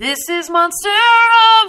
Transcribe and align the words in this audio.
This 0.00 0.30
is 0.30 0.48
Monster 0.48 0.88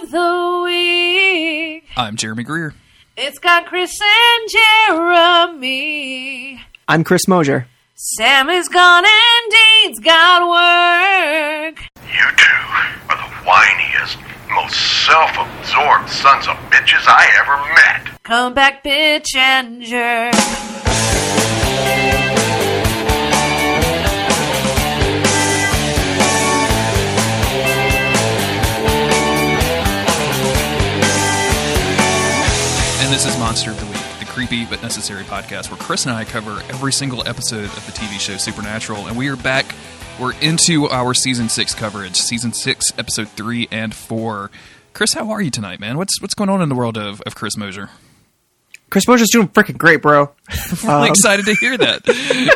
of 0.00 0.10
the 0.10 0.62
Week. 0.64 1.84
I'm 1.98 2.16
Jeremy 2.16 2.44
Greer. 2.44 2.74
It's 3.14 3.38
got 3.38 3.66
Chris 3.66 4.00
and 4.00 4.48
Jeremy. 4.88 6.58
I'm 6.88 7.04
Chris 7.04 7.28
Mosier. 7.28 7.66
Sam 7.94 8.48
is 8.48 8.70
gone 8.70 9.04
and 9.04 9.52
Dean's 9.84 10.00
got 10.00 10.48
work. 10.48 11.78
You 12.06 12.24
two 12.38 12.62
are 13.10 13.18
the 13.18 13.28
whiniest, 13.44 14.16
most 14.50 14.80
self-absorbed 15.04 16.08
sons 16.08 16.48
of 16.48 16.56
bitches 16.70 17.04
I 17.06 17.28
ever 17.38 17.58
met. 17.74 18.18
Come 18.22 18.54
back, 18.54 18.82
bitch 18.82 19.36
and 19.36 19.82
jerk. 19.82 20.71
Creepy 34.46 34.66
but 34.66 34.82
necessary 34.82 35.22
podcast 35.22 35.70
where 35.70 35.78
Chris 35.78 36.04
and 36.04 36.12
I 36.12 36.24
cover 36.24 36.50
every 36.68 36.92
single 36.92 37.22
episode 37.28 37.66
of 37.66 37.86
the 37.86 37.92
TV 37.92 38.18
show 38.18 38.36
Supernatural. 38.38 39.06
And 39.06 39.16
we 39.16 39.28
are 39.28 39.36
back. 39.36 39.72
We're 40.18 40.34
into 40.40 40.88
our 40.88 41.14
season 41.14 41.48
six 41.48 41.76
coverage, 41.76 42.16
season 42.16 42.52
six, 42.52 42.92
episode 42.98 43.28
three 43.28 43.68
and 43.70 43.94
four. 43.94 44.50
Chris, 44.94 45.12
how 45.12 45.30
are 45.30 45.40
you 45.40 45.50
tonight, 45.52 45.78
man? 45.78 45.96
What's 45.96 46.20
what's 46.20 46.34
going 46.34 46.50
on 46.50 46.60
in 46.60 46.68
the 46.68 46.74
world 46.74 46.98
of, 46.98 47.20
of 47.20 47.36
Chris 47.36 47.56
Mosier? 47.56 47.88
Chris 48.90 49.06
Mosier's 49.06 49.30
doing 49.30 49.46
freaking 49.46 49.78
great, 49.78 50.02
bro. 50.02 50.32
Really 50.82 50.92
um, 50.92 51.04
excited 51.04 51.46
to 51.46 51.54
hear 51.60 51.78
that. 51.78 52.02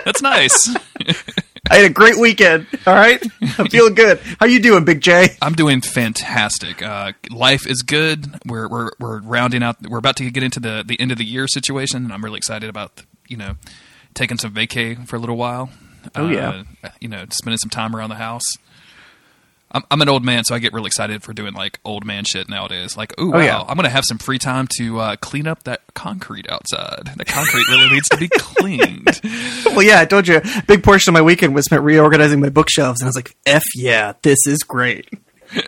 That's 0.04 0.22
nice. 0.22 0.74
I 1.70 1.76
had 1.76 1.90
a 1.90 1.92
great 1.92 2.18
weekend. 2.18 2.66
All 2.86 2.94
right, 2.94 3.22
I'm 3.58 3.68
feeling 3.68 3.94
good. 3.94 4.20
How 4.40 4.46
you 4.46 4.60
doing, 4.60 4.84
Big 4.84 5.00
J? 5.00 5.36
I'm 5.42 5.54
doing 5.54 5.80
fantastic. 5.80 6.82
Uh, 6.82 7.12
life 7.30 7.66
is 7.66 7.82
good. 7.82 8.26
We're, 8.46 8.68
we're 8.68 8.90
we're 8.98 9.20
rounding 9.20 9.62
out. 9.62 9.76
We're 9.88 9.98
about 9.98 10.16
to 10.16 10.30
get 10.30 10.42
into 10.42 10.60
the 10.60 10.84
the 10.86 10.98
end 11.00 11.12
of 11.12 11.18
the 11.18 11.24
year 11.24 11.48
situation, 11.48 12.04
and 12.04 12.12
I'm 12.12 12.24
really 12.24 12.38
excited 12.38 12.68
about 12.68 13.02
you 13.28 13.36
know 13.36 13.56
taking 14.14 14.38
some 14.38 14.52
vacay 14.54 15.06
for 15.06 15.16
a 15.16 15.18
little 15.18 15.36
while. 15.36 15.70
Oh, 16.14 16.28
yeah. 16.28 16.62
uh, 16.84 16.90
you 17.00 17.08
know, 17.08 17.24
spending 17.30 17.58
some 17.58 17.70
time 17.70 17.94
around 17.94 18.10
the 18.10 18.16
house. 18.16 18.44
I'm, 19.72 19.82
I'm 19.90 20.00
an 20.00 20.08
old 20.08 20.24
man, 20.24 20.44
so 20.44 20.54
I 20.54 20.58
get 20.58 20.72
really 20.72 20.86
excited 20.86 21.22
for 21.22 21.32
doing 21.32 21.52
like 21.52 21.80
old 21.84 22.04
man 22.04 22.24
shit 22.24 22.48
nowadays. 22.48 22.96
Like, 22.96 23.18
ooh, 23.20 23.34
Oh, 23.34 23.38
wow, 23.38 23.44
yeah. 23.44 23.60
I'm 23.62 23.76
gonna 23.76 23.88
have 23.88 24.04
some 24.06 24.18
free 24.18 24.38
time 24.38 24.68
to 24.78 25.00
uh, 25.00 25.16
clean 25.16 25.46
up 25.46 25.64
that 25.64 25.82
concrete 25.94 26.48
outside. 26.50 27.10
The 27.16 27.24
concrete 27.24 27.64
really 27.70 27.90
needs 27.90 28.08
to 28.10 28.16
be 28.16 28.28
cleaned. 28.38 29.20
Well, 29.66 29.82
yeah, 29.82 30.00
I 30.00 30.04
told 30.04 30.28
you. 30.28 30.36
A 30.36 30.62
big 30.66 30.82
portion 30.84 31.10
of 31.10 31.14
my 31.14 31.22
weekend 31.22 31.54
was 31.54 31.64
spent 31.66 31.82
reorganizing 31.82 32.40
my 32.40 32.48
bookshelves, 32.48 33.00
and 33.00 33.06
I 33.06 33.08
was 33.08 33.16
like, 33.16 33.36
"F 33.44 33.62
yeah, 33.74 34.12
this 34.22 34.38
is 34.46 34.58
great." 34.60 35.08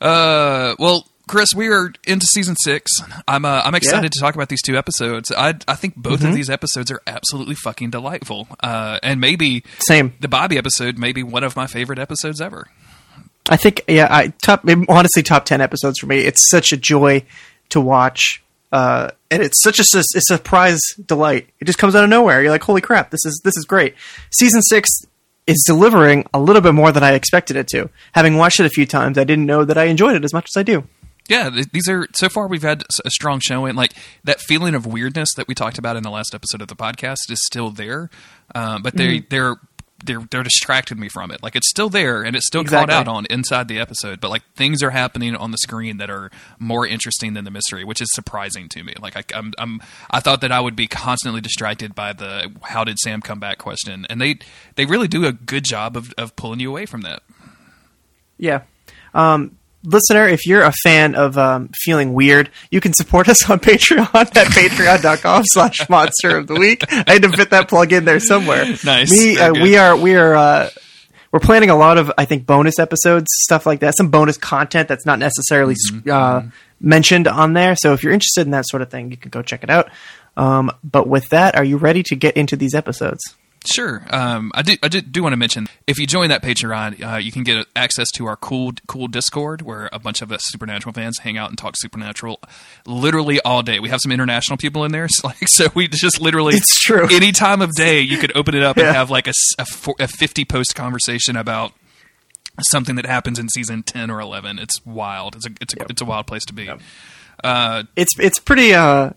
Uh, 0.00 0.74
well, 0.80 1.06
Chris, 1.28 1.54
we 1.54 1.68
are 1.68 1.92
into 2.06 2.26
season 2.26 2.56
six. 2.62 2.90
I'm 3.28 3.44
uh, 3.44 3.62
I'm 3.64 3.74
excited 3.74 4.02
Yeah. 4.04 4.08
to 4.10 4.20
talk 4.20 4.34
about 4.34 4.48
these 4.48 4.60
two 4.62 4.76
episodes. 4.76 5.30
I 5.30 5.54
I 5.68 5.74
think 5.74 5.96
both 5.96 6.22
of 6.24 6.34
these 6.34 6.50
episodes 6.50 6.90
are 6.90 7.00
absolutely 7.06 7.54
fucking 7.54 7.90
delightful. 7.90 8.48
Uh, 8.60 8.98
and 9.02 9.20
maybe 9.20 9.62
Same. 9.78 10.14
the 10.20 10.28
Bobby 10.28 10.58
episode, 10.58 10.98
maybe 10.98 11.22
one 11.22 11.44
of 11.44 11.54
my 11.56 11.66
favorite 11.66 11.98
episodes 11.98 12.40
ever. 12.40 12.68
I 13.48 13.56
think, 13.56 13.82
yeah, 13.88 14.08
I 14.10 14.28
top 14.42 14.64
honestly 14.88 15.22
top 15.22 15.44
ten 15.44 15.60
episodes 15.60 15.98
for 15.98 16.06
me. 16.06 16.18
It's 16.20 16.48
such 16.50 16.72
a 16.72 16.76
joy 16.76 17.24
to 17.70 17.80
watch, 17.80 18.42
uh, 18.72 19.10
and 19.30 19.42
it's 19.42 19.62
such 19.62 19.78
a, 19.78 19.84
a 19.98 20.02
surprise 20.20 20.80
delight. 21.06 21.48
It 21.60 21.64
just 21.64 21.78
comes 21.78 21.94
out 21.94 22.04
of 22.04 22.10
nowhere. 22.10 22.42
You're 22.42 22.50
like, 22.52 22.62
"Holy 22.62 22.80
crap, 22.80 23.10
this 23.10 23.24
is 23.24 23.40
this 23.44 23.56
is 23.56 23.64
great." 23.64 23.94
Season 24.30 24.60
six 24.62 24.90
is 25.46 25.62
delivering 25.66 26.26
a 26.34 26.40
little 26.40 26.62
bit 26.62 26.74
more 26.74 26.92
than 26.92 27.02
I 27.02 27.12
expected 27.14 27.56
it 27.56 27.66
to. 27.68 27.90
Having 28.12 28.36
watched 28.36 28.60
it 28.60 28.66
a 28.66 28.70
few 28.70 28.86
times, 28.86 29.18
I 29.18 29.24
didn't 29.24 29.46
know 29.46 29.64
that 29.64 29.78
I 29.78 29.84
enjoyed 29.84 30.14
it 30.14 30.24
as 30.24 30.32
much 30.32 30.46
as 30.54 30.60
I 30.60 30.62
do. 30.62 30.84
Yeah, 31.32 31.48
these 31.72 31.88
are 31.88 32.06
so 32.14 32.28
far 32.28 32.46
we've 32.46 32.62
had 32.62 32.84
a 33.04 33.10
strong 33.10 33.40
showing. 33.40 33.74
Like 33.74 33.94
that 34.24 34.40
feeling 34.40 34.74
of 34.74 34.84
weirdness 34.86 35.30
that 35.36 35.48
we 35.48 35.54
talked 35.54 35.78
about 35.78 35.96
in 35.96 36.02
the 36.02 36.10
last 36.10 36.34
episode 36.34 36.60
of 36.60 36.68
the 36.68 36.76
podcast 36.76 37.30
is 37.30 37.40
still 37.46 37.70
there, 37.70 38.10
um, 38.54 38.82
but 38.82 38.94
they 38.96 39.20
they're 39.20 39.56
they're 40.04 40.26
they're 40.32 40.42
distracted 40.42 40.98
me 40.98 41.08
from 41.08 41.30
it. 41.30 41.42
Like 41.44 41.54
it's 41.54 41.70
still 41.70 41.88
there 41.88 42.22
and 42.24 42.34
it's 42.34 42.46
still 42.46 42.60
Exactly. 42.60 42.92
called 42.92 43.08
out 43.08 43.10
on 43.10 43.26
inside 43.30 43.68
the 43.68 43.78
episode, 43.78 44.20
but 44.20 44.30
like 44.30 44.42
things 44.56 44.82
are 44.82 44.90
happening 44.90 45.36
on 45.36 45.52
the 45.52 45.58
screen 45.58 45.98
that 45.98 46.10
are 46.10 46.30
more 46.58 46.84
interesting 46.86 47.34
than 47.34 47.44
the 47.44 47.50
mystery, 47.52 47.84
which 47.84 48.00
is 48.00 48.08
surprising 48.12 48.68
to 48.70 48.82
me. 48.82 48.94
Like 49.00 49.16
I, 49.16 49.22
I'm 49.38 49.52
I'm 49.58 49.80
I 50.10 50.18
thought 50.20 50.40
that 50.40 50.50
I 50.52 50.60
would 50.60 50.74
be 50.76 50.88
constantly 50.88 51.40
distracted 51.40 51.94
by 51.94 52.12
the 52.12 52.52
how 52.62 52.82
did 52.84 52.98
Sam 52.98 53.20
come 53.22 53.38
back 53.38 53.58
question, 53.58 54.04
and 54.10 54.20
they 54.20 54.38
they 54.74 54.84
really 54.86 55.08
do 55.08 55.24
a 55.24 55.32
good 55.32 55.64
job 55.64 55.96
of 55.96 56.12
of 56.18 56.34
pulling 56.36 56.58
you 56.60 56.68
away 56.70 56.84
from 56.84 57.02
that. 57.02 57.22
Yeah. 58.38 58.62
Um, 59.14 59.56
listener, 59.84 60.26
if 60.28 60.46
you're 60.46 60.62
a 60.62 60.72
fan 60.84 61.14
of 61.14 61.36
um, 61.38 61.70
feeling 61.74 62.12
weird, 62.14 62.50
you 62.70 62.80
can 62.80 62.92
support 62.92 63.28
us 63.28 63.48
on 63.50 63.58
Patreon 63.60 64.14
at 64.14 64.46
patreon.com 64.48 65.42
slash 65.46 65.88
monster 65.88 66.36
of 66.36 66.46
the 66.46 66.54
week. 66.54 66.84
I 66.90 67.14
had 67.14 67.22
to 67.22 67.30
fit 67.30 67.50
that 67.50 67.68
plug 67.68 67.92
in 67.92 68.04
there 68.04 68.20
somewhere. 68.20 68.64
Nice. 68.84 69.10
Me, 69.10 69.38
uh, 69.38 69.52
we 69.52 69.76
are, 69.76 69.96
we 69.96 70.14
are, 70.14 70.34
uh, 70.34 70.70
we're 71.30 71.40
planning 71.40 71.70
a 71.70 71.76
lot 71.76 71.98
of, 71.98 72.12
I 72.18 72.26
think, 72.26 72.46
bonus 72.46 72.78
episodes, 72.78 73.26
stuff 73.30 73.64
like 73.64 73.80
that. 73.80 73.96
Some 73.96 74.10
bonus 74.10 74.36
content 74.36 74.88
that's 74.88 75.06
not 75.06 75.18
necessarily 75.18 75.76
uh, 76.10 76.42
mentioned 76.80 77.26
on 77.26 77.54
there. 77.54 77.74
So 77.74 77.94
if 77.94 78.02
you're 78.02 78.12
interested 78.12 78.42
in 78.42 78.50
that 78.50 78.66
sort 78.68 78.82
of 78.82 78.90
thing, 78.90 79.10
you 79.10 79.16
can 79.16 79.30
go 79.30 79.40
check 79.40 79.62
it 79.62 79.70
out. 79.70 79.90
Um, 80.36 80.70
but 80.84 81.08
with 81.08 81.28
that, 81.30 81.56
are 81.56 81.64
you 81.64 81.76
ready 81.76 82.02
to 82.04 82.16
get 82.16 82.36
into 82.36 82.56
these 82.56 82.74
episodes? 82.74 83.22
Sure. 83.64 84.04
Um, 84.10 84.50
I 84.54 84.62
do. 84.62 84.76
I 84.82 84.88
do, 84.88 85.00
do 85.00 85.22
want 85.22 85.32
to 85.34 85.36
mention 85.36 85.68
if 85.86 85.98
you 85.98 86.06
join 86.06 86.30
that 86.30 86.42
Patreon, 86.42 87.00
uh, 87.14 87.16
you 87.18 87.30
can 87.30 87.44
get 87.44 87.64
access 87.76 88.10
to 88.16 88.26
our 88.26 88.34
cool, 88.36 88.72
cool 88.88 89.06
Discord 89.06 89.62
where 89.62 89.88
a 89.92 89.98
bunch 90.00 90.20
of 90.20 90.32
us 90.32 90.40
Supernatural 90.46 90.92
fans 90.92 91.18
hang 91.18 91.38
out 91.38 91.48
and 91.48 91.56
talk 91.56 91.74
Supernatural, 91.76 92.40
literally 92.86 93.40
all 93.42 93.62
day. 93.62 93.78
We 93.78 93.88
have 93.90 94.00
some 94.02 94.10
international 94.10 94.56
people 94.56 94.84
in 94.84 94.90
there, 94.90 95.06
so, 95.10 95.28
like 95.28 95.36
so 95.46 95.68
we 95.74 95.86
just 95.86 96.20
literally 96.20 96.54
It's 96.56 96.82
true. 96.82 97.06
Any 97.10 97.30
time 97.30 97.62
of 97.62 97.70
day, 97.74 98.00
you 98.00 98.18
could 98.18 98.36
open 98.36 98.54
it 98.56 98.62
up 98.64 98.76
Yeah. 98.76 98.88
and 98.88 98.96
have 98.96 99.10
like 99.10 99.28
a, 99.28 99.32
a 99.58 99.64
four- 99.64 99.96
a 100.00 100.08
fifty 100.08 100.44
post 100.44 100.74
conversation 100.74 101.36
about 101.36 101.72
something 102.62 102.96
that 102.96 103.06
happens 103.06 103.38
in 103.38 103.48
season 103.48 103.82
ten 103.84 104.10
or 104.10 104.20
eleven. 104.20 104.58
It's 104.58 104.84
wild. 104.84 105.36
It's 105.36 105.46
a 105.46 105.50
it's 105.60 105.74
a, 105.74 105.76
it's 105.88 106.02
a 106.02 106.04
wild 106.04 106.26
place 106.26 106.44
to 106.46 106.52
be. 106.52 106.68
it's 107.44 108.18
it's 108.18 108.38
pretty 108.40 108.74
uh, 108.74 109.10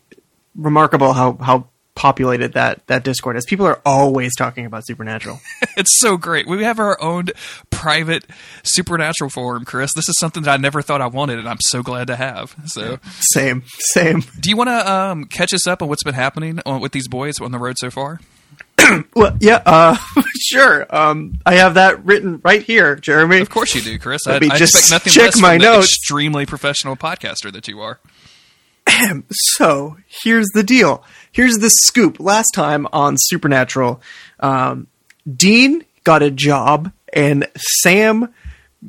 remarkable 0.56 1.14
how 1.14 1.34
how 1.42 1.68
populated 1.96 2.54
that 2.54 2.86
that 2.88 3.04
Discord 3.04 3.38
is. 3.38 3.46
People 3.46 3.66
are 3.66 3.82
always 3.86 4.36
talking 4.36 4.66
about 4.66 4.86
Supernatural. 4.86 5.40
It's 5.78 6.00
so 6.00 6.16
great. 6.16 6.48
We 6.48 6.64
have 6.64 6.80
our 6.80 7.02
own 7.02 7.28
private 7.70 8.26
supernatural 8.64 9.30
forum, 9.30 9.66
Chris. 9.66 9.94
This 9.94 10.08
is 10.08 10.18
something 10.20 10.44
that 10.44 10.52
I 10.52 10.58
never 10.58 10.82
thought 10.82 11.02
I 11.02 11.08
wanted, 11.08 11.38
and 11.40 11.50
I'm 11.50 11.58
so 11.60 11.84
glad 11.84 12.08
to 12.08 12.16
have. 12.16 12.56
So, 12.66 13.00
same, 13.34 13.64
same. 13.94 14.22
do 14.40 14.50
you 14.50 14.56
want 14.56 14.70
to 14.70 14.90
um, 14.92 15.26
catch 15.26 15.54
us 15.54 15.68
up 15.68 15.82
on 15.82 15.90
what's 15.90 16.04
been 16.04 16.14
happening 16.14 16.60
on, 16.66 16.80
with 16.80 16.94
these 16.94 17.10
boys 17.10 17.42
on 17.42 17.52
the 17.52 17.60
road 17.60 17.76
so 17.78 17.90
far? 17.92 18.20
Well, 19.16 19.36
yeah, 19.42 19.62
uh, 19.66 19.98
sure. 20.40 20.86
Um, 20.96 21.40
I 21.46 21.56
have 21.56 21.74
that 21.74 22.06
written 22.06 22.40
right 22.44 22.62
here, 22.64 22.96
Jeremy. 22.96 23.40
Of 23.40 23.50
course 23.50 23.74
you 23.76 23.82
do, 23.82 23.98
Chris. 24.00 24.28
I, 24.28 24.34
Let 24.34 24.42
me 24.44 24.50
I 24.52 24.58
just 24.58 24.76
expect 24.76 25.06
nothing 25.08 25.14
check 25.14 25.36
less 25.36 25.42
my 25.42 25.58
notes. 25.58 25.88
extremely 25.88 26.46
professional 26.46 26.96
podcaster 26.96 27.52
that 27.52 27.68
you 27.68 27.82
are. 27.82 28.00
So 29.58 29.98
here's 30.24 30.48
the 30.54 30.64
deal. 30.64 31.04
Here's 31.36 31.56
the 31.56 31.70
scoop. 31.70 32.22
Last 32.22 32.52
time 32.54 32.88
on 32.94 33.16
Supernatural, 33.18 34.02
um, 34.40 34.88
Dean 35.30 35.84
got 36.06 36.24
a 36.24 36.32
job 36.32 36.94
and 37.12 37.46
Sam 37.58 38.34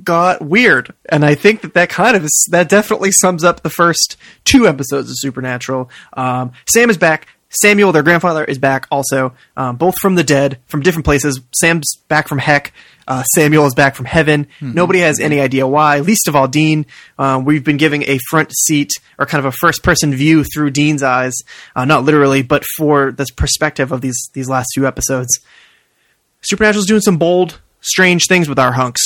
got 0.04 0.42
weird, 0.42 0.94
and 1.08 1.24
I 1.24 1.34
think 1.34 1.62
that 1.62 1.74
that 1.74 1.88
kind 1.88 2.16
of 2.16 2.24
is, 2.24 2.48
that 2.52 2.68
definitely 2.68 3.10
sums 3.10 3.42
up 3.42 3.64
the 3.64 3.70
first 3.70 4.16
two 4.44 4.68
episodes 4.68 5.10
of 5.10 5.16
Supernatural. 5.18 5.90
Um, 6.12 6.52
Sam 6.68 6.88
is 6.88 6.96
back. 6.96 7.26
Samuel, 7.48 7.90
their 7.90 8.04
grandfather, 8.04 8.44
is 8.44 8.58
back 8.58 8.86
also, 8.92 9.34
um, 9.56 9.74
both 9.74 9.98
from 9.98 10.14
the 10.14 10.22
dead, 10.22 10.60
from 10.66 10.82
different 10.82 11.04
places. 11.04 11.40
Sam's 11.52 11.96
back 12.06 12.28
from 12.28 12.38
heck. 12.38 12.72
Uh, 13.06 13.22
Samuel 13.22 13.66
is 13.66 13.74
back 13.74 13.94
from 13.94 14.06
heaven. 14.06 14.48
Nobody 14.60 14.98
has 15.00 15.20
any 15.20 15.40
idea 15.40 15.66
why, 15.66 16.00
least 16.00 16.26
of 16.26 16.34
all 16.34 16.48
Dean. 16.48 16.86
Um, 17.18 17.44
we've 17.44 17.62
been 17.62 17.76
giving 17.76 18.02
a 18.02 18.18
front 18.30 18.52
seat 18.56 18.90
or 19.18 19.26
kind 19.26 19.38
of 19.38 19.44
a 19.46 19.56
first 19.56 19.82
person 19.82 20.12
view 20.12 20.42
through 20.42 20.70
Dean's 20.70 21.02
eyes, 21.02 21.34
uh, 21.76 21.84
not 21.84 22.04
literally, 22.04 22.42
but 22.42 22.64
for 22.76 23.12
this 23.12 23.30
perspective 23.30 23.92
of 23.92 24.00
these 24.00 24.30
these 24.32 24.48
last 24.48 24.68
two 24.74 24.86
episodes. 24.86 25.38
Supernatural's 26.42 26.86
doing 26.86 27.00
some 27.00 27.16
bold, 27.16 27.60
strange 27.80 28.26
things 28.26 28.48
with 28.48 28.58
our 28.58 28.72
hunks, 28.72 29.02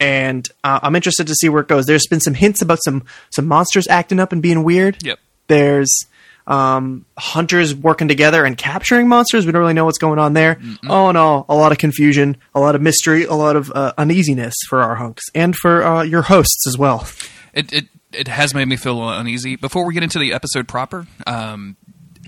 and 0.00 0.48
uh, 0.64 0.80
I'm 0.82 0.96
interested 0.96 1.26
to 1.28 1.34
see 1.34 1.48
where 1.48 1.62
it 1.62 1.68
goes. 1.68 1.86
There's 1.86 2.06
been 2.08 2.20
some 2.20 2.34
hints 2.34 2.60
about 2.60 2.80
some 2.84 3.04
some 3.30 3.46
monsters 3.46 3.86
acting 3.88 4.18
up 4.18 4.32
and 4.32 4.42
being 4.42 4.64
weird. 4.64 5.02
Yep. 5.04 5.18
There's 5.46 6.06
um, 6.46 7.06
hunters 7.18 7.74
working 7.74 8.08
together 8.08 8.44
and 8.44 8.56
capturing 8.56 9.08
monsters. 9.08 9.46
We 9.46 9.52
don't 9.52 9.60
really 9.60 9.74
know 9.74 9.84
what's 9.84 9.98
going 9.98 10.18
on 10.18 10.34
there. 10.34 10.60
All 10.88 11.10
in 11.10 11.16
all, 11.16 11.46
a 11.48 11.54
lot 11.54 11.72
of 11.72 11.78
confusion, 11.78 12.36
a 12.54 12.60
lot 12.60 12.74
of 12.74 12.82
mystery, 12.82 13.24
a 13.24 13.34
lot 13.34 13.56
of 13.56 13.72
uh, 13.74 13.92
uneasiness 13.96 14.54
for 14.68 14.82
our 14.82 14.96
hunks 14.96 15.24
and 15.34 15.54
for 15.56 15.82
uh, 15.82 16.02
your 16.02 16.22
hosts 16.22 16.66
as 16.66 16.76
well. 16.76 17.06
It, 17.52 17.72
it 17.72 17.84
it 18.12 18.28
has 18.28 18.54
made 18.54 18.66
me 18.68 18.76
feel 18.76 19.08
uneasy. 19.08 19.56
Before 19.56 19.84
we 19.84 19.94
get 19.94 20.02
into 20.02 20.18
the 20.18 20.32
episode 20.32 20.68
proper, 20.68 21.06
um, 21.26 21.76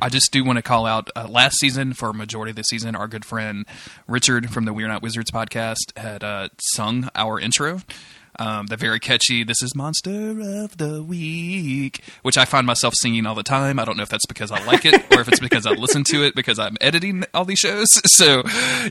I 0.00 0.08
just 0.08 0.32
do 0.32 0.44
want 0.44 0.56
to 0.56 0.62
call 0.62 0.84
out 0.84 1.10
uh, 1.16 1.26
last 1.28 1.58
season 1.58 1.94
for 1.94 2.10
a 2.10 2.14
majority 2.14 2.50
of 2.50 2.56
the 2.56 2.64
season, 2.64 2.94
our 2.94 3.08
good 3.08 3.24
friend 3.24 3.64
Richard 4.06 4.50
from 4.50 4.64
the 4.64 4.72
We're 4.72 4.88
Not 4.88 5.02
Wizards 5.02 5.30
podcast 5.30 5.96
had 5.96 6.22
uh, 6.22 6.48
sung 6.74 7.08
our 7.14 7.40
intro. 7.40 7.80
Um, 8.38 8.66
the 8.66 8.76
very 8.76 9.00
catchy 9.00 9.44
"This 9.44 9.62
is 9.62 9.74
Monster 9.74 10.30
of 10.62 10.76
the 10.76 11.02
Week," 11.02 12.02
which 12.22 12.36
I 12.38 12.44
find 12.44 12.66
myself 12.66 12.94
singing 12.96 13.26
all 13.26 13.34
the 13.34 13.42
time. 13.42 13.78
I 13.78 13.84
don't 13.84 13.96
know 13.96 14.02
if 14.02 14.08
that's 14.08 14.26
because 14.26 14.50
I 14.50 14.62
like 14.64 14.84
it 14.84 14.94
or 15.14 15.20
if 15.20 15.28
it's 15.28 15.40
because 15.40 15.66
I 15.66 15.72
listen 15.72 16.04
to 16.04 16.24
it 16.24 16.34
because 16.34 16.58
I'm 16.58 16.76
editing 16.80 17.24
all 17.34 17.44
these 17.44 17.58
shows. 17.58 17.86
So, 18.16 18.44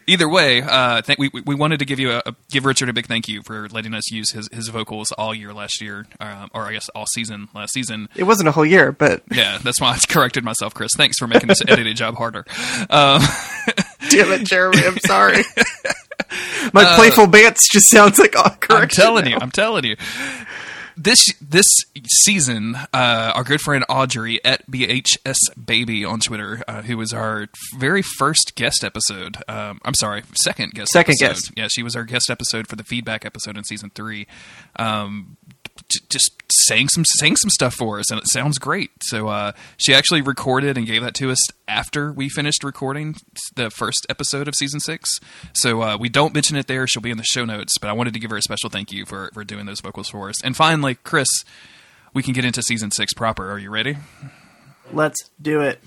either 0.06 0.30
way, 0.30 0.62
uh, 0.62 1.02
th- 1.02 1.18
we 1.18 1.30
we 1.46 1.56
wanted 1.56 1.80
to 1.80 1.86
give 1.86 2.00
you 2.00 2.12
a, 2.12 2.22
a 2.28 2.36
give 2.52 2.64
Richard 2.66 2.90
a 2.90 2.94
big 2.94 3.08
thank 3.08 3.28
you 3.28 3.42
for 3.42 3.68
letting 3.70 3.94
us 3.96 4.12
use 4.12 4.32
his 4.32 4.48
his 4.52 4.68
vocals 4.68 5.12
all 5.14 5.34
year 5.34 5.52
last 5.52 5.82
year, 5.82 6.06
um, 6.20 6.50
or 6.54 6.64
I 6.64 6.74
guess 6.74 6.88
all 6.90 7.06
season 7.08 7.48
last 7.56 7.74
season. 7.74 8.08
It 8.16 8.24
wasn't 8.24 8.50
a 8.50 8.52
whole 8.52 8.66
year, 8.66 8.92
but 8.92 9.24
Yeah, 9.32 9.58
that's 9.64 9.82
why 9.82 9.94
I 9.94 10.00
corrected 10.08 10.44
myself, 10.44 10.74
Chris. 10.76 10.92
Thanks 10.96 11.18
for 11.18 11.28
making 11.28 11.48
this 11.48 11.62
editing 11.68 11.96
job 11.96 12.16
harder. 12.16 12.46
Um, 12.90 13.22
damn 14.16 14.32
it, 14.32 14.46
Jeremy, 14.46 14.86
I'm 14.86 14.98
sorry. 15.00 15.44
My 16.74 16.96
playful 16.96 17.26
bants 17.28 17.60
just 17.72 17.90
sounds 17.90 18.20
like 18.20 18.34
oh, 18.38 18.56
I'm 18.70 18.88
telling 18.88 19.26
now. 19.26 19.32
you, 19.32 19.38
I'm 19.42 19.52
telling 19.52 19.84
you. 19.86 19.96
This 20.98 21.20
this 21.42 21.66
season, 22.08 22.76
uh, 22.94 23.34
our 23.36 23.44
good 23.44 23.60
friend 23.60 23.84
Audrey 23.90 24.44
at 24.46 24.66
BHS 24.72 25.36
Baby 25.64 26.06
on 26.06 26.22
Twitter, 26.22 26.64
uh, 26.70 26.84
who 26.84 26.98
was 26.98 27.12
our 27.12 27.48
very 27.78 28.02
first 28.02 28.54
guest 28.56 28.82
episode. 28.84 29.36
Um, 29.50 29.82
I'm 29.84 29.94
sorry, 29.94 30.24
second 30.36 30.72
guest. 30.74 30.92
Second 30.92 31.16
episode. 31.22 31.28
guest. 31.28 31.52
Yeah, 31.58 31.68
she 31.70 31.84
was 31.84 31.98
our 31.98 32.06
guest 32.06 32.30
episode 32.30 32.68
for 32.68 32.78
the 32.78 32.86
feedback 32.86 33.26
episode 33.26 33.58
in 33.58 33.66
season 33.66 33.92
three. 33.94 34.26
Um, 34.78 35.36
just 36.10 36.31
saying 36.51 36.89
some 36.89 37.04
saying 37.06 37.36
some 37.38 37.50
stuff 37.50 37.74
for 37.74 38.00
us, 38.00 38.10
and 38.10 38.19
it 38.19 38.27
sounds 38.27 38.57
great. 38.57 38.92
So 39.01 39.27
uh, 39.27 39.51
she 39.77 39.94
actually 39.94 40.22
recorded 40.22 40.77
and 40.77 40.86
gave 40.88 41.01
that 41.04 41.13
to 41.16 41.31
us 41.31 41.48
after 41.68 42.12
we 42.12 42.30
finished 42.30 42.63
recording 42.63 43.16
the 43.56 43.69
first 43.69 44.06
episode 44.10 44.48
of 44.48 44.56
season 44.56 44.80
six. 44.80 45.10
So 45.54 45.81
uh, 45.81 45.98
we 45.98 46.10
don't 46.10 46.33
mention 46.33 46.56
it 46.57 46.68
there; 46.68 46.88
she'll 46.88 47.01
be 47.01 47.12
in 47.12 47.18
the 47.18 47.24
show 47.24 47.45
notes. 47.45 47.74
But 47.80 47.89
I 47.89 47.94
wanted 47.94 48.13
to 48.13 48.19
give 48.19 48.31
her 48.31 48.38
a 48.38 48.42
special 48.42 48.69
thank 48.69 48.92
you 48.92 49.06
for 49.06 49.30
for 49.33 49.44
doing 49.44 49.66
those 49.66 49.81
vocals 49.81 50.10
for 50.10 50.30
us. 50.30 50.44
And 50.44 50.56
finally, 50.56 50.95
Chris, 50.95 51.27
we 52.13 52.24
can 52.24 52.33
get 52.33 52.45
into 52.45 52.62
season 52.62 52.92
six 52.92 53.13
proper. 53.13 53.51
Are 53.51 53.60
you 53.60 53.69
ready? 53.69 53.98
Let's 54.94 55.30
do 55.42 55.62
it. 55.62 55.81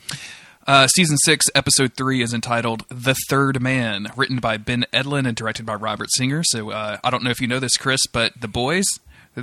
Uh, 0.66 0.86
season 0.88 1.16
six, 1.24 1.46
episode 1.54 1.94
three 1.94 2.20
is 2.20 2.34
entitled 2.34 2.84
"The 2.90 3.14
Third 3.30 3.62
Man," 3.62 4.08
written 4.16 4.38
by 4.38 4.58
Ben 4.58 4.84
Edlund 4.92 5.26
and 5.26 5.34
directed 5.34 5.64
by 5.64 5.74
Robert 5.74 6.08
Singer. 6.12 6.42
So 6.44 6.70
uh, 6.70 6.98
I 7.02 7.08
don't 7.08 7.22
know 7.22 7.30
if 7.30 7.40
you 7.40 7.46
know 7.46 7.58
this, 7.58 7.78
Chris, 7.78 8.06
but 8.12 8.38
the 8.38 8.48
boys 8.48 8.84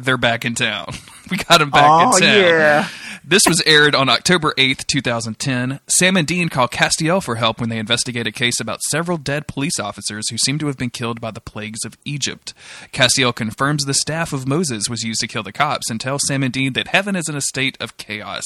they're 0.03 0.17
back 0.17 0.45
in 0.45 0.55
town. 0.55 0.87
we 1.31 1.37
got 1.37 1.59
them 1.59 1.69
back 1.69 1.83
Oh, 1.85 2.15
in 2.17 2.21
town. 2.21 2.37
yeah. 2.37 2.87
This 3.27 3.41
was 3.47 3.59
aired 3.65 3.95
on 3.95 4.07
October 4.07 4.53
8th, 4.55 4.85
2010. 4.85 5.79
Sam 5.87 6.15
and 6.15 6.27
Dean 6.27 6.47
call 6.47 6.67
Castiel 6.67 7.23
for 7.23 7.37
help 7.37 7.59
when 7.59 7.69
they 7.69 7.79
investigate 7.79 8.27
a 8.27 8.31
case 8.31 8.59
about 8.59 8.83
several 8.91 9.17
dead 9.17 9.47
police 9.47 9.79
officers 9.79 10.29
who 10.29 10.37
seem 10.37 10.59
to 10.59 10.67
have 10.67 10.77
been 10.77 10.91
killed 10.91 11.19
by 11.19 11.31
the 11.31 11.41
plagues 11.41 11.79
of 11.85 11.97
Egypt. 12.05 12.53
Castiel 12.93 13.33
confirms 13.33 13.83
the 13.83 13.95
staff 13.95 14.31
of 14.31 14.47
Moses 14.47 14.87
was 14.89 15.01
used 15.01 15.21
to 15.21 15.27
kill 15.27 15.41
the 15.41 15.51
cops 15.51 15.89
and 15.89 15.99
tells 15.99 16.21
Sam 16.27 16.43
and 16.43 16.53
Dean 16.53 16.73
that 16.73 16.89
heaven 16.89 17.15
is 17.15 17.27
in 17.27 17.35
a 17.35 17.41
state 17.41 17.77
of 17.81 17.97
chaos. 17.97 18.45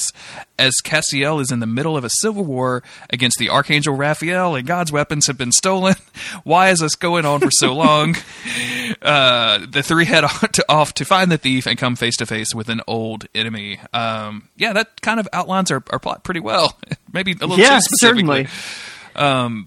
As 0.58 0.72
Castiel 0.82 1.42
is 1.42 1.52
in 1.52 1.60
the 1.60 1.66
middle 1.66 1.98
of 1.98 2.04
a 2.04 2.10
civil 2.22 2.46
war 2.46 2.82
against 3.10 3.36
the 3.38 3.50
Archangel 3.50 3.94
Raphael 3.94 4.54
and 4.54 4.66
God's 4.66 4.90
weapons 4.92 5.26
have 5.26 5.36
been 5.36 5.52
stolen, 5.52 5.96
why 6.42 6.70
is 6.70 6.78
this 6.78 6.94
going 6.94 7.26
on 7.26 7.40
for 7.40 7.50
so 7.50 7.74
long? 7.74 8.16
uh, 9.02 9.58
the 9.68 9.82
three 9.82 10.06
head 10.06 10.24
off 10.24 10.40
to, 10.52 10.64
off 10.70 10.94
to 10.94 11.04
find 11.04 11.30
the 11.30 11.36
thief 11.40 11.66
and 11.66 11.78
come 11.78 11.96
face 11.96 12.16
to 12.18 12.26
face 12.26 12.54
with 12.54 12.68
an 12.68 12.80
old 12.86 13.26
enemy. 13.34 13.78
Um, 13.92 14.48
yeah, 14.56 14.72
that 14.72 15.00
kind 15.02 15.18
of 15.20 15.28
outlines 15.32 15.70
our, 15.70 15.82
our 15.90 15.98
plot 15.98 16.22
pretty 16.24 16.40
well. 16.40 16.78
Maybe 17.12 17.32
a 17.32 17.34
little 17.46 17.58
Yeah, 17.58 17.76
too 17.76 17.80
specifically. 17.82 18.46
certainly. 18.46 19.66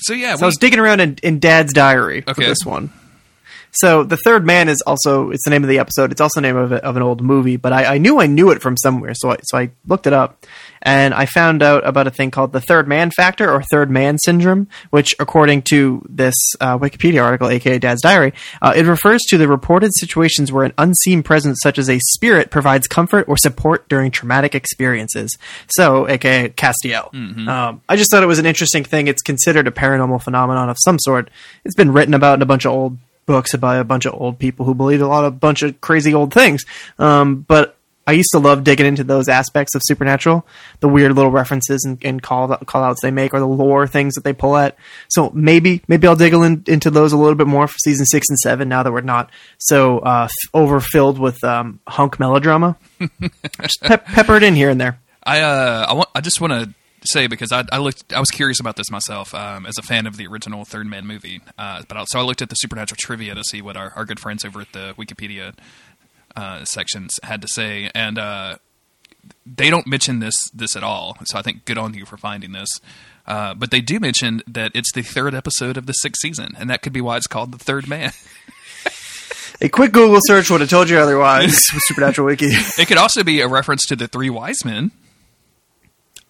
So 0.00 0.12
yeah, 0.12 0.36
So 0.36 0.44
I 0.44 0.46
was 0.46 0.56
digging 0.56 0.78
around 0.78 1.00
in, 1.00 1.18
in 1.22 1.38
Dad's 1.40 1.72
diary 1.72 2.20
for 2.20 2.30
Okay. 2.30 2.46
this 2.46 2.58
one. 2.64 2.92
So 3.72 4.02
the 4.04 4.16
third 4.16 4.46
man 4.46 4.68
is 4.68 4.80
also 4.86 5.30
it's 5.30 5.44
the 5.44 5.50
name 5.50 5.62
of 5.64 5.68
the 5.68 5.78
episode. 5.78 6.10
It's 6.12 6.20
also 6.20 6.40
the 6.40 6.46
name 6.46 6.56
of, 6.56 6.72
a, 6.72 6.82
of 6.84 6.96
an 6.96 7.02
old 7.02 7.20
movie, 7.20 7.56
but 7.56 7.72
I, 7.72 7.94
I 7.96 7.98
knew 7.98 8.20
I 8.20 8.26
knew 8.26 8.50
it 8.50 8.62
from 8.62 8.76
somewhere, 8.76 9.12
so 9.14 9.30
I 9.32 9.36
so 9.42 9.58
I 9.58 9.70
looked 9.86 10.06
it 10.06 10.12
up, 10.12 10.46
and 10.82 11.14
I 11.14 11.26
found 11.26 11.62
out 11.62 11.86
about 11.86 12.06
a 12.06 12.10
thing 12.10 12.30
called 12.30 12.52
the 12.52 12.60
third 12.60 12.88
man 12.88 13.10
factor 13.10 13.50
or 13.50 13.62
third 13.62 13.90
man 13.90 14.18
syndrome, 14.18 14.68
which 14.90 15.14
according 15.18 15.62
to 15.70 16.04
this 16.08 16.34
uh, 16.60 16.78
Wikipedia 16.78 17.22
article, 17.22 17.48
aka 17.48 17.78
Dad's 17.78 18.02
diary, 18.02 18.32
uh, 18.62 18.72
it 18.76 18.86
refers 18.86 19.22
to 19.28 19.38
the 19.38 19.48
reported 19.48 19.90
situations 19.94 20.52
where 20.52 20.64
an 20.64 20.72
unseen 20.78 21.22
presence, 21.22 21.58
such 21.62 21.78
as 21.78 21.88
a 21.88 21.98
spirit, 22.10 22.50
provides 22.50 22.86
comfort 22.86 23.28
or 23.28 23.36
support 23.36 23.88
during 23.88 24.10
traumatic 24.10 24.54
experiences. 24.54 25.36
So, 25.68 26.08
aka 26.08 26.48
Castiel. 26.50 27.12
Um, 27.48 27.82
I 27.88 27.96
just 27.96 28.10
thought 28.10 28.22
it 28.22 28.26
was 28.26 28.38
an 28.38 28.46
interesting 28.46 28.84
thing. 28.84 29.08
It's 29.08 29.22
considered 29.22 29.66
a 29.66 29.70
paranormal 29.70 30.22
phenomenon 30.22 30.68
of 30.68 30.76
some 30.84 30.98
sort. 30.98 31.30
It's 31.64 31.74
been 31.74 31.92
written 31.92 32.14
about 32.14 32.34
in 32.34 32.42
a 32.42 32.46
bunch 32.46 32.64
of 32.64 32.72
old 32.72 32.98
books 33.26 33.54
about 33.54 33.78
a 33.78 33.84
bunch 33.84 34.06
of 34.06 34.14
old 34.14 34.38
people 34.38 34.64
who 34.64 34.74
believed 34.74 35.02
a 35.02 35.06
lot 35.06 35.24
of 35.24 35.38
bunch 35.38 35.62
of 35.62 35.80
crazy 35.80 36.14
old 36.14 36.32
things. 36.32 36.64
Um, 36.98 37.44
but 37.46 37.77
I 38.08 38.12
used 38.12 38.30
to 38.32 38.38
love 38.38 38.64
digging 38.64 38.86
into 38.86 39.04
those 39.04 39.28
aspects 39.28 39.74
of 39.74 39.82
supernatural, 39.84 40.46
the 40.80 40.88
weird 40.88 41.12
little 41.14 41.30
references 41.30 41.84
and, 41.84 42.02
and 42.02 42.22
call 42.22 42.56
call 42.56 42.82
outs 42.82 43.02
they 43.02 43.10
make, 43.10 43.34
or 43.34 43.38
the 43.38 43.46
lore 43.46 43.86
things 43.86 44.14
that 44.14 44.24
they 44.24 44.32
pull 44.32 44.56
at. 44.56 44.78
So 45.10 45.30
maybe 45.34 45.82
maybe 45.88 46.08
I'll 46.08 46.16
dig 46.16 46.32
in, 46.32 46.64
into 46.66 46.90
those 46.90 47.12
a 47.12 47.18
little 47.18 47.34
bit 47.34 47.46
more 47.46 47.68
for 47.68 47.76
season 47.84 48.06
six 48.06 48.26
and 48.30 48.38
seven. 48.38 48.66
Now 48.66 48.82
that 48.82 48.92
we're 48.92 49.02
not 49.02 49.30
so 49.58 49.98
uh, 49.98 50.24
f- 50.24 50.50
overfilled 50.54 51.18
with 51.18 51.44
um, 51.44 51.80
hunk 51.86 52.18
melodrama, 52.18 52.78
just 53.60 53.82
pep- 53.82 54.06
pepper 54.06 54.36
it 54.36 54.42
in 54.42 54.54
here 54.54 54.70
and 54.70 54.80
there. 54.80 54.98
I 55.22 55.40
uh, 55.42 55.86
I 55.90 55.92
want 55.92 56.08
I 56.14 56.22
just 56.22 56.40
want 56.40 56.54
to 56.54 56.74
say 57.04 57.26
because 57.26 57.52
I, 57.52 57.64
I 57.70 57.76
looked 57.76 58.14
I 58.14 58.20
was 58.20 58.30
curious 58.30 58.58
about 58.58 58.76
this 58.76 58.90
myself 58.90 59.34
um, 59.34 59.66
as 59.66 59.76
a 59.76 59.82
fan 59.82 60.06
of 60.06 60.16
the 60.16 60.26
original 60.28 60.64
Third 60.64 60.86
Man 60.86 61.06
movie, 61.06 61.42
uh, 61.58 61.82
but 61.86 61.98
I, 61.98 62.04
so 62.08 62.18
I 62.18 62.22
looked 62.22 62.40
at 62.40 62.48
the 62.48 62.56
supernatural 62.56 62.96
trivia 62.98 63.34
to 63.34 63.44
see 63.44 63.60
what 63.60 63.76
our, 63.76 63.92
our 63.96 64.06
good 64.06 64.18
friends 64.18 64.46
over 64.46 64.62
at 64.62 64.72
the 64.72 64.94
Wikipedia 64.96 65.52
uh, 66.38 66.64
sections 66.64 67.10
had 67.22 67.42
to 67.42 67.48
say, 67.48 67.90
and 67.94 68.18
uh, 68.18 68.56
they 69.44 69.70
don't 69.70 69.86
mention 69.86 70.20
this 70.20 70.34
this 70.54 70.76
at 70.76 70.82
all. 70.82 71.16
So 71.24 71.38
I 71.38 71.42
think 71.42 71.64
good 71.64 71.78
on 71.78 71.94
you 71.94 72.04
for 72.06 72.16
finding 72.16 72.52
this. 72.52 72.68
Uh, 73.26 73.52
but 73.54 73.70
they 73.70 73.80
do 73.82 74.00
mention 74.00 74.42
that 74.46 74.72
it's 74.74 74.92
the 74.92 75.02
third 75.02 75.34
episode 75.34 75.76
of 75.76 75.84
the 75.86 75.92
sixth 75.92 76.20
season, 76.22 76.54
and 76.58 76.70
that 76.70 76.80
could 76.82 76.92
be 76.94 77.00
why 77.02 77.16
it's 77.18 77.26
called 77.26 77.52
the 77.52 77.58
Third 77.58 77.86
Man. 77.88 78.12
A 79.60 79.68
quick 79.68 79.90
Google 79.92 80.20
search 80.22 80.50
would 80.50 80.60
have 80.60 80.70
told 80.70 80.88
you 80.88 80.98
otherwise 80.98 81.50
with 81.74 81.82
Supernatural 81.86 82.26
Wiki. 82.28 82.46
it 82.46 82.86
could 82.86 82.96
also 82.96 83.24
be 83.24 83.40
a 83.40 83.48
reference 83.48 83.84
to 83.86 83.96
the 83.96 84.06
three 84.06 84.30
wise 84.30 84.64
men. 84.64 84.92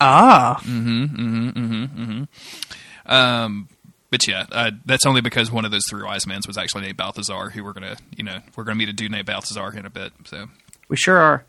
ah, 0.01 0.59
Um, 3.07 3.69
but 4.11 4.27
yeah, 4.27 4.47
uh, 4.51 4.71
that's 4.85 5.07
only 5.07 5.21
because 5.21 5.51
one 5.51 5.65
of 5.65 5.71
those 5.71 5.85
three 5.89 6.03
wise 6.03 6.27
men 6.27 6.41
was 6.47 6.57
actually 6.57 6.83
named 6.83 6.97
Balthazar, 6.97 7.51
who 7.51 7.63
we're 7.65 7.73
gonna, 7.73 7.97
you 8.17 8.25
know, 8.25 8.41
we're 8.57 8.65
gonna 8.65 8.77
meet 8.77 8.89
a 8.89 8.93
dude 8.93 9.11
named 9.11 9.27
Balthazar 9.27 9.77
in 9.77 9.87
a 9.87 9.91
bit. 9.91 10.13
So, 10.25 10.47
we 10.89 10.97
sure 10.97 11.19
are. 11.19 11.45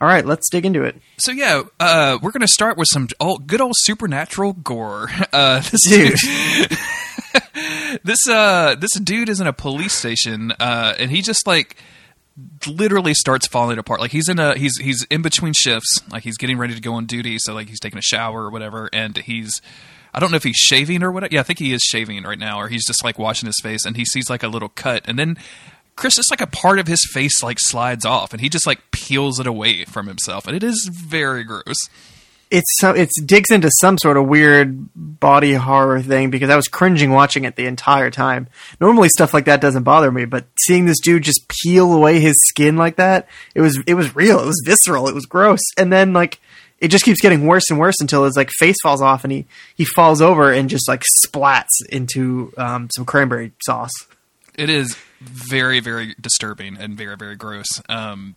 All 0.00 0.06
right, 0.06 0.26
let's 0.26 0.50
dig 0.50 0.66
into 0.66 0.84
it. 0.84 1.00
so 1.18 1.32
yeah, 1.32 1.62
uh, 1.80 2.18
we're 2.22 2.30
gonna 2.30 2.46
start 2.46 2.76
with 2.76 2.88
some 2.90 3.08
old, 3.18 3.46
good 3.46 3.60
old 3.60 3.74
supernatural 3.78 4.52
gore. 4.52 5.10
Uh, 5.32 5.60
this 5.60 5.82
Dude. 5.88 6.18
this 8.04 8.28
uh, 8.28 8.74
this 8.78 8.92
dude 8.92 9.28
is 9.28 9.40
in 9.40 9.46
a 9.46 9.52
police 9.52 9.92
station, 9.92 10.52
uh, 10.52 10.94
and 10.98 11.10
he 11.10 11.20
just 11.22 11.46
like 11.46 11.76
literally 12.66 13.14
starts 13.14 13.46
falling 13.46 13.78
apart. 13.78 14.00
Like 14.00 14.12
he's 14.12 14.28
in 14.28 14.38
a 14.38 14.56
he's 14.56 14.78
he's 14.78 15.04
in 15.10 15.22
between 15.22 15.52
shifts, 15.52 16.00
like 16.10 16.22
he's 16.22 16.36
getting 16.36 16.58
ready 16.58 16.74
to 16.74 16.80
go 16.80 16.94
on 16.94 17.06
duty, 17.06 17.36
so 17.38 17.54
like 17.54 17.68
he's 17.68 17.80
taking 17.80 17.98
a 17.98 18.02
shower 18.02 18.44
or 18.44 18.50
whatever, 18.50 18.88
and 18.92 19.16
he's 19.18 19.60
I 20.16 20.20
don't 20.20 20.30
know 20.30 20.38
if 20.38 20.44
he's 20.44 20.56
shaving 20.56 21.02
or 21.02 21.12
what. 21.12 21.30
Yeah, 21.30 21.40
I 21.40 21.42
think 21.42 21.58
he 21.58 21.74
is 21.74 21.82
shaving 21.82 22.22
right 22.24 22.38
now, 22.38 22.58
or 22.58 22.68
he's 22.68 22.86
just 22.86 23.04
like 23.04 23.18
washing 23.18 23.46
his 23.46 23.60
face, 23.62 23.84
and 23.84 23.96
he 23.96 24.06
sees 24.06 24.30
like 24.30 24.42
a 24.42 24.48
little 24.48 24.70
cut, 24.70 25.02
and 25.06 25.18
then 25.18 25.36
Chris, 25.94 26.16
just 26.16 26.30
like 26.30 26.40
a 26.40 26.46
part 26.46 26.78
of 26.78 26.86
his 26.86 27.06
face 27.12 27.42
like 27.42 27.58
slides 27.60 28.04
off, 28.04 28.32
and 28.32 28.40
he 28.40 28.48
just 28.48 28.66
like 28.66 28.90
peels 28.90 29.38
it 29.38 29.46
away 29.46 29.84
from 29.84 30.06
himself, 30.06 30.46
and 30.46 30.56
it 30.56 30.62
is 30.62 30.90
very 30.90 31.44
gross. 31.44 31.76
it's 32.50 32.70
so 32.78 32.92
it's 32.92 33.20
digs 33.22 33.50
into 33.50 33.70
some 33.80 33.98
sort 33.98 34.16
of 34.16 34.26
weird 34.26 34.88
body 34.94 35.54
horror 35.54 36.00
thing 36.00 36.30
because 36.30 36.48
I 36.48 36.56
was 36.56 36.68
cringing 36.68 37.10
watching 37.10 37.44
it 37.44 37.56
the 37.56 37.66
entire 37.66 38.10
time. 38.10 38.46
Normally 38.80 39.08
stuff 39.08 39.34
like 39.34 39.46
that 39.46 39.60
doesn't 39.60 39.82
bother 39.82 40.12
me, 40.12 40.24
but 40.26 40.46
seeing 40.60 40.84
this 40.86 41.00
dude 41.00 41.24
just 41.24 41.48
peel 41.48 41.92
away 41.92 42.20
his 42.20 42.36
skin 42.48 42.76
like 42.76 42.96
that, 42.96 43.28
it 43.54 43.60
was 43.60 43.78
it 43.86 43.94
was 43.94 44.14
real. 44.14 44.40
It 44.40 44.46
was 44.46 44.62
visceral. 44.64 45.08
It 45.08 45.14
was 45.14 45.26
gross. 45.26 45.60
And 45.76 45.92
then 45.92 46.12
like 46.12 46.40
it 46.78 46.88
just 46.88 47.04
keeps 47.04 47.20
getting 47.20 47.46
worse 47.46 47.70
and 47.70 47.78
worse 47.78 48.00
until 48.00 48.24
his 48.24 48.36
like 48.36 48.50
face 48.58 48.76
falls 48.82 49.00
off 49.00 49.24
and 49.24 49.32
he 49.32 49.46
he 49.76 49.84
falls 49.84 50.20
over 50.20 50.52
and 50.52 50.68
just 50.68 50.88
like 50.88 51.02
splats 51.26 51.68
into 51.90 52.52
um, 52.58 52.88
some 52.94 53.04
cranberry 53.04 53.52
sauce. 53.64 53.92
it 54.54 54.68
is 54.68 54.96
very 55.20 55.80
very 55.80 56.14
disturbing 56.20 56.76
and 56.76 56.96
very 56.96 57.16
very 57.16 57.36
gross 57.36 57.66
um 57.88 58.36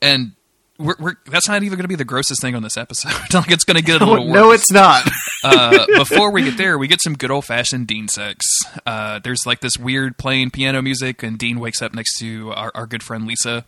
and 0.00 0.32
we're, 0.78 0.94
we're 1.00 1.14
that's 1.26 1.48
not 1.48 1.62
even 1.64 1.76
going 1.76 1.84
to 1.84 1.88
be 1.88 1.96
the 1.96 2.04
grossest 2.04 2.40
thing 2.40 2.54
on 2.54 2.62
this 2.62 2.76
episode 2.76 3.12
like 3.34 3.50
it's 3.50 3.64
going 3.64 3.76
to 3.76 3.82
get 3.82 4.00
a 4.00 4.04
little 4.06 4.26
worse 4.26 4.34
no, 4.34 4.50
it's 4.52 4.70
not. 4.70 5.02
uh, 5.44 5.86
before 5.98 6.30
we 6.30 6.42
get 6.44 6.56
there, 6.56 6.78
we 6.78 6.86
get 6.86 7.02
some 7.02 7.14
good 7.14 7.30
old 7.30 7.44
fashioned 7.44 7.86
Dean 7.86 8.08
sex. 8.08 8.44
Uh, 8.86 9.18
there's 9.18 9.40
like 9.46 9.60
this 9.60 9.76
weird 9.76 10.18
playing 10.18 10.50
piano 10.50 10.80
music, 10.82 11.22
and 11.22 11.38
Dean 11.38 11.60
wakes 11.60 11.82
up 11.82 11.94
next 11.94 12.18
to 12.18 12.52
our, 12.52 12.70
our 12.74 12.86
good 12.86 13.02
friend 13.02 13.26
Lisa, 13.26 13.64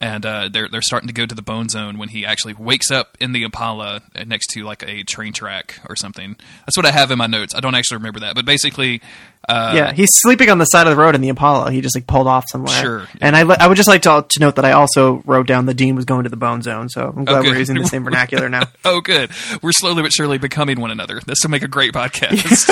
and 0.00 0.24
uh, 0.24 0.48
they're 0.52 0.68
they're 0.68 0.82
starting 0.82 1.08
to 1.08 1.12
go 1.12 1.26
to 1.26 1.34
the 1.34 1.42
bone 1.42 1.68
zone 1.68 1.98
when 1.98 2.08
he 2.08 2.24
actually 2.24 2.54
wakes 2.54 2.90
up 2.90 3.16
in 3.20 3.32
the 3.32 3.42
Impala 3.42 4.00
next 4.26 4.48
to 4.54 4.62
like 4.64 4.82
a 4.86 5.02
train 5.04 5.32
track 5.32 5.80
or 5.88 5.96
something. 5.96 6.36
That's 6.66 6.76
what 6.76 6.86
I 6.86 6.90
have 6.92 7.10
in 7.10 7.18
my 7.18 7.26
notes. 7.26 7.54
I 7.54 7.60
don't 7.60 7.74
actually 7.74 7.96
remember 7.98 8.20
that, 8.20 8.34
but 8.34 8.44
basically, 8.44 9.00
uh, 9.48 9.72
yeah, 9.74 9.92
he's 9.92 10.08
sleeping 10.12 10.50
on 10.50 10.58
the 10.58 10.66
side 10.66 10.86
of 10.86 10.94
the 10.96 11.00
road 11.02 11.14
in 11.14 11.20
the 11.20 11.28
Impala. 11.28 11.72
He 11.72 11.80
just 11.80 11.96
like 11.96 12.06
pulled 12.06 12.26
off 12.26 12.44
somewhere. 12.48 12.80
Sure. 12.80 13.08
And 13.20 13.34
I, 13.34 13.40
I 13.40 13.66
would 13.66 13.76
just 13.76 13.88
like 13.88 14.02
to, 14.02 14.24
to 14.28 14.40
note 14.40 14.56
that 14.56 14.64
I 14.64 14.72
also 14.72 15.22
wrote 15.26 15.46
down 15.46 15.66
the 15.66 15.74
dean 15.74 15.96
was 15.96 16.04
going 16.04 16.24
to 16.24 16.30
the 16.30 16.36
bone 16.36 16.62
zone. 16.62 16.88
So 16.88 17.12
I'm 17.16 17.24
glad 17.24 17.40
Okay. 17.40 17.50
we're 17.50 17.58
using 17.58 17.76
the 17.76 17.86
same 17.86 18.04
vernacular 18.04 18.48
now. 18.48 18.64
Oh, 18.84 19.00
good. 19.00 19.30
We're 19.62 19.72
slowly 19.72 20.02
but 20.02 20.12
surely 20.12 20.38
becoming 20.38 20.80
one 20.80 20.90
another. 20.90 21.20
This 21.26 21.38
will 21.42 21.50
make 21.50 21.62
a 21.62 21.68
great 21.68 21.92
podcast. 21.92 22.68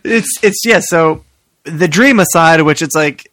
it's 0.04 0.28
it's 0.42 0.58
yeah. 0.64 0.80
So 0.82 1.24
the 1.64 1.88
dream 1.88 2.20
aside, 2.20 2.60
which 2.62 2.82
it's 2.82 2.94
like 2.94 3.30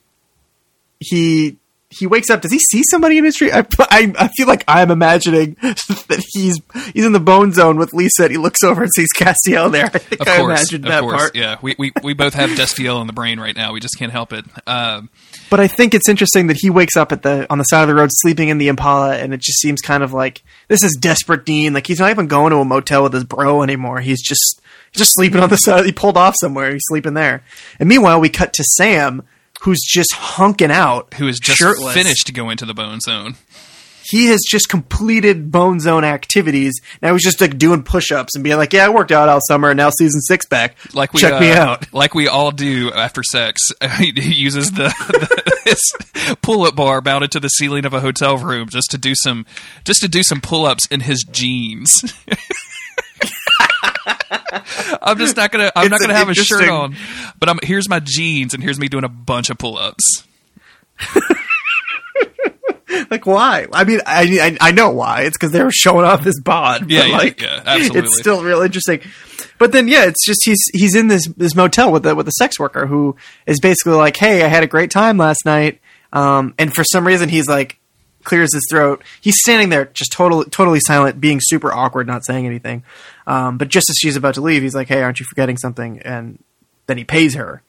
he 1.00 1.58
he 1.90 2.06
wakes 2.06 2.30
up. 2.30 2.42
Does 2.42 2.52
he 2.52 2.60
see 2.60 2.84
somebody 2.84 3.18
in 3.18 3.24
his 3.24 3.36
dream? 3.38 3.52
I, 3.54 3.66
I, 3.80 4.14
I 4.20 4.28
feel 4.36 4.46
like 4.48 4.64
I'm 4.68 4.92
imagining 4.92 5.56
that 5.62 6.24
he's 6.34 6.60
he's 6.94 7.06
in 7.06 7.14
the 7.14 7.20
bone 7.20 7.54
zone 7.54 7.78
with 7.78 7.94
Lisa. 7.94 8.24
And 8.24 8.32
he 8.32 8.38
looks 8.38 8.62
over 8.64 8.84
and 8.84 8.92
sees 8.94 9.08
Castiel 9.16 9.72
there. 9.72 9.86
I 9.94 9.98
think 9.98 10.22
of 10.22 10.28
I 10.28 10.38
course, 10.38 10.60
imagined 10.72 10.86
of 10.86 10.92
that 10.92 11.02
course. 11.02 11.16
part. 11.16 11.36
Yeah, 11.36 11.58
we, 11.62 11.76
we 11.80 11.94
we 12.04 12.14
both 12.14 12.34
have 12.34 12.50
Destiel 12.52 13.00
in 13.02 13.08
the 13.08 13.14
brain 13.14 13.40
right 13.40 13.56
now. 13.56 13.72
We 13.74 13.80
just 13.80 13.98
can't 13.98 14.12
help 14.12 14.34
it. 14.34 14.44
Um, 14.68 15.10
But 15.50 15.62
I 15.62 15.68
think 15.68 15.94
it's 15.94 16.10
interesting 16.10 16.48
that 16.48 16.58
he 16.60 16.70
wakes 16.70 16.98
up 16.98 17.12
at 17.14 17.22
the 17.24 17.48
on 17.50 17.58
the 17.58 17.64
side 17.64 17.84
of 17.84 17.88
the 17.88 17.96
road 17.96 18.10
sleeping 18.12 18.50
in 18.50 18.58
the 18.58 18.68
Impala, 18.68 19.16
and 19.18 19.34
it 19.34 19.40
just 19.40 19.60
seems 19.60 19.80
kind 19.82 20.04
of 20.04 20.12
like 20.12 20.44
this 20.68 20.84
is 20.84 20.98
desperate 21.00 21.46
Dean. 21.46 21.74
Like 21.74 21.88
he's 21.88 22.00
not 22.00 22.10
even 22.10 22.28
going 22.28 22.52
to 22.52 22.58
a 22.58 22.66
motel 22.66 23.04
with 23.04 23.14
his 23.14 23.24
bro 23.24 23.64
anymore. 23.64 24.02
He's 24.02 24.22
just 24.22 24.62
he's 24.92 25.00
just 25.04 25.14
sleeping 25.14 25.42
on 25.42 25.48
the 25.50 25.56
side. 25.56 25.86
He 25.86 25.94
pulled 25.94 26.18
off 26.18 26.36
somewhere. 26.42 26.74
He's 26.74 26.84
sleeping 26.88 27.14
there. 27.14 27.44
And 27.80 27.88
meanwhile, 27.88 28.20
we 28.20 28.28
cut 28.28 28.52
to 28.54 28.64
Sam, 28.76 29.24
who's 29.62 29.82
just 29.82 30.12
hunking 30.14 30.72
out, 30.72 31.14
who 31.16 31.28
has 31.28 31.40
just 31.40 31.60
shirtless. 31.60 31.94
finished 31.94 32.28
to 32.28 32.34
go 32.34 32.50
into 32.50 32.66
the 32.66 32.74
bone 32.74 33.00
zone? 33.00 33.36
He 34.10 34.28
has 34.28 34.40
just 34.48 34.70
completed 34.70 35.52
Bone 35.52 35.82
Zone 35.82 36.06
activities. 36.06 36.80
Now 37.02 37.12
he's 37.12 37.24
just 37.24 37.42
like 37.42 37.58
doing 37.58 37.84
push-ups 37.84 38.36
and 38.36 38.44
being 38.44 38.56
like, 38.56 38.72
"Yeah, 38.72 38.86
I 38.86 38.90
worked 38.90 39.12
out 39.12 39.28
all 39.28 39.42
summer, 39.50 39.70
and 39.72 39.78
now 39.78 39.90
season 39.90 40.22
six 40.22 40.46
back. 40.46 40.78
Like 40.96 41.14
we 41.14 41.20
check 41.20 41.42
me 41.42 41.52
uh, 41.52 41.66
out." 41.66 41.94
like 41.94 42.16
we 42.16 42.30
all 42.30 42.52
do 42.52 42.90
after 42.94 43.22
sex. 43.22 43.62
he 44.00 44.14
uses 44.34 44.72
the, 44.72 44.88
the 45.66 46.38
pull-up 46.42 46.78
bar 46.78 47.02
mounted 47.02 47.32
to 47.32 47.42
the 47.42 47.50
ceiling 47.50 47.84
of 47.84 47.94
a 47.94 48.00
hotel 48.00 48.38
room 48.38 48.70
just 48.70 48.92
to 48.92 48.98
do 48.98 49.14
some 49.14 49.46
just 49.84 50.02
to 50.02 50.08
do 50.08 50.24
some 50.24 50.40
pull-ups 50.40 50.88
in 50.88 51.02
his 51.02 51.26
jeans. 51.30 51.92
I'm 55.02 55.18
just 55.18 55.38
not 55.38 55.52
gonna. 55.52 55.72
I'm 55.76 55.86
It's 55.86 55.92
not 55.92 56.00
gonna 56.00 56.14
have 56.16 56.30
a 56.30 56.34
shirt 56.34 56.70
on, 56.70 56.96
but 57.40 57.50
I'm 57.50 57.60
here's 57.64 57.90
my 57.90 58.00
jeans 58.00 58.54
and 58.54 58.62
here's 58.64 58.80
me 58.80 58.88
doing 58.88 59.04
a 59.04 59.10
bunch 59.10 59.50
of 59.50 59.58
pull-ups. 59.58 60.24
Like 63.12 63.26
why? 63.26 63.68
I 63.72 63.84
mean, 63.84 64.00
I 64.06 64.58
I, 64.62 64.70
I 64.70 64.72
know 64.72 64.90
why. 64.90 65.24
It's 65.24 65.38
because 65.38 65.52
they 65.52 65.64
were 65.64 65.72
showing 65.72 66.06
off 66.06 66.24
his 66.24 66.40
bod. 66.42 66.90
Yeah, 66.90 67.06
yeah, 67.06 67.18
like, 67.18 67.42
yeah, 67.42 67.62
absolutely. 67.66 68.00
It's 68.00 68.20
still 68.20 68.44
real 68.44 68.62
interesting. 68.62 69.02
But 69.58 69.72
then, 69.72 69.88
yeah, 69.88 70.06
it's 70.06 70.26
just 70.26 70.42
he's 70.44 70.60
he's 70.74 70.96
in 70.96 71.08
this 71.08 71.28
this 71.36 71.56
motel 71.56 71.92
with 71.92 72.04
the 72.04 72.16
with 72.16 72.26
the 72.26 72.32
sex 72.32 72.60
worker 72.60 72.86
who 72.86 73.16
is 73.46 73.60
basically 73.60 73.94
like, 73.94 74.18
"Hey, 74.18 74.44
I 74.44 74.48
had 74.48 74.64
a 74.64 74.68
great 74.68 74.90
time 74.90 75.18
last 75.18 75.46
night," 75.46 75.80
um, 76.14 76.54
and 76.58 76.74
for 76.74 76.84
some 76.84 77.06
reason 77.06 77.30
he's 77.30 77.48
like 77.48 77.80
clears 78.28 78.54
his 78.54 78.68
throat. 78.70 79.04
He's 79.22 79.40
standing 79.40 79.70
there 79.70 79.86
just 79.86 80.12
totally 80.12 80.46
totally 80.50 80.82
silent, 80.82 81.20
being 81.22 81.40
super 81.42 81.74
awkward, 81.74 82.06
not 82.06 82.26
saying 82.26 82.46
anything. 82.46 82.84
Um, 83.26 83.58
but 83.58 83.70
just 83.70 83.90
as 83.90 83.96
she's 84.00 84.18
about 84.18 84.36
to 84.36 84.42
leave, 84.42 84.62
he's 84.62 84.76
like, 84.76 84.90
"Hey, 84.90 85.02
aren't 85.02 85.20
you 85.20 85.26
forgetting 85.30 85.58
something?" 85.58 86.00
And 86.00 86.38
then 86.88 86.98
he 86.98 87.04
pays 87.04 87.36
her. 87.36 87.64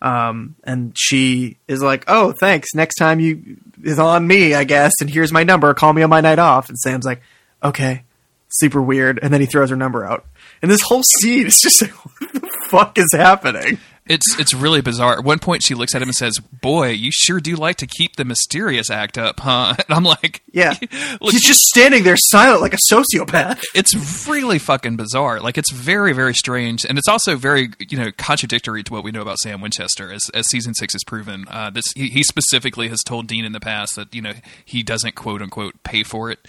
Um, 0.00 0.54
and 0.62 0.92
she 0.96 1.56
is 1.66 1.82
like, 1.82 2.04
"Oh, 2.06 2.32
thanks. 2.38 2.68
Next 2.74 2.94
time 2.94 3.18
you 3.18 3.56
is 3.82 3.98
on 3.98 4.26
me, 4.26 4.54
I 4.54 4.64
guess. 4.64 4.92
And 5.00 5.10
here's 5.10 5.32
my 5.32 5.42
number. 5.42 5.74
Call 5.74 5.92
me 5.92 6.02
on 6.02 6.10
my 6.10 6.20
night 6.20 6.38
off." 6.38 6.68
And 6.68 6.78
Sam's 6.78 7.04
like, 7.04 7.20
"Okay." 7.62 8.04
Super 8.48 8.80
weird. 8.80 9.18
And 9.20 9.34
then 9.34 9.40
he 9.40 9.46
throws 9.46 9.70
her 9.70 9.76
number 9.76 10.06
out. 10.06 10.24
And 10.62 10.70
this 10.70 10.82
whole 10.82 11.02
scene 11.02 11.46
is 11.46 11.60
just 11.60 11.82
like, 11.82 11.90
"What 12.20 12.32
the 12.32 12.48
fuck 12.70 12.98
is 12.98 13.12
happening?" 13.12 13.78
It's 14.08 14.38
it's 14.38 14.54
really 14.54 14.80
bizarre. 14.80 15.18
At 15.18 15.24
one 15.24 15.38
point, 15.40 15.62
she 15.64 15.74
looks 15.74 15.94
at 15.94 16.02
him 16.02 16.08
and 16.08 16.14
says, 16.14 16.38
"Boy, 16.38 16.90
you 16.90 17.10
sure 17.12 17.40
do 17.40 17.56
like 17.56 17.76
to 17.76 17.86
keep 17.86 18.16
the 18.16 18.24
mysterious 18.24 18.90
act 18.90 19.18
up, 19.18 19.40
huh?" 19.40 19.74
And 19.88 19.96
I'm 19.96 20.04
like, 20.04 20.42
Yeah, 20.52 20.74
Look, 21.20 21.32
he's 21.32 21.44
just 21.44 21.60
standing 21.60 22.04
there 22.04 22.16
silent 22.16 22.60
like 22.60 22.74
a 22.74 22.78
sociopath. 22.92 23.62
it's 23.74 24.28
really 24.28 24.58
fucking 24.58 24.96
bizarre. 24.96 25.40
Like 25.40 25.58
it's 25.58 25.72
very, 25.72 26.12
very 26.12 26.34
strange, 26.34 26.84
and 26.84 26.98
it's 26.98 27.08
also 27.08 27.36
very, 27.36 27.70
you 27.78 27.98
know, 27.98 28.10
contradictory 28.16 28.82
to 28.84 28.92
what 28.92 29.02
we 29.02 29.10
know 29.10 29.22
about 29.22 29.38
Sam 29.38 29.60
Winchester, 29.60 30.12
as 30.12 30.22
as 30.34 30.48
season 30.48 30.74
six 30.74 30.94
has 30.94 31.02
proven. 31.04 31.46
Uh, 31.48 31.70
this 31.70 31.84
he, 31.94 32.08
he 32.08 32.22
specifically 32.22 32.88
has 32.88 33.02
told 33.02 33.26
Dean 33.26 33.44
in 33.44 33.52
the 33.52 33.60
past 33.60 33.96
that 33.96 34.14
you 34.14 34.22
know 34.22 34.34
he 34.64 34.82
doesn't 34.82 35.14
quote 35.16 35.42
unquote 35.42 35.82
pay 35.82 36.02
for 36.04 36.30
it. 36.30 36.46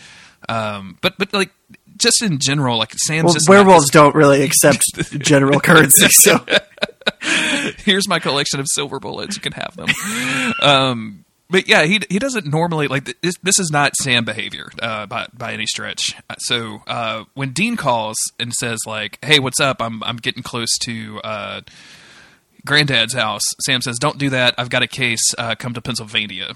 Um, 0.47 0.97
but 1.01 1.17
but 1.17 1.33
like 1.33 1.49
just 1.97 2.21
in 2.21 2.39
general, 2.39 2.77
like 2.77 2.93
Sam's 2.93 3.25
Well, 3.25 3.33
just 3.33 3.47
not 3.47 3.53
werewolves 3.53 3.89
don't 3.89 4.15
really 4.15 4.43
accept 4.43 4.83
general 5.19 5.59
currency, 5.59 6.07
so 6.09 6.45
here's 7.85 8.07
my 8.07 8.19
collection 8.19 8.59
of 8.59 8.67
silver 8.69 8.99
bullets. 8.99 9.35
You 9.35 9.41
can 9.41 9.53
have 9.53 9.75
them. 9.75 9.89
um, 10.61 11.25
but 11.49 11.67
yeah, 11.67 11.83
he 11.85 12.01
he 12.09 12.19
doesn't 12.19 12.45
normally 12.45 12.87
like 12.87 13.05
this. 13.21 13.35
This 13.41 13.59
is 13.59 13.69
not 13.71 13.95
Sam 13.95 14.25
behavior 14.25 14.69
uh, 14.81 15.05
by 15.05 15.27
by 15.33 15.53
any 15.53 15.65
stretch. 15.65 16.13
So 16.39 16.81
uh, 16.87 17.23
when 17.35 17.51
Dean 17.53 17.77
calls 17.77 18.17
and 18.39 18.53
says 18.53 18.79
like, 18.85 19.17
"Hey, 19.23 19.39
what's 19.39 19.59
up? 19.59 19.81
I'm 19.81 20.03
I'm 20.03 20.17
getting 20.17 20.43
close 20.43 20.69
to." 20.83 21.19
Uh, 21.23 21.61
Granddad's 22.65 23.13
house. 23.13 23.43
Sam 23.65 23.81
says, 23.81 23.97
"Don't 23.97 24.17
do 24.17 24.29
that. 24.31 24.55
I've 24.57 24.69
got 24.69 24.83
a 24.83 24.87
case. 24.87 25.21
Uh, 25.37 25.55
come 25.55 25.73
to 25.73 25.81
Pennsylvania." 25.81 26.53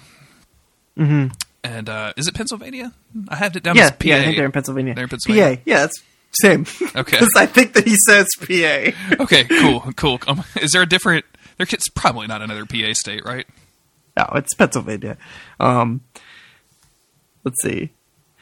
Mm-hmm. 0.98 1.28
And 1.64 1.88
uh, 1.88 2.12
is 2.16 2.26
it 2.26 2.34
Pennsylvania? 2.34 2.92
I 3.28 3.36
have 3.36 3.54
it 3.54 3.62
down 3.62 3.76
yeah, 3.76 3.84
as 3.84 3.90
PA. 3.92 3.96
yeah, 4.02 4.16
I 4.16 4.24
think 4.24 4.36
they're 4.36 4.46
in 4.46 4.52
Pennsylvania. 4.52 4.94
They're 4.94 5.04
in 5.04 5.10
Pennsylvania. 5.10 5.56
PA, 5.56 5.62
yeah, 5.64 5.78
that's 5.80 6.02
same. 6.40 6.66
Okay. 6.96 7.18
I 7.36 7.46
think 7.46 7.74
that 7.74 7.86
he 7.86 7.96
says 8.06 8.26
PA. 8.38 9.22
Okay, 9.22 9.44
cool, 9.44 9.80
cool. 9.96 10.18
Um, 10.26 10.42
is 10.60 10.72
there 10.72 10.82
a 10.82 10.86
different? 10.86 11.24
There, 11.58 11.66
it's 11.70 11.88
probably 11.90 12.26
not 12.26 12.42
another 12.42 12.66
PA 12.66 12.92
state, 12.94 13.24
right? 13.24 13.46
No, 14.16 14.24
it's 14.34 14.54
Pennsylvania. 14.54 15.16
Um, 15.60 16.02
let's 17.44 17.62
see. 17.62 17.90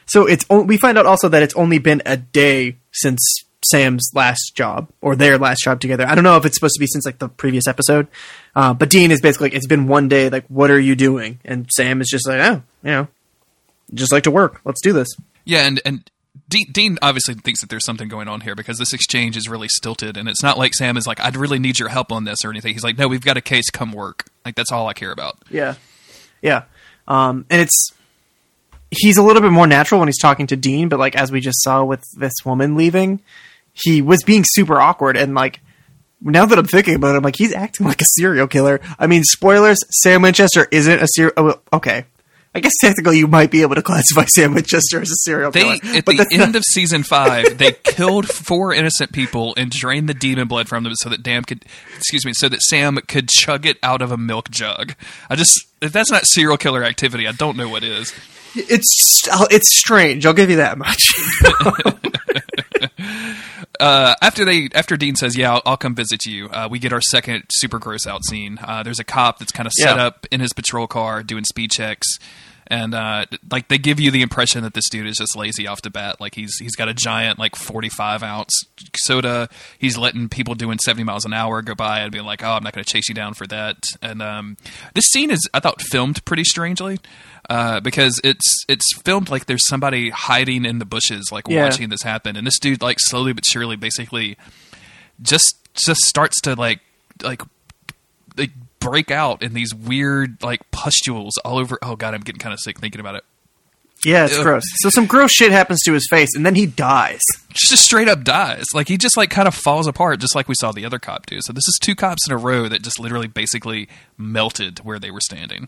So 0.05 0.25
it's 0.25 0.47
we 0.49 0.77
find 0.77 0.97
out 0.97 1.05
also 1.05 1.29
that 1.29 1.43
it's 1.43 1.55
only 1.55 1.79
been 1.79 2.01
a 2.05 2.17
day 2.17 2.77
since 2.91 3.19
Sam's 3.65 4.11
last 4.13 4.53
job 4.55 4.89
or 5.01 5.15
their 5.15 5.37
last 5.37 5.63
job 5.63 5.79
together. 5.79 6.05
I 6.07 6.15
don't 6.15 6.23
know 6.23 6.37
if 6.37 6.45
it's 6.45 6.55
supposed 6.55 6.75
to 6.75 6.79
be 6.79 6.87
since 6.87 7.05
like 7.05 7.19
the 7.19 7.29
previous 7.29 7.67
episode, 7.67 8.07
uh, 8.55 8.73
but 8.73 8.89
Dean 8.89 9.11
is 9.11 9.21
basically 9.21 9.47
like, 9.47 9.55
it's 9.55 9.67
been 9.67 9.87
one 9.87 10.07
day. 10.07 10.29
Like, 10.29 10.45
what 10.47 10.71
are 10.71 10.79
you 10.79 10.95
doing? 10.95 11.39
And 11.45 11.69
Sam 11.71 12.01
is 12.01 12.07
just 12.09 12.27
like, 12.27 12.39
oh, 12.39 12.63
you 12.83 12.91
know, 12.91 13.07
just 13.93 14.11
like 14.11 14.23
to 14.23 14.31
work. 14.31 14.61
Let's 14.65 14.81
do 14.81 14.93
this. 14.93 15.09
Yeah, 15.45 15.67
and 15.67 15.81
and 15.85 16.09
Dean, 16.47 16.71
Dean 16.71 16.97
obviously 17.01 17.35
thinks 17.35 17.61
that 17.61 17.69
there's 17.69 17.85
something 17.85 18.07
going 18.07 18.27
on 18.27 18.41
here 18.41 18.55
because 18.55 18.77
this 18.77 18.93
exchange 18.93 19.37
is 19.37 19.47
really 19.47 19.69
stilted, 19.69 20.17
and 20.17 20.27
it's 20.27 20.43
not 20.43 20.57
like 20.57 20.73
Sam 20.73 20.97
is 20.97 21.07
like, 21.07 21.19
"I'd 21.19 21.37
really 21.37 21.59
need 21.59 21.79
your 21.79 21.89
help 21.89 22.11
on 22.11 22.25
this" 22.25 22.43
or 22.43 22.49
anything. 22.49 22.73
He's 22.73 22.83
like, 22.83 22.97
"No, 22.97 23.07
we've 23.07 23.23
got 23.23 23.37
a 23.37 23.41
case. 23.41 23.69
Come 23.69 23.91
work." 23.91 24.25
Like 24.45 24.55
that's 24.55 24.71
all 24.71 24.87
I 24.87 24.93
care 24.93 25.11
about. 25.11 25.37
Yeah, 25.49 25.75
yeah. 26.41 26.63
Um, 27.07 27.45
and 27.49 27.61
it's 27.61 27.91
he's 28.91 29.17
a 29.17 29.23
little 29.23 29.41
bit 29.41 29.51
more 29.51 29.67
natural 29.67 29.99
when 29.99 30.07
he's 30.07 30.19
talking 30.19 30.47
to 30.47 30.55
Dean, 30.55 30.89
but 30.89 30.99
like 30.99 31.15
as 31.15 31.31
we 31.31 31.39
just 31.39 31.63
saw 31.63 31.83
with 31.83 32.05
this 32.17 32.33
woman 32.45 32.75
leaving, 32.75 33.21
he 33.73 34.01
was 34.01 34.23
being 34.23 34.43
super 34.47 34.79
awkward 34.79 35.17
and 35.17 35.35
like. 35.35 35.59
Now 36.23 36.45
that 36.45 36.59
I'm 36.59 36.67
thinking 36.67 36.93
about 36.93 37.15
it, 37.15 37.17
I'm 37.17 37.23
like 37.23 37.33
he's 37.35 37.51
acting 37.51 37.87
like 37.87 37.99
a 37.99 38.05
serial 38.05 38.45
killer. 38.45 38.79
I 38.99 39.07
mean, 39.07 39.23
spoilers: 39.23 39.79
Sam 40.03 40.21
Winchester 40.21 40.67
isn't 40.69 41.01
a 41.01 41.07
serial. 41.15 41.33
Oh, 41.35 41.59
okay, 41.73 42.05
I 42.53 42.59
guess 42.59 42.73
technically 42.79 43.17
you 43.17 43.25
might 43.27 43.49
be 43.49 43.63
able 43.63 43.73
to 43.73 43.81
classify 43.81 44.25
Sam 44.25 44.53
Winchester 44.53 45.01
as 45.01 45.09
a 45.09 45.15
serial 45.23 45.49
They 45.49 45.79
killer. 45.79 45.95
at 45.97 46.05
but 46.05 46.17
the 46.17 46.27
end 46.31 46.53
not- 46.53 46.55
of 46.57 46.63
season 46.63 47.01
five, 47.01 47.57
they 47.57 47.71
killed 47.71 48.29
four 48.29 48.71
innocent 48.71 49.13
people 49.13 49.55
and 49.57 49.71
drained 49.71 50.07
the 50.09 50.13
demon 50.13 50.47
blood 50.47 50.69
from 50.69 50.83
them 50.83 50.93
so 50.97 51.09
that 51.09 51.23
Dam 51.23 51.43
could, 51.43 51.65
excuse 51.97 52.23
me, 52.23 52.33
so 52.35 52.47
that 52.49 52.61
Sam 52.61 52.97
could 53.07 53.27
chug 53.27 53.65
it 53.65 53.79
out 53.81 54.03
of 54.03 54.11
a 54.11 54.17
milk 54.17 54.51
jug. 54.51 54.93
I 55.27 55.35
just 55.35 55.59
if 55.81 55.91
that's 55.91 56.11
not 56.11 56.27
serial 56.27 56.57
killer 56.57 56.83
activity, 56.83 57.27
I 57.27 57.31
don't 57.31 57.57
know 57.57 57.67
what 57.67 57.81
is. 57.83 58.13
it's 58.53 58.95
it's 59.49 59.75
strange. 59.79 60.23
I'll 60.27 60.33
give 60.33 60.51
you 60.51 60.57
that 60.57 60.77
much. 60.77 61.01
uh, 63.81 64.15
after 64.21 64.45
they 64.45 64.69
after 64.73 64.95
Dean 64.95 65.15
says, 65.15 65.35
"Yeah, 65.37 65.53
I'll, 65.55 65.61
I'll 65.65 65.77
come 65.77 65.95
visit 65.95 66.25
you," 66.25 66.47
uh, 66.49 66.67
we 66.71 66.79
get 66.79 66.93
our 66.93 67.01
second 67.01 67.43
super 67.51 67.79
gross 67.79 68.07
out 68.07 68.23
scene. 68.25 68.59
Uh, 68.63 68.83
there's 68.83 68.99
a 68.99 69.03
cop 69.03 69.39
that's 69.39 69.51
kind 69.51 69.67
of 69.67 69.73
set 69.73 69.97
Yeah. 69.97 70.05
up 70.05 70.27
in 70.31 70.39
his 70.39 70.53
patrol 70.53 70.87
car 70.87 71.23
doing 71.23 71.43
speed 71.43 71.71
checks, 71.71 72.07
and 72.67 72.93
uh, 72.93 73.25
like 73.51 73.67
they 73.67 73.77
give 73.77 73.99
you 73.99 74.11
the 74.11 74.21
impression 74.21 74.63
that 74.63 74.73
this 74.73 74.87
dude 74.89 75.07
is 75.07 75.17
just 75.17 75.35
lazy 75.35 75.67
off 75.67 75.81
the 75.81 75.89
bat. 75.89 76.21
Like 76.21 76.35
he's 76.35 76.55
he's 76.59 76.75
got 76.75 76.87
a 76.87 76.93
giant 76.93 77.39
like 77.39 77.55
45 77.55 78.23
ounce 78.23 78.51
soda. 78.97 79.49
He's 79.77 79.97
letting 79.97 80.29
people 80.29 80.55
doing 80.55 80.77
70 80.79 81.03
miles 81.03 81.25
an 81.25 81.33
hour 81.33 81.61
go 81.61 81.75
by 81.75 81.99
and 81.99 82.11
being 82.11 82.25
like, 82.25 82.43
"Oh, 82.43 82.51
I'm 82.51 82.63
not 82.63 82.73
going 82.73 82.83
to 82.83 82.89
chase 82.91 83.09
you 83.09 83.15
down 83.15 83.33
for 83.33 83.47
that." 83.47 83.77
And 84.01 84.21
um, 84.21 84.57
this 84.93 85.05
scene 85.05 85.31
is, 85.31 85.39
I 85.53 85.59
thought, 85.59 85.81
filmed 85.81 86.23
pretty 86.25 86.43
strangely. 86.43 86.99
Uh, 87.51 87.81
because 87.81 88.17
it's 88.23 88.63
it's 88.69 88.85
filmed 89.03 89.29
like 89.29 89.45
there's 89.45 89.67
somebody 89.67 90.09
hiding 90.09 90.63
in 90.63 90.79
the 90.79 90.85
bushes, 90.85 91.31
like 91.33 91.45
Yeah. 91.49 91.65
watching 91.65 91.89
this 91.89 92.01
happen, 92.03 92.37
and 92.37 92.47
this 92.47 92.57
dude 92.57 92.81
like 92.81 92.97
slowly 93.01 93.33
but 93.33 93.43
surely, 93.45 93.75
basically, 93.75 94.37
just 95.21 95.55
just 95.73 95.99
starts 96.01 96.39
to 96.41 96.55
like 96.55 96.79
like 97.21 97.41
like 98.37 98.51
break 98.79 99.11
out 99.11 99.43
in 99.43 99.53
these 99.53 99.75
weird 99.75 100.41
like 100.41 100.61
pustules 100.71 101.37
all 101.43 101.57
over. 101.57 101.77
Oh 101.81 101.97
god, 101.97 102.13
I'm 102.13 102.21
getting 102.21 102.39
kind 102.39 102.53
of 102.53 102.59
sick 102.61 102.79
thinking 102.79 103.01
about 103.01 103.15
it. 103.15 103.25
Yeah, 104.05 104.25
it's 104.25 104.37
Ugh. 104.37 104.43
gross. 104.43 104.63
So 104.77 104.89
some 104.89 105.05
gross 105.05 105.31
shit 105.33 105.51
happens 105.51 105.81
to 105.83 105.91
his 105.93 106.07
face, 106.09 106.29
and 106.35 106.45
then 106.45 106.55
he 106.55 106.65
dies. 106.65 107.19
Just 107.53 107.83
straight 107.83 108.07
up 108.07 108.23
dies. 108.23 108.63
Like 108.73 108.87
he 108.87 108.97
just 108.97 109.17
like 109.17 109.29
kind 109.29 109.47
of 109.49 109.53
falls 109.53 109.87
apart, 109.87 110.21
just 110.21 110.35
like 110.35 110.47
we 110.47 110.55
saw 110.55 110.71
the 110.71 110.85
other 110.85 110.99
cop 110.99 111.25
do. 111.25 111.39
So 111.41 111.51
this 111.51 111.67
is 111.67 111.77
two 111.81 111.95
cops 111.95 112.25
in 112.27 112.33
a 112.33 112.37
row 112.37 112.69
that 112.69 112.81
just 112.81 112.97
literally 112.97 113.27
basically 113.27 113.89
melted 114.17 114.79
where 114.79 114.99
they 114.99 115.11
were 115.11 115.19
standing. 115.21 115.67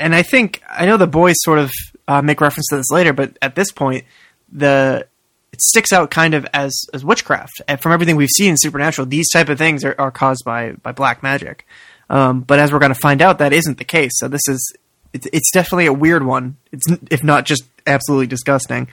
And 0.00 0.14
I 0.14 0.22
think 0.22 0.62
I 0.68 0.86
know 0.86 0.96
the 0.96 1.06
boys 1.06 1.36
sort 1.40 1.58
of 1.58 1.70
uh, 2.08 2.22
make 2.22 2.40
reference 2.40 2.66
to 2.70 2.76
this 2.76 2.90
later, 2.90 3.12
but 3.12 3.36
at 3.40 3.54
this 3.54 3.70
point, 3.70 4.04
the 4.50 5.06
it 5.52 5.60
sticks 5.60 5.92
out 5.92 6.10
kind 6.10 6.34
of 6.34 6.46
as 6.52 6.72
as 6.92 7.04
witchcraft. 7.04 7.60
And 7.68 7.78
from 7.80 7.92
everything 7.92 8.16
we've 8.16 8.30
seen 8.30 8.50
in 8.50 8.56
Supernatural, 8.58 9.06
these 9.06 9.30
type 9.30 9.48
of 9.48 9.58
things 9.58 9.84
are, 9.84 9.94
are 9.98 10.10
caused 10.10 10.42
by 10.44 10.72
by 10.72 10.92
black 10.92 11.22
magic. 11.22 11.66
Um, 12.08 12.40
but 12.40 12.58
as 12.58 12.72
we're 12.72 12.80
going 12.80 12.94
to 12.94 13.00
find 13.00 13.22
out, 13.22 13.38
that 13.38 13.52
isn't 13.52 13.78
the 13.78 13.84
case. 13.84 14.12
So 14.14 14.26
this 14.26 14.42
is 14.48 14.74
it's, 15.12 15.26
it's 15.32 15.50
definitely 15.52 15.86
a 15.86 15.92
weird 15.92 16.24
one. 16.24 16.56
It's 16.72 16.86
if 17.10 17.22
not 17.22 17.44
just 17.44 17.64
absolutely 17.86 18.26
disgusting. 18.26 18.88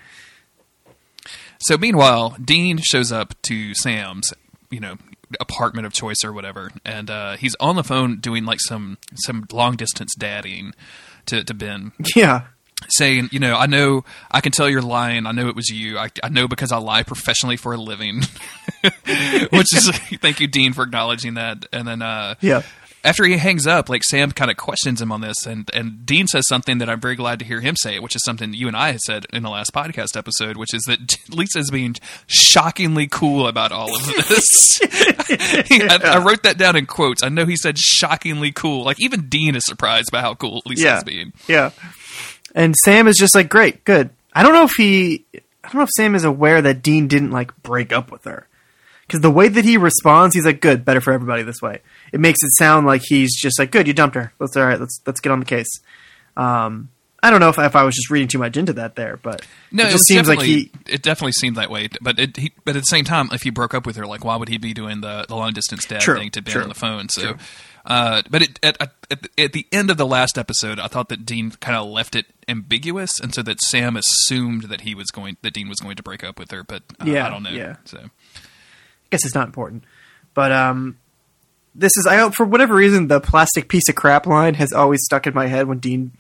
So 1.60 1.78
meanwhile, 1.78 2.36
Dean 2.44 2.78
shows 2.78 3.12
up 3.12 3.34
to 3.44 3.74
Sam's, 3.74 4.32
you 4.70 4.80
know, 4.80 4.98
apartment 5.40 5.86
of 5.86 5.94
choice 5.94 6.24
or 6.24 6.32
whatever, 6.34 6.72
and 6.86 7.10
uh, 7.10 7.38
he's 7.38 7.56
on 7.60 7.76
the 7.76 7.84
phone 7.84 8.20
doing 8.20 8.46
like 8.46 8.60
some 8.62 8.98
some 9.16 9.46
long 9.52 9.76
distance 9.76 10.14
daddying 10.18 10.74
to 11.28 11.44
to 11.44 11.54
Ben, 11.54 11.92
Yeah, 12.16 12.48
saying, 12.90 13.30
you 13.32 13.40
know, 13.40 13.56
I 13.56 13.66
know 13.66 14.04
I 14.32 14.42
can 14.42 14.52
tell 14.52 14.70
you're 14.70 14.82
lying. 14.82 15.26
I 15.26 15.32
know 15.32 15.48
it 15.48 15.56
was 15.56 15.70
you. 15.70 15.98
I, 15.98 16.10
I 16.24 16.30
know 16.30 16.48
because 16.48 16.72
I 16.72 16.78
lie 16.78 17.04
professionally 17.04 17.58
for 17.58 17.74
a 17.74 17.78
living. 17.78 18.22
Which 18.84 19.76
is 19.76 19.90
thank 20.22 20.40
you, 20.40 20.48
Dean, 20.48 20.74
for 20.74 20.84
acknowledging 20.84 21.36
that. 21.36 21.66
And 21.74 21.88
then 21.88 22.02
uh, 22.02 22.36
yeah. 22.42 22.62
After 23.08 23.24
he 23.24 23.38
hangs 23.38 23.66
up, 23.66 23.90
like 23.90 24.04
Sam 24.04 24.32
kind 24.32 24.52
of 24.52 24.58
questions 24.58 25.02
him 25.02 25.12
on 25.12 25.22
this, 25.22 25.46
and 25.46 25.70
and 25.74 26.06
Dean 26.06 26.28
says 26.28 26.46
something 26.48 26.80
that 26.80 26.90
I'm 26.90 27.00
very 27.00 27.16
glad 27.16 27.40
to 27.40 27.46
hear 27.46 27.62
him 27.62 27.76
say, 27.78 28.00
which 28.00 28.16
is 28.16 28.24
something 28.24 28.54
you 28.54 28.68
and 28.68 28.76
I 28.76 28.92
had 28.92 29.00
said 29.00 29.26
in 29.32 29.44
the 29.44 29.50
last 29.50 29.74
podcast 29.74 30.18
episode, 30.18 30.58
which 30.58 30.74
is 30.74 30.84
that 30.84 31.00
Lisa's 31.30 31.72
being 31.72 31.96
shockingly 32.28 33.08
cool 33.08 33.48
about 33.48 33.72
all 33.72 33.96
of 33.96 34.06
this. 34.06 34.80
I, 34.84 36.00
I 36.04 36.24
wrote 36.24 36.44
that 36.44 36.58
down 36.58 36.76
in 36.76 36.86
quotes. 36.86 37.24
I 37.24 37.30
know 37.30 37.46
he 37.46 37.56
said 37.56 37.78
shockingly 37.78 38.52
cool. 38.52 38.84
Like 38.84 39.00
even 39.00 39.30
Dean 39.30 39.56
is 39.56 39.66
surprised 39.66 40.12
by 40.12 40.22
how 40.22 40.36
cool 40.36 40.62
Lisa's 40.66 40.84
yeah, 40.84 41.04
being. 41.04 41.34
yeah. 41.48 41.72
And 42.54 42.76
Sam 42.84 43.08
is 43.08 43.18
just 43.18 43.36
like, 43.36 43.50
great, 43.50 43.86
good. 43.86 44.10
I 44.34 44.44
don't 44.44 44.54
know 44.54 44.64
if 44.64 44.74
he, 44.78 45.24
I 45.64 45.70
don't 45.70 45.76
know 45.76 45.84
if 45.84 45.90
Sam 45.96 46.16
is 46.16 46.24
aware 46.24 46.62
that 46.62 46.82
Dean 46.84 47.08
didn't 47.08 47.32
like 47.32 47.56
break 47.64 47.94
up 47.94 48.12
with 48.12 48.26
her, 48.26 48.48
because 49.08 49.22
the 49.22 49.32
way 49.32 49.48
that 49.48 49.64
he 49.66 49.78
responds, 49.78 50.36
he's 50.36 50.46
like, 50.46 50.60
good, 50.62 50.84
better 50.86 51.00
for 51.02 51.14
everybody 51.14 51.42
this 51.44 51.62
way. 51.62 51.80
It 52.12 52.20
makes 52.20 52.44
it 52.44 52.50
sound 52.58 52.86
like 52.86 53.02
he's 53.06 53.36
just 53.40 53.58
like, 53.58 53.72
good, 53.72 53.88
you 53.88 53.94
dumped 53.94 54.16
her. 54.16 54.34
Let's 54.40 54.56
all 54.58 54.66
right, 54.66 54.80
let's 54.80 55.00
let's 55.06 55.20
get 55.22 55.32
on 55.32 55.40
the 55.40 55.46
case. 55.46 55.70
Um, 56.36 56.90
I 57.24 57.32
don't 57.32 57.40
know 57.40 57.50
if 57.50 57.58
if 57.58 57.76
I 57.76 57.84
was 57.84 57.96
just 57.96 58.10
reading 58.12 58.28
too 58.28 58.38
much 58.38 58.58
into 58.58 58.74
that 58.74 58.96
there, 58.96 59.18
but 59.18 59.46
No, 59.72 59.84
it 59.84 59.88
it, 59.88 59.92
just 59.92 60.02
was 60.02 60.08
seems 60.08 60.28
like 60.28 60.42
he. 60.42 60.72
It 60.86 61.02
definitely 61.02 61.32
seemed 61.32 61.56
that 61.56 61.72
way, 61.72 61.90
but 62.00 62.20
it, 62.20 62.38
he, 62.38 62.52
but 62.64 62.76
at 62.76 62.82
the 62.84 62.86
same 62.86 63.06
time, 63.06 63.30
if 63.32 63.42
he 63.42 63.50
broke 63.50 63.74
up 63.74 63.86
with 63.88 63.96
her, 63.96 64.06
like, 64.06 64.24
why 64.24 64.36
would 64.36 64.50
he 64.50 64.58
be 64.60 64.74
doing 64.74 65.02
the, 65.02 65.26
the 65.28 65.36
long 65.36 65.52
distance 65.52 65.86
dad 65.86 66.02
True, 66.02 66.18
thing 66.20 66.30
to 66.32 66.42
Ben 66.44 66.58
on 66.62 66.70
the 66.70 66.76
phone? 66.76 67.10
So, 67.10 67.36
uh, 67.88 68.22
but 68.30 68.44
it, 68.44 68.60
at, 68.62 68.78
at, 69.10 69.28
at 69.38 69.54
the- 69.54 69.66
end 69.72 69.90
of 69.90 69.98
the 69.98 70.06
last 70.06 70.38
episode, 70.38 70.80
I 70.80 70.88
thought 70.88 71.10
that 71.10 71.26
Dean 71.26 71.50
kind 71.52 71.76
of 71.76 71.88
left 71.88 72.16
it 72.16 72.28
ambiguous, 72.48 73.20
and 73.20 73.34
so 73.34 73.42
that 73.42 73.62
Sam 73.62 73.98
assumed 73.98 74.64
that 74.66 74.82
he 74.82 74.94
was 74.94 75.08
going 75.10 75.38
that 75.42 75.54
Dean 75.54 75.68
was 75.70 75.80
going 75.80 75.96
to 75.96 76.04
break 76.04 76.24
up 76.24 76.38
with 76.38 76.52
her, 76.52 76.64
but 76.64 76.84
uh, 77.02 77.06
Yeah, 77.06 77.26
I 77.26 77.30
don't 77.32 77.42
know. 77.44 77.50
yeah. 77.50 77.78
So 77.86 77.98
I 77.98 78.10
guess 79.10 79.26
it's 79.26 79.36
not 79.36 79.48
important, 79.48 79.84
but 80.34 80.52
um, 80.52 80.98
this 81.76 81.92
is 81.98 82.08
I 82.08 82.30
for 82.32 82.46
whatever 82.46 82.76
reason 82.76 83.08
the 83.08 83.20
plastic 83.20 83.70
piece 83.70 83.88
of 83.90 83.96
crap 83.96 84.26
line 84.26 84.56
has 84.56 84.74
always 84.74 85.00
stuck 85.04 85.28
in 85.28 85.34
my 85.34 85.48
head 85.48 85.68
when 85.68 85.80
Dean 85.80 86.12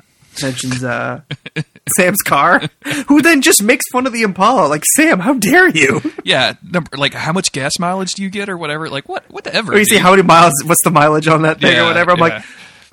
mentions 0.42 0.84
uh, 0.84 1.22
Sam's 1.98 2.22
car, 2.22 2.62
who 3.08 3.22
then 3.22 3.42
just 3.42 3.64
makes 3.64 3.84
fun 3.92 4.06
of 4.06 4.14
the 4.14 4.22
Impala. 4.22 4.68
Like 4.68 4.84
Sam, 4.96 5.20
how 5.20 5.34
dare 5.34 5.68
you? 5.68 6.02
yeah, 6.24 6.54
number, 6.64 6.96
like 6.98 7.14
how 7.14 7.34
much 7.34 7.52
gas 7.52 7.74
mileage 7.80 8.14
do 8.14 8.24
you 8.24 8.30
get 8.30 8.50
or 8.50 8.58
whatever? 8.58 8.90
Like 8.90 9.10
what 9.10 9.30
whatever. 9.32 9.74
Or 9.74 9.78
you 9.80 9.86
see 9.86 9.98
how 9.98 10.12
many 10.12 10.24
miles? 10.24 10.54
What's 10.66 10.84
the 10.84 10.92
mileage 10.92 11.28
on 11.28 11.42
that 11.44 11.60
thing 11.60 11.74
Yeah, 11.74 11.84
or 11.84 11.88
whatever? 11.88 12.12
I'm 12.12 12.18
yeah. 12.20 12.24
like, 12.24 12.44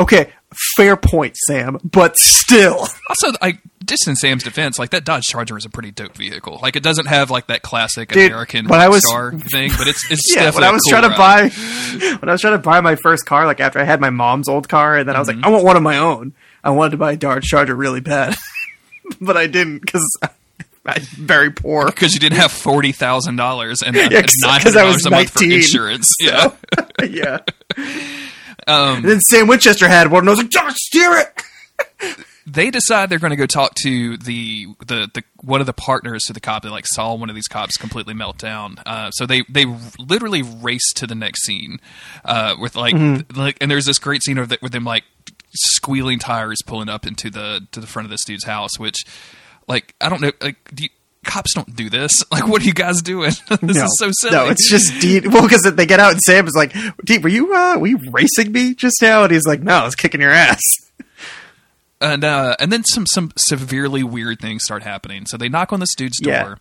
okay, 0.00 0.32
fair 0.76 0.96
point, 0.96 1.36
Sam, 1.36 1.78
but 1.84 2.16
still, 2.16 2.86
Also, 3.10 3.36
I 3.42 3.58
just 3.84 4.06
in 4.08 4.16
Sam's 4.16 4.42
defense, 4.42 4.78
like 4.78 4.90
that 4.90 5.04
Dodge 5.04 5.24
Charger 5.24 5.56
is 5.58 5.64
a 5.64 5.68
pretty 5.70 5.90
dope 5.90 6.16
vehicle. 6.16 6.58
Like 6.62 6.76
it 6.76 6.82
doesn't 6.82 7.06
have 7.06 7.30
like 7.30 7.46
that 7.48 7.62
classic 7.62 8.10
Dude, 8.12 8.30
American 8.30 8.66
when 8.68 8.80
I 8.80 8.88
was- 8.88 9.02
star 9.08 9.32
thing, 9.32 9.70
but 9.76 9.86
it's 9.88 10.10
it's 10.10 10.32
yeah. 10.36 10.44
definitely 10.44 10.60
When 10.60 10.64
I 10.64 10.68
a 10.68 10.72
was 10.72 10.82
cool 10.82 10.90
trying 11.00 11.10
to 11.10 11.16
buy, 11.16 12.16
when 12.20 12.28
I 12.28 12.32
was 12.32 12.40
trying 12.40 12.54
to 12.54 12.58
buy 12.62 12.80
my 12.80 12.96
first 12.96 13.26
car, 13.26 13.46
like 13.46 13.60
after 13.60 13.78
I 13.78 13.84
had 13.84 14.00
my 14.00 14.10
mom's 14.10 14.48
old 14.48 14.68
car, 14.68 14.96
and 14.96 15.08
then 15.08 15.16
I 15.16 15.18
was 15.18 15.28
Mm-hmm. 15.28 15.38
like, 15.40 15.46
I 15.46 15.50
want 15.50 15.64
one 15.64 15.76
of 15.76 15.82
my 15.82 15.98
own. 15.98 16.32
I 16.62 16.70
wanted 16.70 16.90
to 16.92 16.96
buy 16.96 17.12
a 17.12 17.16
Dodge 17.16 17.44
Charger 17.44 17.74
really 17.74 18.00
bad, 18.00 18.34
but 19.20 19.36
I 19.36 19.46
didn't 19.46 19.80
because 19.80 20.02
I'm 20.86 21.00
very 21.02 21.50
poor. 21.50 21.86
because 21.86 22.14
you 22.14 22.20
didn't 22.20 22.38
have 22.38 22.52
forty 22.52 22.92
thousand 22.92 23.36
dollars 23.36 23.82
and 23.82 23.94
Yeah, 23.96 24.08
nine 24.08 24.12
hundred 24.12 24.62
'cause 24.62 24.76
I 24.76 24.84
was 24.84 25.02
dollars 25.02 25.06
a 25.06 25.10
month 25.10 25.30
for 25.30 25.40
19, 25.40 25.52
insurance. 25.58 26.12
Yeah, 26.20 26.52
yeah. 27.06 27.38
Um, 28.66 28.96
and 28.98 29.04
then 29.04 29.20
Sam 29.20 29.46
Winchester 29.46 29.88
had 29.88 30.10
one, 30.10 30.20
and 30.20 30.28
I 30.28 30.32
was 30.32 30.38
like, 30.38 30.48
Josh, 30.50 30.74
steer 30.76 31.16
it. 31.18 32.24
They 32.46 32.70
decide 32.70 33.08
they're 33.08 33.18
going 33.18 33.30
to 33.30 33.36
go 33.36 33.46
talk 33.46 33.74
to 33.82 34.16
the, 34.18 34.66
the 34.86 35.10
the 35.14 35.22
one 35.42 35.60
of 35.60 35.66
the 35.66 35.72
partners 35.72 36.22
to 36.26 36.32
the 36.32 36.40
cop 36.40 36.62
that 36.62 36.70
like 36.70 36.86
saw 36.86 37.14
one 37.14 37.28
of 37.30 37.34
these 37.34 37.48
cops 37.48 37.76
completely 37.76 38.12
melt 38.14 38.38
down. 38.38 38.76
Uh, 38.84 39.10
so 39.12 39.24
they 39.26 39.42
they 39.48 39.64
literally 39.98 40.42
race 40.42 40.92
to 40.96 41.06
the 41.06 41.14
next 41.14 41.44
scene 41.44 41.80
uh, 42.24 42.54
with 42.60 42.76
like 42.76 42.94
Mm-hmm. 42.94 43.38
like 43.40 43.56
and 43.60 43.70
there's 43.70 43.86
this 43.86 43.98
great 43.98 44.22
scene 44.22 44.38
of 44.38 44.50
the, 44.50 44.58
with 44.60 44.72
them 44.72 44.84
like 44.84 45.04
squealing 45.54 46.18
tires 46.18 46.58
pulling 46.66 46.88
up 46.88 47.06
into 47.06 47.30
the 47.30 47.66
to 47.72 47.80
the 47.80 47.86
front 47.86 48.04
of 48.06 48.10
this 48.10 48.24
dude's 48.24 48.44
house, 48.44 48.78
which 48.78 49.04
like 49.68 49.94
I 50.00 50.08
don't 50.08 50.20
know 50.20 50.32
like 50.40 50.56
do 50.74 50.84
you, 50.84 50.90
cops 51.24 51.54
don't 51.54 51.74
do 51.74 51.88
this. 51.88 52.12
Like 52.30 52.48
what 52.48 52.62
are 52.62 52.66
you 52.66 52.74
guys 52.74 53.00
doing? 53.00 53.30
this 53.62 53.76
no, 53.76 53.84
is 53.84 53.96
so 53.98 54.10
silly. 54.12 54.32
no, 54.34 54.48
it's 54.48 54.68
just 54.68 55.00
Dean. 55.00 55.30
Well, 55.30 55.42
because 55.42 55.62
they 55.62 55.86
get 55.86 56.00
out, 56.00 56.12
and 56.12 56.20
Sam 56.20 56.46
is 56.46 56.54
like, 56.54 56.74
Dean, 57.04 57.22
were 57.22 57.28
you 57.28 57.54
uh, 57.54 57.78
were 57.78 57.86
you 57.86 57.98
racing 58.10 58.52
me 58.52 58.74
just 58.74 58.96
now? 59.00 59.22
And 59.22 59.32
he's 59.32 59.46
like, 59.46 59.62
No, 59.62 59.72
I 59.74 59.84
was 59.84 59.94
kicking 59.94 60.20
your 60.20 60.32
ass. 60.32 60.60
And 62.04 62.22
uh, 62.24 62.56
and 62.60 62.70
then 62.70 62.84
some 62.84 63.06
some 63.06 63.32
severely 63.36 64.02
weird 64.04 64.40
things 64.40 64.62
start 64.64 64.82
happening. 64.82 65.26
So 65.26 65.36
they 65.36 65.48
knock 65.48 65.72
on 65.72 65.80
this 65.80 65.94
dude's 65.96 66.18
Yeah. 66.22 66.42
door. 66.44 66.58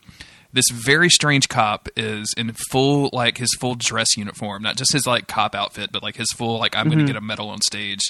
This 0.55 0.65
very 0.71 1.09
strange 1.09 1.49
cop 1.49 1.89
is 1.97 2.31
in 2.37 2.53
full 2.69 3.09
like 3.11 3.39
his 3.39 3.49
full 3.59 3.73
dress 3.73 4.15
uniform, 4.15 4.61
not 4.61 4.77
just 4.77 4.93
his 4.93 5.07
like 5.07 5.27
cop 5.27 5.55
outfit, 5.55 5.91
but 5.91 6.03
like 6.03 6.15
his 6.15 6.31
full 6.31 6.59
like 6.59 6.75
I'm 6.75 6.87
going 6.89 6.99
to 6.99 7.05
get 7.05 7.15
a 7.15 7.21
medal 7.21 7.49
on 7.49 7.59
stage 7.61 8.01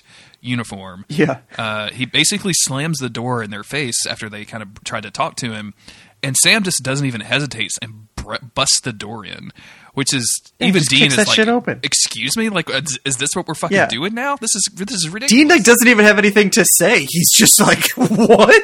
uniform. 0.41 1.05
Yeah. 1.07 1.39
Uh, 1.57 1.89
he 1.91 2.05
basically 2.05 2.53
slams 2.53 2.97
the 2.99 3.09
door 3.09 3.41
in 3.43 3.49
their 3.49 3.63
face 3.63 4.05
after 4.05 4.27
they 4.29 4.43
kind 4.43 4.61
of 4.61 4.83
tried 4.83 5.03
to 5.03 5.11
talk 5.11 5.37
to 5.37 5.53
him, 5.53 5.73
and 6.21 6.35
Sam 6.35 6.63
just 6.63 6.83
doesn't 6.83 7.05
even 7.05 7.21
hesitate 7.21 7.71
and 7.81 8.13
br- 8.17 8.35
busts 8.53 8.81
the 8.81 8.91
door 8.93 9.25
in, 9.25 9.51
which 9.93 10.13
is 10.13 10.41
Yeah, 10.59 10.67
even 10.67 10.81
Dean 10.83 11.07
is 11.07 11.15
that 11.15 11.27
like, 11.27 11.35
shit 11.35 11.47
open. 11.47 11.79
"Excuse 11.83 12.35
me, 12.37 12.49
like 12.49 12.69
is, 12.69 12.99
is 13.05 13.17
this 13.17 13.35
what 13.35 13.47
we're 13.47 13.53
fucking 13.55 13.75
Yeah. 13.75 13.87
doing 13.87 14.13
now? 14.13 14.35
This 14.35 14.55
is 14.55 14.67
this 14.73 14.91
is 14.91 15.09
ridiculous." 15.09 15.31
Dean 15.31 15.47
like 15.47 15.63
doesn't 15.63 15.87
even 15.87 16.05
have 16.05 16.17
anything 16.17 16.49
to 16.51 16.65
say. 16.77 17.05
He's 17.09 17.31
just 17.35 17.59
like, 17.61 17.85
what? 17.95 18.63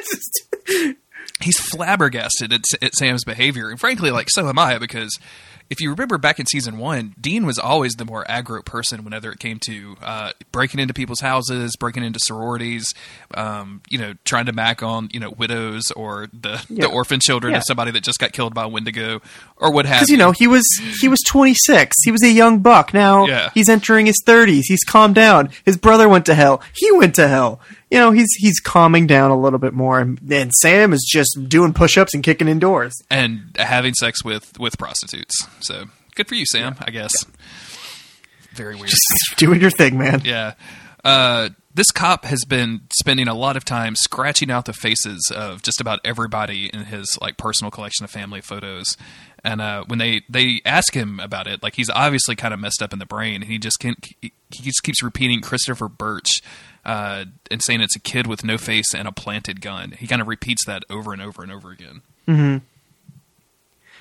he's 1.42 1.58
flabbergasted 1.58 2.52
at, 2.52 2.62
at 2.82 2.94
Sam's 2.94 3.24
behavior, 3.24 3.70
and 3.70 3.80
frankly, 3.80 4.10
like 4.10 4.28
so 4.30 4.48
am 4.48 4.58
I, 4.58 4.78
because 4.78 5.18
if 5.70 5.80
you 5.80 5.90
remember 5.90 6.18
back 6.18 6.38
in 6.40 6.46
season 6.46 6.78
one, 6.78 7.14
Dean 7.20 7.46
was 7.46 7.58
always 7.58 7.92
the 7.94 8.04
more 8.04 8.24
aggro 8.24 8.64
person 8.64 9.04
whenever 9.04 9.30
it 9.30 9.38
came 9.38 9.58
to 9.66 9.96
uh, 10.02 10.32
breaking 10.52 10.80
into 10.80 10.92
people's 10.92 11.20
houses, 11.20 11.76
breaking 11.76 12.02
into 12.04 12.18
sororities, 12.24 12.92
um, 13.34 13.80
you 13.88 13.96
know, 13.98 14.14
trying 14.24 14.46
to 14.46 14.52
mac 14.52 14.82
on 14.82 15.08
you 15.12 15.20
know 15.20 15.30
widows 15.30 15.90
or 15.92 16.28
the 16.32 16.64
Yeah. 16.68 16.86
the 16.86 16.88
orphan 16.88 17.20
children 17.20 17.52
Yeah. 17.52 17.58
of 17.58 17.64
somebody 17.66 17.92
that 17.92 18.02
just 18.02 18.18
got 18.18 18.32
killed 18.32 18.52
by 18.52 18.64
a 18.64 18.68
Wendigo 18.68 19.20
or 19.56 19.72
what 19.72 19.86
have 19.86 20.00
Because 20.00 20.08
you 20.10 20.16
know 20.18 20.32
he 20.32 20.46
was 20.46 20.64
he 21.00 21.08
was 21.08 21.20
26. 21.28 21.96
He 22.04 22.10
was 22.10 22.22
a 22.24 22.30
young 22.30 22.58
buck. 22.58 22.92
Now 22.92 23.26
Yeah. 23.26 23.50
he's 23.54 23.68
entering 23.68 24.06
his 24.06 24.20
30s. 24.26 24.64
He's 24.66 24.82
calmed 24.84 25.14
down. 25.14 25.50
His 25.64 25.76
brother 25.76 26.08
went 26.08 26.26
to 26.26 26.34
hell. 26.34 26.60
He 26.74 26.90
went 26.92 27.14
to 27.14 27.28
hell. 27.28 27.60
You 27.90 27.98
know 27.98 28.12
he's 28.12 28.28
he's 28.38 28.60
calming 28.60 29.06
down 29.06 29.30
a 29.30 29.38
little 29.40 29.58
bit 29.58 29.74
more. 29.74 29.98
And, 29.98 30.20
and 30.30 30.52
Sam 30.60 30.92
is 30.92 31.06
just 31.10 31.48
doing 31.48 31.72
push-ups 31.72 32.14
and 32.14 32.22
kicking 32.22 32.48
indoors. 32.48 32.94
and 33.10 33.56
having 33.56 33.94
sex 33.94 34.24
with 34.24 34.58
with 34.58 34.78
prostitutes. 34.78 35.46
So 35.60 35.84
good 36.14 36.28
for 36.28 36.34
you, 36.36 36.46
Sam. 36.46 36.76
I 36.80 36.90
guess. 36.90 37.12
Very 38.54 38.74
weird. 38.76 38.88
Just 38.88 39.02
doing 39.36 39.60
your 39.60 39.70
thing, 39.70 39.98
man. 39.98 40.22
Yeah. 40.24 40.54
Uh, 41.04 41.50
this 41.74 41.90
cop 41.92 42.24
has 42.24 42.44
been 42.44 42.80
spending 42.92 43.28
a 43.28 43.34
lot 43.34 43.56
of 43.56 43.64
time 43.64 43.94
scratching 43.96 44.50
out 44.50 44.64
the 44.64 44.72
faces 44.72 45.32
of 45.34 45.62
just 45.62 45.80
about 45.80 46.00
everybody 46.04 46.66
in 46.66 46.80
his 46.84 47.16
like 47.20 47.36
personal 47.36 47.70
collection 47.70 48.04
of 48.04 48.10
family 48.10 48.40
photos. 48.40 48.96
And 49.44 49.60
uh, 49.60 49.84
when 49.86 49.98
they 49.98 50.22
they 50.28 50.60
ask 50.66 50.94
him 50.94 51.20
about 51.20 51.46
it, 51.46 51.62
like 51.62 51.76
he's 51.76 51.88
obviously 51.88 52.36
kind 52.36 52.52
of 52.52 52.60
messed 52.60 52.82
up 52.82 52.92
in 52.92 52.98
the 52.98 53.06
brain. 53.06 53.42
He 53.42 53.58
just 53.58 53.78
can't. 53.78 54.04
He 54.20 54.32
he 54.50 54.64
just 54.64 54.82
keeps 54.82 55.02
repeating 55.02 55.40
Christopher 55.40 55.88
Birch 55.88 56.42
uh, 56.84 57.24
and 57.50 57.62
saying 57.62 57.80
it's 57.80 57.96
a 57.96 58.00
kid 58.00 58.26
with 58.26 58.44
no 58.44 58.58
face 58.58 58.94
and 58.94 59.06
a 59.06 59.12
planted 59.12 59.60
gun. 59.60 59.92
He 59.92 60.06
kind 60.06 60.22
of 60.22 60.28
repeats 60.28 60.64
that 60.66 60.84
over 60.90 61.12
and 61.12 61.20
over 61.22 61.42
and 61.42 61.52
over 61.52 61.70
again. 61.70 62.02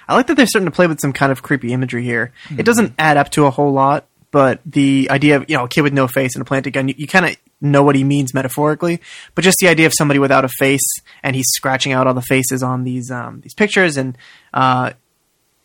I 0.07 0.15
like 0.15 0.27
that 0.27 0.37
they're 0.37 0.47
starting 0.47 0.65
to 0.65 0.75
play 0.75 0.87
with 0.87 0.99
some 0.99 1.13
kind 1.13 1.31
of 1.31 1.43
creepy 1.43 1.71
imagery 1.71 2.03
here. 2.03 2.31
It 2.57 2.63
doesn't 2.63 2.93
add 2.97 3.17
up 3.17 3.29
to 3.31 3.45
a 3.45 3.51
whole 3.51 3.71
lot, 3.71 4.05
but 4.31 4.59
the 4.65 5.07
idea 5.11 5.35
of 5.37 5.49
you 5.49 5.57
know 5.57 5.65
a 5.65 5.69
kid 5.69 5.81
with 5.81 5.93
no 5.93 6.07
face 6.07 6.35
and 6.35 6.41
a 6.41 6.45
planted 6.45 6.71
gun, 6.71 6.87
you, 6.87 6.95
you 6.97 7.07
kind 7.07 7.25
of 7.25 7.35
know 7.61 7.83
what 7.83 7.95
he 7.95 8.03
means 8.03 8.33
metaphorically, 8.33 9.01
but 9.35 9.43
just 9.43 9.57
the 9.59 9.67
idea 9.67 9.85
of 9.85 9.93
somebody 9.93 10.19
without 10.19 10.45
a 10.45 10.49
face 10.59 10.87
and 11.21 11.35
he's 11.35 11.47
scratching 11.49 11.91
out 11.91 12.07
all 12.07 12.13
the 12.13 12.21
faces 12.21 12.63
on 12.63 12.83
these 12.83 13.11
um, 13.11 13.41
these 13.41 13.53
pictures, 13.53 13.97
and 13.97 14.17
uh, 14.53 14.93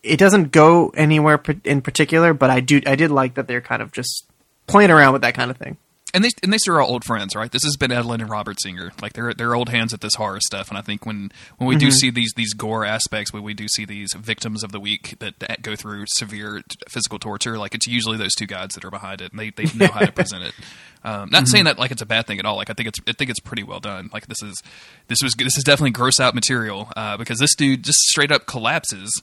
it 0.03 0.19
doesn't 0.19 0.53
go 0.53 0.91
anywhere 0.91 1.41
in 1.65 1.81
particular. 1.81 2.35
But 2.35 2.51
I 2.51 2.61
do 2.61 2.83
I 2.87 2.97
did 2.97 3.11
like 3.11 3.35
that 3.35 3.49
they're 3.49 3.61
kind 3.61 3.81
of 3.81 3.93
just 3.93 4.27
playing 4.67 4.91
around 4.91 5.15
with 5.15 5.23
that 5.23 5.35
kind 5.35 5.51
of 5.51 5.57
thing. 5.57 5.79
And 6.15 6.25
they 6.25 6.31
and 6.43 6.53
these 6.53 6.67
are 6.69 6.81
all 6.81 6.91
old 6.91 7.05
friends, 7.05 7.35
right? 7.35 7.51
This 7.51 7.65
has 7.65 7.77
been 7.77 7.91
Edlund 7.91 8.21
and 8.21 8.31
Robert 8.31 8.61
Singer. 8.61 8.93
Like 9.03 9.15
they're 9.15 9.35
they're 9.35 9.55
old 9.55 9.69
hands 9.69 9.93
at 9.93 10.01
this 10.01 10.15
horror 10.15 10.39
stuff, 10.41 10.69
and 10.69 10.79
I 10.79 10.81
think 10.81 11.05
when 11.05 11.33
when 11.59 11.69
we 11.69 11.75
do 11.75 11.91
see 11.91 12.11
these 12.11 12.33
these 12.37 12.55
gore 12.55 12.85
aspects, 12.85 13.33
when 13.33 13.43
we 13.43 13.53
do 13.53 13.67
see 13.67 13.85
these 13.85 14.15
victims 14.15 14.63
of 14.63 14.71
the 14.71 14.79
week 14.79 15.17
that, 15.19 15.41
that 15.41 15.63
go 15.63 15.75
through 15.75 16.05
severe 16.07 16.63
t- 16.69 16.77
physical 16.89 17.19
torture, 17.19 17.59
like 17.59 17.75
it's 17.75 17.89
usually 17.89 18.17
those 18.17 18.35
two 18.35 18.47
guys 18.47 18.69
that 18.75 18.85
are 18.85 18.91
behind 18.91 19.21
it, 19.21 19.33
and 19.33 19.41
they 19.41 19.51
they 19.51 19.65
know 19.75 19.89
how 19.89 20.01
to 20.01 20.13
present 20.13 20.45
it. 20.45 20.55
Um, 21.07 21.29
not 21.29 21.47
saying 21.49 21.65
that 21.65 21.79
like 21.79 21.91
it's 21.91 22.01
a 22.01 22.07
bad 22.07 22.27
thing 22.27 22.39
at 22.39 22.47
all. 22.47 22.57
Like 22.57 22.71
I 22.71 22.73
think 22.73 22.89
it's 22.89 22.99
I 23.07 23.13
think 23.13 23.29
it's 23.29 23.39
pretty 23.39 23.63
well 23.63 23.79
done. 23.79 24.09
Like 24.11 24.27
this 24.27 24.43
is 24.43 24.63
this 25.09 25.19
was 25.23 25.35
this 25.35 25.59
is 25.59 25.63
definitely 25.63 25.91
gross 25.91 26.19
out 26.19 26.35
material 26.35 26.89
uh, 26.97 27.19
because 27.19 27.39
this 27.39 27.55
dude 27.55 27.85
just 27.85 27.99
straight 27.99 28.33
up 28.33 28.47
collapses 28.47 29.23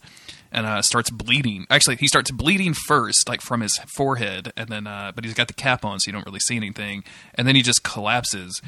and 0.52 0.66
uh, 0.66 0.82
starts 0.82 1.10
bleeding. 1.10 1.66
Actually, 1.70 1.96
he 1.98 2.08
starts 2.08 2.32
bleeding 2.32 2.74
first, 2.74 3.28
like 3.30 3.42
from 3.42 3.62
his 3.62 3.80
forehead, 3.96 4.52
and 4.58 4.70
then 4.70 4.88
uh, 4.88 5.12
but 5.16 5.24
he's 5.24 5.34
got 5.34 5.48
the 5.48 5.54
cap 5.54 5.86
on, 5.86 6.00
so 6.00 6.10
you 6.10 6.14
don't 6.14 6.26
really 6.26 6.40
see 6.40 6.56
anything. 6.56 7.04
And 7.36 7.48
then 7.48 7.56
he 7.56 7.62
just 7.62 7.84
collapses. 7.84 8.62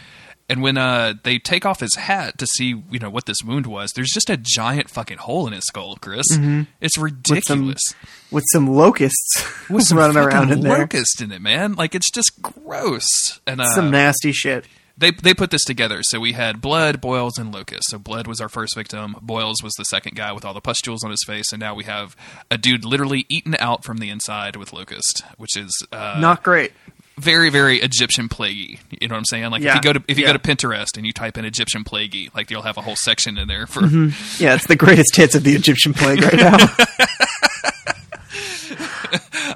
And 0.49 0.61
when 0.61 0.77
uh, 0.77 1.13
they 1.23 1.39
take 1.39 1.65
off 1.65 1.79
his 1.79 1.95
hat 1.95 2.37
to 2.37 2.45
see, 2.45 2.83
you 2.91 2.99
know, 2.99 3.09
what 3.09 3.25
this 3.27 3.37
wound 3.45 3.65
was, 3.65 3.91
there's 3.95 4.11
just 4.13 4.29
a 4.29 4.35
giant 4.35 4.89
fucking 4.89 5.17
hole 5.19 5.47
in 5.47 5.53
his 5.53 5.63
skull, 5.63 5.95
Chris. 6.01 6.25
It's 6.29 6.37
With 6.37 6.91
some 6.91 7.03
ridiculous. 7.03 7.81
with 8.29 8.43
some 8.51 8.67
locusts 8.67 9.69
With 9.69 9.83
some 9.87 9.97
running 9.97 10.17
around 10.17 10.51
in 10.51 10.59
there. 10.59 10.79
locust 10.79 11.21
in 11.21 11.31
it, 11.31 11.41
man. 11.41 11.73
Like 11.75 11.95
it's 11.95 12.11
just 12.11 12.41
gross. 12.41 13.07
And 13.47 13.61
uh, 13.61 13.69
Some 13.73 13.89
nasty 13.89 14.33
shit. 14.33 14.65
They 15.03 15.11
they 15.11 15.33
put 15.33 15.51
this 15.51 15.63
together. 15.63 15.99
So 16.03 16.19
we 16.19 16.31
had 16.31 16.61
blood, 16.61 17.01
boils, 17.01 17.37
and 17.37 17.53
locust. 17.53 17.83
So 17.89 17.99
blood 17.99 18.25
was 18.27 18.41
our 18.41 18.49
first 18.49 18.75
victim. 18.75 19.15
Boils 19.21 19.57
was 19.63 19.73
the 19.73 19.83
second 19.85 20.15
guy 20.15 20.31
with 20.31 20.45
all 20.45 20.53
the 20.53 20.61
pustules 20.61 21.03
on 21.03 21.11
his 21.11 21.23
face, 21.27 21.51
and 21.51 21.59
now 21.59 21.75
we 21.75 21.83
have 21.83 22.15
a 22.49 22.57
dude 22.57 22.85
literally 22.85 23.25
eaten 23.29 23.55
out 23.59 23.83
from 23.83 23.97
the 23.97 24.09
inside 24.09 24.55
with 24.55 24.73
locust, 24.73 25.23
which 25.37 25.55
is 25.57 25.71
uh, 25.91 26.17
Not 26.19 26.41
great. 26.43 26.71
very 27.17 27.49
very 27.49 27.79
Egyptian 27.81 28.29
plaguey. 28.29 28.79
You 28.99 29.07
know 29.07 29.13
what 29.13 29.19
I'm 29.19 29.25
saying? 29.25 29.51
Like 29.51 29.61
if 29.61 29.75
you 29.75 29.81
go 29.81 29.93
to 29.93 30.03
if 30.07 30.17
you 30.17 30.25
Yeah. 30.25 30.33
go 30.33 30.37
to 30.39 30.55
Pinterest 30.55 30.97
and 30.97 31.05
you 31.05 31.11
type 31.13 31.37
in 31.37 31.45
Egyptian 31.45 31.83
plaguey, 31.83 32.29
like 32.35 32.49
you'll 32.49 32.63
have 32.63 32.77
a 32.77 32.81
whole 32.81 32.95
section 32.95 33.37
in 33.37 33.47
there 33.47 33.67
for. 33.67 33.81
Mm-hmm. 33.81 34.43
Yeah, 34.43 34.55
it's 34.55 34.67
the 34.67 34.75
greatest 34.75 35.15
hits 35.15 35.35
of 35.35 35.43
the 35.43 35.53
Egyptian 35.53 35.93
plague 35.93 36.21
right 36.23 36.33
now. 36.35 36.57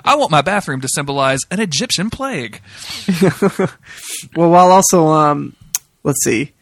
I 0.08 0.16
want 0.16 0.32
my 0.32 0.42
bathroom 0.42 0.82
to 0.82 0.88
symbolize 0.88 1.40
an 1.52 1.60
Egyptian 1.60 2.10
plague. 2.10 2.62
well, 4.36 4.50
while 4.50 4.72
also, 4.72 5.08
um, 5.08 5.56
let's 6.04 6.24
see. 6.24 6.54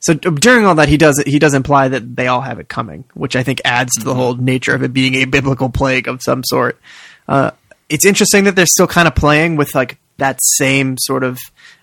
So 0.00 0.14
during 0.14 0.64
all 0.64 0.76
that, 0.76 0.88
he 0.88 0.96
does 0.96 1.20
he 1.26 1.38
does 1.38 1.54
imply 1.54 1.88
that 1.88 2.14
they 2.14 2.28
all 2.28 2.40
have 2.40 2.60
it 2.60 2.68
coming, 2.68 3.04
which 3.14 3.34
I 3.34 3.42
think 3.42 3.60
adds 3.64 3.92
to 3.94 4.04
the 4.04 4.14
whole 4.14 4.34
nature 4.34 4.74
of 4.74 4.82
it 4.82 4.92
being 4.92 5.16
a 5.16 5.24
biblical 5.24 5.70
plague 5.70 6.06
of 6.06 6.22
some 6.22 6.44
sort. 6.44 6.78
Uh, 7.26 7.50
it's 7.88 8.06
interesting 8.06 8.44
that 8.44 8.54
they're 8.54 8.66
still 8.66 8.86
kind 8.86 9.08
of 9.08 9.16
playing 9.16 9.56
with 9.56 9.74
like 9.74 9.98
that 10.18 10.38
same 10.40 10.96
sort 10.98 11.24
of 11.24 11.38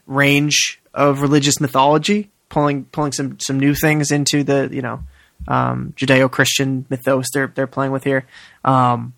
range 0.07 0.79
of 0.93 1.21
religious 1.21 1.59
mythology, 1.59 2.29
pulling 2.47 2.85
pulling 2.85 3.11
some 3.11 3.37
some 3.41 3.59
new 3.59 3.75
things 3.75 4.11
into 4.11 4.45
the 4.45 4.69
you 4.71 4.81
know 4.81 5.03
um, 5.49 5.93
Judeo 5.97 6.31
Christian 6.31 6.85
mythos 6.89 7.25
they're 7.33 7.47
they're 7.47 7.67
playing 7.67 7.91
with 7.91 8.05
here. 8.05 8.25
Um, 8.63 9.13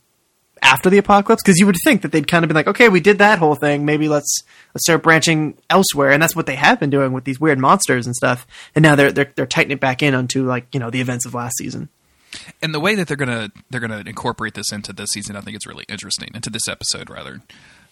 after 0.68 0.90
the 0.90 0.98
apocalypse 0.98 1.42
because 1.42 1.58
you 1.58 1.66
would 1.66 1.78
think 1.84 2.02
that 2.02 2.12
they'd 2.12 2.28
kind 2.28 2.44
of 2.44 2.50
be 2.50 2.54
like 2.54 2.68
okay 2.68 2.90
we 2.90 3.00
did 3.00 3.20
that 3.20 3.40
whole 3.40 3.56
thing 3.56 3.86
maybe 3.86 4.08
let's 4.10 4.44
let's 4.74 4.84
start 4.84 5.02
branching 5.02 5.58
elsewhere 5.70 6.12
and 6.12 6.22
that's 6.22 6.36
what 6.36 6.46
they 6.46 6.56
have 6.56 6.80
been 6.80 6.90
doing 6.90 7.14
with 7.14 7.24
these 7.24 7.40
weird 7.40 7.58
monsters 7.58 8.06
and 8.06 8.16
stuff 8.16 8.46
and 8.76 8.84
now 8.84 8.96
they're 8.96 9.12
they're, 9.12 9.32
they're 9.36 9.46
tightening 9.46 9.78
it 9.78 9.80
back 9.80 10.04
in 10.04 10.14
onto 10.14 10.46
like 10.46 10.68
you 10.74 10.80
know 10.80 10.90
the 10.90 11.02
events 11.02 11.26
of 11.26 11.34
last 11.34 11.58
season 11.58 11.90
and 12.62 12.74
the 12.74 12.80
way 12.80 12.96
that 12.96 13.08
they're 13.08 13.18
gonna 13.18 13.52
they're 13.70 13.82
gonna 13.82 14.04
incorporate 14.06 14.54
this 14.54 14.72
into 14.72 14.94
this 14.94 15.10
season, 15.12 15.36
I 15.36 15.42
think 15.42 15.56
it's 15.56 15.68
really 15.68 15.86
interesting. 15.88 16.30
Into 16.34 16.50
this 16.50 16.68
episode, 16.68 17.10
rather. 17.10 17.42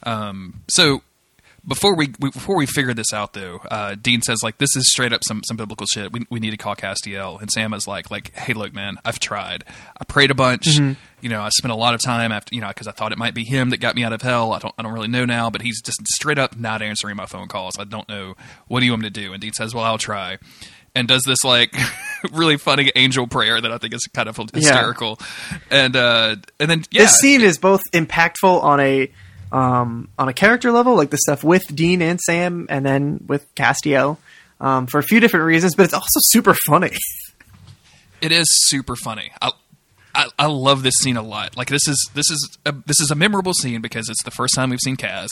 Um, 0.03 0.61
so 0.67 1.01
before 1.67 1.95
we, 1.95 2.13
we 2.19 2.29
before 2.29 2.55
we 2.55 2.65
figure 2.65 2.93
this 2.93 3.13
out, 3.13 3.33
though, 3.33 3.61
uh, 3.71 3.95
Dean 3.99 4.21
says 4.21 4.39
like 4.43 4.57
this 4.57 4.75
is 4.75 4.91
straight 4.91 5.13
up 5.13 5.23
some 5.23 5.41
some 5.43 5.57
biblical 5.57 5.87
shit. 5.87 6.11
We 6.11 6.25
we 6.29 6.39
need 6.39 6.51
to 6.51 6.57
call 6.57 6.75
Castiel, 6.75 7.39
and 7.41 7.49
Sam 7.49 7.73
is 7.73 7.87
like 7.87 8.11
like 8.11 8.33
Hey, 8.35 8.53
look, 8.53 8.73
man, 8.73 8.97
I've 9.03 9.19
tried. 9.19 9.63
I 9.99 10.03
prayed 10.05 10.31
a 10.31 10.35
bunch. 10.35 10.77
You 11.25 11.29
know, 11.29 11.41
I 11.41 11.49
spent 11.49 11.71
a 11.71 11.75
lot 11.75 11.95
of 11.95 12.03
time 12.03 12.31
after 12.31 12.53
you 12.53 12.61
know 12.61 12.67
because 12.67 12.85
I 12.85 12.91
thought 12.91 13.11
it 13.11 13.17
might 13.17 13.33
be 13.33 13.43
him 13.43 13.71
that 13.71 13.77
got 13.77 13.95
me 13.95 14.03
out 14.03 14.13
of 14.13 14.21
hell. 14.21 14.53
I 14.53 14.59
don't 14.59 14.75
I 14.77 14.83
don't 14.83 14.93
really 14.93 15.07
know 15.07 15.25
now, 15.25 15.49
but 15.49 15.63
he's 15.63 15.81
just 15.81 16.05
straight 16.09 16.37
up 16.37 16.55
not 16.55 16.83
answering 16.83 17.15
my 17.15 17.25
phone 17.25 17.47
calls. 17.47 17.79
I 17.79 17.83
don't 17.83 18.07
know 18.07 18.35
what 18.67 18.81
do 18.81 18.85
you 18.85 18.91
want 18.91 19.01
me 19.01 19.09
to 19.09 19.21
do. 19.21 19.33
And 19.33 19.41
Dean 19.41 19.51
says, 19.51 19.73
well, 19.73 19.83
I'll 19.83 19.97
try. 19.97 20.37
And 20.93 21.07
does 21.07 21.23
this 21.25 21.43
like 21.43 21.75
really 22.31 22.57
funny 22.57 22.91
angel 22.95 23.25
prayer 23.25 23.59
that 23.59 23.71
I 23.71 23.79
think 23.79 23.95
is 23.95 24.07
kind 24.13 24.29
of 24.29 24.37
hysterical, 24.53 25.19
and 25.71 25.95
uh, 25.95 26.35
and 26.59 26.69
then 26.69 26.83
yeah, 26.91 27.01
this 27.01 27.15
scene 27.15 27.41
is 27.41 27.57
both 27.57 27.81
impactful 27.91 28.63
on 28.63 28.79
a 28.79 29.11
um, 29.51 30.09
on 30.19 30.29
a 30.29 30.33
character 30.33 30.71
level 30.71 30.93
like 30.95 31.09
the 31.09 31.17
stuff 31.17 31.43
with 31.43 31.63
dean 31.75 32.03
and 32.03 32.21
sam 32.21 32.67
and 32.69 32.85
then 32.85 33.25
with 33.27 33.47
castiel 33.55 34.17
um, 34.59 34.85
for 34.85 34.99
a 34.99 35.03
few 35.03 35.19
different 35.19 35.47
reasons 35.47 35.73
but 35.75 35.85
it's 35.85 35.93
also 35.93 36.19
super 36.19 36.55
funny 36.67 36.91
It 38.21 38.31
is 38.31 38.47
super 38.49 38.95
funny. 38.95 39.31
I, 39.39 39.51
I 40.15 40.27
I 40.39 40.45
love 40.47 40.83
this 40.83 40.95
scene 40.95 41.17
a 41.17 41.21
lot. 41.21 41.57
Like 41.57 41.67
this 41.67 41.87
is 41.87 42.09
this 42.13 42.29
is 42.29 42.57
a, 42.65 42.71
this 42.71 42.99
is 42.99 43.11
a 43.11 43.15
memorable 43.15 43.53
scene 43.53 43.81
because 43.81 44.09
it's 44.09 44.23
the 44.23 44.31
first 44.31 44.55
time 44.55 44.69
we've 44.69 44.79
seen 44.79 44.95
Cas. 44.95 45.29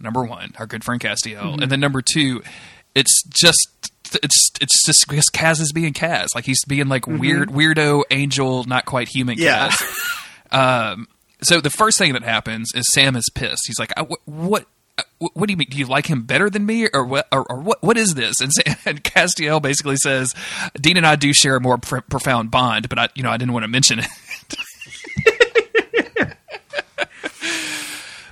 Number 0.00 0.24
one, 0.24 0.52
our 0.58 0.66
good 0.66 0.84
friend 0.84 1.00
Castiel, 1.00 1.60
and 1.62 1.70
then 1.70 1.78
number 1.80 2.02
two, 2.02 2.42
it's 2.94 3.22
just 3.24 3.68
it's 4.22 4.50
it's 4.60 4.84
just 4.86 5.06
because 5.08 5.26
Cas 5.26 5.60
is 5.60 5.72
being 5.72 5.92
Cas. 5.92 6.34
Like 6.34 6.44
he's 6.44 6.64
being 6.64 6.88
like 6.88 7.06
weird 7.06 7.48
weirdo 7.50 8.04
angel, 8.10 8.64
not 8.64 8.84
quite 8.84 9.08
human 9.08 9.38
Yeah. 9.38 9.68
Cas. 9.68 10.12
um, 10.50 11.08
so 11.42 11.60
the 11.60 11.70
first 11.70 11.98
thing 11.98 12.12
that 12.14 12.22
happens 12.22 12.70
is 12.74 12.84
Sam 12.92 13.16
is 13.16 13.28
pissed. 13.34 13.62
He's 13.66 13.78
like? 13.78 13.92
What? 14.24 14.66
Uh, 14.98 15.02
What 15.18 15.46
do 15.46 15.52
you 15.52 15.56
mean? 15.56 15.68
Do 15.70 15.78
you 15.78 15.86
like 15.86 16.06
him 16.06 16.22
better 16.22 16.50
than 16.50 16.66
me, 16.66 16.88
or 16.92 17.04
what? 17.04 17.26
Or, 17.32 17.50
or 17.50 17.60
what? 17.60 17.82
What 17.82 17.96
is 17.96 18.14
this?" 18.14 18.40
And, 18.40 18.50
and 18.86 19.04
Castiel 19.04 19.60
basically 19.62 19.96
says, 19.96 20.34
"Dean 20.80 20.96
and 20.96 21.06
I 21.06 21.16
do 21.16 21.32
share 21.32 21.56
a 21.56 21.60
more 21.60 21.78
pr- 21.78 22.00
profound 22.00 22.50
bond, 22.50 22.88
but 22.88 22.98
I, 22.98 23.08
you 23.14 23.22
know, 23.22 23.30
I 23.30 23.36
didn't 23.36 23.52
want 23.52 23.64
to 23.64 23.68
mention 23.68 24.00
it." 24.00 24.06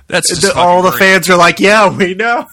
That's 0.07 0.41
The- 0.41 0.53
all 0.55 0.81
the 0.81 0.91
fans 0.91 1.29
are 1.29 1.37
like, 1.37 1.59
"Yeah, 1.59 1.95
we 1.95 2.13
know." 2.13 2.45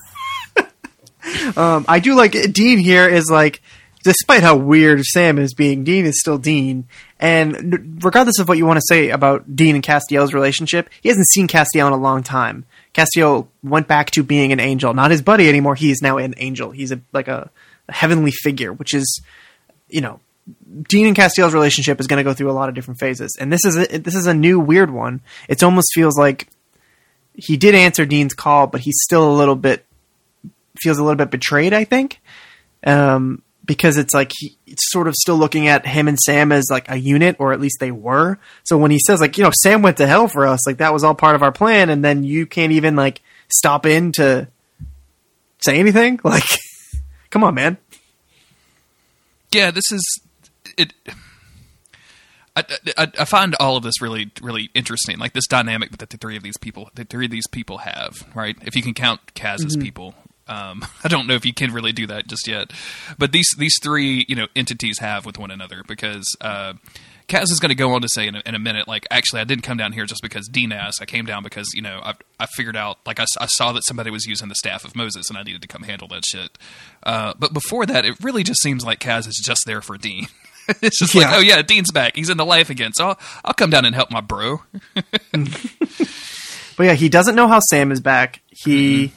um, 1.56 1.84
I 1.88 1.98
do 1.98 2.14
like 2.14 2.32
Dean 2.52 2.78
here 2.78 3.08
is 3.08 3.28
like, 3.30 3.60
despite 4.04 4.42
how 4.42 4.56
weird 4.56 5.02
Sam 5.04 5.38
is 5.38 5.54
being, 5.54 5.82
Dean 5.82 6.06
is 6.06 6.20
still 6.20 6.38
Dean, 6.38 6.86
and 7.18 8.04
regardless 8.04 8.38
of 8.38 8.48
what 8.48 8.58
you 8.58 8.66
want 8.66 8.78
to 8.78 8.86
say 8.88 9.10
about 9.10 9.56
Dean 9.56 9.74
and 9.74 9.84
Castiel's 9.84 10.32
relationship, 10.32 10.88
he 11.00 11.08
hasn't 11.08 11.28
seen 11.30 11.48
Castiel 11.48 11.88
in 11.88 11.92
a 11.92 11.96
long 11.96 12.22
time. 12.22 12.64
Castiel 12.98 13.46
went 13.62 13.86
back 13.86 14.10
to 14.12 14.22
being 14.22 14.52
an 14.52 14.60
angel, 14.60 14.92
not 14.92 15.10
his 15.10 15.22
buddy 15.22 15.48
anymore. 15.48 15.74
He 15.74 15.90
is 15.90 16.02
now 16.02 16.18
an 16.18 16.34
angel. 16.36 16.70
He's 16.72 16.90
a 16.90 17.00
like 17.12 17.28
a, 17.28 17.50
a 17.88 17.92
heavenly 17.92 18.32
figure, 18.32 18.72
which 18.72 18.92
is, 18.92 19.22
you 19.88 20.00
know, 20.00 20.20
Dean 20.88 21.06
and 21.06 21.16
Castiel's 21.16 21.54
relationship 21.54 22.00
is 22.00 22.06
going 22.06 22.18
to 22.18 22.24
go 22.24 22.34
through 22.34 22.50
a 22.50 22.52
lot 22.52 22.68
of 22.68 22.74
different 22.74 22.98
phases, 22.98 23.36
and 23.40 23.52
this 23.52 23.64
is 23.64 23.76
a, 23.76 23.98
this 23.98 24.14
is 24.14 24.26
a 24.26 24.34
new 24.34 24.58
weird 24.58 24.90
one. 24.90 25.20
It 25.48 25.62
almost 25.62 25.88
feels 25.94 26.18
like 26.18 26.48
he 27.34 27.56
did 27.56 27.74
answer 27.74 28.04
Dean's 28.04 28.34
call, 28.34 28.66
but 28.66 28.80
he's 28.80 28.98
still 29.02 29.30
a 29.30 29.34
little 29.34 29.56
bit 29.56 29.84
feels 30.78 30.98
a 30.98 31.04
little 31.04 31.16
bit 31.16 31.30
betrayed. 31.30 31.72
I 31.72 31.84
think, 31.84 32.20
um, 32.84 33.42
because 33.68 33.98
it's 33.98 34.14
like 34.14 34.32
he, 34.36 34.56
it's 34.66 34.90
sort 34.90 35.06
of 35.06 35.14
still 35.14 35.36
looking 35.36 35.68
at 35.68 35.86
him 35.86 36.08
and 36.08 36.18
Sam 36.18 36.50
as 36.50 36.64
like 36.70 36.90
a 36.90 36.96
unit, 36.96 37.36
or 37.38 37.52
at 37.52 37.60
least 37.60 37.76
they 37.78 37.92
were. 37.92 38.38
So 38.64 38.76
when 38.76 38.90
he 38.90 38.98
says 38.98 39.20
like, 39.20 39.38
you 39.38 39.44
know, 39.44 39.52
Sam 39.62 39.82
went 39.82 39.98
to 39.98 40.06
hell 40.08 40.26
for 40.26 40.46
us, 40.46 40.66
like 40.66 40.78
that 40.78 40.92
was 40.92 41.04
all 41.04 41.14
part 41.14 41.36
of 41.36 41.42
our 41.44 41.52
plan, 41.52 41.90
and 41.90 42.04
then 42.04 42.24
you 42.24 42.46
can't 42.46 42.72
even 42.72 42.96
like 42.96 43.20
stop 43.48 43.86
in 43.86 44.10
to 44.12 44.48
say 45.60 45.78
anything. 45.78 46.18
Like, 46.28 46.44
come 47.30 47.44
on, 47.44 47.54
man. 47.54 47.76
yeah, 49.52 49.70
this 49.70 49.92
is 49.92 50.20
it. 50.76 50.92
I, 52.56 52.64
I, 52.96 53.12
I 53.20 53.24
find 53.24 53.54
all 53.60 53.76
of 53.76 53.82
this 53.82 54.02
really, 54.02 54.30
really 54.42 54.70
interesting. 54.74 55.18
Like 55.18 55.32
this 55.32 55.46
dynamic 55.46 55.98
that 55.98 56.10
the 56.10 56.16
three 56.16 56.36
of 56.36 56.42
these 56.42 56.56
people, 56.56 56.90
the 56.94 57.04
three 57.04 57.26
of 57.26 57.30
these 57.30 57.46
people 57.46 57.78
have, 57.78 58.26
right? 58.34 58.56
If 58.62 58.74
you 58.74 58.82
can 58.82 58.94
count 58.94 59.34
Cas 59.34 59.64
as 59.64 59.74
mm-hmm. 59.74 59.82
people, 59.82 60.14
um, 60.48 60.84
I 61.04 61.08
don't 61.08 61.26
know 61.26 61.34
if 61.34 61.44
you 61.44 61.52
can 61.52 61.72
really 61.72 61.92
do 61.92 62.06
that 62.08 62.26
just 62.26 62.48
yet. 62.48 62.72
But 63.18 63.32
these 63.32 63.48
these 63.56 63.78
three, 63.82 64.24
you 64.28 64.36
know, 64.36 64.46
entities 64.56 64.98
have 65.00 65.26
with 65.26 65.38
one 65.38 65.50
another 65.50 65.82
because 65.86 66.24
uh, 66.40 66.74
Cas 67.28 67.50
is 67.50 67.60
going 67.60 67.70
to 67.70 67.74
go 67.74 67.92
on 67.92 68.02
to 68.02 68.08
say 68.08 68.26
in 68.26 68.36
a, 68.36 68.42
in 68.46 68.54
a 68.54 68.58
minute, 68.58 68.88
like, 68.88 69.06
actually, 69.10 69.40
I 69.40 69.44
didn't 69.44 69.62
come 69.62 69.76
down 69.76 69.92
here 69.92 70.06
just 70.06 70.22
because 70.22 70.48
Dean 70.48 70.72
asked. 70.72 71.02
I 71.02 71.04
came 71.04 71.26
down 71.26 71.42
because 71.42 71.68
you 71.74 71.82
know 71.82 72.00
I, 72.02 72.14
I 72.40 72.46
figured 72.56 72.76
out, 72.76 72.98
like, 73.06 73.20
I 73.20 73.26
saw 73.46 73.72
that 73.72 73.84
somebody 73.84 74.10
was 74.10 74.26
using 74.26 74.48
the 74.48 74.54
staff 74.54 74.84
of 74.84 74.96
Moses, 74.96 75.28
and 75.28 75.38
I 75.38 75.42
needed 75.42 75.62
to 75.62 75.68
come 75.68 75.82
handle 75.82 76.08
that 76.08 76.24
shit. 76.24 76.58
Uh, 77.02 77.34
but 77.38 77.52
before 77.52 77.86
that, 77.86 78.04
it 78.04 78.16
really 78.22 78.42
just 78.42 78.62
seems 78.62 78.84
like 78.84 78.98
Cas 78.98 79.26
is 79.26 79.40
just 79.44 79.62
there 79.66 79.82
for 79.82 79.98
Dean. 79.98 80.26
it's 80.82 80.98
just 80.98 81.14
like, 81.14 81.26
oh 81.30 81.40
yeah, 81.40 81.62
Dean's 81.62 81.92
back. 81.92 82.16
He's 82.16 82.30
in 82.30 82.36
the 82.36 82.46
life 82.46 82.70
again, 82.70 82.92
so 82.94 83.08
I'll, 83.08 83.18
I'll 83.44 83.54
come 83.54 83.70
down 83.70 83.84
and 83.84 83.94
help 83.94 84.10
my 84.10 84.20
bro. 84.20 84.62
But 86.78 86.84
yeah, 86.84 86.94
he 86.94 87.08
doesn't 87.08 87.34
know 87.34 87.48
how 87.48 87.58
Sam 87.58 87.90
is 87.90 88.00
back. 88.00 88.40
He 88.50 89.10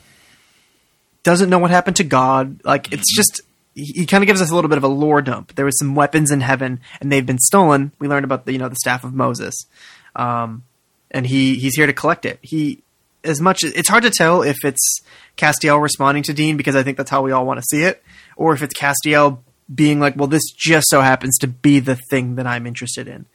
doesn't 1.23 1.49
know 1.49 1.59
what 1.59 1.71
happened 1.71 1.97
to 1.97 2.03
God. 2.03 2.61
Like 2.63 2.91
it's 2.91 3.15
just 3.15 3.41
he, 3.75 3.85
he 3.85 4.05
kind 4.05 4.23
of 4.23 4.27
gives 4.27 4.41
us 4.41 4.51
a 4.51 4.55
little 4.55 4.69
bit 4.69 4.77
of 4.77 4.83
a 4.83 4.89
lore 4.89 5.21
dump. 5.21 5.55
There 5.55 5.65
was 5.65 5.77
some 5.77 5.95
weapons 5.95 6.31
in 6.31 6.41
heaven, 6.41 6.79
and 6.99 7.11
they've 7.11 7.25
been 7.25 7.39
stolen. 7.39 7.91
We 7.99 8.07
learned 8.07 8.25
about 8.25 8.45
the 8.45 8.53
you 8.53 8.57
know 8.57 8.69
the 8.69 8.75
staff 8.75 9.03
of 9.03 9.13
Moses, 9.13 9.53
um, 10.15 10.63
and 11.09 11.25
he 11.25 11.55
he's 11.55 11.75
here 11.75 11.87
to 11.87 11.93
collect 11.93 12.25
it. 12.25 12.39
He 12.41 12.83
as 13.23 13.39
much 13.39 13.63
it's 13.63 13.89
hard 13.89 14.03
to 14.03 14.09
tell 14.09 14.41
if 14.41 14.57
it's 14.63 15.01
Castiel 15.37 15.81
responding 15.81 16.23
to 16.23 16.33
Dean 16.33 16.57
because 16.57 16.75
I 16.75 16.83
think 16.83 16.97
that's 16.97 17.11
how 17.11 17.21
we 17.21 17.31
all 17.31 17.45
want 17.45 17.59
to 17.59 17.65
see 17.69 17.83
it, 17.83 18.03
or 18.35 18.53
if 18.53 18.63
it's 18.63 18.73
Castiel 18.73 19.39
being 19.73 19.99
like, 19.99 20.15
well, 20.15 20.27
this 20.27 20.51
just 20.51 20.89
so 20.89 21.01
happens 21.01 21.37
to 21.39 21.47
be 21.47 21.79
the 21.79 21.97
thing 22.09 22.35
that 22.35 22.47
I'm 22.47 22.67
interested 22.67 23.07
in. 23.07 23.25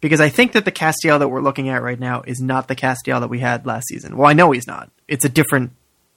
Because 0.00 0.20
I 0.20 0.28
think 0.28 0.52
that 0.52 0.64
the 0.64 0.72
Castiel 0.72 1.18
that 1.18 1.28
we're 1.28 1.42
looking 1.42 1.68
at 1.68 1.82
right 1.82 1.98
now 1.98 2.22
is 2.22 2.40
not 2.40 2.68
the 2.68 2.76
Castiel 2.76 3.20
that 3.20 3.28
we 3.28 3.40
had 3.40 3.66
last 3.66 3.88
season. 3.88 4.16
Well, 4.16 4.30
I 4.30 4.32
know 4.32 4.50
he's 4.50 4.66
not. 4.66 4.90
It's 5.08 5.24
a 5.24 5.28
different 5.28 5.72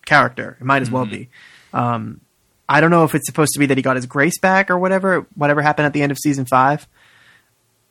character. 0.06 0.58
It 0.60 0.66
might 0.66 0.82
as 0.82 0.92
well 0.92 1.06
be. 1.06 1.30
Um, 1.74 2.22
I 2.68 2.82
don't 2.82 2.92
know 2.92 3.04
if 3.04 3.14
it's 3.14 3.28
supposed 3.28 3.52
to 3.54 3.60
be 3.60 3.66
that 3.68 3.78
he 3.78 3.84
got 3.84 3.96
his 3.96 4.06
grace 4.06 4.40
back 4.40 4.70
or 4.72 4.78
whatever, 4.78 5.28
whatever 5.36 5.62
happened 5.62 5.86
at 5.86 5.94
the 5.94 6.02
end 6.02 6.12
of 6.12 6.18
season 6.18 6.46
five. 6.46 6.88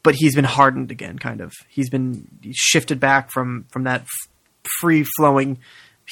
But 0.03 0.16
he's 0.16 0.35
been 0.35 0.44
hardened 0.44 0.90
again, 0.90 1.18
kind 1.18 1.40
of. 1.40 1.53
He's 1.68 1.88
been 1.88 2.27
shifted 2.53 2.98
back 2.98 3.31
from 3.31 3.66
from 3.70 3.85
that 3.85 4.01
f- 4.01 4.09
free 4.81 5.05
flowing 5.16 5.59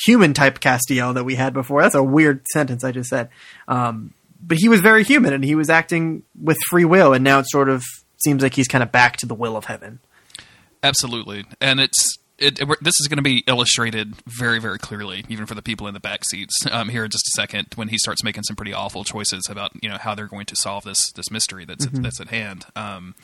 human 0.06 0.32
type 0.32 0.60
Castiel 0.60 1.14
that 1.14 1.24
we 1.24 1.34
had 1.34 1.52
before. 1.52 1.82
That's 1.82 1.96
a 1.96 2.02
weird 2.02 2.46
sentence 2.52 2.84
I 2.84 2.92
just 2.92 3.08
said. 3.08 3.30
Um, 3.66 4.14
but 4.40 4.58
he 4.58 4.68
was 4.68 4.80
very 4.80 5.02
human 5.02 5.32
and 5.32 5.44
he 5.44 5.56
was 5.56 5.68
acting 5.68 6.22
with 6.40 6.56
free 6.70 6.84
will, 6.84 7.12
and 7.12 7.24
now 7.24 7.40
it 7.40 7.46
sort 7.48 7.68
of 7.68 7.82
seems 8.22 8.42
like 8.42 8.54
he's 8.54 8.68
kind 8.68 8.82
of 8.82 8.92
back 8.92 9.16
to 9.18 9.26
the 9.26 9.34
will 9.34 9.56
of 9.56 9.64
heaven. 9.64 9.98
Absolutely, 10.84 11.44
and 11.60 11.80
it's 11.80 12.19
it, 12.40 12.61
it- 12.61 12.68
this 12.83 12.94
is 13.00 13.07
going 13.09 13.18
to 13.18 13.22
be 13.22 13.44
illustrated 13.46 14.14
very, 14.26 14.59
very 14.61 14.79
clearly, 14.79 15.24
even 15.29 15.46
for 15.46 15.55
the 15.55 15.62
people 15.62 15.87
in 15.87 15.94
the 15.94 16.00
back 16.00 16.24
seats. 16.24 16.55
Um, 16.70 16.88
here 16.88 17.05
in 17.05 17.11
just 17.11 17.24
a 17.26 17.40
second, 17.40 17.68
when 17.76 17.88
he 17.88 17.98
starts 17.98 18.24
making 18.24 18.42
some 18.44 18.57
pretty 18.57 18.72
awful 18.72 19.05
choices 19.05 19.46
about 19.50 19.72
you 19.83 19.88
know 19.88 19.98
how 19.98 20.14
they're 20.14 20.26
going 20.26 20.46
to 20.46 20.57
solve 20.57 20.85
this 20.85 21.12
this 21.12 21.31
mystery 21.31 21.64
that's 21.64 21.87
that's 21.87 22.20
at 22.20 22.29
hand. 22.29 22.66
Um, 22.74 23.14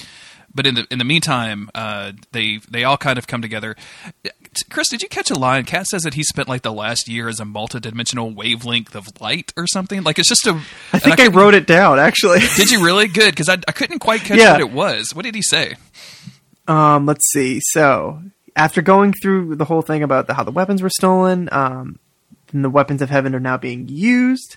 but 0.55 0.67
in 0.67 0.75
the 0.75 0.87
in 0.91 0.99
the 0.99 1.05
meantime, 1.05 1.69
uh, 1.75 2.13
they 2.33 2.61
they 2.71 2.85
all 2.85 2.97
kind 2.97 3.19
of 3.19 3.27
come 3.27 3.43
together. 3.43 3.77
Chris, 4.71 4.89
did 4.89 5.03
you 5.03 5.09
catch 5.09 5.31
a 5.31 5.35
line? 5.39 5.65
Cas 5.65 5.91
says 5.91 6.03
that 6.03 6.15
he 6.15 6.23
spent 6.23 6.49
like 6.49 6.63
the 6.63 6.73
last 6.73 7.09
year 7.09 7.29
as 7.29 7.41
a 7.41 7.45
multidimensional 7.45 8.35
wavelength 8.35 8.95
of 8.95 9.07
light 9.21 9.53
or 9.57 9.67
something. 9.67 10.03
Like 10.03 10.19
it's 10.19 10.29
just 10.31 10.47
a. 10.47 10.59
I 10.95 10.99
think 10.99 11.21
I, 11.21 11.27
wrote 11.27 11.53
it 11.55 11.67
down 11.67 11.99
actually. 11.99 12.39
Did 12.57 12.71
you 12.71 12.83
really? 12.85 13.07
Good 13.07 13.33
because 13.33 13.51
I, 13.51 13.59
I 13.69 13.73
couldn't 13.73 13.99
quite 13.99 14.23
catch 14.23 14.39
Yeah. 14.39 14.53
what 14.53 14.61
it 14.61 14.71
was. 14.73 15.11
What 15.15 15.25
did 15.25 15.35
he 15.35 15.43
say? 15.43 15.75
Um, 16.69 17.05
let's 17.07 17.31
see. 17.33 17.61
So 17.63 18.23
after 18.57 18.83
going 18.83 19.13
through 19.13 19.55
the 19.57 19.65
whole 19.67 19.83
thing 19.83 20.03
about 20.03 20.27
the, 20.27 20.35
how 20.35 20.43
the 20.43 20.51
weapons 20.51 20.83
were 20.83 20.91
stolen, 20.91 21.49
um, 21.53 21.99
and 22.53 22.65
the 22.65 22.71
weapons 22.71 23.03
of 23.03 23.11
heaven 23.11 23.35
are 23.35 23.41
now 23.41 23.57
being 23.59 23.87
used. 23.89 24.57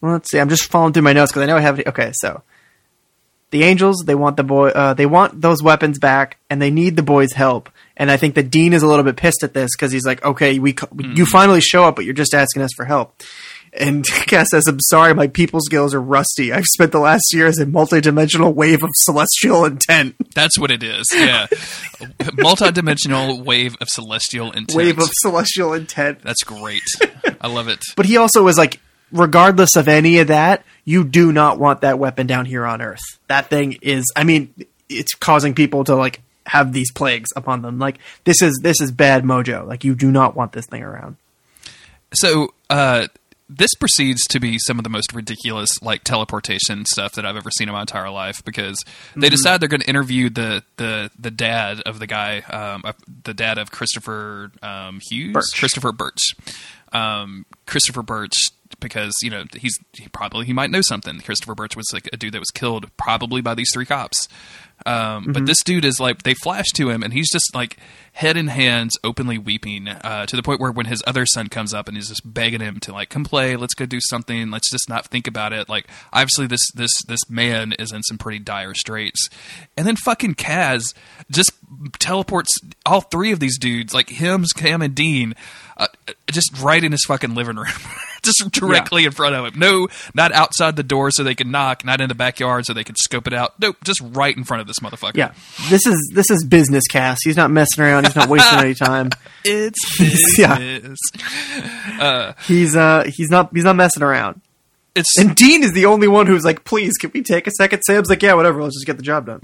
Well, 0.00 0.12
let's 0.12 0.30
see. 0.30 0.38
I'm 0.38 0.48
just 0.48 0.64
following 0.70 0.92
through 0.92 1.02
my 1.02 1.12
notes 1.12 1.32
because 1.32 1.42
I 1.42 1.46
know 1.46 1.56
I 1.56 1.60
have. 1.60 1.80
it. 1.80 1.86
Okay, 1.88 2.12
so 2.14 2.42
the 3.50 3.64
angels 3.64 4.04
they 4.06 4.14
want 4.14 4.36
the 4.36 4.44
boy. 4.44 4.68
Uh, 4.68 4.94
they 4.94 5.06
want 5.06 5.40
those 5.40 5.62
weapons 5.62 5.98
back, 5.98 6.36
and 6.50 6.60
they 6.62 6.70
need 6.70 6.94
the 6.96 7.02
boy's 7.02 7.32
help. 7.32 7.70
And 7.96 8.10
I 8.10 8.16
think 8.16 8.34
that 8.36 8.50
Dean 8.50 8.72
is 8.74 8.82
a 8.84 8.86
little 8.86 9.04
bit 9.04 9.16
pissed 9.16 9.42
at 9.42 9.54
this 9.54 9.70
because 9.74 9.90
he's 9.90 10.06
like, 10.06 10.24
"Okay, 10.24 10.58
we 10.58 10.74
co- 10.74 10.88
you 10.96 11.26
finally 11.26 11.60
show 11.60 11.84
up, 11.84 11.96
but 11.96 12.04
you're 12.04 12.14
just 12.14 12.34
asking 12.34 12.62
us 12.62 12.70
for 12.76 12.84
help." 12.84 13.14
And 13.72 14.04
Cass 14.26 14.48
says, 14.50 14.66
I'm 14.66 14.80
sorry, 14.80 15.14
my 15.14 15.28
people 15.28 15.60
skills 15.60 15.94
are 15.94 16.00
rusty. 16.00 16.52
I've 16.52 16.64
spent 16.64 16.92
the 16.92 16.98
last 16.98 17.24
year 17.32 17.46
as 17.46 17.58
a 17.58 17.66
multidimensional 17.66 18.54
wave 18.54 18.82
of 18.82 18.90
celestial 18.94 19.64
intent. 19.64 20.16
That's 20.34 20.58
what 20.58 20.70
it 20.70 20.82
is. 20.82 21.06
Yeah, 21.12 21.46
multi-dimensional 22.34 23.42
wave 23.42 23.76
of 23.80 23.88
celestial 23.88 24.52
intent. 24.52 24.76
Wave 24.76 24.98
of 24.98 25.08
celestial 25.20 25.72
intent. 25.72 26.22
That's 26.22 26.42
great. 26.42 26.82
I 27.40 27.48
love 27.48 27.68
it. 27.68 27.82
But 27.96 28.06
he 28.06 28.16
also 28.16 28.42
was 28.42 28.58
like, 28.58 28.80
regardless 29.12 29.76
of 29.76 29.88
any 29.88 30.18
of 30.18 30.28
that, 30.28 30.64
you 30.84 31.04
do 31.04 31.32
not 31.32 31.58
want 31.58 31.80
that 31.82 31.98
weapon 31.98 32.26
down 32.26 32.46
here 32.46 32.64
on 32.64 32.80
Earth. 32.80 33.00
That 33.28 33.50
thing 33.50 33.78
is, 33.82 34.04
I 34.16 34.24
mean, 34.24 34.52
it's 34.88 35.14
causing 35.14 35.54
people 35.54 35.84
to 35.84 35.94
like 35.94 36.20
have 36.46 36.72
these 36.72 36.90
plagues 36.90 37.30
upon 37.36 37.62
them. 37.62 37.78
Like 37.78 37.98
this 38.24 38.42
is 38.42 38.58
this 38.62 38.80
is 38.80 38.90
bad 38.90 39.24
mojo. 39.24 39.66
Like 39.66 39.84
you 39.84 39.94
do 39.94 40.10
not 40.10 40.34
want 40.34 40.52
this 40.52 40.66
thing 40.66 40.82
around. 40.82 41.16
So 42.14 42.54
uh, 42.70 43.08
this 43.48 43.74
proceeds 43.74 44.22
to 44.28 44.38
be 44.40 44.58
some 44.58 44.78
of 44.78 44.84
the 44.84 44.90
most 44.90 45.12
ridiculous 45.14 45.70
like 45.80 46.04
teleportation 46.04 46.84
stuff 46.84 47.12
that 47.12 47.24
I've 47.24 47.36
ever 47.36 47.50
seen 47.50 47.68
in 47.68 47.72
my 47.72 47.80
entire 47.80 48.10
life 48.10 48.44
because 48.44 48.78
Mm-hmm. 48.84 49.20
they 49.20 49.28
decide 49.30 49.60
they're 49.60 49.68
going 49.68 49.80
to 49.80 49.88
interview 49.88 50.28
the 50.28 50.62
the 50.76 51.10
the 51.18 51.30
dad 51.30 51.80
of 51.86 51.98
the 51.98 52.06
guy, 52.06 52.40
um, 52.40 52.82
the 53.24 53.32
dad 53.34 53.56
of 53.58 53.70
Christopher 53.70 54.52
um, 54.62 55.00
Hughes, 55.08 55.32
Birch. 55.32 55.58
Christopher 55.58 55.92
Birch, 55.92 56.34
um, 56.92 57.46
Christopher 57.66 58.02
Birch. 58.02 58.34
Because 58.80 59.12
you 59.22 59.30
know 59.30 59.44
he's 59.56 59.76
he 59.94 60.08
probably 60.08 60.44
he 60.46 60.52
might 60.52 60.70
know 60.70 60.82
something. 60.82 61.18
Christopher 61.20 61.54
Birch 61.54 61.74
was 61.74 61.86
like 61.92 62.08
a 62.12 62.16
dude 62.18 62.34
that 62.34 62.38
was 62.38 62.50
killed 62.50 62.94
probably 62.98 63.40
by 63.40 63.54
these 63.54 63.70
three 63.72 63.86
cops. 63.86 64.28
Um, 64.86 65.32
But 65.32 65.46
this 65.46 65.62
dude 65.64 65.84
is 65.84 66.00
like 66.00 66.22
they 66.22 66.34
flash 66.34 66.66
to 66.74 66.90
him 66.90 67.02
and 67.02 67.12
he's 67.12 67.30
just 67.30 67.54
like 67.54 67.76
head 68.12 68.36
in 68.36 68.48
hands, 68.48 68.96
openly 69.04 69.38
weeping 69.38 69.86
uh, 69.88 70.26
to 70.26 70.34
the 70.34 70.42
point 70.42 70.60
where 70.60 70.72
when 70.72 70.86
his 70.86 71.02
other 71.06 71.24
son 71.26 71.48
comes 71.48 71.72
up 71.72 71.86
and 71.88 71.96
he's 71.96 72.08
just 72.08 72.22
begging 72.24 72.60
him 72.60 72.80
to 72.80 72.92
like 72.92 73.08
come 73.10 73.24
play, 73.24 73.54
let's 73.56 73.74
go 73.74 73.86
do 73.86 74.00
something, 74.00 74.50
let's 74.50 74.70
just 74.70 74.88
not 74.88 75.06
think 75.06 75.26
about 75.26 75.52
it. 75.52 75.68
Like 75.68 75.86
obviously 76.12 76.46
this 76.46 76.70
this 76.74 76.90
this 77.06 77.20
man 77.28 77.72
is 77.78 77.92
in 77.92 78.02
some 78.02 78.18
pretty 78.18 78.38
dire 78.40 78.74
straits, 78.74 79.28
and 79.76 79.86
then 79.86 79.96
fucking 79.96 80.34
Cas 80.34 80.94
just 81.30 81.52
teleports 81.98 82.50
all 82.86 83.02
three 83.02 83.32
of 83.32 83.40
these 83.40 83.58
dudes 83.58 83.92
like 83.94 84.08
him, 84.08 84.44
Sam, 84.46 84.82
and 84.82 84.94
Dean. 84.94 85.34
Uh, 85.78 85.86
just 86.32 86.50
right 86.60 86.82
in 86.82 86.90
his 86.90 87.04
fucking 87.06 87.34
living 87.36 87.54
room, 87.54 87.66
just 88.22 88.50
directly 88.50 89.04
in 89.04 89.12
front 89.12 89.36
of 89.36 89.44
him. 89.46 89.58
No, 89.60 89.86
not 90.12 90.32
outside 90.32 90.74
the 90.74 90.82
door 90.82 91.12
so 91.12 91.22
they 91.22 91.36
can 91.36 91.52
knock, 91.52 91.84
not 91.84 92.00
in 92.00 92.08
the 92.08 92.16
backyard 92.16 92.66
so 92.66 92.72
they 92.74 92.82
can 92.82 92.96
scope 92.96 93.28
it 93.28 93.32
out. 93.32 93.54
Nope, 93.60 93.76
just 93.84 94.00
right 94.02 94.36
in 94.36 94.42
front 94.42 94.60
of 94.60 94.66
this 94.66 94.80
motherfucker. 94.80 95.16
Yeah, 95.16 95.32
this 95.68 95.86
is 95.86 96.10
this 96.12 96.30
is 96.30 96.44
business 96.44 96.82
Cas. 96.88 97.18
He's 97.22 97.36
not 97.36 97.52
messing 97.52 97.84
around. 97.84 98.06
He's 98.06 98.16
not 98.16 98.28
wasting 98.28 98.58
any 98.58 98.74
time. 98.74 99.10
it's 99.44 100.36
Yeah. 100.38 100.58
business. 100.58 100.98
He's 102.46 102.74
uh 102.74 103.04
he's 103.06 103.30
not 103.30 103.50
he's 103.54 103.64
not 103.64 103.76
messing 103.76 104.02
around. 104.02 104.40
It's 104.96 105.16
And 105.16 105.36
Dean 105.36 105.62
is 105.62 105.72
the 105.74 105.86
only 105.86 106.08
one 106.08 106.26
who's 106.26 106.44
like, 106.44 106.64
please, 106.64 106.94
can 106.96 107.12
we 107.14 107.22
take 107.22 107.46
a 107.46 107.52
second? 107.52 107.82
Sam's 107.82 108.08
like, 108.08 108.20
yeah, 108.22 108.34
whatever. 108.34 108.60
Let's 108.60 108.74
just 108.74 108.86
get 108.86 108.96
the 108.96 109.02
job 109.04 109.26
done. 109.26 109.40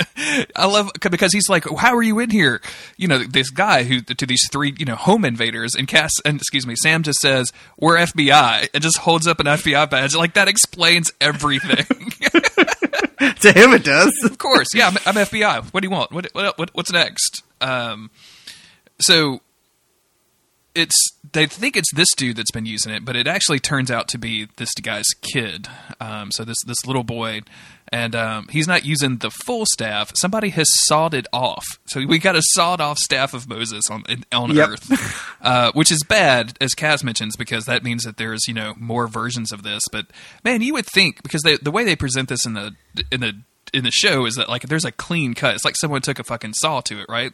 I 0.56 0.66
love 0.66 0.90
because 1.10 1.32
he's 1.32 1.48
like, 1.48 1.64
"How 1.78 1.94
are 1.94 2.02
you 2.02 2.18
in 2.18 2.30
here?" 2.30 2.60
You 2.96 3.08
know, 3.08 3.18
this 3.18 3.50
guy 3.50 3.84
who 3.84 4.00
to 4.00 4.26
these 4.26 4.46
three, 4.50 4.74
you 4.78 4.84
know, 4.84 4.96
home 4.96 5.24
invaders, 5.24 5.74
and 5.74 5.88
Cass, 5.88 6.12
and 6.24 6.36
excuse 6.36 6.66
me, 6.66 6.74
Sam 6.76 7.02
just 7.02 7.20
says, 7.20 7.52
"We're 7.78 7.96
FBI," 7.96 8.68
and 8.72 8.82
just 8.82 8.98
holds 8.98 9.26
up 9.26 9.40
an 9.40 9.46
FBI 9.46 9.88
badge. 9.90 10.14
Like 10.14 10.34
that 10.34 10.48
explains 10.48 11.10
everything. 11.20 11.86
to 13.40 13.52
him, 13.52 13.72
it 13.72 13.84
does. 13.84 14.12
of 14.24 14.38
course, 14.38 14.68
yeah, 14.74 14.88
I'm, 14.88 14.96
I'm 15.06 15.24
FBI. 15.26 15.72
What 15.72 15.82
do 15.82 15.86
you 15.86 15.92
want? 15.92 16.12
What, 16.12 16.28
what, 16.32 16.58
what 16.58 16.70
what's 16.74 16.92
next? 16.92 17.42
Um, 17.60 18.10
so 19.00 19.40
it's 20.74 21.12
they 21.32 21.46
think 21.46 21.76
it's 21.76 21.92
this 21.94 22.08
dude 22.16 22.36
that's 22.36 22.50
been 22.50 22.66
using 22.66 22.92
it, 22.92 23.04
but 23.04 23.16
it 23.16 23.26
actually 23.26 23.58
turns 23.58 23.90
out 23.90 24.08
to 24.08 24.18
be 24.18 24.48
this 24.56 24.72
guy's 24.74 25.08
kid. 25.20 25.68
Um, 26.00 26.30
so 26.30 26.44
this 26.44 26.56
this 26.66 26.86
little 26.86 27.04
boy, 27.04 27.42
and 27.92 28.16
um, 28.16 28.48
he's 28.50 28.66
not 28.66 28.84
using 28.84 29.18
the 29.18 29.30
full 29.30 29.64
staff. 29.66 30.10
Somebody 30.16 30.48
has 30.48 30.66
sawed 30.86 31.12
it 31.14 31.26
off. 31.32 31.64
So 31.86 32.04
we 32.06 32.18
got 32.18 32.34
a 32.34 32.42
sawed 32.42 32.80
off 32.80 32.98
staff 32.98 33.34
of 33.34 33.48
Moses 33.48 33.84
on 33.90 34.02
on 34.32 34.56
Yep. 34.56 34.68
Earth, 34.70 35.26
uh, 35.42 35.70
which 35.74 35.92
is 35.92 36.02
bad, 36.02 36.56
as 36.60 36.72
Cas 36.74 37.04
mentions, 37.04 37.36
because 37.36 37.66
that 37.66 37.84
means 37.84 38.04
that 38.04 38.16
there's 38.16 38.48
you 38.48 38.54
know 38.54 38.74
more 38.78 39.06
versions 39.06 39.52
of 39.52 39.62
this. 39.62 39.82
But 39.92 40.06
man, 40.42 40.62
you 40.62 40.72
would 40.72 40.86
think 40.86 41.22
because 41.22 41.42
they, 41.42 41.56
the 41.58 41.70
way 41.70 41.84
they 41.84 41.94
present 41.96 42.28
this 42.28 42.46
in 42.46 42.54
the 42.54 42.74
in 43.12 43.20
the 43.20 43.34
in 43.72 43.84
the 43.84 43.90
show 43.90 44.26
is 44.26 44.34
that 44.34 44.48
like 44.50 44.62
there's 44.62 44.84
a 44.84 44.92
clean 44.92 45.32
cut. 45.34 45.54
It's 45.54 45.64
like 45.64 45.76
someone 45.76 46.02
took 46.02 46.18
a 46.18 46.24
fucking 46.24 46.52
saw 46.54 46.80
to 46.82 47.00
it, 47.00 47.06
right? 47.08 47.32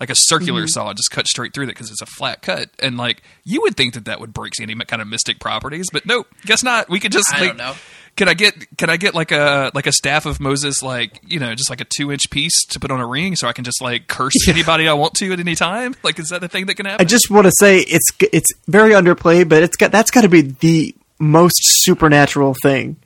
Like 0.00 0.10
a 0.10 0.14
circular 0.16 0.62
Mm-hmm. 0.62 0.68
saw, 0.68 0.92
just 0.94 1.10
cut 1.12 1.28
straight 1.28 1.52
through 1.54 1.64
it 1.64 1.68
because 1.68 1.90
it's 1.90 2.02
a 2.02 2.06
flat 2.06 2.42
cut. 2.42 2.70
And 2.80 2.96
like 2.96 3.22
you 3.44 3.60
would 3.62 3.76
think 3.76 3.94
that 3.94 4.04
that 4.06 4.18
would 4.20 4.32
break 4.32 4.52
any 4.60 4.74
kind 4.74 5.00
of 5.02 5.06
mystic 5.06 5.38
properties, 5.38 5.86
but 5.92 6.04
nope, 6.06 6.26
guess 6.44 6.62
not. 6.64 6.88
We 6.88 6.98
could 6.98 7.12
just 7.12 7.32
I 7.32 7.40
like, 7.40 7.48
don't 7.50 7.56
know. 7.58 7.74
Can 8.16 8.28
I 8.28 8.34
get 8.34 8.76
can 8.78 8.88
I 8.88 8.96
get 8.96 9.14
like 9.14 9.30
a 9.30 9.70
like 9.74 9.86
a 9.86 9.92
staff 9.92 10.24
of 10.24 10.40
Moses 10.40 10.82
like 10.82 11.20
you 11.26 11.38
know 11.38 11.54
just 11.54 11.68
like 11.68 11.82
a 11.82 11.84
two 11.84 12.10
inch 12.10 12.30
piece 12.30 12.64
to 12.70 12.80
put 12.80 12.90
on 12.90 12.98
a 12.98 13.06
ring 13.06 13.36
so 13.36 13.46
I 13.46 13.52
can 13.52 13.64
just 13.64 13.82
like 13.82 14.08
curse 14.08 14.48
anybody 14.48 14.88
I 14.88 14.94
want 14.94 15.14
to 15.14 15.32
at 15.32 15.40
any 15.40 15.54
time? 15.54 15.94
Like 16.02 16.18
is 16.18 16.28
that 16.28 16.42
a 16.42 16.48
thing 16.48 16.66
that 16.66 16.76
can 16.76 16.86
happen? 16.86 17.04
I 17.04 17.08
just 17.08 17.30
want 17.30 17.46
to 17.46 17.52
say 17.58 17.80
it's 17.80 18.08
it's 18.32 18.48
very 18.68 18.92
underplayed, 18.92 19.48
but 19.48 19.62
it's 19.62 19.76
got 19.76 19.92
that's 19.92 20.10
got 20.10 20.22
to 20.22 20.28
be 20.28 20.42
the 20.42 20.94
most 21.18 21.56
supernatural 21.58 22.54
thing. 22.62 22.96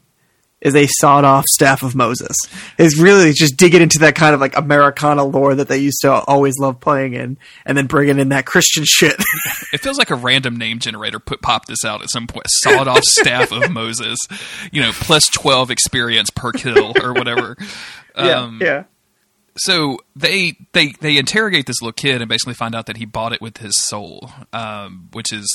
Is 0.61 0.75
a 0.75 0.87
sawed 0.87 1.25
off 1.25 1.46
staff 1.46 1.83
of 1.83 1.94
Moses. 1.94 2.37
Is 2.77 3.01
really 3.01 3.33
just 3.33 3.57
digging 3.57 3.81
into 3.81 4.01
that 4.01 4.14
kind 4.14 4.35
of 4.35 4.40
like 4.40 4.57
Americana 4.57 5.25
lore 5.25 5.55
that 5.55 5.68
they 5.68 5.79
used 5.79 6.01
to 6.03 6.12
always 6.12 6.59
love 6.59 6.81
playing 6.81 7.14
in, 7.14 7.38
and 7.64 7.79
then 7.79 7.87
bringing 7.87 8.18
in 8.18 8.29
that 8.29 8.44
Christian 8.46 8.85
shit. 8.87 9.16
It 9.73 9.81
feels 9.81 9.99
like 9.99 10.11
a 10.11 10.16
random 10.16 10.57
name 10.57 10.81
generator 10.81 11.20
put 11.20 11.42
popped 11.42 11.68
this 11.68 11.85
out 11.85 12.03
at 12.03 12.11
some 12.11 12.27
point. 12.27 12.46
Sawed 12.49 12.88
off 12.88 13.03
staff 13.05 13.53
of 13.53 13.70
Moses, 13.70 14.18
you 14.73 14.83
know, 14.83 14.90
plus 14.92 15.27
twelve 15.29 15.70
experience 15.70 16.29
per 16.31 16.53
kill 16.53 16.92
or 17.03 17.12
whatever. 17.12 17.57
Um, 18.16 18.59
yeah. 18.61 18.85
so 19.57 19.99
they 20.16 20.57
they 20.73 20.92
they 21.01 21.16
interrogate 21.16 21.66
this 21.66 21.81
little 21.81 21.92
kid 21.92 22.20
and 22.20 22.29
basically 22.29 22.55
find 22.55 22.75
out 22.75 22.87
that 22.87 22.96
he 22.96 23.05
bought 23.05 23.33
it 23.33 23.40
with 23.40 23.59
his 23.59 23.73
soul, 23.87 24.31
um, 24.53 25.09
which 25.12 25.33
is 25.33 25.46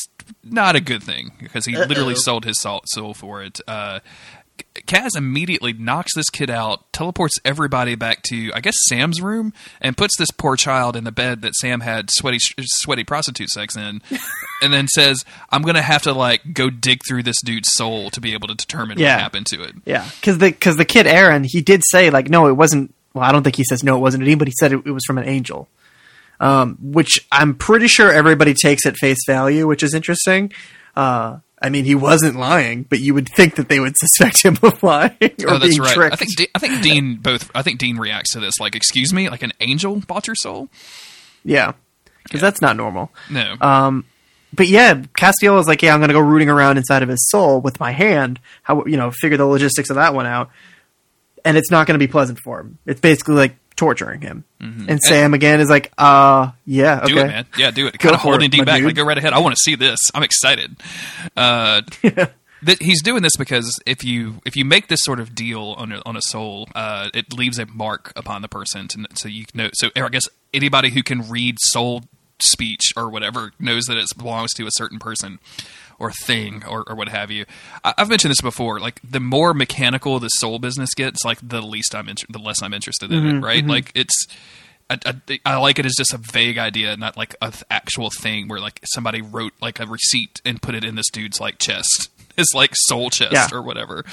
not 0.41 0.75
a 0.75 0.81
good 0.81 1.03
thing 1.03 1.33
because 1.39 1.65
he 1.65 1.75
literally 1.75 2.15
sold 2.15 2.45
his 2.45 2.59
soul, 2.61 2.81
soul 2.85 3.13
for 3.13 3.43
it. 3.43 3.59
Uh, 3.67 3.99
Cas 4.85 5.15
immediately 5.15 5.73
knocks 5.73 6.13
this 6.15 6.29
kid 6.29 6.49
out, 6.49 6.91
teleports 6.93 7.37
everybody 7.43 7.95
back 7.95 8.21
to 8.29 8.51
I 8.53 8.59
guess 8.59 8.75
Sam's 8.89 9.21
room, 9.21 9.53
and 9.81 9.97
puts 9.97 10.17
this 10.17 10.31
poor 10.31 10.55
child 10.55 10.95
in 10.95 11.03
the 11.05 11.11
bed 11.11 11.41
that 11.41 11.55
Sam 11.55 11.79
had 11.81 12.09
sweaty 12.11 12.37
sweaty 12.61 13.03
prostitute 13.03 13.49
sex 13.49 13.75
in, 13.75 14.01
and 14.61 14.73
then 14.73 14.87
says, 14.87 15.25
"I'm 15.49 15.61
gonna 15.63 15.81
have 15.81 16.03
to 16.03 16.13
like 16.13 16.53
go 16.53 16.69
dig 16.69 17.01
through 17.07 17.23
this 17.23 17.41
dude's 17.43 17.69
soul 17.73 18.09
to 18.11 18.21
be 18.21 18.33
able 18.33 18.47
to 18.49 18.55
determine 18.55 18.99
Yeah. 18.99 19.15
what 19.15 19.21
happened 19.23 19.47
to 19.47 19.63
it." 19.63 19.75
Yeah, 19.85 20.07
because 20.19 20.37
the 20.37 20.51
because 20.51 20.77
the 20.77 20.85
kid 20.85 21.07
Aaron, 21.07 21.43
he 21.43 21.61
did 21.61 21.81
say 21.85 22.09
like, 22.09 22.29
no, 22.29 22.47
it 22.47 22.53
wasn't. 22.53 22.93
Well, 23.13 23.23
I 23.23 23.31
don't 23.31 23.43
think 23.43 23.55
he 23.55 23.63
says 23.63 23.83
no, 23.83 23.95
it 23.95 23.99
wasn't 24.01 24.37
but 24.37 24.47
he 24.47 24.53
said 24.59 24.73
it, 24.73 24.85
it 24.85 24.91
was 24.91 25.03
from 25.05 25.17
an 25.17 25.27
angel. 25.27 25.67
Um, 26.39 26.77
which 26.81 27.25
I'm 27.31 27.55
pretty 27.55 27.87
sure 27.87 28.11
everybody 28.11 28.53
takes 28.53 28.85
at 28.85 28.97
face 28.97 29.25
value, 29.25 29.65
which 29.67 29.83
is 29.83 29.93
interesting. 29.93 30.51
Uh, 30.95 31.37
I 31.65 31.69
mean, 31.69 31.83
he 31.83 31.95
wasn't 31.95 32.35
lying, 32.35 32.83
but 32.83 32.99
you 32.99 33.15
would 33.15 33.27
think 33.27 33.55
that 33.55 33.69
they 33.69 33.79
would 33.79 33.97
suspect 33.97 34.45
him 34.45 34.55
of 34.61 34.83
lying 34.83 35.17
or 35.21 35.49
oh, 35.49 35.57
that's 35.57 35.69
being 35.69 35.81
right. 35.81 35.95
tricked. 35.95 36.13
I 36.13 36.15
think 36.15 36.35
De- 36.35 36.49
I 36.53 36.59
think 36.59 36.83
Dean 36.83 37.15
both. 37.15 37.49
I 37.55 37.63
think 37.63 37.79
Dean 37.79 37.97
reacts 37.97 38.33
to 38.33 38.39
this 38.39 38.59
like, 38.59 38.75
"Excuse 38.75 39.11
me, 39.11 39.31
like 39.31 39.41
an 39.41 39.51
angel 39.59 39.95
bought 40.07 40.27
your 40.27 40.35
soul?" 40.35 40.69
yeah, 41.43 41.73
because 42.21 42.39
that's 42.39 42.61
not 42.61 42.77
normal. 42.77 43.11
No. 43.31 43.55
Um, 43.61 44.05
but 44.53 44.67
yeah, 44.67 44.93
Castiel 44.93 45.59
is 45.59 45.65
like, 45.65 45.81
yeah, 45.81 45.95
I'm 45.95 45.99
going 46.01 46.09
to 46.09 46.13
go 46.13 46.19
rooting 46.19 46.49
around 46.49 46.77
inside 46.77 47.01
of 47.01 47.09
his 47.09 47.27
soul 47.31 47.61
with 47.61 47.79
my 47.79 47.89
hand. 47.89 48.39
How 48.61 48.85
you 48.85 48.95
know, 48.95 49.09
figure 49.09 49.37
the 49.37 49.47
logistics 49.47 49.89
of 49.89 49.95
that 49.95 50.13
one 50.13 50.27
out, 50.27 50.51
and 51.43 51.57
it's 51.57 51.71
not 51.71 51.87
going 51.87 51.99
to 51.99 52.05
be 52.07 52.11
pleasant 52.11 52.37
for 52.43 52.59
him. 52.59 52.77
It's 52.85 53.01
basically 53.01 53.33
like 53.33 53.55
torturing 53.75 54.21
him. 54.21 54.43
And 54.59 54.99
Sam 55.01 55.33
again 55.35 55.59
is 55.59 55.69
like, 55.69 55.91
uh, 55.97 56.51
yeah, 56.65 57.01
okay, 57.03 57.05
Mm-hmm. 57.05 57.15
Do 57.15 57.19
it, 57.21 57.27
man. 57.27 57.45
Yeah, 57.57 57.71
do 57.71 57.87
it. 57.87 57.99
Kind 57.99 58.15
of 58.15 58.21
holding 58.21 58.49
Dean 58.49 58.65
back. 58.65 58.77
dude. 58.77 58.85
Like, 58.87 58.95
go 58.95 59.03
right 59.05 59.17
ahead. 59.17 59.33
I 59.33 59.39
want 59.39 59.53
to 59.55 59.59
see 59.61 59.75
this. 59.75 59.99
I'm 60.13 60.23
excited. 60.23 60.75
Uh, 61.37 61.81
th- 62.01 62.79
he's 62.79 63.01
doing 63.03 63.21
this 63.21 63.35
because 63.37 63.79
if 63.85 64.03
you 64.03 64.41
if 64.45 64.55
you 64.55 64.65
make 64.65 64.87
this 64.87 65.01
sort 65.03 65.19
of 65.19 65.35
deal 65.35 65.75
on 65.77 65.91
a, 65.91 66.01
on 66.05 66.15
a 66.17 66.21
soul, 66.21 66.67
uh, 66.73 67.09
it 67.13 67.33
leaves 67.33 67.59
a 67.59 67.65
mark 67.67 68.11
upon 68.15 68.41
the 68.41 68.47
person. 68.47 68.87
To, 68.87 69.05
so 69.13 69.27
you 69.27 69.45
know. 69.53 69.69
So 69.73 69.89
I 69.95 70.09
guess 70.09 70.27
anybody 70.53 70.89
who 70.89 71.03
can 71.03 71.29
read 71.29 71.57
soul 71.59 72.03
speech 72.41 72.91
or 72.97 73.09
whatever 73.09 73.51
knows 73.59 73.83
that 73.85 73.97
it 73.97 74.05
belongs 74.17 74.53
to 74.53 74.65
a 74.65 74.71
certain 74.71 74.99
person 74.99 75.39
or 76.05 76.11
thing 76.11 76.63
or, 76.67 76.83
or 76.87 76.95
what 76.95 77.09
have 77.09 77.31
you. 77.31 77.45
I, 77.83 77.93
I've 77.97 78.09
mentioned 78.09 78.31
this 78.31 78.41
before. 78.41 78.79
Like 78.79 78.99
the 79.03 79.19
more 79.19 79.53
mechanical 79.53 80.19
the 80.19 80.27
soul 80.29 80.59
business 80.59 80.93
gets, 80.93 81.25
like 81.25 81.39
the 81.41 81.61
least 81.61 81.95
I'm 81.95 82.07
inter- 82.09 82.27
the 82.29 82.39
less 82.39 82.61
I'm 82.61 82.73
interested 82.73 83.11
in 83.11 83.23
Mm-hmm, 83.23 83.37
it. 83.37 83.41
Right? 83.47 83.65
Like 83.65 83.91
it's. 83.95 84.27
I, 84.87 84.99
I, 85.03 85.39
I 85.47 85.55
like 85.57 85.79
it 85.79 85.85
as 85.87 85.95
just 85.97 86.13
a 86.13 86.19
vague 86.19 86.59
idea, 86.59 86.95
not 86.95 87.17
like 87.17 87.35
an 87.41 87.51
actual 87.71 88.11
thing 88.11 88.47
where 88.47 88.59
like 88.59 88.79
somebody 88.83 89.19
wrote 89.19 89.53
like 89.59 89.79
a 89.79 89.87
receipt 89.87 90.41
and 90.45 90.61
put 90.61 90.75
it 90.75 90.83
in 90.83 90.93
this 90.93 91.09
dude's 91.11 91.39
like 91.41 91.57
chest, 91.57 92.11
his 92.37 92.49
like 92.53 92.69
soul 92.75 93.09
chest 93.09 93.31
Yeah. 93.33 93.47
or 93.51 93.63
whatever. 93.63 94.03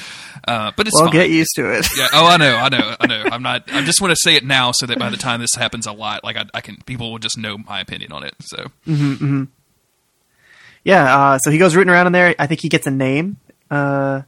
Uh, 0.48 0.72
but 0.74 0.86
it's 0.86 0.94
well, 0.96 1.10
fine. 1.10 1.12
get 1.12 1.28
used 1.28 1.50
to 1.56 1.70
it. 1.76 1.86
Yeah. 1.94 2.06
Oh, 2.14 2.26
I 2.26 2.38
know. 2.38 2.56
I 2.56 2.70
know. 2.70 2.96
I 2.98 3.06
know. 3.06 3.22
I'm 3.30 3.42
not. 3.42 3.64
I 3.70 3.82
just 3.84 4.00
want 4.00 4.12
to 4.12 4.16
say 4.22 4.34
it 4.34 4.46
now 4.46 4.72
so 4.72 4.86
that 4.86 4.98
by 4.98 5.10
the 5.10 5.18
time 5.18 5.40
this 5.42 5.54
happens 5.54 5.86
a 5.86 5.92
lot, 5.92 6.24
like 6.24 6.38
I, 6.38 6.46
I 6.54 6.62
can, 6.62 6.78
people 6.86 7.10
will 7.12 7.18
just 7.18 7.36
know 7.36 7.58
my 7.58 7.80
opinion 7.80 8.10
on 8.12 8.24
it. 8.24 8.34
So 8.40 8.68
Yeah, 10.84 11.16
uh, 11.16 11.38
so 11.38 11.50
he 11.50 11.58
goes 11.58 11.76
rooting 11.76 11.92
around 11.92 12.08
in 12.08 12.12
there. 12.12 12.34
I 12.38 12.46
think 12.46 12.60
he 12.60 12.68
gets 12.68 12.86
a 12.86 12.90
name. 12.90 13.36
Uh, 13.70 14.22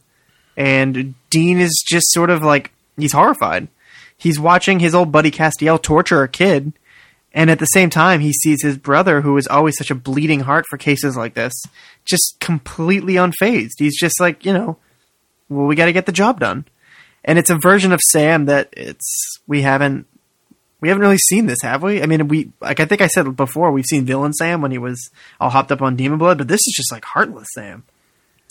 and 0.55 1.13
Dean 1.29 1.59
is 1.59 1.83
just 1.85 2.11
sort 2.11 2.29
of 2.29 2.43
like, 2.43 2.71
he's 2.97 3.13
horrified. 3.13 3.67
He's 4.17 4.39
watching 4.39 4.79
his 4.79 4.95
old 4.95 5.11
buddy 5.11 5.31
Castiel 5.31 5.81
torture 5.81 6.23
a 6.23 6.29
kid. 6.29 6.73
And 7.33 7.51
at 7.51 7.59
the 7.59 7.65
same 7.65 7.89
time, 7.89 8.21
he 8.21 8.31
sees 8.31 8.63
his 8.63 8.77
brother, 8.77 9.19
who 9.19 9.35
is 9.35 9.47
always 9.47 9.77
such 9.77 9.91
a 9.91 9.95
bleeding 9.95 10.39
heart 10.41 10.65
for 10.69 10.77
cases 10.77 11.17
like 11.17 11.33
this, 11.33 11.53
just 12.05 12.37
completely 12.39 13.15
unfazed. 13.15 13.73
He's 13.77 13.99
just 13.99 14.21
like, 14.21 14.45
you 14.45 14.53
know, 14.53 14.77
well, 15.49 15.65
we 15.65 15.75
got 15.75 15.85
to 15.85 15.93
get 15.93 16.05
the 16.05 16.13
job 16.13 16.39
done. 16.39 16.63
And 17.25 17.37
it's 17.37 17.49
a 17.49 17.59
version 17.61 17.91
of 17.91 17.99
Sam 18.09 18.45
that 18.45 18.69
it's, 18.71 19.39
we 19.47 19.63
haven't, 19.63 20.07
we 20.85 20.89
haven't 20.89 21.01
really 21.01 21.17
seen 21.17 21.47
this, 21.47 21.57
have 21.63 21.81
we? 21.81 22.03
I 22.03 22.05
mean, 22.05 22.27
we 22.27 22.51
like 22.61 22.79
I 22.79 22.85
think 22.85 23.01
I 23.01 23.07
said 23.07 23.35
before, 23.35 23.71
we've 23.71 23.85
seen 23.85 24.05
Villain 24.05 24.33
Sam 24.33 24.61
when 24.61 24.69
he 24.69 24.77
was 24.77 25.09
all 25.39 25.49
hopped 25.49 25.71
up 25.71 25.81
on 25.81 25.95
Demon 25.95 26.19
Blood, 26.19 26.37
but 26.37 26.47
this 26.47 26.59
is 26.59 26.73
just 26.77 26.91
like 26.91 27.03
heartless 27.05 27.47
Sam. 27.55 27.83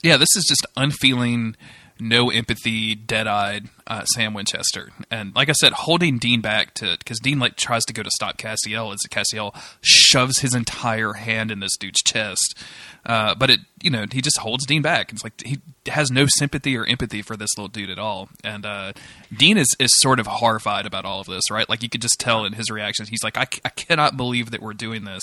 yeah, 0.03 0.17
this 0.17 0.35
is 0.35 0.45
just 0.49 0.67
unfeeling, 0.77 1.55
no 2.01 2.29
empathy, 2.31 2.97
dead-eyed 2.97 3.69
uh, 3.87 4.05
Sam 4.05 4.35
Winchester. 4.35 4.91
And 5.13 5.33
like 5.37 5.49
I 5.49 5.53
said, 5.53 5.73
holding 5.73 6.19
Dean 6.19 6.41
back 6.41 6.75
to 6.75 6.97
because 6.99 7.21
Dean 7.21 7.39
like 7.39 7.55
tries 7.57 7.85
to 7.85 7.93
go 7.93 8.03
to 8.03 8.11
stop 8.11 8.37
Castiel 8.37 8.93
as 8.93 9.01
Castiel 9.11 9.55
shoves 9.81 10.41
his 10.41 10.55
entire 10.57 11.13
hand 11.13 11.53
in 11.53 11.61
this 11.61 11.77
dude's 11.77 12.03
chest. 12.03 12.59
Uh, 13.07 13.35
but 13.35 13.51
it, 13.51 13.61
you 13.83 13.91
know, 13.91 14.07
he 14.11 14.23
just 14.23 14.39
holds 14.39 14.65
Dean 14.65 14.81
back. 14.81 15.13
It's 15.13 15.23
like 15.23 15.35
he 15.45 15.59
has 15.89 16.11
no 16.11 16.25
sympathy 16.27 16.77
or 16.77 16.87
empathy 16.87 17.21
for 17.21 17.37
this 17.37 17.51
little 17.59 17.69
dude 17.69 17.91
at 17.91 17.99
all. 17.99 18.31
And 18.43 18.65
uh, 18.65 18.93
Dean 19.37 19.59
is, 19.59 19.69
is 19.79 19.95
sort 20.01 20.19
of 20.21 20.27
horrified 20.27 20.87
about 20.87 21.05
all 21.05 21.21
of 21.21 21.27
this, 21.27 21.51
right? 21.51 21.69
Like 21.69 21.83
you 21.83 21.91
could 21.91 22.01
just 22.01 22.19
tell 22.19 22.47
in 22.47 22.55
his 22.55 22.71
reactions. 22.71 23.11
He's 23.11 23.23
like, 23.23 23.37
I, 23.37 23.47
I 23.65 23.69
cannot 23.69 24.17
believe 24.17 24.53
that 24.53 24.63
we're 24.63 24.73
doing 24.73 25.05
this. 25.05 25.23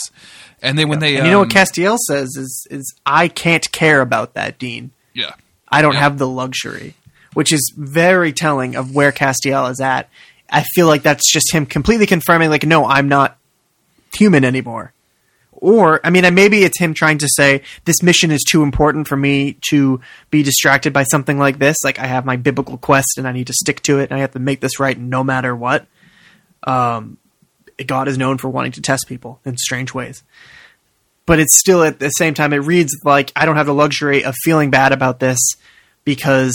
And 0.61 0.77
then 0.77 0.89
when 0.89 0.99
they, 0.99 1.15
And 1.17 1.25
you 1.25 1.31
know 1.31 1.39
what 1.39 1.45
um, 1.55 1.63
Castiel 1.63 1.97
says 1.97 2.35
is 2.37 2.67
is 2.69 2.93
I 3.05 3.27
can't 3.27 3.71
care 3.71 4.01
about 4.01 4.35
that, 4.35 4.59
Dean. 4.59 4.91
yeah, 5.13 5.31
I 5.67 5.81
don't 5.81 5.93
Yeah. 5.93 6.01
have 6.01 6.17
the 6.19 6.27
luxury, 6.27 6.93
which 7.33 7.51
is 7.51 7.73
very 7.75 8.31
telling 8.31 8.75
of 8.75 8.93
where 8.93 9.11
Castiel 9.11 9.71
is 9.71 9.79
at. 9.81 10.07
I 10.51 10.63
feel 10.75 10.85
like 10.85 11.01
that's 11.01 11.31
just 11.31 11.51
him 11.51 11.65
completely 11.65 12.05
confirming, 12.05 12.49
like, 12.51 12.65
no, 12.65 12.85
I'm 12.85 13.07
not 13.07 13.37
human 14.13 14.43
anymore. 14.45 14.91
Or, 15.61 16.01
I 16.03 16.09
mean, 16.09 16.33
maybe 16.33 16.63
it's 16.63 16.79
him 16.79 16.93
trying 16.93 17.19
to 17.19 17.27
say, 17.29 17.61
this 17.85 18.01
mission 18.01 18.31
is 18.31 18.43
too 18.49 18.63
important 18.63 19.07
for 19.07 19.15
me 19.15 19.57
to 19.69 20.01
be 20.29 20.43
distracted 20.43 20.91
by 20.91 21.03
something 21.03 21.37
like 21.37 21.59
this. 21.59 21.77
Like, 21.83 21.99
I 21.99 22.07
have 22.07 22.25
my 22.25 22.35
biblical 22.35 22.77
quest 22.77 23.17
and 23.17 23.27
I 23.27 23.31
need 23.31 23.47
to 23.47 23.53
stick 23.53 23.81
to 23.83 23.99
it 23.99 24.09
and 24.09 24.17
I 24.17 24.21
have 24.21 24.31
to 24.31 24.39
make 24.39 24.59
this 24.59 24.79
right 24.79 24.97
no 24.97 25.23
matter 25.23 25.55
what. 25.55 25.85
Um, 26.63 27.17
God 27.85 28.07
is 28.07 28.17
known 28.17 28.37
for 28.37 28.49
wanting 28.49 28.73
to 28.73 28.81
test 28.81 29.07
people 29.07 29.39
in 29.45 29.57
strange 29.57 29.93
ways 29.93 30.23
but 31.25 31.39
it's 31.39 31.57
still 31.57 31.83
at 31.83 31.99
the 31.99 32.09
same 32.09 32.33
time 32.33 32.53
it 32.53 32.57
reads 32.57 32.91
like 33.05 33.31
I 33.35 33.45
don't 33.45 33.55
have 33.55 33.65
the 33.65 33.73
luxury 33.73 34.25
of 34.25 34.35
feeling 34.43 34.69
bad 34.69 34.91
about 34.91 35.19
this 35.19 35.37
because 36.03 36.53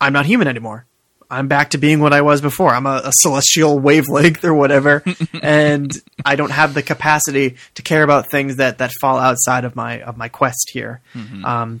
I'm 0.00 0.12
not 0.12 0.26
human 0.26 0.48
anymore. 0.48 0.86
I'm 1.32 1.48
back 1.48 1.70
to 1.70 1.78
being 1.78 2.00
what 2.00 2.12
I 2.12 2.20
was 2.20 2.40
before. 2.40 2.74
I'm 2.74 2.86
a, 2.86 3.00
a 3.04 3.10
celestial 3.12 3.78
wavelength 3.78 4.44
or 4.44 4.54
whatever, 4.54 5.02
and 5.42 5.90
I 6.24 6.36
don't 6.36 6.50
have 6.52 6.74
the 6.74 6.82
capacity 6.82 7.56
to 7.76 7.82
care 7.82 8.02
about 8.02 8.30
things 8.30 8.56
that, 8.56 8.78
that 8.78 8.92
fall 9.00 9.18
outside 9.18 9.64
of 9.64 9.74
my 9.74 10.02
of 10.02 10.16
my 10.16 10.28
quest 10.28 10.70
here. 10.72 11.00
Um, 11.44 11.80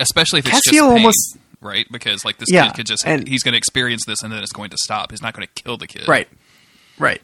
especially 0.00 0.38
if 0.38 0.46
it's 0.46 0.54
just 0.54 0.64
Cassio 0.66 0.88
pain, 0.88 0.96
almost- 0.98 1.36
right 1.60 1.86
because 1.90 2.24
like 2.24 2.36
this 2.38 2.50
Yeah, 2.50 2.66
kid 2.68 2.74
could 2.76 2.86
just 2.86 3.06
and- 3.06 3.26
he's 3.26 3.42
going 3.42 3.52
to 3.52 3.58
experience 3.58 4.04
this 4.06 4.22
and 4.22 4.30
then 4.32 4.42
it's 4.42 4.52
going 4.52 4.68
to 4.70 4.76
stop 4.76 5.10
he's 5.12 5.22
not 5.22 5.32
going 5.34 5.46
to 5.54 5.62
kill 5.62 5.76
the 5.78 5.86
kid 5.86 6.06
Right. 6.06 6.28
Right. 6.98 7.22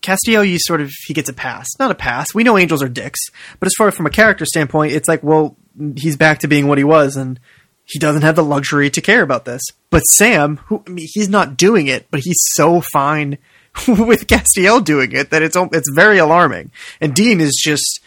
Castiel, 0.00 0.46
you 0.48 0.58
sort 0.60 0.80
of 0.82 0.90
he 1.06 1.14
gets 1.14 1.28
a 1.30 1.32
pass. 1.32 1.66
Not 1.78 1.90
a 1.90 1.94
pass. 1.94 2.34
We 2.34 2.44
know 2.44 2.58
angels 2.58 2.82
are 2.82 2.88
dicks, 2.90 3.20
but 3.58 3.66
as 3.66 3.72
far 3.78 3.88
as 3.88 3.94
from 3.94 4.04
a 4.06 4.10
character 4.10 4.44
standpoint, 4.44 4.92
it's 4.92 5.08
like, 5.08 5.22
well, 5.22 5.56
he's 5.96 6.16
back 6.18 6.40
to 6.40 6.46
being 6.46 6.68
what 6.68 6.76
he 6.78 6.84
was, 6.84 7.16
and 7.16 7.40
he 7.84 7.98
doesn't 7.98 8.22
have 8.22 8.36
the 8.36 8.44
luxury 8.44 8.90
to 8.90 9.00
care 9.00 9.22
about 9.22 9.44
this. 9.44 9.62
But 9.90 10.00
Sam, 10.00 10.58
who 10.66 10.82
I 10.86 10.90
mean, 10.90 11.06
he's 11.10 11.28
not 11.28 11.56
doing 11.56 11.86
it, 11.86 12.06
but 12.10 12.20
he's 12.20 12.40
so 12.54 12.82
fine 12.92 13.38
with 13.88 14.26
Castiel 14.26 14.84
doing 14.84 15.12
it 15.12 15.30
that 15.30 15.42
it's 15.42 15.56
it's 15.56 15.90
very 15.94 16.18
alarming. 16.18 16.70
And 17.00 17.14
Dean 17.14 17.40
is 17.40 17.60
just 17.62 18.00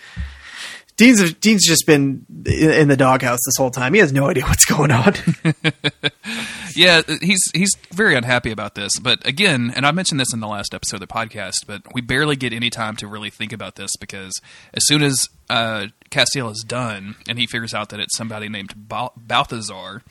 Dean's 0.97 1.33
Dean's 1.35 1.65
just 1.65 1.85
been 1.85 2.25
in 2.45 2.87
the 2.87 2.97
doghouse 2.97 3.39
this 3.45 3.55
whole 3.57 3.69
time. 3.71 3.93
He 3.93 3.99
has 3.99 4.11
no 4.11 4.27
idea 4.29 4.43
what's 4.43 4.65
going 4.65 4.91
on. 4.91 5.13
yeah 6.75 7.01
he's 7.21 7.39
he's 7.53 7.75
very 7.91 8.13
unhappy 8.15 8.51
about 8.51 8.75
this 8.75 8.99
but 8.99 9.25
again 9.25 9.73
and 9.75 9.83
i 9.83 9.91
mentioned 9.91 10.19
this 10.19 10.31
in 10.31 10.39
the 10.41 10.47
last 10.47 10.75
episode 10.75 10.97
of 10.97 10.99
the 10.99 11.07
podcast 11.07 11.65
but 11.65 11.81
we 11.93 12.01
barely 12.01 12.35
get 12.35 12.53
any 12.53 12.69
time 12.69 12.95
to 12.95 13.07
really 13.07 13.31
think 13.31 13.51
about 13.51 13.75
this 13.77 13.89
because 13.99 14.31
as 14.75 14.85
soon 14.85 15.01
as 15.01 15.27
uh 15.49 15.87
castiel 16.11 16.51
is 16.51 16.63
done 16.67 17.15
and 17.27 17.39
he 17.39 17.47
figures 17.47 17.73
out 17.73 17.89
that 17.89 17.99
it's 17.99 18.15
somebody 18.15 18.47
named 18.47 18.73
Bal- 18.87 19.13
balthazar 19.17 20.03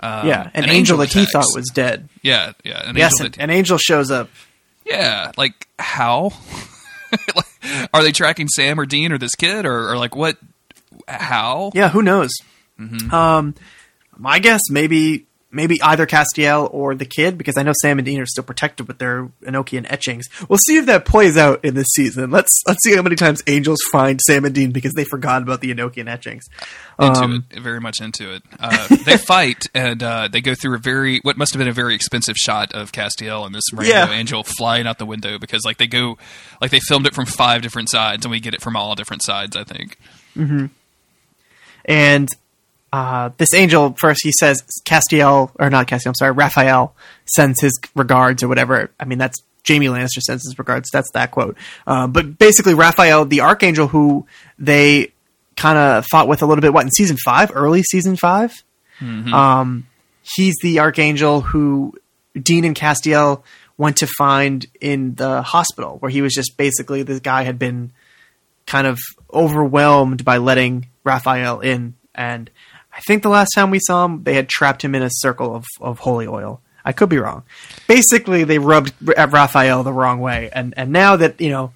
um, 0.00 0.26
yeah, 0.28 0.50
an, 0.54 0.68
angel, 0.68 0.96
that 0.98 1.12
he 1.12 1.24
thought 1.26 1.46
was 1.54 1.70
dead. 1.72 2.08
yeah 2.22 2.52
yeah 2.64 2.88
an 2.88 2.96
Yes, 2.96 3.12
angel 3.20 3.26
an, 3.42 3.50
an 3.50 3.56
angel 3.56 3.78
shows 3.78 4.10
up. 4.10 4.28
yeah 4.84 5.30
like 5.36 5.68
how 5.78 6.30
like, 7.36 7.88
are 7.92 8.02
they 8.02 8.12
tracking 8.12 8.48
sam 8.48 8.78
or 8.78 8.86
dean 8.86 9.12
or 9.12 9.18
this 9.18 9.34
kid 9.34 9.66
or, 9.66 9.90
or 9.90 9.96
like 9.96 10.16
what 10.16 10.36
how 11.06 11.70
Yeah, 11.74 11.88
who 11.88 12.02
knows? 12.02 12.30
Mm-hmm. 12.78 13.12
Um, 13.12 13.54
my 14.16 14.38
guess 14.38 14.62
maybe 14.70 15.26
maybe 15.50 15.80
either 15.82 16.06
Castiel 16.06 16.68
or 16.72 16.94
the 16.94 17.04
kid, 17.06 17.38
because 17.38 17.56
I 17.56 17.62
know 17.62 17.72
Sam 17.80 17.98
and 17.98 18.04
Dean 18.06 18.20
are 18.20 18.26
still 18.26 18.44
protected 18.44 18.86
with 18.86 18.98
their 18.98 19.30
Enochian 19.44 19.86
etchings. 19.90 20.26
We'll 20.48 20.58
see 20.58 20.76
if 20.76 20.86
that 20.86 21.04
plays 21.06 21.36
out 21.36 21.64
in 21.64 21.74
this 21.74 21.86
season. 21.94 22.30
Let's 22.30 22.52
let's 22.66 22.80
see 22.84 22.94
how 22.94 23.02
many 23.02 23.16
times 23.16 23.42
angels 23.46 23.78
find 23.90 24.20
Sam 24.20 24.44
and 24.44 24.54
Dean 24.54 24.72
because 24.72 24.92
they 24.92 25.04
forgot 25.04 25.42
about 25.42 25.60
the 25.60 25.72
Enochian 25.74 26.08
etchings. 26.08 26.44
into 27.00 27.20
Um, 27.20 27.44
it, 27.50 27.60
very 27.60 27.80
much 27.80 28.00
into 28.00 28.34
it. 28.34 28.42
Uh, 28.60 28.88
they 29.04 29.16
fight 29.26 29.64
and 29.74 30.02
uh, 30.02 30.28
they 30.30 30.40
go 30.40 30.54
through 30.54 30.74
a 30.74 30.78
very 30.78 31.20
what 31.22 31.36
must 31.38 31.52
have 31.54 31.58
been 31.58 31.68
a 31.68 31.72
very 31.72 31.94
expensive 31.94 32.36
shot 32.36 32.74
of 32.74 32.92
Castiel 32.92 33.46
and 33.46 33.54
this 33.54 33.72
rainbow 33.72 33.88
Yeah. 33.94 34.10
angel 34.10 34.44
flying 34.44 34.86
out 34.86 34.98
the 34.98 35.06
window 35.06 35.38
because 35.38 35.64
like 35.64 35.78
they 35.78 35.86
go 35.86 36.18
like 36.60 36.70
they 36.70 36.80
filmed 36.80 37.06
it 37.06 37.14
from 37.14 37.24
five 37.26 37.62
different 37.62 37.90
sides 37.90 38.24
and 38.26 38.30
we 38.30 38.40
get 38.40 38.52
it 38.54 38.60
from 38.60 38.76
all 38.76 38.94
different 38.94 39.22
sides. 39.22 39.56
I 39.56 39.64
think. 39.64 39.96
And 41.84 42.28
uh, 42.92 43.30
this 43.36 43.52
angel 43.54 43.94
first 43.98 44.20
he 44.22 44.32
says 44.32 44.62
Castiel 44.84 45.50
or 45.58 45.70
not 45.70 45.86
Castiel, 45.86 46.08
I'm 46.08 46.14
sorry, 46.14 46.32
Raphael 46.32 46.94
sends 47.26 47.60
his 47.60 47.78
regards 47.94 48.42
or 48.42 48.48
whatever. 48.48 48.90
I 48.98 49.04
mean 49.04 49.18
that's 49.18 49.36
Jaime 49.66 49.86
Lannister 49.86 50.20
sends 50.20 50.44
his 50.44 50.58
regards. 50.58 50.88
That's 50.90 51.10
that 51.12 51.30
quote. 51.30 51.56
Uh, 51.86 52.06
but 52.06 52.38
basically 52.38 52.74
Raphael, 52.74 53.24
the 53.24 53.42
archangel 53.42 53.88
who 53.88 54.26
they 54.58 55.12
kind 55.58 55.76
of 55.76 56.06
fought 56.10 56.28
with 56.28 56.40
a 56.42 56.46
little 56.46 56.62
bit. 56.62 56.72
What 56.72 56.84
in 56.84 56.90
season 56.90 57.18
five, 57.24 57.50
early 57.54 57.82
season 57.82 58.16
5 58.16 58.64
Um, 59.34 59.86
he's 60.36 60.56
the 60.62 60.78
archangel 60.78 61.40
who 61.42 61.94
Dean 62.40 62.64
and 62.64 62.74
Castiel 62.74 63.42
went 63.76 63.96
to 63.98 64.06
find 64.18 64.66
in 64.80 65.14
the 65.16 65.42
hospital, 65.42 65.98
where 65.98 66.10
he 66.10 66.22
was 66.22 66.32
just 66.32 66.56
basically 66.56 67.02
this 67.02 67.20
guy 67.20 67.42
had 67.42 67.58
been 67.58 67.92
kind 68.66 68.86
of 68.86 68.98
overwhelmed 69.32 70.24
by 70.24 70.38
letting 70.38 70.86
Raphael 71.04 71.60
in. 71.60 71.94
And 72.14 72.50
I 72.98 73.00
think 73.02 73.22
the 73.22 73.28
last 73.28 73.50
time 73.54 73.70
we 73.70 73.78
saw 73.78 74.04
him, 74.04 74.24
they 74.24 74.34
had 74.34 74.48
trapped 74.48 74.82
him 74.82 74.96
in 74.96 75.02
a 75.02 75.08
circle 75.10 75.54
of, 75.54 75.64
of 75.80 76.00
holy 76.00 76.26
oil. 76.26 76.60
I 76.84 76.90
could 76.90 77.08
be 77.08 77.18
wrong. 77.18 77.44
Basically, 77.86 78.42
they 78.42 78.58
rubbed 78.58 78.92
Raphael 79.00 79.84
the 79.84 79.92
wrong 79.92 80.18
way. 80.18 80.50
And, 80.52 80.74
and 80.76 80.90
now 80.90 81.14
that, 81.14 81.40
you 81.40 81.50
know, 81.50 81.72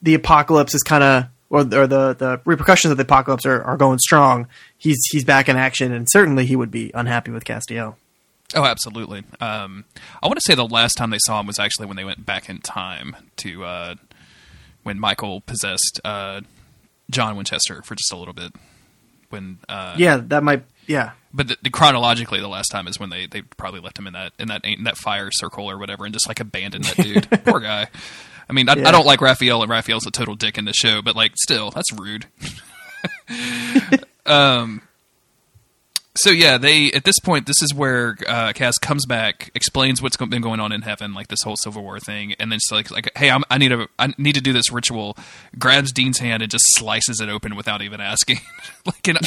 the 0.00 0.14
apocalypse 0.14 0.74
is 0.74 0.82
kind 0.82 1.04
of, 1.04 1.24
or, 1.50 1.60
or 1.60 1.86
the, 1.86 2.14
the 2.14 2.40
repercussions 2.46 2.92
of 2.92 2.96
the 2.96 3.02
apocalypse 3.02 3.44
are, 3.44 3.62
are 3.62 3.76
going 3.76 3.98
strong, 3.98 4.46
he's, 4.78 4.98
he's 5.10 5.24
back 5.24 5.50
in 5.50 5.56
action. 5.58 5.92
And 5.92 6.06
certainly 6.10 6.46
he 6.46 6.56
would 6.56 6.70
be 6.70 6.90
unhappy 6.94 7.30
with 7.30 7.44
Castiel. 7.44 7.96
Oh, 8.54 8.64
absolutely. 8.64 9.24
Um, 9.38 9.84
I 10.22 10.28
want 10.28 10.38
to 10.38 10.44
say 10.46 10.54
the 10.54 10.64
last 10.64 10.94
time 10.94 11.10
they 11.10 11.18
saw 11.20 11.40
him 11.40 11.46
was 11.46 11.58
actually 11.58 11.86
when 11.86 11.98
they 11.98 12.04
went 12.04 12.24
back 12.24 12.48
in 12.48 12.58
time 12.58 13.16
to 13.36 13.64
uh, 13.64 13.94
when 14.82 14.98
Michael 14.98 15.42
possessed 15.42 16.00
uh, 16.04 16.40
John 17.10 17.36
Winchester 17.36 17.82
for 17.82 17.94
just 17.94 18.12
a 18.12 18.16
little 18.16 18.34
bit. 18.34 18.52
When 19.30 19.58
uh, 19.68 19.94
Yeah, 19.96 20.18
that 20.28 20.42
might, 20.42 20.64
yeah. 20.86 21.12
but 21.32 21.48
the, 21.48 21.56
the 21.62 21.70
chronologically, 21.70 22.40
the 22.40 22.48
last 22.48 22.68
time 22.68 22.86
is 22.86 23.00
when 23.00 23.10
they, 23.10 23.26
they 23.26 23.42
probably 23.42 23.80
left 23.80 23.98
him 23.98 24.06
in 24.06 24.12
that 24.12 24.32
in 24.38 24.48
that 24.48 24.64
in 24.64 24.84
that 24.84 24.96
fire 24.96 25.30
circle 25.30 25.70
or 25.70 25.78
whatever, 25.78 26.04
and 26.04 26.12
just 26.12 26.28
like 26.28 26.40
abandoned 26.40 26.84
that 26.84 26.96
dude. 26.96 27.30
Poor 27.44 27.60
guy. 27.60 27.88
I 28.48 28.52
mean, 28.52 28.68
I, 28.68 28.74
Yeah. 28.74 28.88
I 28.88 28.90
don't 28.92 29.06
like 29.06 29.20
Raphael, 29.20 29.62
and 29.62 29.70
Raphael's 29.70 30.06
a 30.06 30.10
total 30.10 30.34
dick 30.34 30.58
in 30.58 30.64
the 30.64 30.72
show, 30.72 31.00
but 31.02 31.14
like, 31.16 31.32
still, 31.36 31.70
that's 31.70 31.92
rude. 31.92 32.26
um. 34.26 34.82
So 36.16 36.30
yeah, 36.30 36.58
they 36.58 36.90
at 36.90 37.04
this 37.04 37.20
point, 37.20 37.46
this 37.46 37.62
is 37.62 37.72
where 37.72 38.16
uh, 38.26 38.52
Cass 38.52 38.78
comes 38.78 39.06
back, 39.06 39.50
explains 39.54 40.02
what's 40.02 40.16
been 40.16 40.42
going 40.42 40.58
on 40.58 40.72
in 40.72 40.82
heaven, 40.82 41.14
like 41.14 41.28
this 41.28 41.42
whole 41.42 41.54
Civil 41.56 41.82
War 41.82 42.00
thing, 42.00 42.34
and 42.40 42.50
then 42.50 42.58
she's 42.58 42.72
like, 42.72 42.90
like, 42.90 43.16
hey, 43.16 43.30
I'm, 43.30 43.44
I 43.48 43.58
need 43.58 43.70
a, 43.70 43.86
I 43.96 44.12
need 44.18 44.34
to 44.34 44.40
do 44.40 44.52
this 44.52 44.72
ritual. 44.72 45.16
Grabs 45.56 45.92
Dean's 45.92 46.18
hand 46.18 46.42
and 46.42 46.50
just 46.50 46.64
slices 46.70 47.20
it 47.20 47.28
open 47.28 47.54
without 47.54 47.80
even 47.80 48.00
asking. 48.00 48.38
like, 48.86 49.06
and, 49.06 49.18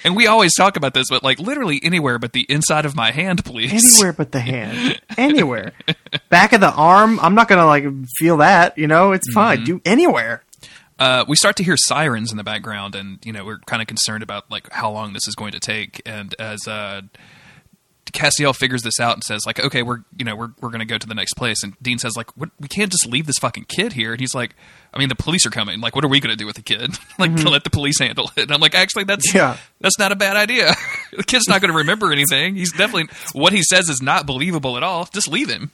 and 0.04 0.14
we 0.14 0.28
always 0.28 0.54
talk 0.54 0.76
about 0.76 0.94
this, 0.94 1.08
but 1.10 1.24
like 1.24 1.40
literally 1.40 1.80
anywhere 1.82 2.20
but 2.20 2.32
the 2.32 2.46
inside 2.48 2.86
of 2.86 2.94
my 2.94 3.10
hand, 3.10 3.44
please. 3.44 3.72
Anywhere 3.72 4.12
but 4.12 4.30
the 4.30 4.40
hand. 4.40 5.00
Anywhere. 5.18 5.72
Back 6.28 6.52
of 6.52 6.60
the 6.60 6.72
arm, 6.72 7.18
I'm 7.20 7.34
not 7.34 7.48
gonna 7.48 7.66
like 7.66 7.84
feel 8.16 8.36
that, 8.36 8.78
you 8.78 8.86
know, 8.86 9.10
it's 9.10 9.32
fine. 9.32 9.64
Do 9.64 9.80
anywhere. 9.84 10.44
Uh, 10.98 11.24
we 11.28 11.36
start 11.36 11.56
to 11.56 11.64
hear 11.64 11.76
sirens 11.76 12.30
in 12.30 12.36
the 12.36 12.44
background, 12.44 12.94
and 12.94 13.18
you 13.24 13.32
know 13.32 13.44
we're 13.44 13.58
kind 13.66 13.80
of 13.82 13.88
concerned 13.88 14.22
about 14.22 14.50
like 14.50 14.70
how 14.72 14.90
long 14.90 15.12
this 15.12 15.26
is 15.28 15.34
going 15.34 15.52
to 15.52 15.60
take. 15.60 16.02
And 16.06 16.34
as 16.38 16.66
uh, 16.66 17.02
Castiel 18.12 18.56
figures 18.56 18.82
this 18.82 18.98
out 19.00 19.12
and 19.14 19.22
says 19.22 19.42
like, 19.46 19.60
okay, 19.60 19.82
we're 19.82 19.98
you 20.16 20.24
know 20.24 20.34
we're 20.34 20.48
we're 20.60 20.70
going 20.70 20.80
to 20.80 20.86
go 20.86 20.96
to 20.96 21.06
the 21.06 21.14
next 21.14 21.34
place, 21.34 21.62
and 21.62 21.74
Dean 21.82 21.98
says 21.98 22.16
like, 22.16 22.34
what, 22.36 22.50
we 22.58 22.66
can't 22.68 22.90
just 22.90 23.06
leave 23.06 23.26
this 23.26 23.36
fucking 23.38 23.66
kid 23.68 23.92
here. 23.92 24.12
And 24.12 24.20
he's 24.20 24.34
like, 24.34 24.54
I 24.94 24.98
mean, 24.98 25.08
the 25.10 25.14
police 25.14 25.44
are 25.44 25.50
coming. 25.50 25.80
Like, 25.80 25.94
what 25.94 26.04
are 26.04 26.08
we 26.08 26.18
going 26.18 26.30
to 26.30 26.36
do 26.36 26.46
with 26.46 26.56
the 26.56 26.62
kid? 26.62 26.92
like, 27.18 27.32
let 27.44 27.64
the 27.64 27.70
police 27.70 28.00
handle 28.00 28.30
it. 28.36 28.44
And 28.44 28.52
I'm 28.52 28.60
like, 28.60 28.74
actually, 28.74 29.04
that's 29.04 29.32
Yeah. 29.34 29.58
that's 29.80 29.98
not 29.98 30.10
a 30.10 30.16
bad 30.16 30.36
idea. 30.36 30.72
the 31.16 31.22
kid's 31.22 31.48
not 31.48 31.60
going 31.60 31.70
to 31.70 31.76
remember 31.78 32.10
anything. 32.10 32.56
He's 32.56 32.72
definitely 32.72 33.08
what 33.34 33.52
he 33.52 33.62
says 33.62 33.88
is 33.90 34.00
not 34.00 34.24
believable 34.26 34.76
at 34.78 34.82
all. 34.82 35.04
Just 35.12 35.28
leave 35.28 35.50
him. 35.50 35.70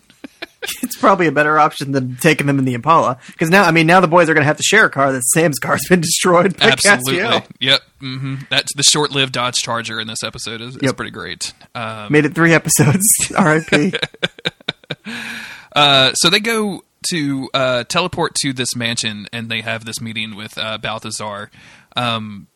It's 0.83 0.97
probably 0.97 1.27
a 1.27 1.33
better 1.33 1.59
option 1.59 1.93
than 1.93 2.17
taking 2.17 2.47
them 2.47 2.59
in 2.59 2.65
the 2.65 2.75
Impala. 2.75 3.19
Because 3.29 3.51
now, 3.51 3.65
I 3.65 3.71
mean, 3.71 3.87
now 3.87 4.01
the 4.01 4.09
boys 4.09 4.29
are 4.29 4.35
gonna 4.35 4.47
have 4.47 4.57
to 4.57 4.63
share 4.63 4.87
a 4.87 4.91
car 4.91 5.13
that 5.13 5.23
Sam's 5.35 5.59
car's 5.59 5.83
been 5.89 6.01
destroyed 6.01 6.57
by 6.59 6.71
Absolutely. 6.71 7.17
Castiel. 7.23 7.47
Yep. 7.61 7.81
hmm 8.01 8.35
That's 8.51 8.75
the 8.77 8.83
short-lived 8.83 9.33
Dodge 9.33 9.57
Charger 9.57 10.01
in 10.01 10.07
this 10.07 10.23
episode 10.25 10.61
is, 10.61 10.77
is 10.77 10.83
Yep. 10.83 10.97
pretty 10.97 11.11
great. 11.11 11.53
Um, 11.75 12.11
Made 12.13 12.25
it 12.25 12.35
three 12.35 12.53
episodes. 12.55 13.03
R.I.P. 13.37 13.93
uh, 15.75 16.13
so 16.15 16.31
they 16.31 16.41
go 16.41 16.83
to 17.11 17.51
uh, 17.53 17.85
teleport 17.85 18.35
to 18.37 18.53
this 18.53 18.75
mansion, 18.75 19.27
and 19.33 19.49
they 19.51 19.61
have 19.61 19.85
this 19.85 20.01
meeting 20.01 20.35
with 20.37 20.57
uh, 20.57 20.79
Balthazar. 20.79 21.51
Um, 21.97 22.47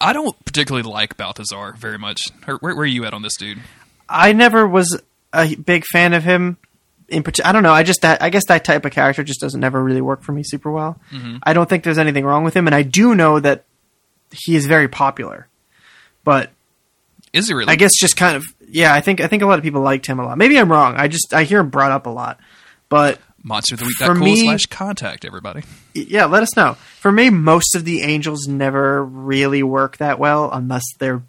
I 0.00 0.12
don't 0.12 0.36
particularly 0.44 0.88
like 0.88 1.16
Balthazar 1.16 1.74
very 1.78 1.98
much. 1.98 2.20
Where, 2.44 2.56
where 2.58 2.76
are 2.78 2.86
you 2.86 3.04
at 3.04 3.14
on 3.14 3.22
this 3.22 3.36
dude? 3.36 3.58
I 4.08 4.32
never 4.32 4.66
was 4.66 5.00
a 5.32 5.54
big 5.56 5.84
fan 5.92 6.12
of 6.14 6.24
him. 6.24 6.56
In 7.08 7.22
particular, 7.22 7.48
I 7.48 7.52
don't 7.52 7.62
know. 7.62 7.72
I 7.72 7.82
just 7.84 8.02
that 8.02 8.20
I 8.22 8.30
guess 8.30 8.44
that 8.48 8.64
type 8.64 8.84
of 8.84 8.90
character 8.92 9.22
just 9.22 9.40
doesn't 9.40 9.60
never 9.60 9.82
really 9.82 10.00
work 10.00 10.22
for 10.22 10.32
me 10.32 10.42
super 10.44 10.70
well. 10.70 10.98
Mm-hmm. 11.12 11.36
I 11.42 11.52
don't 11.52 11.68
think 11.68 11.84
there's 11.84 11.98
anything 11.98 12.24
wrong 12.24 12.42
with 12.44 12.54
him, 12.54 12.66
and 12.66 12.74
I 12.74 12.82
do 12.82 13.14
know 13.14 13.38
that 13.38 13.64
he 14.32 14.56
is 14.56 14.66
very 14.66 14.88
popular. 14.88 15.46
But 16.24 16.50
Is 17.32 17.46
he 17.46 17.54
really? 17.54 17.70
I 17.72 17.76
guess 17.76 17.92
just 17.96 18.16
kind 18.16 18.36
of 18.36 18.44
yeah. 18.68 18.92
I 18.92 19.00
think 19.00 19.20
I 19.20 19.28
think 19.28 19.42
a 19.42 19.46
lot 19.46 19.58
of 19.58 19.62
people 19.62 19.82
liked 19.82 20.06
him 20.06 20.18
a 20.18 20.24
lot. 20.24 20.36
Maybe 20.36 20.58
I'm 20.58 20.70
wrong. 20.70 20.96
I 20.96 21.06
just 21.06 21.32
I 21.32 21.44
hear 21.44 21.60
him 21.60 21.70
brought 21.70 21.92
up 21.92 22.06
a 22.06 22.10
lot. 22.10 22.40
But 22.88 23.20
Monster 23.44 23.74
of 23.76 23.78
the 23.78 23.84
Week. 23.86 23.96
for 23.98 24.14
cool 24.14 24.24
me- 24.24 24.44
slash 24.44 24.66
contact 24.66 25.24
everybody. 25.24 25.62
yeah, 25.94 26.24
let 26.24 26.42
us 26.42 26.56
know. 26.56 26.74
For 26.98 27.12
me, 27.12 27.30
most 27.30 27.76
of 27.76 27.84
the 27.84 28.02
angels 28.02 28.48
never 28.48 29.04
really 29.04 29.62
work 29.62 29.98
that 29.98 30.18
well 30.18 30.50
unless 30.52 30.82
they're 30.98 31.22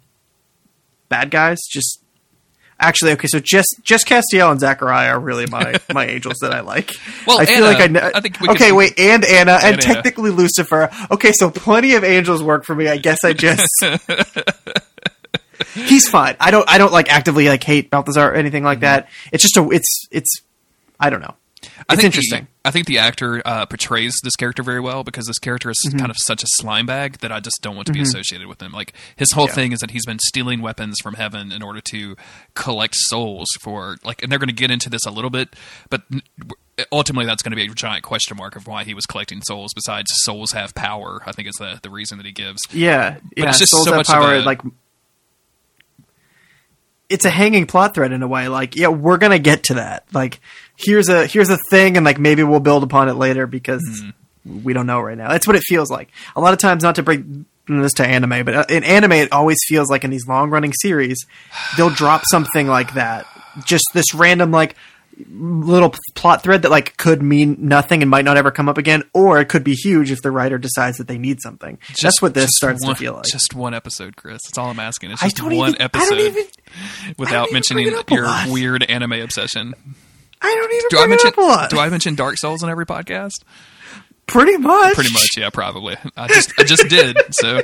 bad 1.08 1.30
guys. 1.30 1.58
Just 1.70 2.02
actually, 2.80 3.12
okay, 3.12 3.28
so 3.28 3.40
just 3.40 3.76
just 3.82 4.06
Castiel 4.06 4.50
and 4.50 4.60
Zachariah 4.60 5.10
are 5.10 5.20
really 5.20 5.46
my 5.46 5.74
my 5.92 6.06
angels 6.06 6.38
that 6.40 6.52
I 6.52 6.60
like. 6.60 6.92
Well, 7.26 7.40
I 7.40 7.46
feel 7.46 7.64
Anna, 7.64 7.66
like 7.66 7.76
I, 7.78 7.88
kn- 7.88 8.12
I 8.14 8.20
think 8.20 8.38
could- 8.38 8.50
okay, 8.50 8.72
wait, 8.72 8.98
and 8.98 9.24
Anna, 9.24 9.52
and, 9.52 9.74
And 9.74 9.84
Anna. 9.84 9.94
technically 9.94 10.30
Lucifer. 10.30 10.90
Okay, 11.10 11.32
so 11.32 11.50
plenty 11.50 11.94
of 11.94 12.04
angels 12.04 12.42
work 12.42 12.64
for 12.64 12.74
me. 12.74 12.88
I 12.88 12.98
guess 12.98 13.18
I 13.24 13.32
just. 13.32 13.68
He's 15.74 16.08
fine. 16.08 16.36
I 16.40 16.50
don't. 16.50 16.68
I 16.70 16.78
don't 16.78 16.92
like 16.92 17.12
actively 17.12 17.48
like 17.48 17.64
hate 17.64 17.90
Balthazar 17.90 18.30
or 18.30 18.34
anything 18.34 18.64
like 18.64 18.78
mm-hmm. 18.78 18.84
that. 18.84 19.08
It's 19.32 19.42
just 19.42 19.56
a. 19.56 19.68
It's. 19.70 20.06
It's. 20.10 20.42
I 21.00 21.10
don't 21.10 21.20
know. 21.20 21.34
I 21.88 21.94
It's 21.94 22.02
think 22.02 22.04
interesting. 22.04 22.44
The, 22.44 22.68
I 22.68 22.70
think 22.70 22.86
the 22.86 22.98
actor 22.98 23.40
uh, 23.44 23.66
portrays 23.66 24.14
this 24.22 24.36
character 24.36 24.62
very 24.62 24.80
well 24.80 25.04
because 25.04 25.26
this 25.26 25.38
character 25.38 25.70
is 25.70 25.78
Mm-hmm. 25.86 25.98
kind 25.98 26.10
of 26.10 26.16
such 26.26 26.42
a 26.42 26.46
slime 26.50 26.86
bag 26.86 27.18
that 27.18 27.32
I 27.32 27.40
just 27.40 27.58
don't 27.62 27.74
want 27.76 27.86
to 27.86 27.92
be 27.92 28.00
associated 28.02 28.46
with 28.46 28.60
him. 28.60 28.72
Like 28.72 28.92
his 29.16 29.32
whole 29.32 29.46
Yeah. 29.46 29.52
thing 29.54 29.72
is 29.72 29.78
that 29.80 29.90
he's 29.92 30.04
been 30.06 30.18
stealing 30.18 30.60
weapons 30.60 30.96
from 31.02 31.14
heaven 31.14 31.50
in 31.52 31.62
order 31.62 31.80
to 31.92 32.16
collect 32.54 32.94
souls 32.96 33.46
for 33.60 33.96
like, 34.04 34.22
and 34.22 34.30
they're 34.30 34.38
going 34.38 34.48
to 34.48 34.54
get 34.54 34.70
into 34.70 34.90
this 34.90 35.06
a 35.06 35.10
little 35.10 35.30
bit, 35.30 35.54
but 35.88 36.02
ultimately 36.92 37.26
that's 37.26 37.42
going 37.42 37.50
to 37.52 37.56
be 37.56 37.64
a 37.64 37.68
giant 37.74 38.02
question 38.04 38.36
mark 38.36 38.56
of 38.56 38.66
why 38.66 38.84
he 38.84 38.94
was 38.94 39.06
collecting 39.06 39.40
souls. 39.42 39.72
Besides, 39.74 40.10
souls 40.24 40.52
have 40.52 40.74
power. 40.74 41.22
I 41.26 41.32
think 41.32 41.48
is 41.48 41.54
the 41.58 41.78
the 41.82 41.90
reason 41.90 42.18
that 42.18 42.26
he 42.26 42.32
gives. 42.32 42.60
Yeah, 42.72 43.18
yeah. 43.36 43.48
it's 43.48 43.58
just 43.58 43.72
Souls 43.72 43.84
so 43.84 43.90
have 43.92 43.98
much 43.98 44.06
power. 44.08 44.34
a- 44.36 44.40
like, 44.42 44.60
it's 47.08 47.24
a 47.24 47.30
hanging 47.30 47.66
plot 47.66 47.94
thread 47.94 48.12
in 48.12 48.22
a 48.22 48.28
way. 48.28 48.48
Like, 48.48 48.76
yeah, 48.76 48.88
we're 48.88 49.18
gonna 49.18 49.38
get 49.38 49.64
to 49.64 49.74
that. 49.74 50.04
Like, 50.12 50.40
here's 50.76 51.08
a 51.08 51.26
here's 51.26 51.50
a 51.50 51.58
thing, 51.70 51.96
and 51.96 52.04
like 52.04 52.18
maybe 52.18 52.42
we'll 52.42 52.60
build 52.60 52.82
upon 52.82 53.08
it 53.08 53.14
later 53.14 53.46
because 53.46 53.82
Hmm. 54.44 54.62
we 54.64 54.72
don't 54.72 54.86
know 54.86 55.00
right 55.00 55.16
now. 55.18 55.28
That's 55.28 55.46
what 55.46 55.56
it 55.56 55.62
feels 55.66 55.90
like. 55.90 56.08
A 56.36 56.40
lot 56.40 56.52
of 56.52 56.58
times, 56.58 56.82
not 56.82 56.94
to 56.96 57.02
bring 57.02 57.46
this 57.66 57.92
to 57.94 58.06
anime, 58.06 58.44
but 58.46 58.54
uh, 58.54 58.64
in 58.70 58.82
anime, 58.84 59.12
it 59.12 59.32
always 59.32 59.58
feels 59.66 59.90
like 59.90 60.04
in 60.04 60.10
these 60.10 60.26
long 60.26 60.48
running 60.50 60.72
series, 60.80 61.26
they'll 61.76 61.90
drop 61.90 62.22
something 62.30 62.66
like 62.66 62.94
that. 62.94 63.26
Just 63.64 63.84
this 63.92 64.14
random 64.14 64.50
like 64.52 64.74
little 65.30 65.94
plot 66.14 66.42
thread 66.42 66.62
that 66.62 66.70
like 66.70 66.96
could 66.96 67.22
mean 67.22 67.56
nothing 67.60 68.02
and 68.02 68.10
might 68.10 68.24
not 68.24 68.36
ever 68.36 68.50
come 68.50 68.68
up 68.68 68.78
again, 68.78 69.02
or 69.12 69.40
it 69.40 69.46
could 69.48 69.64
be 69.64 69.74
huge 69.74 70.10
if 70.10 70.22
the 70.22 70.30
writer 70.30 70.58
decides 70.58 70.98
that 70.98 71.08
they 71.08 71.18
need 71.18 71.40
something. 71.40 71.78
That's 72.00 72.22
what 72.22 72.34
this 72.34 72.50
starts 72.54 72.84
one, 72.84 72.94
to 72.94 72.98
feel 73.00 73.14
like. 73.14 73.24
Just 73.24 73.54
one 73.54 73.74
episode, 73.74 74.16
Chris. 74.16 74.40
That's 74.44 74.58
all 74.58 74.70
I'm 74.70 74.80
asking. 74.80 75.10
It's 75.12 75.22
just 75.22 75.42
one 75.42 75.52
even. 75.52 75.80
episode 75.82 76.14
I 76.14 76.16
don't 76.16 76.26
even. 76.26 76.44
without 77.18 77.52
mentioning 77.52 77.84
bring 77.84 77.96
it 77.96 78.00
up 78.00 78.10
your 78.10 78.24
lot. 78.24 78.48
weird 78.48 78.84
anime 78.88 79.12
obsession. 79.14 79.74
I 80.40 80.54
don't 80.54 80.72
even. 80.72 80.88
Do 80.90 80.98
I 80.98 81.06
mention 81.06 81.28
it 81.28 81.34
up 81.34 81.38
a 81.38 81.46
lot. 81.46 81.70
Do 81.70 81.78
I 81.78 81.88
mention 81.88 82.14
Dark 82.14 82.38
Souls 82.38 82.62
in 82.62 82.68
every 82.68 82.86
podcast? 82.86 83.42
Pretty 84.26 84.58
much. 84.58 84.94
Pretty 84.94 85.12
much, 85.12 85.30
yeah, 85.38 85.48
probably. 85.48 85.96
I 86.16 86.28
just 86.28 86.52
I 86.58 86.64
just 86.64 86.86
did. 86.88 87.16
So 87.34 87.56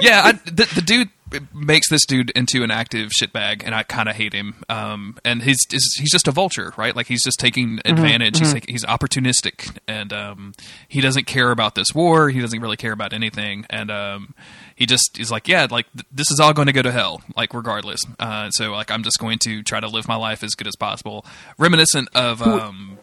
yeah, 0.00 0.22
I, 0.24 0.32
the, 0.44 0.70
the 0.76 0.82
dude 0.82 1.10
makes 1.52 1.88
this 1.88 2.04
dude 2.06 2.30
into 2.30 2.62
an 2.62 2.70
active 2.70 3.10
shitbag, 3.10 3.62
and 3.64 3.74
I 3.74 3.82
kind 3.82 4.08
of 4.08 4.16
hate 4.16 4.32
him. 4.32 4.56
Um, 4.68 5.18
and 5.24 5.42
he's 5.42 5.58
he's 5.70 5.94
he's 5.98 6.10
just 6.10 6.28
a 6.28 6.30
vulture, 6.32 6.72
right? 6.76 6.94
Like 6.94 7.06
he's 7.06 7.22
just 7.22 7.38
taking 7.38 7.80
advantage. 7.84 8.38
He's 8.38 8.52
like, 8.54 8.68
he's 8.68 8.84
opportunistic, 8.84 9.76
and 9.86 10.12
um, 10.12 10.54
he 10.88 11.00
doesn't 11.00 11.26
care 11.26 11.50
about 11.50 11.74
this 11.74 11.94
war. 11.94 12.30
He 12.30 12.40
doesn't 12.40 12.60
really 12.60 12.76
care 12.76 12.92
about 12.92 13.12
anything, 13.12 13.66
and 13.70 13.90
um, 13.90 14.34
he 14.74 14.86
just 14.86 15.18
is 15.18 15.30
like, 15.30 15.48
yeah, 15.48 15.66
like 15.70 15.86
th- 15.92 16.06
this 16.12 16.30
is 16.30 16.40
all 16.40 16.52
going 16.52 16.66
to 16.66 16.72
go 16.72 16.82
to 16.82 16.92
hell, 16.92 17.22
like 17.36 17.54
regardless. 17.54 18.00
Uh, 18.18 18.50
so 18.50 18.72
like 18.72 18.90
I'm 18.90 19.02
just 19.02 19.18
going 19.18 19.38
to 19.40 19.62
try 19.62 19.80
to 19.80 19.88
live 19.88 20.08
my 20.08 20.16
life 20.16 20.42
as 20.42 20.54
good 20.54 20.66
as 20.66 20.76
possible, 20.76 21.24
reminiscent 21.58 22.08
of 22.14 22.42
um, 22.42 22.98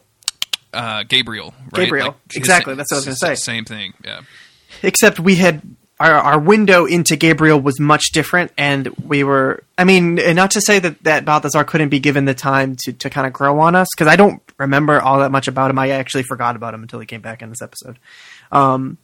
uh, 0.73 1.03
Gabriel. 1.03 1.53
Right? 1.71 1.86
Gabriel. 1.86 2.07
Like, 2.07 2.36
Exactly, 2.36 2.76
that's 2.76 2.91
what 2.91 2.97
I 2.97 2.99
was 2.99 3.05
gonna 3.05 3.36
say. 3.36 3.36
Same 3.36 3.65
thing. 3.65 3.93
Yeah. 4.03 4.21
except 4.84 5.19
we 5.19 5.36
had 5.36 5.61
our 6.00 6.14
our 6.14 6.39
window 6.39 6.86
into 6.86 7.16
Gabriel 7.16 7.60
was 7.60 7.80
much 7.80 8.12
different, 8.12 8.52
and 8.58 8.88
we 9.06 9.24
were. 9.24 9.64
I 9.78 9.84
mean, 9.86 10.16
not 10.16 10.52
to 10.52 10.62
say 10.62 10.80
that 10.80 11.04
that 11.04 11.26
Balthazar 11.26 11.64
couldn't 11.64 11.89
be 11.89 12.00
given 12.00 12.26
the 12.26 12.34
time 12.34 12.76
to 12.84 12.93
to 12.93 13.10
kind 13.10 13.26
of 13.26 13.34
grow 13.34 13.60
on 13.60 13.76
us, 13.76 13.88
because 13.96 14.08
I 14.08 14.16
don't 14.16 14.41
remember 14.58 15.02
all 15.02 15.20
that 15.20 15.32
much 15.32 15.48
about 15.48 15.72
him. 15.72 15.80
I 15.80 15.89
actually 15.89 16.24
forgot 16.24 16.56
about 16.56 16.74
him 16.74 16.82
until 16.82 17.00
he 17.00 17.06
came 17.06 17.22
back 17.22 17.41
in 17.41 17.50
this 17.50 17.62
episode. 17.62 17.98
Um, 18.52 18.98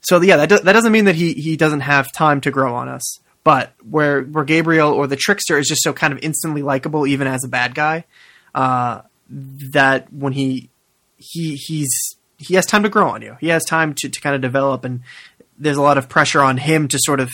so 0.00 0.20
yeah, 0.22 0.36
that 0.38 0.48
do, 0.48 0.58
that 0.58 0.72
doesn't 0.72 0.92
mean 0.92 1.04
that 1.04 1.16
he 1.16 1.34
he 1.34 1.56
doesn't 1.56 1.80
have 1.80 2.12
time 2.12 2.40
to 2.42 2.50
grow 2.50 2.74
on 2.74 2.88
us. 2.88 3.20
But 3.44 3.72
where 3.88 4.22
where 4.22 4.44
Gabriel 4.44 4.92
or 4.92 5.06
the 5.06 5.16
trickster 5.16 5.58
is 5.58 5.68
just 5.68 5.82
so 5.82 5.92
kind 5.92 6.12
of 6.12 6.18
instantly 6.22 6.62
likable, 6.62 7.06
even 7.06 7.26
as 7.26 7.44
a 7.44 7.48
bad 7.48 7.74
guy, 7.74 8.04
uh, 8.54 9.02
that 9.28 10.12
when 10.12 10.32
he 10.32 10.70
he 11.18 11.56
he's 11.56 11.90
he 12.38 12.54
has 12.54 12.66
time 12.66 12.84
to 12.84 12.88
grow 12.88 13.08
on 13.08 13.20
you. 13.20 13.36
He 13.40 13.48
has 13.48 13.64
time 13.64 13.94
to, 13.94 14.08
to 14.08 14.20
kind 14.20 14.36
of 14.36 14.40
develop, 14.40 14.84
and 14.84 15.00
there's 15.58 15.76
a 15.76 15.82
lot 15.82 15.98
of 15.98 16.08
pressure 16.08 16.42
on 16.42 16.56
him 16.56 16.88
to 16.88 16.98
sort 17.00 17.20
of 17.20 17.30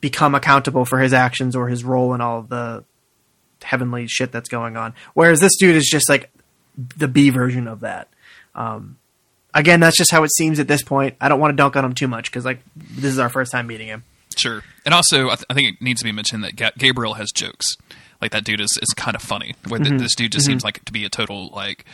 become 0.00 0.34
accountable 0.34 0.84
for 0.84 0.98
his 0.98 1.12
actions 1.12 1.56
or 1.56 1.68
his 1.68 1.84
role 1.84 2.14
in 2.14 2.20
all 2.20 2.42
the 2.42 2.84
heavenly 3.62 4.06
shit 4.06 4.32
that's 4.32 4.48
going 4.48 4.76
on. 4.76 4.94
Whereas 5.14 5.40
this 5.40 5.56
dude 5.56 5.76
is 5.76 5.88
just 5.90 6.08
like 6.08 6.30
the 6.76 7.08
B 7.08 7.30
version 7.30 7.66
of 7.66 7.80
that. 7.80 8.08
Um, 8.54 8.98
again, 9.54 9.80
that's 9.80 9.96
just 9.96 10.10
how 10.10 10.22
it 10.22 10.30
seems 10.32 10.58
at 10.60 10.68
this 10.68 10.82
point. 10.82 11.16
I 11.20 11.28
don't 11.28 11.40
want 11.40 11.52
to 11.52 11.56
dunk 11.56 11.76
on 11.76 11.84
him 11.84 11.94
too 11.94 12.08
much 12.08 12.30
because 12.30 12.44
like 12.44 12.60
this 12.76 13.12
is 13.12 13.18
our 13.18 13.28
first 13.28 13.52
time 13.52 13.66
meeting 13.66 13.88
him. 13.88 14.04
Sure. 14.36 14.62
And 14.84 14.94
also, 14.94 15.26
I, 15.30 15.34
th- 15.34 15.46
I 15.50 15.54
think 15.54 15.74
it 15.74 15.82
needs 15.82 16.00
to 16.00 16.04
be 16.04 16.12
mentioned 16.12 16.44
that 16.44 16.54
Ga- 16.54 16.72
Gabriel 16.78 17.14
has 17.14 17.30
jokes. 17.32 17.66
Like 18.20 18.30
that 18.32 18.44
dude 18.44 18.60
is, 18.60 18.78
is 18.80 18.88
kind 18.96 19.14
of 19.14 19.22
funny. 19.22 19.54
Where 19.68 19.80
th- 19.80 20.00
this 20.00 20.14
dude 20.14 20.32
just 20.32 20.46
seems 20.46 20.64
like 20.64 20.84
to 20.84 20.92
be 20.92 21.04
a 21.04 21.08
total 21.08 21.48
like 21.48 21.84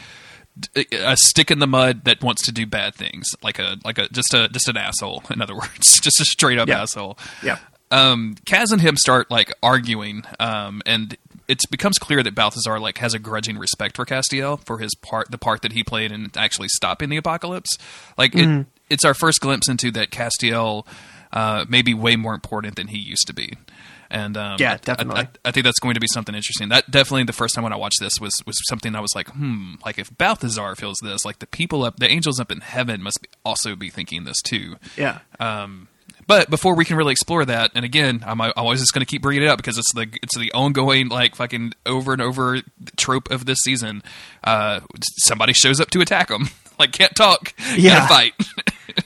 a 0.77 1.17
stick 1.17 1.51
in 1.51 1.59
the 1.59 1.67
mud 1.67 2.05
that 2.05 2.23
wants 2.23 2.45
to 2.47 2.53
do 2.53 2.67
bad 2.67 2.95
things. 2.95 3.27
Like 3.43 3.59
a 3.59 3.77
like 3.85 3.99
a 3.99 4.09
just 4.09 4.33
a 4.35 4.49
just 4.49 4.69
an 4.69 4.77
asshole. 4.77 5.23
In 5.31 5.41
other 5.43 5.55
words, 5.55 5.99
just 6.03 6.21
a 6.21 6.25
straight 6.25 6.59
up 6.59 6.69
Yeah. 6.69 6.83
asshole. 6.83 7.19
Yeah. 7.43 7.59
Um, 7.91 8.37
Cas 8.47 8.73
and 8.73 8.81
him 8.81 8.97
start 8.97 9.31
like 9.31 9.53
arguing, 9.63 10.25
um, 10.41 10.83
and 10.87 11.17
it 11.47 11.61
becomes 11.71 11.99
clear 11.99 12.23
that 12.23 12.35
Balthazar 12.35 12.81
like 12.81 12.99
has 12.99 13.15
a 13.15 13.19
grudging 13.19 13.57
respect 13.59 13.95
for 13.97 14.05
Castiel 14.05 14.65
for 14.65 14.79
his 14.79 14.95
part, 14.97 15.31
the 15.31 15.39
part 15.39 15.63
that 15.63 15.73
he 15.73 15.85
played 15.85 16.11
in 16.11 16.31
actually 16.37 16.69
stopping 16.69 17.09
the 17.11 17.17
apocalypse. 17.19 17.77
Like 18.19 18.35
it, 18.35 18.67
it's 18.91 19.05
our 19.05 19.15
first 19.15 19.41
glimpse 19.41 19.69
into 19.69 19.91
that 19.93 20.11
Castiel 20.11 20.87
uh, 21.33 21.67
may 21.69 21.83
be 21.83 21.95
way 21.95 22.17
more 22.17 22.35
important 22.35 22.75
than 22.77 22.89
he 22.89 22.99
used 22.99 23.27
to 23.29 23.35
be. 23.35 23.53
And 24.15 24.37
um, 24.37 24.57
Yeah, 24.61 24.71
I- 24.71 24.75
I- 24.75 24.77
definitely. 24.77 25.21
I, 25.23 25.29
I 25.47 25.51
think 25.51 25.65
that's 25.65 25.81
going 25.81 25.95
to 25.95 26.01
be 26.01 26.07
something 26.07 26.35
interesting. 26.35 26.69
That 26.69 26.91
definitely 26.91 27.25
the 27.25 27.33
first 27.33 27.55
time 27.55 27.65
when 27.65 27.73
I 27.73 27.77
watched 27.77 27.99
this 28.01 28.21
was 28.21 28.33
was 28.47 28.57
something 28.69 28.95
I 28.95 29.01
was 29.01 29.15
like, 29.15 29.29
hmm, 29.29 29.75
like 29.85 29.99
if 29.99 30.17
Balthazar 30.17 30.77
feels 30.77 30.97
this, 31.03 31.25
like 31.25 31.41
the 31.41 31.47
people 31.47 31.83
up, 31.83 31.97
the 31.99 32.09
angels 32.09 32.39
up 32.39 32.53
in 32.53 32.61
heaven 32.61 33.03
must 33.03 33.21
be, 33.21 33.29
also 33.45 33.75
be 33.77 33.91
thinking 33.91 34.25
this 34.25 34.41
too. 34.41 34.77
Yeah. 34.97 35.19
Um, 35.41 35.89
but 36.27 36.49
before 36.49 36.75
we 36.75 36.87
can 36.87 36.97
really 36.97 37.13
explore 37.13 37.45
that, 37.45 37.73
and 37.75 37.85
again, 37.85 38.23
I'm, 38.27 38.41
I'm 38.41 38.53
always 38.57 38.81
just 38.81 38.95
going 38.95 39.01
to 39.05 39.11
keep 39.11 39.21
bringing 39.21 39.43
it 39.43 39.49
up 39.49 39.59
because 39.59 39.77
it's 39.77 39.93
the 39.93 40.07
it's 40.23 40.39
the 40.39 40.53
ongoing 40.53 41.09
like 41.09 41.35
fucking 41.35 41.73
over 41.85 42.13
and 42.15 42.23
over 42.23 42.63
trope 42.97 43.31
of 43.31 43.45
this 43.45 43.59
season. 43.63 44.03
Uh, 44.43 44.81
somebody 45.19 45.53
shows 45.53 45.81
up 45.81 45.91
to 45.91 46.01
attack 46.01 46.29
them, 46.29 46.49
like 46.79 46.93
can't 46.93 47.15
talk, 47.15 47.53
Yeah. 47.77 48.07
fight. 48.09 48.33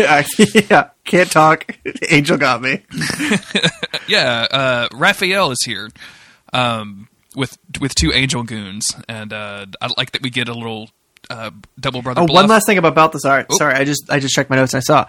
yeah. 0.70 0.90
Can't 1.04 1.30
talk. 1.30 1.66
Angel 2.10 2.36
got 2.36 2.62
me. 2.62 2.82
yeah, 4.08 4.46
uh, 4.50 4.88
Raphael 4.92 5.50
is 5.50 5.58
here 5.64 5.90
um, 6.52 7.08
with 7.34 7.58
with 7.80 7.94
two 7.94 8.12
angel 8.12 8.42
goons, 8.42 8.86
and 9.08 9.32
uh, 9.32 9.66
I 9.80 9.88
like 9.96 10.12
that 10.12 10.22
we 10.22 10.30
get 10.30 10.48
a 10.48 10.54
little 10.54 10.90
uh, 11.28 11.50
double 11.78 12.02
brother. 12.02 12.22
Oh, 12.22 12.32
one 12.32 12.46
last 12.46 12.66
thing 12.66 12.78
about 12.78 12.94
Balthazar. 12.94 13.46
Oh. 13.48 13.58
Sorry, 13.58 13.74
I 13.74 13.84
just 13.84 14.10
I 14.10 14.20
just 14.20 14.34
checked 14.34 14.50
my 14.50 14.56
notes 14.56 14.74
and 14.74 14.78
I 14.78 14.82
saw 14.82 15.06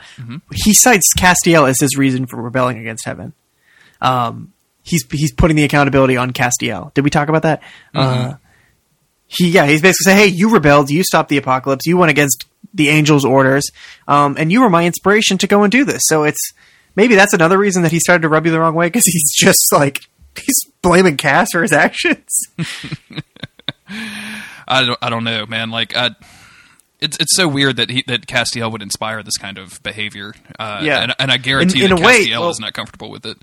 he 0.54 0.74
cites 0.74 1.14
Castiel 1.18 1.70
as 1.70 1.80
his 1.80 1.98
reason 1.98 2.26
for 2.26 2.42
rebelling 2.42 2.78
against 2.78 3.06
heaven. 3.06 3.34
Um, 4.02 4.54
he's 4.84 5.06
he's 5.12 5.32
putting 5.32 5.56
the 5.56 5.64
accountability 5.64 6.18
on 6.18 6.32
Castiel. 6.32 6.94
Did 6.94 7.04
we 7.04 7.10
talk 7.10 7.30
about 7.30 7.44
that? 7.44 7.62
Uh, 7.94 8.36
he 9.28 9.50
yeah, 9.50 9.66
he's 9.66 9.82
basically 9.82 10.14
saying, 10.14 10.18
"Hey, 10.18 10.28
you 10.36 10.50
rebelled. 10.50 10.90
You 10.90 11.04
stopped 11.04 11.30
the 11.30 11.38
apocalypse. 11.38 11.86
You 11.86 11.98
went 11.98 12.10
against 12.10 12.46
the 12.74 12.90
angels' 12.90 13.26
orders, 13.26 13.70
um, 14.08 14.36
and 14.40 14.52
you 14.52 14.62
were 14.62 14.70
my 14.70 14.86
inspiration 14.86 15.38
to 15.40 15.48
go 15.48 15.64
and 15.64 15.72
do 15.72 15.84
this." 15.86 16.02
So 16.06 16.24
it's 16.24 16.54
maybe 16.96 17.16
that's 17.16 17.34
another 17.34 17.58
reason 17.58 17.84
that 17.84 17.92
he 17.92 18.00
started 18.00 18.22
to 18.24 18.30
rub 18.30 18.46
you 18.46 18.52
the 18.52 18.60
wrong 18.60 18.76
way 18.76 18.88
because 18.88 19.06
he's 19.06 19.32
just 19.36 19.60
like 19.74 20.02
he's 20.36 20.72
blaming 20.82 21.18
Cass 21.18 21.50
for 21.52 21.62
his 21.62 21.74
actions. 21.74 22.26
I 24.68 24.86
don't 24.86 25.00
I 25.02 25.10
don't 25.10 25.24
know, 25.24 25.46
man. 25.46 25.70
Like 25.72 25.96
I. 25.96 26.12
It's, 27.00 27.18
it's 27.20 27.36
so 27.36 27.48
weird 27.48 27.78
that 27.78 27.90
he, 27.90 28.04
that 28.06 28.28
Castiel 28.28 28.72
would 28.72 28.84
inspire 28.84 29.24
this 29.24 29.36
kind 29.36 29.58
of 29.58 29.82
behavior. 29.82 30.36
Uh, 30.60 30.82
Yeah. 30.84 31.02
and, 31.02 31.16
and 31.18 31.32
I 31.32 31.38
guarantee 31.38 31.84
In- 31.84 31.90
in 31.90 31.96
that 31.98 32.06
way, 32.06 32.28
Castiel 32.28 32.42
well- 32.42 32.50
is 32.52 32.60
not 32.60 32.74
comfortable 32.74 33.10
with 33.10 33.26
it. 33.26 33.38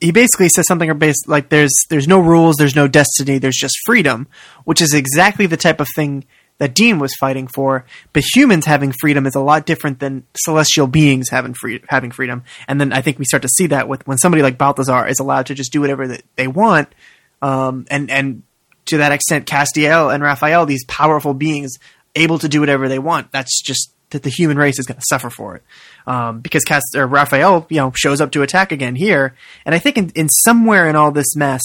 he 0.00 0.10
basically 0.10 0.48
says 0.48 0.66
something 0.66 0.92
based 0.98 1.28
like 1.28 1.48
there's 1.50 1.72
there's 1.90 2.08
no 2.08 2.18
rules, 2.18 2.56
there's 2.56 2.74
no 2.74 2.88
destiny, 2.88 3.38
there's 3.38 3.56
just 3.56 3.76
freedom, 3.86 4.26
which 4.64 4.80
is 4.82 4.92
exactly 4.94 5.46
the 5.46 5.56
type 5.56 5.78
of 5.78 5.86
thing 5.94 6.24
that 6.60 6.74
Dean 6.74 6.98
was 6.98 7.14
fighting 7.18 7.48
for. 7.48 7.84
But 8.12 8.22
humans 8.34 8.66
having 8.66 8.92
freedom 8.92 9.26
is 9.26 9.34
a 9.34 9.40
lot 9.40 9.66
different 9.66 9.98
than 9.98 10.24
celestial 10.36 10.86
beings 10.86 11.30
having 11.30 11.54
free, 11.54 11.82
having 11.88 12.10
freedom. 12.12 12.44
And 12.68 12.80
then 12.80 12.92
I 12.92 13.00
think 13.00 13.18
we 13.18 13.24
start 13.24 13.42
to 13.42 13.48
see 13.48 13.66
that 13.68 13.88
with 13.88 14.06
when 14.06 14.18
somebody 14.18 14.42
like 14.42 14.58
Balthazar 14.58 15.08
is 15.08 15.18
allowed 15.18 15.46
to 15.46 15.54
just 15.54 15.72
do 15.72 15.80
whatever 15.80 16.06
that 16.06 16.22
they 16.36 16.46
want, 16.46 16.94
um, 17.42 17.86
and 17.90 18.10
and 18.10 18.42
to 18.86 18.98
that 18.98 19.12
extent, 19.12 19.46
Castiel 19.46 20.12
and 20.14 20.22
Raphael, 20.22 20.66
these 20.66 20.84
powerful 20.84 21.32
beings, 21.32 21.78
able 22.14 22.38
to 22.38 22.48
do 22.48 22.60
whatever 22.60 22.88
they 22.88 22.98
want. 22.98 23.32
That's 23.32 23.62
just 23.62 23.92
that 24.10 24.22
the 24.22 24.30
human 24.30 24.58
race 24.58 24.78
is 24.78 24.86
going 24.86 24.98
to 24.98 25.06
suffer 25.08 25.30
for 25.30 25.56
it. 25.56 25.62
Um, 26.06 26.40
because 26.40 26.64
Cast- 26.64 26.96
or 26.96 27.06
Raphael, 27.06 27.66
you 27.70 27.76
know, 27.76 27.92
shows 27.94 28.20
up 28.20 28.32
to 28.32 28.42
attack 28.42 28.72
again 28.72 28.96
here, 28.96 29.34
and 29.64 29.74
I 29.74 29.78
think 29.78 29.96
in, 29.96 30.10
in 30.10 30.28
somewhere 30.28 30.88
in 30.88 30.96
all 30.96 31.12
this 31.12 31.36
mess, 31.36 31.62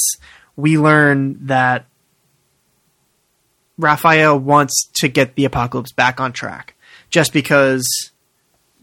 we 0.55 0.77
learn 0.77 1.47
that 1.47 1.85
Raphael 3.77 4.37
wants 4.39 4.89
to 4.95 5.07
get 5.07 5.35
the 5.35 5.45
apocalypse 5.45 5.91
back 5.91 6.19
on 6.19 6.33
track. 6.33 6.75
Just 7.09 7.33
because 7.33 7.85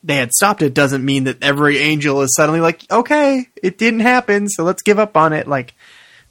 they 0.03 0.16
had 0.16 0.32
stopped 0.32 0.62
it 0.62 0.74
doesn't 0.74 1.05
mean 1.05 1.24
that 1.24 1.43
every 1.43 1.78
angel 1.78 2.22
is 2.22 2.34
suddenly 2.34 2.61
like, 2.61 2.84
okay, 2.90 3.47
it 3.62 3.78
didn't 3.78 4.01
happen, 4.01 4.49
so 4.49 4.64
let's 4.64 4.82
give 4.82 4.99
up 4.99 5.16
on 5.16 5.32
it. 5.32 5.47
Like, 5.47 5.74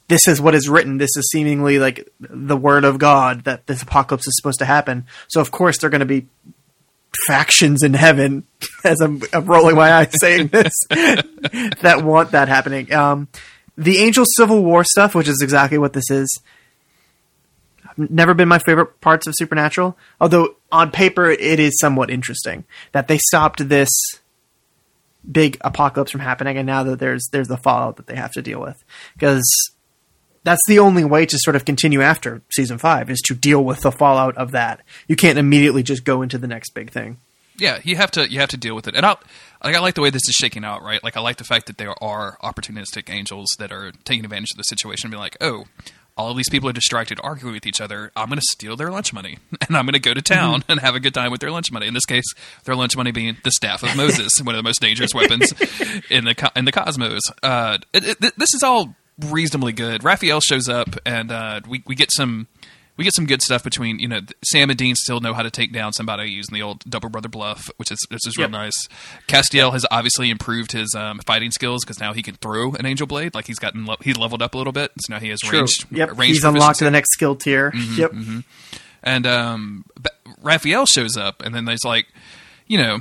this 0.08 0.28
is 0.28 0.40
what 0.40 0.54
is 0.54 0.68
written. 0.68 0.98
This 0.98 1.16
is 1.16 1.28
seemingly 1.30 1.78
like 1.78 2.08
the 2.20 2.56
word 2.56 2.84
of 2.84 2.98
God 2.98 3.44
that 3.44 3.66
this 3.66 3.82
apocalypse 3.82 4.26
is 4.26 4.36
supposed 4.36 4.58
to 4.58 4.64
happen. 4.64 5.06
So 5.28 5.40
of 5.40 5.50
course 5.50 5.78
they're 5.78 5.90
going 5.90 6.00
to 6.00 6.06
be 6.06 6.26
factions 7.26 7.82
in 7.82 7.94
heaven, 7.94 8.44
as 8.84 9.00
I'm, 9.00 9.22
I'm 9.32 9.46
rolling 9.46 9.76
my 9.76 9.92
eyes 9.92 10.12
saying 10.20 10.48
this, 10.48 10.72
that 10.90 12.02
want 12.04 12.32
that 12.32 12.48
happening. 12.48 12.92
Um, 12.92 13.28
the 13.76 13.98
angel 13.98 14.24
civil 14.36 14.62
war 14.62 14.84
stuff, 14.84 15.14
which 15.14 15.28
is 15.28 15.40
exactly 15.42 15.78
what 15.78 15.92
this 15.92 16.10
is, 16.10 16.40
never 17.96 18.34
been 18.34 18.48
my 18.48 18.58
favorite 18.58 19.00
parts 19.00 19.26
of 19.26 19.34
Supernatural. 19.36 19.96
Although 20.20 20.56
on 20.70 20.90
paper 20.90 21.30
it 21.30 21.60
is 21.60 21.78
somewhat 21.78 22.10
interesting 22.10 22.64
that 22.92 23.08
they 23.08 23.18
stopped 23.18 23.68
this 23.68 23.90
big 25.30 25.56
apocalypse 25.60 26.10
from 26.10 26.20
happening, 26.20 26.56
and 26.56 26.66
now 26.66 26.82
that 26.82 26.98
there's 26.98 27.28
there's 27.32 27.48
the 27.48 27.56
fallout 27.56 27.96
that 27.96 28.06
they 28.06 28.16
have 28.16 28.32
to 28.32 28.42
deal 28.42 28.60
with 28.60 28.82
because 29.14 29.44
that's 30.44 30.62
the 30.66 30.78
only 30.78 31.04
way 31.04 31.26
to 31.26 31.38
sort 31.38 31.56
of 31.56 31.64
continue 31.64 32.02
after 32.02 32.42
season 32.52 32.78
five 32.78 33.10
is 33.10 33.20
to 33.20 33.34
deal 33.34 33.62
with 33.62 33.80
the 33.80 33.92
fallout 33.92 34.36
of 34.36 34.50
that. 34.52 34.80
You 35.06 35.16
can't 35.16 35.38
immediately 35.38 35.82
just 35.82 36.04
go 36.04 36.22
into 36.22 36.38
the 36.38 36.48
next 36.48 36.70
big 36.70 36.90
thing. 36.90 37.18
Yeah, 37.58 37.80
you 37.84 37.96
have 37.96 38.10
to 38.12 38.30
you 38.30 38.40
have 38.40 38.48
to 38.50 38.56
deal 38.56 38.74
with 38.74 38.88
it. 38.88 38.96
And 38.96 39.04
I 39.04 39.16
like 39.62 39.76
I 39.76 39.80
like 39.80 39.94
the 39.94 40.00
way 40.00 40.10
this 40.10 40.22
is 40.28 40.34
shaking 40.34 40.64
out, 40.64 40.82
right? 40.82 41.02
Like 41.04 41.16
I 41.16 41.20
like 41.20 41.36
the 41.36 41.44
fact 41.44 41.66
that 41.66 41.78
there 41.78 41.94
are 42.02 42.38
opportunistic 42.42 43.12
angels 43.12 43.48
that 43.58 43.70
are 43.70 43.92
taking 44.04 44.24
advantage 44.24 44.52
of 44.52 44.56
the 44.56 44.64
situation 44.64 45.06
and 45.06 45.12
be 45.12 45.18
like, 45.18 45.36
"Oh, 45.40 45.66
all 46.16 46.30
of 46.30 46.36
these 46.36 46.48
people 46.48 46.68
are 46.68 46.72
distracted 46.72 47.18
arguing 47.22 47.54
with 47.54 47.66
each 47.66 47.80
other. 47.80 48.12
I'm 48.16 48.28
going 48.28 48.38
to 48.38 48.46
steal 48.50 48.76
their 48.76 48.90
lunch 48.90 49.12
money 49.12 49.38
and 49.68 49.76
I'm 49.76 49.86
going 49.86 49.94
to 49.94 50.00
go 50.00 50.14
to 50.14 50.22
town 50.22 50.64
and 50.68 50.80
have 50.80 50.94
a 50.94 51.00
good 51.00 51.14
time 51.14 51.30
with 51.30 51.40
their 51.40 51.50
lunch 51.50 51.72
money." 51.72 51.86
In 51.86 51.94
this 51.94 52.06
case, 52.06 52.24
their 52.64 52.76
lunch 52.76 52.96
money 52.96 53.12
being 53.12 53.36
the 53.44 53.50
staff 53.50 53.82
of 53.82 53.96
Moses, 53.96 54.32
one 54.42 54.54
of 54.54 54.58
the 54.58 54.62
most 54.62 54.80
dangerous 54.80 55.14
weapons 55.14 55.52
in 56.10 56.24
the 56.24 56.34
co- 56.34 56.50
in 56.56 56.64
the 56.64 56.72
cosmos. 56.72 57.22
Uh, 57.42 57.78
it, 57.92 58.22
it, 58.22 58.38
this 58.38 58.54
is 58.54 58.62
all 58.62 58.96
reasonably 59.18 59.72
good. 59.72 60.04
Raphael 60.04 60.40
shows 60.40 60.68
up 60.68 60.96
and 61.04 61.30
uh, 61.30 61.60
we 61.68 61.82
we 61.86 61.94
get 61.94 62.10
some 62.12 62.48
we 63.02 63.04
get 63.04 63.14
some 63.14 63.26
good 63.26 63.42
stuff 63.42 63.64
between 63.64 63.98
you 63.98 64.06
know 64.06 64.20
Sam 64.44 64.70
and 64.70 64.78
Dean 64.78 64.94
still 64.94 65.18
know 65.18 65.34
how 65.34 65.42
to 65.42 65.50
take 65.50 65.72
down 65.72 65.92
somebody 65.92 66.30
using 66.30 66.54
the 66.54 66.62
old 66.62 66.84
double 66.88 67.08
brother 67.08 67.28
bluff, 67.28 67.68
which 67.78 67.90
is 67.90 67.98
which 68.10 68.20
is 68.26 68.36
real 68.36 68.44
Yep. 68.44 68.50
nice. 68.52 68.88
Castiel 69.26 69.72
has 69.72 69.84
obviously 69.90 70.30
improved 70.30 70.70
his 70.70 70.94
um, 70.96 71.18
fighting 71.26 71.50
skills 71.50 71.84
because 71.84 71.98
now 71.98 72.12
he 72.12 72.22
can 72.22 72.36
throw 72.36 72.74
an 72.74 72.86
angel 72.86 73.08
blade. 73.08 73.34
Like 73.34 73.48
he's 73.48 73.58
gotten 73.58 73.86
le- 73.86 73.96
he's 74.02 74.16
leveled 74.16 74.40
up 74.40 74.54
a 74.54 74.58
little 74.58 74.72
bit, 74.72 74.92
so 75.00 75.12
now 75.14 75.18
he 75.20 75.30
has 75.30 75.42
range. 75.50 75.84
Yep. 75.90 76.16
range 76.16 76.34
He's 76.36 76.44
unlocked 76.44 76.78
the 76.78 76.90
next 76.92 77.12
skill 77.12 77.34
tier. 77.34 77.72
Mm-hmm, 77.72 78.00
yep. 78.00 78.44
And 79.02 79.26
um, 79.26 79.84
Raphael 80.42 80.86
shows 80.86 81.16
up, 81.16 81.42
and 81.42 81.52
then 81.52 81.64
there's 81.64 81.84
like, 81.84 82.06
you 82.68 82.78
know, 82.78 83.00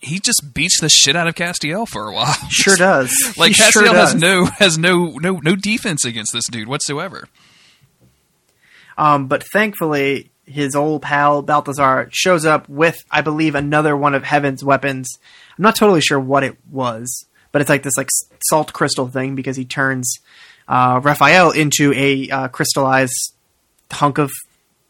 he 0.00 0.20
just 0.20 0.54
beats 0.54 0.80
the 0.80 0.88
shit 0.88 1.16
out 1.16 1.26
of 1.26 1.34
Castiel 1.34 1.86
for 1.88 2.06
a 2.08 2.12
while. 2.14 2.32
Sure 2.50 2.76
does. 2.76 3.12
like 3.36 3.56
He 3.56 3.62
Castiel 3.62 3.70
sure 3.72 3.94
has 3.94 4.14
no 4.14 4.44
has 4.44 4.78
no 4.78 5.16
no 5.20 5.40
no 5.42 5.56
defense 5.56 6.04
against 6.04 6.32
this 6.32 6.44
dude 6.48 6.68
whatsoever. 6.68 7.28
Um, 8.98 9.28
but 9.28 9.44
thankfully, 9.52 10.30
his 10.44 10.74
old 10.74 11.02
pal 11.02 11.40
Balthazar 11.40 12.08
shows 12.12 12.44
up 12.44 12.68
with, 12.68 12.96
I 13.10 13.22
believe, 13.22 13.54
another 13.54 13.96
one 13.96 14.14
of 14.14 14.24
Heaven's 14.24 14.64
weapons. 14.64 15.08
I'm 15.56 15.62
not 15.62 15.76
totally 15.76 16.00
sure 16.00 16.18
what 16.18 16.42
it 16.42 16.56
was, 16.70 17.26
but 17.52 17.62
it's 17.62 17.70
like 17.70 17.84
this 17.84 17.96
like 17.96 18.08
salt 18.48 18.72
crystal 18.72 19.08
thing 19.08 19.36
because 19.36 19.56
he 19.56 19.64
turns 19.64 20.18
uh, 20.66 21.00
Raphael 21.02 21.52
into 21.52 21.92
a 21.94 22.28
uh, 22.28 22.48
crystallized 22.48 23.14
hunk 23.90 24.18
of 24.18 24.30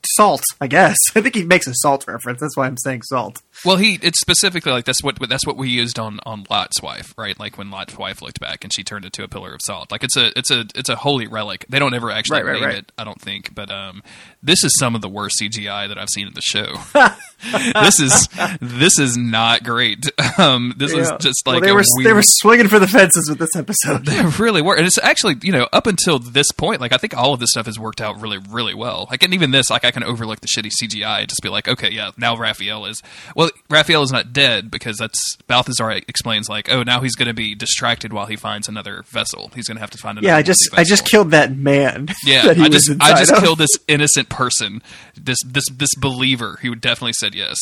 salt. 0.06 0.42
I 0.60 0.66
guess 0.66 0.96
I 1.14 1.20
think 1.20 1.34
he 1.34 1.44
makes 1.44 1.66
a 1.66 1.74
salt 1.74 2.06
reference. 2.08 2.40
That's 2.40 2.56
why 2.56 2.66
I'm 2.66 2.76
saying 2.78 3.02
salt. 3.02 3.42
Well, 3.64 3.76
he 3.76 3.98
it's 4.02 4.20
specifically 4.20 4.70
like 4.72 4.84
that's 4.84 5.02
what 5.02 5.18
that's 5.28 5.46
what 5.46 5.56
we 5.56 5.68
used 5.68 5.98
on 5.98 6.20
on 6.24 6.44
Lot's 6.48 6.80
wife, 6.82 7.12
right? 7.18 7.38
Like 7.38 7.58
when 7.58 7.70
Lot's 7.70 7.96
wife 7.98 8.22
looked 8.22 8.40
back 8.40 8.62
and 8.64 8.72
she 8.72 8.84
turned 8.84 9.04
into 9.04 9.24
a 9.24 9.28
pillar 9.28 9.52
of 9.52 9.60
salt. 9.64 9.90
Like 9.90 10.04
it's 10.04 10.16
a 10.16 10.36
it's 10.38 10.50
a 10.50 10.64
it's 10.74 10.88
a 10.88 10.96
holy 10.96 11.26
relic. 11.26 11.66
They 11.68 11.78
don't 11.78 11.94
ever 11.94 12.10
actually 12.10 12.42
Right, 12.42 12.54
name 12.54 12.64
right. 12.64 12.78
it, 12.78 12.92
I 12.96 13.04
don't 13.04 13.20
think. 13.20 13.54
But 13.54 13.70
um, 13.70 14.02
this 14.42 14.62
is 14.64 14.76
some 14.78 14.94
of 14.94 15.00
the 15.02 15.08
worst 15.08 15.40
CGI 15.42 15.88
that 15.88 15.98
I've 15.98 16.08
seen 16.10 16.28
in 16.28 16.34
the 16.34 16.40
show. 16.40 16.74
this 17.82 17.98
is 18.00 18.28
this 18.60 18.98
is 18.98 19.16
not 19.16 19.64
great. 19.64 20.06
Um, 20.38 20.74
this 20.76 20.92
is 20.92 21.08
Yeah. 21.08 21.16
just 21.18 21.42
Well, 21.44 21.56
like 21.56 21.64
they 21.64 21.72
were 21.72 21.82
weird, 21.96 22.06
they 22.06 22.12
were 22.12 22.22
swinging 22.22 22.68
for 22.68 22.78
the 22.78 22.86
fences 22.86 23.28
with 23.28 23.38
this 23.40 23.56
episode. 23.56 24.04
They 24.06 24.22
really 24.38 24.62
were. 24.62 24.76
And 24.76 24.86
it's 24.86 24.98
actually, 24.98 25.36
you 25.42 25.50
know, 25.50 25.66
up 25.72 25.88
until 25.88 26.20
this 26.20 26.52
point, 26.52 26.80
like 26.80 26.92
I 26.92 26.96
think 26.96 27.16
all 27.16 27.34
of 27.34 27.40
this 27.40 27.50
stuff 27.50 27.66
has 27.66 27.76
worked 27.76 28.00
out 28.00 28.20
really, 28.20 28.38
really 28.38 28.72
well. 28.74 29.08
Like 29.10 29.24
and 29.24 29.34
even 29.34 29.50
this, 29.50 29.68
like 29.68 29.84
I 29.84 29.87
can 29.90 30.04
overlook 30.04 30.40
the 30.40 30.46
shitty 30.46 30.70
CGI 30.82 31.20
and 31.20 31.28
just 31.28 31.40
be 31.42 31.48
like, 31.48 31.68
okay, 31.68 31.90
yeah, 31.90 32.10
now 32.16 32.36
Raphael 32.36 32.86
is 32.86 33.02
well 33.34 33.50
Raphael 33.70 34.02
is 34.02 34.12
not 34.12 34.32
dead 34.32 34.70
because 34.70 34.96
that's 34.96 35.36
Balthazar 35.46 35.90
explains 35.90 36.48
like, 36.48 36.70
oh 36.70 36.82
now 36.82 37.00
he's 37.00 37.14
gonna 37.14 37.34
be 37.34 37.54
distracted 37.54 38.12
while 38.12 38.26
he 38.26 38.36
finds 38.36 38.68
another 38.68 39.02
vessel. 39.06 39.50
He's 39.54 39.68
gonna 39.68 39.80
have 39.80 39.90
to 39.90 39.98
find 39.98 40.18
another 40.18 40.32
yeah, 40.32 40.36
I 40.36 40.42
just 40.42 40.68
I 40.72 40.84
just 40.84 41.04
killed 41.06 41.30
that 41.32 41.56
man. 41.56 42.08
Yeah, 42.24 42.52
that 42.52 42.58
I 42.58 42.68
just 42.68 42.90
I 43.00 43.18
just 43.18 43.32
of. 43.32 43.38
killed 43.38 43.58
this 43.58 43.70
innocent 43.86 44.28
person. 44.28 44.82
This 45.14 45.38
this 45.44 45.64
this 45.72 45.94
believer 45.94 46.58
who 46.60 46.74
definitely 46.74 47.14
said 47.14 47.34
yes. 47.34 47.56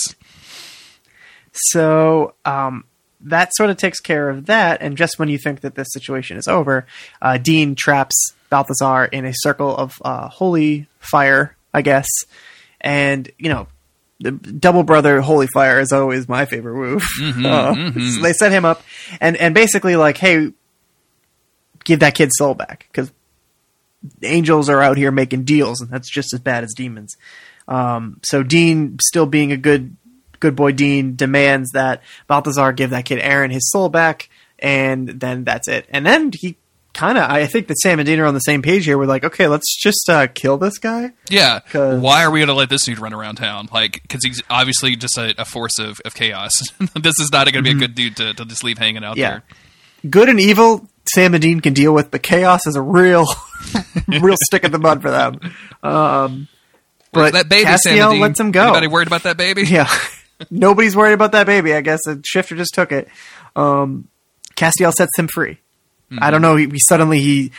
So 1.52 2.34
um, 2.44 2.84
that 3.20 3.54
sort 3.54 3.70
of 3.70 3.76
takes 3.76 4.00
care 4.00 4.28
of 4.28 4.46
that. 4.46 4.80
And 4.80 4.96
just 4.96 5.18
when 5.18 5.28
you 5.28 5.38
think 5.38 5.60
that 5.60 5.74
this 5.74 5.88
situation 5.92 6.36
is 6.36 6.48
over, 6.48 6.86
uh, 7.22 7.38
Dean 7.38 7.74
traps 7.74 8.34
Balthazar 8.50 9.06
in 9.06 9.24
a 9.24 9.32
circle 9.34 9.76
of 9.76 9.94
uh, 10.04 10.28
holy 10.28 10.86
fire, 10.98 11.55
I 11.76 11.82
guess. 11.82 12.08
And 12.80 13.30
you 13.38 13.50
know, 13.50 13.68
the 14.18 14.30
double 14.32 14.82
brother 14.82 15.20
holy 15.20 15.46
fire 15.48 15.78
is 15.78 15.92
always 15.92 16.26
my 16.28 16.46
favorite 16.46 16.74
move. 16.74 17.04
Uh, 17.44 17.74
So 17.74 18.22
they 18.22 18.32
set 18.32 18.50
him 18.50 18.64
up, 18.64 18.82
and 19.20 19.36
and 19.36 19.54
basically 19.54 19.94
like, 19.96 20.16
hey, 20.16 20.52
give 21.84 22.00
that 22.00 22.14
kid's 22.14 22.32
soul 22.36 22.54
back 22.54 22.86
because 22.90 23.12
angels 24.22 24.68
are 24.68 24.82
out 24.82 24.96
here 24.96 25.10
making 25.12 25.44
deals, 25.44 25.80
and 25.80 25.90
that's 25.90 26.08
just 26.10 26.32
as 26.32 26.40
bad 26.40 26.64
as 26.64 26.72
demons. 26.74 27.16
Um, 27.68 28.20
so 28.24 28.42
Dean, 28.42 28.96
still 29.06 29.26
being 29.26 29.52
a 29.52 29.56
good 29.56 29.96
good 30.40 30.56
boy, 30.56 30.72
Dean 30.72 31.14
demands 31.16 31.70
that 31.72 32.02
Balthazar 32.26 32.72
give 32.72 32.90
that 32.90 33.04
kid 33.04 33.18
Aaron 33.18 33.50
his 33.50 33.70
soul 33.70 33.88
back, 33.90 34.28
and 34.58 35.08
then 35.08 35.44
that's 35.44 35.68
it. 35.68 35.86
And 35.90 36.06
then 36.06 36.30
he 36.32 36.56
kind 36.96 37.18
of, 37.18 37.30
I 37.30 37.46
think 37.46 37.68
that 37.68 37.78
Sam 37.78 37.98
and 38.00 38.06
Dean 38.06 38.18
are 38.18 38.24
on 38.26 38.34
the 38.34 38.40
same 38.40 38.62
page 38.62 38.84
here. 38.86 38.96
We're 38.98 39.06
like, 39.06 39.24
okay, 39.24 39.46
let's 39.48 39.76
just 39.80 40.08
uh, 40.08 40.26
kill 40.28 40.56
this 40.56 40.78
guy. 40.78 41.12
Yeah. 41.30 41.60
Why 41.72 42.24
are 42.24 42.30
we 42.30 42.40
going 42.40 42.48
to 42.48 42.54
let 42.54 42.70
this 42.70 42.84
dude 42.84 42.98
run 42.98 43.12
around 43.12 43.36
town? 43.36 43.68
Like, 43.72 44.00
because 44.02 44.24
he's 44.24 44.42
obviously 44.50 44.96
just 44.96 45.16
a, 45.18 45.34
a 45.40 45.44
force 45.44 45.78
of, 45.78 46.00
of 46.04 46.14
chaos. 46.14 46.52
this 46.94 47.14
is 47.20 47.30
not 47.32 47.44
going 47.52 47.62
to 47.64 47.70
be 47.70 47.70
a 47.70 47.78
good 47.78 47.94
dude 47.94 48.16
to, 48.16 48.34
to 48.34 48.44
just 48.44 48.64
leave 48.64 48.78
hanging 48.78 49.04
out 49.04 49.12
Mm-hmm. 49.16 49.20
Yeah. 49.20 49.30
there. 50.02 50.10
Good 50.10 50.28
and 50.28 50.40
evil, 50.40 50.88
Sam 51.12 51.34
and 51.34 51.42
Dean 51.42 51.60
can 51.60 51.72
deal 51.74 51.92
with, 51.94 52.10
but 52.10 52.22
chaos 52.22 52.66
is 52.66 52.76
a 52.76 52.82
real, 52.82 53.26
real 54.08 54.36
stick 54.44 54.64
in 54.64 54.72
the 54.72 54.78
mud 54.78 55.02
for 55.02 55.10
them. 55.10 55.40
Um, 55.82 56.48
but 57.12 57.32
that 57.34 57.48
baby, 57.48 57.66
Castiel 57.68 58.10
Sam 58.10 58.20
lets 58.20 58.38
him 58.40 58.50
go. 58.50 58.62
Anybody 58.64 58.86
worried 58.88 59.06
about 59.06 59.22
that 59.24 59.36
baby? 59.36 59.62
Yeah. 59.64 59.88
Nobody's 60.50 60.94
worried 60.96 61.14
about 61.14 61.32
that 61.32 61.46
baby, 61.46 61.72
I 61.74 61.80
guess. 61.80 62.00
The 62.04 62.20
shifter 62.26 62.56
just 62.56 62.74
took 62.74 62.92
it. 62.92 63.08
Um, 63.54 64.08
Castiel 64.54 64.92
sets 64.92 65.16
him 65.18 65.28
free. 65.28 65.58
I 66.18 66.30
don't 66.30 66.42
know. 66.42 66.56
He, 66.56 66.66
he 66.68 66.78
suddenly 66.78 67.20
he 67.20 67.50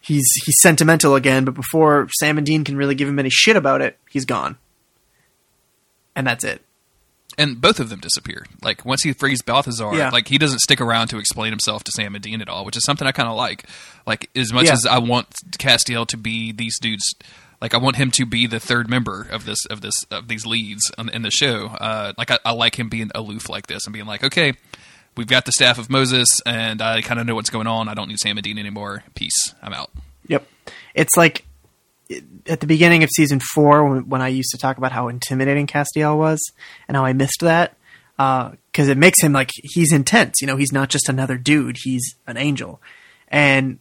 he's 0.00 0.28
he's 0.44 0.60
sentimental 0.60 1.14
again, 1.14 1.44
but 1.44 1.54
before 1.54 2.08
Sam 2.18 2.36
and 2.38 2.46
Dean 2.46 2.64
can 2.64 2.76
really 2.76 2.94
give 2.94 3.08
him 3.08 3.18
any 3.18 3.30
shit 3.30 3.56
about 3.56 3.80
it, 3.80 3.98
he's 4.10 4.24
gone. 4.24 4.56
And 6.16 6.26
that's 6.26 6.44
it. 6.44 6.62
And 7.36 7.60
both 7.60 7.80
of 7.80 7.88
them 7.88 7.98
disappear. 7.98 8.46
Like, 8.62 8.84
once 8.84 9.02
he 9.02 9.12
frees 9.12 9.42
Balthazar, 9.42 9.92
Yeah. 9.96 10.10
like, 10.10 10.28
he 10.28 10.38
doesn't 10.38 10.60
stick 10.60 10.80
around 10.80 11.08
to 11.08 11.18
explain 11.18 11.50
himself 11.50 11.82
to 11.84 11.90
Sam 11.92 12.14
and 12.14 12.22
Dean 12.22 12.40
at 12.40 12.48
all, 12.48 12.64
which 12.64 12.76
is 12.76 12.84
something 12.84 13.08
I 13.08 13.12
kind 13.12 13.28
of 13.28 13.34
like. 13.34 13.64
Like, 14.06 14.30
as 14.36 14.52
much 14.52 14.66
Yeah. 14.66 14.74
as 14.74 14.86
I 14.86 14.98
want 14.98 15.30
Castiel 15.58 16.06
to 16.08 16.16
be 16.16 16.52
these 16.52 16.78
dudes. 16.78 17.02
Like 17.60 17.72
I 17.72 17.78
want 17.78 17.96
him 17.96 18.10
to 18.12 18.26
be 18.26 18.46
the 18.46 18.60
third 18.60 18.90
member 18.90 19.26
of 19.30 19.46
this 19.46 19.64
of 19.70 19.80
this 19.80 19.94
of 20.10 20.28
these 20.28 20.44
leads 20.44 20.92
on, 20.98 21.08
in 21.08 21.22
the 21.22 21.30
show. 21.30 21.68
Uh, 21.68 22.12
like 22.18 22.30
I, 22.30 22.38
I 22.44 22.52
like 22.52 22.78
him 22.78 22.90
being 22.90 23.10
aloof 23.14 23.48
like 23.48 23.68
this 23.68 23.86
and 23.86 23.92
being 23.94 24.04
like, 24.04 24.22
okay, 24.22 24.52
we've 25.16 25.26
got 25.26 25.44
the 25.44 25.52
staff 25.52 25.78
of 25.78 25.90
Moses, 25.90 26.28
and 26.46 26.80
I 26.82 27.02
kind 27.02 27.20
of 27.20 27.26
know 27.26 27.34
what's 27.34 27.50
going 27.50 27.66
on. 27.66 27.88
I 27.88 27.94
don't 27.94 28.08
need 28.08 28.18
Sam 28.18 28.36
and 28.36 28.44
Dean 28.44 28.58
anymore. 28.58 29.04
Peace. 29.14 29.54
I'm 29.62 29.72
out. 29.72 29.90
Yep. 30.28 30.46
It's 30.94 31.16
like 31.16 31.44
at 32.46 32.60
the 32.60 32.66
beginning 32.66 33.02
of 33.02 33.10
season 33.10 33.40
four 33.40 33.88
when, 33.88 34.08
when 34.08 34.22
I 34.22 34.28
used 34.28 34.50
to 34.50 34.58
talk 34.58 34.78
about 34.78 34.92
how 34.92 35.08
intimidating 35.08 35.66
Castiel 35.66 36.16
was 36.16 36.40
and 36.86 36.96
how 36.96 37.04
I 37.04 37.12
missed 37.12 37.40
that 37.40 37.76
uh, 38.18 38.52
because 38.70 38.88
it 38.88 38.98
makes 38.98 39.22
him 39.22 39.32
like 39.32 39.50
he's 39.54 39.92
intense. 39.92 40.40
You 40.40 40.46
know, 40.46 40.56
he's 40.56 40.72
not 40.72 40.88
just 40.88 41.08
another 41.08 41.36
dude; 41.36 41.78
he's 41.82 42.14
an 42.26 42.36
angel. 42.36 42.80
And 43.28 43.78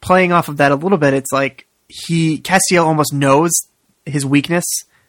playing 0.00 0.32
off 0.32 0.48
of 0.48 0.58
that 0.58 0.72
a 0.72 0.76
little 0.76 0.98
bit, 0.98 1.14
it's 1.14 1.32
like 1.32 1.66
he 1.88 2.38
Castiel 2.38 2.84
almost 2.84 3.12
knows 3.12 3.50
his 4.04 4.26
weakness 4.26 4.64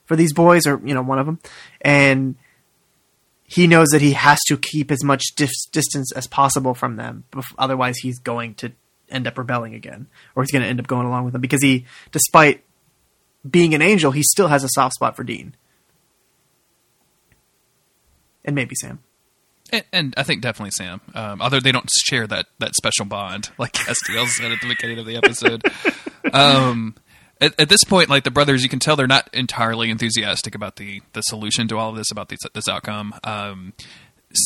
for 0.05 0.15
these 0.15 0.34
boys, 0.34 0.65
or 0.67 0.82
you 0.86 0.93
know, 0.93 1.01
one 1.01 1.19
of 1.19 1.26
them, 1.26 1.39
and 1.82 2.36
he 3.54 3.68
knows 3.68 3.89
that 3.89 4.01
he 4.01 4.14
has 4.14 4.39
to 4.47 4.58
keep 4.58 4.89
as 4.89 5.04
much 5.04 5.24
dis- 5.36 5.68
distance 5.72 6.12
as 6.14 6.26
possible 6.26 6.74
from 6.74 6.95
them. 6.95 7.24
Otherwise, 7.60 7.97
he's 7.97 8.18
going 8.18 8.56
to 8.56 8.72
end 9.10 9.28
up 9.28 9.38
rebelling 9.38 9.76
again, 9.76 10.08
or 10.36 10.41
he's 10.41 10.51
going 10.51 10.64
to 10.64 10.68
end 10.68 10.80
up 10.80 10.88
going 10.88 11.06
along 11.06 11.26
with 11.26 11.34
them 11.34 11.41
because 11.41 11.62
he, 11.62 11.86
despite 12.12 12.64
being 13.47 13.76
an 13.76 13.82
angel, 13.84 14.10
he 14.10 14.24
still 14.24 14.47
has 14.47 14.64
a 14.64 14.70
soft 14.70 14.95
spot 14.95 15.16
for 15.16 15.24
Dean, 15.24 15.56
and 18.43 18.56
maybe 18.56 18.74
Sam. 18.74 19.04
And, 19.72 19.86
and 19.93 20.14
I 20.18 20.24
think 20.24 20.41
definitely 20.41 20.72
Sam. 20.72 21.01
Um, 21.14 21.39
although 21.39 21.60
they 21.60 21.72
don't 21.72 21.88
share 22.06 22.26
that 22.26 22.47
that 22.58 22.74
special 22.74 23.06
bond, 23.06 23.51
like 23.60 23.74
Castiel 23.74 24.26
said 24.30 24.51
at 24.51 24.62
the 24.62 24.68
beginning 24.68 24.97
of 24.97 25.06
the 25.06 25.18
episode. 25.18 25.64
um, 26.34 26.95
at, 27.44 27.60
at 27.60 27.70
this 27.70 27.84
point, 27.84 28.10
like 28.10 28.24
the 28.24 28.32
brothers, 28.32 28.64
you 28.64 28.70
can 28.70 28.80
tell 28.80 28.96
they're 28.96 29.08
not 29.08 29.30
entirely 29.34 29.89
enthusiastic 29.89 30.56
about 30.56 30.78
the 30.78 31.02
the 31.14 31.22
solution 31.22 31.68
to 31.68 31.78
all 31.78 31.89
of 31.89 31.96
this, 31.96 32.12
about 32.12 32.30
this 32.30 32.39
this 32.54 32.68
outcome. 32.68 33.14
Um, 33.24 33.74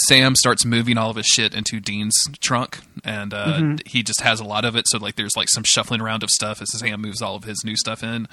Sam 0.08 0.36
starts 0.36 0.66
moving 0.66 0.98
all 0.98 1.10
of 1.10 1.16
his 1.16 1.28
shit 1.28 1.54
into 1.56 1.80
Dean's 1.80 2.14
trunk, 2.40 2.80
and 3.06 3.34
uh, 3.34 3.78
he 3.86 4.04
just 4.04 4.20
has 4.22 4.42
a 4.42 4.44
lot 4.44 4.66
of 4.66 4.76
it. 4.76 4.86
So 4.88 4.98
like, 4.98 5.16
there's 5.16 5.38
like 5.38 5.48
some 5.50 5.64
shuffling 5.66 6.02
around 6.02 6.24
of 6.24 6.30
stuff 6.30 6.62
as 6.62 6.78
Sam 6.78 7.02
moves 7.02 7.22
all 7.22 7.38
of 7.38 7.46
his 7.46 7.64
new 7.64 7.78
stuff 7.78 8.04
in 8.04 8.28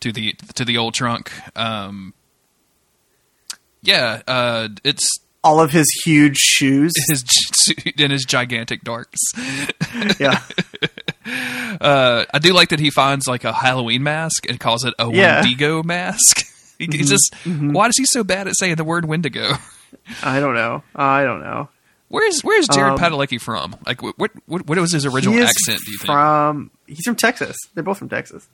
to 0.00 0.12
the 0.12 0.34
to 0.56 0.64
the 0.64 0.76
old 0.76 0.92
trunk. 0.92 1.32
Um, 1.56 2.12
yeah, 3.82 4.20
uh, 4.28 4.68
it's 4.84 5.06
All 5.42 5.58
of 5.60 5.70
his 5.70 5.86
huge 6.04 6.36
shoes. 6.36 6.92
his 7.08 7.24
in 7.96 8.10
his 8.10 8.24
gigantic 8.24 8.82
darks. 8.82 9.18
yeah, 10.18 10.42
Uh, 11.80 12.24
I 12.32 12.38
do 12.38 12.52
like 12.52 12.70
that 12.70 12.80
he 12.80 12.90
finds 12.90 13.26
like 13.26 13.44
a 13.44 13.52
Halloween 13.52 14.02
mask 14.02 14.48
and 14.48 14.58
calls 14.58 14.84
it 14.84 14.94
a 14.98 15.10
Yeah. 15.12 15.40
Wendigo 15.42 15.82
mask. 15.84 16.44
he, 16.78 16.86
he's 16.90 17.10
just 17.10 17.34
why 17.46 17.88
is 17.88 17.96
he 17.98 18.04
so 18.06 18.24
bad 18.24 18.48
at 18.48 18.54
saying 18.58 18.76
the 18.76 18.84
word 18.84 19.04
Wendigo? 19.04 19.52
I 20.22 20.40
don't 20.40 20.54
know. 20.54 20.82
I 20.96 21.24
don't 21.24 21.40
know. 21.40 21.68
Where's 22.08 22.40
Where's 22.40 22.66
Jared 22.68 22.94
Um, 22.94 22.98
Padalecki 22.98 23.40
from? 23.40 23.76
Like 23.86 24.02
what 24.02 24.14
what 24.18 24.32
what 24.66 24.78
was 24.78 24.92
his 24.92 25.06
original 25.06 25.40
accent? 25.42 25.80
Do 25.84 25.92
you 25.92 25.98
think? 25.98 26.06
from? 26.06 26.70
He's 26.86 27.04
from 27.04 27.14
Texas. 27.16 27.56
They're 27.74 27.84
both 27.84 27.98
from 27.98 28.08
Texas. 28.08 28.48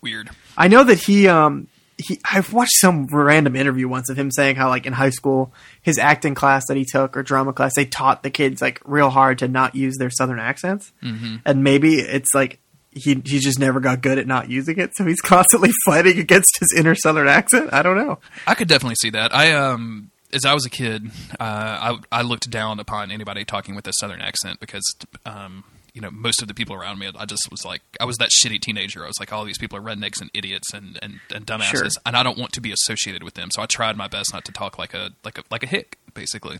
Weird. 0.00 0.30
I 0.56 0.68
know 0.68 0.84
that 0.84 0.98
he 1.00 1.26
um 1.28 1.66
he 1.98 2.20
I've 2.24 2.52
watched 2.52 2.78
some 2.78 3.06
random 3.06 3.56
interview 3.56 3.88
once 3.88 4.10
of 4.10 4.18
him 4.18 4.30
saying 4.30 4.56
how 4.56 4.68
like 4.68 4.86
in 4.86 4.92
high 4.92 5.10
school 5.10 5.52
his 5.82 5.98
acting 5.98 6.34
class 6.34 6.64
that 6.68 6.76
he 6.76 6.84
took 6.84 7.16
or 7.16 7.22
drama 7.22 7.52
class 7.52 7.72
they 7.74 7.86
taught 7.86 8.22
the 8.22 8.30
kids 8.30 8.60
like 8.60 8.80
real 8.84 9.10
hard 9.10 9.38
to 9.38 9.48
not 9.48 9.74
use 9.74 9.96
their 9.98 10.10
southern 10.10 10.38
accents. 10.38 10.92
Mm-hmm. 11.02 11.36
And 11.44 11.64
maybe 11.64 11.94
it's 11.94 12.34
like 12.34 12.60
he 12.96 13.20
he 13.24 13.38
just 13.38 13.58
never 13.58 13.80
got 13.80 14.00
good 14.00 14.18
at 14.18 14.26
not 14.26 14.50
using 14.50 14.78
it, 14.78 14.92
so 14.94 15.04
he's 15.04 15.20
constantly 15.24 15.70
fighting 15.84 16.18
against 16.18 16.58
his 16.58 16.74
inner 16.76 16.94
Southern 16.94 17.28
accent. 17.28 17.70
I 17.72 17.82
don't 17.82 17.96
know. 17.96 18.18
I 18.46 18.54
could 18.54 18.68
definitely 18.68 18.96
see 18.96 19.10
that. 19.10 19.34
I 19.34 19.52
um 19.52 20.10
as 20.32 20.44
I 20.44 20.54
was 20.54 20.66
a 20.66 20.70
kid, 20.70 21.10
uh, 21.38 21.38
I 21.40 21.98
I 22.10 22.22
looked 22.22 22.50
down 22.50 22.80
upon 22.80 23.10
anybody 23.10 23.44
talking 23.44 23.74
with 23.74 23.86
a 23.86 23.92
southern 24.00 24.20
accent 24.20 24.60
because 24.60 24.84
um 25.24 25.64
you 25.96 26.02
know 26.02 26.10
most 26.12 26.42
of 26.42 26.46
the 26.48 26.54
people 26.54 26.76
around 26.76 26.98
me, 27.00 27.10
I 27.18 27.24
just 27.24 27.48
was 27.50 27.64
like 27.64 27.80
I 27.98 28.04
was 28.04 28.16
that 28.18 28.28
shitty 28.30 28.60
teenager. 28.60 29.02
I 29.02 29.08
was 29.08 29.18
like 29.18 29.32
all 29.32 29.44
these 29.44 29.58
people 29.58 29.76
are 29.78 29.82
rednecks 29.82 30.20
and 30.20 30.30
idiots 30.34 30.72
and 30.72 30.96
and, 31.02 31.18
and 31.34 31.44
dumbasses, 31.46 31.64
Sure. 31.70 31.86
and 32.04 32.16
I 32.16 32.22
don't 32.22 32.38
want 32.38 32.52
to 32.52 32.60
be 32.60 32.70
associated 32.70 33.22
with 33.24 33.34
them. 33.34 33.50
So 33.50 33.62
I 33.62 33.66
tried 33.66 33.96
my 33.96 34.06
best 34.06 34.32
not 34.32 34.44
to 34.44 34.52
talk 34.52 34.78
like 34.78 34.94
a 34.94 35.10
like 35.24 35.38
a 35.38 35.42
like 35.50 35.62
a 35.64 35.66
hick 35.66 35.98
basically, 36.14 36.58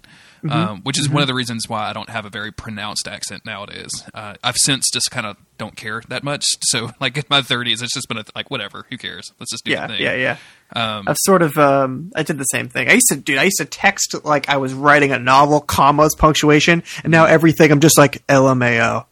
um, 0.51 0.82
which 0.82 0.99
is 0.99 1.09
one 1.09 1.22
of 1.22 1.28
the 1.28 1.34
reasons 1.34 1.66
why 1.68 1.89
I 1.89 1.93
don't 1.95 2.11
have 2.11 2.26
a 2.26 2.30
very 2.30 2.53
pronounced 2.53 3.09
accent 3.09 3.47
nowadays. 3.47 3.91
Uh, 4.12 4.34
I've 4.45 4.57
since 4.59 4.91
just 4.93 5.11
kind 5.11 5.26
of 5.26 5.37
don't 5.59 5.76
care 5.76 6.03
that 6.09 6.22
much. 6.22 6.45
So 6.62 6.91
like 7.01 7.16
in 7.16 7.24
my 7.30 7.41
30s, 7.41 7.82
it's 7.82 7.95
just 7.95 8.07
been 8.09 8.18
a, 8.18 8.24
like 8.34 8.51
whatever, 8.51 8.84
who 8.91 8.99
cares? 8.99 9.32
Let's 9.41 9.51
just 9.53 9.64
do 9.64 9.70
Yeah, 9.70 9.87
the 9.87 9.95
thing. 9.95 10.03
yeah, 10.03 10.14
yeah. 10.14 10.37
Um, 10.74 11.04
I've 11.06 11.16
sort 11.20 11.42
of 11.42 11.56
um 11.56 12.10
I 12.16 12.22
did 12.22 12.38
the 12.38 12.44
same 12.44 12.68
thing. 12.68 12.88
I 12.88 12.94
used 12.94 13.06
to 13.10 13.16
dude, 13.16 13.38
I 13.38 13.44
used 13.44 13.58
to 13.58 13.64
text 13.64 14.14
like 14.24 14.48
I 14.48 14.56
was 14.56 14.74
writing 14.74 15.12
a 15.12 15.18
novel, 15.18 15.60
commas, 15.60 16.14
punctuation, 16.16 16.82
and 17.04 17.10
now 17.10 17.24
everything 17.26 17.70
I'm 17.70 17.80
just 17.80 17.96
like 17.98 18.26
LMAO. 18.26 19.06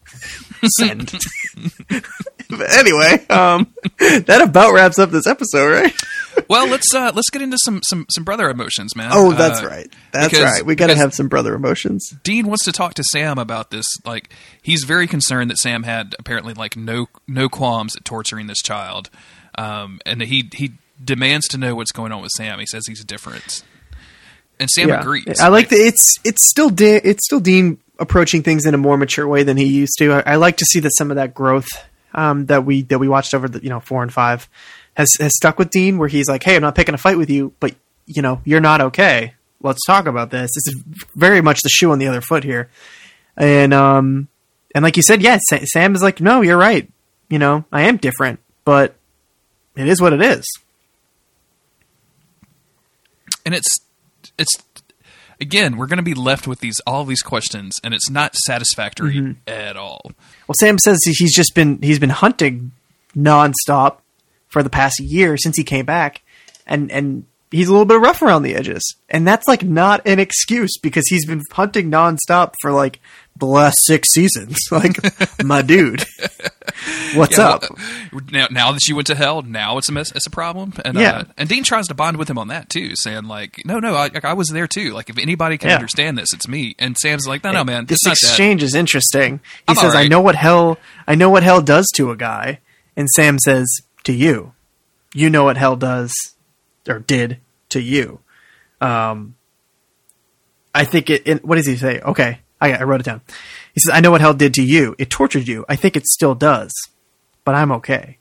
Send. 0.79 1.13
anyway, 2.51 3.25
um 3.29 3.73
that 3.99 4.41
about 4.43 4.73
wraps 4.73 4.99
up 4.99 5.11
this 5.11 5.27
episode, 5.27 5.71
right? 5.73 5.95
Well, 6.49 6.67
let's 6.69 6.93
uh, 6.95 7.13
let's 7.15 7.31
get 7.31 7.43
into 7.43 7.57
some 7.65 7.81
some 7.85 8.07
some 8.11 8.25
brother 8.25 8.49
emotions, 8.51 8.97
man. 8.97 9.11
Oh, 9.13 9.33
that's 9.33 9.63
Uh, 9.63 9.67
right. 9.69 9.93
That's 10.13 10.31
because- 10.31 10.53
right. 10.53 10.67
We 10.67 10.75
got 10.75 10.89
to 10.89 10.97
have 10.97 11.15
some 11.15 11.29
brother 11.29 11.55
emotions. 11.55 12.13
Dean 12.25 12.47
wants 12.49 12.65
to 12.65 12.73
talk 12.73 12.95
to 12.95 13.05
Sam 13.13 13.39
about 13.39 13.71
this. 13.71 13.87
Like, 14.05 14.31
he's 14.61 14.83
very 14.85 15.07
concerned 15.07 15.51
that 15.51 15.59
Sam 15.59 15.85
had 15.85 16.15
apparently 16.19 16.53
like 16.55 16.77
no 16.77 17.07
no 17.29 17.49
qualms 17.49 17.95
at 17.97 18.05
torturing 18.05 18.49
this 18.49 18.61
child, 18.63 19.11
um, 19.57 20.01
and 20.05 20.23
he 20.23 20.51
he 20.53 20.73
demands 21.03 21.49
to 21.49 21.59
know 21.59 21.75
what's 21.75 21.93
going 21.93 22.13
on 22.13 22.23
with 22.23 22.31
Sam. 22.37 22.59
He 22.59 22.67
says 22.67 22.85
he's 22.87 23.05
different, 23.05 23.63
and 24.59 24.71
Sam 24.71 24.89
agrees. 25.01 25.41
I 25.41 25.49
like 25.49 25.69
that. 25.71 25.79
It's 25.79 26.15
it's 26.25 26.49
still 26.49 26.71
De- 26.71 27.07
it's 27.07 27.25
still 27.25 27.41
Dean 27.41 27.79
approaching 27.99 28.43
things 28.43 28.67
in 28.67 28.75
a 28.75 28.79
more 28.79 28.97
mature 28.97 29.27
way 29.27 29.43
than 29.43 29.57
he 29.57 29.67
used 29.67 29.95
to. 29.99 30.13
I, 30.13 30.33
I 30.33 30.37
like 30.37 30.57
to 30.59 30.65
see 30.65 30.81
that 30.81 30.91
some 30.97 31.11
of 31.11 31.17
that 31.17 31.35
growth 31.35 31.69
um, 32.15 32.47
that 32.47 32.65
we 32.65 32.83
that 32.83 32.99
we 32.99 33.09
watched 33.09 33.35
over 33.35 33.49
the 33.49 33.63
you 33.63 33.69
know 33.69 33.81
four 33.81 34.03
and 34.03 34.13
five 34.13 34.49
has 34.95 35.11
has 35.21 35.35
stuck 35.37 35.59
with 35.59 35.71
Dean, 35.71 35.99
where 35.99 36.09
he's 36.09 36.29
like, 36.29 36.43
"Hey, 36.43 36.57
I'm 36.57 36.63
not 36.63 36.75
picking 36.75 36.95
a 36.95 36.99
fight 36.99 37.19
with 37.19 37.31
you, 37.31 37.53
but 37.61 37.75
you 38.07 38.23
know 38.23 38.41
you're 38.45 38.61
not 38.61 38.81
okay. 38.81 39.35
Let's 39.61 39.85
talk 39.87 40.07
about 40.07 40.31
this." 40.31 40.51
This 40.55 40.75
is 40.75 40.85
very 41.15 41.41
much 41.41 41.63
the 41.63 41.69
shoe 41.69 41.91
on 41.93 41.99
the 41.99 42.07
other 42.07 42.21
foot 42.21 42.45
here, 42.45 42.71
and 43.37 43.75
um 43.75 44.29
and 44.75 44.83
like 44.83 44.97
you 44.97 45.03
said, 45.03 45.23
yeah, 45.23 45.39
Sam 45.43 45.95
is 45.95 46.03
like, 46.03 46.21
"No, 46.21 46.41
you're 46.41 46.57
right. 46.57 46.91
You 47.29 47.39
know, 47.39 47.65
I 47.73 47.83
am 47.83 47.97
different, 47.97 48.41
but 48.65 48.95
it 49.77 49.89
is 49.89 50.01
what 50.01 50.13
it 50.13 50.23
is." 50.23 50.45
And 53.45 53.55
it's 53.55 53.69
it's 54.39 54.57
again 55.41 55.77
we're 55.77 55.87
going 55.87 55.99
to 55.99 56.03
be 56.03 56.15
left 56.15 56.47
with 56.47 56.61
these 56.61 56.81
all 56.87 57.05
these 57.05 57.23
questions, 57.23 57.75
and 57.83 57.95
it's 57.95 58.11
not 58.11 58.35
satisfactory 58.35 59.17
Mm-hmm. 59.17 59.33
at 59.49 59.77
all. 59.77 60.13
Well, 60.47 60.55
Sam 60.59 60.79
says 60.79 60.99
he's 61.05 61.35
just 61.35 61.55
been 61.55 61.81
he's 61.83 61.99
been 61.99 62.11
hunting 62.11 62.73
nonstop 63.17 63.99
for 64.49 64.63
the 64.63 64.71
past 64.71 65.01
year 65.01 65.37
since 65.37 65.57
he 65.57 65.65
came 65.65 65.85
back, 65.87 66.23
and 66.67 66.91
and 66.91 67.25
he's 67.51 67.69
a 67.69 67.73
little 67.73 67.85
bit 67.87 68.01
rough 68.01 68.23
around 68.23 68.43
the 68.43 68.55
edges, 68.55 68.83
and 69.09 69.27
that's 69.27 69.47
like 69.49 69.63
not 69.63 70.07
an 70.07 70.19
excuse 70.19 70.79
because 70.79 71.07
he's 71.09 71.27
been 71.27 71.43
hunting 71.53 71.91
nonstop 71.91 72.55
for 72.61 72.73
like 72.73 73.01
the 73.37 73.47
last 73.47 73.77
six 73.87 74.13
seasons. 74.13 74.57
Like 74.71 74.97
my 75.45 75.63
dude, 75.63 76.05
what's 77.15 77.37
Yeah, 77.39 77.49
up? 77.49 77.63
well, 78.13 78.23
Now, 78.33 78.47
now 78.51 78.73
that 78.73 78.87
you 78.89 78.95
went 78.97 79.07
to 79.09 79.15
hell, 79.15 79.43
now 79.43 79.79
it's 79.79 79.89
a 79.89 79.93
mess, 79.93 80.11
it's 80.13 80.27
a 80.27 80.31
problem. 80.31 80.73
And 80.85 80.97
Yeah. 80.99 81.19
uh, 81.19 81.25
and 81.37 81.49
Dean 81.49 81.63
tries 81.65 81.87
to 81.89 81.95
bond 81.95 82.17
with 82.17 82.29
him 82.29 82.39
on 82.39 82.49
that 82.49 82.69
too, 82.69 82.97
saying 82.97 83.25
like, 83.25 83.61
no, 83.65 83.79
no, 83.79 83.95
I, 83.95 84.09
like, 84.09 84.25
I 84.25 84.33
was 84.33 84.49
there 84.49 84.67
too. 84.67 84.93
Like 84.93 85.11
if 85.11 85.19
anybody 85.19 85.59
can 85.59 85.71
Yeah. 85.71 85.77
understand 85.77 86.19
this, 86.19 86.33
it's 86.33 86.49
me. 86.49 86.75
And 86.79 86.97
Sam's 86.97 87.27
like, 87.27 87.45
no, 87.45 87.53
no, 87.53 87.65
man, 87.65 87.87
this 87.87 87.99
not 88.05 88.11
that. 88.11 88.23
exchange 88.29 88.63
is 88.63 88.75
interesting. 88.75 89.39
He 89.59 89.65
I'm 89.69 89.77
says, 89.77 89.95
"I 89.95 90.09
know 90.09 90.21
what 90.21 90.35
hell 90.37 90.79
I 91.07 91.15
know 91.15 91.31
what 91.31 91.43
hell 91.43 91.61
does 91.61 91.87
to 91.97 92.11
a 92.11 92.17
guy," 92.17 92.61
and 92.97 93.09
Sam 93.11 93.39
says, 93.39 93.67
"To 94.05 94.13
you, 94.13 94.53
you 95.13 95.31
know 95.31 95.45
what 95.45 95.57
hell 95.57 95.77
does 95.77 96.13
or 96.89 96.99
did 97.01 97.39
to 97.71 97.81
you." 97.81 98.21
Um, 98.81 99.37
I 100.75 100.85
think 100.85 101.11
it. 101.11 101.23
it 101.27 101.45
what 101.45 101.57
does 101.57 101.67
he 101.67 101.77
say? 101.77 102.01
Okay, 102.01 102.41
I, 102.61 102.73
I 102.73 102.83
wrote 102.85 103.01
it 103.01 103.05
down. 103.05 103.21
He 103.75 103.81
says, 103.81 103.95
"I 103.95 104.01
know 104.01 104.11
what 104.11 104.21
hell 104.21 104.35
did 104.35 104.55
to 104.55 104.63
you. 104.63 104.95
It 104.99 105.11
tortured 105.11 105.49
you. 105.49 105.65
I 105.69 105.77
think 105.77 105.97
it 105.97 106.07
still 106.07 106.35
does, 106.35 106.73
but 107.45 107.55
I'm 107.55 107.73
okay." 107.73 108.19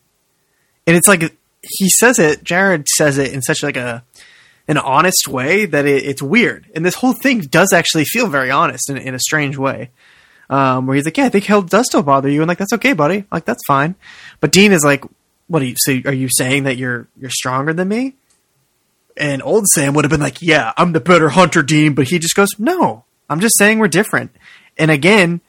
And 0.85 0.95
it's 0.95 1.07
like 1.07 1.37
he 1.61 1.89
says 1.89 2.19
it. 2.19 2.43
Jared 2.43 2.87
says 2.87 3.17
it 3.17 3.33
in 3.33 3.41
such 3.41 3.63
like 3.63 3.77
a 3.77 4.03
an 4.67 4.77
honest 4.77 5.27
way 5.27 5.65
that 5.65 5.85
it, 5.85 6.03
it's 6.03 6.21
weird. 6.21 6.65
And 6.73 6.85
this 6.85 6.95
whole 6.95 7.13
thing 7.13 7.41
does 7.41 7.73
actually 7.73 8.05
feel 8.05 8.27
very 8.27 8.49
honest 8.49 8.89
in, 8.89 8.97
in 8.97 9.13
a 9.13 9.19
strange 9.19 9.57
way. 9.57 9.91
Um, 10.49 10.87
where 10.87 10.95
he's 10.95 11.05
like, 11.05 11.17
"Yeah, 11.17 11.25
I 11.25 11.29
think 11.29 11.45
hell 11.45 11.61
does 11.61 11.87
still 11.87 12.03
bother 12.03 12.29
you," 12.29 12.41
and 12.41 12.47
like, 12.47 12.57
"That's 12.57 12.73
okay, 12.73 12.93
buddy. 12.93 13.25
Like, 13.31 13.45
that's 13.45 13.63
fine." 13.65 13.95
But 14.39 14.51
Dean 14.51 14.71
is 14.71 14.83
like, 14.83 15.03
"What 15.47 15.61
are 15.61 15.65
you? 15.65 15.75
So 15.77 15.99
are 16.05 16.13
you 16.13 16.27
saying 16.29 16.63
that 16.63 16.77
you're 16.77 17.07
you're 17.17 17.29
stronger 17.29 17.73
than 17.73 17.87
me?" 17.87 18.15
And 19.15 19.41
old 19.41 19.67
Sam 19.67 19.93
would 19.93 20.03
have 20.03 20.11
been 20.11 20.19
like, 20.19 20.41
"Yeah, 20.41 20.73
I'm 20.75 20.91
the 20.91 20.99
better 20.99 21.29
hunter, 21.29 21.63
Dean," 21.63 21.93
but 21.93 22.09
he 22.09 22.19
just 22.19 22.35
goes, 22.35 22.49
"No, 22.59 23.05
I'm 23.29 23.39
just 23.39 23.57
saying 23.57 23.79
we're 23.79 23.87
different." 23.87 24.31
And 24.77 24.91
again, 24.91 25.41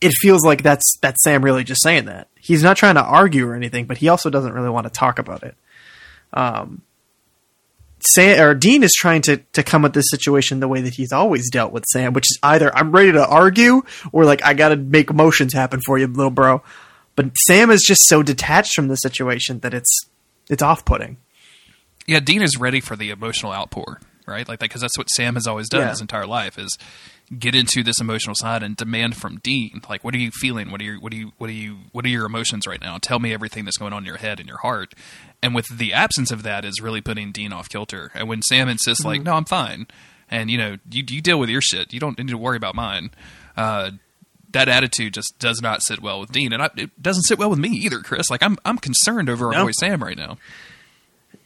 it 0.00 0.12
feels 0.20 0.44
like 0.44 0.62
that's 0.62 0.96
that's 1.00 1.22
Sam 1.22 1.44
really 1.44 1.64
just 1.64 1.82
saying 1.82 2.06
that. 2.06 2.28
He's 2.38 2.62
not 2.62 2.76
trying 2.76 2.94
to 2.94 3.02
argue 3.02 3.46
or 3.46 3.54
anything, 3.54 3.86
but 3.86 3.98
he 3.98 4.08
also 4.08 4.30
doesn't 4.30 4.52
really 4.52 4.70
want 4.70 4.86
to 4.86 4.92
talk 4.92 5.18
about 5.18 5.42
it. 5.42 5.54
Um, 6.32 6.82
Sam 8.00 8.40
or 8.40 8.54
Dean 8.54 8.82
is 8.82 8.92
trying 8.92 9.22
to 9.22 9.38
to 9.52 9.62
come 9.62 9.84
at 9.84 9.92
this 9.92 10.10
situation 10.10 10.60
the 10.60 10.68
way 10.68 10.80
that 10.80 10.94
he's 10.94 11.12
always 11.12 11.50
dealt 11.50 11.72
with 11.72 11.84
Sam, 11.92 12.12
which 12.12 12.30
is 12.30 12.38
either 12.42 12.74
I'm 12.74 12.92
ready 12.92 13.12
to 13.12 13.26
argue 13.26 13.82
or 14.12 14.24
like 14.24 14.44
I 14.44 14.54
got 14.54 14.70
to 14.70 14.76
make 14.76 15.10
emotions 15.10 15.52
happen 15.52 15.80
for 15.84 15.98
you, 15.98 16.06
little 16.06 16.30
bro. 16.30 16.62
But 17.14 17.36
Sam 17.46 17.70
is 17.70 17.84
just 17.86 18.06
so 18.06 18.22
detached 18.22 18.74
from 18.74 18.88
the 18.88 18.96
situation 18.96 19.60
that 19.60 19.74
it's 19.74 19.94
it's 20.48 20.62
off 20.62 20.84
putting. 20.84 21.18
Yeah, 22.06 22.20
Dean 22.20 22.42
is 22.42 22.56
ready 22.56 22.80
for 22.80 22.96
the 22.96 23.10
emotional 23.10 23.52
outpour, 23.52 24.00
right? 24.30 24.48
Like, 24.48 24.60
that, 24.60 24.64
because 24.70 24.80
that's 24.80 24.96
what 24.96 25.10
Sam 25.10 25.34
has 25.34 25.46
always 25.46 25.68
done 25.68 25.82
Yeah. 25.82 25.90
his 25.90 26.00
entire 26.00 26.26
life 26.26 26.58
is 26.58 26.78
get 27.38 27.54
into 27.54 27.82
this 27.82 28.00
emotional 28.00 28.34
side 28.34 28.62
and 28.62 28.74
demand 28.76 29.16
from 29.16 29.38
Dean, 29.38 29.82
like, 29.88 30.02
what 30.02 30.14
are 30.14 30.18
you 30.18 30.30
feeling? 30.32 30.70
What 30.70 30.80
are 30.80 30.84
you, 30.84 30.98
what 31.00 31.12
are 31.12 31.16
you, 31.16 31.32
what 31.38 31.48
are 31.50 31.52
you, 31.52 31.76
what 31.92 32.04
are 32.04 32.08
your 32.08 32.26
emotions 32.26 32.66
right 32.66 32.80
now? 32.80 32.98
Tell 32.98 33.18
me 33.20 33.32
everything 33.32 33.64
that's 33.64 33.76
going 33.76 33.92
on 33.92 34.02
in 34.02 34.06
your 34.06 34.16
head 34.16 34.40
and 34.40 34.48
your 34.48 34.58
heart. 34.58 34.94
And 35.42 35.54
with 35.54 35.66
the 35.78 35.92
absence 35.92 36.30
of 36.32 36.42
that 36.44 36.64
is 36.64 36.80
really 36.80 37.00
putting 37.00 37.30
Dean 37.30 37.52
off 37.52 37.68
kilter. 37.68 38.10
And 38.14 38.28
when 38.28 38.42
Sam 38.42 38.68
insists, 38.68 39.04
like, 39.04 39.22
no, 39.22 39.34
I'm 39.34 39.44
fine, 39.44 39.86
and 40.30 40.50
you 40.50 40.58
know, 40.58 40.78
you 40.90 41.04
you 41.08 41.20
deal 41.20 41.38
with 41.38 41.48
your 41.50 41.60
shit, 41.60 41.92
you 41.92 42.00
don't 42.00 42.18
need 42.18 42.28
to 42.28 42.36
worry 42.38 42.56
about 42.56 42.74
mine. 42.74 43.10
Uh, 43.56 43.92
that 44.52 44.68
attitude 44.68 45.14
just 45.14 45.32
does 45.38 45.62
not 45.62 45.80
sit 45.82 46.00
well 46.02 46.18
with 46.20 46.32
Dean, 46.32 46.52
and 46.52 46.60
I, 46.62 46.70
it 46.76 47.00
doesn't 47.00 47.22
sit 47.22 47.38
well 47.38 47.50
with 47.50 47.58
me 47.60 47.68
either, 47.68 48.00
Chris. 48.00 48.28
Like 48.28 48.42
I'm 48.42 48.58
I'm 48.64 48.78
concerned 48.78 49.30
over 49.30 49.46
our 49.46 49.52
No. 49.52 49.64
boy 49.66 49.70
Sam 49.72 50.02
right 50.02 50.16
now. 50.16 50.36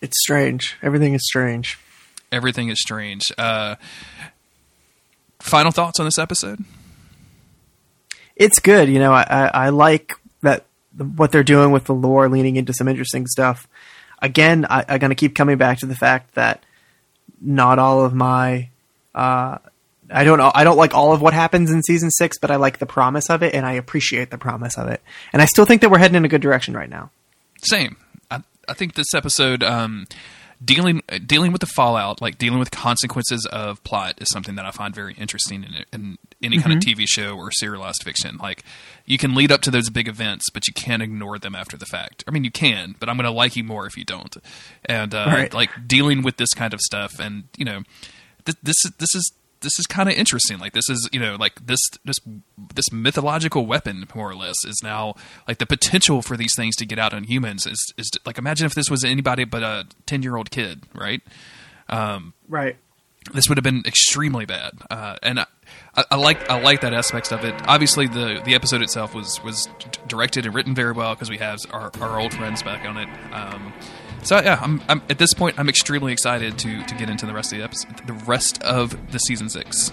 It's 0.00 0.18
strange. 0.22 0.76
Everything 0.82 1.14
is 1.14 1.24
strange. 1.26 1.78
Everything 2.34 2.68
is 2.68 2.80
strange. 2.80 3.22
Uh, 3.38 3.76
final 5.40 5.70
thoughts 5.70 6.00
on 6.00 6.06
this 6.06 6.18
episode? 6.18 6.64
it's 8.36 8.58
good. 8.58 8.88
You 8.88 8.98
know, 8.98 9.12
I, 9.12 9.24
I, 9.28 9.46
I 9.46 9.68
like 9.68 10.14
that 10.42 10.64
what 10.98 11.32
they're 11.32 11.44
doing 11.44 11.72
with 11.72 11.84
the 11.84 11.94
lore, 11.94 12.28
leaning 12.28 12.56
into 12.56 12.72
some 12.72 12.88
interesting 12.88 13.26
stuff. 13.26 13.68
Again, 14.20 14.66
I, 14.68 14.84
I'm 14.88 14.98
going 14.98 15.10
to 15.10 15.16
keep 15.16 15.34
coming 15.34 15.58
back 15.58 15.78
to 15.78 15.86
the 15.86 15.94
fact 15.94 16.34
that 16.34 16.64
not 17.40 17.78
all 17.78 18.04
of 18.04 18.14
my, 18.14 18.68
uh, 19.14 19.58
I 20.10 20.24
don't 20.24 20.38
know, 20.38 20.50
I 20.54 20.64
don't 20.64 20.76
like 20.76 20.94
all 20.94 21.12
of 21.12 21.20
what 21.20 21.34
happens 21.34 21.70
in 21.70 21.82
season 21.82 22.10
six, 22.10 22.38
but 22.38 22.50
I 22.50 22.56
like 22.56 22.78
the 22.78 22.86
promise 22.86 23.28
of 23.30 23.42
it, 23.42 23.54
and 23.54 23.66
I 23.66 23.72
appreciate 23.72 24.30
the 24.30 24.38
promise 24.38 24.78
of 24.78 24.88
it, 24.88 25.02
and 25.32 25.42
I 25.42 25.46
still 25.46 25.64
think 25.64 25.80
that 25.80 25.90
we're 25.90 25.98
heading 25.98 26.16
in 26.16 26.24
a 26.24 26.28
good 26.28 26.42
direction 26.42 26.74
right 26.74 26.88
now. 26.90 27.10
Same. 27.62 27.96
I, 28.30 28.42
I 28.68 28.74
think 28.74 28.94
this 28.94 29.14
episode 29.14 29.62
um, 29.62 30.06
dealing 30.62 31.02
dealing 31.26 31.52
with 31.52 31.60
the 31.60 31.66
fallout, 31.66 32.20
like 32.20 32.36
dealing 32.38 32.58
with 32.58 32.70
consequences 32.70 33.46
of 33.50 33.82
plot, 33.84 34.14
is 34.20 34.28
something 34.30 34.54
that 34.56 34.64
I 34.66 34.70
find 34.70 34.94
very 34.94 35.14
interesting 35.14 35.64
in, 35.64 35.84
in 35.92 36.18
any 36.42 36.58
kind 36.58 36.72
of 36.72 36.78
TV 36.80 37.04
show 37.06 37.36
or 37.36 37.50
serialized 37.52 38.02
fiction. 38.04 38.36
Like 38.36 38.64
you 39.06 39.18
can 39.18 39.34
lead 39.34 39.50
up 39.52 39.60
to 39.62 39.70
those 39.70 39.90
big 39.90 40.08
events, 40.08 40.50
but 40.50 40.66
you 40.66 40.74
can't 40.74 41.02
ignore 41.02 41.38
them 41.38 41.54
after 41.54 41.76
the 41.76 41.86
fact. 41.86 42.24
I 42.26 42.30
mean, 42.30 42.44
you 42.44 42.50
can, 42.50 42.94
but 43.00 43.08
I'm 43.08 43.16
going 43.16 43.24
to 43.24 43.30
like 43.30 43.56
you 43.56 43.64
more 43.64 43.86
if 43.86 43.96
you 43.96 44.04
don't. 44.04 44.36
And 44.84 45.14
uh, 45.14 45.24
Right. 45.28 45.52
like 45.54 45.70
dealing 45.86 46.22
with 46.22 46.36
this 46.36 46.52
kind 46.54 46.72
of 46.74 46.80
stuff, 46.80 47.18
and 47.18 47.44
you 47.56 47.64
know, 47.64 47.82
this 48.44 48.56
this 48.62 48.76
is 48.84 48.92
this 48.98 49.14
is 49.14 49.32
this 49.64 49.78
is 49.78 49.86
kind 49.86 50.08
of 50.08 50.14
interesting. 50.14 50.58
Like 50.58 50.72
this 50.72 50.88
is 50.88 51.08
you 51.12 51.18
know 51.18 51.34
like 51.36 51.66
this 51.66 51.80
this 52.04 52.20
this 52.74 52.92
mythological 52.92 53.66
weapon 53.66 54.06
more 54.14 54.30
or 54.30 54.36
less 54.36 54.56
is 54.64 54.80
now 54.82 55.14
like 55.48 55.58
the 55.58 55.66
potential 55.66 56.22
for 56.22 56.36
these 56.36 56.54
things 56.56 56.76
to 56.76 56.86
get 56.86 56.98
out 56.98 57.12
on 57.12 57.24
humans 57.24 57.66
is 57.66 57.92
is 57.98 58.08
like 58.24 58.38
imagine 58.38 58.66
if 58.66 58.74
this 58.74 58.88
was 58.88 59.04
anybody 59.04 59.44
but 59.44 59.62
a 59.62 59.86
ten 60.06 60.22
year 60.22 60.36
old 60.36 60.50
kid, 60.50 60.82
right? 60.94 61.22
Right. 62.48 62.76
this 63.32 63.48
would 63.48 63.58
have 63.58 63.64
been 63.64 63.82
extremely 63.86 64.44
bad. 64.46 64.72
Uh, 64.90 65.16
and 65.22 65.40
I, 65.40 65.46
I, 65.96 66.04
I 66.12 66.16
like 66.16 66.48
I 66.50 66.60
like 66.60 66.80
that 66.82 66.92
aspect 66.94 67.32
of 67.32 67.44
it. 67.44 67.54
Obviously, 67.66 68.06
the 68.06 68.40
the 68.44 68.54
episode 68.54 68.82
itself 68.82 69.14
was 69.14 69.42
was 69.42 69.68
directed 70.06 70.46
and 70.46 70.54
written 70.54 70.74
very 70.74 70.92
well 70.92 71.14
because 71.14 71.30
we 71.30 71.38
have 71.38 71.58
our, 71.72 71.90
our 72.00 72.20
old 72.20 72.34
friends 72.34 72.62
back 72.62 72.86
on 72.86 72.96
it. 72.98 73.08
Um, 73.32 73.72
so 74.24 74.40
yeah, 74.40 74.58
I'm, 74.60 74.82
I'm 74.88 75.02
at 75.08 75.18
this 75.18 75.34
point 75.34 75.58
I'm 75.58 75.68
extremely 75.68 76.12
excited 76.12 76.58
to 76.58 76.82
to 76.84 76.94
get 76.94 77.08
into 77.08 77.26
the 77.26 77.34
rest 77.34 77.52
of 77.52 77.58
the 77.58 77.64
episode, 77.64 78.06
the 78.06 78.12
rest 78.12 78.62
of 78.62 79.12
the 79.12 79.18
season 79.18 79.48
six. 79.48 79.90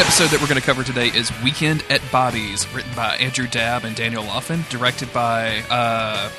Episode 0.00 0.28
that 0.28 0.40
we're 0.40 0.48
going 0.48 0.58
to 0.60 0.66
cover 0.66 0.82
today 0.82 1.08
is 1.08 1.30
Weekend 1.42 1.84
at 1.90 2.00
Bobby's, 2.10 2.66
written 2.74 2.90
by 2.96 3.16
Andrew 3.16 3.46
Dabb 3.46 3.84
and 3.84 3.94
Daniel 3.94 4.22
Loflin, 4.24 4.66
directed 4.70 5.12
by. 5.12 5.58
Uh, 5.68 6.30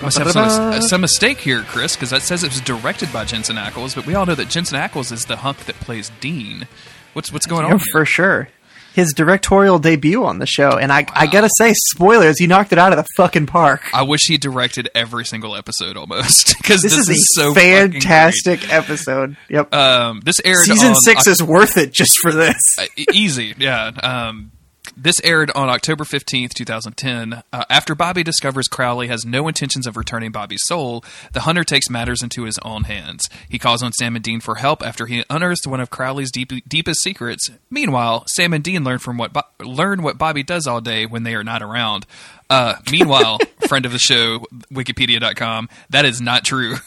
I 0.00 0.02
must 0.04 0.18
have 0.18 0.30
some, 0.30 0.80
some 0.82 1.00
mistake 1.00 1.38
here, 1.38 1.62
Chris, 1.62 1.96
because 1.96 2.10
that 2.10 2.22
says 2.22 2.44
it 2.44 2.48
was 2.50 2.60
directed 2.60 3.12
by 3.12 3.24
Jensen 3.24 3.56
Ackles, 3.56 3.94
but 3.96 4.06
we 4.06 4.14
all 4.14 4.24
know 4.24 4.36
that 4.36 4.48
Jensen 4.48 4.78
Ackles 4.78 5.10
is 5.10 5.24
the 5.26 5.36
hunk 5.36 5.64
that 5.64 5.74
plays 5.76 6.12
Dean. 6.20 6.68
What's 7.12 7.32
what's 7.32 7.46
going 7.46 7.66
Yeah, 7.66 7.72
on? 7.74 7.80
for 7.90 8.04
sure. 8.06 8.48
His 8.94 9.12
directorial 9.12 9.78
debut 9.78 10.24
on 10.24 10.38
the 10.38 10.46
show, 10.46 10.78
and 10.78 10.92
I, 10.92 11.06
I 11.14 11.26
gotta 11.26 11.48
say, 11.58 11.72
spoilers, 11.92 12.38
he 12.38 12.46
knocked 12.46 12.72
it 12.72 12.78
out 12.78 12.92
of 12.92 12.98
the 12.98 13.06
fucking 13.16 13.46
park. 13.46 13.82
I 13.94 14.02
wish 14.02 14.22
he 14.26 14.36
directed 14.38 14.88
every 14.94 15.24
single 15.24 15.56
episode 15.56 15.96
almost 15.96 16.54
because 16.62 16.82
This, 16.82 16.94
this, 16.94 17.08
is, 17.08 17.18
a 17.36 17.40
so 17.40 17.54
fantastic 17.54 18.72
episode. 18.72 19.36
Yep. 19.48 19.74
Um, 19.74 20.20
this 20.24 20.36
aired 20.44 20.64
Season 20.64 20.88
on 20.88 20.94
six 20.96 21.26
is 21.26 21.42
worth 21.42 21.76
it 21.76 21.92
just 21.92 22.16
for 22.20 22.32
this. 22.32 22.56
Uh, 22.78 22.86
easy, 23.12 23.54
yeah. 23.58 23.86
Um, 24.02 24.50
this 24.96 25.16
aired 25.24 25.50
on 25.52 25.68
October 25.68 26.04
15th, 26.04 26.54
2010. 26.54 27.42
Uh, 27.52 27.64
after 27.70 27.94
Bobby 27.94 28.22
discovers 28.22 28.68
Crowley 28.68 29.08
has 29.08 29.24
no 29.24 29.48
intentions 29.48 29.86
of 29.86 29.96
returning 29.96 30.32
Bobby's 30.32 30.62
soul, 30.66 31.04
the 31.32 31.40
hunter 31.40 31.64
takes 31.64 31.88
matters 31.90 32.22
into 32.22 32.44
his 32.44 32.58
own 32.62 32.84
hands. 32.84 33.28
He 33.48 33.58
calls 33.58 33.82
on 33.82 33.92
Sam 33.92 34.14
and 34.16 34.24
Dean 34.24 34.40
for 34.40 34.56
help 34.56 34.82
after 34.84 35.06
he 35.06 35.24
unearths 35.30 35.66
one 35.66 35.80
of 35.80 35.90
Crowley's 35.90 36.30
deep, 36.30 36.52
deepest 36.68 37.00
secrets. 37.02 37.50
Meanwhile, 37.70 38.24
Sam 38.28 38.52
and 38.52 38.62
Dean 38.64 38.84
learn 38.84 38.98
from 38.98 39.18
what 39.18 39.32
Bo- 39.32 39.42
learn 39.60 40.02
what 40.02 40.18
Bobby 40.18 40.42
does 40.42 40.66
all 40.66 40.80
day 40.80 41.06
when 41.06 41.22
they 41.22 41.34
are 41.34 41.44
not 41.44 41.62
around. 41.62 42.06
Uh, 42.50 42.74
meanwhile, 42.90 43.38
friend 43.68 43.86
of 43.86 43.92
the 43.92 43.98
show, 43.98 44.40
Wikipedia.com, 44.72 45.68
that 45.90 46.04
is 46.04 46.20
not 46.20 46.44
true. 46.44 46.76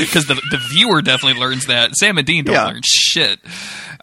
Because 0.00 0.26
the, 0.26 0.34
the 0.50 0.58
viewer 0.72 1.00
definitely 1.00 1.38
learns 1.40 1.66
that. 1.66 1.94
Sam 1.94 2.18
and 2.18 2.26
Dean 2.26 2.44
don't 2.44 2.54
Yeah. 2.54 2.64
learn 2.66 2.80
shit. 2.84 3.38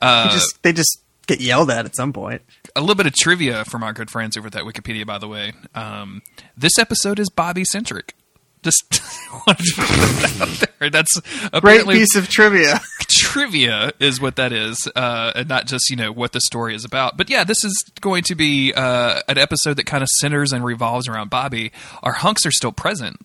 Uh, 0.02 0.32
just 0.32 0.62
they 0.64 0.72
just 0.72 1.02
get 1.28 1.42
yelled 1.42 1.70
at 1.70 1.84
at 1.86 1.94
some 1.94 2.14
point. 2.14 2.42
A 2.76 2.80
little 2.82 2.96
bit 2.96 3.06
of 3.06 3.14
trivia 3.14 3.66
from 3.66 3.84
our 3.84 3.94
good 3.94 4.10
friends 4.10 4.38
over 4.38 4.48
at 4.48 4.54
that 4.54 4.64
Wikipedia, 4.64 5.06
by 5.06 5.18
the 5.18 5.28
way. 5.28 5.54
Um, 5.76 6.22
this 6.58 6.78
episode 6.78 7.20
is 7.20 7.30
Bobby 7.30 7.64
centric. 7.66 8.16
Just 8.64 8.84
wanted 9.48 9.64
to 9.66 9.76
put 9.76 9.88
that 9.88 10.38
out 10.42 10.70
there. 10.80 10.90
That's 10.92 11.20
a 11.52 11.62
Great 11.62 11.86
piece 11.88 12.16
of 12.16 12.30
trivia. 12.30 12.80
trivia 13.10 13.92
is 14.00 14.22
what 14.22 14.36
that 14.36 14.54
is, 14.54 14.88
uh, 14.96 15.32
and 15.36 15.50
not 15.50 15.66
just 15.66 15.90
you 15.90 15.96
know 15.96 16.12
what 16.12 16.32
the 16.32 16.42
story 16.42 16.76
is 16.76 16.86
about. 16.86 17.18
But 17.18 17.30
yeah, 17.30 17.44
this 17.44 17.64
is 17.64 17.74
going 18.02 18.24
to 18.24 18.36
be 18.36 18.72
uh, 18.76 19.22
an 19.28 19.38
episode 19.40 19.76
that 19.78 19.86
kind 19.88 20.04
of 20.04 20.10
centers 20.20 20.54
and 20.54 20.64
revolves 20.64 21.08
around 21.08 21.30
Bobby. 21.32 21.72
Our 22.04 22.14
hunks 22.14 22.46
are 22.46 22.52
still 22.52 22.72
present. 22.72 23.18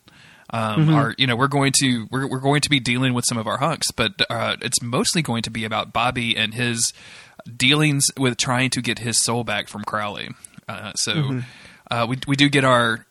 Um, 0.50 0.94
Our 0.94 1.14
you 1.18 1.26
know 1.26 1.36
we're 1.36 1.48
going 1.48 1.72
to 1.80 2.06
we're, 2.10 2.26
we're 2.28 2.40
going 2.40 2.60
to 2.60 2.70
be 2.70 2.80
dealing 2.80 3.14
with 3.14 3.24
some 3.26 3.38
of 3.38 3.46
our 3.46 3.58
hunks, 3.58 3.90
but 3.90 4.12
uh, 4.30 4.56
it's 4.62 4.80
mostly 4.80 5.22
going 5.22 5.42
to 5.42 5.50
be 5.50 5.64
about 5.64 5.92
Bobby 5.92 6.36
and 6.36 6.54
his 6.54 6.92
dealings 7.56 8.06
with 8.16 8.36
trying 8.36 8.70
to 8.70 8.80
get 8.80 9.00
his 9.00 9.20
soul 9.22 9.44
back 9.44 9.68
from 9.68 9.84
Crowley. 9.84 10.30
Uh, 10.68 10.92
so 10.94 11.42
uh, 11.90 12.06
we 12.08 12.18
we 12.26 12.36
do 12.36 12.48
get 12.48 12.64
our 12.64 13.06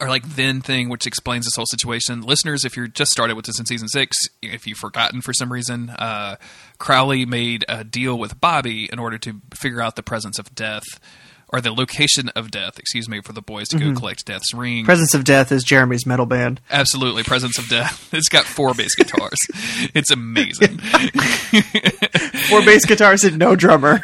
our 0.00 0.08
like 0.08 0.24
then 0.24 0.60
thing, 0.60 0.88
which 0.88 1.06
explains 1.06 1.44
this 1.44 1.54
whole 1.54 1.66
situation. 1.66 2.22
Listeners, 2.22 2.64
if 2.64 2.76
you're 2.76 2.88
just 2.88 3.12
started 3.12 3.36
with 3.36 3.46
this 3.46 3.58
in 3.58 3.66
season 3.66 3.88
six, 3.88 4.16
if 4.42 4.66
you've 4.66 4.78
forgotten 4.78 5.20
for 5.20 5.32
some 5.32 5.52
reason, 5.52 5.90
uh, 5.90 6.36
Crowley 6.78 7.26
made 7.26 7.64
a 7.68 7.84
deal 7.84 8.18
with 8.18 8.40
Bobby 8.40 8.88
in 8.92 8.98
order 8.98 9.18
to 9.18 9.40
figure 9.54 9.80
out 9.80 9.96
the 9.96 10.02
presence 10.02 10.38
of 10.38 10.54
death 10.54 10.84
or 11.48 11.60
the 11.60 11.72
location 11.72 12.28
of 12.30 12.50
death, 12.50 12.78
excuse 12.78 13.08
me, 13.08 13.20
for 13.20 13.32
the 13.32 13.42
boys 13.42 13.68
to 13.68 13.78
go 13.78 13.92
collect 13.94 14.26
Death's 14.26 14.52
ring. 14.54 14.84
Presence 14.84 15.14
of 15.14 15.24
Death 15.24 15.52
is 15.52 15.62
Jeremy's 15.64 16.06
metal 16.06 16.26
band. 16.26 16.60
Absolutely, 16.70 17.22
presence 17.22 17.58
of 17.58 17.68
death. 17.68 18.02
It's 18.14 18.28
got 18.28 18.44
four 18.44 18.72
bass 18.74 18.94
guitars. 18.94 19.38
it's 19.94 20.10
amazing, 20.10 20.78
Four 22.48 22.62
bass 22.64 22.84
guitars 22.84 23.24
and 23.24 23.38
no 23.38 23.56
drummer. 23.56 24.00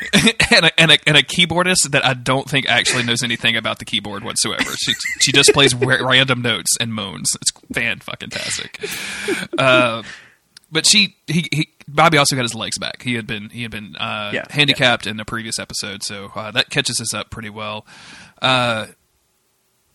and 0.50 0.66
a, 0.66 0.80
and 0.80 0.90
a 0.92 0.98
and 1.06 1.16
a 1.16 1.22
keyboardist 1.22 1.90
that 1.90 2.04
I 2.04 2.14
don't 2.14 2.48
think 2.48 2.68
actually 2.68 3.04
knows 3.04 3.22
anything 3.22 3.56
about 3.56 3.78
the 3.78 3.84
keyboard 3.84 4.24
whatsoever. 4.24 4.64
She 4.84 4.92
she 5.20 5.32
just 5.32 5.52
plays 5.52 5.74
random 5.74 6.42
notes 6.42 6.76
and 6.80 6.92
moans. 6.92 7.30
It's 7.40 7.52
fan 7.72 8.00
fucking 8.00 8.30
tastic. 8.30 8.80
Uh, 9.56 10.02
but 10.70 10.86
she 10.86 11.16
he, 11.26 11.46
he 11.52 11.68
Bobby 11.88 12.18
also 12.18 12.36
got 12.36 12.42
his 12.42 12.54
legs 12.54 12.78
back. 12.78 13.02
He 13.02 13.14
had 13.14 13.26
been 13.26 13.50
he 13.50 13.62
had 13.62 13.70
been 13.70 13.96
uh, 13.96 14.30
Yeah, 14.32 14.44
handicapped 14.50 15.06
in 15.06 15.16
the 15.16 15.24
previous 15.24 15.58
episode, 15.58 16.02
so 16.02 16.30
uh, 16.34 16.50
that 16.52 16.70
catches 16.70 17.00
us 17.00 17.12
up 17.14 17.30
pretty 17.30 17.50
well. 17.50 17.84
Uh, 18.40 18.86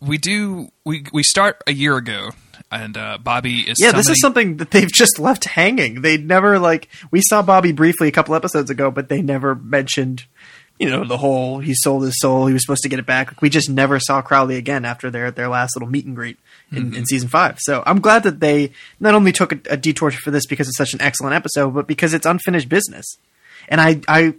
we 0.01 0.17
do 0.17 0.69
we 0.83 1.05
we 1.13 1.23
start 1.23 1.61
a 1.67 1.73
year 1.73 1.95
ago, 1.97 2.31
and 2.71 2.97
uh, 2.97 3.17
Bobby 3.17 3.61
is 3.61 3.77
Yeah, 3.79 3.91
this 3.91 4.09
is 4.09 4.19
something 4.19 4.57
that 4.57 4.71
they've 4.71 4.91
just 4.93 5.19
left 5.19 5.45
hanging. 5.45 6.01
They 6.01 6.17
never 6.17 6.59
like 6.59 6.89
we 7.11 7.21
saw 7.21 7.41
Bobby 7.41 7.71
briefly 7.71 8.07
a 8.07 8.11
couple 8.11 8.35
episodes 8.35 8.69
ago, 8.69 8.91
but 8.91 9.09
they 9.09 9.21
never 9.21 9.55
mentioned, 9.55 10.25
you 10.77 10.89
know, 10.89 11.05
the 11.05 11.17
whole 11.17 11.59
he 11.59 11.73
sold 11.73 12.03
his 12.03 12.19
soul, 12.19 12.47
he 12.47 12.53
was 12.53 12.63
supposed 12.63 12.83
to 12.83 12.89
get 12.89 12.99
it 12.99 13.05
back. 13.05 13.41
We 13.41 13.49
just 13.49 13.69
never 13.69 13.99
saw 13.99 14.21
Crowley 14.21 14.57
again 14.57 14.83
after 14.85 15.09
their 15.09 15.31
their 15.31 15.47
last 15.47 15.75
little 15.75 15.89
meet 15.89 16.05
and 16.05 16.15
greet 16.15 16.37
in, 16.71 16.77
in 16.77 16.91
mm-hmm. 16.91 17.03
season 17.03 17.29
five. 17.29 17.57
So 17.59 17.83
I'm 17.85 18.01
glad 18.01 18.23
that 18.23 18.39
they 18.39 18.71
not 18.99 19.15
only 19.15 19.31
took 19.31 19.51
a, 19.51 19.73
a 19.73 19.77
detour 19.77 20.11
for 20.11 20.31
this 20.31 20.45
because 20.45 20.67
it's 20.67 20.77
such 20.77 20.93
an 20.93 21.01
excellent 21.01 21.35
episode, 21.35 21.73
but 21.73 21.87
because 21.87 22.13
it's 22.13 22.25
unfinished 22.25 22.69
business. 22.69 23.05
And 23.67 23.81
I 23.81 24.01
I 24.07 24.35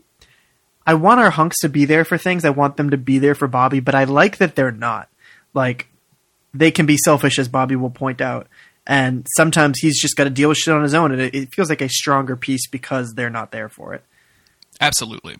I 0.86 0.94
want 0.94 1.20
our 1.20 1.30
hunks 1.30 1.58
to 1.60 1.68
be 1.68 1.84
there 1.84 2.04
for 2.04 2.18
things. 2.18 2.44
I 2.44 2.50
want 2.50 2.76
them 2.76 2.90
to 2.90 2.96
be 2.96 3.18
there 3.18 3.34
for 3.34 3.48
Bobby, 3.48 3.80
but 3.80 3.94
I 3.94 4.04
like 4.04 4.38
that 4.38 4.54
they're 4.54 4.70
not. 4.70 5.08
Like 5.52 5.88
they 6.54 6.70
can 6.70 6.86
be 6.86 6.96
selfish, 6.96 7.38
as 7.38 7.48
Bobby 7.48 7.76
will 7.76 7.90
point 7.90 8.20
out. 8.20 8.46
And 8.86 9.26
sometimes 9.36 9.80
he's 9.80 10.00
just 10.00 10.16
got 10.16 10.24
to 10.24 10.30
deal 10.30 10.48
with 10.48 10.58
shit 10.58 10.72
on 10.72 10.82
his 10.84 10.94
own, 10.94 11.10
and 11.10 11.20
it, 11.20 11.34
it 11.34 11.54
feels 11.54 11.68
like 11.68 11.80
a 11.80 11.88
stronger 11.88 12.36
piece 12.36 12.68
because 12.68 13.14
they're 13.14 13.30
not 13.30 13.50
there 13.50 13.68
for 13.68 13.94
it. 13.94 14.04
Absolutely. 14.80 15.36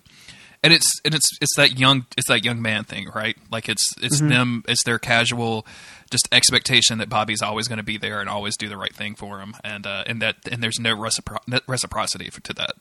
And 0.63 0.73
it's 0.73 1.01
and 1.05 1.15
it's 1.15 1.29
it's 1.41 1.55
that 1.57 1.79
young 1.79 2.07
it's 2.17 2.29
that 2.29 2.45
young 2.45 2.61
man 2.61 2.85
thing, 2.85 3.09
right? 3.15 3.37
Like 3.51 3.69
it's 3.69 3.85
it's 4.01 4.17
Mm-hmm. 4.19 4.29
them 4.29 4.65
it's 4.67 4.83
their 4.85 4.99
casual 4.99 5.67
just 6.11 6.29
expectation 6.33 6.99
that 6.99 7.09
Bobby's 7.09 7.43
always 7.43 7.67
going 7.69 7.79
to 7.79 7.83
be 7.85 7.99
there 7.99 8.21
and 8.21 8.29
always 8.31 8.57
do 8.57 8.69
the 8.69 8.77
right 8.77 8.95
thing 8.95 9.15
for 9.17 9.41
him, 9.41 9.55
and 9.65 9.87
uh, 9.87 10.05
and 10.07 10.23
that 10.23 10.37
and 10.51 10.63
there's 10.63 10.79
no 10.81 10.95
recipro- 10.97 11.61
reciprocity 11.67 12.31
to 12.43 12.53
that. 12.55 12.73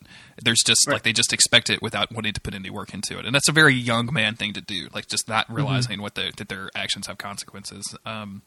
There's 0.42 0.62
just 0.66 0.88
like 0.90 1.04
they 1.04 1.14
just 1.14 1.34
expect 1.34 1.70
it 1.70 1.82
without 1.82 2.12
wanting 2.12 2.34
to 2.34 2.42
put 2.42 2.54
any 2.56 2.70
work 2.70 2.94
into 2.94 3.18
it, 3.20 3.26
and 3.26 3.34
that's 3.36 3.50
a 3.50 3.52
very 3.54 3.74
young 3.74 4.12
man 4.14 4.36
thing 4.36 4.54
to 4.54 4.62
do. 4.62 4.88
Like 4.94 5.08
just 5.08 5.28
not 5.28 5.46
Mm-hmm. 5.48 5.56
realizing 5.56 6.02
what 6.02 6.16
the, 6.16 6.32
that 6.38 6.50
their 6.50 6.70
actions 6.76 7.08
have 7.08 7.18
consequences. 7.18 7.84
Um, 8.06 8.42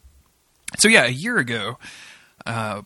so 0.79 0.87
yeah, 0.87 1.05
a 1.05 1.09
year 1.09 1.37
ago, 1.37 1.77
uh, 2.45 2.81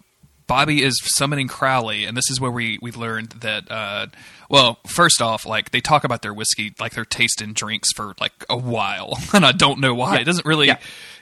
Bobby 0.48 0.84
is 0.84 1.00
summoning 1.04 1.48
Crowley, 1.48 2.06
and 2.06 2.16
this 2.18 2.30
is 2.30 2.39
where 2.39 2.52
we 2.52 2.78
we 2.82 2.91
learned 2.91 3.30
that. 3.41 3.70
Uh, 3.72 4.08
well, 4.50 4.80
first 4.88 5.22
off, 5.22 5.46
like 5.46 5.72
they 5.72 5.82
talk 5.82 6.04
about 6.04 6.22
their 6.22 6.34
whiskey, 6.34 6.74
like 6.80 6.94
their 6.94 7.06
taste 7.06 7.41
in 7.41 7.54
drinks 7.54 7.89
for 7.96 8.14
like 8.20 8.34
a 8.50 8.58
while, 8.58 9.18
and 9.34 9.46
I 9.46 9.52
don't 9.52 9.80
know 9.80 9.94
why. 9.96 10.20
It 10.20 10.26
doesn't 10.26 10.46
really 10.46 10.68
Yeah. 10.68 10.80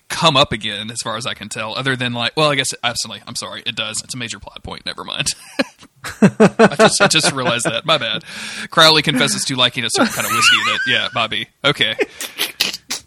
come 0.09 0.36
up 0.36 0.51
again, 0.51 0.91
as 0.91 0.97
far 1.03 1.15
as 1.17 1.26
I 1.26 1.34
can 1.34 1.47
tell. 1.49 1.76
Other 1.78 1.95
than 1.95 2.13
like, 2.13 2.36
well, 2.36 2.49
I 2.51 2.55
guess 2.55 2.69
absolutely. 2.84 3.24
I'm 3.28 3.36
sorry, 3.36 3.63
it 3.65 3.76
does. 3.76 4.01
It's 4.03 4.13
a 4.13 4.17
major 4.17 4.39
plot 4.39 4.63
point. 4.63 4.86
Never 4.86 5.03
mind. 5.03 5.28
I 6.22 6.76
just 6.80 7.01
I 7.01 7.07
just 7.07 7.32
realized 7.32 7.65
that. 7.65 7.86
My 7.86 7.97
bad. 7.97 8.24
Crowley 8.72 9.01
confesses 9.03 9.45
to 9.45 9.55
liking 9.55 9.84
a 9.86 9.89
certain 9.91 10.11
kind 10.13 10.26
of 10.26 10.32
whiskey. 10.34 10.57
That 10.65 10.80
yeah, 10.88 11.07
Bobby. 11.13 11.47
Okay. 11.63 11.95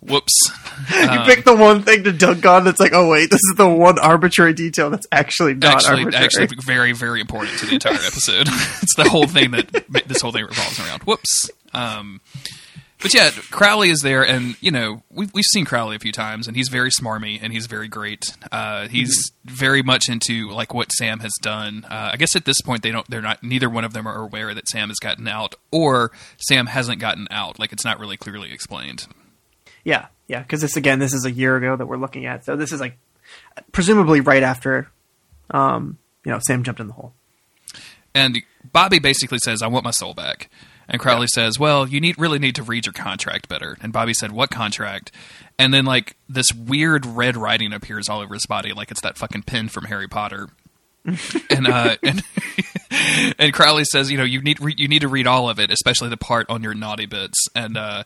Whoops. 0.07 0.51
you 0.91 1.19
pick 1.25 1.45
the 1.45 1.57
one 1.57 1.83
thing 1.83 2.05
to 2.05 2.13
dunk 2.13 2.45
on 2.45 2.65
that's 2.65 2.81
like, 2.81 2.93
oh 2.93 3.09
wait, 3.09 3.31
this 3.31 3.41
is 3.51 3.55
the 3.57 3.69
one 3.69 3.99
arbitrary 3.99 4.53
detail 4.53 4.91
that's 4.91 5.07
actually 5.11 5.55
not 5.55 5.77
actually, 5.77 6.05
arbitrary. 6.05 6.25
actually, 6.25 6.49
very, 6.65 6.93
very 6.93 7.21
important 7.21 7.59
to 7.59 7.67
the 7.67 7.75
entire 7.75 7.95
episode. 8.07 8.49
it's 8.83 8.95
the 8.97 9.09
whole 9.09 9.27
thing 9.27 9.53
that 9.53 9.87
this 10.07 10.21
whole 10.21 10.33
thing 10.33 10.45
revolves 10.45 10.79
around. 10.79 11.03
Whoops. 11.05 11.51
Um, 11.73 12.21
but 13.01 13.13
yeah, 13.13 13.31
Crowley 13.51 13.91
is 13.91 14.01
there, 14.01 14.23
and 14.27 14.57
you 14.63 14.71
know 14.71 15.03
we've 15.11 15.33
we've 15.35 15.45
seen 15.45 15.65
Crowley 15.65 15.97
a 15.97 15.99
few 15.99 16.13
times, 16.13 16.49
and 16.49 16.57
he's 16.57 16.69
very 16.69 16.91
smarmy 16.91 17.39
and 17.43 17.53
he's 17.53 17.67
very 17.67 17.89
great. 17.89 18.35
Uh, 18.53 18.89
he's 18.89 19.33
very 19.45 19.83
much 19.83 20.09
into 20.09 20.51
like 20.51 20.73
what 20.73 20.93
Sam 20.93 21.21
has 21.21 21.33
done. 21.41 21.85
Uh, 21.85 22.11
I 22.13 22.17
guess 22.17 22.37
at 22.37 22.45
this 22.45 22.61
point 22.63 22.83
they 22.83 22.91
don't, 22.91 23.09
they're 23.11 23.21
not, 23.21 23.43
neither 23.43 23.69
one 23.69 23.85
of 23.85 23.93
them 23.93 24.07
are 24.07 24.23
aware 24.23 24.55
that 24.55 24.69
Sam 24.69 24.89
has 24.89 24.99
gotten 24.99 25.29
out, 25.29 25.55
or 25.71 26.13
Sam 26.39 26.67
hasn't 26.67 26.99
gotten 26.99 27.27
out. 27.31 27.59
Like 27.59 27.73
it's 27.73 27.85
not 27.85 28.01
really 28.01 28.17
clearly 28.17 28.53
explained. 28.53 29.07
Yeah, 29.85 30.07
yeah, 30.26 30.41
because 30.41 30.61
this 30.62 30.76
again, 30.76 30.99
this 30.99 31.14
is 31.14 31.24
a 31.24 31.30
year 31.30 31.57
ago 31.57 31.76
that 31.76 31.87
we're 31.87 31.99
looking 31.99 32.26
at, 32.26 32.45
so 32.45 32.57
this 32.57 32.72
is 32.72 32.80
like 32.80 32.99
presumably 33.72 34.20
right 34.20 34.43
after 34.43 34.91
um, 35.51 35.99
you 36.24 36.32
know, 36.32 36.39
Sam 36.47 36.62
jumped 36.62 36.80
in 36.80 36.89
the 36.89 36.95
hole. 36.95 37.12
And 38.14 38.39
Bobby 38.72 38.99
basically 38.99 39.39
says, 39.45 39.62
"I 39.62 39.66
want 39.66 39.85
my 39.85 39.91
soul 39.91 40.14
back." 40.14 40.51
And 40.89 41.01
Crowley 41.01 41.26
says, 41.35 41.59
"Well, 41.59 41.89
you 41.89 42.01
need 42.01 42.18
really 42.18 42.39
need 42.39 42.55
to 42.57 42.62
read 42.62 42.87
your 42.87 42.93
contract 42.93 43.49
better." 43.49 43.76
And 43.80 43.93
Bobby 43.93 44.14
said, 44.14 44.32
"What 44.32 44.51
contract?" 44.51 45.11
And 45.59 45.74
then 45.74 45.85
like 45.85 46.16
this 46.28 46.53
weird 46.53 47.07
red 47.07 47.37
writing 47.37 47.72
appears 47.72 48.09
all 48.09 48.20
over 48.20 48.35
his 48.35 48.47
body, 48.47 48.72
like 48.72 48.91
it's 48.91 49.01
that 49.01 49.18
fucking 49.18 49.43
pin 49.43 49.68
from 49.68 49.85
Harry 49.87 50.09
Potter. 50.09 50.49
and 51.51 51.66
uh, 51.66 51.97
and 52.03 52.22
and 53.39 53.53
Crowley 53.53 53.85
says, 53.85 54.11
"You 54.11 54.18
know, 54.18 54.24
you 54.24 54.41
need 54.41 54.59
you 54.78 54.89
need 54.89 55.01
to 55.01 55.09
read 55.09 55.26
all 55.26 55.51
of 55.51 55.59
it, 55.59 55.70
especially 55.70 56.09
the 56.09 56.16
part 56.16 56.49
on 56.49 56.62
your 56.62 56.74
naughty 56.74 57.07
bits." 57.07 57.47
And 57.55 57.76
uh, 57.76 58.05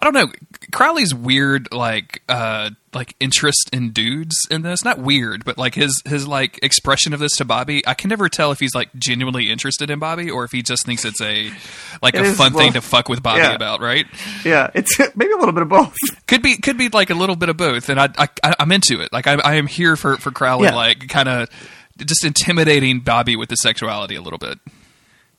I 0.00 0.04
don't 0.04 0.14
know, 0.14 0.32
Crowley's 0.72 1.12
weird, 1.12 1.72
like 1.72 2.22
uh, 2.28 2.70
like 2.94 3.16
interest 3.18 3.70
in 3.72 3.90
dudes 3.90 4.36
in 4.50 4.62
this. 4.62 4.84
Not 4.84 4.98
weird, 4.98 5.44
but 5.44 5.58
like 5.58 5.74
his 5.74 6.00
his 6.06 6.26
like 6.28 6.60
expression 6.62 7.12
of 7.12 7.18
this 7.20 7.32
to 7.38 7.44
Bobby. 7.44 7.84
I 7.86 7.94
can 7.94 8.08
never 8.08 8.28
tell 8.28 8.52
if 8.52 8.60
he's 8.60 8.74
like 8.76 8.90
genuinely 8.94 9.50
interested 9.50 9.90
in 9.90 9.98
Bobby 9.98 10.30
or 10.30 10.44
if 10.44 10.52
he 10.52 10.62
just 10.62 10.86
thinks 10.86 11.04
it's 11.04 11.20
a 11.20 11.50
like 12.00 12.14
It 12.14 12.20
a 12.20 12.24
is 12.24 12.36
fun 12.36 12.52
thing 12.52 12.74
to 12.74 12.80
fuck 12.80 13.08
with 13.08 13.22
Bobby 13.22 13.40
Yeah. 13.40 13.54
about, 13.54 13.80
right? 13.80 14.06
Yeah, 14.44 14.70
it's 14.74 14.96
maybe 15.16 15.32
a 15.32 15.36
little 15.36 15.52
bit 15.52 15.62
of 15.62 15.68
both. 15.68 15.96
Could 16.28 16.42
be 16.42 16.56
could 16.58 16.78
be 16.78 16.88
like 16.90 17.10
a 17.10 17.14
little 17.14 17.36
bit 17.36 17.48
of 17.48 17.56
both, 17.56 17.88
and 17.88 17.98
I, 17.98 18.08
I 18.18 18.28
I'm 18.60 18.70
into 18.70 19.00
it. 19.00 19.12
Like 19.12 19.26
I 19.26 19.34
I 19.34 19.54
am 19.56 19.66
here 19.66 19.96
for 19.96 20.16
for 20.16 20.30
Crowley, 20.30 20.64
Yeah. 20.68 20.74
like 20.76 21.08
kind 21.08 21.28
of 21.28 21.48
just 21.98 22.24
intimidating 22.24 23.00
Bobby 23.00 23.34
with 23.34 23.50
his 23.50 23.60
sexuality 23.62 24.14
a 24.14 24.22
little 24.22 24.38
bit. 24.38 24.58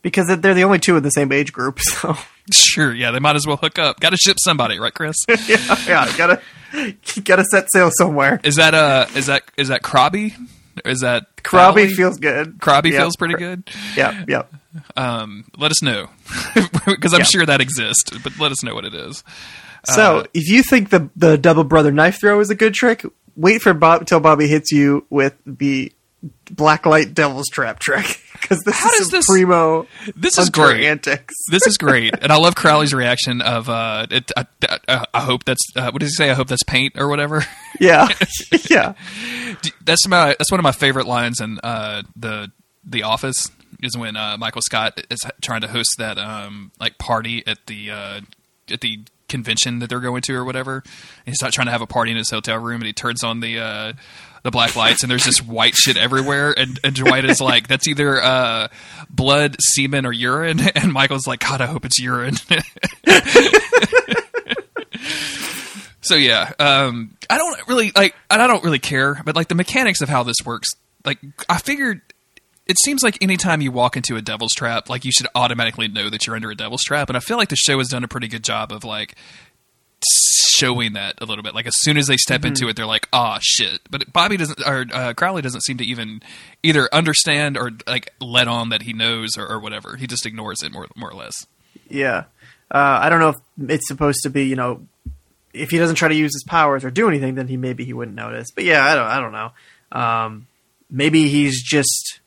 Because 0.02 0.28
they're 0.28 0.54
the 0.54 0.64
only 0.64 0.80
two 0.80 0.96
in 0.98 1.04
the 1.04 1.10
same 1.10 1.32
age 1.32 1.52
group. 1.54 1.80
So 2.02 2.16
Sure, 2.52 2.92
yeah, 2.94 3.12
they 3.12 3.20
might 3.20 3.36
as 3.36 3.46
well 3.46 3.58
hook 3.58 3.78
up. 3.78 4.00
Got 4.00 4.10
to 4.10 4.18
ship 4.18 4.38
somebody, 4.40 4.80
right, 4.80 4.94
Chris? 4.94 5.16
yeah, 5.48 5.78
yeah, 5.88 6.18
gotta 6.18 6.42
gotta 7.24 7.44
set 7.52 7.68
sail 7.72 7.92
somewhere. 7.94 8.40
Is 8.44 8.56
that 8.56 8.74
uh 8.74 9.06
is 9.16 9.28
that 9.28 9.44
is 9.56 9.68
that 9.68 9.84
Crobby? 9.84 10.34
Is 10.84 11.02
that 11.02 11.44
Crobby 11.44 11.88
feels 11.94 12.18
good. 12.18 12.60
Crobby 12.60 12.90
Yeah. 12.90 13.02
feels 13.02 13.16
pretty 13.18 13.36
good. 13.36 13.70
Yeah, 13.96 14.24
yeah. 14.28 14.44
Um, 14.98 15.46
let 15.58 15.70
us 15.72 15.84
know 15.84 16.10
because 16.88 17.14
I'm 17.14 17.20
Yeah. 17.20 17.26
sure 17.26 17.46
that 17.46 17.62
exists, 17.62 18.10
but 18.24 18.40
let 18.40 18.52
us 18.52 18.64
know 18.64 18.74
what 18.74 18.86
it 18.86 18.96
is. 18.96 19.24
So 19.86 20.26
if 20.34 20.48
you 20.50 20.64
think 20.64 20.90
the 20.90 21.10
the 21.16 21.38
double 21.38 21.64
brother 21.66 21.92
knife 21.92 22.20
throw 22.20 22.40
is 22.40 22.50
a 22.50 22.56
good 22.56 22.74
trick, 22.74 23.06
wait 23.36 23.62
for 23.62 23.74
Bob 23.76 24.08
till 24.08 24.20
Bobby 24.20 24.48
hits 24.48 24.72
you 24.72 25.06
with 25.12 25.36
the 25.46 25.92
blacklight 26.46 27.14
devil's 27.14 27.48
trap 27.50 27.80
trick 27.80 28.20
because 28.34 28.60
this 28.60 28.76
How 28.76 28.90
is 28.92 28.98
does 29.00 29.10
this- 29.10 29.26
primo. 29.28 29.88
This 30.16 30.38
is 30.38 30.50
great. 30.50 30.86
antics. 30.86 31.34
This 31.50 31.66
is 31.68 31.78
great, 31.80 32.14
and 32.22 32.32
I 32.32 32.38
love 32.38 32.56
Crowley's 32.56 32.94
reaction 32.94 33.42
of 33.42 33.70
uh, 33.70 34.08
it, 34.12 34.32
I, 34.36 34.46
I, 34.88 35.06
I 35.14 35.20
hope 35.22 35.46
that's 35.46 35.66
uh, 35.76 35.92
what 35.92 36.00
does 36.00 36.10
he 36.10 36.16
say? 36.16 36.30
I 36.30 36.34
hope 36.34 36.48
that's 36.48 36.64
paint 36.64 36.94
or 36.98 37.08
whatever. 37.08 37.46
Yeah, 37.82 38.10
yeah, 38.70 38.94
that's 39.86 40.06
my 40.06 40.36
that's 40.38 40.52
one 40.52 40.60
of 40.60 40.64
my 40.66 40.74
favorite 40.74 41.06
lines 41.08 41.40
in 41.40 41.60
uh, 41.64 42.04
the 42.14 42.52
the 42.84 43.04
Office 43.04 43.48
is 43.82 43.96
when 43.98 44.18
uh, 44.18 44.36
Michael 44.38 44.62
Scott 44.62 45.00
is 45.10 45.20
trying 45.42 45.62
to 45.62 45.70
host 45.70 45.96
that 45.98 46.18
um, 46.18 46.74
like 46.78 46.98
party 46.98 47.42
at 47.48 47.60
the 47.68 47.90
uh, 47.90 48.22
at 48.70 48.82
the 48.82 49.00
convention 49.30 49.80
that 49.80 49.90
they're 49.90 50.02
going 50.02 50.22
to 50.24 50.34
or 50.36 50.44
whatever. 50.44 50.84
He's 51.26 51.42
not 51.42 51.54
trying 51.54 51.68
to 51.68 51.72
have 51.72 51.82
a 51.82 51.88
party 51.88 52.12
in 52.12 52.18
his 52.18 52.30
hotel 52.32 52.58
room, 52.58 52.82
and 52.82 52.86
he 52.88 52.92
turns 52.92 53.24
on 53.24 53.40
the 53.40 53.60
uh, 53.60 53.94
the 54.44 54.52
black 54.52 54.76
lights, 54.76 55.04
and 55.04 55.12
there's 55.12 55.26
just 55.26 55.46
white 55.46 55.76
shit 55.76 55.98
everywhere. 55.98 56.54
And, 56.58 56.80
and 56.84 56.96
Dwight 56.96 57.26
is 57.26 57.42
like, 57.42 57.68
"That's 57.68 57.88
either 57.88 58.22
uh, 58.22 58.68
blood, 59.10 59.58
semen, 59.60 60.06
or 60.06 60.12
urine." 60.12 60.60
And 60.76 60.94
Michael's 60.94 61.28
like, 61.28 61.42
"God, 61.42 61.62
I 61.62 61.66
hope 61.66 61.86
it's 61.86 62.00
urine." 62.00 62.36
So 66.10 66.16
yeah, 66.16 66.54
um, 66.60 67.16
I 67.30 67.38
don't 67.38 67.68
really 67.68 67.92
like, 67.96 68.16
I 68.32 68.48
don't 68.48 68.64
really 68.64 68.80
care, 68.80 69.22
but 69.26 69.36
like 69.36 69.48
the 69.48 69.54
mechanics 69.54 70.02
of 70.02 70.10
how 70.10 70.24
this 70.24 70.38
works, 70.44 70.70
like 71.06 71.20
I 71.48 71.60
figured, 71.60 72.02
it 72.66 72.78
seems 72.80 73.04
like 73.04 73.18
anytime 73.22 73.62
you 73.62 73.72
walk 73.72 73.96
into 73.96 74.16
a 74.16 74.22
devil's 74.22 74.54
trap, 74.54 74.90
like 74.90 75.06
you 75.06 75.12
should 75.12 75.28
automatically 75.36 75.88
know 75.88 76.10
that 76.10 76.26
you're 76.26 76.36
under 76.36 76.50
a 76.50 76.56
devil's 76.56 76.84
trap, 76.84 77.10
and 77.10 77.18
I 77.18 77.20
feel 77.20 77.38
like 77.38 77.50
the 77.50 77.56
show 77.56 77.78
has 77.78 77.90
done 77.90 78.04
a 78.04 78.08
pretty 78.08 78.28
good 78.28 78.44
job 78.44 78.72
of 78.72 78.84
like 78.84 79.18
showing 80.06 80.94
that 80.94 81.16
a 81.22 81.26
little 81.26 81.44
bit. 81.44 81.56
Like 81.56 81.68
as 81.68 81.76
soon 81.78 81.98
as 81.98 82.08
they 82.08 82.18
step 82.18 82.46
into 82.46 82.68
it, 82.68 82.76
they're 82.76 82.86
like, 82.86 83.08
"Ah, 83.14 83.40
shit!" 83.42 83.82
But 83.90 84.12
Bobby 84.12 84.38
doesn't, 84.38 84.62
or 84.66 84.86
uh, 84.94 85.14
Crowley 85.14 85.42
doesn't 85.42 85.62
seem 85.62 85.78
to 85.78 85.86
even 85.86 86.22
either 86.64 86.90
understand 86.94 87.58
or 87.58 87.72
like 87.88 88.14
let 88.20 88.48
on 88.48 88.70
that 88.70 88.84
he 88.84 88.94
knows 88.94 89.38
or, 89.38 89.48
or 89.48 89.60
whatever. 89.60 89.96
He 89.96 90.08
just 90.08 90.26
ignores 90.26 90.62
it 90.64 90.72
more, 90.72 90.88
more 90.96 91.10
or 91.10 91.16
less. 91.16 91.34
yeah. 91.90 92.26
Uh, 92.72 93.00
I 93.02 93.10
don't 93.10 93.20
know 93.20 93.30
if 93.30 93.70
it's 93.72 93.88
supposed 93.88 94.20
to 94.24 94.30
be, 94.30 94.46
you 94.46 94.56
know, 94.56 94.86
if 95.56 95.72
he 95.72 95.80
doesn't 95.80 95.96
try 95.96 96.08
to 96.08 96.14
use 96.14 96.32
his 96.36 96.44
powers 96.44 96.86
or 96.86 96.92
do 96.92 97.08
anything, 97.08 97.34
then 97.34 97.48
he 97.48 97.58
maybe 97.58 97.84
he 97.84 97.94
wouldn't 97.94 98.16
notice. 98.16 98.52
But 98.52 98.64
yeah, 98.64 98.86
I 98.86 98.94
don't, 98.94 99.08
I 99.08 99.20
don't 99.20 99.32
know. 99.32 99.52
Um, 99.92 100.48
maybe 100.92 101.30
he's 101.30 101.64
just 101.64 102.20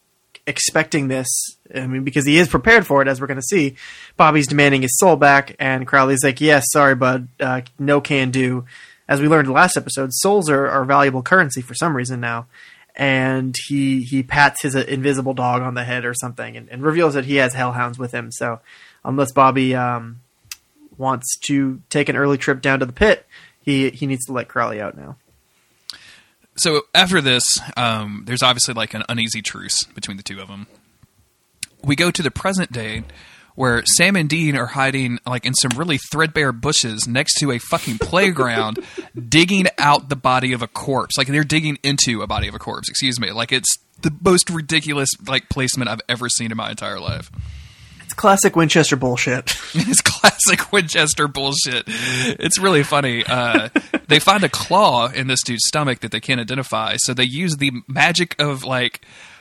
expecting 0.46 1.08
this. 1.08 1.28
I 1.74 1.86
mean, 1.86 2.04
because 2.04 2.26
he 2.26 2.38
is 2.38 2.48
prepared 2.48 2.86
for 2.86 3.02
it, 3.02 3.08
as 3.08 3.20
we're 3.20 3.26
going 3.26 3.40
to 3.40 3.42
see. 3.42 3.76
Bobby's 4.16 4.46
demanding 4.46 4.82
his 4.82 4.98
soul 4.98 5.16
back, 5.16 5.56
and 5.58 5.86
Crowley's 5.86 6.24
like, 6.24 6.40
"Yes, 6.40 6.64
sorry, 6.70 6.94
bud, 6.94 7.28
uh, 7.40 7.62
no 7.78 8.00
can 8.00 8.30
do." 8.30 8.64
As 9.08 9.20
we 9.20 9.28
learned 9.28 9.50
last 9.50 9.76
episode, 9.76 10.12
souls 10.12 10.48
are, 10.48 10.68
are 10.68 10.84
valuable 10.84 11.22
currency 11.22 11.60
for 11.60 11.74
some 11.74 11.96
reason 11.96 12.20
now. 12.20 12.46
And 12.94 13.54
he 13.68 14.02
he 14.02 14.22
pats 14.22 14.62
his 14.62 14.76
uh, 14.76 14.84
invisible 14.86 15.34
dog 15.34 15.62
on 15.62 15.74
the 15.74 15.84
head 15.84 16.04
or 16.04 16.14
something, 16.14 16.56
and, 16.56 16.68
and 16.68 16.82
reveals 16.82 17.14
that 17.14 17.24
he 17.24 17.36
has 17.36 17.54
hellhounds 17.54 17.98
with 17.98 18.12
him. 18.12 18.30
So, 18.30 18.60
unless 19.02 19.32
Bobby 19.32 19.74
um, 19.74 20.20
wants 20.98 21.38
to 21.46 21.80
take 21.88 22.10
an 22.10 22.16
early 22.16 22.36
trip 22.36 22.60
down 22.60 22.80
to 22.80 22.86
the 22.86 22.92
pit, 22.92 23.26
he 23.62 23.88
he 23.90 24.06
needs 24.06 24.26
to 24.26 24.32
let 24.32 24.48
Crowley 24.48 24.78
out 24.78 24.96
now. 24.96 25.16
So 26.56 26.82
after 26.94 27.20
this, 27.20 27.44
um, 27.76 28.24
there's 28.26 28.42
obviously 28.42 28.74
like 28.74 28.94
an 28.94 29.02
uneasy 29.08 29.42
truce 29.42 29.84
between 29.94 30.16
the 30.16 30.22
two 30.22 30.40
of 30.40 30.48
them. 30.48 30.66
We 31.82 31.96
go 31.96 32.10
to 32.10 32.22
the 32.22 32.30
present 32.30 32.72
day 32.72 33.04
where 33.54 33.82
Sam 33.96 34.16
and 34.16 34.28
Dean 34.28 34.56
are 34.56 34.66
hiding 34.66 35.18
like 35.26 35.44
in 35.44 35.54
some 35.54 35.72
really 35.76 35.98
threadbare 35.98 36.52
bushes 36.52 37.06
next 37.06 37.34
to 37.40 37.50
a 37.50 37.58
fucking 37.58 37.98
playground, 37.98 38.78
digging 39.28 39.66
out 39.78 40.08
the 40.08 40.16
body 40.16 40.52
of 40.52 40.62
a 40.62 40.68
corpse. 40.68 41.18
Like 41.18 41.26
they're 41.26 41.44
digging 41.44 41.78
into 41.82 42.22
a 42.22 42.26
body 42.26 42.48
of 42.48 42.54
a 42.54 42.58
corpse. 42.58 42.88
Excuse 42.88 43.20
me. 43.20 43.32
Like 43.32 43.52
it's 43.52 43.78
the 44.00 44.14
most 44.22 44.50
ridiculous 44.50 45.08
like 45.26 45.48
placement 45.48 45.90
I've 45.90 46.00
ever 46.08 46.28
seen 46.28 46.50
in 46.50 46.56
my 46.56 46.70
entire 46.70 47.00
life. 47.00 47.30
It's 48.12 48.20
classic 48.20 48.56
Winchester 48.56 48.96
bullshit. 48.96 49.56
It's 49.74 50.02
classic 50.02 50.70
Winchester 50.70 51.28
bullshit. 51.28 51.84
It's 51.86 52.58
really 52.58 52.82
funny. 52.82 53.24
Uh, 53.24 53.70
they 54.06 54.18
find 54.18 54.44
a 54.44 54.50
claw 54.50 55.08
in 55.08 55.28
this 55.28 55.42
dude's 55.42 55.62
stomach 55.66 56.00
that 56.00 56.10
they 56.10 56.20
can't 56.20 56.38
identify, 56.38 56.96
so 56.98 57.14
they 57.14 57.24
use 57.24 57.56
the 57.56 57.72
magic 57.88 58.36
of 58.38 58.64
like 58.64 59.00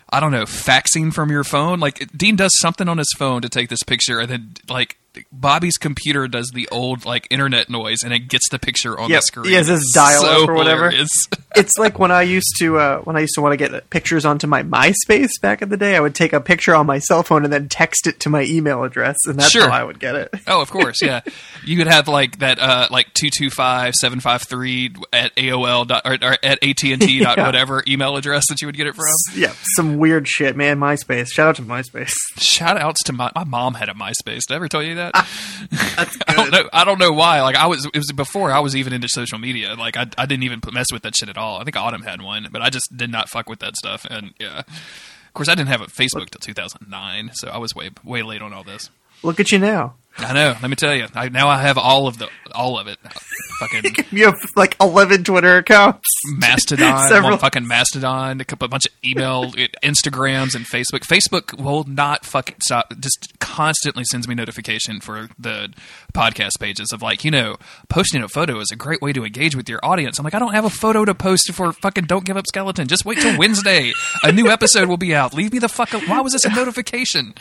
I 0.09 0.22
don't 0.22 0.32
know, 0.32 0.45
faxing 0.45 1.13
from 1.13 1.30
your 1.32 1.43
phone. 1.43 1.82
Like 1.82 2.15
Dean 2.15 2.38
does 2.38 2.57
something 2.59 2.88
on 2.88 2.97
his 2.97 3.11
phone 3.17 3.41
to 3.41 3.49
take 3.49 3.67
this 3.67 3.84
picture, 3.84 4.19
and 4.22 4.32
then 4.32 4.53
like 4.69 4.97
Bobby's 5.32 5.78
computer 5.78 6.28
does 6.28 6.49
the 6.53 6.68
old 6.72 7.03
like 7.05 7.28
internet 7.30 7.70
noise, 7.70 7.97
and 8.03 8.14
it 8.14 8.30
gets 8.30 8.47
the 8.49 8.57
picture 8.59 8.97
on 8.99 9.09
Yep. 9.09 9.18
the 9.18 9.22
screen. 9.24 9.45
He 9.47 9.53
has 9.53 9.68
this 9.68 9.91
dial-up 9.93 10.38
So 10.39 10.45
or 10.47 10.53
whatever. 10.53 10.89
it's 11.55 11.78
like 11.78 11.99
when 11.99 12.12
I 12.12 12.22
used 12.22 12.55
to 12.59 12.78
uh, 12.78 12.99
when 13.01 13.18
I 13.18 13.20
used 13.22 13.34
to 13.36 13.41
want 13.41 13.51
to 13.51 13.57
get 13.57 13.89
pictures 13.89 14.24
onto 14.26 14.47
my 14.47 14.64
MySpace 14.64 15.32
back 15.41 15.62
in 15.62 15.68
the 15.70 15.76
day. 15.78 15.95
I 15.95 15.99
would 15.99 16.16
take 16.16 16.32
a 16.32 16.39
picture 16.39 16.74
on 16.74 16.86
my 16.86 16.99
cell 16.99 17.24
phone 17.24 17.43
and 17.43 17.51
then 17.51 17.68
text 17.68 18.07
it 18.07 18.22
to 18.22 18.30
my 18.30 18.43
email 18.43 18.84
address, 18.84 19.18
and 19.26 19.38
that's 19.38 19.51
Sure. 19.51 19.70
how 19.70 19.76
I 19.82 19.84
would 19.84 19.99
get 19.99 20.16
it. 20.16 20.34
Oh, 20.47 20.62
of 20.62 20.70
course, 20.72 21.01
yeah. 21.01 21.22
you 21.66 21.76
could 21.78 21.88
have 21.88 22.07
like 22.07 22.39
that, 22.39 22.59
uh, 22.59 22.88
like 22.89 23.14
two 23.14 23.30
two 23.30 23.49
five 23.49 23.93
seven 23.95 24.22
five 24.22 24.43
three 24.43 24.93
at 25.12 25.36
AOL 25.36 25.88
dot 25.88 26.03
or, 26.05 26.14
or 26.14 26.38
at 26.41 26.64
AT 26.64 26.84
and 26.84 27.01
T 27.01 27.20
dot 27.24 27.38
Yeah. 27.38 27.45
whatever 27.47 27.84
email 27.86 28.16
address 28.16 28.45
that 28.47 28.62
you 28.62 28.68
would 28.68 28.78
get 28.78 28.88
it 28.88 28.95
from. 28.95 29.05
Yeah, 29.36 29.51
some 29.76 29.97
weird 29.97 30.26
shit, 30.28 30.55
man. 30.55 30.80
MySpace. 30.80 31.28
Shout 31.34 31.49
out 31.49 31.55
to 31.57 31.64
MySpace. 31.64 32.14
Shout 32.38 32.78
outs 32.80 33.03
to 33.03 33.14
my 33.14 33.30
my 33.36 33.43
mom 33.43 33.74
had 33.74 33.89
a 33.89 33.93
MySpace. 33.93 34.41
Did 34.47 34.51
I 34.51 34.55
ever 34.55 34.68
tell 34.70 34.82
you 34.84 34.95
that? 34.95 35.01
Ah, 35.14 35.28
that's 35.95 36.18
I 36.28 36.36
don't 36.36 36.52
know. 36.52 36.70
I 36.72 36.84
don't 36.84 36.99
know 36.99 37.12
why. 37.12 37.41
Like 37.41 37.56
I 37.56 37.68
was, 37.68 37.86
it 37.86 37.97
was 37.97 38.12
before 38.12 38.52
I 38.52 38.60
was 38.60 38.76
even 38.76 38.93
into 38.93 39.08
social 39.10 39.39
media. 39.39 39.74
Like 39.76 39.97
I, 39.97 40.08
I 40.18 40.26
didn't 40.26 40.43
even 40.43 40.62
mess 40.72 40.91
with 40.91 41.04
that 41.04 41.16
shit 41.16 41.30
at 41.30 41.38
all. 41.38 41.60
I 41.60 41.64
think 41.64 41.76
Autumn 41.76 42.04
had 42.04 42.22
one, 42.22 42.47
but 42.52 42.62
I 42.62 42.70
just 42.70 42.95
did 42.95 43.10
not 43.10 43.30
fuck 43.30 43.49
with 43.49 43.60
that 43.60 43.76
stuff. 43.76 44.06
And 44.10 44.34
yeah, 44.39 44.60
of 44.60 45.34
course, 45.34 45.49
I 45.49 45.56
didn't 45.56 45.70
have 45.70 45.82
a 45.82 45.86
Facebook 45.86 46.30
till 46.30 46.39
2009, 46.41 47.32
so 47.34 47.49
I 47.49 47.58
was 47.58 47.74
way 47.74 47.89
way 48.04 48.22
late 48.22 48.41
on 48.41 48.54
all 48.54 48.64
this. 48.64 48.89
Look 49.24 49.39
at 49.39 49.52
you 49.52 49.60
now. 49.60 49.95
I 50.18 50.34
know. 50.34 50.55
Let 50.62 50.70
me 50.70 50.76
tell 50.76 50.93
you. 50.93 51.07
I, 51.16 51.30
now 51.30 51.47
I 51.47 51.62
have 51.62 51.78
all 51.78 52.07
of 52.07 52.18
the 52.18 52.28
all 52.53 52.78
of 52.78 52.88
it. 52.88 52.99
Fucking 53.59 54.05
You 54.12 54.26
have 54.26 54.38
like 54.55 54.76
eleven 54.82 55.24
Twitter 55.24 55.57
accounts. 55.57 56.05
Mastodon, 56.26 57.07
Several. 57.07 57.38
fucking 57.38 57.66
Mastodon, 57.66 58.41
a 58.41 58.68
bunch 58.68 58.86
of 58.88 58.91
email, 59.05 59.51
Instagrams, 59.84 60.53
and 60.53 60.66
Facebook. 60.66 61.01
Facebook 61.07 61.59
will 61.62 61.86
not 61.86 62.26
fucking 62.26 62.57
stop. 62.62 62.93
Just 62.99 63.39
constantly 63.39 64.03
sends 64.03 64.28
me 64.28 64.36
notification 64.36 64.99
for 64.99 65.30
the 65.39 65.74
podcast 66.14 66.59
pages 66.59 66.91
of 66.91 67.01
like, 67.01 67.24
you 67.24 67.32
know, 67.32 67.55
posting 67.89 68.22
a 68.22 68.28
photo 68.28 68.59
is 68.59 68.70
a 68.72 68.76
great 68.76 69.01
way 69.01 69.14
to 69.14 69.24
engage 69.24 69.55
with 69.55 69.70
your 69.70 69.80
audience. 69.84 70.20
I'm 70.20 70.24
like, 70.26 70.36
I 70.36 70.39
don't 70.39 70.53
have 70.53 70.66
a 70.66 70.70
photo 70.70 71.05
to 71.05 71.16
post 71.16 71.51
for 71.53 71.72
fucking 71.72 72.05
Don't 72.05 72.26
Give 72.26 72.36
Up 72.38 72.45
Skeleton. 72.47 72.88
Just 72.88 73.05
wait 73.05 73.20
till 73.20 73.38
Wednesday. 73.38 73.93
a 74.24 74.32
new 74.32 74.49
episode 74.49 74.89
will 74.89 74.97
be 74.97 75.16
out. 75.16 75.34
Leave 75.34 75.53
me 75.53 75.59
the 75.59 75.70
fuck. 75.70 75.93
Up. 75.93 76.07
Why 76.07 76.20
was 76.22 76.34
this 76.34 76.45
a 76.45 76.49
notification? 76.53 77.34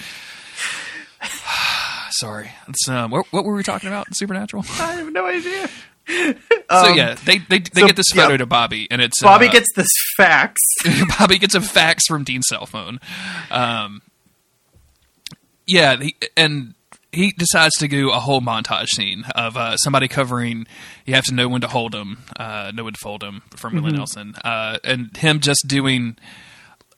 Sorry. 2.11 2.51
It's, 2.69 2.89
um, 2.89 3.11
what, 3.11 3.27
what 3.31 3.45
were 3.45 3.55
we 3.55 3.63
talking 3.63 3.89
about? 3.89 4.09
Supernatural. 4.15 4.65
I 4.81 4.93
have 4.93 5.13
no 5.13 5.27
idea. 5.27 5.69
so 6.71 6.89
yeah, 6.89 7.15
they 7.25 7.39
they, 7.39 7.61
they 7.61 7.81
so, 7.83 7.87
get 7.87 7.97
this 7.97 8.09
photo 8.13 8.33
yeah. 8.33 8.37
to 8.39 8.47
Bobby, 8.47 8.89
and 8.91 9.01
it's 9.01 9.23
Bobby 9.23 9.47
uh, 9.47 9.53
gets 9.53 9.69
this 9.77 9.89
fax. 10.17 10.61
Bobby 11.19 11.39
gets 11.39 11.55
a 11.55 11.61
fax 11.61 12.07
from 12.07 12.25
Dean's 12.25 12.47
cell 12.49 12.67
phone. 12.67 12.99
Um, 13.51 14.03
yeah, 15.67 15.97
he, 15.97 16.17
and 16.37 16.75
he 17.13 17.33
decides 17.37 17.75
to 17.79 17.87
do 17.89 18.11
a 18.11 18.19
whole 18.19 18.41
montage 18.41 18.89
scene 18.89 19.25
of 19.35 19.57
uh, 19.57 19.77
somebody 19.77 20.09
covering. 20.09 20.67
You 21.07 21.15
have 21.15 21.25
to 21.25 21.35
know 21.35 21.49
when 21.49 21.61
to 21.61 21.69
hold 21.69 21.95
him, 21.95 22.19
uh, 22.37 22.73
know 22.75 22.85
when 22.85 22.95
to 22.95 23.01
fold 23.01 23.23
him 23.23 23.43
from 23.57 23.75
Willie 23.75 23.89
Mm-hmm. 23.89 23.97
Nelson, 23.97 24.35
uh, 24.45 24.79
and 24.83 25.17
him 25.17 25.41
just 25.41 25.65
doing 25.69 26.17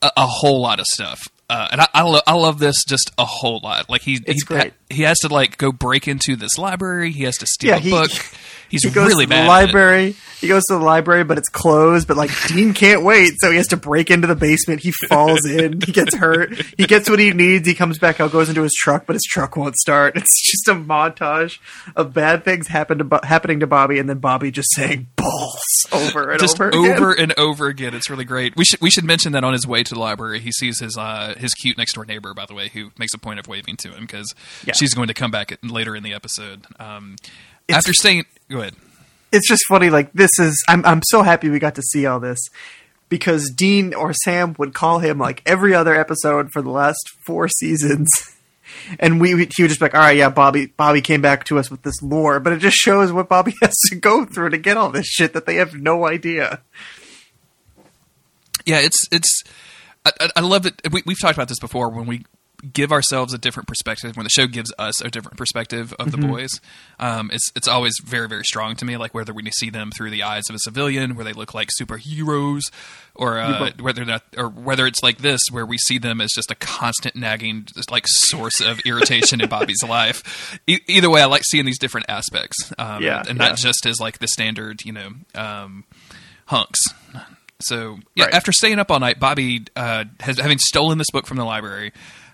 a, 0.01 0.11
a 0.17 0.27
whole 0.27 0.61
lot 0.61 0.79
of 0.79 0.85
stuff. 0.87 1.27
Uh, 1.49 1.67
and 1.71 1.81
I, 1.81 1.87
I, 1.93 2.01
lo- 2.03 2.21
I 2.25 2.33
love 2.35 2.57
this 2.57 2.83
just 2.85 3.11
a 3.17 3.25
whole 3.25 3.59
lot. 3.61 3.89
Like 3.89 4.01
he, 4.01 4.19
he, 4.25 4.39
great. 4.45 4.73
he 4.89 5.03
has 5.03 5.19
to 5.19 5.27
like 5.27 5.57
go 5.57 5.71
break 5.71 6.07
into 6.07 6.35
this 6.35 6.57
library. 6.57 7.11
He 7.11 7.23
has 7.23 7.37
to 7.37 7.45
steal 7.45 7.71
Yeah, 7.71 7.75
a 7.77 7.79
he- 7.79 7.89
book. 7.91 8.11
He's 8.73 8.83
he 8.83 8.89
goes 8.89 9.07
really 9.07 9.25
to 9.25 9.29
the 9.29 9.43
it. 9.43 9.47
library. 9.47 10.15
He 10.41 10.49
goes 10.49 10.63
to 10.65 10.73
the 10.73 10.83
library, 10.83 11.23
but 11.23 11.37
it's 11.37 11.47
closed. 11.47 12.05
But 12.05 12.17
like 12.17 12.29
Dean 12.47 12.73
can't 12.73 13.01
wait, 13.03 13.35
so 13.37 13.49
he 13.49 13.55
has 13.55 13.67
to 13.67 13.77
break 13.77 14.11
into 14.11 14.27
the 14.27 14.35
basement. 14.35 14.81
He 14.81 14.91
falls 15.07 15.45
in. 15.45 15.79
He 15.81 15.93
gets 15.93 16.13
hurt. 16.15 16.53
He 16.77 16.85
gets 16.85 17.09
what 17.09 17.19
he 17.19 17.31
needs. 17.31 17.65
He 17.65 17.73
comes 17.73 17.97
back 17.97 18.19
out, 18.19 18.31
goes 18.33 18.49
into 18.49 18.61
his 18.61 18.73
truck, 18.73 19.05
but 19.05 19.13
his 19.13 19.23
truck 19.23 19.55
won't 19.55 19.75
start. 19.77 20.17
It's 20.23 20.51
just 20.51 20.67
a 20.67 20.73
montage 20.73 21.59
of 21.95 22.13
bad 22.13 22.43
things 22.43 22.67
happen 22.67 22.97
to 22.97 23.03
Bo- 23.05 23.21
happening 23.23 23.61
to 23.61 23.67
Bobby, 23.67 23.99
and 23.99 24.09
then 24.09 24.17
Bobby 24.19 24.51
just 24.51 24.73
saying 24.73 25.07
balls 25.15 25.61
over 25.93 26.31
and 26.31 26.39
just 26.41 26.59
over 26.59 26.69
again. 26.69 26.91
over 26.97 27.11
and 27.13 27.33
over 27.39 27.67
again. 27.67 27.93
It's 27.93 28.09
really 28.09 28.25
great. 28.25 28.55
We 28.57 28.65
should 28.65 28.81
we 28.81 28.89
should 28.89 29.05
mention 29.05 29.31
that 29.33 29.43
on 29.45 29.53
his 29.53 29.65
way 29.65 29.83
to 29.83 29.93
the 29.93 29.99
library, 29.99 30.39
he 30.41 30.51
sees 30.51 30.79
his 30.79 30.97
uh, 30.97 31.35
his 31.37 31.53
cute 31.53 31.77
next 31.77 31.93
door 31.93 32.05
neighbor, 32.05 32.33
by 32.33 32.45
the 32.45 32.53
way, 32.53 32.67
who 32.69 32.91
makes 32.97 33.13
a 33.13 33.17
point 33.17 33.39
of 33.39 33.47
waving 33.47 33.77
to 33.77 33.91
him 33.91 34.01
because 34.01 34.33
Yeah. 34.65 34.73
she's 34.73 34.93
going 34.93 35.07
to 35.07 35.13
come 35.13 35.31
back 35.31 35.57
later 35.63 35.95
in 35.95 36.03
the 36.03 36.13
episode. 36.13 36.65
Um, 36.79 37.15
after 37.69 37.93
staying, 37.93 38.25
go 38.53 38.61
ahead. 38.61 38.75
it's 39.31 39.47
just 39.47 39.63
funny. 39.67 39.89
Like 39.89 40.13
this 40.13 40.31
is, 40.39 40.63
I'm 40.69 40.85
I'm 40.85 41.01
so 41.05 41.21
happy 41.23 41.49
we 41.49 41.59
got 41.59 41.75
to 41.75 41.81
see 41.81 42.05
all 42.05 42.19
this 42.19 42.39
because 43.09 43.51
Dean 43.55 43.93
or 43.93 44.13
Sam 44.13 44.55
would 44.57 44.73
call 44.73 44.99
him 44.99 45.17
like 45.19 45.41
every 45.45 45.73
other 45.75 45.93
episode 45.93 46.49
for 46.51 46.61
the 46.61 46.69
last 46.71 46.99
four 47.25 47.47
seasons, 47.47 48.07
and 48.99 49.19
we 49.21 49.35
we- 49.35 49.49
he 49.55 49.63
would 49.63 49.69
just 49.69 49.79
be 49.79 49.85
like, 49.85 49.93
all 49.95 49.99
right, 50.01 50.17
yeah, 50.17 50.29
Bobby 50.29 50.67
Bobby 50.67 51.01
came 51.01 51.21
back 51.21 51.43
to 51.45 51.59
us 51.59 51.69
with 51.69 51.81
this 51.83 52.01
lore, 52.01 52.39
but 52.39 52.53
it 52.53 52.59
just 52.59 52.77
shows 52.77 53.11
what 53.11 53.27
Bobby 53.29 53.53
has 53.61 53.75
to 53.89 53.95
go 53.95 54.25
through 54.25 54.49
to 54.51 54.57
get 54.57 54.77
all 54.77 54.89
this 54.89 55.05
shit 55.07 55.33
that 55.33 55.45
they 55.45 55.55
have 55.55 55.73
no 55.73 56.05
idea. 56.07 56.61
Yeah, 58.65 58.79
it's 58.79 59.01
it's. 59.11 59.43
I, 60.05 60.11
I- 60.19 60.29
I 60.37 60.39
love 60.41 60.65
it. 60.65 60.81
We, 60.91 61.03
we've 61.05 61.19
talked 61.19 61.37
about 61.37 61.47
this 61.49 61.59
before 61.59 61.89
when 61.89 62.05
we 62.05 62.25
give 62.71 62.91
ourselves 62.91 63.33
a 63.33 63.37
different 63.37 63.67
perspective. 63.67 64.15
When 64.15 64.23
the 64.23 64.29
show 64.29 64.47
gives 64.47 64.71
us 64.79 65.01
a 65.01 65.09
different 65.09 65.37
perspective 65.37 65.93
of 65.99 66.11
the 66.11 66.17
boys, 66.17 66.49
um, 66.99 67.29
it's 67.33 67.51
it's 67.55 67.67
always 67.67 67.93
very 68.05 68.27
very 68.29 68.43
strong 68.45 68.75
to 68.77 68.85
me. 68.85 68.95
Like 68.97 69.13
whether 69.13 69.33
we 69.33 69.49
see 69.51 69.69
them 69.69 69.91
through 69.91 70.09
the 70.11 70.23
eyes 70.23 70.43
of 70.49 70.55
a 70.55 70.59
civilian, 70.59 71.15
where 71.15 71.25
they 71.25 71.33
look 71.33 71.53
like 71.53 71.69
superheroes, 71.79 72.61
or 73.15 73.39
uh, 73.39 73.71
whether 73.79 74.05
that 74.05 74.23
or 74.37 74.47
whether 74.49 74.85
it's 74.87 75.03
like 75.03 75.17
this, 75.19 75.39
where 75.51 75.65
we 75.65 75.77
see 75.77 75.97
them 75.97 76.21
as 76.21 76.31
just 76.33 76.51
a 76.51 76.55
constant 76.55 77.15
nagging, 77.15 77.65
just 77.75 77.91
like 77.91 78.05
source 78.07 78.59
of 78.61 78.79
irritation 78.85 79.41
in 79.41 79.49
Bobby's 79.49 79.83
life. 79.87 80.59
E- 80.67 80.79
either 80.87 81.09
way, 81.09 81.21
I 81.21 81.25
like 81.25 81.43
seeing 81.45 81.65
these 81.65 81.79
different 81.79 82.05
aspects, 82.09 82.71
um, 82.77 83.01
Yeah, 83.03 83.19
and 83.27 83.37
yeah. 83.39 83.49
not 83.49 83.57
just 83.57 83.85
as 83.85 83.99
like 83.99 84.19
the 84.19 84.27
standard, 84.27 84.81
you 84.85 84.93
know. 84.93 85.09
Um, 85.35 85.83
hunks. 86.45 86.79
So 87.61 87.99
yeah, 88.15 88.25
Right. 88.25 88.33
after 88.33 88.51
staying 88.51 88.79
up 88.79 88.91
all 88.91 88.99
night, 88.99 89.19
Bobby 89.19 89.65
uh, 89.75 90.05
has 90.19 90.37
having 90.37 90.57
stolen 90.59 90.97
this 90.97 91.09
book 91.11 91.25
from 91.25 91.37
the 91.37 91.45
library. 91.45 91.93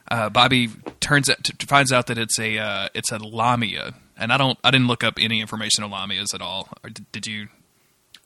Uh, 0.09 0.29
Bobby 0.29 0.69
turns 0.99 1.29
out 1.29 1.43
to, 1.43 1.65
finds 1.67 1.91
out 1.91 2.07
that 2.07 2.17
it's 2.17 2.39
a 2.39 2.57
uh, 2.57 2.89
it's 2.93 3.11
a 3.11 3.19
lamia, 3.19 3.93
and 4.17 4.31
I 4.33 4.37
don't 4.37 4.57
I 4.63 4.71
didn't 4.71 4.87
look 4.87 5.03
up 5.03 5.15
any 5.19 5.39
information 5.41 5.83
on 5.83 5.91
lamias 5.91 6.33
at 6.33 6.41
all. 6.41 6.67
Or 6.83 6.89
did, 6.89 7.11
did 7.11 7.27
you? 7.27 7.47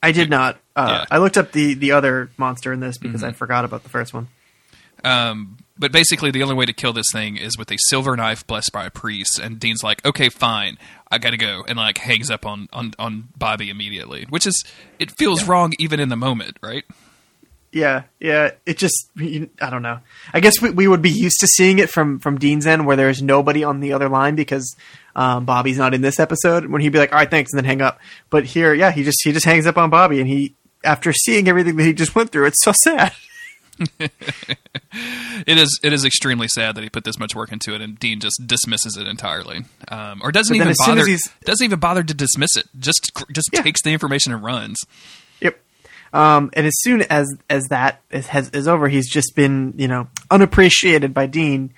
I 0.02 0.12
did 0.12 0.28
not. 0.30 0.56
Uh, 0.76 0.86
Yeah. 1.00 1.04
I 1.10 1.18
looked 1.18 1.36
up 1.36 1.52
the 1.52 1.74
the 1.74 1.92
other 1.92 2.30
monster 2.36 2.72
in 2.72 2.80
this 2.80 2.96
because 2.98 3.22
I 3.22 3.32
forgot 3.32 3.64
about 3.64 3.82
the 3.82 3.88
first 3.90 4.12
one. 4.14 4.28
Um, 5.02 5.58
but 5.76 5.92
basically, 5.92 6.30
the 6.30 6.42
only 6.42 6.54
way 6.54 6.64
to 6.66 6.72
kill 6.72 6.92
this 6.94 7.10
thing 7.12 7.36
is 7.36 7.58
with 7.58 7.70
a 7.70 7.76
silver 7.88 8.16
knife 8.16 8.46
blessed 8.46 8.72
by 8.72 8.86
a 8.86 8.90
priest. 8.90 9.38
And 9.38 9.58
Dean's 9.60 9.82
like, 9.82 10.04
"Okay, 10.06 10.28
fine, 10.30 10.78
I 11.10 11.18
gotta 11.18 11.36
go," 11.36 11.64
and 11.68 11.76
like 11.76 11.98
hangs 11.98 12.30
up 12.30 12.46
on 12.46 12.68
on 12.72 12.94
on 12.98 13.28
Bobby 13.36 13.68
immediately, 13.68 14.24
which 14.30 14.46
is 14.46 14.64
it 14.98 15.10
feels 15.10 15.44
wrong 15.44 15.72
even 15.78 16.00
in 16.00 16.08
the 16.08 16.16
moment, 16.16 16.56
right? 16.62 16.84
Yeah, 17.74 18.04
yeah. 18.20 18.52
It 18.66 18.78
just, 18.78 19.10
I 19.18 19.68
don't 19.68 19.82
know. 19.82 19.98
I 20.32 20.38
guess 20.38 20.62
we, 20.62 20.70
we 20.70 20.86
would 20.86 21.02
be 21.02 21.10
used 21.10 21.38
to 21.40 21.46
seeing 21.48 21.80
it 21.80 21.90
from 21.90 22.20
from 22.20 22.38
Dean's 22.38 22.66
end, 22.66 22.86
where 22.86 22.96
there's 22.96 23.20
nobody 23.20 23.64
on 23.64 23.80
the 23.80 23.92
other 23.92 24.08
line 24.08 24.36
because 24.36 24.76
um, 25.16 25.44
Bobby's 25.44 25.76
not 25.76 25.92
in 25.92 26.00
this 26.00 26.20
episode. 26.20 26.66
When 26.66 26.80
he'd 26.82 26.90
be 26.90 26.98
like, 27.00 27.12
"All 27.12 27.18
right, 27.18 27.28
thanks," 27.30 27.52
and 27.52 27.58
then 27.58 27.64
hang 27.64 27.82
up. 27.82 27.98
But 28.30 28.44
here, 28.44 28.72
yeah, 28.72 28.92
he 28.92 29.02
just 29.02 29.18
he 29.24 29.32
just 29.32 29.44
hangs 29.44 29.66
up 29.66 29.76
on 29.76 29.90
Bobby, 29.90 30.20
and 30.20 30.28
he 30.28 30.54
after 30.84 31.12
seeing 31.12 31.48
everything 31.48 31.74
that 31.76 31.82
he 31.84 31.92
just 31.92 32.14
went 32.14 32.30
through, 32.30 32.46
it's 32.46 32.62
so 32.62 32.72
sad. 32.84 33.12
It 35.46 35.58
is 35.58 35.80
it 35.82 35.92
is 35.92 36.04
extremely 36.04 36.46
sad 36.46 36.76
that 36.76 36.84
he 36.84 36.88
put 36.88 37.02
this 37.02 37.18
much 37.18 37.34
work 37.34 37.50
into 37.50 37.74
it, 37.74 37.80
and 37.80 37.98
Dean 37.98 38.20
just 38.20 38.40
dismisses 38.46 38.96
it 38.96 39.08
entirely, 39.08 39.64
um, 39.88 40.20
or 40.22 40.30
doesn't 40.30 40.54
even 40.54 40.68
as 40.68 40.76
soon 40.84 40.96
as 40.98 41.06
bother. 41.06 41.18
Doesn't 41.44 41.64
even 41.64 41.80
bother 41.80 42.04
to 42.04 42.14
dismiss 42.14 42.56
it. 42.56 42.66
Just 42.78 43.10
just 43.32 43.50
Yeah. 43.52 43.62
takes 43.62 43.82
the 43.82 43.90
information 43.90 44.32
and 44.32 44.44
runs. 44.44 44.78
Yep. 45.40 45.58
Um, 46.14 46.50
and 46.52 46.64
as 46.64 46.72
soon 46.78 47.02
as 47.02 47.26
as 47.50 47.64
that 47.64 48.00
is, 48.10 48.28
has, 48.28 48.48
is 48.50 48.68
over, 48.68 48.88
he's 48.88 49.10
just 49.10 49.34
been 49.34 49.74
you 49.76 49.88
know 49.88 50.06
unappreciated 50.30 51.12
by 51.12 51.26
Dean. 51.26 51.74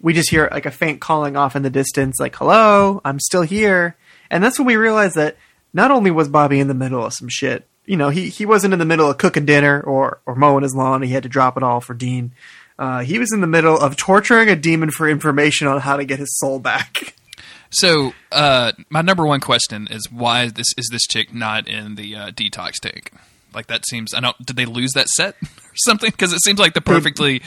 We 0.00 0.12
just 0.12 0.30
hear 0.30 0.48
like 0.52 0.66
a 0.66 0.70
faint 0.70 1.00
calling 1.00 1.36
off 1.36 1.56
in 1.56 1.62
the 1.62 1.70
distance, 1.70 2.16
like 2.20 2.36
"Hello, 2.36 3.00
I'm 3.04 3.18
still 3.18 3.42
here," 3.42 3.96
and 4.30 4.42
that's 4.42 4.58
when 4.58 4.66
we 4.66 4.76
realize 4.76 5.14
that 5.14 5.36
not 5.72 5.90
only 5.90 6.12
was 6.12 6.28
Bobby 6.28 6.60
in 6.60 6.68
the 6.68 6.74
middle 6.74 7.04
of 7.04 7.12
some 7.12 7.28
shit, 7.28 7.66
you 7.86 7.96
know, 7.96 8.08
he 8.08 8.28
he 8.28 8.46
wasn't 8.46 8.72
in 8.72 8.78
the 8.78 8.84
middle 8.84 9.10
of 9.10 9.18
cooking 9.18 9.46
dinner 9.46 9.80
or 9.80 10.20
or 10.26 10.36
mowing 10.36 10.62
his 10.62 10.74
lawn. 10.76 11.02
He 11.02 11.12
had 11.12 11.24
to 11.24 11.28
drop 11.28 11.56
it 11.56 11.64
all 11.64 11.80
for 11.80 11.92
Dean. 11.92 12.32
Uh, 12.78 13.00
he 13.00 13.18
was 13.18 13.32
in 13.32 13.40
the 13.40 13.48
middle 13.48 13.76
of 13.76 13.96
torturing 13.96 14.48
a 14.48 14.54
demon 14.54 14.90
for 14.92 15.08
information 15.08 15.66
on 15.66 15.80
how 15.80 15.96
to 15.96 16.04
get 16.04 16.20
his 16.20 16.38
soul 16.38 16.60
back. 16.60 17.14
So 17.68 18.12
uh, 18.30 18.72
my 18.90 19.02
number 19.02 19.26
one 19.26 19.40
question 19.40 19.88
is 19.90 20.08
why 20.10 20.48
this 20.50 20.68
is 20.78 20.88
this 20.92 21.02
chick 21.02 21.34
not 21.34 21.66
in 21.66 21.96
the 21.96 22.14
uh, 22.14 22.30
detox 22.30 22.74
tank? 22.80 23.12
Like 23.56 23.66
that 23.68 23.84
seems. 23.88 24.14
I 24.14 24.20
don't. 24.20 24.36
Did 24.44 24.54
they 24.56 24.66
lose 24.66 24.92
that 24.92 25.08
set 25.08 25.34
or 25.42 25.76
something? 25.76 26.10
Because 26.10 26.32
it 26.32 26.42
seems 26.44 26.60
like 26.60 26.74
the 26.74 26.80
perfectly 26.82 27.42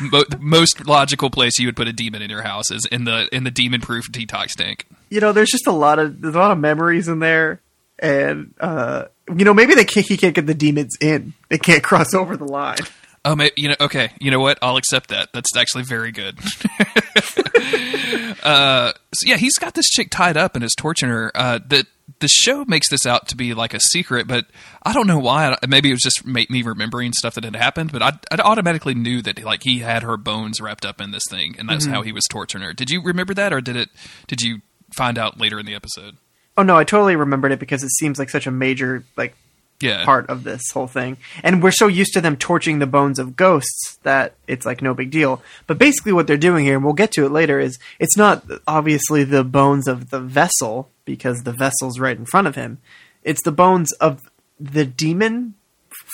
mo- 0.00 0.24
most 0.40 0.86
logical 0.86 1.30
place 1.30 1.58
you 1.58 1.66
would 1.68 1.76
put 1.76 1.88
a 1.88 1.92
demon 1.92 2.20
in 2.20 2.28
your 2.28 2.42
house 2.42 2.70
is 2.70 2.84
in 2.92 3.04
the 3.04 3.28
in 3.32 3.44
the 3.44 3.50
demon 3.50 3.80
proof 3.80 4.10
detox 4.12 4.54
tank. 4.56 4.86
you 5.08 5.20
know, 5.20 5.32
there's 5.32 5.50
just 5.50 5.66
a 5.66 5.72
lot 5.72 5.98
of 5.98 6.20
there's 6.20 6.34
a 6.34 6.38
lot 6.38 6.50
of 6.50 6.58
memories 6.58 7.06
in 7.08 7.20
there, 7.20 7.60
and 8.00 8.52
uh, 8.60 9.04
you 9.28 9.44
know, 9.44 9.54
maybe 9.54 9.74
they 9.74 9.84
can't, 9.84 10.04
he 10.04 10.16
can't 10.16 10.34
get 10.34 10.46
the 10.46 10.54
demons 10.54 10.96
in. 11.00 11.32
They 11.48 11.58
can't 11.58 11.82
cross 11.90 12.12
over 12.12 12.36
the 12.36 12.44
line. 12.44 12.78
Oh, 13.24 13.36
maybe, 13.36 13.52
you 13.56 13.68
know. 13.68 13.76
Okay, 13.80 14.10
you 14.20 14.32
know 14.32 14.40
what? 14.40 14.58
I'll 14.62 14.76
accept 14.76 15.10
that. 15.10 15.28
That's 15.32 15.56
actually 15.56 15.84
very 15.84 16.10
good. 16.10 16.38
uh, 18.42 18.92
so 19.14 19.28
yeah, 19.28 19.36
he's 19.36 19.58
got 19.58 19.74
this 19.74 19.88
chick 19.88 20.10
tied 20.10 20.36
up 20.36 20.54
and 20.54 20.64
is 20.64 20.74
torturing 20.76 21.12
her. 21.12 21.32
Uh, 21.34 21.58
the 21.66 21.86
the 22.18 22.28
show 22.28 22.64
makes 22.64 22.88
this 22.88 23.06
out 23.06 23.28
to 23.28 23.36
be 23.36 23.54
like 23.54 23.74
a 23.74 23.80
secret, 23.80 24.26
but 24.26 24.46
I 24.82 24.92
don't 24.92 25.06
know 25.06 25.18
why. 25.18 25.56
Maybe 25.66 25.90
it 25.90 25.94
was 25.94 26.02
just 26.02 26.26
make 26.26 26.50
me 26.50 26.62
remembering 26.62 27.12
stuff 27.12 27.34
that 27.34 27.44
had 27.44 27.56
happened. 27.56 27.92
But 27.92 28.02
I, 28.02 28.12
I 28.30 28.36
automatically 28.42 28.94
knew 28.94 29.22
that 29.22 29.42
like 29.42 29.62
he 29.62 29.78
had 29.78 30.02
her 30.02 30.16
bones 30.16 30.60
wrapped 30.60 30.84
up 30.84 31.00
in 31.00 31.10
this 31.10 31.24
thing, 31.30 31.56
and 31.58 31.68
that's 31.68 31.86
how 31.86 32.02
he 32.02 32.12
was 32.12 32.24
torturing 32.30 32.64
her. 32.64 32.72
Did 32.72 32.90
you 32.90 33.02
remember 33.02 33.34
that, 33.34 33.52
or 33.52 33.60
did 33.60 33.76
it? 33.76 33.88
Did 34.26 34.42
you 34.42 34.60
find 34.94 35.18
out 35.18 35.40
later 35.40 35.58
in 35.58 35.66
the 35.66 35.74
episode? 35.74 36.16
Oh 36.56 36.62
no, 36.62 36.76
I 36.76 36.84
totally 36.84 37.16
remembered 37.16 37.52
it 37.52 37.58
because 37.58 37.82
it 37.82 37.90
seems 37.90 38.18
like 38.18 38.28
such 38.28 38.46
a 38.46 38.50
major 38.50 39.04
like 39.16 39.34
Yeah, 39.82 40.04
part 40.04 40.30
of 40.30 40.44
this 40.44 40.62
whole 40.72 40.86
thing, 40.86 41.16
and 41.42 41.62
we're 41.62 41.72
so 41.72 41.86
used 41.88 42.12
to 42.14 42.20
them 42.20 42.36
torching 42.36 42.78
the 42.78 42.86
bones 42.86 43.18
of 43.18 43.36
ghosts 43.36 43.98
that 44.02 44.34
it's 44.46 44.64
like 44.64 44.80
no 44.80 44.94
big 44.94 45.10
deal. 45.10 45.42
But 45.66 45.78
basically, 45.78 46.12
what 46.12 46.26
they're 46.26 46.36
doing 46.36 46.64
here, 46.64 46.76
and 46.76 46.84
we'll 46.84 46.94
get 46.94 47.12
to 47.12 47.26
it 47.26 47.32
later, 47.32 47.60
is 47.60 47.78
it's 47.98 48.16
not 48.16 48.44
obviously 48.66 49.24
the 49.24 49.44
bones 49.44 49.88
of 49.88 50.10
the 50.10 50.20
vessel 50.20 50.88
because 51.04 51.42
the 51.42 51.52
vessel's 51.52 51.98
right 51.98 52.16
in 52.16 52.24
front 52.26 52.46
of 52.46 52.54
him. 52.54 52.78
It's 53.22 53.42
the 53.42 53.52
bones 53.52 53.92
of 53.94 54.20
the 54.58 54.84
demon 54.86 55.54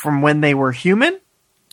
from 0.03 0.23
when 0.23 0.41
they 0.41 0.55
were 0.55 0.73
human. 0.73 1.21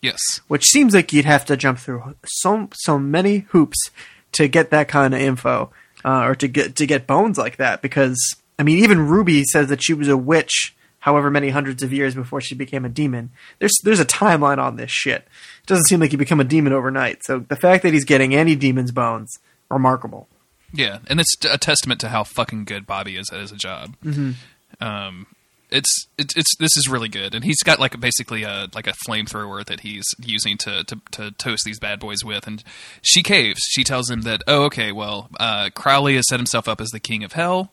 Yes. 0.01 0.19
which 0.47 0.65
seems 0.65 0.93
like 0.93 1.13
you'd 1.13 1.25
have 1.25 1.45
to 1.45 1.57
jump 1.57 1.79
through 1.79 2.15
so 2.25 2.69
so 2.73 2.99
many 2.99 3.39
hoops 3.49 3.89
to 4.33 4.47
get 4.47 4.69
that 4.69 4.87
kind 4.87 5.15
of 5.15 5.19
info 5.19 5.71
uh, 6.03 6.22
or 6.26 6.35
to 6.35 6.47
get 6.47 6.76
to 6.76 6.85
get 6.85 7.07
bones 7.07 7.39
like 7.39 7.57
that 7.57 7.81
because 7.81 8.15
I 8.59 8.63
mean 8.63 8.84
even 8.84 9.07
Ruby 9.07 9.43
says 9.45 9.69
that 9.69 9.81
she 9.81 9.95
was 9.95 10.07
a 10.07 10.17
witch 10.17 10.76
however 11.06 11.30
many 11.30 11.49
hundreds 11.49 11.84
of 11.84 11.94
years 11.94 12.15
before 12.15 12.41
she 12.41 12.56
became 12.56 12.84
a 12.84 12.90
demon. 12.90 13.30
There's 13.60 13.76
there's 13.84 13.99
a 13.99 14.06
timeline 14.06 14.57
on 14.57 14.76
this 14.76 14.90
shit. 14.90 15.22
It 15.61 15.68
doesn't 15.68 15.86
seem 15.86 15.99
like 15.99 16.11
you 16.11 16.18
become 16.18 16.40
a 16.40 16.44
demon 16.44 16.73
overnight. 16.73 17.23
So 17.23 17.38
the 17.38 17.56
fact 17.56 17.84
that 17.84 17.94
he's 17.94 18.06
getting 18.06 18.34
any 18.34 18.56
demon's 18.56 18.91
bones 18.91 19.38
remarkable. 19.69 20.27
Yeah, 20.73 20.99
and 21.07 21.19
it's 21.19 21.36
a 21.48 21.60
testament 21.60 22.02
to 22.02 22.10
how 22.10 22.23
fucking 22.23 22.65
good 22.65 22.88
Bobby 22.88 23.18
is 23.18 23.30
at 23.32 23.40
his 23.40 23.52
job. 23.52 23.95
Mm-hmm. 24.03 24.84
Um, 24.84 25.27
it's 25.69 26.07
it's 26.18 26.36
it's 26.36 26.57
this 26.57 26.76
is 26.76 26.90
really 26.90 27.07
good, 27.07 27.36
and 27.36 27.45
he's 27.45 27.61
got 27.64 27.80
like 27.80 27.99
basically 27.99 28.41
a 28.41 28.68
like 28.73 28.88
a 28.88 28.94
flamethrower 29.07 29.64
that 29.64 29.82
he's 29.82 30.06
using 30.19 30.57
to, 30.57 30.84
to 30.86 30.99
to 31.11 31.32
toast 31.32 31.65
these 31.65 31.80
bad 31.80 31.99
boys 31.99 32.23
with, 32.26 32.48
and 32.48 32.64
she 33.03 33.22
caves. 33.22 33.61
She 33.69 33.84
tells 33.84 34.10
him 34.10 34.22
that 34.22 34.41
oh 34.48 34.64
okay, 34.64 34.91
well 34.91 35.30
uh, 35.40 35.69
Crowley 35.76 36.15
has 36.15 36.26
set 36.27 36.40
himself 36.40 36.68
up 36.68 36.82
as 36.82 36.90
the 36.90 36.99
king 36.99 37.23
of 37.23 37.34
hell. 37.34 37.72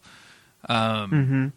Um, 0.69 1.55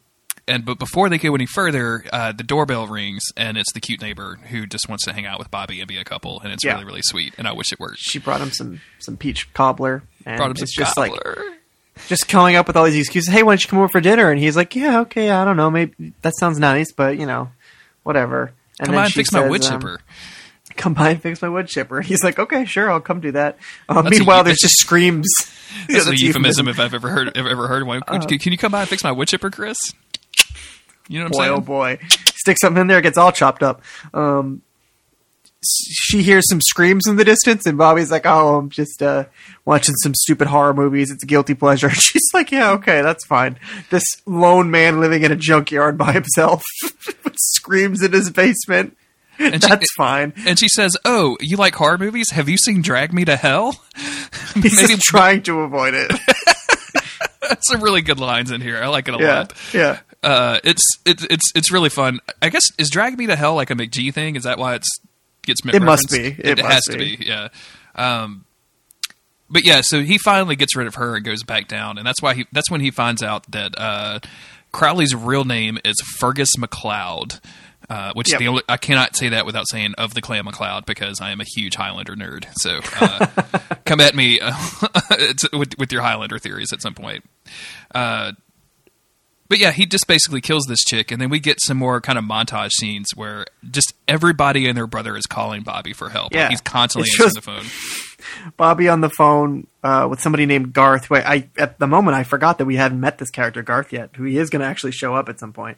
and 0.48 0.66
but 0.66 0.78
before 0.80 1.10
they 1.10 1.18
go 1.18 1.34
any 1.36 1.46
further, 1.46 2.04
uh, 2.14 2.32
the 2.32 2.44
doorbell 2.44 2.88
rings, 2.88 3.24
and 3.36 3.58
it's 3.58 3.72
the 3.74 3.80
cute 3.80 4.02
neighbor 4.02 4.38
who 4.50 4.66
just 4.66 4.88
wants 4.90 5.06
to 5.06 5.14
hang 5.14 5.26
out 5.26 5.40
with 5.40 5.50
Bobby 5.52 5.80
and 5.80 5.88
be 5.88 5.98
a 5.98 6.04
couple, 6.04 6.40
and 6.42 6.52
it's 6.54 6.64
Yeah. 6.64 6.74
really 6.74 6.86
really 6.86 7.02
sweet. 7.04 7.34
And 7.38 7.48
I 7.48 7.52
wish 7.54 7.72
it 7.72 7.80
worked. 7.80 7.98
She 8.00 8.20
brought 8.20 8.42
him 8.42 8.52
some 8.52 8.82
some 9.00 9.18
peach 9.18 9.52
cobbler, 9.54 10.04
and 10.26 10.38
Brought 10.38 10.52
him 10.52 10.58
it's 10.64 10.76
some 10.76 10.84
just 10.86 10.98
like 10.98 11.14
just 12.08 12.28
coming 12.28 12.56
up 12.56 12.68
with 12.68 12.76
all 12.76 12.86
these 12.86 12.96
excuses. 12.98 13.34
Hey, 13.34 13.42
why 13.44 13.52
don't 13.54 13.64
you 13.64 13.70
come 13.70 13.80
over 13.80 13.88
for 13.90 14.02
dinner? 14.02 14.30
And 14.30 14.40
he's 14.40 14.56
like, 14.56 14.76
Yeah, 14.76 15.00
okay, 15.02 15.30
I 15.32 15.46
don't 15.46 15.58
know, 15.58 15.70
maybe 15.72 16.14
that 16.22 16.34
sounds 16.38 16.60
nice, 16.60 16.92
but 16.92 17.18
you 17.18 17.26
know, 17.26 17.50
whatever. 18.04 18.52
And 18.80 18.88
Come 18.88 18.96
then 18.96 19.04
on, 19.06 19.10
she 19.10 19.20
fix 19.20 19.32
my 19.32 19.40
says, 19.42 19.50
wood 19.50 19.64
um, 19.66 19.72
chipper. 19.80 20.02
come 20.76 20.94
by 20.94 21.12
and 21.12 21.22
fix 21.22 21.42
my 21.42 21.48
wood 21.48 21.68
chipper. 21.68 22.02
He's 22.02 22.24
like, 22.24 22.38
okay, 22.38 22.66
sure, 22.66 22.92
I'll 22.92 23.00
come 23.00 23.22
do 23.22 23.32
that. 23.32 23.58
Uh, 23.88 24.02
That's 24.02 24.08
a 24.18 24.20
meanwhile, 24.20 24.44
there's 24.44 24.60
just 24.60 24.78
screams. 24.80 25.28
Yeah, 25.90 25.96
That's 25.96 26.06
a 26.06 26.10
that's 26.12 26.22
euphemism 26.22 26.68
if 26.70 26.80
I've 26.80 26.94
ever 26.94 27.10
heard 27.10 27.36
ever, 27.36 27.50
ever 27.50 27.68
heard 27.68 27.86
one. 27.86 28.02
You- 28.30 28.40
can 28.40 28.52
you 28.54 28.58
come 28.58 28.72
by 28.72 28.82
and 28.82 28.90
fix 28.90 29.04
my 29.04 29.12
wood 29.12 29.28
chipper, 29.28 29.50
Chris? 29.50 29.76
You 31.08 31.20
know 31.20 31.26
what 31.26 31.34
Boy, 31.34 31.40
I'm 31.44 31.48
saying? 31.50 31.58
oh 31.58 31.62
boy, 31.62 32.00
stick 32.36 32.58
something 32.60 32.82
in 32.82 32.88
there, 32.88 33.00
it 33.00 33.04
gets 33.04 33.18
all 33.18 33.32
chopped 33.32 33.62
up. 33.64 33.82
Um, 34.14 34.62
she 35.68 36.22
hears 36.22 36.48
some 36.48 36.62
screams 36.62 37.08
in 37.08 37.16
the 37.16 37.24
distance, 37.24 37.66
and 37.66 37.78
Bobby's 37.78 38.12
like, 38.12 38.26
"Oh, 38.26 38.58
I'm 38.58 38.70
just 38.70 39.02
uh, 39.02 39.26
watching 39.66 39.96
some 40.04 40.14
stupid 40.14 40.48
horror 40.48 40.74
movies. 40.76 41.10
It's 41.10 41.24
a 41.24 41.28
guilty 41.28 41.56
pleasure." 41.56 41.90
She's 41.92 42.22
like, 42.34 42.52
"Yeah, 42.52 42.72
okay, 42.74 43.02
that's 43.02 43.26
fine." 43.26 43.58
This 43.90 44.04
lone 44.28 44.70
man 44.70 45.00
living 45.00 45.24
in 45.24 45.32
a 45.32 45.36
junkyard 45.36 45.98
by 45.98 46.12
himself 46.12 46.64
with 47.24 47.36
screams 47.38 48.04
in 48.04 48.12
his 48.14 48.30
basement. 48.30 48.96
And 49.40 49.62
she- 49.62 49.68
that's 49.70 49.92
fine. 49.98 50.34
And 50.46 50.58
she 50.60 50.68
says, 50.70 50.96
"Oh, 51.04 51.36
you 51.42 51.58
like 51.58 51.74
horror 51.76 51.98
movies? 51.98 52.30
Have 52.32 52.48
you 52.48 52.58
seen 52.58 52.82
Drag 52.84 53.12
Me 53.14 53.26
to 53.26 53.36
Hell?" 53.36 53.80
He's 54.56 54.78
Maybe 54.82 54.96
trying 55.02 55.42
to 55.44 55.62
avoid 55.62 55.94
it. 55.96 56.12
some 57.62 57.82
really 57.82 58.02
good 58.02 58.20
lines 58.20 58.52
in 58.52 58.62
here. 58.62 58.78
I 58.82 58.88
like 58.88 59.08
it 59.08 59.16
a 59.16 59.18
yeah, 59.20 59.34
lot. 59.40 59.54
yeah. 59.74 60.00
Uh, 60.26 60.60
it's 60.64 60.84
it's 61.06 61.24
it's 61.30 61.52
it's 61.56 61.72
really 61.72 61.90
fun. 61.90 62.20
I 62.42 62.50
guess 62.50 62.64
is 62.78 62.90
Drag 62.90 63.18
Me 63.18 63.28
to 63.28 63.36
Hell 63.36 63.56
like 63.56 63.70
a 63.70 63.76
McG 63.76 64.14
thing? 64.14 64.36
Is 64.36 64.44
that 64.44 64.58
why 64.58 64.76
it's 64.76 64.90
gets 65.44 65.62
It 65.66 65.82
must 65.82 66.10
be. 66.10 66.26
It, 66.28 66.40
It 66.40 66.58
must 66.64 66.74
has 66.74 66.84
to 66.86 66.98
be. 66.98 67.16
be. 67.18 67.26
Yeah. 67.28 67.50
Um, 67.96 68.46
but 69.50 69.64
yeah, 69.66 69.82
so 69.82 70.02
he 70.02 70.18
finally 70.18 70.56
gets 70.56 70.76
rid 70.76 70.88
of 70.88 70.96
her 70.96 71.16
and 71.16 71.24
goes 71.24 71.44
back 71.44 71.68
down, 71.68 71.98
and 72.00 72.06
that's 72.08 72.22
why 72.22 72.34
he 72.34 72.46
that's 72.52 72.70
when 72.72 72.82
he 72.82 72.90
finds 72.92 73.22
out 73.22 73.50
that 73.52 73.76
uh, 73.78 74.20
Crowley's 74.72 75.14
real 75.16 75.46
name 75.46 75.78
is 75.86 75.96
Fergus 76.18 76.58
MacLeod. 76.58 77.40
Uh, 77.88 78.12
which 78.16 78.32
Yep. 78.32 78.40
the 78.40 78.48
only, 78.48 78.64
I 78.68 78.78
cannot 78.78 79.16
say 79.16 79.30
that 79.30 79.46
without 79.46 79.66
saying 79.70 79.94
of 80.00 80.16
the 80.16 80.22
clan 80.22 80.46
MacLeod 80.46 80.88
because 80.88 81.22
I 81.22 81.30
am 81.30 81.40
a 81.40 81.44
huge 81.44 81.76
Highlander 81.76 82.16
nerd. 82.16 82.48
So 82.56 82.80
uh, 83.00 83.76
come 83.86 84.00
at 84.02 84.16
me 84.16 84.40
uh, 84.42 84.54
with, 85.54 85.78
with 85.78 85.92
your 85.92 86.02
Highlander 86.02 86.40
theories 86.40 86.74
at 86.74 86.82
some 86.82 86.96
point. 86.96 87.24
Uh, 87.94 88.32
but 89.48 89.58
yeah, 89.60 89.72
he 89.72 89.86
just 89.86 90.08
basically 90.08 90.42
kills 90.42 90.66
this 90.68 90.84
chick, 90.84 91.12
and 91.12 91.22
then 91.22 91.30
we 91.30 91.40
get 91.40 91.60
some 91.62 91.78
more 91.78 92.02
kind 92.02 92.18
of 92.18 92.26
montage 92.26 92.72
scenes 92.72 93.08
where 93.16 93.46
just 93.70 93.94
everybody 94.08 94.68
and 94.68 94.78
their 94.78 94.88
brother 94.88 95.16
is 95.18 95.26
calling 95.26 95.62
Bobby 95.64 95.94
for 95.94 96.10
help. 96.10 96.32
Like, 96.34 96.40
Yeah. 96.40 96.50
he's 96.50 96.62
constantly 96.62 97.10
answering 97.20 97.32
the 97.36 97.42
phone. 97.42 98.52
Bobby 98.58 98.90
on 98.90 99.02
the 99.02 99.10
phone 99.10 99.68
uh, 99.84 100.08
with 100.10 100.20
somebody 100.20 100.46
named 100.46 100.74
Garth. 100.74 101.10
Wait, 101.10 101.24
I 101.26 101.48
at 101.58 101.78
the 101.80 101.88
moment 101.88 102.16
I 102.16 102.24
forgot 102.24 102.58
that 102.58 102.66
we 102.66 102.76
hadn't 102.76 103.00
met 103.00 103.18
this 103.18 103.30
character 103.30 103.62
Garth 103.62 103.94
yet, 103.94 104.10
who 104.16 104.24
he 104.24 104.38
is 104.38 104.50
going 104.50 104.62
to 104.62 104.66
actually 104.66 104.92
show 104.94 105.14
up 105.16 105.30
at 105.30 105.40
some 105.40 105.54
point. 105.54 105.78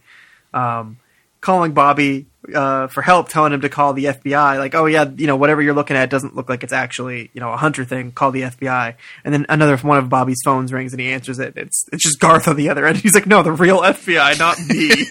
Um, 0.54 0.98
calling 1.42 1.74
Bobby 1.74 2.26
uh, 2.54 2.88
for 2.88 3.02
help, 3.02 3.30
telling 3.30 3.54
him 3.54 3.62
to 3.62 3.70
call 3.70 3.94
the 3.94 4.06
FBI. 4.06 4.60
Like, 4.60 4.76
oh 4.76 4.86
yeah, 4.86 5.10
you 5.16 5.28
know 5.28 5.36
whatever 5.36 5.62
you're 5.62 5.74
looking 5.74 5.98
at 5.98 6.10
doesn't 6.10 6.36
look 6.36 6.50
like 6.50 6.64
it's 6.64 6.74
actually 6.74 7.30
you 7.34 7.42
know 7.42 7.52
a 7.52 7.58
hunter 7.58 7.86
thing. 7.86 8.12
Call 8.12 8.32
the 8.32 8.42
FBI. 8.44 8.96
And 9.24 9.34
then 9.34 9.46
another 9.50 9.78
one 9.78 9.98
of 9.98 10.10
Bobby's 10.10 10.42
phones 10.44 10.74
rings 10.74 10.94
and 10.94 11.00
he 11.00 11.12
answers 11.12 11.40
it. 11.40 11.54
It's 11.56 11.86
it's 11.92 12.04
just 12.04 12.20
Garth 12.20 12.48
on 12.48 12.56
the 12.56 12.70
other 12.70 12.86
end. 12.86 12.98
He's 13.08 13.14
like, 13.14 13.28
no, 13.28 13.44
the 13.44 13.52
real 13.52 13.80
FBI, 13.80 14.38
not 14.40 14.60
me. 14.68 15.06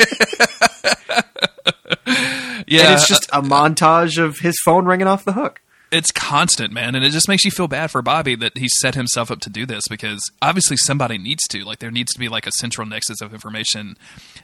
Yeah, 2.67 2.83
and 2.87 2.95
it's 2.95 3.09
just 3.09 3.29
a 3.33 3.43
montage 3.43 4.23
of 4.23 4.39
his 4.39 4.55
phone 4.65 4.87
ringing 4.87 5.07
off 5.07 5.25
the 5.25 5.33
hook. 5.33 5.61
It's 5.97 6.12
constant, 6.12 6.74
man, 6.74 6.94
and 6.94 7.02
it 7.02 7.10
just 7.10 7.27
makes 7.27 7.43
you 7.47 7.51
feel 7.51 7.68
bad 7.68 7.90
for 7.90 8.02
Bobby 8.02 8.35
that 8.36 8.59
he 8.59 8.68
set 8.68 8.94
himself 8.94 9.31
up 9.31 9.40
to 9.40 9.51
do 9.51 9.64
this 9.64 9.82
because 9.89 10.20
obviously 10.43 10.77
somebody 10.77 11.16
needs 11.16 11.43
to. 11.48 11.64
Like 11.64 11.78
there 11.78 11.90
needs 11.90 12.12
to 12.12 12.20
be 12.20 12.28
like 12.28 12.47
a 12.47 12.52
central 12.52 12.86
nexus 12.86 13.23
of 13.23 13.32
information 13.32 13.97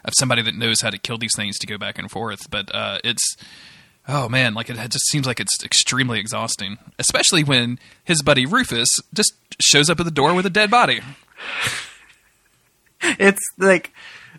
of 0.02 0.14
somebody 0.18 0.40
that 0.40 0.54
knows 0.54 0.80
how 0.80 0.88
to 0.88 0.96
kill 0.96 1.18
these 1.18 1.36
things 1.36 1.58
to 1.58 1.66
go 1.66 1.76
back 1.76 1.98
and 1.98 2.10
forth. 2.10 2.50
But 2.50 2.74
uh, 2.74 3.00
it's 3.04 3.36
oh 4.08 4.30
man, 4.30 4.54
like 4.54 4.70
it 4.70 4.76
just 4.76 5.06
seems 5.10 5.26
like 5.26 5.40
it's 5.40 5.62
extremely 5.62 6.18
exhausting, 6.18 6.78
especially 6.98 7.44
when 7.44 7.78
his 8.02 8.22
buddy 8.22 8.46
Rufus 8.46 8.88
just 9.12 9.34
shows 9.60 9.90
up 9.90 10.00
at 10.00 10.04
the 10.04 10.10
door 10.10 10.32
with 10.32 10.46
a 10.46 10.50
dead 10.50 10.70
body. 10.70 11.00
it's 13.02 13.42
like 13.58 13.92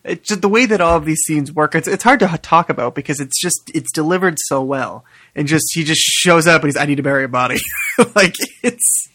it's 0.04 0.28
just 0.28 0.42
the 0.42 0.50
way 0.50 0.66
that 0.66 0.82
all 0.82 0.98
of 0.98 1.06
these 1.06 1.20
scenes 1.26 1.52
work. 1.52 1.76
It's 1.76 1.88
it's 1.88 2.04
hard 2.04 2.20
to 2.20 2.40
talk 2.42 2.70
about 2.70 2.96
because 2.96 3.20
it's 3.20 3.40
just 3.42 3.72
it's 3.74 3.92
delivered 3.92 4.36
so 4.40 4.62
well, 4.62 5.06
and 5.36 5.48
just 5.48 5.66
he 5.74 5.84
just 5.84 6.02
shows 6.02 6.46
up 6.48 6.62
and 6.64 6.70
he's 6.70 6.78
I 6.78 6.86
need 6.86 6.96
to 6.96 7.04
bury 7.04 7.24
a 7.24 7.28
body. 7.30 7.60
like 8.16 8.36
it's 8.62 9.08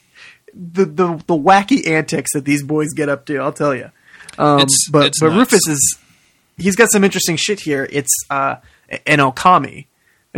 the 0.54 0.84
the 0.86 1.06
the 1.26 1.36
wacky 1.36 1.86
antics 1.86 2.32
that 2.32 2.44
these 2.44 2.62
boys 2.62 2.92
get 2.94 3.08
up 3.08 3.26
to. 3.26 3.36
I'll 3.38 3.52
tell 3.52 3.74
you. 3.74 3.90
Um, 4.38 4.60
It's- 4.60 4.88
but 4.90 5.06
it's 5.08 5.20
but 5.20 5.28
nuts. 5.32 5.52
Rufus 5.52 5.68
is 5.68 5.98
he's 6.56 6.76
got 6.76 6.90
some 6.90 7.04
interesting 7.04 7.36
shit 7.36 7.60
here. 7.60 7.86
It's 7.90 8.14
uh, 8.30 8.56
an 9.06 9.18
okami. 9.18 9.86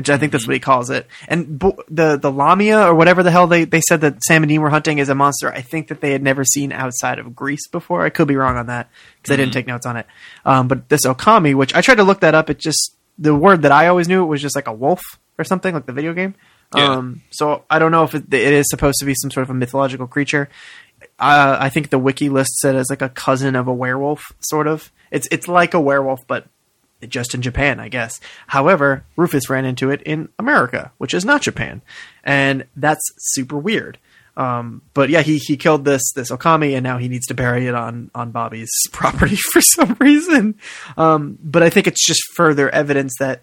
Which 0.01 0.09
I 0.09 0.16
think 0.16 0.32
that's 0.32 0.47
what 0.47 0.55
he 0.55 0.60
calls 0.60 0.89
it, 0.89 1.06
and 1.28 1.59
bo- 1.59 1.85
the 1.90 2.16
the 2.16 2.32
lamia 2.32 2.86
or 2.86 2.94
whatever 2.94 3.22
the 3.22 3.31
hell 3.31 3.47
they, 3.47 3.64
they 3.64 3.82
said 3.82 4.01
that 4.01 4.24
Sam 4.24 4.43
and 4.43 4.48
Dean 4.48 4.62
were 4.62 4.70
hunting 4.70 4.97
is 4.97 5.10
a 5.10 5.14
monster. 5.14 5.52
I 5.52 5.60
think 5.60 5.89
that 5.89 6.01
they 6.01 6.12
had 6.12 6.22
never 6.22 6.43
seen 6.43 6.72
outside 6.72 7.18
of 7.18 7.36
Greece 7.36 7.68
before. 7.68 8.02
I 8.02 8.09
could 8.09 8.27
be 8.27 8.35
wrong 8.35 8.56
on 8.56 8.68
that 8.68 8.89
because 9.16 9.35
I 9.35 9.36
didn't 9.36 9.52
take 9.52 9.66
notes 9.66 9.85
on 9.85 9.98
it. 9.98 10.06
Um, 10.47 10.68
but 10.68 10.89
this 10.89 11.05
okami, 11.05 11.55
which 11.55 11.74
I 11.74 11.82
tried 11.82 11.97
to 11.97 12.02
look 12.02 12.20
that 12.20 12.35
up, 12.35 12.48
it 12.48 12.56
just 12.56 12.97
the 13.18 13.35
word 13.35 13.60
that 13.60 13.72
I 13.72 13.89
always 13.89 14.09
knew 14.09 14.22
it 14.22 14.27
was 14.27 14.40
just 14.40 14.56
like 14.56 14.68
a 14.68 14.72
wolf 14.72 15.02
or 15.36 15.44
something 15.44 15.74
like 15.74 15.85
the 15.85 15.93
video 15.93 16.14
game. 16.14 16.35
Yeah. 16.74 16.94
Um, 16.94 17.20
so 17.28 17.64
I 17.68 17.78
don't 17.78 17.93
know 17.93 18.05
if 18.05 18.14
it, 18.14 18.32
it 18.32 18.55
is 18.55 18.70
supposed 18.70 19.01
to 19.01 19.05
be 19.05 19.14
some 19.14 19.31
sort 19.31 19.43
of 19.43 19.51
a 19.51 19.55
mythological 19.55 20.06
creature. 20.06 20.48
Uh, 21.18 21.59
I 21.60 21.68
think 21.68 21.90
the 21.90 21.98
wiki 21.98 22.31
lists 22.31 22.64
it 22.64 22.74
as 22.74 22.89
like 22.89 23.02
a 23.02 23.10
cousin 23.10 23.55
of 23.55 23.68
a 23.68 23.74
werewolf, 23.74 24.32
sort 24.40 24.66
of. 24.66 24.90
It's 25.10 25.28
it's 25.31 25.47
like 25.47 25.74
a 25.74 25.81
werewolf, 25.81 26.27
but 26.27 26.47
just 27.09 27.35
in 27.35 27.43
Japan, 27.43 27.81
I 27.81 27.89
guess. 27.89 28.20
However, 28.48 29.05
Rufus 29.16 29.48
ran 29.48 29.64
into 29.64 29.90
it 29.90 30.02
in 30.02 30.28
America, 30.39 30.93
which 30.98 31.14
is 31.14 31.24
not 31.24 31.43
Japan, 31.43 31.82
and 32.24 32.64
that's 32.77 33.02
super 33.18 33.59
weird. 33.59 33.98
Um, 34.36 34.82
but 34.94 35.10
yeah, 35.10 35.22
he 35.22 35.39
he 35.39 35.56
killed 35.56 35.85
this 35.85 36.02
this 36.14 36.31
Okami, 36.31 36.74
and 36.74 36.82
now 36.82 36.98
he 36.98 37.09
needs 37.09 37.27
to 37.27 37.35
bury 37.35 37.66
it 37.66 37.74
on 37.74 38.10
on 38.14 38.31
Bobby's 38.31 38.70
property 38.93 39.36
for 39.52 39.60
some 39.60 39.97
reason. 40.01 40.55
Um, 40.97 41.39
but 41.43 41.62
I 41.62 41.70
think 41.70 41.86
it's 41.86 42.06
just 42.06 42.22
further 42.35 42.70
evidence 42.70 43.14
that 43.18 43.43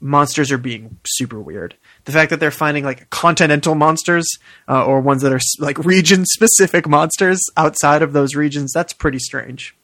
monsters 0.00 0.52
are 0.52 0.58
being 0.58 0.98
super 1.06 1.40
weird. 1.40 1.74
The 2.04 2.12
fact 2.12 2.30
that 2.30 2.40
they're 2.40 2.50
finding 2.50 2.84
like 2.84 3.10
continental 3.10 3.74
monsters 3.74 4.26
uh, 4.68 4.84
or 4.84 5.00
ones 5.00 5.22
that 5.22 5.32
are 5.32 5.40
like 5.58 5.78
region 5.84 6.24
specific 6.26 6.86
monsters 6.88 7.40
outside 7.56 8.02
of 8.02 8.12
those 8.12 8.34
regions, 8.34 8.72
that's 8.72 8.92
pretty 8.92 9.18
strange. 9.18 9.75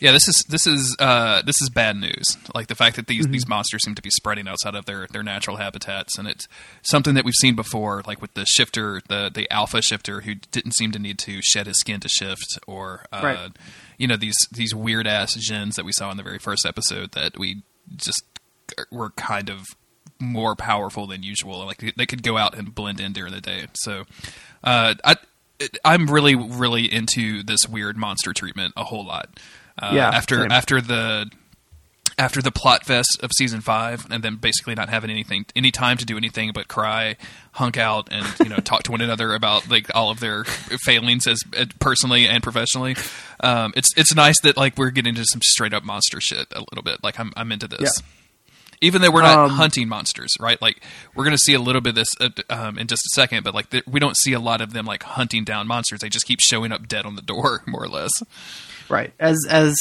Yeah, 0.00 0.12
this 0.12 0.28
is 0.28 0.44
this 0.48 0.66
is 0.66 0.94
uh, 1.00 1.42
this 1.42 1.60
is 1.60 1.70
bad 1.70 1.96
news. 1.96 2.36
Like 2.54 2.68
the 2.68 2.74
fact 2.76 2.94
that 2.96 3.08
these 3.08 3.26
these 3.26 3.48
monsters 3.48 3.82
seem 3.84 3.94
to 3.96 4.02
be 4.02 4.10
spreading 4.10 4.46
outside 4.46 4.74
of 4.76 4.84
their, 4.86 5.08
their 5.10 5.24
natural 5.24 5.56
habitats, 5.56 6.16
and 6.16 6.28
it's 6.28 6.46
something 6.82 7.14
that 7.14 7.24
we've 7.24 7.34
seen 7.34 7.56
before, 7.56 8.02
like 8.06 8.22
with 8.22 8.34
the 8.34 8.44
shifter, 8.46 9.00
the 9.08 9.28
the 9.34 9.50
alpha 9.50 9.82
shifter, 9.82 10.20
who 10.20 10.34
didn't 10.36 10.72
seem 10.76 10.92
to 10.92 10.98
need 11.00 11.18
to 11.20 11.40
shed 11.42 11.66
his 11.66 11.80
skin 11.80 11.98
to 12.00 12.08
shift, 12.08 12.58
or 12.66 13.06
uh, 13.12 13.20
Right. 13.24 13.50
you 13.96 14.06
know 14.06 14.16
these 14.16 14.36
these 14.52 14.72
weird 14.74 15.06
ass 15.08 15.34
djinns 15.36 15.74
that 15.74 15.84
we 15.84 15.92
saw 15.92 16.10
in 16.12 16.16
the 16.16 16.22
very 16.22 16.38
first 16.38 16.64
episode 16.64 17.12
that 17.12 17.36
we 17.38 17.62
just 17.96 18.22
were 18.92 19.10
kind 19.10 19.48
of 19.50 19.64
more 20.20 20.54
powerful 20.54 21.06
than 21.08 21.22
usual. 21.24 21.66
Like 21.66 21.94
they 21.96 22.06
could 22.06 22.22
go 22.22 22.36
out 22.36 22.56
and 22.56 22.72
blend 22.72 23.00
in 23.00 23.12
during 23.12 23.32
the 23.32 23.40
day. 23.40 23.66
So 23.74 24.04
uh, 24.62 24.94
I 25.04 25.16
I'm 25.84 26.06
really 26.06 26.36
really 26.36 26.84
into 26.92 27.42
this 27.42 27.68
weird 27.68 27.96
monster 27.96 28.32
treatment 28.32 28.74
a 28.76 28.84
whole 28.84 29.04
lot. 29.04 29.40
Uh, 29.80 29.92
Yeah, 29.94 30.08
after 30.10 30.42
same. 30.42 30.52
after 30.52 30.80
the 30.80 31.30
after 32.18 32.42
the 32.42 32.50
plot 32.50 32.84
fest 32.84 33.20
of 33.22 33.30
season 33.36 33.60
five, 33.60 34.04
and 34.10 34.24
then 34.24 34.34
basically 34.36 34.74
not 34.74 34.88
having 34.88 35.08
anything 35.08 35.46
any 35.54 35.70
time 35.70 35.96
to 35.96 36.04
do 36.04 36.16
anything 36.16 36.50
but 36.52 36.66
cry, 36.66 37.16
hunk 37.52 37.76
out, 37.76 38.08
and 38.10 38.26
you 38.40 38.48
know 38.48 38.56
talk 38.64 38.82
to 38.84 38.90
one 38.90 39.00
another 39.00 39.34
about 39.34 39.68
like 39.70 39.88
all 39.94 40.10
of 40.10 40.18
their 40.18 40.42
failings 40.84 41.26
as 41.28 41.40
personally 41.78 42.26
and 42.26 42.42
professionally. 42.42 42.96
Um, 43.40 43.72
it's 43.76 43.96
it's 43.96 44.14
nice 44.14 44.40
that 44.40 44.56
like 44.56 44.76
we're 44.76 44.90
getting 44.90 45.10
into 45.10 45.24
some 45.26 45.40
straight 45.42 45.72
up 45.72 45.84
monster 45.84 46.20
shit 46.20 46.48
a 46.52 46.60
little 46.60 46.82
bit. 46.82 47.04
Like 47.04 47.20
I'm 47.20 47.32
I'm 47.36 47.52
into 47.52 47.68
this. 47.68 47.80
Yeah. 47.82 48.06
Even 48.80 49.02
though 49.02 49.10
we're 49.10 49.22
not 49.22 49.38
Um, 49.38 49.50
hunting 49.50 49.88
monsters, 49.88 50.32
right? 50.38 50.60
Like 50.62 50.80
we're 51.16 51.24
going 51.24 51.34
to 51.34 51.42
see 51.42 51.54
a 51.54 51.60
little 51.60 51.80
bit 51.80 51.90
of 51.90 51.94
this 51.96 52.08
uh, 52.20 52.28
um, 52.48 52.78
in 52.78 52.86
just 52.86 53.02
a 53.06 53.10
second, 53.12 53.42
but 53.42 53.52
like 53.52 53.70
th- 53.70 53.84
we 53.88 53.98
don't 53.98 54.16
see 54.16 54.32
a 54.34 54.38
lot 54.38 54.60
of 54.60 54.72
them 54.72 54.86
like 54.86 55.02
hunting 55.02 55.42
down 55.42 55.66
monsters. 55.66 55.98
They 55.98 56.08
just 56.08 56.26
keep 56.26 56.38
showing 56.40 56.70
up 56.70 56.86
dead 56.86 57.04
on 57.04 57.16
the 57.16 57.22
door, 57.22 57.62
more 57.66 57.82
or 57.82 57.88
less. 57.88 58.12
Right. 58.88 59.12
As 59.18 59.38
as 59.48 59.76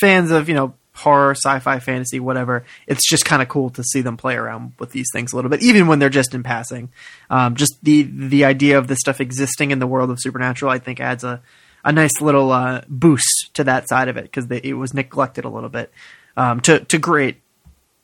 fans 0.00 0.30
of, 0.30 0.48
you 0.48 0.54
know, 0.54 0.74
horror, 0.94 1.34
sci-fi, 1.34 1.78
fantasy, 1.78 2.20
whatever, 2.20 2.64
it's 2.86 3.08
just 3.08 3.24
kind 3.24 3.42
of 3.42 3.48
cool 3.48 3.70
to 3.70 3.82
see 3.82 4.02
them 4.02 4.16
play 4.16 4.34
around 4.34 4.72
with 4.78 4.92
these 4.92 5.08
things 5.12 5.32
a 5.32 5.36
little 5.36 5.50
bit, 5.50 5.62
even 5.62 5.86
when 5.86 5.98
they're 5.98 6.08
just 6.08 6.34
in 6.34 6.42
passing. 6.42 6.90
Um, 7.30 7.56
just 7.56 7.76
the 7.82 8.02
the 8.02 8.44
idea 8.44 8.78
of 8.78 8.88
this 8.88 8.98
stuff 8.98 9.20
existing 9.20 9.70
in 9.70 9.78
the 9.78 9.86
world 9.86 10.10
of 10.10 10.20
supernatural, 10.20 10.70
I 10.70 10.78
think, 10.78 11.00
adds 11.00 11.24
a 11.24 11.40
a 11.84 11.92
nice 11.92 12.20
little 12.20 12.52
uh, 12.52 12.82
boost 12.88 13.50
to 13.54 13.64
that 13.64 13.88
side 13.88 14.08
of 14.08 14.16
it 14.16 14.24
because 14.24 14.46
it 14.50 14.74
was 14.74 14.94
neglected 14.94 15.44
a 15.44 15.48
little 15.48 15.70
bit 15.70 15.92
um, 16.36 16.60
to 16.60 16.80
to 16.80 16.98
great 16.98 17.40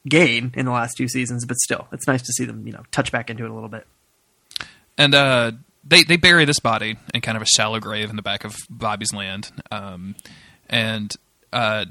gain 0.08 0.52
in 0.56 0.64
the 0.64 0.72
last 0.72 0.96
two 0.96 1.08
seasons. 1.08 1.44
But 1.44 1.58
still, 1.58 1.86
it's 1.92 2.06
nice 2.06 2.22
to 2.22 2.32
see 2.32 2.44
them 2.44 2.66
you 2.66 2.72
know 2.72 2.82
touch 2.90 3.12
back 3.12 3.30
into 3.30 3.44
it 3.44 3.50
a 3.50 3.54
little 3.54 3.68
bit. 3.68 3.86
And 4.96 5.14
uh, 5.14 5.52
they 5.88 6.02
they 6.02 6.16
bury 6.16 6.44
this 6.44 6.60
body 6.60 6.96
in 7.14 7.20
kind 7.20 7.36
of 7.36 7.42
a 7.42 7.46
shallow 7.46 7.80
grave 7.80 8.10
in 8.10 8.16
the 8.16 8.22
back 8.22 8.44
of 8.44 8.56
Bobby's 8.68 9.12
land. 9.12 9.50
Um, 9.70 10.16
and 10.68 11.14
uh, 11.52 11.86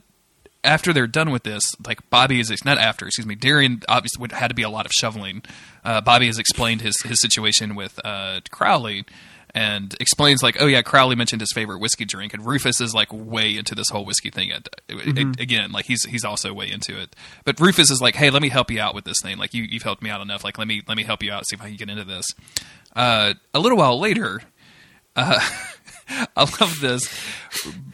after 0.63 0.93
they're 0.93 1.07
done 1.07 1.31
with 1.31 1.43
this, 1.43 1.63
like 1.85 2.07
Bobby 2.09 2.39
is 2.39 2.53
not 2.65 2.77
after, 2.77 3.07
excuse 3.07 3.25
me. 3.25 3.35
Darian 3.35 3.81
obviously 3.87 4.21
would 4.21 4.31
had 4.31 4.49
to 4.49 4.55
be 4.55 4.63
a 4.63 4.69
lot 4.69 4.85
of 4.85 4.91
shoveling. 4.91 5.43
Uh, 5.83 6.01
Bobby 6.01 6.27
has 6.27 6.37
explained 6.37 6.81
his 6.81 6.95
his 7.03 7.19
situation 7.21 7.75
with 7.75 7.99
uh, 8.03 8.41
Crowley. 8.51 9.05
And 9.55 9.95
explains 9.99 10.43
like, 10.43 10.61
oh 10.61 10.67
yeah, 10.67 10.83
Crowley 10.83 11.15
mentioned 11.15 11.41
his 11.41 11.51
favorite 11.51 11.79
whiskey 11.79 12.05
drink, 12.05 12.33
and 12.35 12.45
Rufus 12.45 12.79
is 12.79 12.93
like 12.93 13.11
way 13.11 13.57
into 13.57 13.73
this 13.73 13.89
whole 13.89 14.05
whiskey 14.05 14.29
thing. 14.29 14.51
Again, 14.87 15.71
like 15.71 15.85
he's 15.85 16.03
he's 16.03 16.23
also 16.23 16.53
way 16.53 16.69
into 16.69 16.99
it. 16.99 17.15
But 17.43 17.59
Rufus 17.59 17.89
is 17.89 17.99
like, 17.99 18.13
hey, 18.13 18.29
let 18.29 18.43
me 18.43 18.49
help 18.49 18.69
you 18.69 18.79
out 18.79 18.93
with 18.93 19.05
this 19.05 19.17
thing. 19.23 19.39
Like 19.39 19.55
you 19.55 19.63
you've 19.63 19.81
helped 19.81 20.03
me 20.03 20.11
out 20.11 20.21
enough. 20.21 20.43
Like 20.43 20.59
let 20.59 20.67
me 20.67 20.83
let 20.87 20.95
me 20.95 21.03
help 21.03 21.23
you 21.23 21.31
out. 21.31 21.47
See 21.47 21.55
if 21.55 21.61
I 21.61 21.69
can 21.69 21.75
get 21.75 21.89
into 21.89 22.03
this. 22.03 22.25
Uh, 22.95 23.33
a 23.53 23.59
little 23.59 23.77
while 23.77 23.99
later, 23.99 24.41
uh, 25.15 25.39
I 26.09 26.41
love 26.61 26.79
this. 26.81 27.07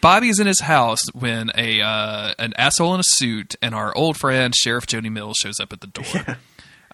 Bobby's 0.02 0.40
in 0.40 0.48
his 0.48 0.62
house 0.62 1.02
when 1.14 1.52
a 1.56 1.82
uh, 1.82 2.34
an 2.40 2.54
asshole 2.58 2.94
in 2.94 3.00
a 3.00 3.06
suit 3.06 3.56
and 3.62 3.74
our 3.74 3.96
old 3.96 4.18
friend 4.18 4.54
Sheriff 4.56 4.86
Jody 4.88 5.10
Mills 5.10 5.38
shows 5.42 5.60
up 5.60 5.74
at 5.74 5.82
the 5.82 5.88
door. 5.88 6.06
Yeah. 6.14 6.36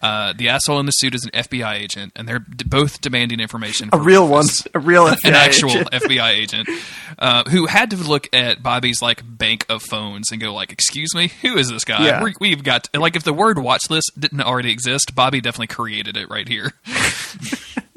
Uh, 0.02 0.32
the 0.32 0.48
asshole 0.48 0.80
in 0.80 0.86
the 0.86 0.94
suit 0.94 1.14
is 1.14 1.26
an 1.26 1.32
FBI 1.32 1.74
agent, 1.74 2.14
and 2.16 2.26
they're 2.26 2.40
d- 2.40 2.64
both 2.66 3.02
demanding 3.02 3.42
information. 3.42 3.90
A 3.92 4.00
real 4.00 4.26
one, 4.30 4.46
a 4.74 4.80
real 4.80 5.06
FBI 5.08 5.18
an 5.26 5.34
actual 5.34 5.72
agent. 5.72 5.92
FBI 5.92 6.30
agent, 6.30 6.70
uh, 7.18 7.44
who 7.50 7.66
had 7.66 7.90
to 7.90 7.98
look 7.98 8.30
at 8.34 8.64
Bobby's 8.64 9.02
like 9.02 9.22
bank 9.26 9.66
of 9.68 9.84
phones 9.84 10.32
and 10.32 10.40
go 10.40 10.54
like, 10.54 10.72
"Excuse 10.72 11.14
me, 11.14 11.32
who 11.42 11.58
is 11.58 11.70
this 11.70 11.84
guy? 11.84 12.06
Yeah. 12.06 12.26
we 12.40 12.52
have 12.52 12.64
got 12.64 12.88
like 12.94 13.18
if 13.18 13.24
the 13.26 13.34
word 13.34 13.60
watch 13.60 13.90
list 13.90 14.14
didn't 14.18 14.40
already 14.40 14.72
exist, 14.72 15.16
Bobby 15.16 15.42
definitely 15.42 15.68
created 15.68 16.16
it 16.16 16.30
right 16.30 16.48
here." 16.48 16.72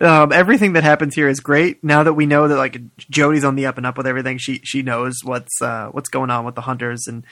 um, 0.00 0.32
everything 0.32 0.74
that 0.74 0.84
happens 0.84 1.14
here 1.14 1.28
is 1.28 1.40
great. 1.40 1.82
Now 1.82 2.04
that 2.04 2.14
we 2.14 2.26
know 2.26 2.48
that 2.48 2.56
like 2.56 2.80
Jody's 2.96 3.44
on 3.44 3.56
the 3.56 3.66
up 3.66 3.76
and 3.76 3.86
up 3.86 3.96
with 3.96 4.06
everything, 4.06 4.38
she 4.38 4.60
she 4.62 4.82
knows 4.82 5.16
what's 5.24 5.60
uh, 5.60 5.88
what's 5.88 6.08
going 6.08 6.30
on 6.30 6.44
with 6.44 6.54
the 6.54 6.60
hunters, 6.60 7.06
and 7.06 7.24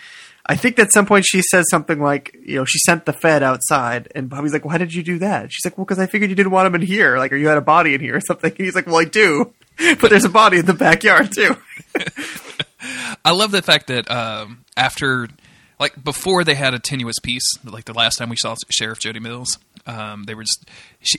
I 0.47 0.57
think 0.57 0.79
at 0.79 0.93
some 0.93 1.07
point 1.07 1.27
she 1.27 1.43
says 1.43 1.67
something 1.71 2.01
like, 2.01 2.37
you 2.45 2.57
know, 2.57 2.65
she 2.65 2.79
sent 2.81 3.05
the 3.05 3.13
Fed 3.13 3.43
outside, 3.43 4.11
and 4.15 4.29
Bobby's 4.29 4.53
like, 4.53 4.65
"Why 4.65 4.79
did 4.79 4.93
you 4.93 5.03
do 5.03 5.19
that?" 5.19 5.53
She's 5.53 5.65
like, 5.65 5.79
"Well, 5.79 5.85
because 5.85 5.99
I 5.99 6.07
figured 6.07 6.31
you 6.31 6.37
didn't 6.37 6.53
want 6.53 6.67
him 6.67 6.75
in 6.75 6.83
here, 6.83 7.19
like, 7.19 7.33
or 7.33 7.37
you 7.37 7.49
had 7.49 7.59
a 7.59 7.63
body 7.63 7.95
in 7.95 8.01
here 8.01 8.17
or 8.17 8.21
something." 8.21 8.51
And 8.51 8.59
he's 8.65 8.75
like, 8.75 8.87
"Well, 8.87 8.97
I 8.97 9.05
do, 9.05 9.53
but 10.01 10.11
there's 10.11 10.25
a 10.25 10.31
body 10.31 10.59
in 10.59 10.67
the 10.67 10.75
backyard 10.75 11.31
too." 11.33 11.57
I 13.25 13.33
love 13.33 13.51
the 13.51 13.63
fact 13.63 13.89
that 13.89 14.11
um, 14.11 14.65
after, 14.77 15.29
like, 15.79 16.03
before 16.03 16.45
they 16.45 16.55
had 16.55 16.75
a 16.75 16.79
tenuous 16.79 17.19
peace, 17.23 17.47
like 17.65 17.85
the 17.85 17.93
last 17.93 18.17
time 18.17 18.31
we 18.31 18.37
saw 18.37 18.55
Sheriff 18.71 18.99
Jody 18.99 19.21
Mills, 19.21 19.59
um, 19.89 20.25
they 20.25 20.35
were 20.35 20.43
just 20.45 20.69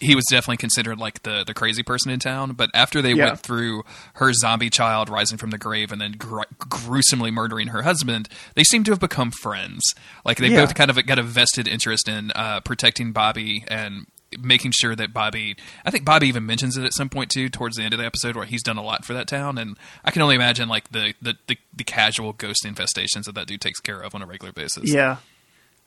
he 0.01 0.15
was 0.15 0.23
definitely 0.29 0.57
considered 0.57 0.97
like 0.97 1.23
the 1.23 1.43
the 1.45 1.53
crazy 1.53 1.83
person 1.83 2.11
in 2.11 2.19
town. 2.19 2.53
But 2.53 2.69
after 2.73 3.01
they 3.01 3.13
Yeah. 3.13 3.25
went 3.25 3.39
through 3.39 3.83
her 4.15 4.31
zombie 4.33 4.69
child 4.69 5.09
rising 5.09 5.37
from 5.37 5.49
the 5.49 5.57
grave 5.57 5.91
and 5.91 5.99
then 5.99 6.13
gr- 6.13 6.43
gruesomely 6.57 7.31
murdering 7.31 7.67
her 7.69 7.81
husband, 7.81 8.29
they 8.55 8.63
seem 8.63 8.83
to 8.85 8.91
have 8.91 8.99
become 8.99 9.31
friends. 9.31 9.81
Like 10.23 10.37
they 10.37 10.49
Yeah. 10.49 10.65
both 10.65 10.75
kind 10.75 10.89
of 10.89 11.05
got 11.05 11.19
a 11.19 11.23
vested 11.23 11.67
interest 11.67 12.07
in 12.07 12.31
uh, 12.35 12.61
protecting 12.61 13.11
Bobby 13.11 13.65
and 13.67 14.05
making 14.39 14.71
sure 14.75 14.95
that 14.95 15.11
Bobby. 15.11 15.55
I 15.83 15.89
think 15.89 16.05
Bobby 16.05 16.27
even 16.27 16.45
mentions 16.45 16.77
it 16.77 16.83
at 16.85 16.93
some 16.93 17.09
point 17.09 17.31
too, 17.31 17.49
towards 17.49 17.77
the 17.77 17.81
end 17.83 17.95
of 17.95 17.99
the 17.99 18.05
episode, 18.05 18.35
where 18.35 18.45
he's 18.45 18.61
done 18.61 18.77
a 18.77 18.83
lot 18.83 19.03
for 19.03 19.13
that 19.15 19.27
town. 19.27 19.57
And 19.57 19.75
I 20.05 20.11
can 20.11 20.21
only 20.21 20.35
imagine 20.35 20.69
like 20.69 20.91
the 20.91 21.15
the 21.19 21.35
the, 21.47 21.57
the 21.75 21.83
casual 21.83 22.33
ghost 22.33 22.63
infestations 22.63 23.23
that 23.23 23.33
that 23.33 23.47
dude 23.47 23.61
takes 23.61 23.79
care 23.79 23.99
of 24.01 24.13
on 24.13 24.21
a 24.21 24.27
regular 24.27 24.51
basis. 24.51 24.93
yeah, 24.93 25.17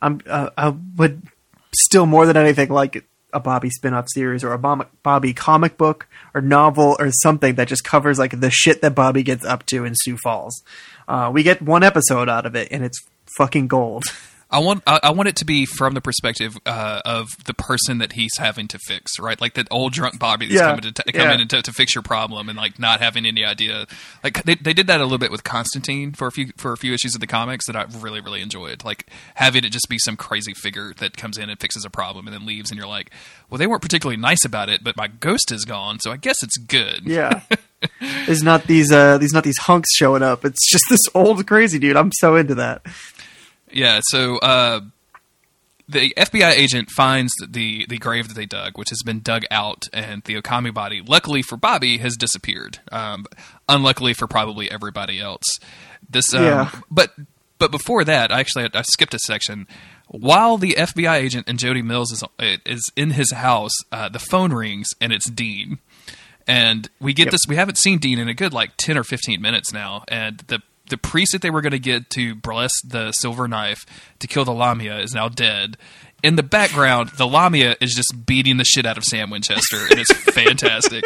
I'm. 0.00 0.20
Uh, 0.26 0.50
I 0.58 0.70
would 0.70 1.28
still 1.74 2.06
more 2.06 2.26
than 2.26 2.36
anything 2.36 2.68
like 2.68 3.04
a 3.32 3.40
Bobby 3.40 3.70
spin-off 3.70 4.06
series 4.08 4.44
or 4.44 4.52
a 4.52 4.58
Bobby 5.02 5.32
comic 5.32 5.78
book 5.78 6.06
or 6.34 6.40
novel 6.40 6.96
or 6.98 7.10
something 7.10 7.54
that 7.54 7.68
just 7.68 7.84
covers 7.84 8.18
like 8.18 8.38
the 8.38 8.50
shit 8.50 8.82
that 8.82 8.94
Bobby 8.94 9.22
gets 9.22 9.44
up 9.44 9.64
to 9.66 9.84
in 9.84 9.94
Sioux 9.96 10.18
Falls. 10.18 10.62
Uh, 11.08 11.30
we 11.32 11.42
get 11.42 11.62
one 11.62 11.82
episode 11.82 12.28
out 12.28 12.46
of 12.46 12.54
it, 12.54 12.68
and 12.70 12.84
it's 12.84 13.00
fucking 13.36 13.68
gold. 13.68 14.04
I 14.52 14.58
want 14.58 14.82
I, 14.86 15.00
I 15.04 15.10
want 15.10 15.28
it 15.28 15.36
to 15.36 15.44
be 15.44 15.64
from 15.66 15.94
the 15.94 16.00
perspective 16.00 16.56
uh, 16.66 17.00
of 17.04 17.28
the 17.46 17.54
person 17.54 17.98
that 17.98 18.12
he's 18.12 18.32
having 18.38 18.68
to 18.68 18.78
fix, 18.86 19.18
right? 19.18 19.40
Like 19.40 19.54
that 19.54 19.66
old 19.70 19.92
drunk 19.92 20.18
Bobby 20.18 20.46
that's 20.46 20.60
Yeah, 20.60 20.66
coming 20.68 20.82
to 20.82 20.92
t- 20.92 21.02
yeah. 21.14 21.22
coming 21.24 21.40
in 21.40 21.48
to, 21.48 21.62
to 21.62 21.72
fix 21.72 21.94
your 21.94 22.02
problem 22.02 22.48
and 22.48 22.56
like 22.58 22.78
not 22.78 23.00
having 23.00 23.24
any 23.26 23.44
idea. 23.44 23.86
Like 24.22 24.42
they 24.44 24.54
they 24.54 24.72
did 24.74 24.86
that 24.88 25.00
a 25.00 25.04
little 25.04 25.18
bit 25.18 25.30
with 25.30 25.42
Constantine 25.42 26.12
for 26.12 26.26
a 26.26 26.30
few 26.32 26.48
for 26.58 26.72
a 26.72 26.76
few 26.76 26.92
issues 26.92 27.14
of 27.14 27.20
the 27.20 27.26
comics 27.26 27.66
that 27.66 27.76
I 27.76 27.86
really 27.98 28.20
really 28.20 28.42
enjoyed. 28.42 28.84
Like 28.84 29.06
having 29.36 29.64
it 29.64 29.70
just 29.70 29.88
be 29.88 29.98
some 29.98 30.16
crazy 30.16 30.52
figure 30.54 30.92
that 30.98 31.16
comes 31.16 31.38
in 31.38 31.48
and 31.48 31.58
fixes 31.58 31.84
a 31.84 31.90
problem 31.90 32.26
and 32.26 32.34
then 32.34 32.44
leaves, 32.46 32.70
and 32.70 32.78
you're 32.78 32.86
like, 32.88 33.10
well, 33.50 33.58
they 33.58 33.66
weren't 33.66 33.82
particularly 33.82 34.20
nice 34.20 34.44
about 34.44 34.68
it, 34.68 34.84
but 34.84 34.96
my 34.96 35.08
ghost 35.08 35.50
is 35.50 35.64
gone, 35.64 35.98
so 36.00 36.12
I 36.12 36.16
guess 36.18 36.36
it's 36.42 36.58
good. 36.58 37.02
Yeah. 37.06 37.40
There's 38.26 38.44
not 38.44 38.68
these 38.68 38.92
uh 38.92 39.18
these 39.18 39.32
not 39.32 39.42
these 39.42 39.58
hunks 39.58 39.88
showing 39.96 40.22
up. 40.22 40.44
It's 40.44 40.70
just 40.70 40.84
this 40.88 41.00
old 41.16 41.44
crazy 41.48 41.80
dude. 41.80 41.96
I'm 41.96 42.12
so 42.20 42.36
into 42.36 42.54
that. 42.56 42.82
Yeah, 43.72 44.00
so 44.04 44.36
uh, 44.38 44.80
the 45.88 46.12
FBI 46.16 46.52
agent 46.52 46.90
finds 46.90 47.32
the 47.46 47.86
the 47.88 47.98
grave 47.98 48.28
that 48.28 48.34
they 48.34 48.46
dug, 48.46 48.78
which 48.78 48.90
has 48.90 49.02
been 49.04 49.20
dug 49.20 49.44
out, 49.50 49.84
and 49.92 50.22
the 50.24 50.40
Okami 50.40 50.72
body, 50.72 51.02
luckily 51.04 51.42
for 51.42 51.56
Bobby, 51.56 51.98
has 51.98 52.16
disappeared. 52.16 52.78
Um, 52.90 53.26
unluckily 53.68 54.14
for 54.14 54.26
probably 54.26 54.70
everybody 54.70 55.20
else. 55.20 55.44
This, 56.08 56.32
um, 56.34 56.42
Yeah. 56.44 56.70
but 56.90 57.12
but 57.58 57.70
before 57.70 58.04
that, 58.04 58.32
I 58.32 58.40
actually, 58.40 58.64
I, 58.64 58.70
I 58.78 58.82
skipped 58.82 59.14
a 59.14 59.18
section. 59.20 59.66
While 60.08 60.58
the 60.58 60.74
FBI 60.76 61.14
agent 61.16 61.48
and 61.48 61.58
Jody 61.58 61.80
Mills 61.82 62.12
is 62.12 62.22
is 62.66 62.90
in 62.96 63.10
his 63.10 63.32
house, 63.32 63.72
uh, 63.90 64.08
the 64.08 64.18
phone 64.18 64.52
rings 64.52 64.88
and 65.00 65.12
it's 65.12 65.30
Dean. 65.30 65.78
And 66.46 66.90
we 67.00 67.12
get 67.14 67.26
Yep. 67.26 67.32
this. 67.32 67.40
We 67.48 67.54
haven't 67.56 67.78
seen 67.78 67.98
Dean 67.98 68.18
in 68.18 68.28
a 68.28 68.34
good 68.34 68.52
like 68.52 68.76
ten 68.76 68.98
or 68.98 69.04
fifteen 69.04 69.40
minutes 69.40 69.72
now, 69.72 70.04
and 70.08 70.38
the 70.48 70.60
the 70.88 70.96
priest 70.98 71.32
that 71.32 71.42
they 71.42 71.50
were 71.50 71.60
going 71.62 71.72
to 71.72 71.78
get 71.78 72.10
to 72.10 72.34
bless 72.34 72.72
the 72.82 73.12
silver 73.12 73.48
knife 73.48 73.86
to 74.18 74.26
kill 74.26 74.44
the 74.44 74.52
Lamia 74.52 74.98
is 75.00 75.14
now 75.14 75.28
dead. 75.28 75.76
In 76.22 76.36
the 76.36 76.42
background, 76.44 77.10
the 77.18 77.26
Lamia 77.26 77.74
is 77.80 77.94
just 77.94 78.26
beating 78.26 78.56
the 78.56 78.64
shit 78.64 78.86
out 78.86 78.96
of 78.96 79.02
Sam 79.02 79.28
Winchester, 79.30 79.78
and 79.90 79.98
it's 79.98 80.12
fantastic. 80.32 81.02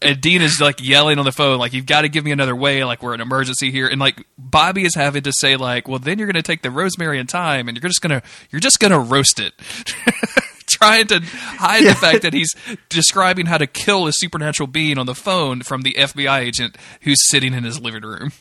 And 0.00 0.20
Dean 0.22 0.40
is 0.40 0.58
like 0.60 0.80
yelling 0.82 1.18
on 1.18 1.26
the 1.26 1.32
phone, 1.32 1.58
like, 1.58 1.74
"You've 1.74 1.84
got 1.86 2.00
to 2.02 2.08
give 2.08 2.24
me 2.24 2.30
another 2.32 2.56
way. 2.56 2.82
Like, 2.82 3.02
we're 3.02 3.12
an 3.12 3.20
emergency 3.20 3.70
here." 3.70 3.86
And 3.88 4.00
like 4.00 4.24
Bobby 4.38 4.84
is 4.86 4.94
having 4.94 5.22
to 5.24 5.32
say, 5.34 5.56
like, 5.56 5.86
"Well, 5.86 5.98
then 5.98 6.18
you're 6.18 6.26
going 6.26 6.42
to 6.42 6.42
take 6.42 6.62
the 6.62 6.70
rosemary 6.70 7.18
and 7.18 7.30
thyme, 7.30 7.68
and 7.68 7.76
you're 7.76 7.88
just 7.90 8.00
gonna 8.00 8.22
you're 8.50 8.60
just 8.60 8.80
gonna 8.80 8.98
roast 8.98 9.38
it." 9.38 9.52
Trying 10.68 11.08
to 11.08 11.20
hide 11.20 11.82
Yeah. 11.82 11.90
the 11.92 11.98
fact 11.98 12.22
that 12.22 12.32
he's 12.32 12.54
describing 12.88 13.44
how 13.46 13.58
to 13.58 13.66
kill 13.66 14.06
a 14.06 14.12
supernatural 14.14 14.66
being 14.66 14.96
on 14.96 15.04
the 15.04 15.14
phone 15.14 15.60
from 15.60 15.82
the 15.82 15.92
FBI 15.98 16.38
agent 16.38 16.76
who's 17.02 17.18
sitting 17.28 17.52
in 17.52 17.64
his 17.64 17.78
living 17.80 18.02
room. 18.02 18.32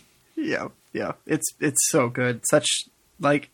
Yeah, 0.42 0.70
yeah. 0.94 1.14
It's 1.26 1.48
it's 1.60 1.90
so 1.90 2.10
good. 2.10 2.42
Such 2.50 2.68
like 3.20 3.50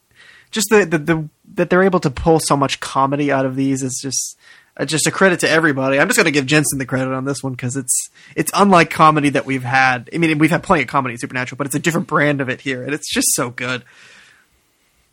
just 0.51 0.67
the 0.69 0.85
the, 0.85 0.97
the 0.97 1.29
that 1.55 1.69
they're 1.69 1.83
able 1.83 1.99
to 1.99 2.09
pull 2.09 2.39
so 2.39 2.55
much 2.55 2.79
comedy 2.79 3.31
out 3.31 3.45
of 3.45 3.55
these 3.55 3.83
is 3.83 3.99
just 4.01 4.37
uh, 4.77 4.85
just 4.85 5.07
a 5.07 5.11
credit 5.11 5.39
to 5.41 5.49
everybody. 5.49 5.99
I'm 5.99 6.07
just 6.07 6.17
going 6.17 6.25
to 6.25 6.31
give 6.31 6.45
Jensen 6.45 6.79
the 6.79 6.85
credit 6.85 7.13
on 7.13 7.25
this 7.25 7.43
one 7.43 7.53
because 7.53 7.75
it's 7.75 8.09
it's 8.35 8.51
unlike 8.53 8.89
comedy 8.89 9.29
that 9.29 9.45
we've 9.45 9.63
had. 9.63 10.09
I 10.13 10.17
mean, 10.17 10.37
we've 10.37 10.51
had 10.51 10.63
plenty 10.63 10.83
of 10.83 10.87
comedy 10.87 11.17
Supernatural, 11.17 11.57
but 11.57 11.67
it's 11.67 11.75
a 11.75 11.79
different 11.79 12.07
brand 12.07 12.41
of 12.41 12.49
it 12.49 12.61
here, 12.61 12.83
and 12.83 12.93
it's 12.93 13.11
just 13.11 13.27
so 13.33 13.49
good. 13.49 13.83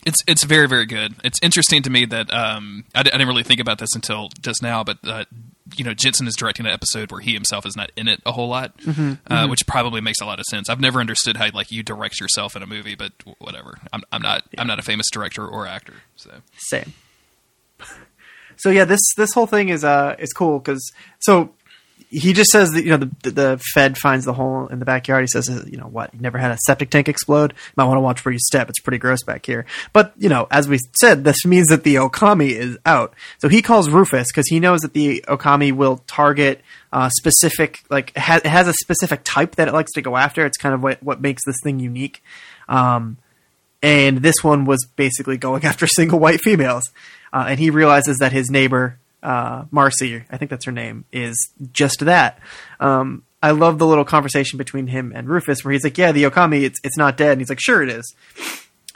It's 0.06 0.18
it's 0.26 0.44
very 0.44 0.68
very 0.68 0.86
good. 0.86 1.14
It's 1.24 1.38
interesting 1.42 1.82
to 1.82 1.90
me 1.90 2.04
that 2.06 2.32
um, 2.32 2.84
I, 2.94 3.00
I 3.00 3.02
didn't 3.04 3.26
really 3.26 3.42
think 3.42 3.60
about 3.60 3.78
this 3.78 3.94
until 3.94 4.28
just 4.40 4.62
now, 4.62 4.84
but 4.84 4.98
uh, 5.04 5.24
you 5.78 5.84
know 5.84 5.94
Jensen 5.94 6.26
is 6.26 6.34
directing 6.36 6.66
an 6.66 6.72
episode 6.72 7.10
where 7.10 7.20
he 7.20 7.34
himself 7.34 7.66
is 7.66 7.76
not 7.76 7.90
in 7.96 8.08
it 8.08 8.20
a 8.26 8.32
whole 8.32 8.48
lot, 8.48 8.72
uh, 9.28 9.46
which 9.48 9.66
probably 9.66 10.00
makes 10.00 10.20
a 10.20 10.26
lot 10.26 10.38
of 10.38 10.44
sense. 10.50 10.68
I've 10.68 10.80
never 10.80 11.00
understood 11.00 11.36
how 11.36 11.48
like 11.52 11.70
you 11.70 11.82
direct 11.82 12.20
yourself 12.20 12.56
in 12.56 12.62
a 12.62 12.66
movie, 12.66 12.94
but 12.94 13.12
whatever. 13.38 13.78
I'm, 13.92 14.02
I'm 14.12 14.22
not 14.22 14.44
I'm 14.58 14.66
not 14.66 14.78
a 14.78 14.82
famous 14.82 15.10
director 15.10 15.46
or 15.46 15.66
actor, 15.66 15.94
so 16.16 16.30
Same. 16.56 16.92
So 18.56 18.70
yeah, 18.70 18.84
this 18.84 19.00
this 19.16 19.32
whole 19.32 19.46
thing 19.48 19.68
is 19.68 19.82
uh 19.82 20.14
is 20.18 20.32
cool 20.32 20.60
because 20.60 20.92
so 21.18 21.50
he 22.08 22.32
just 22.32 22.50
says 22.50 22.70
that 22.72 22.84
you 22.84 22.90
know 22.90 23.08
the 23.22 23.30
the 23.30 23.62
Fed 23.74 23.98
finds 23.98 24.24
the 24.24 24.32
hole 24.32 24.66
in 24.68 24.78
the 24.78 24.84
backyard. 24.84 25.22
He 25.22 25.26
says 25.28 25.48
you 25.66 25.76
know 25.76 25.86
what 25.86 26.12
you 26.14 26.20
never 26.20 26.38
had 26.38 26.50
a 26.50 26.58
septic 26.66 26.90
tank 26.90 27.08
explode. 27.08 27.54
Might 27.76 27.84
want 27.84 27.96
to 27.96 28.02
watch 28.02 28.24
where 28.24 28.32
you 28.32 28.38
step. 28.38 28.68
It's 28.68 28.80
pretty 28.80 28.98
gross 28.98 29.22
back 29.22 29.46
here. 29.46 29.66
But 29.92 30.12
you 30.18 30.28
know 30.28 30.46
as 30.50 30.68
we 30.68 30.78
said, 30.98 31.24
this 31.24 31.44
means 31.44 31.68
that 31.68 31.84
the 31.84 31.96
Okami 31.96 32.50
is 32.50 32.78
out. 32.86 33.14
So 33.38 33.48
he 33.48 33.62
calls 33.62 33.90
Rufus 33.90 34.28
because 34.30 34.48
he 34.48 34.60
knows 34.60 34.80
that 34.80 34.92
the 34.92 35.24
Okami 35.28 35.72
will 35.72 35.98
target 36.06 36.62
uh, 36.92 37.10
specific 37.10 37.82
like 37.90 38.10
it 38.10 38.20
has, 38.20 38.42
has 38.42 38.68
a 38.68 38.74
specific 38.74 39.20
type 39.24 39.56
that 39.56 39.68
it 39.68 39.74
likes 39.74 39.92
to 39.92 40.02
go 40.02 40.16
after. 40.16 40.46
It's 40.46 40.58
kind 40.58 40.74
of 40.74 40.82
what 40.82 41.02
what 41.02 41.20
makes 41.20 41.44
this 41.44 41.56
thing 41.62 41.80
unique. 41.80 42.22
Um, 42.68 43.18
and 43.82 44.18
this 44.22 44.42
one 44.42 44.64
was 44.64 44.86
basically 44.96 45.36
going 45.36 45.64
after 45.66 45.86
single 45.86 46.18
white 46.18 46.40
females. 46.40 46.90
Uh, 47.32 47.46
and 47.48 47.58
he 47.58 47.68
realizes 47.70 48.18
that 48.18 48.32
his 48.32 48.48
neighbor, 48.48 48.98
uh, 49.24 49.64
Marcy, 49.70 50.22
I 50.30 50.36
think 50.36 50.50
that's 50.50 50.66
her 50.66 50.72
name, 50.72 51.04
is 51.12 51.50
just 51.72 52.00
that. 52.00 52.38
Um, 52.78 53.24
I 53.42 53.50
love 53.50 53.78
the 53.78 53.86
little 53.86 54.04
conversation 54.04 54.56
between 54.56 54.86
him 54.86 55.12
and 55.14 55.28
Rufus 55.28 55.64
where 55.64 55.72
he's 55.72 55.84
like, 55.84 55.98
"Yeah, 55.98 56.12
the 56.12 56.24
Okami, 56.24 56.62
it's 56.62 56.78
it's 56.84 56.96
not 56.96 57.16
dead." 57.16 57.32
And 57.32 57.40
he's 57.40 57.48
like, 57.48 57.60
"Sure, 57.60 57.82
it 57.82 57.88
is." 57.88 58.14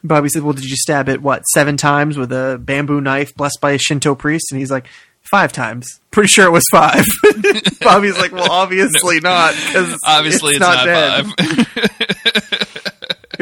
Bobby 0.04 0.28
said, 0.28 0.42
"Well, 0.42 0.52
did 0.52 0.64
you 0.64 0.76
stab 0.76 1.08
it 1.08 1.20
what 1.20 1.42
seven 1.48 1.76
times 1.76 2.16
with 2.16 2.32
a 2.32 2.58
bamboo 2.62 3.00
knife 3.00 3.34
blessed 3.34 3.58
by 3.60 3.72
a 3.72 3.78
Shinto 3.78 4.14
priest?" 4.14 4.52
And 4.52 4.60
he's 4.60 4.70
like, 4.70 4.86
five 5.30 5.52
times. 5.52 6.00
Pretty 6.10 6.28
sure 6.28 6.46
it 6.46 6.50
was 6.50 6.64
five." 6.72 7.04
Bobby's 7.80 8.18
like, 8.18 8.32
"Well, 8.32 8.50
obviously 8.50 9.20
not, 9.20 9.54
because 9.54 9.98
Obviously, 10.06 10.54
it's, 10.54 10.60
not, 10.60 10.84
dead." 10.84 11.26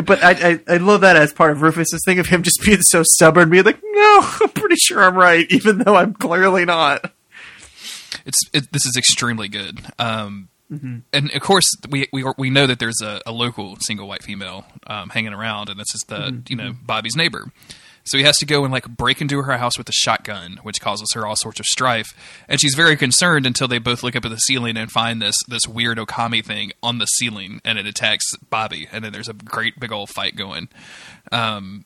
But 0.05 0.23
I, 0.23 0.31
I 0.53 0.75
I 0.75 0.77
love 0.77 1.01
that 1.01 1.17
as 1.17 1.33
part 1.33 1.53
of 1.53 1.63
Rufus's 1.63 2.03
thing 2.05 2.19
of 2.19 2.27
him 2.27 2.43
just 2.43 2.61
being 2.65 2.83
so 2.83 3.03
stubborn, 3.05 3.49
being 3.51 3.65
like, 3.65 3.81
"No, 3.83 4.21
I'm 4.43 4.51
pretty 4.51 4.77
sure 4.77 5.03
I'm 5.03 5.15
right, 5.17 5.47
even 5.51 5.79
though 5.79 5.97
I'm 5.97 6.15
clearly 6.15 6.65
not." 6.65 7.13
it's 8.25 8.39
it, 8.53 8.73
this 8.73 8.87
is 8.87 8.97
extremely 8.97 9.49
good. 9.49 9.81
Um, 9.99 10.49
Mm-hmm. 10.69 10.97
And 11.13 11.31
of 11.31 11.41
course, 11.43 11.65
we 11.91 12.09
we 12.13 12.25
we 12.37 12.51
know 12.51 12.67
that 12.67 12.81
there's 12.81 13.01
a, 13.01 13.21
a 13.25 13.31
local 13.31 13.77
single 13.77 14.09
white 14.09 14.25
female 14.25 14.67
um, 14.89 15.11
hanging 15.11 15.33
around, 15.33 15.69
and 15.69 15.79
this 15.79 15.95
is 15.95 16.01
the 16.09 16.17
Mm-hmm. 16.17 16.41
you 16.49 16.57
know 16.57 16.73
Bobby's 16.85 17.15
neighbor. 17.15 17.53
So 18.07 18.19
he 18.19 18.25
has 18.25 18.37
to 18.39 18.47
go 18.47 18.65
and 18.65 18.73
like 18.73 18.89
break 18.89 19.21
into 19.21 19.43
her 19.43 19.57
house 19.57 19.77
with 19.77 19.89
a 19.89 19.93
shotgun, 19.93 20.59
which 20.63 20.81
causes 20.81 21.13
her 21.15 21.27
all 21.27 21.37
sorts 21.37 21.61
of 21.61 21.67
strife. 21.67 22.09
And 22.49 22.61
she's 22.61 22.75
very 22.75 22.97
concerned 22.97 23.47
until 23.47 23.69
they 23.69 23.79
both 23.79 24.03
look 24.03 24.17
up 24.17 24.25
at 24.25 24.31
the 24.31 24.37
ceiling 24.37 24.77
and 24.77 24.91
find 24.91 25.21
this 25.21 25.37
this 25.49 25.67
weird 25.67 25.99
Okami 25.99 26.45
thing 26.45 26.73
on 26.83 26.99
the 26.99 27.07
ceiling, 27.07 27.61
and 27.65 27.79
it 27.79 27.87
attacks 27.87 28.25
Bobby. 28.51 28.89
And 28.93 29.05
then 29.05 29.13
there's 29.13 29.29
a 29.29 29.35
great 29.35 29.79
big 29.79 29.93
old 29.93 30.11
fight 30.11 30.37
going. 30.37 30.69
Um, 31.33 31.85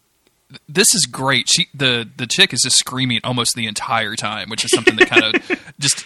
this 0.69 0.95
is 0.95 1.07
great. 1.07 1.49
She 1.49 1.69
the 1.75 2.09
the 2.17 2.27
chick 2.27 2.53
is 2.53 2.61
just 2.63 2.77
screaming 2.77 3.21
almost 3.25 3.55
the 3.55 3.67
entire 3.67 4.17
time, 4.17 4.51
which 4.51 4.65
is 4.65 4.71
something 4.73 4.97
that 4.97 5.09
kind 5.09 5.35
of 5.35 5.75
just 5.79 6.05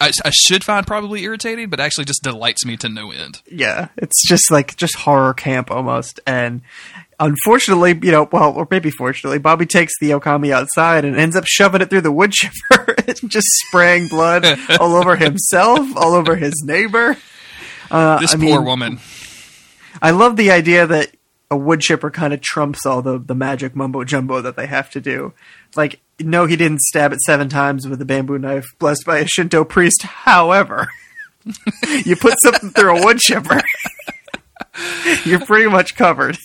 I, 0.00 0.10
I 0.24 0.30
should 0.30 0.64
find 0.64 0.86
probably 0.86 1.22
irritating, 1.22 1.70
but 1.70 1.80
actually 1.80 2.04
just 2.04 2.22
delights 2.22 2.64
me 2.64 2.76
to 2.78 2.88
no 2.88 3.10
end. 3.10 3.42
Yeah, 3.50 3.88
it's 3.96 4.26
just 4.28 4.50
like 4.50 4.76
just 4.76 4.96
horror 4.96 5.34
camp 5.34 5.70
almost. 5.70 6.20
And 6.26 6.62
unfortunately, 7.20 7.98
you 8.02 8.12
know, 8.12 8.28
well, 8.30 8.52
or 8.52 8.66
maybe 8.70 8.90
fortunately, 8.90 9.38
Bobby 9.38 9.66
takes 9.66 9.92
the 10.00 10.10
Okami 10.10 10.50
outside 10.52 11.04
and 11.04 11.16
ends 11.16 11.36
up 11.36 11.44
shoving 11.46 11.80
it 11.80 11.90
through 11.90 12.02
the 12.02 12.12
wood 12.12 12.32
chipper 12.32 12.94
and 13.06 13.30
just 13.30 13.46
spraying 13.66 14.08
blood 14.08 14.44
all 14.80 14.94
over 14.94 15.16
himself, 15.16 15.80
all 15.96 16.14
over 16.14 16.36
his 16.36 16.62
neighbor. 16.64 17.16
Uh, 17.90 18.18
This 18.20 18.34
I 18.34 18.38
poor 18.38 18.46
mean, 18.58 18.64
woman. 18.64 18.98
I 20.00 20.10
love 20.10 20.36
the 20.36 20.50
idea 20.50 20.86
that 20.86 21.10
a 21.50 21.56
wood 21.56 21.80
chipper 21.80 22.10
kind 22.10 22.34
of 22.34 22.40
trumps 22.42 22.84
all 22.84 23.00
the, 23.00 23.18
the 23.18 23.34
magic 23.34 23.74
mumbo 23.74 24.04
jumbo 24.04 24.42
that 24.42 24.54
they 24.56 24.66
have 24.66 24.90
to 24.90 25.00
do. 25.00 25.32
Like, 25.76 25.98
no, 26.20 26.44
he 26.46 26.56
didn't 26.56 26.80
stab 26.80 27.12
it 27.12 27.20
seven 27.20 27.48
times 27.48 27.88
with 27.88 28.00
a 28.02 28.04
bamboo 28.04 28.38
knife 28.38 28.66
blessed 28.78 29.06
by 29.06 29.18
a 29.18 29.26
Shinto 29.26 29.64
priest. 29.64 30.02
However, 30.02 30.88
you 32.04 32.16
put 32.16 32.38
something 32.40 32.70
through 32.70 32.98
a 32.98 33.04
wood 33.04 33.18
chipper, 33.18 33.62
you're 35.24 35.44
pretty 35.44 35.70
much 35.70 35.94
covered. 35.96 36.36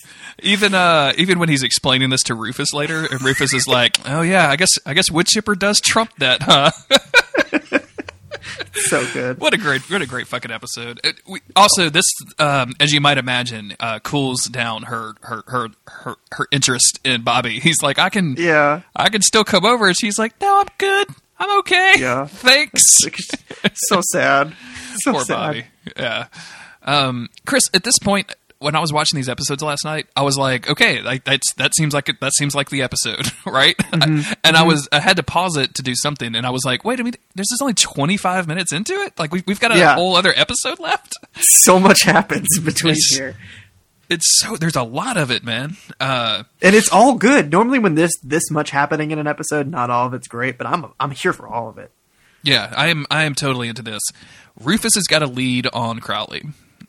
Even 0.44 0.74
uh, 0.74 1.14
even 1.18 1.40
when 1.40 1.50
he's 1.50 1.64
explaining 1.64 2.10
this 2.10 2.24
to 2.24 2.36
Rufus 2.36 2.74
later, 2.74 3.06
and 3.06 3.22
Rufus 3.22 3.54
is 3.54 3.68
like, 3.68 3.98
"Oh 4.06 4.22
yeah, 4.22 4.50
I 4.50 4.56
guess 4.56 4.70
I 4.86 4.94
guess 4.94 5.10
wood 5.10 5.28
chipper 5.28 5.56
does 5.56 5.80
trump 5.80 6.12
that, 6.20 6.42
huh?" 6.44 6.72
So 8.76 9.06
good. 9.14 9.40
what 9.40 9.54
a 9.54 9.58
great 9.58 9.90
what 9.90 10.02
a 10.02 10.06
great 10.08 10.28
fucking 10.28 10.52
episode. 10.52 11.00
It, 11.04 11.22
we, 11.28 11.40
also, 11.56 11.90
this 11.90 12.06
um, 12.40 12.74
as 12.80 12.92
you 12.92 13.00
might 13.02 13.18
imagine, 13.18 13.76
uh, 13.80 14.00
cools 14.00 14.46
down 14.46 14.84
her 14.84 15.14
her 15.22 15.44
her 15.48 15.70
her 15.88 16.16
her 16.32 16.48
interest 16.52 17.00
in 17.04 17.22
Bobby. 17.22 17.60
He's 17.60 17.82
like, 17.82 18.00
"I 18.00 18.10
can 18.10 18.36
Yeah. 18.38 18.82
I 18.96 19.10
can 19.10 19.22
still 19.22 19.44
come 19.44 19.64
over," 19.66 19.88
and 19.88 19.96
she's 19.98 20.18
like, 20.20 20.40
"No, 20.42 20.60
I'm 20.60 20.68
good. 20.78 21.08
I'm 21.40 21.60
okay. 21.60 21.94
Yeah. 21.98 22.26
thanks." 22.30 22.84
so 23.76 24.02
sad. 24.12 24.56
So 24.98 25.14
Poor 25.14 25.24
sad. 25.24 25.36
Bobby. 25.36 25.66
Yeah. 25.98 26.26
Um, 26.82 27.30
Chris, 27.46 27.64
at 27.74 27.84
this 27.84 27.98
point, 28.00 28.36
when 28.64 28.76
I 28.76 28.80
was 28.80 28.92
watching 28.94 29.18
these 29.18 29.30
episodes 29.30 29.62
last 29.62 29.86
night, 29.86 30.08
I 30.16 30.22
was 30.24 30.38
like, 30.38 30.70
okay, 30.70 31.02
like 31.02 31.24
that's 31.26 31.54
that 31.56 31.76
seems 31.76 31.94
like 31.94 32.10
it, 32.10 32.20
that 32.22 32.32
seems 32.38 32.56
like 32.56 32.70
the 32.70 32.82
episode, 32.82 33.32
right? 33.46 33.78
Mm-hmm. 33.78 34.34
and 34.44 34.58
I 34.58 34.64
was 34.64 34.88
I 34.92 35.00
had 35.00 35.18
to 35.18 35.24
pause 35.24 35.58
it 35.58 35.76
to 35.76 35.84
do 35.84 35.94
something, 35.96 36.36
and 36.36 36.46
I 36.46 36.50
was 36.50 36.64
like, 36.66 36.84
wait 36.84 37.00
a 37.00 37.04
minute, 37.04 37.20
there's 37.36 37.50
just 37.50 37.62
only 37.62 37.74
25 37.76 38.48
minutes 38.48 38.72
into 38.74 38.94
it. 38.94 39.20
Like 39.20 39.32
we, 39.32 39.44
we've 39.46 39.60
got 39.60 39.72
a 39.76 39.78
Yeah. 39.78 39.96
whole 39.96 40.16
other 40.16 40.34
episode 40.36 40.80
left. 40.80 41.14
So 41.40 41.80
much 41.80 42.04
happens 42.04 42.48
between 42.64 42.94
It's- 42.94 43.16
here. 43.18 43.36
It's 44.10 44.40
so 44.42 44.58
there's 44.58 44.76
a 44.76 44.84
lot 44.84 45.16
of 45.18 45.32
it, 45.32 45.44
man. 45.44 45.78
Uh, 46.00 46.44
And 46.62 46.76
it's 46.76 46.90
all 46.92 47.16
good. 47.16 47.52
Normally 47.52 47.80
when 47.80 47.96
this 47.96 48.12
this 48.22 48.52
much 48.52 48.70
happening 48.70 49.12
in 49.12 49.18
an 49.18 49.28
episode, 49.28 49.68
not 49.68 49.90
all 49.90 50.06
of 50.08 50.14
it's 50.14 50.28
great, 50.28 50.58
but 50.58 50.68
I'm 50.68 50.86
I'm 51.00 51.12
here 51.12 51.34
for 51.34 51.48
all 51.48 51.70
of 51.70 51.78
it. 51.78 51.90
Yeah, 52.44 52.72
I 52.76 52.90
am. 52.90 53.06
I 53.10 53.24
am 53.24 53.34
totally 53.34 53.70
into 53.70 53.82
this. 53.82 54.02
Rufus 54.60 54.96
has 54.96 55.06
got 55.06 55.24
a 55.24 55.26
lead 55.26 55.68
on 55.74 56.00
Crowley. 56.00 56.44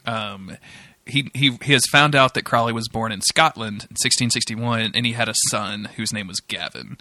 Um, 0.05 0.57
he 1.07 1.31
he 1.35 1.59
he 1.63 1.73
has 1.73 1.87
found 1.87 2.15
out 2.15 2.35
that 2.35 2.45
Crowley 2.45 2.73
was 2.73 2.89
born 2.89 3.13
in 3.13 3.21
Scotland 3.21 3.83
in 3.85 3.97
1661, 3.97 4.93
and 4.95 5.07
he 5.07 5.13
had 5.13 5.29
a 5.29 5.35
son 5.51 5.89
whose 5.97 6.13
name 6.13 6.27
was 6.27 6.41
Gavin. 6.41 6.99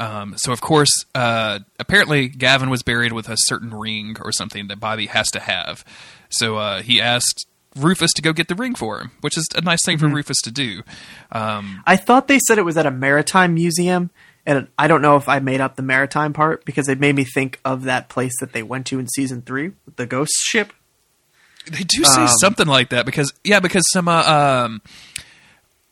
Um, 0.00 0.34
so 0.36 0.52
of 0.52 0.60
course, 0.60 0.90
uh, 1.14 1.60
apparently 1.78 2.28
Gavin 2.28 2.70
was 2.70 2.82
buried 2.82 3.12
with 3.12 3.28
a 3.28 3.36
certain 3.36 3.74
ring 3.74 4.16
or 4.20 4.32
something 4.32 4.68
that 4.68 4.78
Bobby 4.78 5.06
has 5.06 5.28
to 5.32 5.40
have. 5.40 5.84
So 6.28 6.56
uh, 6.56 6.82
he 6.82 7.00
asked 7.00 7.46
Rufus 7.76 8.12
to 8.14 8.22
go 8.22 8.32
get 8.32 8.48
the 8.48 8.54
ring 8.54 8.74
for 8.74 9.00
him, 9.00 9.12
which 9.20 9.36
is 9.36 9.46
a 9.54 9.60
nice 9.60 9.84
thing 9.84 9.98
for 9.98 10.08
Rufus 10.08 10.40
to 10.42 10.50
do. 10.50 10.82
Um, 11.32 11.82
I 11.86 11.96
thought 11.96 12.28
they 12.28 12.38
said 12.38 12.58
it 12.58 12.64
was 12.64 12.76
at 12.76 12.86
a 12.86 12.90
maritime 12.90 13.54
museum, 13.54 14.10
and 14.46 14.68
I 14.78 14.88
don't 14.88 15.02
know 15.02 15.16
if 15.16 15.28
I 15.28 15.40
made 15.40 15.60
up 15.60 15.76
the 15.76 15.82
maritime 15.82 16.32
part 16.32 16.64
because 16.64 16.88
it 16.88 17.00
made 17.00 17.16
me 17.16 17.24
think 17.24 17.60
of 17.64 17.84
that 17.84 18.08
place 18.08 18.38
that 18.40 18.52
they 18.52 18.62
went 18.62 18.86
to 18.86 18.98
in 18.98 19.08
season 19.08 19.42
three, 19.42 19.72
the 19.96 20.06
ghost 20.06 20.32
ship. 20.44 20.72
They 21.70 21.84
do 21.84 22.04
say 22.04 22.22
Um, 22.22 22.28
something 22.40 22.66
like 22.66 22.90
that 22.90 23.06
because 23.06 23.32
yeah, 23.44 23.60
because 23.60 23.84
some 23.92 24.08
uh, 24.08 24.22
um, 24.24 24.82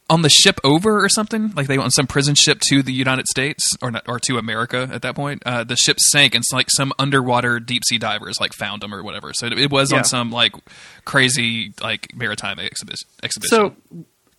on 0.09 0.23
the 0.23 0.29
ship 0.29 0.61
over 0.63 1.05
or 1.05 1.09
something 1.09 1.51
like 1.57 1.67
they 1.67 1.77
went 1.77 1.87
on 1.87 1.91
some 1.91 2.07
prison 2.07 2.35
ship 2.37 2.61
to 2.69 2.83
the 2.83 2.93
United 2.93 3.27
States 3.27 3.65
or 3.83 3.91
not, 3.91 4.09
or 4.09 4.21
to 4.21 4.39
America 4.39 4.89
at 4.93 5.03
that 5.03 5.15
point. 5.17 5.43
Uh, 5.45 5.65
the 5.65 5.77
ship 5.77 5.99
sank 5.99 6.35
and 6.35 6.43
it's 6.43 6.53
like 6.53 6.71
some 6.71 6.93
underwater 6.99 7.59
deep 7.59 7.83
sea 7.85 7.99
divers 7.99 8.37
like 8.41 8.53
found 8.53 8.83
them 8.83 8.95
or 8.95 9.03
whatever. 9.03 9.33
So 9.35 9.47
it, 9.47 9.59
it 9.59 9.71
was 9.71 9.91
Yeah. 9.91 9.99
on 9.99 10.05
some 10.05 10.31
like 10.31 10.53
crazy 11.05 11.73
like 11.83 12.09
maritime 12.15 12.59
exhibi- 12.59 12.95
exhibition. 13.23 13.49
So 13.51 13.77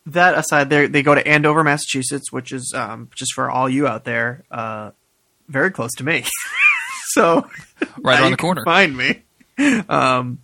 that 0.07 0.37
aside, 0.37 0.69
they 0.69 0.87
they 0.87 1.03
go 1.03 1.13
to 1.15 1.27
Andover, 1.27 1.63
Massachusetts, 1.65 2.31
which 2.31 2.53
is 2.53 2.73
um, 2.75 3.09
just 3.15 3.33
for 3.33 3.49
all 3.49 3.67
you 3.69 3.87
out 3.87 4.05
there, 4.05 4.43
uh, 4.49 4.91
very 5.49 5.69
close 5.71 5.91
to 5.97 6.03
me. 6.05 6.23
so 7.09 7.45
right 7.99 8.19
around 8.21 8.31
the 8.31 8.37
corner. 8.37 8.63
Find 8.63 8.95
me. 8.95 9.23
Um, 9.89 10.39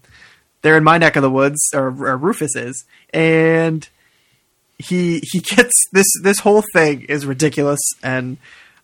they're 0.63 0.77
in 0.77 0.83
my 0.83 0.97
neck 0.97 1.15
of 1.15 1.21
the 1.21 1.29
woods, 1.29 1.61
or, 1.73 1.87
or 1.87 2.17
Rufus 2.17 2.55
is, 2.55 2.85
and 3.13 3.87
he 4.79 5.21
he 5.31 5.39
gets 5.39 5.73
this 5.91 6.07
this 6.23 6.39
whole 6.39 6.63
thing 6.73 7.01
is 7.03 7.25
ridiculous 7.25 7.79
and 8.01 8.37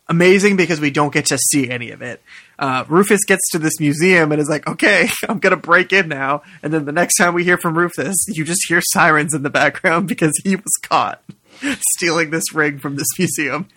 amazing 0.08 0.56
because 0.56 0.80
we 0.80 0.92
don't 0.92 1.14
get 1.14 1.26
to 1.28 1.38
see 1.38 1.70
any 1.70 1.92
of 1.92 2.02
it. 2.02 2.22
Uh, 2.58 2.84
Rufus 2.88 3.24
gets 3.26 3.50
to 3.52 3.60
this 3.60 3.80
museum 3.80 4.32
and 4.32 4.42
is 4.42 4.50
like, 4.50 4.68
"Okay, 4.68 5.10
I'm 5.30 5.40
gonna 5.40 5.58
break 5.58 5.92
in 5.94 6.10
now." 6.10 6.44
And 6.62 6.74
then 6.74 6.86
the 6.86 6.92
next 6.92 7.16
time 7.16 7.34
we 7.34 7.44
hear 7.44 7.58
from 7.58 7.78
Rufus, 7.78 8.18
you 8.28 8.44
just 8.44 8.62
hear 8.68 8.82
sirens 8.92 9.34
in 9.34 9.44
the 9.44 9.50
background 9.50 10.08
because 10.10 10.40
he 10.44 10.56
was 10.56 10.78
caught 10.84 11.24
stealing 11.96 12.30
this 12.30 12.54
ring 12.54 12.78
from 12.80 12.98
this 12.98 13.08
museum. 13.18 13.68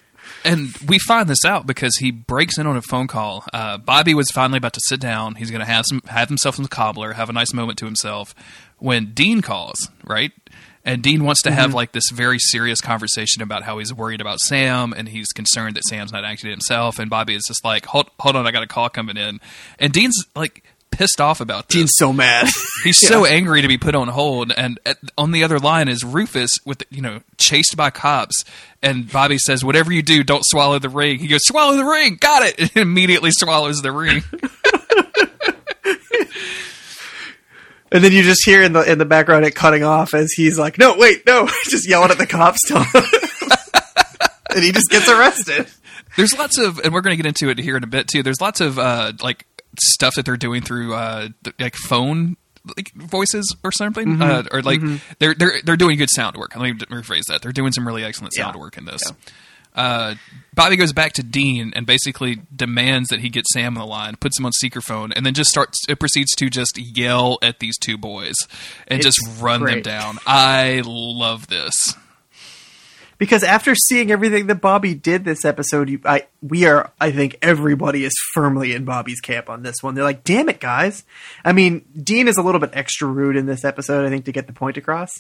And 0.45 0.75
we 0.89 0.99
find 0.99 1.29
this 1.29 1.45
out 1.45 1.67
because 1.67 1.97
he 1.99 2.11
breaks 2.11 2.59
in 2.59 2.67
on 2.67 2.77
a 2.77 2.83
phone 2.83 3.07
call. 3.07 3.45
Uh, 3.53 3.79
Bobby 3.79 4.15
was 4.15 4.31
finally 4.31 4.59
about 4.59 4.73
to 4.75 4.81
sit 4.87 5.01
down. 5.01 5.37
He's 5.37 5.51
going 5.51 5.61
to 5.61 5.67
have 5.67 5.85
some, 5.89 6.01
have 6.07 6.29
himself 6.29 6.57
some 6.57 6.67
cobbler, 6.67 7.13
have 7.13 7.31
a 7.31 7.33
nice 7.33 7.53
moment 7.55 7.79
to 7.79 7.85
himself. 7.85 8.35
When 8.79 9.13
Dean 9.15 9.43
calls, 9.43 9.89
right? 10.05 10.33
And 10.85 11.01
Dean 11.01 11.23
wants 11.25 11.43
to 11.43 11.51
Mm-hmm. 11.51 11.59
have 11.59 11.75
like 11.75 11.93
this 11.93 12.11
very 12.13 12.41
serious 12.41 12.81
conversation 12.81 13.41
about 13.41 13.63
how 13.63 13.79
he's 13.79 13.95
worried 13.95 14.21
about 14.21 14.41
Sam 14.41 14.93
and 14.93 15.09
he's 15.09 15.29
concerned 15.29 15.77
that 15.77 15.85
Sam's 15.85 16.13
not 16.13 16.25
acting 16.25 16.51
himself. 16.51 16.99
And 16.99 17.09
Bobby 17.09 17.37
is 17.37 17.45
just 17.47 17.65
like, 17.65 17.87
hold, 17.87 18.11
hold 18.19 18.35
on, 18.35 18.45
I 18.47 18.51
got 18.51 18.65
a 18.65 18.67
call 18.67 18.89
coming 18.89 19.17
in. 19.17 19.39
And 19.79 19.93
Dean's 19.93 20.17
like 20.35 20.65
pissed 20.93 21.21
off 21.21 21.41
about 21.41 21.69
this. 21.69 21.77
Dean's 21.77 21.93
so 21.97 22.13
mad. 22.13 22.49
He's 22.85 22.99
so 22.99 23.25
angry 23.25 23.63
to 23.63 23.69
be 23.69 23.79
put 23.79 23.95
on 23.95 24.09
hold, 24.09 24.53
and 24.53 24.79
at, 24.87 24.99
on 25.19 25.33
the 25.33 25.43
other 25.43 25.59
line 25.59 25.89
is 25.89 26.05
Rufus 26.05 26.53
with 26.65 26.85
you 26.91 27.03
know 27.03 27.21
chased 27.39 27.77
by 27.77 27.91
cops, 27.91 28.45
and 28.83 29.11
Bobby 29.11 29.39
says, 29.39 29.65
"Whatever 29.65 29.93
you 29.93 30.03
do, 30.03 30.23
don't 30.23 30.45
swallow 30.45 30.79
the 30.79 30.89
ring." 30.89 31.19
He 31.19 31.27
goes, 31.27 31.41
"Swallow 31.45 31.77
the 31.77 31.85
ring, 31.85 32.19
got 32.21 32.43
it!" 32.43 32.59
And 32.61 32.77
immediately 32.77 33.31
swallows 33.33 33.83
the 33.83 33.91
ring. 33.91 34.23
And 37.95 38.03
then 38.03 38.13
you 38.13 38.23
just 38.23 38.43
hear 38.47 38.63
in 38.63 38.73
the 38.73 38.91
in 38.91 38.97
the 38.97 39.05
background 39.05 39.45
it 39.45 39.55
cutting 39.55 39.83
off 39.85 40.15
as 40.15 40.33
he's 40.33 40.59
like, 40.59 40.79
"No, 40.79 40.97
wait, 40.97 41.27
no!" 41.27 41.47
just 41.69 41.87
yelling 41.87 42.11
at 42.11 42.17
the 42.17 42.27
cops, 42.27 42.59
till- 42.67 42.79
and 44.55 44.65
he 44.65 44.73
just 44.73 44.89
gets 44.89 45.11
arrested. 45.11 45.67
There's 46.17 46.37
lots 46.37 46.59
of, 46.59 46.79
and 46.79 46.93
we're 46.93 47.01
going 47.03 47.17
to 47.17 47.23
get 47.23 47.27
into 47.29 47.51
it 47.51 47.59
here 47.59 47.77
in 47.77 47.85
a 47.85 47.87
bit 47.87 48.09
too. 48.09 48.23
There's 48.23 48.41
lots 48.41 48.61
of 48.61 48.79
uh, 48.79 49.13
like 49.23 49.45
stuff 49.81 50.15
that 50.17 50.25
they're 50.25 50.37
doing 50.37 50.63
through 50.63 50.95
uh, 50.95 51.29
like 51.59 51.75
phone 51.77 52.37
like 52.77 52.93
voices 52.95 53.57
or 53.65 53.73
something, 53.73 54.23
uh, 54.23 54.45
or 54.53 54.63
like 54.63 54.81
they're 55.19 55.35
they're 55.35 55.55
they're 55.65 55.77
doing 55.77 55.99
good 55.99 56.11
sound 56.11 56.37
work. 56.37 56.55
Let 56.55 56.63
me 56.63 56.73
rephrase 56.75 57.23
that. 57.29 57.43
They're 57.43 57.53
doing 57.53 57.73
some 57.73 57.87
really 57.87 58.05
excellent 58.05 58.35
sound 58.35 58.55
Yeah. 58.55 58.61
work 58.61 58.79
in 58.79 58.85
this. 58.85 59.03
uh, 59.75 60.15
Bobby 60.55 60.77
goes 60.77 60.93
back 60.93 61.15
to 61.15 61.23
Dean 61.23 61.73
and 61.75 61.87
basically 61.87 62.41
demands 62.55 63.09
that 63.09 63.21
he 63.21 63.31
get 63.31 63.47
Sam 63.49 63.77
on 63.77 63.81
the 63.81 63.87
line, 63.87 64.17
puts 64.17 64.39
him 64.39 64.45
on 64.47 64.53
speakerphone, 64.63 65.13
and 65.17 65.25
then 65.27 65.33
just 65.35 65.51
starts. 65.51 65.79
It 65.89 65.99
proceeds 65.99 66.33
to 66.37 66.51
just 66.51 66.79
yell 66.79 67.39
at 67.43 67.59
these 67.59 67.77
two 67.79 67.97
boys 67.99 68.35
and 68.87 69.01
It's 69.03 69.17
just 69.17 69.41
run 69.43 69.65
them 69.65 69.81
down. 69.83 70.19
I 70.27 70.83
love 70.85 71.49
this. 71.49 71.73
Because 73.23 73.45
after 73.45 73.77
seeing 73.77 74.11
everything 74.11 74.49
that 74.49 74.57
Bobby 74.57 74.97
did 74.97 75.25
this 75.25 75.45
episode, 75.45 75.89
you, 75.89 76.01
I 76.05 76.27
we 76.43 76.67
are 76.67 76.91
I 77.01 77.13
think 77.13 77.39
everybody 77.41 78.05
is 78.05 78.13
firmly 78.35 78.73
in 78.73 78.85
Bobby's 78.85 79.21
camp 79.21 79.49
on 79.49 79.63
this 79.63 79.77
one. 79.81 79.95
They're 79.95 80.03
like, 80.03 80.25
"Damn 80.25 80.49
it, 80.49 80.59
guys!" 80.59 81.05
I 81.45 81.53
mean, 81.53 81.85
Dean 81.97 82.27
is 82.27 82.37
a 82.37 82.43
little 82.43 82.61
bit 82.61 82.71
extra 82.73 83.07
rude 83.07 83.37
in 83.37 83.47
this 83.47 83.65
episode, 83.65 84.05
I 84.05 84.09
think, 84.09 84.25
to 84.25 84.33
get 84.33 84.49
the 84.49 84.53
point 84.53 84.77
across. 84.77 85.13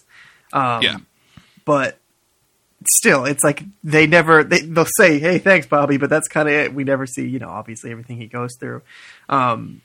Um, 0.52 0.82
yeah, 0.82 0.96
but 1.64 1.96
still, 2.90 3.24
it's 3.24 3.44
like 3.44 3.62
they 3.84 4.08
never 4.08 4.42
they, 4.42 4.62
they'll 4.62 4.84
say, 4.96 5.20
"Hey, 5.20 5.38
thanks, 5.38 5.68
Bobby," 5.68 5.96
but 5.96 6.10
that's 6.10 6.26
kind 6.26 6.48
of 6.48 6.54
it. 6.56 6.74
We 6.74 6.82
never 6.82 7.06
see, 7.06 7.28
you 7.28 7.38
know, 7.38 7.50
obviously 7.50 7.92
everything 7.92 8.16
he 8.16 8.26
goes 8.26 8.56
through. 8.58 8.82
Um, 9.28 9.80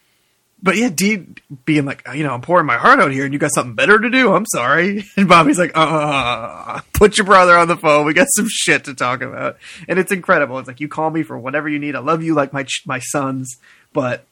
but 0.61 0.75
yeah, 0.75 0.89
Dean 0.89 1.35
being 1.65 1.85
like, 1.85 2.07
you 2.13 2.23
know, 2.23 2.33
I'm 2.33 2.41
pouring 2.41 2.65
my 2.65 2.77
heart 2.77 2.99
out 2.99 3.11
here, 3.11 3.25
and 3.25 3.33
you 3.33 3.39
got 3.39 3.53
something 3.53 3.75
better 3.75 3.99
to 3.99 4.09
do. 4.09 4.33
I'm 4.33 4.45
sorry, 4.45 5.05
and 5.17 5.27
Bobby's 5.27 5.59
like, 5.59 5.71
uh, 5.75 6.81
put 6.93 7.17
your 7.17 7.25
brother 7.25 7.55
on 7.57 7.67
the 7.67 7.77
phone. 7.77 8.05
We 8.05 8.13
got 8.13 8.27
some 8.31 8.47
shit 8.49 8.85
to 8.85 8.93
talk 8.93 9.21
about, 9.21 9.57
and 9.87 9.99
it's 9.99 10.11
incredible. 10.11 10.57
It's 10.59 10.67
like 10.67 10.79
you 10.79 10.87
call 10.87 11.09
me 11.09 11.23
for 11.23 11.37
whatever 11.37 11.69
you 11.69 11.79
need. 11.79 11.95
I 11.95 11.99
love 11.99 12.23
you 12.23 12.33
like 12.33 12.53
my 12.53 12.65
my 12.85 12.99
sons, 12.99 13.57
but. 13.93 14.25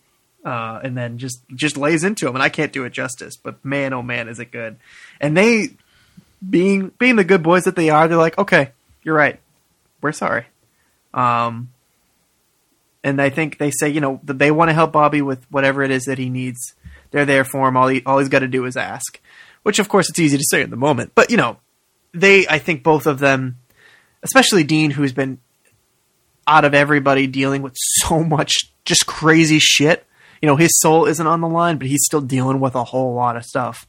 Uh, 0.43 0.79
and 0.83 0.95
then 0.95 1.17
just 1.17 1.41
just 1.55 1.75
lays 1.75 2.03
into 2.03 2.27
him, 2.27 2.35
and 2.35 2.43
I 2.43 2.49
can't 2.49 2.71
do 2.71 2.83
it 2.83 2.91
justice. 2.91 3.35
But 3.35 3.65
man, 3.65 3.93
oh 3.93 4.03
man, 4.03 4.29
is 4.29 4.39
it 4.39 4.51
good! 4.51 4.75
And 5.19 5.35
they 5.35 5.69
being 6.47 6.91
being 6.99 7.15
the 7.15 7.23
good 7.23 7.41
boys 7.41 7.63
that 7.63 7.75
they 7.75 7.89
are, 7.89 8.07
they're 8.07 8.15
like, 8.15 8.37
okay, 8.37 8.69
you're 9.01 9.15
right, 9.15 9.39
we're 10.01 10.11
sorry. 10.11 10.45
Um, 11.15 11.69
and 13.05 13.21
I 13.21 13.29
think 13.29 13.59
they 13.59 13.69
say, 13.69 13.87
you 13.89 14.01
know, 14.01 14.19
they 14.23 14.49
want 14.49 14.69
to 14.69 14.73
help 14.73 14.91
Bobby 14.91 15.21
with 15.21 15.45
whatever 15.51 15.83
it 15.83 15.91
is 15.91 16.05
that 16.05 16.17
he 16.17 16.27
needs. 16.27 16.73
They're 17.11 17.25
there 17.25 17.45
for 17.45 17.67
him. 17.67 17.77
All 17.77 17.87
he 17.87 18.01
all 18.03 18.17
he's 18.17 18.29
got 18.29 18.39
to 18.39 18.47
do 18.47 18.65
is 18.65 18.75
ask, 18.75 19.21
which 19.61 19.77
of 19.77 19.87
course 19.87 20.09
it's 20.09 20.17
easy 20.17 20.37
to 20.37 20.43
say 20.49 20.63
in 20.63 20.71
the 20.71 20.75
moment, 20.75 21.11
but 21.13 21.29
you 21.29 21.37
know, 21.37 21.57
they 22.15 22.47
I 22.47 22.57
think 22.57 22.81
both 22.81 23.05
of 23.05 23.19
them, 23.19 23.59
especially 24.23 24.63
Dean, 24.63 24.89
who's 24.89 25.13
been 25.13 25.39
out 26.47 26.65
of 26.65 26.73
everybody 26.73 27.27
dealing 27.27 27.61
with 27.61 27.75
so 27.77 28.23
much 28.23 28.73
just 28.85 29.05
crazy 29.05 29.59
shit. 29.59 30.03
You 30.41 30.47
know, 30.47 30.55
his 30.55 30.71
soul 30.79 31.05
isn't 31.05 31.27
on 31.27 31.41
the 31.41 31.47
line, 31.47 31.77
but 31.77 31.87
he's 31.87 32.03
still 32.03 32.21
dealing 32.21 32.59
with 32.59 32.73
a 32.73 32.83
whole 32.83 33.13
lot 33.13 33.37
of 33.37 33.45
stuff 33.45 33.87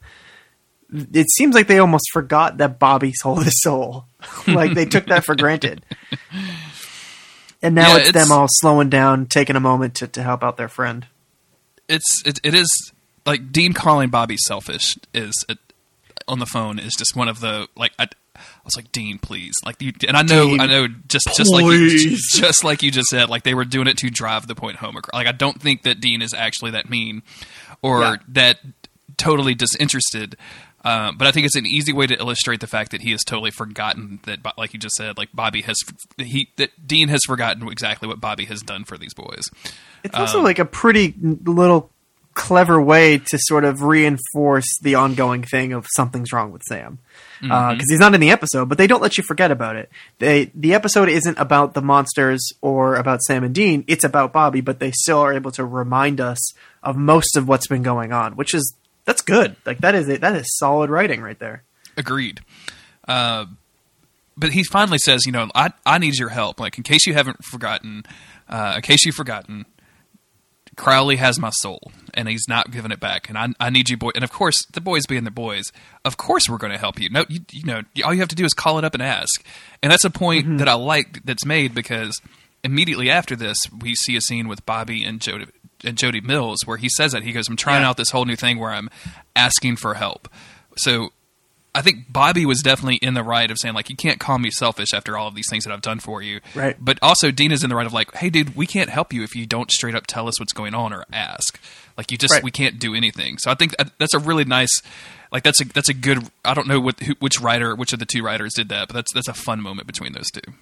it 0.92 1.26
seems 1.36 1.54
like 1.54 1.66
they 1.66 1.78
almost 1.78 2.10
forgot 2.12 2.58
that 2.58 2.78
Bobby 2.78 3.12
sold 3.12 3.44
his 3.44 3.60
soul. 3.60 4.06
like 4.46 4.74
they 4.74 4.84
took 4.84 5.06
that 5.06 5.24
for 5.24 5.34
granted. 5.34 5.84
And 7.62 7.74
now 7.74 7.88
Yeah, 7.94 7.98
it's, 7.98 8.08
it's- 8.10 8.28
them 8.28 8.36
all 8.36 8.46
slowing 8.50 8.90
down, 8.90 9.26
taking 9.26 9.56
a 9.56 9.60
moment 9.60 9.94
to, 9.96 10.06
to 10.08 10.22
help 10.22 10.42
out 10.44 10.56
their 10.56 10.68
friend. 10.68 11.06
it's 11.88 12.22
it, 12.26 12.40
it 12.44 12.54
is 12.54 12.68
like 13.24 13.50
Dean 13.52 13.72
calling 13.72 14.08
Bobby 14.10 14.36
selfish 14.46 14.98
is 15.14 15.32
it, 15.48 15.58
on 16.28 16.38
the 16.38 16.46
phone 16.46 16.78
is 16.78 16.92
just 16.96 17.14
one 17.16 17.28
of 17.28 17.40
the 17.40 17.68
like 17.76 17.92
I, 17.98 18.04
I 18.36 18.40
was 18.64 18.76
like 18.76 18.92
Dean, 18.92 19.18
please, 19.18 19.54
like 19.64 19.80
you, 19.80 19.92
and 20.06 20.16
I 20.16 20.22
know 20.22 20.46
Dean, 20.46 20.60
I 20.60 20.66
know 20.66 20.88
just 21.08 21.28
just 21.36 21.50
like 21.52 21.64
you, 21.64 22.16
just 22.34 22.62
like 22.64 22.82
you 22.82 22.90
just 22.90 23.08
said, 23.08 23.28
like 23.30 23.42
they 23.44 23.54
were 23.54 23.64
doing 23.64 23.86
it 23.86 23.96
to 23.98 24.10
drive 24.10 24.46
the 24.46 24.54
point 24.54 24.76
home. 24.76 24.96
Like 25.12 25.26
I 25.26 25.32
don't 25.32 25.60
think 25.60 25.82
that 25.84 26.00
Dean 26.00 26.20
is 26.22 26.34
actually 26.34 26.72
that 26.72 26.90
mean 26.90 27.22
or 27.82 28.00
Yeah. 28.00 28.16
that 28.28 28.58
totally 29.16 29.54
disinterested. 29.54 30.36
Uh, 30.86 31.10
but 31.10 31.26
I 31.26 31.32
think 31.32 31.46
it's 31.46 31.56
an 31.56 31.66
easy 31.66 31.92
way 31.92 32.06
to 32.06 32.16
illustrate 32.16 32.60
the 32.60 32.68
fact 32.68 32.92
that 32.92 33.00
he 33.00 33.10
has 33.10 33.24
totally 33.24 33.50
forgotten 33.50 34.20
that, 34.22 34.38
like 34.56 34.72
you 34.72 34.78
just 34.78 34.94
said, 34.94 35.18
like 35.18 35.30
Bobby 35.34 35.62
has 35.62 35.74
he 36.16 36.52
that 36.58 36.86
Dean 36.86 37.08
has 37.08 37.22
forgotten 37.26 37.66
exactly 37.66 38.06
what 38.06 38.20
Bobby 38.20 38.44
has 38.44 38.62
done 38.62 38.84
for 38.84 38.96
these 38.96 39.12
boys. 39.12 39.50
It's 40.04 40.14
also 40.14 40.38
um, 40.38 40.44
like 40.44 40.60
a 40.60 40.64
pretty 40.64 41.12
little 41.20 41.90
clever 42.34 42.80
way 42.80 43.18
to 43.18 43.38
sort 43.40 43.64
of 43.64 43.82
reinforce 43.82 44.78
the 44.80 44.94
ongoing 44.94 45.42
thing 45.42 45.72
of 45.72 45.86
something's 45.96 46.32
wrong 46.32 46.52
with 46.52 46.62
Sam. 46.68 46.98
Uh, 47.42 47.46
mm-hmm. 47.46 47.72
Because 47.72 47.90
he's 47.90 47.98
not 47.98 48.14
in 48.14 48.20
the 48.20 48.30
episode, 48.30 48.68
but 48.68 48.78
they 48.78 48.86
don't 48.86 49.02
let 49.02 49.18
you 49.18 49.24
forget 49.24 49.50
about 49.50 49.74
it. 49.74 49.90
They 50.20 50.52
the 50.54 50.72
episode 50.72 51.08
isn't 51.08 51.36
about 51.36 51.74
the 51.74 51.82
monsters 51.82 52.52
or 52.60 52.94
about 52.94 53.22
Sam 53.22 53.42
and 53.42 53.52
Dean. 53.52 53.82
It's 53.88 54.04
about 54.04 54.32
Bobby, 54.32 54.60
but 54.60 54.78
they 54.78 54.92
still 54.92 55.18
are 55.18 55.34
able 55.34 55.50
to 55.50 55.64
remind 55.64 56.20
us 56.20 56.52
of 56.84 56.96
most 56.96 57.36
of 57.36 57.48
what's 57.48 57.66
been 57.66 57.82
going 57.82 58.12
on, 58.12 58.36
which 58.36 58.54
is 58.54 58.72
that's 59.06 59.22
good. 59.22 59.56
Like 59.64 59.78
that 59.78 59.94
is 59.94 60.08
it. 60.08 60.20
That 60.20 60.36
is 60.36 60.46
solid 60.58 60.90
writing 60.90 61.22
right 61.22 61.38
there. 61.38 61.62
Agreed. 61.96 62.40
Uh, 63.08 63.46
but 64.36 64.52
he 64.52 64.64
finally 64.64 64.98
says, 64.98 65.24
you 65.24 65.32
know, 65.32 65.48
I 65.54 65.72
I 65.86 65.98
need 65.98 66.18
your 66.18 66.28
help. 66.28 66.60
Like 66.60 66.76
in 66.76 66.84
case 66.84 67.06
you 67.06 67.14
haven't 67.14 67.42
forgotten, 67.44 68.04
uh, 68.48 68.74
in 68.76 68.82
case 68.82 69.06
you've 69.06 69.14
forgotten, 69.14 69.64
Crowley 70.76 71.16
has 71.16 71.38
my 71.38 71.50
soul, 71.50 71.90
and 72.12 72.28
he's 72.28 72.44
not 72.48 72.70
giving 72.70 72.90
it 72.90 73.00
back. 73.00 73.28
And 73.30 73.38
I 73.38 73.48
I 73.58 73.70
need 73.70 73.88
you, 73.88 73.96
boy. 73.96 74.10
And 74.14 74.24
of 74.24 74.32
course, 74.32 74.66
the 74.72 74.80
boys 74.80 75.06
being 75.06 75.24
the 75.24 75.30
boys, 75.30 75.72
of 76.04 76.16
course 76.16 76.48
we're 76.48 76.58
going 76.58 76.72
to 76.72 76.78
help 76.78 77.00
you. 77.00 77.08
No, 77.08 77.24
you, 77.28 77.40
you 77.50 77.64
know, 77.64 77.82
all 78.04 78.12
you 78.12 78.20
have 78.20 78.28
to 78.28 78.36
do 78.36 78.44
is 78.44 78.52
call 78.52 78.78
it 78.78 78.84
up 78.84 78.92
and 78.92 79.02
ask. 79.02 79.44
And 79.82 79.90
that's 79.90 80.04
a 80.04 80.10
point 80.10 80.58
that 80.58 80.68
I 80.68 80.74
like 80.74 81.24
that's 81.24 81.46
made 81.46 81.74
because 81.74 82.20
immediately 82.62 83.08
after 83.08 83.36
this, 83.36 83.56
we 83.80 83.94
see 83.94 84.16
a 84.16 84.20
scene 84.20 84.48
with 84.48 84.66
Bobby 84.66 85.04
and 85.04 85.26
and 85.26 85.50
Jody 85.94 86.20
Mills 86.20 86.60
where 86.64 86.76
he 86.76 86.88
says 86.88 87.12
that 87.12 87.22
he 87.22 87.32
goes, 87.32 87.48
"I'm 87.48 87.56
trying 87.56 87.82
Yeah. 87.82 87.88
out 87.90 87.96
this 87.96 88.10
whole 88.10 88.24
new 88.24 88.36
thing 88.36 88.58
where 88.58 88.70
I'm 88.70 88.90
asking 89.34 89.76
for 89.76 89.94
help." 89.94 90.28
So 90.78 91.10
I 91.74 91.82
think 91.82 92.10
Bobby 92.10 92.46
was 92.46 92.62
definitely 92.62 92.96
in 92.96 93.14
the 93.14 93.22
right 93.22 93.50
of 93.50 93.58
saying 93.60 93.74
like 93.74 93.90
you 93.90 93.96
can't 93.96 94.18
call 94.18 94.38
me 94.38 94.50
selfish 94.50 94.94
after 94.94 95.16
all 95.18 95.28
of 95.28 95.34
these 95.34 95.48
things 95.50 95.64
that 95.64 95.72
I've 95.72 95.82
done 95.82 96.00
for 96.00 96.22
you. 96.22 96.40
Right. 96.54 96.76
But 96.80 96.98
also 97.02 97.30
Dean 97.30 97.52
is 97.52 97.62
in 97.62 97.68
the 97.70 97.76
right 97.76 97.86
of 97.86 97.92
like, 97.92 98.14
hey 98.14 98.30
dude, 98.30 98.56
we 98.56 98.66
can't 98.66 98.88
help 98.90 99.12
you 99.12 99.22
if 99.22 99.36
you 99.36 99.44
don't 99.46 99.70
straight 99.70 99.94
up 99.94 100.06
tell 100.06 100.26
us 100.28 100.40
what's 100.40 100.52
going 100.54 100.74
on 100.74 100.92
or 100.94 101.04
ask. 101.12 101.60
Like 101.98 102.10
you 102.10 102.16
just 102.18 102.32
Right. 102.34 102.42
we 102.42 102.50
can't 102.50 102.78
do 102.78 102.94
anything. 102.94 103.36
So 103.38 103.50
I 103.50 103.54
think 103.54 103.74
that's 103.98 104.14
a 104.14 104.18
really 104.18 104.44
nice 104.44 104.70
like 105.32 105.42
that's 105.42 105.60
a 105.60 105.64
that's 105.66 105.88
a 105.90 105.94
good 105.94 106.30
I 106.44 106.54
don't 106.54 106.66
know 106.66 106.80
what 106.80 106.98
who, 107.00 107.14
which 107.18 107.40
writer 107.40 107.74
which 107.74 107.92
of 107.92 107.98
the 107.98 108.06
two 108.06 108.22
writers 108.22 108.52
did 108.54 108.68
that, 108.70 108.88
but 108.88 108.94
that's 108.94 109.12
that's 109.12 109.28
a 109.28 109.34
fun 109.34 109.60
moment 109.60 109.86
between 109.86 110.12
those 110.14 110.30
two. 110.30 110.52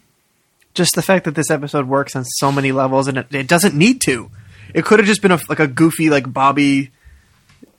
just 0.74 0.94
the 0.96 1.02
fact 1.02 1.24
that 1.24 1.36
this 1.36 1.50
episode 1.50 1.86
works 1.86 2.16
on 2.16 2.24
so 2.24 2.50
many 2.50 2.72
levels 2.72 3.06
and 3.06 3.18
it, 3.18 3.32
it 3.32 3.46
doesn't 3.46 3.74
need 3.76 4.00
to. 4.06 4.30
It 4.74 4.84
could 4.84 4.98
have 4.98 5.06
just 5.06 5.22
been 5.22 5.30
a, 5.30 5.38
like 5.48 5.60
a 5.60 5.66
goofy 5.66 6.10
like 6.10 6.30
Bobby 6.30 6.90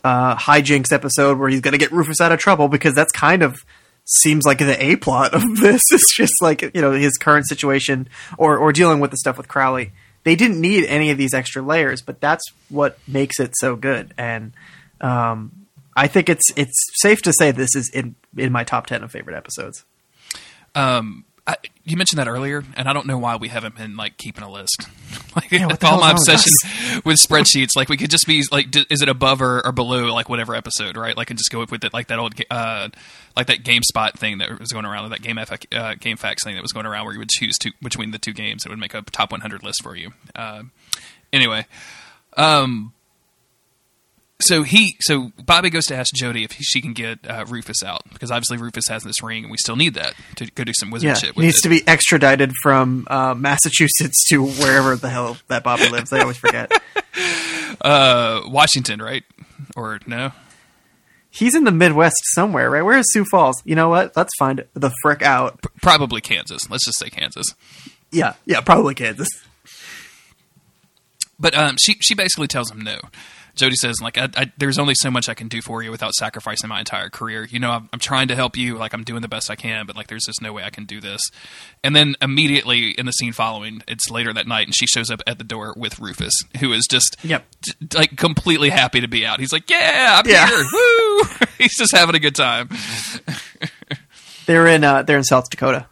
uh, 0.03 0.35
hijinks 0.35 0.91
episode 0.91 1.37
where 1.37 1.49
he's 1.49 1.61
going 1.61 1.73
to 1.73 1.77
get 1.77 1.91
Rufus 1.91 2.21
out 2.21 2.31
of 2.31 2.39
trouble 2.39 2.67
because 2.67 2.95
that's 2.95 3.11
kind 3.11 3.43
of 3.43 3.63
seems 4.05 4.45
like 4.45 4.59
the 4.59 4.81
a 4.83 4.95
plot 4.95 5.33
of 5.33 5.41
this. 5.59 5.81
It's 5.91 6.15
just 6.15 6.33
like 6.41 6.61
you 6.61 6.81
know 6.81 6.91
his 6.91 7.17
current 7.17 7.47
situation 7.47 8.07
or 8.37 8.57
or 8.57 8.71
dealing 8.71 8.99
with 8.99 9.11
the 9.11 9.17
stuff 9.17 9.37
with 9.37 9.47
Crowley. 9.47 9.91
They 10.23 10.35
didn't 10.35 10.59
need 10.59 10.85
any 10.85 11.11
of 11.11 11.19
these 11.19 11.35
extra 11.35 11.61
layers, 11.61 12.01
but 12.01 12.19
that's 12.19 12.43
what 12.69 12.97
makes 13.07 13.39
it 13.39 13.53
so 13.57 13.75
good. 13.75 14.11
And 14.17 14.53
um, 14.99 15.67
I 15.95 16.07
think 16.07 16.29
it's 16.29 16.45
it's 16.55 16.73
safe 17.01 17.21
to 17.23 17.33
say 17.33 17.51
this 17.51 17.75
is 17.75 17.89
in 17.89 18.15
in 18.37 18.51
my 18.51 18.63
top 18.63 18.87
ten 18.87 19.03
of 19.03 19.11
favorite 19.11 19.35
episodes. 19.35 19.85
Um, 20.73 21.25
I, 21.47 21.57
you 21.83 21.95
mentioned 21.95 22.17
that 22.17 22.27
earlier, 22.27 22.63
and 22.75 22.89
I 22.89 22.93
don't 22.93 23.05
know 23.05 23.19
why 23.19 23.35
we 23.35 23.49
haven't 23.49 23.75
been 23.75 23.95
like 23.95 24.17
keeping 24.17 24.43
a 24.43 24.51
list. 24.51 24.87
like 25.35 25.49
the 25.49 25.77
all 25.83 25.99
my 25.99 26.13
with 26.13 26.21
obsession 26.21 26.51
with 27.05 27.17
spreadsheets, 27.17 27.75
like 27.75 27.87
we 27.87 27.97
could 27.97 28.09
just 28.09 28.25
be 28.25 28.43
like, 28.51 28.71
d- 28.71 28.85
is 28.89 29.03
it 29.03 29.09
above 29.09 29.43
or, 29.43 29.63
or 29.63 29.71
below 29.71 30.11
like 30.11 30.27
whatever 30.27 30.55
episode, 30.55 30.97
right? 30.97 31.15
Like, 31.15 31.29
and 31.29 31.37
just 31.37 31.51
go 31.51 31.59
with 31.59 31.83
it, 31.83 31.93
like 31.93 32.07
that 32.07 32.17
old, 32.17 32.33
uh, 32.49 32.89
like 33.37 33.45
that 33.47 33.63
GameSpot 33.63 34.13
thing 34.17 34.39
that 34.39 34.59
was 34.59 34.71
going 34.71 34.85
around, 34.85 35.05
or 35.05 35.09
that 35.09 35.21
Game 35.21 35.37
F- 35.37 35.51
uh, 35.51 35.93
GameFAQs 35.95 36.43
thing 36.43 36.55
that 36.55 36.63
was 36.63 36.71
going 36.71 36.87
around, 36.87 37.05
where 37.05 37.13
you 37.13 37.19
would 37.19 37.29
choose 37.29 37.57
two 37.59 37.71
between 37.79 38.09
the 38.09 38.17
two 38.17 38.33
games, 38.33 38.65
it 38.65 38.69
would 38.69 38.79
make 38.79 38.95
a 38.95 39.03
top 39.03 39.31
100 39.31 39.61
list 39.61 39.83
for 39.83 39.95
you. 39.95 40.13
Uh, 40.33 40.63
anyway, 41.31 41.67
um, 42.37 42.91
so 44.41 44.63
he 44.63 44.97
so 45.01 45.31
Bobby 45.43 45.69
goes 45.69 45.85
to 45.87 45.95
ask 45.95 46.13
Jody 46.13 46.43
if 46.43 46.51
he, 46.53 46.63
she 46.63 46.81
can 46.81 46.93
get 46.93 47.19
uh, 47.29 47.45
Rufus 47.47 47.83
out 47.83 48.01
because 48.11 48.31
obviously 48.31 48.57
Rufus 48.57 48.87
has 48.89 49.03
this 49.03 49.23
ring 49.23 49.43
and 49.43 49.51
we 49.51 49.57
still 49.57 49.75
need 49.75 49.93
that 49.93 50.13
to 50.37 50.45
go 50.51 50.63
do 50.63 50.73
some 50.77 50.91
wizard 50.91 51.07
Yeah, 51.07 51.13
shit 51.13 51.35
with 51.35 51.45
needs 51.45 51.59
it. 51.59 51.63
to 51.63 51.69
be 51.69 51.87
extradited 51.87 52.51
from 52.61 53.07
uh, 53.09 53.33
Massachusetts 53.33 54.25
to 54.29 54.45
wherever 54.45 54.95
the 54.95 55.09
hell 55.09 55.37
that 55.47 55.63
Bobby 55.63 55.87
lives. 55.89 56.11
I 56.11 56.19
always 56.19 56.37
forget. 56.37 56.71
uh, 57.81 58.41
Washington, 58.47 59.01
right? 59.01 59.23
Or 59.75 59.99
no? 60.05 60.31
He's 61.29 61.55
in 61.55 61.65
the 61.65 61.71
Midwest 61.71 62.15
somewhere, 62.33 62.69
right? 62.69 62.81
Where 62.83 62.97
is 62.97 63.05
Sioux 63.11 63.25
Falls? 63.29 63.61
You 63.65 63.75
know 63.75 63.89
what? 63.89 64.15
Let's 64.15 64.31
find 64.39 64.65
the 64.73 64.91
frick 65.01 65.21
out. 65.21 65.61
Probably 65.81 66.21
Kansas. 66.21 66.69
Let's 66.69 66.85
just 66.85 66.97
say 66.99 67.09
Kansas. 67.09 67.47
Yeah, 68.11 68.33
yeah, 68.45 68.61
probably 68.61 68.95
Kansas. 68.95 69.27
But 71.37 71.53
um, 71.53 71.75
she 71.77 71.95
she 71.99 72.15
basically 72.15 72.47
tells 72.47 72.71
him 72.71 72.79
no. 72.81 72.99
Jody 73.55 73.75
says 73.75 74.01
like 74.01 74.17
I, 74.17 74.29
I, 74.35 74.51
there's 74.57 74.77
only 74.77 74.93
so 74.95 75.09
much 75.09 75.29
I 75.29 75.33
can 75.33 75.47
do 75.47 75.61
for 75.61 75.81
you 75.81 75.91
without 75.91 76.13
sacrificing 76.13 76.67
my 76.69 76.79
entire 76.79 77.09
career. 77.09 77.45
You 77.49 77.59
know 77.59 77.71
I'm, 77.71 77.89
I'm 77.93 77.99
trying 77.99 78.27
to 78.27 78.35
help 78.35 78.57
you, 78.57 78.77
like 78.77 78.93
I'm 78.93 79.03
doing 79.03 79.21
the 79.21 79.27
best 79.27 79.49
I 79.49 79.55
can, 79.55 79.85
but 79.85 79.95
like 79.95 80.07
there's 80.07 80.25
just 80.25 80.41
no 80.41 80.53
way 80.53 80.63
I 80.63 80.69
can 80.69 80.85
do 80.85 80.99
this. 81.01 81.21
And 81.83 81.95
then 81.95 82.15
immediately 82.21 82.91
in 82.91 83.05
the 83.05 83.11
scene 83.13 83.33
following, 83.33 83.81
it's 83.87 84.09
later 84.09 84.33
that 84.33 84.47
night, 84.47 84.67
and 84.67 84.75
she 84.75 84.87
shows 84.87 85.09
up 85.09 85.21
at 85.25 85.37
the 85.37 85.43
door 85.43 85.73
with 85.77 85.99
Rufus, 85.99 86.33
who 86.59 86.73
is 86.73 86.85
just 86.89 87.17
Yep. 87.23 87.45
t- 87.61 87.73
like 87.97 88.15
completely 88.17 88.69
happy 88.69 89.01
to 89.01 89.07
be 89.07 89.25
out. 89.25 89.39
He's 89.39 89.53
like, 89.53 89.69
yeah, 89.69 90.21
I'm 90.23 90.29
Yeah. 90.29 90.47
here, 90.47 90.63
woo! 90.73 91.21
He's 91.57 91.77
just 91.77 91.95
having 91.95 92.15
a 92.15 92.19
good 92.19 92.35
time. 92.35 92.69
They're 94.45 94.67
in 94.67 94.83
uh, 94.83 95.01
they're 95.03 95.17
in 95.17 95.23
South 95.23 95.49
Dakota. 95.49 95.87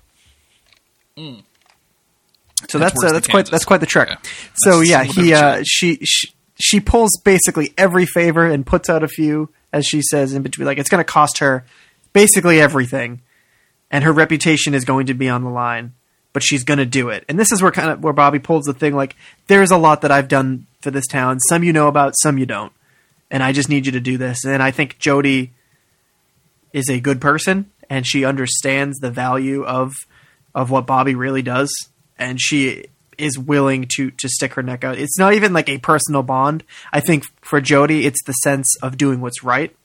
So 2.70 2.80
That's 2.80 2.94
that's 2.94 3.04
uh, 3.04 3.12
that's 3.14 3.28
quite 3.28 3.46
that's 3.50 3.66
quite 3.66 3.80
the 3.80 3.86
trick. 3.86 4.10
Yeah. 4.10 4.18
So 4.56 4.78
That's 4.80 4.90
yeah, 4.90 5.04
he 5.04 5.34
uh, 5.34 5.64
she, 5.66 5.98
she 6.04 6.30
she 6.60 6.80
pulls 6.80 7.18
basically 7.24 7.74
every 7.78 8.06
favor 8.06 8.46
and 8.46 8.66
puts 8.66 8.90
out 8.90 9.04
a 9.04 9.08
few, 9.08 9.50
as 9.72 9.86
she 9.86 10.02
says 10.02 10.34
in 10.34 10.44
between. 10.44 10.66
Like 10.66 10.78
it's 10.78 10.90
going 10.90 11.04
to 11.04 11.12
cost 11.12 11.40
her 11.40 11.66
basically 12.14 12.62
everything, 12.62 13.22
and 13.92 14.04
her 14.04 14.14
reputation 14.14 14.74
is 14.74 14.86
going 14.86 15.08
to 15.08 15.14
be 15.14 15.30
on 15.30 15.44
the 15.44 15.50
line. 15.50 15.94
But 16.32 16.42
she's 16.42 16.64
going 16.64 16.80
to 16.80 16.86
do 16.86 17.10
it, 17.10 17.26
and 17.30 17.38
this 17.38 17.52
is 17.52 17.62
where 17.62 17.72
kind 17.72 17.92
of 17.92 18.04
where 18.04 18.14
Bobby 18.14 18.40
pulls 18.40 18.66
the 18.66 18.74
thing. 18.74 18.96
Like 18.96 19.16
there's 19.48 19.70
a 19.70 19.78
lot 19.78 20.02
that 20.02 20.12
I've 20.12 20.28
done 20.28 20.66
for 20.82 20.90
this 20.90 21.06
town. 21.06 21.40
Some 21.42 21.64
you 21.64 21.72
know 21.72 21.88
about, 21.88 22.16
some 22.24 22.40
you 22.40 22.48
don't, 22.48 22.74
and 23.30 23.44
I 23.44 23.52
just 23.52 23.70
need 23.70 23.86
you 23.86 23.92
to 23.92 24.00
do 24.00 24.18
this. 24.18 24.44
And 24.44 24.64
I 24.64 24.72
think 24.72 24.98
Jody 24.98 25.52
is 26.72 26.90
a 26.90 27.00
good 27.00 27.22
person, 27.22 27.70
and 27.88 28.08
she 28.08 28.26
understands 28.26 28.98
the 28.98 29.12
value 29.12 29.64
of 29.64 29.94
of 30.56 30.72
what 30.72 30.88
Bobby 30.88 31.14
really 31.14 31.44
does, 31.44 31.72
and 32.18 32.42
she 32.42 32.86
is 33.18 33.38
willing 33.38 33.88
to 33.96 34.12
to 34.12 34.30
stick 34.30 34.54
her 34.54 34.64
neck 34.64 34.84
out. 34.84 34.98
It's 34.98 35.18
not 35.18 35.34
even 35.34 35.54
like 35.54 35.70
a 35.70 35.78
personal 35.78 36.24
bond. 36.24 36.64
I 36.92 37.00
think 37.00 37.26
for 37.42 37.62
Jody, 37.62 38.06
it's 38.06 38.24
the 38.24 38.34
sense 38.34 38.76
of 38.82 38.98
doing 38.98 39.22
what's 39.22 39.44
right, 39.44 39.76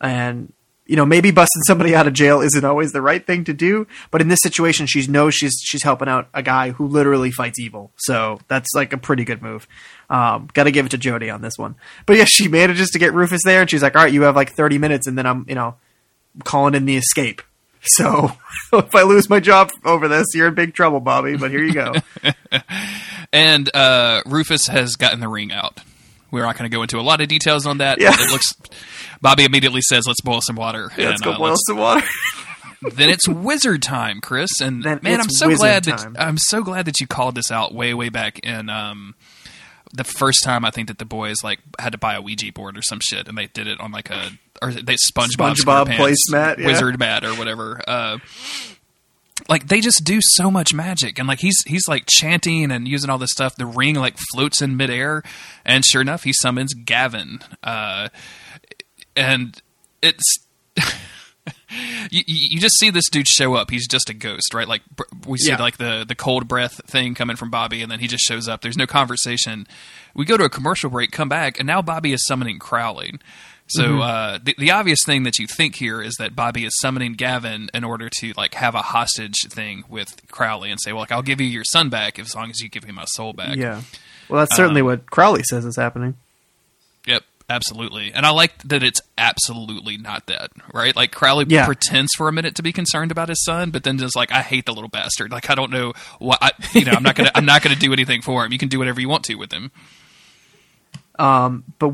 and 0.00 0.52
you 0.86 0.96
know 0.96 1.04
maybe 1.04 1.30
busting 1.30 1.62
somebody 1.62 1.94
out 1.94 2.06
of 2.06 2.12
jail 2.14 2.40
isn't 2.40 2.64
always 2.64 2.92
the 2.92 3.02
right 3.02 3.24
thing 3.26 3.44
to 3.44 3.52
do, 3.52 3.86
but 4.10 4.20
in 4.20 4.28
this 4.28 4.40
situation, 4.42 4.86
she 4.86 5.06
knows 5.06 5.34
she's 5.34 5.60
she's 5.62 5.82
helping 5.82 6.08
out 6.08 6.28
a 6.34 6.42
guy 6.42 6.70
who 6.70 6.86
literally 6.86 7.30
fights 7.30 7.58
evil. 7.58 7.92
So 7.96 8.40
that's 8.48 8.74
like 8.74 8.92
a 8.92 8.98
pretty 8.98 9.24
good 9.24 9.42
move. 9.42 9.66
Um, 10.10 10.48
Got 10.54 10.64
to 10.64 10.70
give 10.70 10.86
it 10.86 10.90
to 10.90 10.98
Jody 10.98 11.30
on 11.30 11.42
this 11.42 11.58
one. 11.58 11.74
But 12.06 12.16
yeah, 12.16 12.24
she 12.26 12.48
manages 12.48 12.90
to 12.90 12.98
get 12.98 13.14
Rufus 13.14 13.42
there, 13.44 13.60
and 13.60 13.70
she's 13.70 13.82
like, 13.82 13.96
"All 13.96 14.02
right, 14.02 14.12
you 14.12 14.22
have 14.22 14.36
like 14.36 14.52
thirty 14.52 14.78
minutes, 14.78 15.06
and 15.06 15.18
then 15.18 15.26
I'm 15.26 15.44
you 15.48 15.54
know 15.54 15.76
calling 16.44 16.74
in 16.74 16.84
the 16.84 16.96
escape." 16.96 17.42
So 17.82 18.32
if 18.72 18.94
I 18.94 19.02
lose 19.02 19.28
my 19.30 19.40
job 19.40 19.70
over 19.84 20.08
this, 20.08 20.26
you're 20.34 20.48
in 20.48 20.54
big 20.54 20.74
trouble, 20.74 21.00
Bobby. 21.00 21.36
But 21.36 21.50
here 21.50 21.62
you 21.62 21.74
go. 21.74 21.94
And 23.30 23.68
uh, 23.74 24.22
Rufus 24.24 24.68
has 24.68 24.96
gotten 24.96 25.20
the 25.20 25.28
ring 25.28 25.52
out. 25.52 25.80
We're 26.30 26.42
not 26.44 26.56
going 26.56 26.70
to 26.70 26.74
go 26.74 26.80
into 26.82 26.98
a 26.98 27.02
lot 27.02 27.20
of 27.20 27.28
details 27.28 27.66
on 27.66 27.78
that. 27.78 28.00
Yeah. 28.00 28.14
It 28.14 28.30
looks. 28.32 28.54
Bobby 29.20 29.44
immediately 29.44 29.82
says, 29.82 30.04
"Let's 30.06 30.22
boil 30.22 30.40
some 30.40 30.56
water." 30.56 30.90
Yeah, 30.96 31.10
let's 31.10 31.20
And, 31.20 31.24
go 31.24 31.32
uh, 31.32 31.38
boil 31.38 31.48
let's- 31.50 31.60
some 31.66 31.76
water. 31.76 32.06
then 32.94 33.10
it's 33.10 33.28
wizard 33.28 33.82
time, 33.82 34.20
Chris. 34.22 34.48
And 34.62 34.82
Then 34.82 35.00
man, 35.02 35.20
I'm 35.20 35.28
so 35.28 35.54
glad 35.54 35.84
time. 35.84 36.14
that 36.14 36.22
I'm 36.22 36.38
so 36.38 36.62
glad 36.62 36.86
that 36.86 37.00
you 37.00 37.06
called 37.06 37.34
this 37.34 37.50
out 37.50 37.74
way 37.74 37.92
way 37.92 38.08
back 38.08 38.38
in 38.38 38.70
um, 38.70 39.14
the 39.92 40.04
first 40.04 40.44
time 40.44 40.64
I 40.64 40.70
think 40.70 40.88
that 40.88 40.98
the 40.98 41.04
boys 41.04 41.36
like 41.42 41.60
had 41.78 41.92
to 41.92 41.98
buy 41.98 42.14
a 42.14 42.22
Ouija 42.22 42.52
board 42.52 42.76
or 42.76 42.82
some 42.82 43.00
shit, 43.00 43.28
and 43.28 43.36
they 43.36 43.46
did 43.46 43.66
it 43.66 43.80
on 43.80 43.92
like 43.92 44.10
a 44.10 44.32
or 44.60 44.72
they 44.72 44.96
SpongeBob, 44.96 45.54
SpongeBob 45.54 45.86
placemat, 45.86 46.58
yeah. 46.58 46.66
wizard 46.66 46.98
mat 46.98 47.24
or 47.24 47.34
whatever. 47.34 47.80
Uh, 47.86 48.18
like 49.48 49.68
they 49.68 49.80
just 49.80 50.02
do 50.04 50.20
so 50.20 50.50
much 50.50 50.74
magic, 50.74 51.18
and 51.18 51.28
like 51.28 51.40
he's 51.40 51.62
he's 51.66 51.86
like 51.88 52.04
chanting 52.08 52.70
and 52.70 52.88
using 52.88 53.10
all 53.10 53.18
this 53.18 53.30
stuff. 53.32 53.56
The 53.56 53.66
ring 53.66 53.94
like 53.94 54.16
floats 54.32 54.60
in 54.60 54.76
midair, 54.76 55.22
and 55.64 55.84
sure 55.84 56.02
enough, 56.02 56.24
he 56.24 56.32
summons 56.32 56.74
Gavin, 56.74 57.40
uh, 57.62 58.08
and 59.16 59.60
it's. 60.02 60.38
you, 62.10 62.22
you 62.26 62.60
just 62.60 62.76
see 62.78 62.90
this 62.90 63.08
dude 63.10 63.28
show 63.28 63.54
up. 63.54 63.70
He's 63.70 63.86
just 63.86 64.08
a 64.10 64.14
ghost, 64.14 64.54
right? 64.54 64.66
Like 64.68 64.82
we 65.26 65.38
see 65.38 65.50
Yeah. 65.50 65.58
like 65.60 65.76
the 65.78 66.04
the 66.06 66.14
cold 66.14 66.48
breath 66.48 66.80
thing 66.86 67.14
coming 67.14 67.36
from 67.36 67.50
Bobby, 67.50 67.82
and 67.82 67.90
then 67.90 68.00
he 68.00 68.06
just 68.06 68.24
shows 68.24 68.48
up. 68.48 68.60
There's 68.62 68.76
no 68.76 68.86
conversation. 68.86 69.66
We 70.14 70.24
go 70.24 70.36
to 70.36 70.44
a 70.44 70.50
commercial 70.50 70.90
break, 70.90 71.10
come 71.12 71.28
back, 71.28 71.58
and 71.58 71.66
now 71.66 71.82
Bobby 71.82 72.12
is 72.12 72.24
summoning 72.26 72.58
Crowley. 72.58 73.14
So 73.70 73.82
Mm-hmm. 73.82 74.00
uh, 74.00 74.38
the, 74.42 74.54
the 74.56 74.70
obvious 74.70 75.00
thing 75.04 75.24
that 75.24 75.38
you 75.38 75.46
think 75.46 75.74
here 75.74 76.00
is 76.00 76.14
that 76.18 76.34
Bobby 76.34 76.64
is 76.64 76.72
summoning 76.80 77.12
Gavin 77.12 77.68
in 77.74 77.84
order 77.84 78.08
to 78.20 78.32
like 78.34 78.54
have 78.54 78.74
a 78.74 78.80
hostage 78.80 79.36
thing 79.50 79.84
with 79.90 80.22
Crowley 80.30 80.70
and 80.70 80.80
say, 80.80 80.92
"Well, 80.92 81.00
like 81.02 81.12
I'll 81.12 81.20
give 81.20 81.38
you 81.40 81.46
your 81.46 81.64
son 81.64 81.90
back 81.90 82.18
as 82.18 82.34
long 82.34 82.48
as 82.48 82.60
you 82.60 82.70
give 82.70 82.86
me 82.86 82.92
my 82.92 83.04
soul 83.04 83.34
back." 83.34 83.56
yeah. 83.56 83.82
Well, 84.30 84.40
that's 84.40 84.56
certainly 84.56 84.80
what 84.82 85.10
Crowley 85.10 85.42
says 85.42 85.64
is 85.66 85.76
happening. 85.76 86.14
Absolutely. 87.50 88.12
And 88.12 88.26
I 88.26 88.30
like 88.30 88.58
that 88.64 88.82
it's 88.82 89.00
absolutely 89.16 89.96
not 89.96 90.26
that, 90.26 90.50
right? 90.74 90.94
Like 90.94 91.12
Crowley 91.12 91.46
Yeah. 91.48 91.64
pretends 91.64 92.12
for 92.14 92.28
a 92.28 92.32
minute 92.32 92.54
to 92.56 92.62
be 92.62 92.72
concerned 92.72 93.10
about 93.10 93.30
his 93.30 93.42
son, 93.42 93.70
but 93.70 93.84
then 93.84 93.96
just 93.96 94.14
like, 94.14 94.30
I 94.30 94.42
hate 94.42 94.66
the 94.66 94.72
little 94.74 94.90
bastard. 94.90 95.30
Like 95.32 95.48
I 95.48 95.54
don't 95.54 95.70
know 95.70 95.94
what 96.18 96.38
I, 96.42 96.50
you 96.74 96.84
know. 96.84 96.92
I'm 96.92 97.02
not 97.02 97.14
gonna 97.14 97.30
I'm 97.34 97.46
not 97.46 97.62
gonna 97.62 97.74
do 97.76 97.92
anything 97.94 98.20
for 98.20 98.44
him. 98.44 98.52
You 98.52 98.58
can 98.58 98.68
do 98.68 98.78
whatever 98.78 99.00
you 99.00 99.08
want 99.08 99.24
to 99.24 99.34
with 99.36 99.50
him. 99.52 99.70
but 101.16 101.92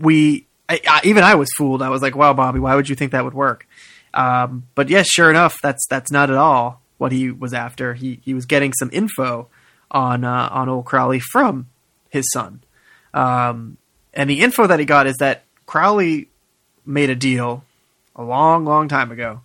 we 0.00 0.46
I, 0.68 0.80
I, 0.88 1.00
even 1.04 1.22
I 1.22 1.34
was 1.34 1.48
fooled. 1.58 1.82
I 1.82 1.90
was 1.90 2.00
like, 2.02 2.16
"Wow, 2.16 2.32
Bobby, 2.32 2.58
why 2.58 2.74
would 2.74 2.88
you 2.88 2.96
think 2.96 3.12
that 3.12 3.24
would 3.24 3.34
work?" 3.34 3.66
Um, 4.14 4.64
but 4.74 4.88
yes, 4.88 5.06
sure 5.10 5.28
enough, 5.28 5.58
that's 5.62 5.86
that's 5.88 6.10
not 6.10 6.30
at 6.30 6.36
all 6.36 6.80
what 6.98 7.12
he 7.12 7.30
was 7.30 7.52
after. 7.52 7.94
He 7.94 8.20
he 8.24 8.32
was 8.32 8.46
getting 8.46 8.72
some 8.72 8.88
info 8.92 9.48
on 9.90 10.24
uh, 10.24 10.48
on 10.50 10.68
old 10.70 10.86
Crowley 10.86 11.20
from 11.20 11.68
his 12.08 12.24
son, 12.32 12.62
um, 13.12 13.76
and 14.14 14.30
the 14.30 14.40
info 14.40 14.66
that 14.66 14.78
he 14.78 14.86
got 14.86 15.06
is 15.06 15.16
that 15.18 15.44
Crowley 15.66 16.28
made 16.86 17.10
a 17.10 17.14
deal 17.14 17.64
a 18.16 18.22
long, 18.22 18.64
long 18.64 18.88
time 18.88 19.10
ago 19.10 19.40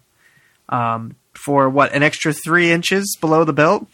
um, 0.70 1.16
for 1.34 1.70
what 1.70 1.94
an 1.94 2.04
extra 2.04 2.34
three 2.34 2.72
inches 2.72 3.18
below 3.20 3.44
the 3.44 3.54
belt. 3.54 3.88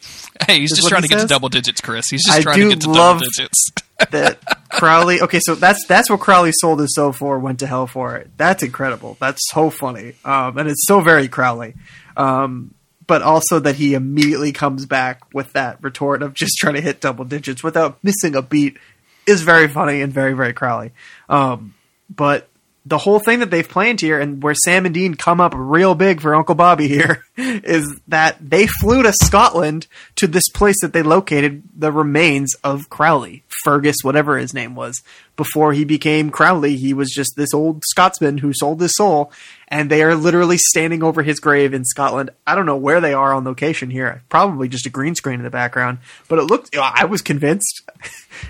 Hey, 0.46 0.60
he's 0.60 0.74
just 0.74 0.88
trying 0.88 1.02
he 1.02 1.08
to 1.08 1.14
get 1.14 1.20
to 1.22 1.26
double 1.26 1.48
digits, 1.48 1.80
Chris. 1.80 2.08
He's 2.08 2.24
just 2.24 2.38
I 2.38 2.42
trying 2.42 2.60
to 2.60 2.68
get 2.70 2.80
to 2.82 2.92
double 2.92 3.20
digits. 3.20 3.70
that 4.10 4.38
Crowley. 4.70 5.22
Okay, 5.22 5.40
so 5.40 5.54
that's 5.54 5.86
that's 5.86 6.10
what 6.10 6.20
Crowley 6.20 6.52
sold 6.52 6.80
his 6.80 6.94
soul 6.94 7.12
for. 7.12 7.38
Went 7.38 7.60
to 7.60 7.66
hell 7.66 7.86
for 7.86 8.16
it. 8.16 8.30
That's 8.36 8.62
incredible. 8.62 9.16
That's 9.20 9.40
so 9.50 9.70
funny, 9.70 10.14
um, 10.24 10.58
and 10.58 10.68
it's 10.68 10.86
so 10.86 11.00
very 11.00 11.28
Crowley. 11.28 11.74
Um, 12.16 12.74
but 13.06 13.22
also 13.22 13.58
that 13.60 13.76
he 13.76 13.94
immediately 13.94 14.52
comes 14.52 14.84
back 14.84 15.22
with 15.32 15.52
that 15.52 15.82
retort 15.82 16.22
of 16.22 16.34
just 16.34 16.56
trying 16.58 16.74
to 16.74 16.80
hit 16.80 17.00
double 17.00 17.24
digits 17.24 17.62
without 17.62 18.02
missing 18.02 18.34
a 18.34 18.42
beat 18.42 18.78
is 19.26 19.42
very 19.42 19.68
funny 19.68 20.02
and 20.02 20.12
very 20.12 20.32
very 20.32 20.52
Crowley. 20.52 20.92
Um, 21.28 21.74
but 22.08 22.48
the 22.86 22.98
whole 22.98 23.18
thing 23.18 23.40
that 23.40 23.50
they've 23.50 23.68
planned 23.68 24.00
here 24.00 24.20
and 24.20 24.40
where 24.40 24.54
Sam 24.54 24.86
and 24.86 24.94
Dean 24.94 25.16
come 25.16 25.40
up 25.40 25.52
real 25.56 25.96
big 25.96 26.20
for 26.20 26.36
Uncle 26.36 26.54
Bobby 26.54 26.86
here 26.86 27.24
is 27.36 28.00
that 28.06 28.36
they 28.40 28.68
flew 28.68 29.02
to 29.02 29.12
Scotland 29.24 29.88
to 30.14 30.28
this 30.28 30.48
place 30.54 30.76
that 30.82 30.92
they 30.92 31.02
located 31.02 31.64
the 31.76 31.90
remains 31.90 32.54
of 32.62 32.88
Crowley, 32.88 33.42
Fergus, 33.64 33.96
whatever 34.02 34.38
his 34.38 34.54
name 34.54 34.76
was. 34.76 35.02
Before 35.36 35.72
he 35.72 35.84
became 35.84 36.30
Crowley, 36.30 36.76
he 36.76 36.94
was 36.94 37.10
just 37.10 37.32
this 37.36 37.52
old 37.52 37.82
Scotsman 37.90 38.38
who 38.38 38.52
sold 38.54 38.80
his 38.80 38.94
soul, 38.94 39.32
and 39.68 39.90
they 39.90 40.02
are 40.02 40.14
literally 40.14 40.58
standing 40.58 41.02
over 41.02 41.22
his 41.22 41.40
grave 41.40 41.74
in 41.74 41.84
Scotland. 41.84 42.30
I 42.46 42.54
don't 42.54 42.66
know 42.66 42.76
where 42.76 43.00
they 43.00 43.14
are 43.14 43.32
on 43.34 43.44
location 43.44 43.90
here. 43.90 44.22
Probably 44.28 44.68
just 44.68 44.86
a 44.86 44.90
green 44.90 45.14
screen 45.14 45.40
in 45.40 45.44
the 45.44 45.50
background, 45.50 45.98
but 46.28 46.38
it 46.38 46.42
looked. 46.44 46.76
I 46.76 47.04
was 47.06 47.20
convinced. 47.22 47.82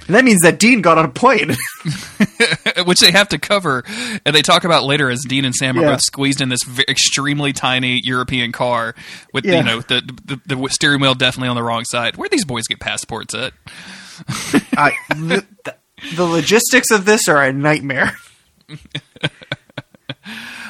and 0.06 0.14
that 0.16 0.24
means 0.24 0.40
that 0.42 0.58
Dean 0.58 0.82
got 0.82 0.98
on 0.98 1.04
a 1.06 1.10
plane. 1.10 1.56
which 2.84 3.00
they 3.00 3.10
have 3.12 3.28
to 3.30 3.38
cover, 3.38 3.82
and 4.26 4.34
they 4.34 4.42
talk 4.42 4.64
about 4.64 4.84
later 4.84 5.08
as 5.10 5.22
Dean 5.26 5.44
and 5.44 5.54
Sam 5.54 5.78
are 5.78 5.82
Yeah. 5.82 5.92
both 5.92 6.02
squeezed 6.02 6.40
in 6.40 6.48
this 6.48 6.62
v- 6.64 6.84
extremely 6.88 7.52
tiny 7.52 8.00
European 8.04 8.52
car 8.52 8.94
with 9.32 9.44
Yeah. 9.46 9.58
you 9.58 9.62
know 9.64 9.80
the, 9.80 10.02
the 10.24 10.56
the 10.56 10.68
steering 10.70 11.00
wheel 11.00 11.14
definitely 11.14 11.48
on 11.48 11.56
the 11.56 11.62
wrong 11.62 11.84
side. 11.84 12.16
Where 12.16 12.28
these 12.28 12.44
boys 12.44 12.64
get 12.68 12.80
passports 12.80 13.34
at? 13.34 13.52
I, 14.76 14.92
the, 15.10 15.44
the 16.16 16.24
logistics 16.24 16.90
of 16.90 17.04
this 17.04 17.28
are 17.28 17.42
a 17.42 17.52
nightmare. 17.52 18.16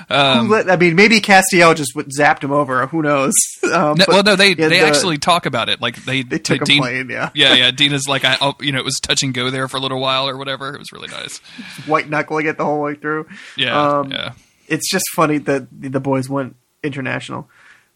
Who 0.09 0.15
let- 0.49 0.71
I 0.71 0.77
mean, 0.77 0.95
maybe 0.95 1.21
Castiel 1.21 1.75
just 1.75 1.95
zapped 1.97 2.43
him 2.45 2.53
over. 2.53 2.87
Who 2.87 3.03
knows? 3.03 3.35
Um, 3.67 3.99
No, 3.99 4.05
well, 4.07 4.23
no, 4.23 4.37
they 4.37 4.55
they 4.55 4.69
the- 4.69 4.87
actually 4.87 5.19
talk 5.19 5.45
about 5.45 5.69
it. 5.69 5.81
Like 5.81 5.97
they 6.05 6.23
they 6.23 6.39
took 6.39 6.63
a 6.63 6.65
Dean, 6.65 6.81
plane. 6.83 7.11
Yeah, 7.11 7.31
Yeah, 7.35 7.55
yeah. 7.55 7.71
Dean 7.77 7.93
is 7.93 8.07
like, 8.09 8.25
I, 8.25 8.37
oh, 8.41 8.55
you 8.61 8.71
know, 8.71 8.79
it 8.79 8.85
was 8.85 9.01
touch 9.03 9.25
and 9.25 9.35
go 9.35 9.51
there 9.51 9.67
for 9.67 9.77
a 9.79 9.81
little 9.81 10.01
while 10.01 10.29
or 10.29 10.37
whatever. 10.37 10.73
It 10.73 10.79
was 10.79 10.93
really 10.93 11.09
nice. 11.09 11.39
white 11.87 12.09
knuckling 12.09 12.47
it 12.47 12.59
the 12.59 12.65
whole 12.65 12.81
way 12.81 12.95
through. 12.95 13.27
Yeah, 13.57 13.99
Um, 13.99 14.13
yeah. 14.13 14.35
it's 14.69 14.89
just 14.89 15.05
funny 15.17 15.39
that 15.39 15.67
the 15.73 15.89
the 15.89 15.99
boys 16.01 16.29
went 16.29 16.55
international. 16.85 17.49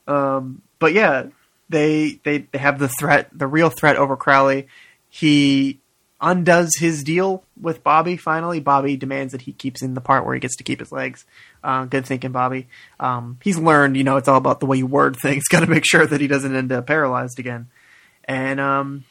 Um, 0.08 0.62
but 0.80 0.92
yeah, 0.92 1.26
they, 1.68 2.18
they 2.24 2.38
they 2.38 2.58
have 2.58 2.80
the 2.80 2.88
threat, 2.88 3.28
the 3.32 3.46
real 3.46 3.70
threat 3.70 3.94
over 3.94 4.16
Crowley. 4.16 4.66
He 5.08 5.78
undoes 6.20 6.70
his 6.78 7.04
deal 7.04 7.44
with 7.60 7.84
Bobby. 7.84 8.16
Finally, 8.16 8.58
Bobby 8.60 8.96
demands 8.96 9.30
that 9.32 9.42
he 9.42 9.52
keeps 9.52 9.82
in 9.82 9.94
the 9.94 10.00
part 10.00 10.24
where 10.24 10.34
he 10.34 10.40
gets 10.40 10.56
to 10.56 10.64
keep 10.64 10.80
his 10.80 10.90
legs. 10.90 11.24
Uh, 11.62 11.84
good 11.84 12.06
thinking, 12.06 12.32
Bobby. 12.32 12.68
Um, 12.98 13.38
he's 13.42 13.58
learned, 13.58 13.96
you 13.96 14.04
know, 14.04 14.16
it's 14.16 14.28
all 14.28 14.38
about 14.38 14.60
the 14.60 14.66
way 14.66 14.78
you 14.78 14.86
word 14.86 15.16
things. 15.16 15.44
Got 15.50 15.60
to 15.60 15.66
make 15.66 15.84
sure 15.84 16.06
that 16.06 16.20
he 16.20 16.26
doesn't 16.26 16.54
end 16.54 16.72
up 16.72 16.86
paralyzed 16.86 17.38
again. 17.38 17.68
And 18.24 18.60
um, 18.60 19.04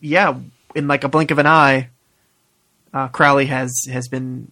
yeah, 0.00 0.38
in 0.74 0.88
like 0.88 1.04
a 1.04 1.08
blink 1.08 1.30
of 1.30 1.38
an 1.38 1.46
eye, 1.46 1.90
uh, 2.92 3.08
Crowley 3.08 3.46
has 3.46 3.72
has 3.90 4.08
been 4.08 4.50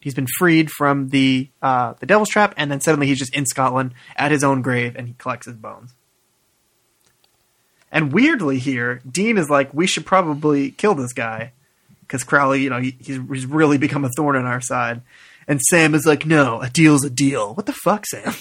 he's 0.00 0.14
been 0.14 0.26
freed 0.38 0.70
from 0.70 1.08
the 1.08 1.48
uh, 1.60 1.94
the 2.00 2.06
Devil's 2.06 2.28
Trap, 2.28 2.54
and 2.56 2.70
then 2.70 2.80
suddenly 2.80 3.06
he's 3.06 3.18
just 3.18 3.34
in 3.34 3.46
Scotland 3.46 3.92
at 4.16 4.30
his 4.30 4.44
own 4.44 4.62
grave, 4.62 4.96
and 4.96 5.08
he 5.08 5.14
collects 5.18 5.46
his 5.46 5.56
bones. 5.56 5.94
And 7.92 8.12
weirdly, 8.12 8.58
here 8.58 9.00
Dean 9.10 9.36
is 9.36 9.50
like, 9.50 9.74
we 9.74 9.86
should 9.86 10.06
probably 10.06 10.70
kill 10.70 10.94
this 10.94 11.12
guy 11.12 11.52
because 12.02 12.24
Crowley, 12.24 12.62
you 12.62 12.70
know, 12.70 12.80
he, 12.80 12.96
he's, 13.00 13.18
he's 13.28 13.46
really 13.46 13.78
become 13.78 14.04
a 14.04 14.10
thorn 14.16 14.36
in 14.36 14.46
our 14.46 14.60
side. 14.60 15.02
And 15.48 15.60
Sam 15.70 15.94
is 15.94 16.06
like, 16.06 16.24
no, 16.26 16.60
a 16.60 16.68
deal's 16.70 17.04
a 17.04 17.10
deal. 17.10 17.54
What 17.54 17.66
the 17.66 17.72
fuck, 17.72 18.06
Sam? 18.06 18.34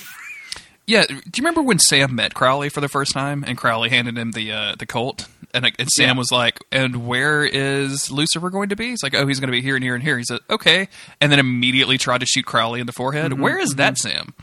Yeah, 0.86 1.06
do 1.06 1.14
you 1.16 1.22
remember 1.40 1.62
when 1.62 1.78
Sam 1.78 2.16
met 2.16 2.34
Crowley 2.34 2.70
for 2.70 2.82
the 2.82 2.88
first 2.90 3.14
time 3.14 3.44
and 3.48 3.56
Crowley 3.58 3.90
handed 3.90 4.18
him 4.18 4.32
the 4.32 4.52
uh, 4.52 4.76
the 4.78 4.88
Colt 4.88 5.28
And, 5.54 5.64
and 5.78 5.88
Sam 5.90 6.16
Yeah. 6.16 6.18
was 6.18 6.32
like, 6.32 6.60
"And 6.72 7.08
where 7.08 7.44
is 7.46 8.10
Lucifer 8.10 8.50
going 8.50 8.70
to 8.70 8.76
be?" 8.76 8.88
He's 8.90 9.04
like, 9.04 9.14
"Oh, 9.16 9.28
he's 9.28 9.40
going 9.40 9.50
to 9.50 9.52
be 9.52 9.62
here 9.62 9.76
and 9.76 9.84
here 9.84 9.94
and 9.94 10.04
here." 10.04 10.18
He 10.18 10.24
said, 10.24 10.40
"Okay," 10.50 10.88
and 11.22 11.32
then 11.32 11.38
immediately 11.40 11.98
tried 12.00 12.22
to 12.22 12.26
shoot 12.26 12.46
Crowley 12.46 12.80
in 12.80 12.88
the 12.88 12.92
forehead. 12.94 13.32
Mm-hmm, 13.32 13.42
Where 13.42 13.60
is 13.60 13.76
that 13.76 13.98
Sam? 14.00 14.34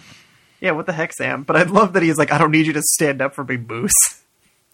Yeah, 0.61 0.71
what 0.71 0.87
the 0.87 0.93
heck, 0.93 1.13
Sam? 1.15 1.43
But 1.43 1.57
I 1.57 1.63
love 1.65 1.93
that 1.95 2.03
he's 2.05 2.17
like, 2.17 2.31
I 2.33 2.39
don't 2.39 2.51
need 2.53 2.67
you 2.67 2.73
to 2.75 2.83
stand 2.83 3.21
up 3.21 3.35
for 3.35 3.43
me, 3.45 3.57
Moose. 3.57 3.93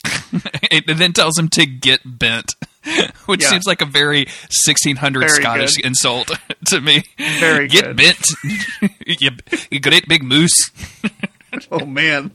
and 0.71 0.99
then 0.99 1.13
tells 1.13 1.39
him 1.39 1.49
to 1.49 1.67
get 1.67 2.01
bent, 2.05 2.55
which 3.27 3.43
Yeah. 3.43 3.51
seems 3.51 3.67
like 3.67 3.81
a 3.83 3.87
very 3.87 4.27
1600 4.67 5.21
Very 5.21 5.31
Scottish 5.31 5.77
good. 5.77 5.87
insult 5.87 6.31
to 6.67 6.81
me. 6.81 7.05
Very 7.19 7.69
get 7.69 7.85
good. 7.85 7.97
bent, 7.97 8.27
you, 9.07 9.31
you 9.71 9.81
great 9.81 10.09
big 10.09 10.23
moose. 10.23 10.71
oh 11.71 11.85
man, 11.87 12.33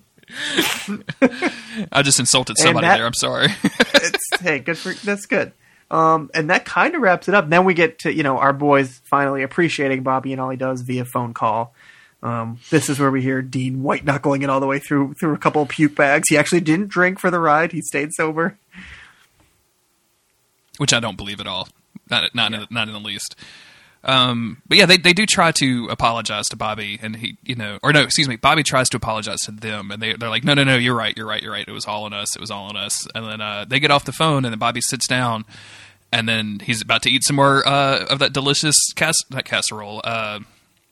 I 1.92 2.02
just 2.04 2.20
insulted 2.20 2.58
somebody 2.58 2.88
that- 2.88 2.98
there. 2.98 3.06
I'm 3.06 3.14
sorry. 3.14 3.48
it's 3.64 4.42
hey, 4.42 4.60
good 4.60 4.78
for 4.78 4.94
that's 5.06 5.26
good. 5.26 5.52
Um, 5.90 6.30
and 6.34 6.50
that 6.50 6.66
kind 6.66 6.96
of 6.96 7.02
wraps 7.02 7.30
it 7.30 7.34
up. 7.34 7.48
Then 7.50 7.64
we 7.64 7.74
get 7.74 8.00
to 8.00 8.14
you 8.14 8.24
know 8.24 8.38
our 8.38 8.52
boys 8.54 9.00
finally 9.06 9.44
appreciating 9.44 10.04
Bobby 10.04 10.34
and 10.34 10.42
all 10.42 10.50
he 10.50 10.58
does 10.58 10.82
via 10.82 11.06
phone 11.06 11.34
call. 11.34 11.74
Um, 12.24 12.60
this 12.72 12.90
is 12.90 13.00
where 13.00 13.12
we 13.12 13.22
hear 13.22 13.42
Dean 13.42 13.84
white 13.84 14.04
knuckling 14.04 14.42
it 14.42 14.50
all 14.50 14.60
the 14.60 14.66
way 14.68 14.80
through 14.80 15.14
through 15.16 15.34
a 15.34 15.38
couple 15.38 15.62
of 15.62 15.70
puke 15.70 15.96
bags. 15.96 16.30
He 16.30 16.38
actually 16.38 16.62
didn't 16.62 16.88
drink 16.90 17.20
for 17.20 17.30
the 17.30 17.40
ride. 17.40 17.72
He 17.72 17.82
stayed 17.82 18.12
sober. 18.14 18.58
which 20.78 20.94
I 20.94 21.00
don't 21.00 21.18
believe 21.18 21.40
at 21.40 21.48
all. 21.48 21.68
Not 22.10 22.34
not 22.34 22.54
in, 22.54 22.66
not 22.70 22.88
in 22.88 22.94
the 22.94 23.00
least. 23.00 23.36
Um, 24.04 24.62
but 24.68 24.78
yeah, 24.78 24.86
they 24.86 24.98
they 24.98 25.14
do 25.14 25.26
try 25.26 25.52
to 25.54 25.88
apologize 25.90 26.46
to 26.50 26.56
Bobby, 26.56 26.98
and 27.02 27.18
he, 27.18 27.38
you 27.44 27.56
know, 27.56 27.80
or 27.84 27.92
no, 27.92 28.02
excuse 28.02 28.28
me, 28.28 28.36
Bobby 28.36 28.64
tries 28.64 28.90
to 28.90 28.98
apologize 28.98 29.40
to 29.42 29.52
them, 29.52 29.92
and 29.92 30.02
they 30.02 30.14
they're 30.14 30.30
like, 30.30 30.44
no, 30.44 30.54
no, 30.54 30.64
no, 30.64 30.76
you're 30.78 30.96
right, 30.96 31.16
you're 31.18 31.28
right, 31.28 31.42
you're 31.42 31.52
right. 31.52 31.68
It 31.68 31.72
was 31.72 31.86
all 31.86 32.06
on 32.06 32.14
us. 32.14 32.34
It 32.36 32.40
was 32.40 32.50
all 32.52 32.66
on 32.66 32.78
us. 32.78 33.08
And 33.14 33.26
then 33.26 33.42
uh, 33.42 33.66
they 33.68 33.80
get 33.80 33.92
off 33.92 34.06
the 34.06 34.12
phone, 34.14 34.46
and 34.46 34.52
then 34.54 34.60
Bobby 34.60 34.82
sits 34.82 35.08
down, 35.08 35.46
and 36.12 36.30
then 36.30 36.60
he's 36.64 36.82
about 36.82 37.02
to 37.04 37.10
eat 37.10 37.24
some 37.24 37.36
more 37.36 37.68
uh, 37.68 38.06
of 38.10 38.20
that 38.20 38.34
delicious 38.34 38.76
cas- 38.96 39.24
casserole, 39.44 40.02
uh, 40.04 40.40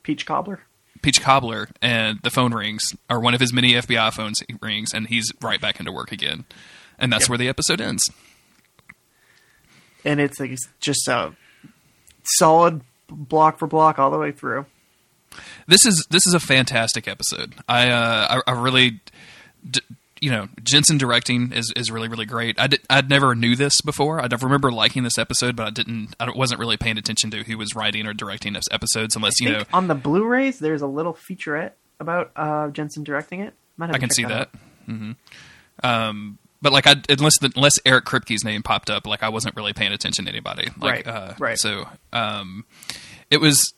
Peach 0.04 0.26
cobbler. 0.26 0.62
Peach 1.06 1.22
cobbler, 1.22 1.70
and 1.82 2.20
the 2.24 2.30
phone 2.32 2.52
rings, 2.54 2.84
or 3.10 3.20
one 3.20 3.34
of 3.36 3.40
his 3.40 3.54
many 3.54 3.74
FBI 3.74 4.12
phones 4.12 4.40
rings, 4.62 4.90
and 4.94 5.08
he's 5.08 5.32
right 5.42 5.62
back 5.62 5.80
into 5.80 5.92
work 5.92 6.12
again, 6.12 6.46
and 7.00 7.14
that's 7.14 7.24
Yep. 7.26 7.30
where 7.30 7.38
the 7.38 7.48
episode 7.48 7.80
ends. 7.80 8.02
and 10.04 10.20
it's 10.20 10.40
like 10.40 10.56
just 10.82 11.08
a 11.08 11.34
solid 12.24 12.82
block 13.10 13.58
for 13.60 13.68
block 13.68 14.00
all 14.00 14.12
the 14.12 14.18
way 14.18 14.32
through. 14.32 14.66
this 15.68 15.86
is 15.86 16.06
this 16.10 16.26
is 16.28 16.34
a 16.34 16.40
fantastic 16.40 17.08
episode. 17.08 17.56
I 17.68 17.90
uh, 17.90 18.42
I, 18.48 18.52
I 18.52 18.60
really, 18.60 19.00
d- 19.70 19.82
you 20.26 20.32
know, 20.32 20.48
Jensen 20.64 20.98
directing 20.98 21.52
is, 21.52 21.72
is 21.76 21.92
really 21.92 22.08
really 22.08 22.26
great. 22.26 22.60
I 22.60 22.66
did, 22.66 22.82
I'd 22.90 23.12
never 23.12 23.36
knew 23.36 23.56
this 23.56 23.80
before. 23.82 24.20
I 24.20 24.28
remember 24.42 24.72
liking 24.72 25.04
this 25.04 25.20
episode, 25.20 25.56
but 25.56 25.68
I 25.68 25.70
didn't. 25.70 26.16
I 26.20 26.32
wasn't 26.32 26.60
really 26.60 26.78
paying 26.78 26.98
attention 26.98 27.30
to 27.30 27.44
who 27.44 27.60
was 27.60 27.76
writing 27.76 28.08
or 28.08 28.14
directing 28.16 28.54
this 28.54 28.64
episodes, 28.72 29.16
unless 29.16 29.40
you 29.40 29.52
know 29.52 29.64
on 29.72 29.88
the 29.88 29.94
Blu-rays 29.94 30.58
there's 30.58 30.82
a 30.82 30.88
little 30.88 31.14
featurette 31.14 31.74
about 32.00 32.32
uh, 32.36 32.70
Jensen 32.70 33.04
directing 33.04 33.42
it. 33.42 33.54
Might 33.78 33.86
have 33.86 33.96
I 33.98 34.00
can 34.00 34.10
see 34.10 34.24
that. 34.24 34.32
out. 34.32 34.50
hmm 34.88 35.12
Um, 35.84 36.40
but 36.60 36.74
like 36.74 36.88
I 36.88 36.96
unless 37.08 37.38
the, 37.40 37.52
unless 37.56 37.74
Eric 37.86 38.06
Kripke's 38.06 38.44
name 38.44 38.64
popped 38.64 38.90
up, 38.90 39.06
like 39.06 39.22
I 39.22 39.30
wasn't 39.30 39.56
really 39.56 39.74
paying 39.74 39.94
attention 39.94 40.26
to 40.26 40.32
anybody. 40.32 40.70
Like, 40.80 41.06
Right, 41.06 41.08
uh, 41.08 41.34
right. 41.38 41.60
So 41.60 41.88
um, 42.14 42.66
it 43.30 43.40
was 43.40 43.76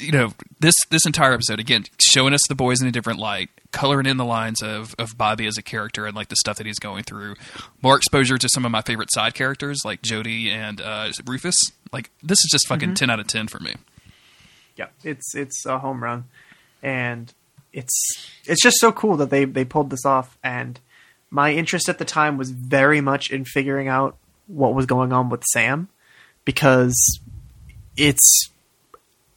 you 0.00 0.12
know 0.12 0.32
this 0.60 0.74
this 0.90 1.04
entire 1.06 1.32
episode 1.32 1.60
again 1.60 1.84
showing 2.00 2.32
us 2.34 2.40
the 2.48 2.54
boys 2.54 2.80
in 2.80 2.86
a 2.88 2.90
different 2.92 3.18
light 3.18 3.48
coloring 3.72 4.06
in 4.06 4.16
the 4.16 4.24
lines 4.24 4.62
of 4.62 4.94
of 4.98 5.16
bobby 5.18 5.46
as 5.46 5.56
a 5.58 5.62
character 5.62 6.06
and 6.06 6.14
like 6.16 6.28
the 6.28 6.36
stuff 6.36 6.56
that 6.56 6.66
he's 6.66 6.78
going 6.78 7.02
through 7.02 7.34
more 7.82 7.96
exposure 7.96 8.36
to 8.38 8.48
some 8.48 8.64
of 8.64 8.70
my 8.70 8.80
favorite 8.82 9.08
side 9.12 9.34
characters 9.34 9.80
like 9.84 10.02
jody 10.02 10.50
and 10.50 10.80
uh 10.80 11.10
rufus 11.26 11.56
like 11.92 12.10
this 12.22 12.38
is 12.38 12.48
just 12.50 12.64
Mm-hmm. 12.66 12.74
fucking 12.74 12.94
10 12.94 13.10
out 13.10 13.20
of 13.20 13.26
10 13.26 13.48
for 13.48 13.60
me 13.60 13.74
Yeah, 14.76 14.86
it's 15.04 15.34
it's 15.34 15.64
a 15.66 15.78
home 15.78 16.02
run, 16.02 16.24
and 16.82 17.32
it's 17.72 17.92
it's 18.44 18.62
just 18.62 18.78
so 18.80 18.90
cool 18.92 19.16
that 19.18 19.30
they 19.30 19.44
they 19.44 19.64
pulled 19.64 19.90
this 19.90 20.04
off. 20.04 20.36
And 20.42 20.80
my 21.30 21.52
interest 21.52 21.88
at 21.88 21.98
the 21.98 22.04
time 22.04 22.36
was 22.36 22.50
very 22.50 23.00
much 23.00 23.30
in 23.30 23.44
figuring 23.44 23.86
out 23.88 24.16
what 24.48 24.74
was 24.74 24.86
going 24.86 25.12
on 25.12 25.28
with 25.30 25.42
Sam, 25.52 25.88
because 26.44 27.20
it's 27.96 28.48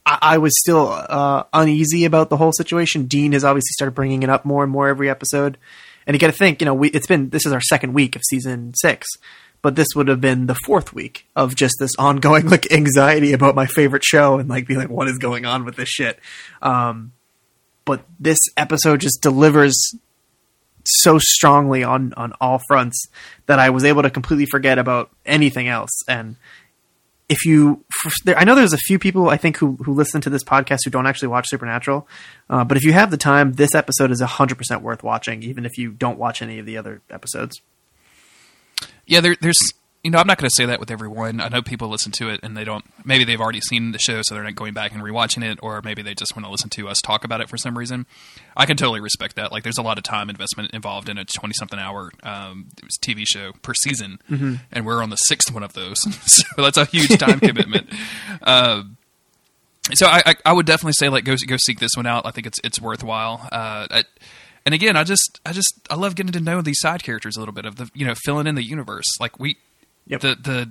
I, 0.08 0.18
I 0.22 0.38
was 0.38 0.58
still 0.58 0.88
uh, 0.88 1.44
uneasy 1.52 2.06
about 2.06 2.30
the 2.30 2.38
whole 2.38 2.52
situation. 2.52 3.04
Dean 3.04 3.32
has 3.32 3.44
obviously 3.44 3.72
started 3.72 3.94
bringing 3.94 4.22
it 4.22 4.30
up 4.30 4.46
more 4.46 4.62
and 4.62 4.72
more 4.72 4.88
every 4.88 5.10
episode, 5.10 5.58
and 6.06 6.14
you 6.14 6.18
got 6.18 6.28
to 6.28 6.32
think, 6.32 6.62
you 6.62 6.64
know, 6.64 6.74
we, 6.74 6.88
it's 6.88 7.06
been 7.06 7.28
this 7.28 7.44
is 7.44 7.52
our 7.52 7.60
second 7.60 7.92
week 7.92 8.16
of 8.16 8.22
season 8.28 8.72
six. 8.74 9.06
But 9.60 9.74
this 9.74 9.88
would 9.96 10.06
have 10.06 10.20
been 10.20 10.46
the 10.46 10.54
fourth 10.64 10.94
week 10.94 11.26
of 11.34 11.56
just 11.56 11.74
this 11.80 11.90
ongoing 11.98 12.48
like 12.48 12.70
anxiety 12.72 13.32
about 13.32 13.56
my 13.56 13.66
favorite 13.66 14.04
show 14.04 14.38
and 14.38 14.48
like 14.48 14.68
being 14.68 14.78
like, 14.78 14.88
what 14.88 15.08
is 15.08 15.18
going 15.18 15.44
on 15.44 15.64
with 15.64 15.74
this 15.74 15.88
shit? 15.88 16.20
Um, 16.62 17.12
but 17.84 18.04
this 18.20 18.38
episode 18.56 19.00
just 19.00 19.20
delivers 19.20 19.76
so 20.86 21.18
strongly 21.18 21.82
on 21.82 22.14
on 22.16 22.32
all 22.40 22.60
fronts 22.68 23.08
that 23.46 23.58
I 23.58 23.70
was 23.70 23.84
able 23.84 24.02
to 24.02 24.10
completely 24.10 24.46
forget 24.46 24.78
about 24.78 25.10
anything 25.26 25.66
else. 25.66 25.90
And 26.06 26.36
if 27.28 27.44
you, 27.44 27.84
I 28.26 28.44
know 28.44 28.54
there's 28.54 28.72
a 28.72 28.78
few 28.78 28.98
people 28.98 29.28
I 29.28 29.36
think 29.36 29.58
who 29.58 29.76
who 29.84 29.92
listen 29.92 30.20
to 30.22 30.30
this 30.30 30.42
podcast 30.42 30.80
who 30.84 30.90
don't 30.90 31.06
actually 31.06 31.28
watch 31.28 31.48
Supernatural, 31.48 32.08
uh, 32.48 32.64
but 32.64 32.76
if 32.76 32.84
you 32.84 32.92
have 32.92 33.10
the 33.10 33.16
time, 33.16 33.52
this 33.52 33.74
episode 33.74 34.10
is 34.10 34.20
hundred 34.20 34.56
percent 34.58 34.82
worth 34.82 35.02
watching, 35.02 35.42
even 35.42 35.66
if 35.66 35.76
you 35.76 35.90
don't 35.90 36.18
watch 36.18 36.40
any 36.40 36.58
of 36.58 36.66
the 36.66 36.76
other 36.78 37.02
episodes. 37.10 37.60
yeah 39.06 39.20
there, 39.20 39.36
there's 39.40 39.60
you 40.02 40.10
know 40.10 40.18
i'm 40.18 40.26
not 40.26 40.38
going 40.38 40.48
to 40.48 40.54
say 40.54 40.64
that 40.66 40.80
with 40.80 40.90
everyone 40.90 41.40
i 41.40 41.48
know 41.48 41.60
people 41.62 41.88
listen 41.88 42.12
to 42.12 42.28
it 42.28 42.40
and 42.42 42.56
they 42.56 42.64
don't 42.64 42.84
maybe 43.04 43.24
they've 43.24 43.40
already 43.40 43.60
seen 43.60 43.92
the 43.92 43.98
show 43.98 44.20
so 44.22 44.34
they're 44.34 44.44
not 44.44 44.54
going 44.54 44.72
back 44.72 44.92
and 44.92 45.02
rewatching 45.02 45.44
it 45.44 45.58
or 45.62 45.80
maybe 45.82 46.02
they 46.02 46.14
just 46.14 46.36
want 46.36 46.44
to 46.44 46.50
listen 46.50 46.70
to 46.70 46.88
us 46.88 47.00
talk 47.00 47.24
about 47.24 47.40
it 47.40 47.48
for 47.48 47.56
some 47.56 47.76
reason 47.76 48.06
i 48.56 48.64
can 48.64 48.76
totally 48.76 49.00
respect 49.00 49.36
that 49.36 49.50
like 49.52 49.62
there's 49.62 49.78
a 49.78 49.82
lot 49.82 49.98
of 49.98 50.04
time 50.04 50.30
investment 50.30 50.70
involved 50.72 51.08
in 51.08 51.18
a 51.18 51.24
20 51.24 51.52
something 51.54 51.78
hour 51.78 52.10
um, 52.22 52.68
tv 53.02 53.24
show 53.26 53.52
per 53.62 53.74
season 53.74 54.18
and 54.72 54.86
we're 54.86 55.02
on 55.02 55.10
the 55.10 55.16
sixth 55.16 55.52
one 55.52 55.62
of 55.62 55.72
those 55.72 55.96
so 56.26 56.44
that's 56.62 56.76
a 56.76 56.84
huge 56.84 57.18
time 57.18 57.40
commitment 57.40 57.88
uh, 58.42 58.82
so 59.94 60.06
I, 60.06 60.22
I, 60.26 60.34
I 60.46 60.52
would 60.52 60.66
definitely 60.66 60.92
say 60.92 61.08
like 61.08 61.24
go 61.24 61.34
go 61.46 61.56
seek 61.56 61.80
this 61.80 61.92
one 61.96 62.06
out. 62.06 62.26
I 62.26 62.30
think 62.30 62.46
it's 62.46 62.60
it's 62.62 62.80
worthwhile. 62.80 63.48
Uh, 63.50 63.86
I, 63.90 64.04
and 64.66 64.74
again, 64.74 64.96
I 64.96 65.04
just 65.04 65.40
I 65.46 65.52
just 65.52 65.72
I 65.88 65.94
love 65.94 66.14
getting 66.14 66.32
to 66.32 66.40
know 66.40 66.60
these 66.60 66.80
side 66.80 67.02
characters 67.02 67.36
a 67.36 67.40
little 67.40 67.54
bit 67.54 67.64
of 67.64 67.76
the 67.76 67.90
you 67.94 68.06
know 68.06 68.14
filling 68.24 68.46
in 68.46 68.54
the 68.54 68.62
universe. 68.62 69.06
Like 69.18 69.38
we 69.38 69.56
Yep. 70.08 70.20
the 70.20 70.36
the 70.40 70.70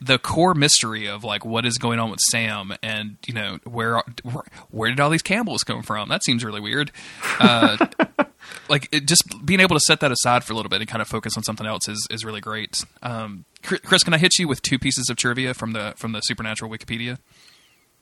the 0.00 0.18
core 0.18 0.54
mystery 0.54 1.06
of 1.06 1.22
like 1.22 1.44
what 1.44 1.64
is 1.64 1.78
going 1.78 1.98
on 2.00 2.10
with 2.10 2.20
Sam 2.20 2.72
and 2.82 3.16
you 3.26 3.34
know 3.34 3.58
where 3.64 4.02
where, 4.22 4.44
where 4.70 4.90
did 4.90 5.00
all 5.00 5.10
these 5.10 5.22
Campbells 5.22 5.62
come 5.62 5.82
from? 5.82 6.08
That 6.08 6.24
seems 6.24 6.44
really 6.44 6.60
weird. 6.60 6.90
Uh, 7.38 7.86
like 8.68 8.88
it, 8.92 9.06
just 9.06 9.22
being 9.44 9.60
able 9.60 9.76
to 9.76 9.80
set 9.80 10.00
that 10.00 10.10
aside 10.10 10.44
for 10.44 10.52
a 10.52 10.56
little 10.56 10.70
bit 10.70 10.80
and 10.80 10.88
kind 10.88 11.00
of 11.00 11.08
focus 11.08 11.36
on 11.36 11.42
something 11.44 11.66
else 11.66 11.88
is, 11.88 12.06
is 12.10 12.24
really 12.24 12.40
great. 12.40 12.84
Um, 13.02 13.44
Chris, 13.62 13.80
Chris, 13.80 14.02
can 14.02 14.14
I 14.14 14.18
hit 14.18 14.38
you 14.38 14.48
with 14.48 14.62
two 14.62 14.78
pieces 14.78 15.08
of 15.08 15.16
trivia 15.16 15.54
from 15.54 15.72
the 15.72 15.94
from 15.96 16.12
the 16.12 16.20
Supernatural 16.20 16.70
Wikipedia? 16.70 17.18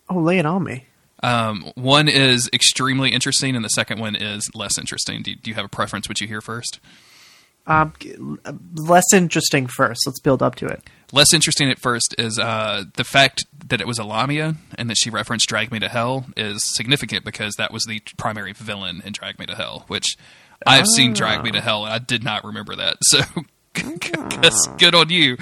Oh, 0.09 0.19
lay 0.19 0.39
it 0.39 0.47
on 0.47 0.65
me. 0.65 0.87
Um, 1.23 1.71
one 1.75 2.09
is 2.09 2.49
extremely 2.53 3.11
interesting, 3.13 3.55
and 3.55 3.65
the 3.65 3.69
second 3.69 4.01
one 4.01 4.17
is 4.17 4.49
less 4.55 4.79
interesting. 4.79 5.23
Do, 5.23 5.35
do 5.35 5.51
you 5.51 5.55
have 5.55 5.67
a 5.67 5.69
preference? 5.69 6.09
Would 6.09 6.21
you 6.21 6.27
hear 6.27 6.41
first? 6.41 6.81
Um, 7.71 8.41
less 8.75 9.13
interesting 9.15 9.69
first. 9.69 10.01
Let's 10.05 10.19
build 10.19 10.43
up 10.43 10.57
to 10.57 10.67
it. 10.67 10.83
Less 11.13 11.33
interesting 11.33 11.71
at 11.71 11.79
first 11.79 12.17
is 12.19 12.37
uh, 12.37 12.85
the 12.97 13.05
fact 13.05 13.45
that 13.69 13.81
it 13.81 13.87
was 13.87 14.01
a 14.01 14.05
Lamia 14.05 14.57
and 14.77 14.91
that 14.91 14.97
she 14.97 15.09
referenced 15.09 15.49
"Drag 15.49 15.71
Me 15.71 15.79
to 15.79 15.89
Hell" 15.89 16.27
is 16.37 16.61
significant 16.75 17.25
because 17.25 17.55
that 17.59 17.73
was 17.73 17.85
the 17.85 18.03
primary 18.17 18.53
villain 18.53 19.03
in 19.05 19.13
"Drag 19.13 19.39
Me 19.39 19.47
to 19.47 19.55
Hell," 19.55 19.85
which 19.87 20.17
I've 20.67 20.87
seen 20.97 21.13
"Drag 21.13 21.45
Me 21.45 21.53
to 21.53 21.61
Hell" 21.61 21.85
and 21.85 21.95
I 21.95 22.01
did 22.01 22.25
not 22.25 22.45
remember 22.45 22.75
that. 22.77 22.97
So. 23.07 23.23
Good 24.79 24.97
on 24.97 25.11
you, 25.11 25.37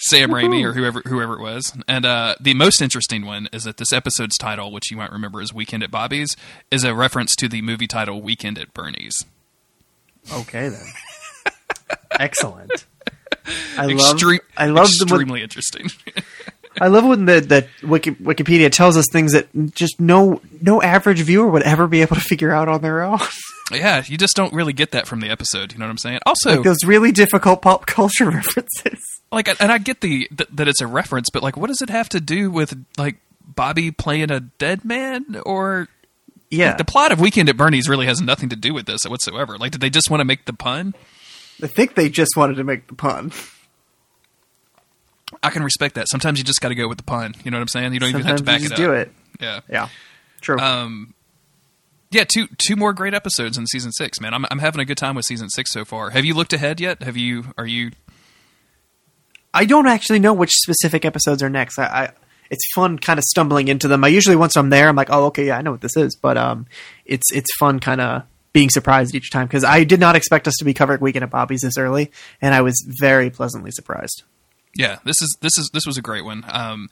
Sam 0.00 0.30
Raimi 0.30 0.64
or 0.64 0.72
whoever 0.72 1.00
whoever 1.06 1.34
it 1.34 1.40
was. 1.40 1.72
And 1.86 2.04
uh, 2.04 2.34
the 2.40 2.52
most 2.54 2.82
interesting 2.82 3.24
one 3.24 3.48
is 3.52 3.62
that 3.62 3.76
this 3.76 3.92
episode's 3.92 4.36
title, 4.36 4.72
which 4.72 4.90
you 4.90 4.96
might 4.96 5.12
remember 5.12 5.40
as 5.40 5.54
"Weekend 5.54 5.84
at 5.84 5.90
Bobby's," 5.92 6.36
is 6.72 6.82
a 6.82 6.92
reference 6.92 7.36
to 7.36 7.48
the 7.48 7.62
movie 7.62 7.86
title 7.86 8.20
"Weekend 8.20 8.58
at 8.58 8.74
Bernie's." 8.74 9.14
Okay 10.32 10.68
then. 10.68 10.86
Excellent. 12.18 12.84
I 13.78 13.86
love. 13.86 14.20
I 14.56 14.66
love 14.66 14.88
the. 14.88 15.04
extremely 15.04 15.42
interesting. 15.42 15.90
I 16.80 16.88
love 16.88 17.04
when 17.04 17.24
the 17.24 17.40
the 17.40 17.86
Wiki, 17.86 18.12
Wikipedia 18.12 18.70
tells 18.70 18.96
us 18.96 19.06
things 19.10 19.32
that 19.32 19.48
just 19.74 19.98
no 20.00 20.40
no 20.60 20.80
average 20.82 21.20
viewer 21.20 21.48
would 21.48 21.62
ever 21.62 21.86
be 21.88 22.02
able 22.02 22.14
to 22.16 22.22
figure 22.22 22.52
out 22.52 22.68
on 22.68 22.82
their 22.82 23.02
own. 23.02 23.18
yeah, 23.72 24.02
you 24.06 24.16
just 24.16 24.36
don't 24.36 24.52
really 24.52 24.72
get 24.72 24.92
that 24.92 25.06
from 25.06 25.20
the 25.20 25.28
episode. 25.28 25.72
You 25.72 25.78
know 25.78 25.86
what 25.86 25.90
I'm 25.90 25.98
saying? 25.98 26.20
Also, 26.26 26.56
like 26.56 26.62
those 26.64 26.84
really 26.84 27.10
difficult 27.10 27.62
pop 27.62 27.86
culture 27.86 28.30
references. 28.30 29.00
like 29.32 29.48
and 29.60 29.72
i 29.72 29.78
get 29.78 30.00
the 30.02 30.28
th- 30.28 30.48
that 30.52 30.68
it's 30.68 30.80
a 30.80 30.86
reference 30.86 31.28
but 31.30 31.42
like 31.42 31.54
what 31.56 31.66
does 31.66 31.82
it 31.82 31.90
have 31.90 32.08
to 32.08 32.18
do 32.20 32.50
with 32.50 32.82
like 32.96 33.16
bobby 33.44 33.90
playing 33.90 34.30
a 34.30 34.40
dead 34.40 34.84
man 34.86 35.40
or 35.44 35.88
Yeah, 36.50 36.76
the 36.76 36.84
plot 36.84 37.12
of 37.12 37.20
weekend 37.20 37.48
at 37.50 37.56
bernie's 37.58 37.88
really 37.90 38.06
has 38.06 38.22
nothing 38.22 38.48
to 38.50 38.56
do 38.56 38.72
with 38.72 38.86
this 38.86 39.00
whatsoever 39.06 39.58
like 39.58 39.72
did 39.72 39.82
they 39.82 39.90
just 39.90 40.08
want 40.10 40.20
to 40.22 40.24
make 40.24 40.46
the 40.46 40.54
pun 40.54 40.94
I 41.62 41.66
think 41.66 41.94
they 41.94 42.08
just 42.08 42.36
wanted 42.36 42.56
to 42.56 42.64
make 42.64 42.86
the 42.86 42.94
pun. 42.94 43.32
I 45.42 45.50
can 45.50 45.62
respect 45.62 45.94
that. 45.96 46.08
Sometimes 46.08 46.38
you 46.38 46.44
just 46.44 46.60
got 46.60 46.68
to 46.68 46.74
go 46.74 46.88
with 46.88 46.98
the 46.98 47.04
pun. 47.04 47.34
You 47.44 47.50
know 47.50 47.58
what 47.58 47.62
I'm 47.62 47.68
saying? 47.68 47.92
You 47.92 48.00
don't 48.00 48.08
even 48.10 48.22
have 48.22 48.36
to 48.36 48.38
Sometimes 48.38 48.46
back 48.46 48.60
you 48.60 48.66
it 48.66 48.68
just 48.70 48.80
up. 48.80 48.86
do 48.86 48.92
it. 48.92 49.12
Yeah. 49.40 49.60
Yeah, 49.68 49.88
true. 50.40 50.58
Um, 50.58 51.14
yeah, 52.10 52.24
two 52.24 52.46
two 52.56 52.74
more 52.76 52.92
great 52.92 53.12
episodes 53.12 53.58
in 53.58 53.66
season 53.66 53.92
six. 53.92 54.20
Man, 54.20 54.32
I'm 54.32 54.46
I'm 54.50 54.58
having 54.60 54.80
a 54.80 54.84
good 54.84 54.96
time 54.96 55.14
with 55.14 55.26
season 55.26 55.50
six 55.50 55.72
so 55.72 55.84
far. 55.84 56.10
Have 56.10 56.24
you 56.24 56.34
looked 56.34 56.52
ahead 56.54 56.80
yet? 56.80 57.02
Have 57.02 57.16
you? 57.16 57.52
Are 57.58 57.66
you? 57.66 57.90
I 59.52 59.64
don't 59.66 59.86
actually 59.86 60.18
know 60.18 60.32
which 60.32 60.52
specific 60.52 61.04
episodes 61.04 61.42
are 61.42 61.50
next. 61.50 61.78
I, 61.78 61.84
I 61.84 62.10
it's 62.50 62.64
fun 62.74 62.98
kind 62.98 63.18
of 63.18 63.24
stumbling 63.24 63.68
into 63.68 63.88
them. 63.88 64.02
I 64.04 64.08
usually 64.08 64.36
once 64.36 64.56
I'm 64.56 64.70
there, 64.70 64.88
I'm 64.88 64.96
like, 64.96 65.10
oh, 65.10 65.26
okay, 65.26 65.46
yeah, 65.48 65.58
I 65.58 65.62
know 65.62 65.72
what 65.72 65.82
this 65.82 65.96
is. 65.96 66.16
But 66.16 66.38
um, 66.38 66.66
it's 67.04 67.30
it's 67.30 67.54
fun 67.58 67.78
kind 67.78 68.00
of 68.00 68.22
being 68.52 68.70
surprised 68.70 69.14
each 69.14 69.30
time 69.30 69.46
because 69.46 69.64
I 69.64 69.84
did 69.84 70.00
not 70.00 70.16
expect 70.16 70.48
us 70.48 70.54
to 70.58 70.64
be 70.64 70.74
covering 70.74 71.00
Weekend 71.00 71.24
at 71.24 71.30
Bobby's 71.30 71.62
this 71.62 71.78
early, 71.78 72.10
and 72.40 72.54
I 72.54 72.62
was 72.62 72.84
very 73.00 73.30
pleasantly 73.30 73.70
surprised. 73.70 74.22
Yeah, 74.74 74.98
this 75.04 75.20
is 75.22 75.36
this 75.40 75.58
is 75.58 75.70
this 75.72 75.86
was 75.86 75.96
a 75.96 76.02
great 76.02 76.24
one. 76.24 76.44
Um, 76.48 76.88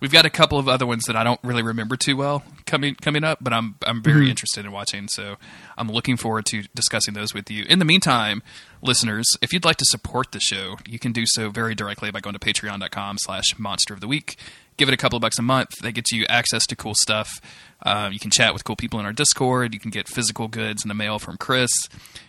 we've 0.00 0.12
got 0.12 0.26
a 0.26 0.30
couple 0.30 0.58
of 0.58 0.68
other 0.68 0.86
ones 0.86 1.04
that 1.04 1.16
I 1.16 1.24
don't 1.24 1.40
really 1.42 1.62
remember 1.62 1.96
too 1.96 2.16
well 2.16 2.42
coming 2.66 2.94
coming 2.96 3.24
up, 3.24 3.38
but 3.40 3.52
I'm 3.52 3.76
I'm 3.84 4.02
very 4.02 4.28
interested 4.30 4.64
in 4.64 4.72
watching. 4.72 5.08
So 5.08 5.36
I'm 5.76 5.90
looking 5.90 6.16
forward 6.16 6.46
to 6.46 6.64
discussing 6.74 7.14
those 7.14 7.34
with 7.34 7.50
you. 7.50 7.64
In 7.68 7.78
the 7.78 7.84
meantime, 7.84 8.42
listeners, 8.82 9.26
if 9.40 9.52
you'd 9.52 9.64
like 9.64 9.76
to 9.76 9.86
support 9.86 10.32
the 10.32 10.40
show, 10.40 10.76
you 10.86 10.98
can 10.98 11.12
do 11.12 11.24
so 11.26 11.50
very 11.50 11.74
directly 11.74 12.10
by 12.10 12.20
going 12.20 12.34
to 12.34 12.40
patreon.com/slash 12.40 13.58
Monster 13.58 13.94
of 13.94 14.00
the 14.00 14.08
Week. 14.08 14.36
Give 14.76 14.88
it 14.88 14.92
a 14.92 14.98
couple 14.98 15.16
of 15.16 15.22
bucks 15.22 15.38
a 15.38 15.42
month. 15.42 15.70
That 15.80 15.92
gets 15.92 16.12
you 16.12 16.26
access 16.28 16.66
to 16.66 16.76
cool 16.76 16.94
stuff. 16.94 17.40
Um, 17.82 18.12
you 18.12 18.18
can 18.18 18.30
chat 18.30 18.52
with 18.52 18.64
cool 18.64 18.76
people 18.76 19.00
in 19.00 19.06
our 19.06 19.12
Discord. 19.12 19.72
You 19.72 19.80
can 19.80 19.90
get 19.90 20.06
physical 20.06 20.48
goods 20.48 20.84
in 20.84 20.88
the 20.88 20.94
mail 20.94 21.18
from 21.18 21.38
Chris. 21.38 21.70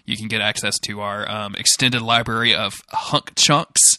You 0.06 0.16
can 0.16 0.30
get 0.30 0.40
access 0.40 0.80
to 0.80 1.02
our 1.02 1.30
um, 1.30 1.56
extended 1.56 2.02
library 2.02 2.56
of 2.56 2.76
hunk 2.90 3.34
chunks 3.36 3.98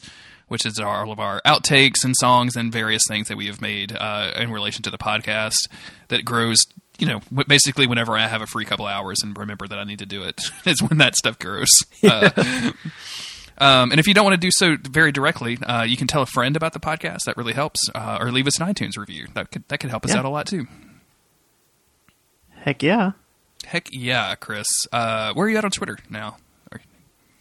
which 0.49 0.67
is 0.67 0.79
all 0.81 1.13
of 1.13 1.21
our 1.21 1.41
outtakes 1.47 2.05
and 2.05 2.15
songs 2.17 2.57
and 2.57 2.73
various 2.73 3.03
things 3.09 3.29
that 3.29 3.37
we 3.37 3.47
have 3.47 3.61
made 3.61 3.95
uh, 3.97 4.33
in 4.37 4.51
relation 4.51 4.83
to 4.83 4.91
the 4.91 4.99
podcast 4.99 5.69
that 6.09 6.25
grows. 6.25 6.59
You 6.99 7.07
know, 7.07 7.21
basically, 7.47 7.87
whenever 7.87 8.17
I 8.17 8.27
have 8.27 8.43
a 8.43 8.47
free 8.47 8.65
couple 8.65 8.87
hours 8.87 9.19
and 9.23 9.37
remember 9.39 9.69
that 9.69 9.79
I 9.79 9.85
need 9.85 10.01
to 10.01 10.07
do 10.07 10.25
it, 10.25 10.41
is 10.67 10.83
when 10.83 10.99
that 10.99 11.15
stuff 11.15 11.39
grows. 11.39 11.69
Uh, 12.03 12.31
um, 13.59 13.93
and 13.93 14.01
if 14.01 14.07
you 14.09 14.15
don't 14.15 14.25
want 14.25 14.35
to 14.35 14.41
do 14.45 14.51
so 14.51 14.77
very 14.83 15.13
directly, 15.13 15.59
uh, 15.63 15.85
you 15.85 15.97
can 15.97 16.09
tell 16.09 16.23
a 16.23 16.27
friend 16.27 16.57
about 16.57 16.73
the 16.73 16.81
podcast. 16.81 17.19
That 17.27 17.37
really 17.37 17.53
helps. 17.53 17.89
Uh, 17.95 18.19
or 18.21 18.33
leave 18.33 18.49
us 18.49 18.59
an 18.61 18.67
iTunes 18.67 18.97
review. 18.97 19.29
That 19.35 19.53
could 19.53 19.63
that 19.69 19.79
could 19.79 19.91
help 19.91 20.05
us 20.05 20.13
Yeah. 20.13 20.19
out 20.19 20.25
a 20.25 20.29
lot 20.29 20.47
too. 20.49 20.67
Heck 22.63 22.83
yeah. 22.83 23.13
Heck 23.65 23.89
yeah, 23.93 24.35
Chris. 24.35 24.67
Uh, 24.93 25.33
where 25.35 25.47
are 25.47 25.51
you 25.51 25.57
at 25.59 25.65
on 25.65 25.71
Twitter 25.71 25.99
now? 26.11 26.37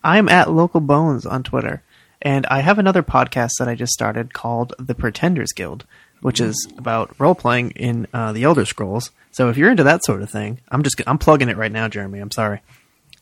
I'm 0.03 0.29
at 0.29 0.51
Local 0.51 0.79
Bones 0.79 1.25
on 1.25 1.43
Twitter, 1.43 1.81
and 2.21 2.45
I 2.47 2.61
have 2.61 2.79
another 2.79 3.03
podcast 3.03 3.51
that 3.59 3.67
I 3.67 3.75
just 3.75 3.93
started 3.93 4.33
called 4.33 4.73
The 4.79 4.95
Pretenders 4.95 5.51
Guild, 5.53 5.85
which 6.21 6.39
is 6.41 6.67
about 6.77 7.19
role 7.19 7.35
playing 7.35 7.71
in 7.71 8.07
uh, 8.13 8.33
the 8.33 8.43
Elder 8.43 8.65
Scrolls. 8.65 9.11
So 9.31 9.49
if 9.49 9.57
you're 9.57 9.69
into 9.69 9.83
that 9.83 10.03
sort 10.03 10.21
of 10.21 10.29
thing, 10.29 10.59
I'm 10.69 10.83
just 10.83 10.99
I'm 11.05 11.17
plugging 11.19 11.49
it 11.49 11.57
right 11.57 11.71
now, 11.71 11.87
Jeremy. 11.87 12.19
I'm 12.19 12.31
sorry. 12.31 12.61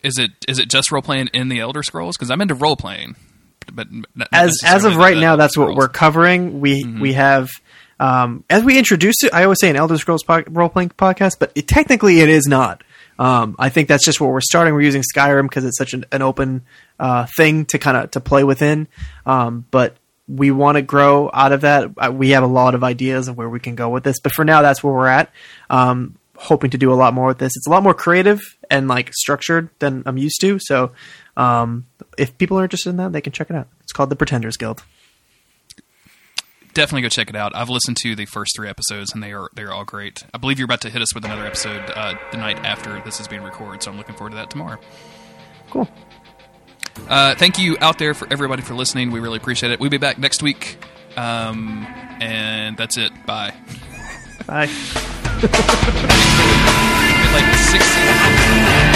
Is 0.04 0.18
it 0.18 0.32
is 0.48 0.60
it 0.60 0.70
just 0.70 0.92
role 0.92 1.02
playing 1.02 1.28
in 1.34 1.50
the 1.50 1.60
Elder 1.60 1.84
Scrolls? 1.84 2.16
Because 2.16 2.32
I'm 2.32 2.40
into 2.42 2.56
role 2.56 2.76
playing, 2.78 3.16
but 3.74 3.88
as 4.32 4.60
as 4.64 4.86
of 4.86 4.96
right 4.96 5.18
now, 5.18 5.36
that's 5.36 5.58
what 5.58 5.76
we're 5.76 5.88
covering. 5.90 6.62
We 6.62 6.84
Mm-hmm. 6.84 7.00
we 7.02 7.14
have 7.14 7.50
um, 8.00 8.44
as 8.50 8.64
we 8.64 8.78
introduce 8.78 9.24
it. 9.24 9.34
I 9.34 9.44
always 9.44 9.60
say 9.60 9.70
an 9.70 9.76
Elder 9.76 9.98
Scrolls 9.98 10.24
po- 10.24 10.44
role 10.50 10.70
playing 10.70 10.90
podcast, 10.90 11.34
but 11.40 11.52
it, 11.56 11.68
technically 11.68 12.20
it 12.22 12.30
is 12.30 12.46
not. 12.48 12.84
Um, 13.18 13.56
I 13.58 13.70
think 13.70 13.88
that's 13.88 14.04
just 14.06 14.20
where 14.20 14.30
we're 14.30 14.42
starting. 14.42 14.74
We're 14.74 14.82
using 14.82 15.02
Skyrim 15.16 15.44
because 15.44 15.64
it's 15.66 15.78
such 15.78 15.94
an, 15.94 16.06
an 16.12 16.22
open 16.22 16.64
uh, 17.00 17.26
thing 17.38 17.66
to 17.66 17.78
kind 17.80 17.98
of 17.98 18.12
to 18.12 18.20
play 18.20 18.44
within. 18.44 18.88
Um, 19.26 19.66
but 19.72 19.96
we 20.28 20.50
want 20.52 20.76
to 20.78 20.82
grow 20.82 21.30
out 21.34 21.52
of 21.52 21.62
that. 21.62 21.92
Uh, 21.98 22.12
We 22.12 22.32
have 22.32 22.44
a 22.44 22.48
lot 22.48 22.74
of 22.76 22.84
ideas 22.84 23.28
of 23.28 23.38
where 23.38 23.50
we 23.50 23.60
can 23.60 23.76
go 23.76 23.90
with 23.90 24.04
this, 24.04 24.20
but 24.20 24.32
for 24.32 24.44
now, 24.44 24.62
that's 24.62 24.84
where 24.84 24.94
we're 24.94 25.08
at. 25.08 25.30
Um, 25.70 26.16
hoping 26.38 26.70
to 26.72 26.78
do 26.78 26.92
a 26.92 26.96
lot 26.96 27.14
more 27.14 27.28
with 27.28 27.38
this. 27.38 27.54
It's 27.56 27.68
a 27.68 27.70
lot 27.70 27.84
more 27.84 27.94
creative 27.94 28.42
and 28.70 28.88
like 28.88 29.14
structured 29.14 29.70
than 29.80 30.04
I'm 30.06 30.18
used 30.18 30.42
to. 30.42 30.58
So, 30.60 30.92
um, 31.38 31.86
if 32.18 32.38
people 32.38 32.60
are 32.60 32.64
interested 32.64 32.90
in 32.90 32.98
that, 32.98 33.12
they 33.14 33.22
can 33.22 33.32
check 33.34 33.50
it 33.50 33.56
out. 33.56 33.68
It's 33.84 33.92
called 33.94 34.10
the 34.10 34.16
Pretenders 34.16 34.58
Guild. 34.58 34.84
definitely 36.74 37.04
go 37.04 37.10
check 37.10 37.30
it 37.30 37.36
out. 37.38 37.56
I've 37.56 37.70
listened 37.70 37.96
to 38.02 38.16
the 38.16 38.26
first 38.26 38.54
three 38.56 38.68
episodes, 38.68 39.14
and 39.14 39.22
they 39.24 39.32
are 39.32 39.50
they 39.54 39.64
are 39.64 39.72
all 39.72 39.86
great. 39.86 40.26
I 40.34 40.38
believe 40.38 40.60
you're 40.60 40.66
about 40.66 40.82
to 40.82 40.90
hit 40.90 41.02
us 41.02 41.14
with 41.14 41.24
another 41.26 41.46
episode 41.46 41.84
uh, 41.96 42.16
the 42.32 42.38
night 42.38 42.58
after 42.66 43.00
this 43.06 43.20
is 43.20 43.28
being 43.28 43.44
recorded, 43.44 43.84
so 43.84 43.92
I'm 43.92 43.98
looking 43.98 44.16
forward 44.16 44.32
to 44.32 44.36
that 44.38 44.50
tomorrow. 44.50 44.80
Cool. 45.70 45.88
Uh, 47.08 47.36
thank 47.36 47.60
you 47.60 47.78
out 47.82 47.98
there 48.00 48.14
for 48.14 48.28
everybody 48.32 48.62
for 48.62 48.74
listening. 48.74 49.12
We 49.12 49.20
really 49.20 49.38
appreciate 49.38 49.72
it. 49.72 49.80
We'll 49.80 49.90
be 49.90 49.98
back 49.98 50.18
next 50.18 50.42
week, 50.42 50.78
um, 51.18 51.86
and 52.20 52.76
that's 52.78 52.98
it. 52.98 53.12
Bye. 53.26 53.54
Bye. 54.48 54.70
Like 57.36 57.54
six. 57.56 58.95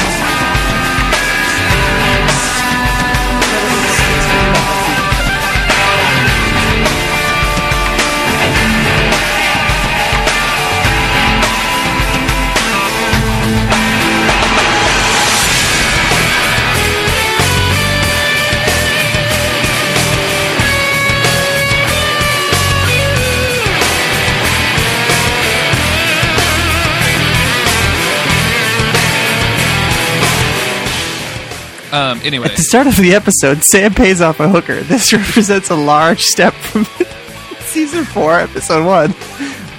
Um, 31.91 32.19
anyway, 32.23 32.49
At 32.49 32.55
the 32.57 32.63
start 32.63 32.87
of 32.87 32.95
the 32.97 33.13
episode, 33.13 33.63
Sam 33.63 33.93
pays 33.93 34.21
off 34.21 34.39
a 34.39 34.47
hooker. 34.47 34.81
This 34.81 35.11
represents 35.21 35.69
a 35.69 35.75
large 35.75 36.21
step 36.21 36.53
from 36.53 36.85
season 37.61 38.05
four, 38.05 38.39
episode 38.39 38.85
one. 38.85 39.13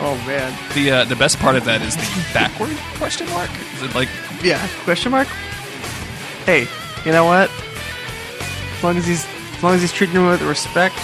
Oh 0.03 0.17
man. 0.27 0.57
the 0.75 0.91
uh, 0.91 1.05
the 1.05 1.17
best 1.17 1.39
part 1.39 1.57
of 1.57 1.65
that 1.67 1.83
is 1.83 1.95
the 1.95 2.27
backward 2.33 2.75
question 2.97 3.29
mark. 3.31 3.51
Is 3.75 3.83
it 3.83 3.95
like 3.95 4.09
Yeah. 4.43 4.67
Question 4.85 5.13
mark. 5.13 5.29
Hey, 6.47 6.67
you 7.05 7.13
know 7.13 7.25
what? 7.27 7.51
As 8.79 8.83
long 8.83 8.97
as 8.97 9.07
he's 9.07 9.27
as 9.57 9.63
long 9.63 9.75
as 9.75 9.83
he's 9.83 9.93
treating 9.93 10.17
him 10.17 10.27
with 10.27 10.41
respect, 10.43 10.97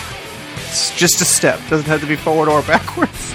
it's 0.56 0.96
just 0.96 1.20
a 1.20 1.24
step. 1.26 1.60
Doesn't 1.68 1.86
have 1.86 2.00
to 2.00 2.06
be 2.06 2.16
forward 2.16 2.48
or 2.48 2.62
backwards. 2.66 3.32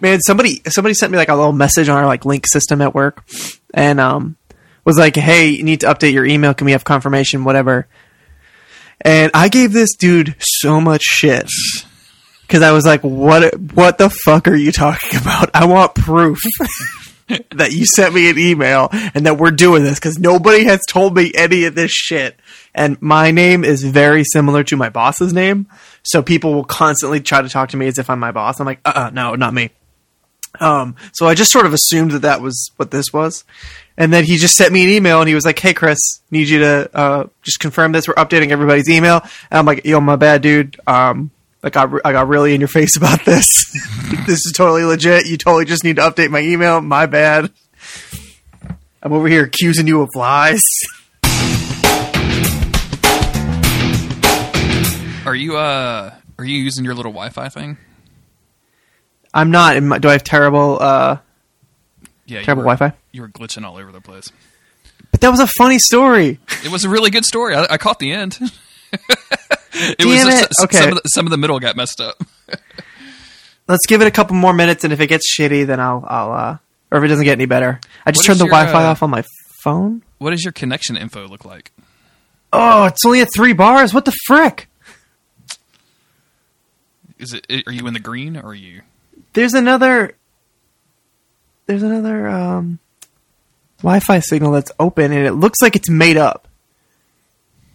Man, 0.00 0.20
somebody 0.20 0.62
somebody 0.68 0.94
sent 0.94 1.10
me 1.12 1.18
like 1.18 1.28
a 1.28 1.34
little 1.34 1.52
message 1.52 1.88
on 1.88 1.96
our 1.96 2.06
like 2.06 2.24
link 2.24 2.46
system 2.46 2.80
at 2.80 2.94
work, 2.94 3.24
and 3.74 4.00
um 4.00 4.36
was 4.84 4.98
like, 4.98 5.16
"Hey, 5.16 5.48
you 5.48 5.64
need 5.64 5.80
to 5.80 5.86
update 5.86 6.12
your 6.12 6.24
email. 6.26 6.54
Can 6.54 6.64
we 6.64 6.72
have 6.72 6.84
confirmation? 6.84 7.44
Whatever." 7.44 7.88
And 9.00 9.30
I 9.34 9.48
gave 9.48 9.72
this 9.72 9.94
dude 9.94 10.34
so 10.40 10.80
much 10.80 11.02
shit 11.02 11.48
because 12.42 12.62
I 12.62 12.72
was 12.72 12.86
like, 12.86 13.02
"What? 13.02 13.58
What 13.74 13.98
the 13.98 14.10
fuck 14.10 14.48
are 14.48 14.54
you 14.54 14.72
talking 14.72 15.20
about? 15.20 15.50
I 15.54 15.66
want 15.66 15.94
proof." 15.94 16.38
that 17.50 17.72
you 17.72 17.84
sent 17.84 18.14
me 18.14 18.30
an 18.30 18.38
email 18.38 18.88
and 18.90 19.26
that 19.26 19.36
we're 19.36 19.50
doing 19.50 19.84
this 19.84 19.98
because 19.98 20.18
nobody 20.18 20.64
has 20.64 20.80
told 20.88 21.14
me 21.14 21.30
any 21.34 21.64
of 21.64 21.74
this 21.74 21.90
shit. 21.90 22.38
And 22.74 23.00
my 23.02 23.32
name 23.32 23.64
is 23.64 23.84
very 23.84 24.24
similar 24.24 24.64
to 24.64 24.76
my 24.76 24.88
boss's 24.88 25.34
name, 25.34 25.66
so 26.02 26.22
people 26.22 26.54
will 26.54 26.64
constantly 26.64 27.20
try 27.20 27.42
to 27.42 27.48
talk 27.50 27.70
to 27.70 27.76
me 27.76 27.86
as 27.86 27.98
if 27.98 28.08
I'm 28.08 28.18
my 28.18 28.32
boss. 28.32 28.60
I'm 28.60 28.66
like, 28.66 28.80
uh, 28.84 28.92
uh 28.94 29.10
no, 29.10 29.34
not 29.34 29.52
me. 29.52 29.70
Um, 30.60 30.96
so 31.12 31.26
I 31.26 31.34
just 31.34 31.50
sort 31.50 31.66
of 31.66 31.72
assumed 31.72 32.12
that 32.12 32.22
that 32.22 32.40
was 32.40 32.70
what 32.76 32.90
this 32.90 33.12
was, 33.12 33.44
and 33.96 34.12
then 34.12 34.24
he 34.24 34.36
just 34.36 34.54
sent 34.54 34.72
me 34.72 34.82
an 34.84 34.90
email 34.90 35.20
and 35.20 35.28
he 35.28 35.34
was 35.34 35.44
like, 35.44 35.58
"Hey, 35.58 35.74
Chris, 35.74 35.98
need 36.30 36.48
you 36.48 36.60
to 36.60 36.90
uh, 36.94 37.26
just 37.42 37.60
confirm 37.60 37.92
this. 37.92 38.08
We're 38.08 38.14
updating 38.14 38.50
everybody's 38.50 38.88
email." 38.88 39.20
And 39.50 39.58
I'm 39.58 39.66
like, 39.66 39.84
"Yo, 39.84 40.00
my 40.00 40.16
bad, 40.16 40.42
dude. 40.42 40.78
Um, 40.86 41.30
I 41.62 41.70
got 41.70 41.92
re- 41.92 42.00
I 42.04 42.12
got 42.12 42.28
really 42.28 42.54
in 42.54 42.60
your 42.60 42.68
face 42.68 42.96
about 42.98 43.24
this. 43.24 43.46
this 44.26 44.46
is 44.46 44.52
totally 44.56 44.84
legit. 44.84 45.26
You 45.26 45.36
totally 45.36 45.64
just 45.64 45.84
need 45.84 45.96
to 45.96 46.02
update 46.02 46.30
my 46.30 46.40
email. 46.40 46.80
My 46.80 47.06
bad. 47.06 47.52
I'm 49.02 49.12
over 49.12 49.28
here 49.28 49.44
accusing 49.44 49.86
you 49.86 50.02
of 50.02 50.10
lies." 50.14 50.62
Are 55.28 55.34
you 55.34 55.58
uh 55.58 56.14
are 56.38 56.44
you 56.44 56.56
using 56.56 56.86
your 56.86 56.94
little 56.94 57.12
Wi-Fi 57.12 57.50
thing? 57.50 57.76
I'm 59.34 59.50
not. 59.50 59.76
I- 59.76 59.98
Do 59.98 60.08
I 60.08 60.12
have 60.12 60.24
terrible? 60.24 60.78
Uh, 60.80 61.18
Yeah, 62.26 62.40
you 62.40 62.44
Terrible 62.44 62.62
were- 62.64 62.74
Wi-Fi? 62.74 62.96
You 63.12 63.22
were 63.22 63.28
glitching 63.28 63.64
all 63.64 63.76
over 63.76 63.90
the 63.92 64.00
place. 64.00 64.30
but 65.10 65.20
that 65.22 65.30
was 65.30 65.40
a 65.40 65.46
funny 65.58 65.78
story. 65.78 66.38
It 66.64 66.70
was 66.70 66.84
a 66.84 66.88
really 66.88 67.10
good 67.10 67.24
story. 67.24 67.54
I, 67.54 67.66
I 67.70 67.76
caught 67.78 67.98
the 67.98 68.12
end. 68.12 68.38
it 68.92 69.98
Damn 69.98 70.08
was 70.08 70.42
it. 70.42 70.48
Okay. 70.64 70.78
some 70.78 70.88
of, 70.90 70.94
the, 70.96 71.08
some 71.08 71.26
of 71.26 71.30
the 71.30 71.36
middle 71.38 71.58
got 71.60 71.76
messed 71.76 72.00
up. 72.00 72.16
Let's 73.68 73.86
give 73.86 74.00
it 74.00 74.06
a 74.06 74.10
couple 74.10 74.34
more 74.36 74.52
minutes, 74.54 74.84
and 74.84 74.92
if 74.94 75.00
it 75.00 75.08
gets 75.08 75.26
shitty, 75.38 75.66
then 75.66 75.78
I'll 75.78 76.02
I'll 76.08 76.32
uh, 76.32 76.58
or 76.90 76.98
if 76.98 77.04
it 77.04 77.08
doesn't 77.08 77.24
get 77.24 77.32
any 77.32 77.44
better, 77.46 77.80
I 78.06 78.12
just 78.12 78.24
turned 78.26 78.40
the 78.40 78.44
your, 78.46 78.50
Wi-Fi 78.52 78.82
uh, 78.84 78.90
off 78.90 79.02
on 79.02 79.10
my 79.10 79.22
phone. 79.62 80.02
What 80.18 80.30
does 80.30 80.42
your 80.42 80.52
connection 80.52 80.96
info 80.96 81.28
look 81.28 81.44
like? 81.44 81.70
Oh, 82.50 82.86
it's 82.86 83.04
only 83.04 83.20
at 83.20 83.28
three 83.34 83.52
bars. 83.52 83.92
What 83.92 84.06
the 84.06 84.14
frick? 84.26 84.68
Is 87.18 87.34
it? 87.34 87.46
Are 87.66 87.72
you 87.72 87.86
in 87.86 87.94
the 87.94 88.00
green 88.00 88.36
or 88.36 88.46
are 88.48 88.54
you? 88.54 88.82
There's 89.38 89.54
another. 89.54 90.16
There's 91.66 91.84
another 91.84 92.26
um, 92.26 92.80
Wi-Fi 93.84 94.18
signal 94.18 94.50
that's 94.50 94.72
open, 94.80 95.12
and 95.12 95.24
it 95.24 95.34
looks 95.34 95.62
like 95.62 95.76
it's 95.76 95.88
made 95.88 96.16
up. 96.16 96.48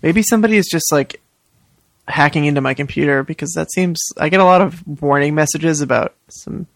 Maybe 0.01 0.23
somebody 0.23 0.57
is 0.57 0.67
just 0.69 0.91
like 0.91 1.21
hacking 2.05 2.43
into 2.43 2.59
my 2.59 2.73
computer 2.73 3.23
because 3.23 3.53
that 3.53 3.71
seems. 3.71 3.97
I 4.17 4.27
get 4.27 4.41
a 4.41 4.43
lot 4.43 4.59
of 4.59 4.85
warning 5.01 5.35
messages 5.35 5.79
about 5.79 6.13
some 6.27 6.67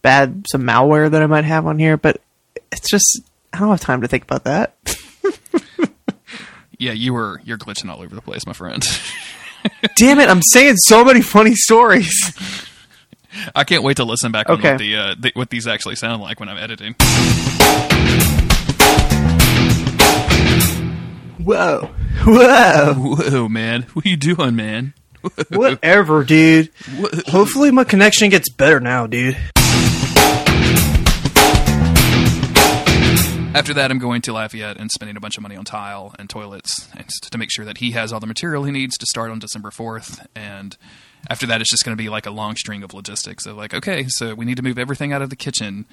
bad, 0.00 0.46
some 0.48 0.62
malware 0.62 1.10
that 1.10 1.22
I 1.24 1.26
might 1.26 1.44
have 1.44 1.66
on 1.66 1.80
here, 1.80 1.96
but 1.96 2.20
it's 2.70 2.88
just 2.88 3.22
I 3.52 3.58
don't 3.58 3.70
have 3.70 3.80
time 3.80 4.02
to 4.02 4.06
think 4.06 4.22
about 4.22 4.44
that. 4.44 4.76
Yeah, 6.78 6.92
you 6.92 7.12
were. 7.12 7.42
You're 7.44 7.58
glitching 7.58 7.90
all 7.90 8.00
over 8.00 8.14
the 8.14 8.22
place, 8.22 8.46
my 8.46 8.54
friend. 8.54 8.82
Damn 9.96 10.18
it! 10.18 10.30
I'm 10.30 10.40
saying 10.40 10.76
so 10.78 11.04
many 11.04 11.20
funny 11.20 11.54
stories. 11.54 12.10
I 13.54 13.64
can't 13.64 13.82
wait 13.82 13.96
to 13.98 14.04
listen 14.04 14.32
back 14.32 14.48
on 14.48 14.60
what, 14.60 14.78
the, 14.78 14.96
uh, 14.96 15.14
the, 15.18 15.32
what 15.34 15.50
these 15.50 15.66
actually 15.66 15.96
sound 15.96 16.22
like 16.22 16.40
when 16.40 16.48
I'm 16.48 16.58
editing. 16.58 16.94
Whoa, 21.42 21.90
whoa, 22.24 22.94
Whoa, 22.94 23.48
man! 23.50 23.82
What 23.94 24.04
are 24.04 24.08
you 24.08 24.16
doing, 24.16 24.56
man? 24.56 24.94
whatever, 25.50 26.24
dude. 26.24 26.70
Hopefully, 27.28 27.70
my 27.70 27.84
connection 27.84 28.30
gets 28.30 28.50
better 28.50 28.80
now, 28.80 29.06
dude. 29.06 29.36
After 33.52 33.74
that, 33.74 33.90
I'm 33.90 33.98
going 33.98 34.22
to 34.22 34.32
Lafayette 34.32 34.76
and 34.76 34.90
spending 34.92 35.16
a 35.16 35.20
bunch 35.20 35.36
of 35.36 35.42
money 35.42 35.56
on 35.56 35.64
tile 35.64 36.14
and 36.18 36.30
toilets 36.30 36.88
and 36.96 37.08
to 37.08 37.36
make 37.36 37.50
sure 37.50 37.64
that 37.64 37.78
he 37.78 37.90
has 37.90 38.12
all 38.12 38.20
the 38.20 38.26
material 38.26 38.62
he 38.62 38.70
needs 38.70 38.96
to 38.96 39.06
start 39.06 39.32
on 39.32 39.40
December 39.40 39.70
4th. 39.70 40.24
And 40.36 40.76
after 41.28 41.46
that, 41.46 41.60
it's 41.60 41.70
just 41.70 41.84
going 41.84 41.96
to 41.96 42.02
be 42.02 42.08
like 42.08 42.26
a 42.26 42.30
long 42.30 42.56
string 42.56 42.82
of 42.82 42.94
logistics 42.94 43.46
of 43.46 43.56
like, 43.56 43.74
okay, 43.74 44.06
so 44.08 44.34
we 44.34 44.44
need 44.44 44.56
to 44.56 44.62
move 44.62 44.78
everything 44.78 45.12
out 45.12 45.22
of 45.22 45.30
the 45.30 45.36
kitchen 45.36 45.86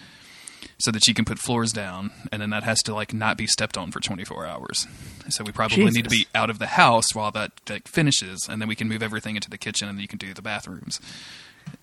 so 0.80 0.92
that 0.92 1.08
you 1.08 1.14
can 1.14 1.26
put 1.26 1.40
floors 1.40 1.72
down, 1.72 2.12
and 2.32 2.42
then 2.42 2.50
that 2.52 2.64
has 2.64 2.82
to 2.84 2.94
like 2.94 3.14
not 3.14 3.38
be 3.38 3.48
stepped 3.48 3.78
on 3.78 3.92
for 3.92 4.00
24 4.00 4.46
hours. 4.46 4.88
So 5.30 5.44
we 5.44 5.52
probably 5.52 5.86
need 5.86 6.04
to 6.04 6.10
be 6.10 6.28
out 6.34 6.50
of 6.50 6.60
the 6.60 6.68
house 6.68 7.14
while 7.14 7.32
that 7.32 7.52
like, 7.70 7.88
finishes, 7.88 8.48
and 8.50 8.62
then 8.62 8.68
we 8.68 8.76
can 8.76 8.88
move 8.88 9.04
everything 9.04 9.36
into 9.36 9.50
the 9.50 9.58
kitchen, 9.58 9.88
and 9.88 9.98
then 9.98 10.02
you 10.02 10.08
can 10.08 10.20
do 10.20 10.34
the 10.34 10.42
bathrooms. 10.42 11.00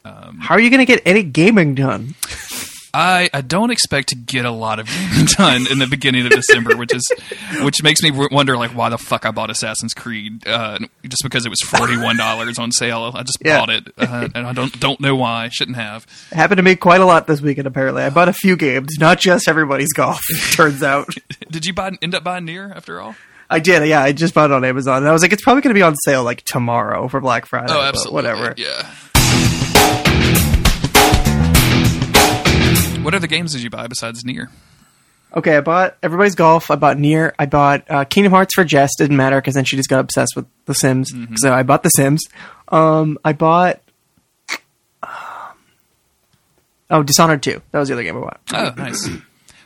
How 0.05 0.55
are 0.55 0.61
you 0.61 0.71
going 0.71 0.81
to 0.81 0.87
get 0.87 1.03
any 1.05 1.23
gaming 1.23 1.75
done? 1.75 2.15
I, 2.95 3.29
I 3.35 3.41
don't 3.41 3.71
expect 3.71 4.11
to 4.11 4.17
get 4.17 4.45
a 4.45 4.51
lot 4.51 4.79
of 4.79 4.87
gaming 4.87 5.27
done 5.37 5.67
in 5.71 5.79
the 5.81 5.87
beginning 5.87 6.25
of 6.27 6.31
December, 6.33 6.77
which 6.77 6.95
is 6.95 7.03
which 7.63 7.83
makes 7.83 8.03
me 8.03 8.11
wonder 8.13 8.57
like 8.57 8.71
why 8.71 8.89
the 8.89 8.99
fuck 8.99 9.27
I 9.27 9.31
bought 9.33 9.51
Assassin's 9.51 9.93
Creed 9.95 10.47
uh, 10.47 10.79
just 11.03 11.23
because 11.23 11.45
it 11.45 11.49
was 11.51 11.61
forty 11.61 11.97
one 11.97 12.17
dollars 12.17 12.59
on 12.59 12.71
sale. 12.73 13.11
I 13.15 13.23
just 13.23 13.39
Yeah. 13.45 13.59
bought 13.59 13.71
it, 13.71 13.89
uh, 13.99 14.29
and 14.35 14.47
I 14.47 14.53
don't 14.53 14.79
don't 14.81 15.01
know 15.01 15.17
why. 15.17 15.49
Shouldn't 15.51 15.77
have. 15.77 16.07
It 16.31 16.37
happened 16.37 16.59
to 16.59 16.63
me 16.63 16.77
quite 16.77 17.01
a 17.01 17.07
lot 17.07 17.27
this 17.27 17.41
weekend. 17.41 17.67
Apparently, 17.67 18.03
I 18.03 18.11
bought 18.11 18.29
a 18.29 18.33
few 18.33 18.57
games, 18.57 18.97
not 18.99 19.19
just 19.19 19.49
everybody's 19.49 19.93
golf. 19.93 20.21
Turns 20.53 20.83
out, 20.83 21.09
Did 21.51 21.67
you 21.67 21.73
buy 21.75 21.93
end 22.01 22.15
up 22.15 22.23
buying 22.25 22.45
Nier 22.45 22.73
after 22.75 23.01
all? 23.01 23.17
I 23.51 23.59
did. 23.59 23.87
Yeah, 23.87 24.03
I 24.03 24.13
just 24.13 24.33
bought 24.35 24.51
it 24.51 24.55
on 24.55 24.65
Amazon, 24.65 24.99
and 24.99 25.09
I 25.09 25.13
was 25.13 25.21
like, 25.21 25.33
it's 25.33 25.43
probably 25.43 25.61
going 25.63 25.75
to 25.75 25.79
be 25.79 25.83
on 25.83 25.95
sale 26.05 26.25
like 26.25 26.43
tomorrow 26.43 27.09
for 27.09 27.21
Black 27.21 27.45
Friday. 27.47 27.73
Oh, 27.73 27.83
absolutely. 27.83 28.15
Whatever. 28.15 28.55
Yeah. 28.57 28.91
What 33.05 33.15
other 33.15 33.27
games 33.27 33.53
did 33.53 33.63
you 33.63 33.71
buy 33.71 33.87
besides 33.87 34.25
Nier? 34.25 34.51
Okay, 35.37 35.57
I 35.57 35.61
bought 35.61 35.97
Everybody's 36.03 36.35
Golf. 36.37 36.71
I 36.71 36.77
bought 36.77 36.99
Nier. 36.99 37.35
I 37.39 37.47
bought 37.47 37.85
uh, 37.91 38.05
Kingdom 38.05 38.33
Hearts 38.33 38.55
for 38.55 38.65
Jess. 38.65 38.91
Didn't 38.97 39.17
matter 39.17 39.41
because 39.41 39.55
then 39.55 39.65
she 39.65 39.77
just 39.77 39.89
got 39.89 39.99
obsessed 40.01 40.35
with 40.37 40.47
The 40.67 40.75
Sims. 40.75 41.13
So 41.37 41.53
I 41.53 41.65
bought 41.65 41.83
The 41.83 41.89
Sims. 41.91 42.23
Um, 42.69 43.19
I 43.25 43.33
bought. 43.33 43.81
um, 45.03 45.11
Oh, 46.91 47.03
Dishonored 47.03 47.43
2. 47.43 47.61
That 47.73 47.79
was 47.79 47.89
the 47.89 47.95
other 47.95 48.05
game 48.05 48.17
I 48.17 48.21
bought. 48.21 48.41
Oh, 48.53 48.73
nice. 48.77 49.09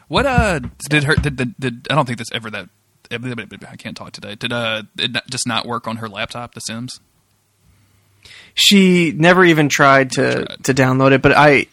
What 0.09 0.25
uh 0.25 0.61
did 0.89 1.05
her 1.05 1.15
did, 1.17 1.37
did, 1.37 1.55
did 1.61 1.87
I 1.91 1.95
don't 1.95 2.07
think 2.07 2.19
this 2.19 2.33
ever 2.33 2.49
that 2.51 2.69
I 3.11 3.77
can't 3.77 3.97
talk 3.97 4.13
today. 4.13 4.37
Did 4.37 4.53
uh 4.53 4.85
it 4.99 5.11
just 5.29 5.47
not 5.47 5.67
work 5.67 5.87
on 5.87 5.97
her 5.97 6.09
laptop, 6.09 6.55
The 6.55 6.61
Sims? 6.61 7.01
She 8.55 9.13
never 9.13 9.45
even 9.45 9.69
tried 9.69 10.13
to 10.13 10.45
Tried. 10.47 10.65
to 10.65 10.75
download 10.75 11.13
it, 11.13 11.21
but 11.21 11.33
I 11.37 11.67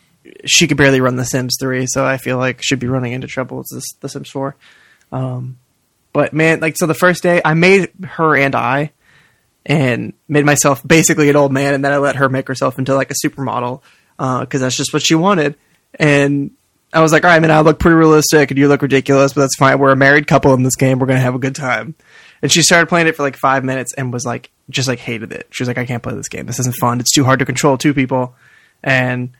she 0.45 0.67
could 0.67 0.77
barely 0.77 1.01
run 1.01 1.15
The 1.15 1.25
Sims 1.25 1.55
3, 1.59 1.85
so 1.87 2.05
I 2.05 2.17
feel 2.17 2.37
like 2.37 2.61
she'd 2.61 2.79
be 2.79 2.87
running 2.87 3.13
into 3.13 3.27
trouble 3.27 3.57
with 3.57 3.69
this, 3.71 3.85
The 3.99 4.09
Sims 4.09 4.29
4. 4.29 4.55
Um, 5.11 5.57
but 6.13 6.33
man, 6.33 6.59
like 6.61 6.77
so 6.77 6.85
the 6.85 6.93
first 6.93 7.23
day 7.23 7.41
I 7.43 7.53
made 7.53 7.89
her 8.03 8.35
and 8.35 8.55
I 8.55 8.91
and 9.65 10.13
made 10.27 10.45
myself 10.45 10.85
basically 10.87 11.29
an 11.29 11.35
old 11.35 11.51
man, 11.51 11.73
and 11.73 11.83
then 11.83 11.91
I 11.91 11.97
let 11.97 12.15
her 12.17 12.29
make 12.29 12.47
herself 12.47 12.79
into 12.79 12.95
like 12.95 13.11
a 13.11 13.15
supermodel 13.25 13.81
because 14.17 14.61
that's 14.61 14.77
just 14.77 14.93
what 14.93 15.05
she 15.05 15.15
wanted. 15.15 15.55
And 15.95 16.51
I 16.93 17.01
was 17.01 17.11
like, 17.11 17.25
all 17.25 17.29
right, 17.29 17.41
man, 17.41 17.51
I 17.51 17.59
look 17.59 17.79
pretty 17.79 17.95
realistic, 17.95 18.51
and 18.51 18.57
you 18.57 18.67
look 18.67 18.81
ridiculous, 18.81 19.33
but 19.33 19.41
that's 19.41 19.57
fine. 19.57 19.77
We're 19.79 19.91
a 19.91 19.97
married 19.97 20.27
couple 20.27 20.53
in 20.53 20.63
this 20.63 20.77
game. 20.77 20.99
We're 20.99 21.07
gonna 21.07 21.19
have 21.19 21.35
a 21.35 21.39
good 21.39 21.55
time. 21.55 21.95
And 22.41 22.51
she 22.51 22.61
started 22.61 22.87
playing 22.87 23.07
it 23.07 23.15
for 23.15 23.23
like 23.23 23.35
five 23.35 23.63
minutes 23.63 23.93
and 23.93 24.13
was 24.13 24.25
like, 24.25 24.51
just 24.69 24.87
like 24.87 24.99
hated 24.99 25.33
it. 25.33 25.47
She 25.51 25.63
was 25.63 25.67
like, 25.67 25.77
I 25.77 25.85
can't 25.85 26.03
play 26.03 26.13
this 26.13 26.29
game. 26.29 26.45
This 26.45 26.59
isn't 26.59 26.75
fun. 26.75 26.99
It's 26.99 27.13
too 27.13 27.23
hard 27.23 27.39
to 27.39 27.45
control 27.45 27.77
two 27.77 27.93
people, 27.93 28.35
and 28.83 29.31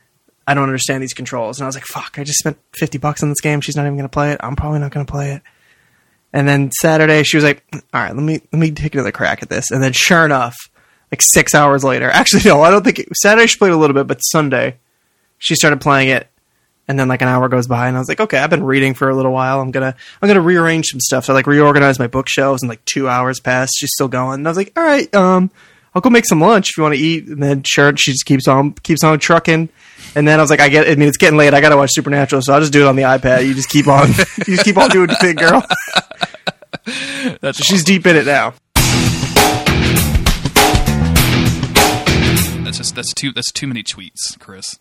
I 0.47 0.53
don't 0.53 0.63
understand 0.63 1.01
these 1.01 1.13
controls. 1.13 1.59
And 1.59 1.65
I 1.65 1.67
was 1.67 1.76
like, 1.76 1.85
fuck, 1.85 2.19
I 2.19 2.23
just 2.23 2.39
spent 2.39 2.57
fifty 2.73 2.97
bucks 2.97 3.23
on 3.23 3.30
this 3.30 3.41
game. 3.41 3.61
She's 3.61 3.76
not 3.76 3.85
even 3.85 3.97
gonna 3.97 4.09
play 4.09 4.31
it. 4.31 4.39
I'm 4.41 4.55
probably 4.55 4.80
not 4.80 4.91
gonna 4.91 5.05
play 5.05 5.31
it. 5.31 5.41
And 6.35 6.47
then 6.47 6.69
Saturday, 6.81 7.23
she 7.23 7.38
was 7.38 7.45
like, 7.45 7.63
"All 7.72 8.01
right, 8.01 8.13
let 8.13 8.22
me 8.22 8.41
let 8.51 8.59
me 8.59 8.72
take 8.72 8.93
another 8.93 9.13
crack 9.13 9.41
at 9.41 9.49
this." 9.49 9.72
And 9.72 9.81
then, 9.81 9.93
sure 9.93 10.26
enough, 10.26 10.55
like 11.09 11.22
six 11.22 11.55
hours 11.55 11.84
later, 11.84 12.09
actually, 12.13 12.41
no, 12.43 12.61
I 12.61 12.69
don't 12.69 12.84
think 12.84 12.99
it, 12.99 13.07
Saturday 13.15 13.47
she 13.47 13.57
played 13.57 13.72
a 13.72 13.77
little 13.77 13.93
bit, 13.93 14.05
but 14.05 14.19
Sunday 14.19 14.77
she 15.38 15.55
started 15.55 15.80
playing 15.80 16.09
it. 16.09 16.27
And 16.88 16.99
then 16.99 17.07
like 17.07 17.22
an 17.23 17.30
hour 17.30 17.47
goes 17.47 17.65
by, 17.67 17.88
and 17.88 17.95
I 17.95 17.99
was 17.99 18.09
like, 18.09 18.19
"Okay, 18.19 18.38
I've 18.38 18.49
been 18.49 18.63
reading 18.63 18.93
for 18.93 19.09
a 19.09 19.15
little 19.15 19.31
while. 19.31 19.59
I'm 19.61 19.72
gonna 19.72 19.95
I'm 20.22 20.27
gonna 20.27 20.41
rearrange 20.41 20.88
some 20.88 20.99
stuff." 20.99 21.26
So 21.26 21.34
I 21.34 21.35
like 21.35 21.47
reorganize 21.47 21.97
my 21.97 22.07
bookshelves, 22.07 22.61
and 22.61 22.69
like 22.69 22.84
two 22.85 23.07
hours 23.07 23.39
passed. 23.39 23.73
She's 23.77 23.91
still 23.93 24.09
going. 24.09 24.35
And 24.41 24.47
I 24.47 24.51
was 24.51 24.57
like, 24.57 24.73
"All 24.77 24.84
right, 24.84 25.11
um, 25.15 25.49
I'll 25.95 26.01
go 26.01 26.09
make 26.09 26.26
some 26.26 26.41
lunch 26.41 26.69
if 26.72 26.77
you 26.77 26.84
want 26.84 26.93
to 26.95 27.01
eat." 27.01 27.27
And 27.27 27.41
then 27.41 27.63
sure, 27.63 27.95
she 27.97 28.11
just 28.11 28.26
keeps 28.26 28.47
on 28.47 28.73
keeps 28.73 29.03
on 29.03 29.17
trucking. 29.17 29.69
And 30.15 30.27
then 30.27 30.39
I 30.39 30.43
was 30.43 30.49
like, 30.51 30.59
"I 30.59 30.69
get. 30.69 30.88
I 30.88 30.95
mean, 30.95 31.07
it's 31.07 31.17
getting 31.17 31.38
late. 31.38 31.53
I 31.53 31.61
gotta 31.61 31.77
watch 31.77 31.91
Supernatural, 31.93 32.41
so 32.41 32.53
I'll 32.53 32.59
just 32.59 32.73
do 32.73 32.81
it 32.85 32.88
on 32.88 32.95
the 32.95 33.03
iPad. 33.03 33.47
You 33.47 33.53
just 33.53 33.69
keep 33.69 33.88
on, 33.88 34.09
you 34.47 34.55
just 34.55 34.63
keep 34.65 34.77
on 34.77 34.89
doing 34.89 35.09
your 35.09 35.17
thing, 35.17 35.35
girl." 35.35 35.65
That's 37.41 37.63
She's 37.63 37.84
deep 37.84 38.05
in 38.05 38.15
it 38.15 38.26
now. 38.26 38.53
That's 42.63 42.77
just 42.77 42.95
that's 42.95 43.13
too 43.13 43.31
that's 43.31 43.51
too 43.51 43.67
many 43.67 43.84
tweets, 43.84 44.38
Chris. 44.39 44.80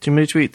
Too 0.00 0.10
many 0.10 0.26
tweets. 0.26 0.54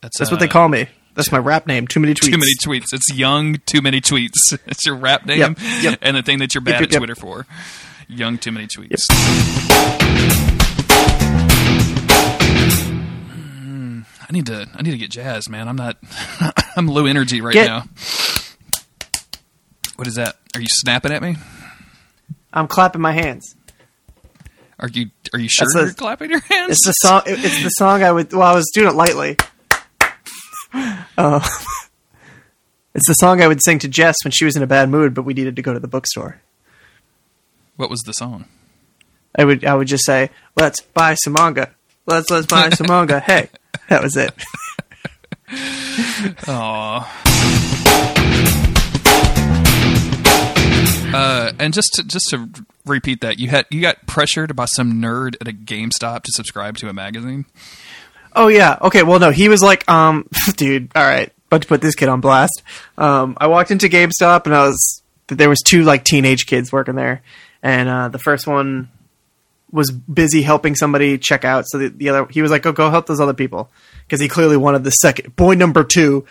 That's 0.00 0.18
That's 0.18 0.30
uh, 0.30 0.34
what 0.34 0.40
they 0.40 0.48
call 0.48 0.68
me. 0.68 0.88
That's 1.14 1.30
my 1.30 1.38
rap 1.38 1.66
name. 1.66 1.86
Too 1.86 2.00
many 2.00 2.14
tweets. 2.14 2.30
Too 2.30 2.38
many 2.38 2.54
tweets. 2.64 2.92
It's 2.92 3.12
young. 3.12 3.56
Too 3.66 3.82
many 3.82 4.00
tweets. 4.00 4.32
It's 4.66 4.86
your 4.86 4.96
rap 4.96 5.26
name 5.26 5.38
Yep, 5.38 5.58
yep. 5.82 5.98
and 6.02 6.16
the 6.16 6.22
thing 6.22 6.38
that 6.38 6.54
you're 6.54 6.62
bad 6.62 6.80
Yep, 6.80 6.92
at. 6.92 6.96
Twitter 6.98 7.14
for. 7.14 7.46
Young. 8.10 8.38
Too 8.38 8.52
many 8.52 8.66
tweets. 8.66 9.06
Hmm, 13.32 14.00
I 14.28 14.32
need 14.32 14.46
to. 14.46 14.68
I 14.74 14.82
need 14.82 14.92
to 14.92 14.98
get 14.98 15.10
jazzed, 15.10 15.48
man. 15.50 15.68
I'm 15.68 15.76
not. 15.76 15.96
I'm 16.76 16.86
low 16.86 17.06
energy 17.06 17.40
right 17.40 17.52
Get- 17.54 17.66
now. 17.66 17.84
What 19.96 20.06
is 20.08 20.14
that? 20.14 20.36
Are 20.54 20.60
you 20.60 20.68
snapping 20.68 21.12
at 21.12 21.22
me? 21.22 21.36
I'm 22.52 22.66
clapping 22.66 23.00
my 23.00 23.12
hands. 23.12 23.54
Are 24.78 24.88
you? 24.88 25.10
Are 25.32 25.38
you 25.38 25.48
sure 25.48 25.66
a- 25.76 25.84
you're 25.84 25.92
clapping 25.92 26.30
your 26.30 26.40
hands? 26.40 26.72
It's 26.72 26.86
the 26.86 26.92
song. 26.92 27.22
it- 27.26 27.44
It's 27.44 27.62
the 27.62 27.68
song 27.70 28.02
I 28.02 28.10
would. 28.12 28.32
Well, 28.32 28.42
I 28.42 28.54
was 28.54 28.70
doing 28.74 28.88
it 28.88 28.94
lightly. 28.94 29.36
Uh, 30.72 31.40
it's 32.94 33.06
the 33.08 33.14
song 33.14 33.42
I 33.42 33.48
would 33.48 33.62
sing 33.62 33.78
to 33.80 33.88
Jess 33.88 34.16
when 34.24 34.30
she 34.32 34.44
was 34.44 34.56
in 34.56 34.62
a 34.62 34.66
bad 34.66 34.88
mood, 34.88 35.14
but 35.14 35.22
we 35.22 35.34
needed 35.34 35.56
to 35.56 35.62
go 35.62 35.72
to 35.74 35.80
the 35.80 35.88
bookstore. 35.88 36.40
What 37.80 37.88
was 37.88 38.00
the 38.00 38.12
song? 38.12 38.44
I 39.34 39.46
would. 39.46 39.64
I 39.64 39.74
would 39.74 39.88
just 39.88 40.04
say, 40.04 40.28
"Let's 40.54 40.82
buy 40.82 41.14
some 41.14 41.32
manga. 41.32 41.70
Let's 42.04 42.30
let's 42.30 42.46
buy 42.46 42.68
some 42.68 42.88
manga." 42.88 43.20
Hey, 43.26 43.48
that 43.88 44.02
was 44.02 44.18
it. 44.18 44.34
Aw. 46.46 47.22
Uh, 51.14 51.52
and 51.58 51.72
just 51.72 51.94
to, 51.94 52.04
just 52.04 52.28
to 52.28 52.50
repeat 52.84 53.22
that, 53.22 53.38
you 53.38 53.48
had 53.48 53.64
you 53.70 53.80
got 53.80 54.06
pressured 54.06 54.54
by 54.54 54.66
some 54.66 55.00
nerd 55.00 55.36
at 55.40 55.48
a 55.48 55.52
GameStop 55.52 56.24
to 56.24 56.32
subscribe 56.32 56.76
to 56.76 56.90
a 56.90 56.92
magazine. 56.92 57.46
Oh 58.36 58.48
yeah. 58.48 58.76
Okay. 58.82 59.04
Well, 59.04 59.18
no, 59.20 59.30
he 59.30 59.48
was 59.48 59.62
like, 59.62 59.88
um, 59.88 60.28
dude. 60.56 60.90
All 60.94 61.02
right, 61.02 61.32
about 61.46 61.62
to 61.62 61.68
put 61.68 61.80
this 61.80 61.94
kid 61.94 62.10
on 62.10 62.20
blast. 62.20 62.62
Um, 62.98 63.38
I 63.40 63.46
walked 63.46 63.70
into 63.70 63.88
GameStop 63.88 64.44
and 64.44 64.54
I 64.54 64.66
was 64.66 65.02
there 65.28 65.48
was 65.48 65.60
two 65.64 65.82
like 65.82 66.04
teenage 66.04 66.44
kids 66.44 66.70
working 66.70 66.94
there, 66.94 67.22
and 67.62 67.88
uh, 67.88 68.08
the 68.08 68.18
first 68.18 68.46
one 68.46 68.88
was 69.72 69.90
busy 69.90 70.42
helping 70.42 70.74
somebody 70.74 71.16
check 71.18 71.44
out. 71.44 71.64
So 71.68 71.78
the, 71.78 71.88
the 71.88 72.08
other 72.08 72.26
he 72.30 72.42
was 72.42 72.50
like, 72.50 72.62
"Go 72.62 72.72
go 72.72 72.90
help 72.90 73.06
those 73.06 73.20
other 73.20 73.34
people," 73.34 73.70
because 74.06 74.20
he 74.20 74.28
clearly 74.28 74.56
wanted 74.56 74.84
the 74.84 74.90
second 74.90 75.36
boy 75.36 75.54
number 75.54 75.84
two. 75.84 76.26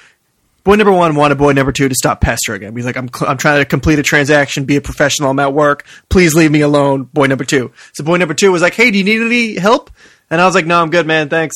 boy 0.63 0.75
number 0.75 0.91
one 0.91 1.15
wanted 1.15 1.37
boy 1.37 1.53
number 1.53 1.71
two 1.71 1.87
to 1.87 1.95
stop 1.95 2.19
pestering 2.21 2.61
him. 2.61 2.75
He's 2.75 2.85
like, 2.85 2.97
I'm, 2.97 3.09
cl- 3.11 3.31
I'm 3.31 3.37
trying 3.37 3.59
to 3.61 3.65
complete 3.65 3.97
a 3.97 4.03
transaction, 4.03 4.65
be 4.65 4.75
a 4.75 4.81
professional. 4.81 5.29
I'm 5.31 5.39
at 5.39 5.53
work. 5.53 5.85
Please 6.09 6.35
leave 6.35 6.51
me 6.51 6.61
alone. 6.61 7.03
Boy 7.05 7.27
number 7.27 7.45
two. 7.45 7.71
So 7.93 8.03
boy 8.03 8.17
number 8.17 8.33
two 8.33 8.51
was 8.51 8.61
like, 8.61 8.73
Hey, 8.73 8.91
do 8.91 8.97
you 8.97 9.03
need 9.03 9.21
any 9.21 9.57
help? 9.57 9.89
And 10.29 10.41
I 10.41 10.45
was 10.45 10.53
like, 10.55 10.65
No, 10.65 10.81
I'm 10.81 10.89
good, 10.89 11.07
man. 11.07 11.29
Thanks. 11.29 11.55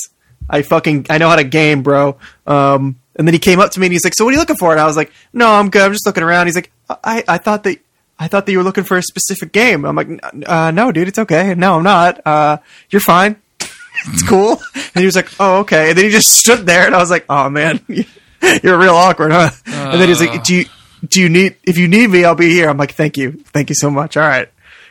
I 0.49 0.61
fucking, 0.61 1.07
I 1.09 1.17
know 1.17 1.29
how 1.29 1.35
to 1.35 1.43
game, 1.43 1.83
bro. 1.83 2.17
Um, 2.47 2.97
and 3.15 3.27
then 3.27 3.33
he 3.33 3.39
came 3.39 3.59
up 3.59 3.71
to 3.71 3.79
me 3.79 3.87
and 3.87 3.93
he's 3.93 4.03
like, 4.05 4.13
So 4.15 4.23
what 4.25 4.31
are 4.31 4.33
you 4.33 4.39
looking 4.39 4.57
for? 4.57 4.71
And 4.71 4.79
I 4.79 4.85
was 4.85 4.95
like, 4.97 5.11
No, 5.33 5.51
I'm 5.51 5.69
good. 5.69 5.81
I'm 5.81 5.91
just 5.91 6.05
looking 6.05 6.23
around. 6.23 6.47
He's 6.47 6.55
like, 6.55 6.71
I, 6.89 7.23
I 7.27 7.37
thought 7.37 7.63
that, 7.63 7.79
I 8.19 8.27
thought 8.27 8.45
that 8.45 8.51
you 8.51 8.57
were 8.59 8.63
looking 8.63 8.83
for 8.83 8.97
a 8.97 9.01
specific 9.01 9.51
game. 9.51 9.85
I'm 9.85 9.95
like, 9.95 10.07
uh, 10.45 10.71
no, 10.71 10.91
dude, 10.91 11.07
it's 11.07 11.19
okay. 11.19 11.55
No, 11.55 11.77
I'm 11.77 11.83
not. 11.83 12.21
Uh, 12.25 12.57
you're 12.89 13.01
fine. 13.01 13.37
it's 13.59 14.27
cool. 14.27 14.61
And 14.75 15.01
he 15.01 15.05
was 15.05 15.15
like, 15.15 15.29
oh, 15.39 15.59
okay. 15.59 15.89
And 15.89 15.97
then 15.97 16.05
he 16.05 16.11
just 16.11 16.27
stood 16.27 16.65
there 16.65 16.85
and 16.85 16.95
I 16.95 16.99
was 16.99 17.09
like, 17.09 17.25
oh 17.29 17.49
man, 17.49 17.79
you're 18.63 18.77
real 18.77 18.95
awkward, 18.95 19.31
huh? 19.31 19.49
and 19.65 19.99
then 19.99 20.07
he's 20.07 20.21
like, 20.21 20.43
do 20.43 20.55
you, 20.55 20.65
do 21.05 21.21
you 21.21 21.29
need, 21.29 21.57
if 21.63 21.77
you 21.77 21.87
need 21.87 22.09
me, 22.09 22.23
I'll 22.23 22.35
be 22.35 22.49
here. 22.49 22.69
I'm 22.69 22.77
like, 22.77 22.93
thank 22.93 23.17
you. 23.17 23.31
Thank 23.47 23.69
you 23.69 23.75
so 23.75 23.89
much. 23.89 24.15
All 24.15 24.23
right. 24.23 24.47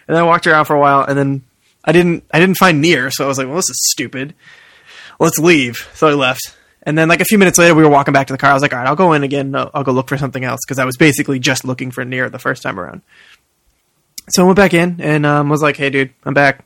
And 0.09 0.17
then 0.17 0.23
I 0.23 0.27
walked 0.27 0.47
around 0.47 0.65
for 0.67 0.75
a 0.75 0.81
while 0.81 1.05
and 1.05 1.17
then 1.17 1.43
I 1.85 1.93
didn't, 1.93 2.25
I 2.33 2.41
didn't 2.41 2.57
find 2.57 2.81
Nier. 2.81 3.11
So 3.11 3.25
I 3.25 3.29
was 3.29 3.39
like, 3.39 3.47
well, 3.47 3.57
this 3.57 3.71
is 3.71 3.91
stupid. 3.91 4.35
Let's 5.19 5.39
leave. 5.39 5.89
So 5.95 6.09
I 6.09 6.15
left. 6.15 6.57
And 6.85 6.99
then 6.99 7.09
like 7.09 7.21
a 7.21 7.25
few 7.25 7.39
minutes 7.39 7.59
later, 7.59 7.75
we 7.75 7.83
were 7.83 7.89
walking 7.89 8.13
back 8.13 8.27
to 8.27 8.33
the 8.33 8.39
car. 8.39 8.51
I 8.51 8.55
was 8.55 8.63
like, 8.63 8.73
all 8.73 8.79
right, 8.81 8.89
I'll 8.89 8.97
go 8.97 9.13
in 9.13 9.23
again. 9.23 9.55
I'll, 9.55 9.71
I'll 9.73 9.85
go 9.85 9.93
look 9.93 10.09
for 10.09 10.19
something 10.19 10.43
else. 10.43 10.61
Cause 10.67 10.79
I 10.79 10.85
was 10.85 10.97
basically 10.97 11.39
just 11.39 11.65
looking 11.65 11.91
for 11.91 12.05
Nier 12.05 12.29
the 12.29 12.39
first 12.39 12.63
time 12.63 12.79
around. 12.79 13.03
So 14.31 14.43
I 14.43 14.47
went 14.47 14.57
back 14.57 14.75
in 14.75 15.01
and 15.01 15.27
um, 15.27 15.49
was 15.49 15.63
like, 15.63 15.77
"Hey, 15.77 15.91
dude, 15.91 16.13
I'm 16.25 16.35
back." 16.35 16.59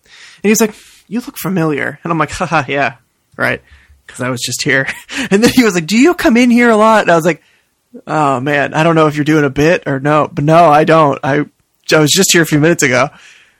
And 0.43 0.51
he's 0.51 0.61
like, 0.61 0.75
"You 1.09 1.21
look 1.21 1.39
familiar," 1.39 1.99
and 2.05 2.13
I'm 2.13 2.19
like, 2.19 2.31
"Haha, 2.31 2.65
yeah, 2.69 2.97
right," 3.37 3.63
because 4.07 4.21
I 4.21 4.31
was 4.31 4.41
just 4.41 4.63
here. 4.63 4.87
And 5.31 5.43
then 5.43 5.51
he 5.55 5.65
was 5.65 5.75
like, 5.75 5.87
"Do 5.87 5.97
you 5.97 6.15
come 6.15 6.37
in 6.37 6.51
here 6.51 6.71
a 6.71 6.77
lot?" 6.77 7.03
And 7.03 7.11
I 7.11 7.17
was 7.17 7.25
like, 7.25 7.43
"Oh 8.07 8.41
man, 8.41 8.75
I 8.75 8.83
don't 8.83 8.95
know 8.95 9.07
if 9.07 9.17
you're 9.17 9.25
doing 9.25 9.45
a 9.45 9.51
bit 9.51 9.85
or 9.87 10.01
no, 10.01 10.29
but 10.31 10.45
no, 10.45 10.67
I 10.67 10.85
don't. 10.85 11.19
I 11.25 11.47
I 11.91 11.99
was 11.99 12.11
just 12.11 12.31
here 12.33 12.43
a 12.43 12.47
few 12.47 12.61
minutes 12.61 12.83
ago." 12.83 13.09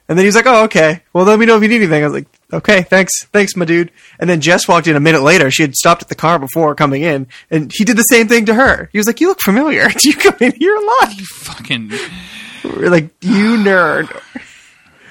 And 0.09 0.19
then 0.19 0.27
he's 0.27 0.37
like, 0.37 0.47
"Oh, 0.47 0.65
okay. 0.65 1.03
Well, 1.13 1.25
let 1.25 1.39
me 1.39 1.47
know 1.47 1.57
if 1.57 1.63
you 1.63 1.69
need 1.69 1.77
anything." 1.77 2.03
I 2.03 2.07
was 2.07 2.13
like, 2.13 2.29
"Okay, 2.53 2.83
thanks, 2.83 3.13
thanks, 3.33 3.57
my 3.57 3.65
dude." 3.65 3.91
And 4.19 4.29
then 4.31 4.41
Jess 4.41 4.69
walked 4.69 4.87
in 4.87 4.97
a 4.97 5.01
minute 5.01 5.23
later. 5.23 5.51
She 5.51 5.63
had 5.63 5.75
stopped 5.75 6.03
at 6.03 6.09
the 6.09 6.15
car 6.15 6.39
before 6.39 6.75
coming 6.75 7.03
in, 7.03 7.27
and 7.51 7.73
he 7.75 7.85
did 7.85 7.97
the 7.97 8.03
same 8.03 8.29
thing 8.29 8.47
to 8.47 8.55
her. 8.55 8.89
He 8.93 8.99
was 8.99 9.07
like, 9.07 9.21
"You 9.21 9.29
look 9.29 9.41
familiar. 9.41 9.89
Do 9.99 10.09
you 10.11 10.17
come 10.17 10.37
in 10.41 10.53
here 10.53 10.75
a 10.77 10.81
lot?" 10.85 11.15
You 11.17 11.25
fucking, 11.25 11.93
We're 12.65 12.91
like, 12.91 13.11
"You 13.23 13.57
nerd." 13.57 14.11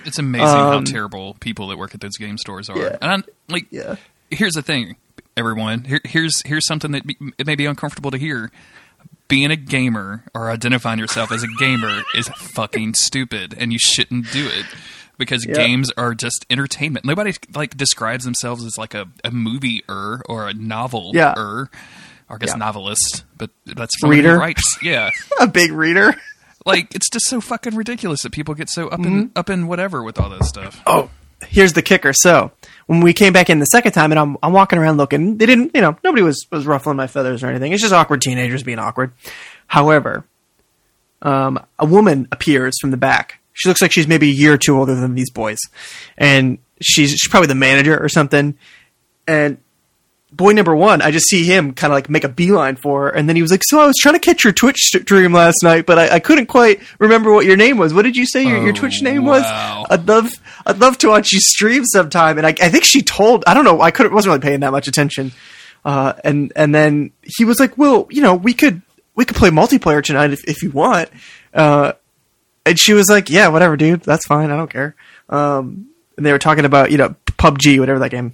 it's 0.05 0.19
amazing 0.19 0.47
how 0.47 0.77
Um, 0.77 0.83
terrible 0.85 1.35
people 1.39 1.67
that 1.69 1.77
work 1.77 1.93
at 1.95 2.01
those 2.01 2.17
game 2.17 2.37
stores 2.37 2.69
are. 2.69 2.77
Yeah. 2.77 2.97
And 3.01 3.11
I'm, 3.11 3.23
like, 3.49 3.65
Yeah. 3.71 3.95
here's 4.29 4.53
the 4.53 4.61
thing, 4.61 4.97
everyone. 5.35 5.83
Here, 5.85 6.01
here's 6.05 6.41
here's 6.45 6.65
something 6.67 6.91
that 6.91 7.05
be, 7.07 7.17
it 7.37 7.47
may 7.47 7.55
be 7.55 7.65
uncomfortable 7.65 8.11
to 8.11 8.17
hear. 8.17 8.51
Being 9.27 9.49
a 9.49 9.55
gamer 9.55 10.23
or 10.35 10.51
identifying 10.51 10.99
yourself 10.99 11.31
as 11.31 11.41
a 11.41 11.47
gamer 11.57 12.03
is 12.13 12.27
fucking 12.27 12.93
stupid, 12.93 13.55
and 13.57 13.73
you 13.73 13.79
shouldn't 13.79 14.31
do 14.31 14.45
it 14.45 14.65
because 15.17 15.45
Yeah. 15.45 15.55
games 15.55 15.91
are 15.97 16.13
just 16.13 16.45
entertainment. 16.49 17.05
Nobody 17.05 17.33
like 17.53 17.75
describes 17.77 18.25
themselves 18.25 18.63
as 18.65 18.77
like 18.77 18.93
a, 18.93 19.07
a 19.23 19.31
movie 19.31 19.83
er 19.89 20.21
or 20.27 20.47
a 20.47 20.53
novel 20.53 21.11
er. 21.15 21.69
Or 22.27 22.35
I 22.35 22.37
guess 22.39 22.49
Yeah. 22.49 22.55
novelist, 22.57 23.23
but 23.37 23.51
that's 23.65 23.93
Reader. 24.03 24.37
writes. 24.37 24.77
Yeah, 24.81 25.11
a 25.39 25.47
big 25.47 25.71
reader. 25.71 26.15
like 26.65 26.93
it's 26.95 27.09
just 27.09 27.27
so 27.27 27.39
fucking 27.41 27.75
ridiculous 27.75 28.21
that 28.23 28.31
people 28.31 28.55
get 28.55 28.69
so 28.69 28.87
up 28.87 28.99
in 29.05 29.31
up 29.35 29.49
in 29.49 29.67
whatever 29.67 30.01
with 30.03 30.19
all 30.19 30.29
this 30.31 30.49
stuff. 30.49 30.81
Oh, 30.87 31.09
here's 31.47 31.73
the 31.73 31.83
kicker. 31.83 32.13
So 32.13 32.51
when 32.87 33.01
we 33.01 33.13
came 33.13 33.31
back 33.31 33.51
in 33.51 33.59
the 33.59 33.65
second 33.65 33.91
time, 33.91 34.11
and 34.11 34.17
I'm 34.19 34.37
I'm 34.41 34.53
walking 34.53 34.79
around 34.79 34.97
looking, 34.97 35.37
they 35.37 35.45
didn't, 35.45 35.71
you 35.75 35.81
know, 35.81 35.95
nobody 36.03 36.23
was 36.23 36.47
was 36.51 36.65
ruffling 36.65 36.97
my 36.97 37.05
feathers 37.05 37.43
or 37.43 37.47
anything. 37.47 37.71
It's 37.71 37.81
just 37.83 37.93
awkward 37.93 38.21
teenagers 38.23 38.63
being 38.63 38.79
awkward. 38.79 39.11
However, 39.67 40.25
um, 41.21 41.59
a 41.79 41.85
woman 41.85 42.27
appears 42.31 42.73
from 42.81 42.89
the 42.91 42.97
back. 42.97 43.39
She 43.55 43.67
looks 43.67 43.81
like 43.81 43.91
she's 43.91 44.07
maybe 44.07 44.29
a 44.29 44.33
year 44.33 44.53
or 44.53 44.57
two 44.57 44.77
older 44.77 44.93
than 44.93 45.15
these 45.15 45.31
boys, 45.31 45.57
and 46.17 46.59
she's 46.81 47.09
she's 47.11 47.29
probably 47.29 47.47
the 47.47 47.55
manager 47.55 47.97
or 47.97 48.09
something. 48.09 48.55
And 49.27 49.57
boy 50.31 50.51
number 50.51 50.75
one, 50.75 51.01
I 51.01 51.11
just 51.11 51.27
see 51.29 51.45
him 51.45 51.73
kind 51.73 51.91
of 51.93 51.95
like 51.95 52.09
make 52.09 52.25
a 52.25 52.29
beeline 52.29 52.75
for 52.75 53.03
her, 53.03 53.09
and 53.09 53.29
then 53.29 53.37
he 53.37 53.41
was 53.41 53.51
like, 53.51 53.61
"So 53.65 53.79
I 53.79 53.85
was 53.87 53.95
trying 53.97 54.15
to 54.15 54.19
catch 54.19 54.43
your 54.43 54.51
Twitch 54.51 54.77
stream 54.77 55.31
last 55.31 55.63
night, 55.63 55.85
but 55.85 55.97
I, 55.97 56.15
I 56.15 56.19
couldn't 56.19 56.47
quite 56.47 56.81
remember 56.99 57.31
what 57.33 57.45
your 57.45 57.55
name 57.55 57.77
was. 57.77 57.93
What 57.93 58.01
did 58.03 58.17
you 58.17 58.25
say 58.25 58.43
your, 58.43 58.57
your 58.57 58.69
Oh, 58.71 58.73
Twitch 58.73 59.01
name 59.01 59.23
was? 59.25 59.43
I'd 59.89 60.05
love, 60.07 60.29
I'd 60.65 60.79
love 60.79 60.97
to 60.99 61.07
watch 61.07 61.31
you 61.31 61.39
stream 61.39 61.85
sometime." 61.85 62.37
And 62.37 62.45
I, 62.45 62.49
I 62.61 62.67
think 62.67 62.83
she 62.83 63.01
told, 63.01 63.45
I 63.47 63.53
don't 63.53 63.63
know, 63.63 63.79
I 63.79 63.91
couldn't, 63.91 64.13
wasn't 64.13 64.31
really 64.33 64.41
paying 64.41 64.59
that 64.59 64.71
much 64.73 64.89
attention. 64.89 65.31
Uh, 65.85 66.11
and 66.25 66.51
and 66.57 66.75
then 66.75 67.11
he 67.23 67.45
was 67.45 67.59
like, 67.59 67.77
"Well, 67.77 68.07
you 68.11 68.21
know, 68.21 68.35
we 68.35 68.53
could 68.53 68.81
we 69.15 69.23
could 69.23 69.37
play 69.37 69.49
multiplayer 69.49 70.03
tonight 70.03 70.31
if 70.33 70.43
if 70.43 70.61
you 70.61 70.71
want." 70.71 71.09
Uh, 71.53 71.93
and 72.65 72.79
she 72.79 72.93
was 72.93 73.09
like, 73.09 73.29
"Yeah, 73.29 73.49
whatever, 73.49 73.77
dude. 73.77 74.01
That's 74.01 74.25
fine. 74.25 74.51
I 74.51 74.57
don't 74.57 74.69
care." 74.69 74.95
Um, 75.29 75.87
and 76.17 76.25
they 76.25 76.31
were 76.31 76.39
talking 76.39 76.65
about 76.65 76.91
you 76.91 76.97
know 76.97 77.15
PUBG, 77.25 77.79
whatever 77.79 77.99
that 77.99 78.09
game. 78.11 78.33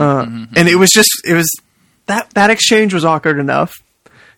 uh, 0.00 0.22
And 0.56 0.68
it 0.68 0.76
was 0.76 0.90
just 0.90 1.10
it 1.24 1.34
was 1.34 1.48
that 2.06 2.30
that 2.34 2.50
exchange 2.50 2.94
was 2.94 3.04
awkward 3.04 3.38
enough. 3.38 3.72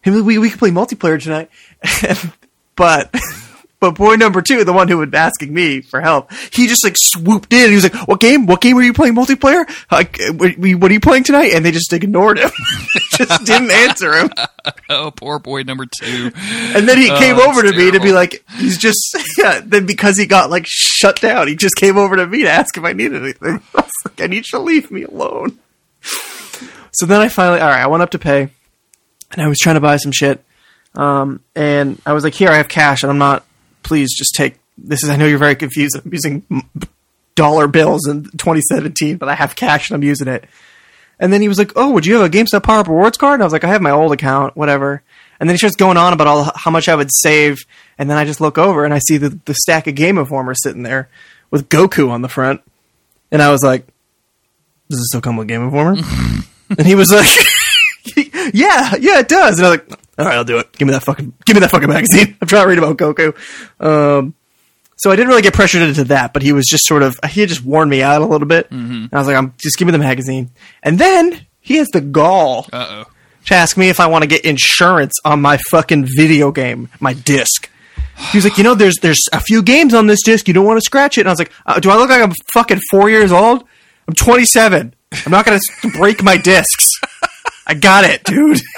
We 0.04 0.38
we 0.38 0.50
could 0.50 0.58
play 0.58 0.70
multiplayer 0.70 1.22
tonight, 1.22 1.48
but 2.76 3.14
but 3.82 3.96
boy 3.96 4.14
number 4.14 4.40
two, 4.40 4.62
the 4.62 4.72
one 4.72 4.86
who 4.86 4.98
was 4.98 5.12
asking 5.12 5.52
me 5.52 5.80
for 5.80 6.00
help, 6.00 6.32
he 6.52 6.68
just 6.68 6.84
like 6.84 6.94
swooped 6.96 7.52
in. 7.52 7.68
He 7.70 7.74
was 7.74 7.82
like, 7.82 8.06
"What 8.06 8.20
game? 8.20 8.46
What 8.46 8.60
game 8.60 8.78
are 8.78 8.82
you 8.82 8.92
playing 8.92 9.16
multiplayer? 9.16 9.68
Like, 9.90 10.20
what, 10.36 10.90
are 10.90 10.92
you 10.94 11.00
playing 11.00 11.24
tonight?" 11.24 11.52
And 11.52 11.64
they 11.64 11.72
just 11.72 11.92
ignored 11.92 12.38
him, 12.38 12.50
just 13.10 13.44
didn't 13.44 13.72
answer 13.72 14.14
him. 14.14 14.30
Oh, 14.88 15.10
poor 15.10 15.40
boy 15.40 15.62
number 15.62 15.86
two. 15.86 16.30
And 16.36 16.88
then 16.88 16.96
he 16.96 17.10
Oh, 17.10 17.18
came 17.18 17.36
over 17.40 17.62
to 17.62 17.70
it's 17.70 17.76
me 17.76 17.90
to 17.90 17.98
be 17.98 18.12
like, 18.12 18.44
he's 18.58 18.78
just, 18.78 19.16
yeah, 19.38 19.60
then 19.64 19.86
because 19.86 20.16
he 20.16 20.26
got 20.26 20.50
like 20.50 20.66
shut 20.68 21.20
down, 21.20 21.48
he 21.48 21.56
just 21.56 21.74
came 21.74 21.98
over 21.98 22.14
to 22.14 22.26
me 22.26 22.42
to 22.42 22.48
ask 22.48 22.76
if 22.76 22.84
I 22.84 22.92
needed 22.92 23.22
anything. 23.22 23.60
I 23.74 23.80
was 23.80 23.90
like, 24.04 24.20
I 24.20 24.26
need 24.28 24.36
you 24.46 24.58
to 24.58 24.60
leave 24.60 24.92
me 24.92 25.02
alone. 25.02 25.58
So 26.92 27.06
then 27.06 27.20
I 27.20 27.28
finally, 27.28 27.60
all 27.60 27.68
right, 27.70 27.82
I 27.82 27.86
went 27.88 28.04
up 28.04 28.10
to 28.10 28.20
pay 28.20 28.50
and 29.32 29.42
I 29.42 29.48
was 29.48 29.58
trying 29.58 29.74
to 29.74 29.80
buy 29.80 29.96
some 29.96 30.12
shit. 30.12 30.44
Um, 30.94 31.40
and 31.56 32.00
I 32.06 32.12
was 32.12 32.22
like, 32.22 32.34
here, 32.34 32.50
I 32.50 32.58
have 32.58 32.68
cash 32.68 33.02
and 33.02 33.10
I'm 33.10 33.18
not, 33.18 33.44
please 33.82 34.16
just 34.16 34.34
take, 34.34 34.58
this 34.78 35.02
is, 35.02 35.10
I 35.10 35.16
know 35.16 35.26
you're 35.26 35.38
very 35.38 35.54
confused. 35.56 36.00
I'm 36.02 36.12
using 36.12 36.42
dollar 37.34 37.68
bills 37.68 38.06
in 38.06 38.24
2017, 38.24 39.16
but 39.16 39.28
I 39.28 39.34
have 39.34 39.56
cash 39.56 39.90
and 39.90 39.96
I'm 39.96 40.02
using 40.02 40.28
it. 40.28 40.44
And 41.18 41.32
then 41.32 41.40
he 41.40 41.46
was 41.46 41.56
like, 41.56 41.72
"Oh, 41.76 41.92
would 41.92 42.04
you 42.04 42.16
have 42.16 42.26
a 42.26 42.36
GameStop 42.36 42.64
Power 42.64 42.80
Up 42.80 42.88
Rewards 42.88 43.16
card?" 43.16 43.34
And 43.34 43.44
I 43.44 43.46
was 43.46 43.52
like, 43.52 43.62
"I 43.62 43.68
have 43.68 43.80
my 43.80 43.92
old 43.92 44.12
account, 44.12 44.56
whatever." 44.56 45.02
And 45.38 45.48
then 45.48 45.54
he 45.54 45.58
starts 45.58 45.76
going 45.76 45.96
on 45.96 46.12
about 46.12 46.26
all 46.26 46.50
how 46.56 46.72
much 46.72 46.88
I 46.88 46.96
would 46.96 47.10
save, 47.12 47.64
and 47.96 48.10
then 48.10 48.18
I 48.18 48.24
just 48.24 48.40
look 48.40 48.58
over 48.58 48.84
and 48.84 48.92
I 48.92 48.98
see 48.98 49.18
the, 49.18 49.38
the 49.44 49.54
stack 49.54 49.86
of 49.86 49.94
Game 49.94 50.18
Informer 50.18 50.54
sitting 50.54 50.82
there 50.82 51.08
with 51.50 51.68
Goku 51.68 52.10
on 52.10 52.22
the 52.22 52.28
front, 52.28 52.60
and 53.30 53.40
I 53.40 53.52
was 53.52 53.62
like, 53.62 53.86
"Does 54.90 54.98
it 54.98 55.04
still 55.04 55.20
come 55.20 55.36
with 55.36 55.46
Game 55.46 55.62
Informer?" 55.62 55.94
and 56.76 56.86
he 56.86 56.96
was 56.96 57.12
like, 57.12 57.28
"Yeah, 58.52 58.94
yeah, 59.00 59.18
it 59.20 59.28
does." 59.28 59.58
And 59.58 59.66
I 59.66 59.70
was 59.70 59.78
like, 59.78 59.98
"All 60.18 60.26
right, 60.26 60.34
I'll 60.36 60.44
do 60.44 60.58
it. 60.58 60.72
Give 60.72 60.86
me 60.86 60.92
that 60.92 61.02
fucking, 61.04 61.32
give 61.44 61.54
me 61.56 61.60
that 61.60 61.70
fucking 61.70 61.88
magazine. 61.88 62.36
I'm 62.42 62.48
trying 62.48 62.62
to 62.62 62.68
read 62.68 62.78
about 62.78 62.96
Goku." 62.96 63.34
Um, 63.80 64.34
so 64.96 65.10
I 65.10 65.16
didn't 65.16 65.28
really 65.28 65.42
get 65.42 65.54
pressured 65.54 65.82
into 65.82 66.04
that, 66.04 66.32
but 66.32 66.42
he 66.42 66.52
was 66.52 66.66
just 66.66 66.86
sort 66.86 67.02
of 67.02 67.18
he 67.28 67.40
had 67.40 67.48
just 67.48 67.64
worn 67.64 67.88
me 67.88 68.02
out 68.02 68.22
a 68.22 68.26
little 68.26 68.46
bit. 68.46 68.70
And 68.70 69.08
I 69.12 69.18
was 69.18 69.26
like, 69.26 69.36
"I'm 69.36 69.54
just 69.58 69.76
give 69.78 69.86
me 69.86 69.92
the 69.92 69.98
magazine." 69.98 70.50
And 70.82 70.98
then 70.98 71.46
he 71.60 71.76
has 71.76 71.88
the 71.92 72.00
gall 72.00 72.66
Uh 72.72 72.86
oh. 73.06 73.10
to 73.46 73.54
ask 73.54 73.76
me 73.76 73.88
if 73.88 73.98
I 74.00 74.06
want 74.06 74.22
to 74.22 74.28
get 74.28 74.44
insurance 74.44 75.14
on 75.24 75.40
my 75.40 75.58
fucking 75.70 76.06
video 76.16 76.52
game, 76.52 76.88
my 77.00 77.12
disc. 77.14 77.68
He 78.30 78.36
was 78.38 78.44
like, 78.44 78.58
"You 78.58 78.64
know, 78.64 78.74
there's 78.74 78.96
there's 79.02 79.20
a 79.32 79.40
few 79.40 79.62
games 79.62 79.94
on 79.94 80.06
this 80.06 80.20
disc. 80.24 80.46
You 80.46 80.54
don't 80.54 80.66
want 80.66 80.76
to 80.76 80.84
scratch 80.84 81.18
it." 81.18 81.22
And 81.22 81.28
I 81.28 81.32
was 81.32 81.38
like, 81.40 81.52
uh, 81.66 81.80
"Do 81.80 81.90
I 81.90 81.96
look 81.96 82.10
like 82.10 82.22
I'm 82.22 82.32
fucking 82.52 82.80
four 82.90 83.08
years 83.10 83.32
old? 83.32 83.64
I'm 84.06 84.14
27. 84.14 84.94
I'm 85.26 85.32
not 85.32 85.44
gonna 85.46 85.58
break 85.96 86.22
my 86.22 86.36
discs. 86.36 86.88
I 87.72 87.74
got 87.74 88.04
it, 88.04 88.22
dude." 88.24 88.60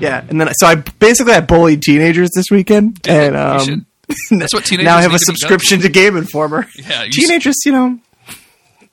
Yeah, 0.00 0.24
and 0.28 0.40
then 0.40 0.52
so 0.54 0.66
I 0.66 0.74
basically 0.74 1.32
I 1.32 1.40
bullied 1.40 1.80
teenagers 1.82 2.30
this 2.34 2.46
weekend, 2.50 2.98
and 3.06 3.36
um. 3.36 3.86
That's 4.30 4.52
what 4.52 4.64
teenagers 4.64 4.84
now 4.86 4.96
I 4.96 5.02
have 5.02 5.14
a 5.14 5.18
subscription 5.20 5.80
to 5.82 5.88
Game 5.88 6.16
Informer. 6.16 6.66
Yeah, 6.76 7.02
you 7.04 7.08
s- 7.08 7.14
teenagers, 7.14 7.54
you 7.64 7.70
know, 7.70 7.98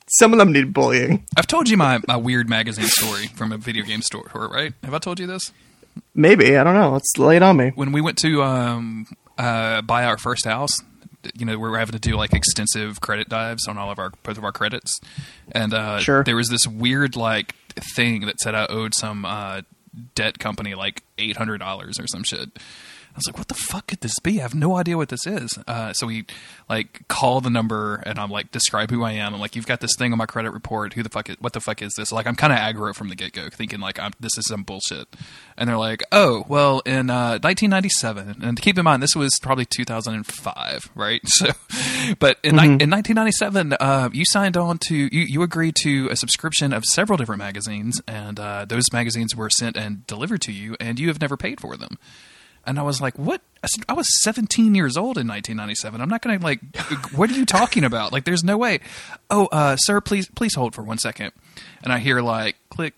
some 0.08 0.32
of 0.32 0.38
them 0.38 0.52
need 0.52 0.72
bullying. 0.72 1.26
I've 1.36 1.48
told 1.48 1.68
you 1.68 1.76
my, 1.76 1.98
my 2.06 2.16
weird 2.16 2.48
magazine 2.48 2.86
story 2.86 3.26
from 3.26 3.50
a 3.50 3.58
video 3.58 3.84
game 3.84 4.02
store, 4.02 4.30
right? 4.32 4.72
Have 4.84 4.94
I 4.94 4.98
told 4.98 5.18
you 5.18 5.26
this? 5.26 5.52
Maybe 6.14 6.56
I 6.56 6.62
don't 6.62 6.74
know. 6.74 6.92
Let's 6.92 7.12
lay 7.18 7.34
it 7.36 7.42
on 7.42 7.56
me. 7.56 7.72
When 7.74 7.90
we 7.90 8.00
went 8.00 8.16
to 8.18 8.42
um, 8.44 9.06
uh, 9.36 9.82
buy 9.82 10.04
our 10.04 10.16
first 10.16 10.44
house, 10.44 10.70
you 11.34 11.44
know, 11.46 11.52
we 11.58 11.68
were 11.68 11.78
having 11.78 11.92
to 11.92 11.98
do 11.98 12.16
like 12.16 12.32
extensive 12.32 13.00
credit 13.00 13.28
dives 13.28 13.66
on 13.68 13.76
all 13.78 13.90
of 13.90 13.98
our 13.98 14.10
both 14.22 14.38
of 14.38 14.44
our 14.44 14.52
credits, 14.52 14.98
and 15.52 15.72
uh, 15.74 15.98
Sure. 16.00 16.24
there 16.24 16.36
was 16.36 16.48
this 16.48 16.66
weird 16.66 17.16
like 17.16 17.54
thing 17.94 18.22
that 18.26 18.38
said 18.40 18.54
I 18.54 18.66
owed 18.66 18.94
some 18.94 19.24
uh, 19.24 19.62
debt 20.14 20.38
company 20.38 20.74
like 20.74 21.02
eight 21.18 21.36
hundred 21.36 21.58
dollars 21.58 21.98
or 22.00 22.06
some 22.06 22.22
shit. 22.24 22.58
I 23.12 23.16
was 23.16 23.26
like, 23.26 23.38
"What 23.38 23.48
the 23.48 23.54
fuck 23.54 23.88
could 23.88 24.00
this 24.00 24.18
be? 24.20 24.38
I 24.38 24.42
have 24.42 24.54
no 24.54 24.76
idea 24.76 24.96
what 24.96 25.08
this 25.08 25.26
is." 25.26 25.58
Uh, 25.66 25.92
so 25.92 26.06
we 26.06 26.26
like 26.68 27.06
call 27.08 27.40
the 27.40 27.50
number, 27.50 27.96
and 28.06 28.18
I'm 28.18 28.30
like, 28.30 28.50
describe 28.52 28.90
who 28.90 29.02
I 29.02 29.12
am. 29.12 29.34
I'm 29.34 29.40
like, 29.40 29.56
"You've 29.56 29.66
got 29.66 29.80
this 29.80 29.92
thing 29.98 30.12
on 30.12 30.18
my 30.18 30.26
credit 30.26 30.52
report. 30.52 30.94
Who 30.94 31.02
the 31.02 31.08
fuck? 31.08 31.28
Is, 31.28 31.36
what 31.40 31.52
the 31.52 31.60
fuck 31.60 31.82
is 31.82 31.94
this?" 31.94 32.12
Like, 32.12 32.26
I'm 32.26 32.36
kind 32.36 32.52
of 32.52 32.58
aggro 32.58 32.94
from 32.94 33.08
the 33.08 33.16
get 33.16 33.32
go, 33.32 33.48
thinking 33.48 33.80
like, 33.80 33.98
I'm, 33.98 34.12
"This 34.20 34.36
is 34.38 34.46
some 34.46 34.62
bullshit." 34.62 35.08
And 35.56 35.68
they're 35.68 35.76
like, 35.76 36.02
"Oh, 36.12 36.44
well, 36.48 36.80
in 36.86 37.10
uh, 37.10 37.38
1997." 37.42 38.42
And 38.42 38.60
keep 38.60 38.78
in 38.78 38.84
mind, 38.84 39.02
this 39.02 39.16
was 39.16 39.30
probably 39.42 39.64
2005, 39.66 40.90
right? 40.94 41.20
So, 41.30 41.52
but 42.18 42.38
in, 42.42 42.56
ni- 42.56 42.64
in 42.64 42.90
1997, 42.90 43.74
uh, 43.74 44.10
you 44.12 44.24
signed 44.26 44.56
on 44.56 44.78
to 44.88 44.94
you, 44.94 45.08
you 45.10 45.42
agreed 45.42 45.74
to 45.82 46.08
a 46.10 46.16
subscription 46.16 46.72
of 46.72 46.84
several 46.84 47.16
different 47.16 47.38
magazines, 47.38 48.00
and 48.06 48.38
uh, 48.38 48.64
those 48.66 48.84
magazines 48.92 49.34
were 49.34 49.48
sent 49.48 49.76
and 49.76 50.06
delivered 50.06 50.42
to 50.42 50.52
you, 50.52 50.76
and 50.80 50.98
you 50.98 51.08
have 51.08 51.20
never 51.20 51.36
paid 51.36 51.60
for 51.60 51.76
them. 51.76 51.98
And 52.66 52.78
I 52.78 52.82
was 52.82 53.00
like, 53.00 53.18
"What?" 53.18 53.40
I, 53.88 53.92
was 53.92 54.06
17 54.22 54.74
years 54.74 54.96
old 54.96 55.18
in 55.18 55.26
1997. 55.26 56.00
I'm 56.00 56.08
not 56.08 56.22
going 56.22 56.38
to 56.38 56.44
like. 56.44 56.60
what 57.14 57.30
are 57.30 57.34
you 57.34 57.44
talking 57.44 57.84
about? 57.84 58.12
Like, 58.12 58.24
there's 58.24 58.44
no 58.44 58.56
way. 58.56 58.80
Oh, 59.30 59.46
uh, 59.46 59.76
sir, 59.76 60.00
please, 60.00 60.28
please 60.28 60.54
hold 60.54 60.74
for 60.74 60.82
one 60.82 60.98
second. 60.98 61.32
And 61.82 61.92
I 61.92 61.98
hear 61.98 62.20
like 62.20 62.56
click, 62.70 62.94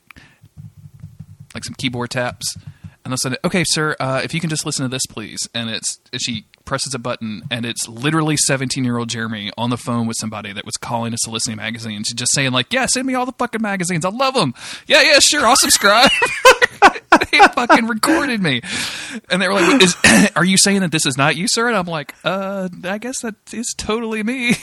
like 1.54 1.64
some 1.64 1.74
keyboard 1.74 2.10
taps, 2.10 2.56
and 3.04 3.12
I 3.12 3.16
said, 3.16 3.36
"Okay, 3.44 3.64
sir, 3.66 3.96
uh, 3.98 4.20
if 4.22 4.34
you 4.34 4.40
can 4.40 4.50
just 4.50 4.64
listen 4.64 4.84
to 4.84 4.88
this, 4.88 5.06
please." 5.08 5.48
And 5.54 5.70
it's 5.70 6.00
she 6.18 6.46
presses 6.64 6.94
a 6.94 6.98
button, 6.98 7.42
and 7.50 7.66
it's 7.66 7.88
literally 7.88 8.36
17 8.36 8.84
year 8.84 8.98
old 8.98 9.08
Jeremy 9.08 9.50
on 9.56 9.70
the 9.70 9.76
phone 9.76 10.06
with 10.06 10.16
somebody 10.18 10.52
that 10.52 10.64
was 10.64 10.76
calling 10.76 11.12
a 11.14 11.18
soliciting 11.18 11.56
magazines, 11.56 12.12
just 12.12 12.32
saying 12.32 12.52
like, 12.52 12.72
"Yeah, 12.72 12.86
send 12.86 13.06
me 13.06 13.14
all 13.14 13.26
the 13.26 13.32
fucking 13.32 13.62
magazines. 13.62 14.04
I 14.04 14.10
love 14.10 14.34
them. 14.34 14.54
Yeah, 14.86 15.02
yeah, 15.02 15.18
sure, 15.20 15.46
I'll 15.46 15.56
subscribe." 15.56 16.10
they 17.30 17.38
fucking 17.38 17.86
recorded 17.86 18.42
me, 18.42 18.62
and 19.30 19.40
they 19.40 19.48
were 19.48 19.54
like, 19.54 19.82
is, 19.82 19.96
"Are 20.36 20.44
you 20.44 20.56
saying 20.58 20.80
that 20.80 20.92
this 20.92 21.06
is 21.06 21.16
not 21.16 21.36
you, 21.36 21.46
sir?" 21.48 21.68
And 21.68 21.76
I'm 21.76 21.86
like, 21.86 22.14
"Uh, 22.24 22.68
I 22.84 22.98
guess 22.98 23.20
that 23.22 23.34
is 23.52 23.74
totally 23.76 24.22
me." 24.22 24.54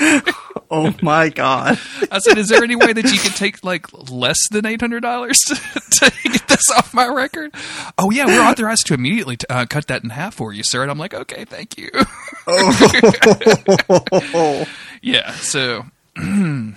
Oh 0.70 0.94
my 1.00 1.30
god. 1.30 1.78
I 2.10 2.18
said, 2.18 2.38
"Is 2.38 2.48
there 2.48 2.62
any 2.62 2.76
way 2.76 2.92
that 2.92 3.10
you 3.10 3.18
could 3.18 3.34
take 3.34 3.64
like 3.64 3.86
less 4.10 4.38
than 4.50 4.66
eight 4.66 4.80
hundred 4.80 5.00
dollars 5.00 5.38
to, 5.90 6.12
get 6.24 6.48
this 6.48 6.70
off 6.76 6.92
my 6.92 7.06
record?" 7.06 7.54
Oh 7.96 8.10
yeah, 8.10 8.26
we're 8.26 8.42
authorized 8.42 8.86
to 8.86 8.94
immediately 8.94 9.36
t- 9.36 9.46
uh, 9.48 9.66
cut 9.66 9.86
that 9.86 10.04
in 10.04 10.10
half 10.10 10.34
for 10.34 10.52
you, 10.52 10.62
sir. 10.62 10.82
And 10.82 10.90
I'm 10.90 10.98
like, 10.98 11.14
"Okay, 11.14 11.44
thank 11.44 11.78
you." 11.78 11.90
Oh, 12.46 12.68
yeah, 15.02 15.32
so 15.32 15.86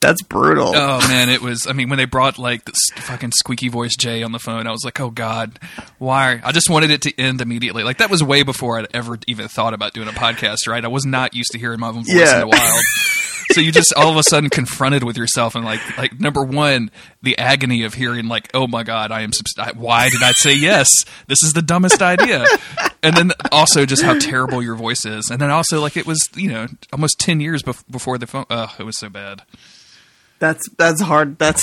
that's 0.00 0.22
brutal. 0.22 0.72
Oh 0.74 0.98
man, 1.08 1.28
it 1.28 1.40
was. 1.42 1.66
I 1.68 1.72
mean, 1.72 1.88
when 1.88 1.96
they 1.98 2.04
brought 2.04 2.38
like 2.38 2.64
this 2.64 2.78
fucking 2.96 3.32
squeaky 3.32 3.68
voice 3.68 3.96
Jay 3.96 4.22
on 4.22 4.32
the 4.32 4.38
phone, 4.38 4.66
I 4.66 4.70
was 4.70 4.82
like, 4.84 5.00
"Oh 5.00 5.10
God, 5.10 5.58
why?" 5.98 6.40
I 6.44 6.52
just 6.52 6.70
wanted 6.70 6.90
it 6.90 7.02
to 7.02 7.20
end 7.20 7.40
immediately. 7.40 7.82
Like 7.82 7.98
that 7.98 8.10
was 8.10 8.22
way 8.22 8.42
before 8.42 8.78
I'd 8.78 8.88
ever 8.94 9.18
even 9.26 9.48
thought 9.48 9.74
about 9.74 9.92
doing 9.94 10.08
a 10.08 10.12
podcast. 10.12 10.66
Right? 10.68 10.84
I 10.84 10.88
was 10.88 11.04
not 11.04 11.34
used 11.34 11.50
to 11.52 11.58
hearing 11.58 11.80
my 11.80 11.88
own 11.88 12.04
voice 12.04 12.08
Yeah. 12.08 12.34
in 12.34 12.40
the 12.40 12.46
wild. 12.48 12.82
so 13.52 13.60
you 13.62 13.72
just 13.72 13.94
all 13.94 14.10
of 14.10 14.16
a 14.16 14.22
sudden 14.22 14.50
confronted 14.50 15.02
with 15.02 15.16
yourself 15.16 15.54
and 15.54 15.64
like, 15.64 15.80
like 15.96 16.20
number 16.20 16.44
one, 16.44 16.90
the 17.22 17.36
agony 17.38 17.82
of 17.84 17.94
hearing 17.94 18.28
like, 18.28 18.50
"Oh 18.54 18.66
my 18.66 18.82
God, 18.82 19.10
I 19.10 19.22
am. 19.22 19.30
Subst- 19.30 19.74
why 19.76 20.10
did 20.10 20.22
I 20.22 20.32
say 20.32 20.54
yes? 20.54 20.88
This 21.26 21.42
is 21.42 21.52
the 21.54 21.62
dumbest 21.62 22.02
idea." 22.02 22.44
And 23.02 23.16
then 23.16 23.32
also 23.52 23.86
just 23.86 24.02
how 24.02 24.18
terrible 24.18 24.60
your 24.62 24.74
voice 24.74 25.04
is, 25.04 25.30
and 25.30 25.40
then 25.40 25.50
also 25.50 25.80
like 25.80 25.96
it 25.96 26.04
was, 26.06 26.18
you 26.34 26.50
know, 26.50 26.66
almost 26.92 27.18
ten 27.20 27.40
years 27.40 27.62
bef- 27.62 27.84
before 27.90 28.18
the 28.18 28.26
phone. 28.26 28.44
Oh, 28.50 28.74
it 28.78 28.82
was 28.82 28.98
so 28.98 29.08
bad. 29.08 29.42
That's 30.38 30.68
that's 30.76 31.00
hard. 31.02 31.38
That's 31.38 31.62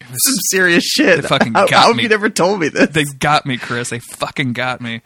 some 0.00 0.34
serious 0.50 0.84
shit. 0.84 1.22
They 1.22 1.28
fucking 1.28 1.54
how, 1.54 1.66
got 1.66 1.72
how 1.72 1.86
have 1.88 1.96
me. 1.96 2.02
you 2.04 2.08
never 2.08 2.28
told 2.28 2.60
me 2.60 2.68
this? 2.68 2.90
They 2.90 3.04
got 3.04 3.46
me, 3.46 3.56
Chris. 3.58 3.90
They 3.90 4.00
fucking 4.00 4.52
got 4.52 4.80
me. 4.80 5.02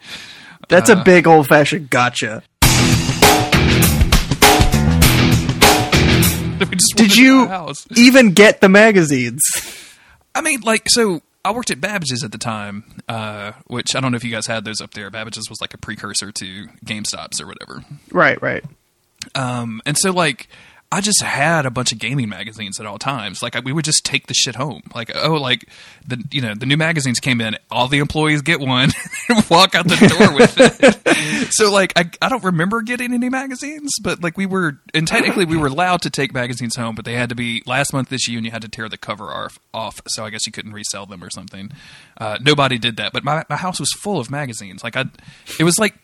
That's 0.67 0.89
uh, 0.89 0.97
a 0.97 1.03
big 1.03 1.27
old 1.27 1.47
fashioned 1.47 1.89
gotcha. 1.89 2.43
Did 6.95 7.15
you 7.15 7.49
even 7.95 8.31
get 8.31 8.61
the 8.61 8.69
magazines? 8.69 9.43
I 10.33 10.41
mean, 10.41 10.61
like, 10.61 10.89
so 10.89 11.21
I 11.43 11.51
worked 11.51 11.69
at 11.69 11.79
Babbage's 11.79 12.23
at 12.23 12.31
the 12.31 12.37
time, 12.37 13.01
uh, 13.07 13.51
which 13.67 13.95
I 13.95 13.99
don't 13.99 14.11
know 14.11 14.15
if 14.15 14.23
you 14.23 14.31
guys 14.31 14.47
had 14.47 14.65
those 14.65 14.81
up 14.81 14.93
there. 14.93 15.09
Babbage's 15.09 15.49
was 15.49 15.59
like 15.61 15.73
a 15.73 15.77
precursor 15.77 16.31
to 16.31 16.67
GameStop's 16.85 17.39
or 17.41 17.47
whatever. 17.47 17.83
Right, 18.11 18.41
right. 18.41 18.63
Um, 19.35 19.81
and 19.85 19.97
so 19.97 20.11
like 20.11 20.47
I 20.91 21.01
just 21.01 21.21
had 21.21 21.65
a 21.65 21.71
bunch 21.71 21.91
of 21.91 21.99
gaming 21.99 22.29
magazines 22.29 22.79
at 22.79 22.85
all 22.85 22.97
times. 22.97 23.41
Like 23.41 23.55
I, 23.55 23.59
we 23.59 23.73
would 23.73 23.85
just 23.85 24.05
take 24.05 24.27
the 24.27 24.33
shit 24.33 24.55
home. 24.55 24.81
Like 24.93 25.11
oh, 25.15 25.33
like 25.33 25.67
the 26.07 26.23
you 26.31 26.41
know 26.41 26.53
the 26.53 26.65
new 26.65 26.77
magazines 26.77 27.19
came 27.19 27.41
in, 27.41 27.57
all 27.71 27.87
the 27.87 27.97
employees 27.97 28.41
get 28.41 28.59
one 28.59 28.91
and 29.29 29.49
walk 29.49 29.75
out 29.75 29.87
the 29.87 29.95
door 29.95 30.35
with 30.35 30.55
it. 30.57 31.53
so 31.53 31.71
like 31.71 31.93
I 31.95 32.09
I 32.21 32.29
don't 32.29 32.43
remember 32.43 32.81
getting 32.81 33.13
any 33.13 33.29
magazines, 33.29 33.91
but 34.01 34.21
like 34.23 34.37
we 34.37 34.45
were 34.45 34.79
and 34.93 35.07
technically 35.07 35.45
we 35.45 35.57
were 35.57 35.67
allowed 35.67 36.03
to 36.03 36.09
take 36.09 36.33
magazines 36.33 36.75
home, 36.75 36.95
but 36.95 37.03
they 37.03 37.15
had 37.15 37.29
to 37.29 37.35
be 37.35 37.63
last 37.65 37.91
month 37.91 38.09
this 38.09 38.27
year, 38.27 38.37
and 38.37 38.45
you 38.45 38.51
had 38.51 38.61
to 38.61 38.69
tear 38.69 38.87
the 38.87 38.97
cover 38.97 39.25
off. 39.25 39.59
off 39.73 39.99
so 40.07 40.23
I 40.23 40.29
guess 40.29 40.45
you 40.45 40.51
couldn't 40.51 40.73
resell 40.73 41.05
them 41.05 41.23
or 41.23 41.29
something. 41.29 41.71
Uh, 42.17 42.37
nobody 42.41 42.77
did 42.77 42.97
that, 42.97 43.11
but 43.11 43.23
my 43.23 43.43
my 43.49 43.57
house 43.57 43.79
was 43.79 43.91
full 43.97 44.19
of 44.19 44.29
magazines. 44.29 44.83
Like 44.83 44.95
I, 44.95 45.05
it 45.59 45.63
was 45.63 45.79
like 45.79 45.95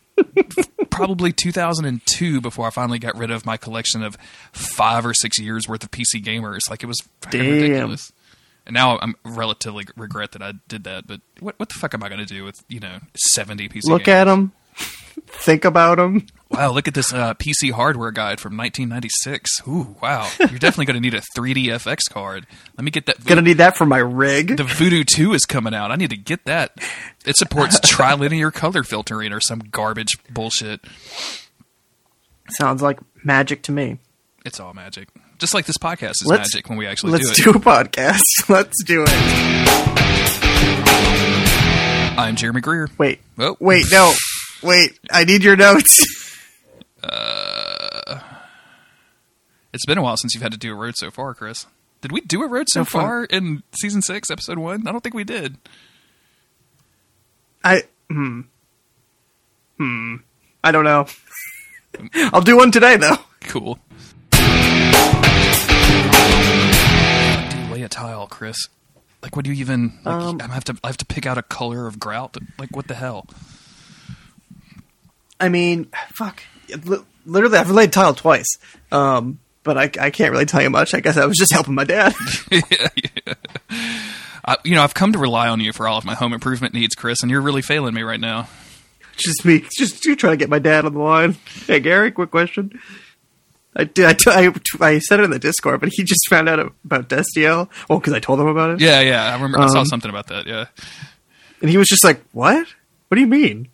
probably 0.91 1.31
2002 1.31 2.41
before 2.41 2.67
I 2.67 2.69
finally 2.69 2.99
got 2.99 3.17
rid 3.17 3.31
of 3.31 3.45
my 3.45 3.57
collection 3.57 4.03
of 4.03 4.17
five 4.51 5.05
or 5.05 5.13
six 5.13 5.39
years 5.39 5.67
worth 5.67 5.83
of 5.83 5.91
PC 5.91 6.23
gamers. 6.23 6.69
Like 6.69 6.83
it 6.83 6.87
was 6.87 6.99
Damn. 7.29 7.41
ridiculous. 7.45 8.11
And 8.67 8.75
now 8.75 8.99
I'm 9.01 9.15
relatively 9.25 9.85
regret 9.97 10.33
that 10.33 10.43
I 10.43 10.53
did 10.67 10.83
that. 10.83 11.07
But 11.07 11.21
what 11.39 11.57
what 11.59 11.69
the 11.69 11.75
fuck 11.75 11.93
am 11.95 12.03
I 12.03 12.09
going 12.09 12.19
to 12.19 12.25
do 12.25 12.43
with 12.43 12.63
you 12.67 12.79
know 12.79 12.99
70 13.15 13.69
PC? 13.69 13.85
Look 13.85 14.03
gamers? 14.03 14.07
at 14.07 14.23
them. 14.25 14.51
Think 15.27 15.65
about 15.65 15.97
them. 15.97 16.25
Wow, 16.49 16.71
look 16.73 16.87
at 16.87 16.93
this 16.93 17.13
uh, 17.13 17.33
PC 17.35 17.71
hardware 17.71 18.11
guide 18.11 18.41
from 18.41 18.57
1996. 18.57 19.61
Ooh, 19.67 19.95
wow. 20.01 20.29
You're 20.39 20.59
definitely 20.59 20.85
going 20.85 20.95
to 20.95 20.99
need 21.01 21.13
a 21.13 21.21
3dfx 21.37 22.09
card. 22.11 22.45
Let 22.77 22.83
me 22.83 22.91
get 22.91 23.05
that. 23.05 23.23
Gonna 23.23 23.41
need 23.41 23.59
that 23.59 23.77
for 23.77 23.85
my 23.85 23.99
rig. 23.99 24.57
the 24.57 24.65
Voodoo 24.65 25.05
2 25.05 25.33
is 25.33 25.45
coming 25.45 25.73
out. 25.73 25.91
I 25.91 25.95
need 25.95 26.09
to 26.09 26.17
get 26.17 26.43
that. 26.45 26.71
It 27.25 27.37
supports 27.37 27.79
trilinear 27.83 28.53
color 28.53 28.83
filtering 28.83 29.31
or 29.31 29.39
some 29.39 29.59
garbage 29.59 30.17
bullshit. 30.29 30.81
Sounds 32.49 32.81
like 32.81 32.99
magic 33.23 33.61
to 33.63 33.71
me. 33.71 33.99
It's 34.45 34.59
all 34.59 34.73
magic. 34.73 35.07
Just 35.39 35.53
like 35.53 35.65
this 35.65 35.77
podcast 35.77 36.21
is 36.21 36.25
Let's- 36.25 36.53
magic 36.53 36.67
when 36.69 36.77
we 36.77 36.85
actually 36.85 37.13
Let's 37.13 37.31
do 37.31 37.43
do, 37.45 37.49
a 37.51 37.61
podcast. 37.61 38.21
Let's 38.49 38.83
do 38.83 39.03
it. 39.07 39.09
I'm 42.17 42.35
Jeremy 42.35 42.59
Greer. 42.61 42.89
Wait. 42.97 43.21
Oh. 43.39 43.55
Wait, 43.59 43.85
no. 43.91 44.11
Wait. 44.61 44.99
I 45.11 45.23
need 45.25 45.43
your 45.43 45.55
notes. 45.55 46.05
It's 49.73 49.85
been 49.85 49.97
a 49.97 50.01
while 50.01 50.17
since 50.17 50.33
you've 50.33 50.43
had 50.43 50.51
to 50.51 50.57
do 50.57 50.73
a 50.73 50.75
road 50.75 50.95
so 50.97 51.09
far, 51.11 51.33
Chris. 51.33 51.65
Did 52.01 52.11
we 52.11 52.19
do 52.21 52.43
a 52.43 52.47
road 52.47 52.67
so 52.69 52.83
far. 52.83 53.23
in 53.23 53.63
season 53.79 54.01
six, 54.01 54.29
episode 54.29 54.57
one? 54.57 54.85
I 54.85 54.91
don't 54.91 55.01
think 55.01 55.15
we 55.15 55.23
did. 55.23 55.57
I 57.63 57.83
hmm. 58.09 58.41
Hmm. 59.77 60.15
I 60.63 60.71
don't 60.73 60.83
know. 60.83 61.05
I'll 62.33 62.41
do 62.41 62.57
one 62.57 62.71
today 62.71 62.97
though. 62.97 63.15
Cool. 63.41 63.79
Do 64.31 64.37
you 67.57 67.73
lay 67.73 67.83
a 67.83 67.89
tile, 67.89 68.27
Chris? 68.27 68.67
Like, 69.21 69.35
what 69.35 69.45
do 69.45 69.51
you 69.53 69.59
even? 69.61 69.99
Like, 70.03 70.15
Um, 70.15 70.41
I 70.41 70.47
have 70.53 70.65
to. 70.65 70.75
I 70.83 70.87
have 70.87 70.97
to 70.97 71.05
pick 71.05 71.25
out 71.25 71.37
a 71.37 71.43
color 71.43 71.87
of 71.87 71.97
grout. 71.99 72.35
Like, 72.57 72.75
what 72.75 72.87
the 72.87 72.95
hell? 72.95 73.25
I 75.41 75.49
mean, 75.49 75.87
fuck. 76.13 76.43
Literally, 77.25 77.57
I've 77.57 77.69
laid 77.71 77.91
tile 77.91 78.13
twice. 78.13 78.47
Um, 78.91 79.39
but 79.63 79.77
I, 79.77 79.83
I 79.99 80.09
can't 80.09 80.31
really 80.31 80.45
tell 80.45 80.61
you 80.61 80.69
much. 80.69 80.93
I 80.93 81.01
guess 81.01 81.17
I 81.17 81.25
was 81.25 81.37
just 81.37 81.51
helping 81.53 81.75
my 81.75 81.83
dad. 81.83 82.13
yeah, 82.51 82.61
yeah. 82.95 83.33
I, 84.45 84.57
you 84.63 84.73
know, 84.75 84.83
I've 84.83 84.93
come 84.93 85.13
to 85.13 85.19
rely 85.19 85.49
on 85.49 85.59
you 85.59 85.71
for 85.73 85.87
all 85.87 85.97
of 85.97 86.05
my 86.05 86.15
home 86.15 86.33
improvement 86.33 86.73
needs, 86.73 86.95
Chris, 86.95 87.21
and 87.21 87.29
you're 87.29 87.41
really 87.41 87.61
failing 87.61 87.93
me 87.93 88.01
right 88.01 88.19
now. 88.19 88.47
just 89.17 89.45
me, 89.45 89.63
just 89.77 90.03
you 90.05 90.15
trying 90.15 90.33
to 90.33 90.37
get 90.37 90.49
my 90.49 90.57
dad 90.59 90.85
on 90.85 90.93
the 90.93 90.99
line. 90.99 91.37
Hey, 91.67 91.79
Gary, 91.79 92.11
quick 92.11 92.31
question. 92.31 92.79
I 93.75 93.83
did. 93.85 94.05
I, 94.27 94.47
I, 94.47 94.53
I 94.81 94.99
said 94.99 95.19
it 95.19 95.23
in 95.23 95.29
the 95.31 95.39
Discord, 95.39 95.79
but 95.79 95.89
he 95.93 96.03
just 96.03 96.27
found 96.29 96.49
out 96.49 96.59
about 96.83 97.07
Destiel. 97.07 97.69
Oh, 97.89 97.99
because 97.99 98.13
I 98.13 98.19
told 98.19 98.39
him 98.39 98.47
about 98.47 98.71
it. 98.71 98.81
Yeah, 98.81 98.99
yeah. 99.01 99.25
I 99.29 99.33
remember. 99.35 99.59
I 99.59 99.67
saw 99.67 99.79
Um, 99.81 99.85
something 99.85 100.09
about 100.09 100.27
that. 100.27 100.47
Yeah. 100.47 100.65
and 101.61 101.69
he 101.69 101.77
was 101.77 101.87
just 101.87 102.03
like, 102.03 102.21
"What? 102.31 102.67
What 103.07 103.15
do 103.15 103.21
you 103.21 103.27
mean?" 103.27 103.69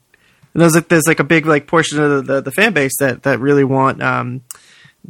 And 0.57 0.63
there's 0.63 0.73
like 0.73 0.87
there's 0.87 1.05
like 1.05 1.19
a 1.19 1.23
big 1.23 1.45
like 1.45 1.67
portion 1.67 2.01
of 2.01 2.25
the, 2.25 2.33
the, 2.33 2.41
the 2.41 2.51
fan 2.51 2.73
base 2.73 2.97
that 2.97 3.21
that 3.23 3.39
really 3.39 3.63
want 3.63 4.01
um, 4.01 4.41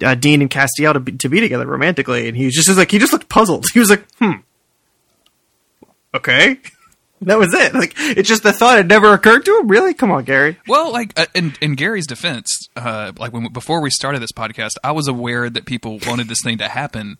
uh, 0.03 0.13
Dean 0.13 0.41
and 0.41 0.51
Castiel 0.51 0.91
to 0.91 0.99
be, 0.99 1.13
to 1.13 1.29
be 1.29 1.39
together 1.39 1.65
romantically, 1.65 2.27
and 2.27 2.35
he 2.35 2.43
was 2.43 2.53
just, 2.53 2.67
just 2.67 2.77
like 2.77 2.91
he 2.91 2.99
just 2.99 3.13
looked 3.13 3.29
puzzled. 3.29 3.65
He 3.73 3.79
was 3.79 3.89
like, 3.89 4.03
"Hmm, 4.19 4.41
okay." 6.13 6.59
That 7.21 7.39
was 7.39 7.51
it. 7.51 7.73
Like 7.73 7.95
it's 7.97 8.29
just 8.29 8.43
the 8.43 8.53
thought 8.53 8.77
had 8.77 8.87
never 8.87 9.11
occurred 9.11 9.43
to 9.45 9.57
him. 9.57 9.67
Really? 9.67 9.95
Come 9.95 10.11
on, 10.11 10.23
Gary. 10.23 10.55
Well, 10.67 10.91
like 10.91 11.19
uh, 11.19 11.25
in 11.33 11.55
in 11.61 11.73
Gary's 11.73 12.05
defense, 12.05 12.55
uh, 12.75 13.11
like 13.17 13.33
when 13.33 13.51
before 13.51 13.81
we 13.81 13.89
started 13.89 14.21
this 14.21 14.31
podcast, 14.31 14.73
I 14.83 14.91
was 14.91 15.07
aware 15.07 15.49
that 15.49 15.65
people 15.65 15.97
wanted 16.05 16.27
this 16.27 16.43
thing 16.43 16.59
to 16.59 16.67
happen, 16.67 17.17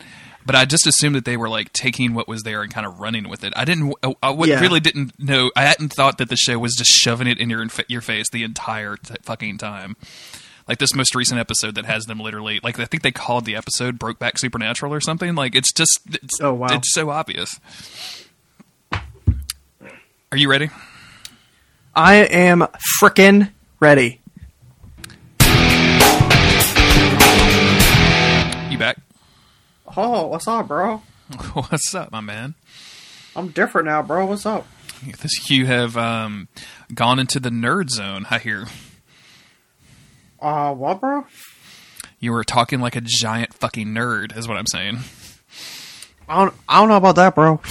but 0.48 0.56
I 0.56 0.66
just 0.66 0.88
assumed 0.88 1.16
that 1.16 1.26
they 1.26 1.38
were 1.38 1.50
like 1.50 1.72
taking 1.74 2.14
what 2.16 2.28
was 2.28 2.42
there 2.44 2.64
and 2.64 2.74
kind 2.74 2.88
of 2.88 3.00
running 3.00 3.30
with 3.30 3.44
it. 3.44 3.54
I 3.56 3.66
didn't. 3.66 3.94
Uh, 4.02 4.14
I, 4.24 4.32
I 4.32 4.46
Yeah. 4.46 4.62
really 4.62 4.80
didn't 4.80 5.12
know. 5.20 5.52
I 5.56 5.64
hadn't 5.64 5.94
thought 5.94 6.18
that 6.18 6.30
the 6.30 6.36
show 6.38 6.58
was 6.58 6.74
just 6.76 6.90
shoving 6.90 7.28
it 7.28 7.38
in 7.38 7.50
your 7.50 7.64
your 7.88 8.02
face 8.02 8.30
the 8.32 8.44
entire 8.44 8.96
t- 8.98 9.14
fucking 9.24 9.58
time. 9.60 9.96
Like 10.68 10.80
this 10.80 10.96
most 10.96 11.14
recent 11.16 11.40
episode 11.40 11.76
that 11.76 11.86
has 11.86 12.06
them 12.06 12.20
literally 12.20 12.60
like 12.64 12.80
I 12.80 12.86
think 12.86 13.04
they 13.04 13.12
called 13.12 13.46
the 13.46 13.56
episode 13.56 14.00
"Brokeback 14.00 14.38
Supernatural" 14.40 14.94
or 14.94 15.00
something. 15.02 15.36
Like 15.36 15.54
it's 15.56 15.72
just 15.72 16.00
it's, 16.12 16.42
Oh, 16.42 16.54
wow. 16.54 16.68
it's 16.72 16.94
so 16.94 17.10
obvious. 17.10 17.60
Are 20.32 20.38
you 20.38 20.50
ready? 20.50 20.70
I 21.96 22.16
am 22.16 22.66
frickin' 23.02 23.52
ready. 23.80 24.20
You 28.70 28.78
back? 28.78 28.98
Oh, 30.00 30.28
what's 30.28 30.48
up, 30.48 30.68
bro? 30.68 31.02
What's 31.54 31.94
up, 31.96 32.12
my 32.12 32.22
man? 32.22 32.54
I'm 33.36 33.50
different 33.50 33.88
now, 33.88 34.02
bro. 34.04 34.26
What's 34.28 34.46
up? 34.46 34.66
This 35.22 35.50
you 35.50 35.66
have 35.66 35.98
um, 35.98 36.48
gone 36.94 37.20
into 37.20 37.40
the 37.40 37.50
nerd 37.50 37.90
zone. 37.90 38.26
I 38.30 38.38
hear 38.40 38.68
Uh, 40.40 40.74
what, 40.74 41.02
bro? 41.02 41.26
you 42.20 42.32
were 42.32 42.44
talking 42.44 42.80
like 42.80 42.96
a 42.96 43.02
giant 43.02 43.54
fucking 43.56 43.88
nerd. 43.88 44.38
Is 44.38 44.48
what 44.48 44.56
I'm 44.58 44.68
saying. 44.68 45.00
I 46.30 46.46
don't, 46.46 46.54
I 46.70 46.80
don't 46.80 46.90
know 46.90 46.98
about 46.98 47.16
that, 47.18 47.36
bro. 47.36 47.60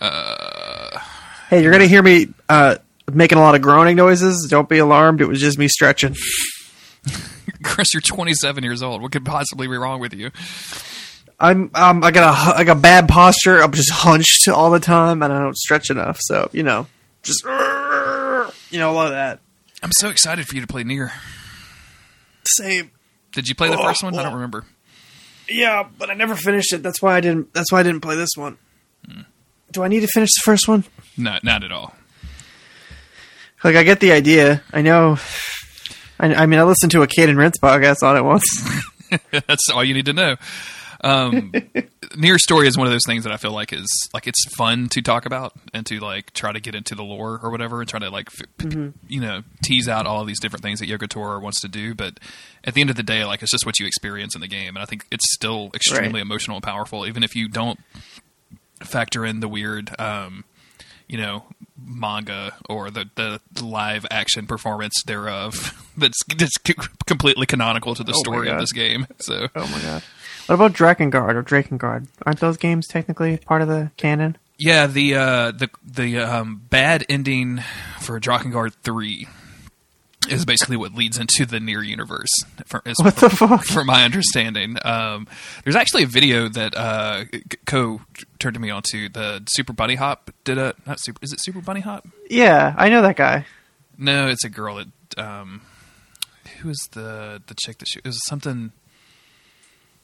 hey, 1.50 1.62
you're 1.62 1.72
gonna 1.72 1.86
hear 1.86 2.02
me 2.02 2.28
uh, 2.48 2.76
making 3.12 3.38
a 3.38 3.40
lot 3.40 3.54
of 3.54 3.62
groaning 3.62 3.96
noises. 3.96 4.46
Don't 4.50 4.68
be 4.68 4.78
alarmed. 4.78 5.20
It 5.20 5.26
was 5.28 5.40
just 5.40 5.58
me 5.58 5.66
stretching. 5.68 6.14
Chris, 7.66 7.92
you're 7.92 8.00
27 8.00 8.62
years 8.62 8.82
old. 8.82 9.02
What 9.02 9.12
could 9.12 9.24
possibly 9.24 9.66
be 9.66 9.76
wrong 9.76 10.00
with 10.00 10.14
you? 10.14 10.30
I'm 11.38 11.70
um, 11.74 12.02
I 12.02 12.12
got 12.12 12.54
a 12.54 12.56
like 12.56 12.68
a 12.68 12.74
bad 12.74 13.08
posture. 13.08 13.60
I'm 13.62 13.72
just 13.72 13.90
hunched 13.90 14.48
all 14.48 14.70
the 14.70 14.80
time, 14.80 15.22
and 15.22 15.32
I 15.32 15.38
don't 15.38 15.56
stretch 15.56 15.90
enough. 15.90 16.18
So 16.22 16.48
you 16.52 16.62
know, 16.62 16.86
just 17.22 17.44
you 17.44 18.78
know, 18.78 18.90
a 18.90 18.94
lot 18.94 19.08
of 19.08 19.12
that. 19.12 19.40
I'm 19.82 19.92
so 19.92 20.08
excited 20.08 20.46
for 20.46 20.54
you 20.54 20.62
to 20.62 20.66
play 20.66 20.82
Nier. 20.84 21.12
Same. 22.56 22.90
Did 23.32 23.48
you 23.48 23.54
play 23.54 23.68
the 23.68 23.76
first 23.76 24.02
one? 24.02 24.16
I 24.16 24.22
don't 24.22 24.32
remember. 24.32 24.64
Yeah, 25.48 25.86
but 25.98 26.08
I 26.08 26.14
never 26.14 26.34
finished 26.36 26.72
it. 26.72 26.82
That's 26.82 27.02
why 27.02 27.16
I 27.16 27.20
didn't. 27.20 27.52
That's 27.52 27.70
why 27.70 27.80
I 27.80 27.82
didn't 27.82 28.00
play 28.00 28.16
this 28.16 28.30
one. 28.36 28.56
Do 29.72 29.82
I 29.82 29.88
need 29.88 30.00
to 30.00 30.06
finish 30.06 30.30
the 30.30 30.42
first 30.44 30.68
one? 30.68 30.84
No, 31.18 31.38
not 31.42 31.62
at 31.64 31.72
all. 31.72 31.94
Like 33.62 33.76
I 33.76 33.82
get 33.82 34.00
the 34.00 34.12
idea. 34.12 34.62
I 34.72 34.80
know. 34.80 35.18
I, 36.18 36.34
I 36.34 36.46
mean, 36.46 36.58
I 36.60 36.64
listened 36.64 36.92
to 36.92 37.02
a 37.02 37.06
Kid 37.06 37.28
and 37.28 37.38
Rinse 37.38 37.58
podcast 37.62 38.02
on 38.02 38.16
it 38.16 38.22
once. 38.22 38.44
That's 39.46 39.68
all 39.72 39.84
you 39.84 39.94
need 39.94 40.06
to 40.06 40.12
know. 40.12 40.36
Um, 41.04 41.52
Nier 42.16 42.38
Story 42.38 42.66
is 42.66 42.76
one 42.78 42.86
of 42.86 42.92
those 42.92 43.04
things 43.06 43.24
that 43.24 43.32
I 43.32 43.36
feel 43.36 43.52
like 43.52 43.72
is 43.72 43.86
like 44.14 44.26
it's 44.26 44.42
fun 44.56 44.88
to 44.88 45.02
talk 45.02 45.26
about 45.26 45.52
and 45.74 45.84
to 45.86 46.00
like 46.00 46.32
try 46.32 46.52
to 46.52 46.58
get 46.58 46.74
into 46.74 46.94
the 46.94 47.02
lore 47.04 47.38
or 47.42 47.50
whatever 47.50 47.80
and 47.80 47.88
try 47.88 48.00
to 48.00 48.08
like 48.08 48.28
f- 48.28 48.48
p- 48.70 48.92
you 49.06 49.20
know 49.20 49.42
tease 49.62 49.88
out 49.88 50.06
all 50.06 50.22
of 50.22 50.26
these 50.26 50.40
different 50.40 50.62
things 50.62 50.80
that 50.80 51.10
Taro 51.10 51.38
wants 51.38 51.60
to 51.60 51.68
do. 51.68 51.94
But 51.94 52.18
at 52.64 52.72
the 52.74 52.80
end 52.80 52.88
of 52.90 52.96
the 52.96 53.02
day, 53.02 53.24
like 53.26 53.42
it's 53.42 53.52
just 53.52 53.66
what 53.66 53.78
you 53.78 53.86
experience 53.86 54.34
in 54.34 54.40
the 54.40 54.48
game, 54.48 54.74
and 54.74 54.78
I 54.78 54.86
think 54.86 55.04
it's 55.12 55.32
still 55.34 55.70
extremely 55.74 56.14
Right. 56.14 56.22
emotional 56.22 56.56
and 56.56 56.64
powerful, 56.64 57.06
even 57.06 57.22
if 57.22 57.36
you 57.36 57.46
don't 57.48 57.78
factor 58.82 59.24
in 59.26 59.40
the 59.40 59.48
weird. 59.48 59.94
Um, 60.00 60.44
you 61.08 61.18
know, 61.18 61.44
manga 61.78 62.54
or 62.68 62.90
the, 62.90 63.08
the 63.16 63.40
live 63.64 64.06
action 64.10 64.46
performance 64.46 65.02
thereof 65.04 65.86
that's 65.96 66.18
just 66.36 66.58
completely 67.06 67.46
canonical 67.46 67.94
to 67.94 68.04
the 68.04 68.12
Oh 68.14 68.18
story 68.18 68.48
of 68.48 68.58
this 68.58 68.72
game. 68.72 69.06
So, 69.20 69.48
Oh 69.54 69.66
my 69.68 69.80
god. 69.80 70.02
What 70.46 70.54
about 70.54 70.72
Drakengard 70.74 71.34
or 71.34 71.42
Drakengard? 71.42 72.06
Aren't 72.24 72.38
those 72.38 72.56
games 72.56 72.86
technically 72.86 73.38
part 73.38 73.62
of 73.62 73.68
the 73.68 73.90
canon? 73.96 74.38
Yeah, 74.58 74.86
the 74.86 75.14
uh, 75.16 75.50
the 75.50 75.68
the 75.84 76.18
um, 76.18 76.62
bad 76.70 77.04
ending 77.08 77.62
for 78.00 78.18
Drakengard 78.20 78.72
three 78.82 79.26
is 80.28 80.44
basically 80.44 80.76
what 80.76 80.94
leads 80.94 81.18
into 81.18 81.46
the 81.46 81.60
Nier 81.60 81.82
universe. 81.82 82.30
For, 82.66 82.82
is, 82.84 82.96
What 83.00 83.16
the 83.16 83.30
fuck? 83.30 83.64
From 83.64 83.86
my 83.86 84.04
understanding, 84.04 84.76
um, 84.84 85.26
there's 85.64 85.76
actually 85.76 86.02
a 86.04 86.06
video 86.06 86.48
that 86.48 86.76
uh, 86.76 87.24
Co 87.66 88.00
turned 88.38 88.54
to 88.54 88.60
me 88.60 88.70
onto. 88.70 89.08
The 89.08 89.42
Super 89.48 89.72
Bunny 89.72 89.94
Hop 89.96 90.30
did 90.44 90.58
a 90.58 90.74
not 90.86 91.00
super. 91.00 91.18
Is 91.22 91.32
it 91.32 91.40
Super 91.40 91.60
Bunny 91.60 91.80
Hop? 91.80 92.06
Yeah, 92.28 92.74
I 92.76 92.88
know 92.88 93.02
that 93.02 93.16
guy. 93.16 93.46
No, 93.98 94.28
it's 94.28 94.44
a 94.44 94.50
girl 94.50 94.76
that. 94.76 95.18
Um, 95.18 95.62
who 96.60 96.70
is 96.70 96.88
the 96.92 97.42
the 97.46 97.54
chick 97.54 97.78
that 97.78 97.88
she? 97.88 97.98
It 98.00 98.06
was 98.06 98.20
something. 98.26 98.72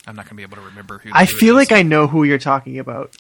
I'm 0.07 0.17
not 0.17 0.27
gonna 0.27 0.37
be 0.37 0.43
able 0.43 0.57
to 0.57 0.63
remember 0.63 0.99
who. 0.99 1.11
I 1.13 1.27
feel 1.27 1.59
is. 1.59 1.71
like 1.71 1.73
I 1.73 1.83
know 1.83 2.07
who 2.07 2.25
you're 2.25 2.39
talking 2.39 2.79
about. 2.79 3.15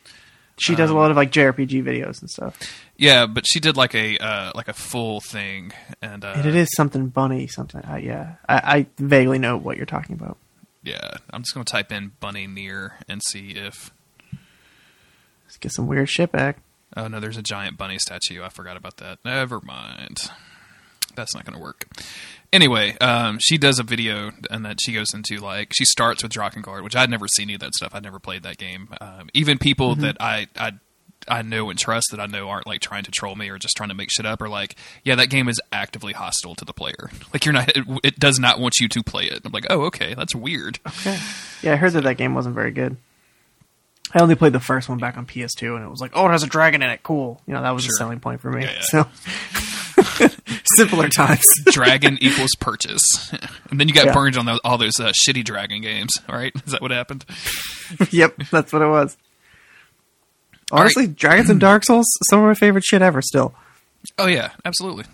She 0.59 0.75
does 0.75 0.91
a 0.91 0.95
lot 0.95 1.11
of 1.11 1.17
like 1.17 1.33
JRPG 1.33 1.83
videos 1.83 2.21
and 2.21 2.31
stuff. 2.31 2.59
Yeah, 2.97 3.27
but 3.27 3.47
she 3.47 3.59
did 3.59 3.77
like 3.77 3.95
a 3.95 4.19
uh, 4.19 4.53
like 4.55 4.69
a 4.69 4.73
full 4.73 5.21
thing, 5.21 5.73
and, 6.01 6.25
uh, 6.25 6.35
And 6.37 6.47
it 6.47 6.55
is 6.55 6.69
something 6.77 7.09
bunny, 7.09 7.47
something. 7.47 7.83
Uh, 7.85 7.97
yeah, 7.97 8.35
I, 8.49 8.57
I 8.57 8.87
vaguely 8.99 9.39
know 9.39 9.57
what 9.57 9.77
you're 9.77 9.87
talking 9.87 10.15
about. 10.15 10.37
Yeah, 10.85 11.17
I'm 11.31 11.43
just 11.43 11.55
gonna 11.55 11.65
type 11.65 11.91
in 11.91 12.13
bunny 12.21 12.47
Nier 12.47 12.95
and 13.09 13.23
see 13.23 13.51
if. 13.51 13.91
Let's 15.47 15.57
get 15.59 15.73
some 15.73 15.87
weird 15.87 16.09
shit 16.09 16.33
back. 16.33 16.59
Oh 16.97 17.09
no, 17.09 17.19
there's 17.21 17.37
a 17.37 17.43
giant 17.43 17.77
bunny 17.77 17.99
statue. 17.99 18.43
I 18.43 18.49
forgot 18.49 18.77
about 18.77 18.99
that. 18.99 19.19
Never 19.25 19.61
mind. 19.61 20.31
That's 21.15 21.35
not 21.35 21.45
gonna 21.45 21.59
work. 21.61 21.87
Anyway, 22.53 22.97
um, 23.01 23.39
she 23.41 23.57
does 23.57 23.79
a 23.79 23.83
video 23.83 24.31
and 24.51 24.65
that 24.67 24.79
she 24.83 24.93
goes 24.93 25.15
into 25.15 25.39
like 25.39 25.73
she 25.75 25.85
starts 25.85 26.23
with 26.23 26.33
Drakengard, 26.33 26.85
which 26.85 26.95
I'd 26.95 27.09
never 27.11 27.27
seen 27.29 27.45
any 27.45 27.55
of 27.55 27.61
that 27.61 27.75
stuff. 27.75 27.95
I'd 27.95 28.03
never 28.03 28.19
played 28.19 28.43
that 28.43 28.59
game. 28.59 28.89
Um, 29.01 29.31
even 29.35 29.57
people 29.59 29.95
that 29.97 30.17
I 30.21 30.49
I 30.59 30.73
I 31.29 31.43
know 31.43 31.71
and 31.71 31.79
trust 31.79 32.09
that 32.11 32.21
I 32.21 32.27
know 32.27 32.49
aren't 32.49 32.67
like 32.67 32.81
trying 32.81 33.05
to 33.05 33.11
troll 33.11 33.37
me 33.37 33.49
or 33.49 33.57
just 33.57 33.77
trying 33.77 33.89
to 33.91 33.95
make 33.95 34.11
shit 34.11 34.27
up 34.27 34.43
are 34.43 34.49
like, 34.49 34.75
yeah, 35.05 35.15
that 35.15 35.29
game 35.31 35.49
is 35.49 35.61
actively 35.73 36.13
hostile 36.13 36.55
to 36.57 36.65
the 36.65 36.73
player. 36.75 37.11
Like 37.33 37.47
you're 37.47 37.53
not, 37.55 37.75
it, 37.75 37.85
it 38.05 38.19
does 38.19 38.39
not 38.39 38.61
want 38.61 38.75
you 38.81 38.89
to 38.89 39.03
play 39.03 39.25
it. 39.25 39.41
I'm 39.45 39.53
like, 39.53 39.67
oh, 39.71 39.83
okay, 39.83 40.13
that's 40.15 40.35
weird. 40.35 40.79
Okay. 40.87 41.19
Yeah, 41.63 41.73
I 41.73 41.77
heard 41.77 41.93
that 41.95 42.03
that 42.05 42.19
game 42.19 42.35
wasn't 42.35 42.55
very 42.55 42.73
good. 42.73 42.97
I 44.13 44.21
only 44.21 44.35
played 44.35 44.53
the 44.53 44.61
first 44.61 44.91
one 44.91 44.99
back 44.99 45.17
on 45.17 45.25
PS2, 45.25 45.75
and 45.77 45.83
it 45.85 45.89
was 45.89 46.01
like, 46.03 46.11
oh, 46.15 46.27
it 46.27 46.33
has 46.33 46.43
a 46.43 46.47
dragon 46.47 46.83
in 46.83 46.91
it. 46.91 47.03
Cool. 47.03 47.41
You 47.47 47.55
know, 47.55 47.63
that 47.63 47.71
was 47.71 47.85
Sure. 47.85 47.93
a 47.95 47.99
selling 47.99 48.21
point 48.21 48.43
for 48.43 48.51
me. 48.51 48.65
Yeah, 48.65 48.73
yeah. 48.73 48.81
So 48.83 49.09
simpler 50.77 51.09
times. 51.09 51.47
dragon 51.67 52.19
equals 52.21 52.51
purchase, 52.61 53.01
and 53.71 53.79
then 53.81 53.89
you 53.89 53.95
got 53.95 54.07
Yeah. 54.07 54.15
burned 54.15 54.37
on 54.37 54.47
those, 54.47 54.61
all 54.65 54.79
those 54.79 54.99
uh, 55.01 55.13
shitty 55.27 55.45
dragon 55.45 55.81
games. 55.83 56.13
Right? 56.29 56.53
is 56.67 56.73
that 56.73 56.83
what 56.83 56.91
happened? 56.91 57.25
yep, 58.11 58.35
that's 58.51 58.73
what 58.73 58.83
it 58.83 58.89
was. 58.89 59.17
All 60.71 60.79
right. 60.79 60.83
Honestly, 60.85 61.07
Dragons 61.07 61.51
and 61.51 61.61
Dark 61.61 61.85
Souls, 61.85 62.07
some 62.31 62.39
of 62.41 62.47
my 62.47 62.55
favorite 62.55 62.85
shit 62.85 63.03
ever. 63.03 63.21
Still, 63.21 63.55
Oh 64.19 64.27
yeah, 64.27 64.51
absolutely. 64.65 65.05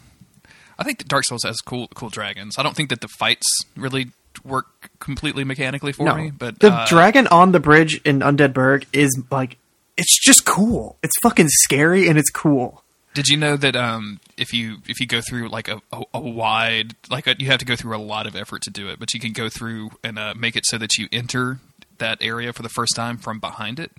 I 0.78 0.84
think 0.84 0.98
that 0.98 1.08
Dark 1.08 1.24
Souls 1.24 1.42
has 1.44 1.60
cool, 1.60 1.88
cool 1.88 2.08
dragons. 2.08 2.56
I 2.58 2.62
don't 2.62 2.76
think 2.76 2.90
that 2.90 3.00
the 3.00 3.08
fights 3.08 3.46
really 3.76 4.08
work 4.44 4.90
completely 5.00 5.42
mechanically 5.42 5.90
for 5.92 6.04
no, 6.04 6.14
me, 6.14 6.30
but 6.30 6.60
the 6.60 6.72
uh, 6.72 6.86
dragon 6.86 7.26
on 7.26 7.50
the 7.50 7.58
bridge 7.58 8.00
in 8.04 8.20
Undead 8.20 8.52
Burg 8.52 8.86
is 8.92 9.20
like, 9.32 9.58
it's 9.96 10.16
just 10.24 10.44
cool. 10.44 10.96
It's 11.02 11.14
fucking 11.24 11.48
scary 11.48 12.08
and 12.08 12.16
it's 12.16 12.30
cool. 12.30 12.84
Did 13.14 13.28
you 13.28 13.36
know 13.36 13.56
that 13.56 13.74
um, 13.74 14.20
if 14.36 14.52
you 14.52 14.76
if 14.86 15.00
you 15.00 15.06
go 15.06 15.20
through 15.20 15.48
like 15.48 15.68
a, 15.68 15.80
a, 15.92 16.02
a 16.14 16.20
wide 16.20 16.94
like 17.10 17.26
a, 17.26 17.34
you 17.38 17.46
have 17.46 17.58
to 17.58 17.64
go 17.64 17.74
through 17.74 17.96
a 17.96 17.98
lot 17.98 18.26
of 18.26 18.36
effort 18.36 18.62
to 18.62 18.70
do 18.70 18.88
it, 18.88 18.98
but 19.00 19.12
you 19.12 19.20
can 19.20 19.32
go 19.32 19.48
through 19.48 19.90
and 20.04 20.18
uh, 20.18 20.34
make 20.36 20.56
it 20.56 20.64
so 20.66 20.78
that 20.78 20.96
you 20.98 21.08
enter 21.10 21.58
that 21.98 22.18
area 22.20 22.52
for 22.52 22.62
the 22.62 22.68
first 22.68 22.94
time 22.94 23.18
from 23.18 23.40
behind 23.40 23.80
it, 23.80 23.90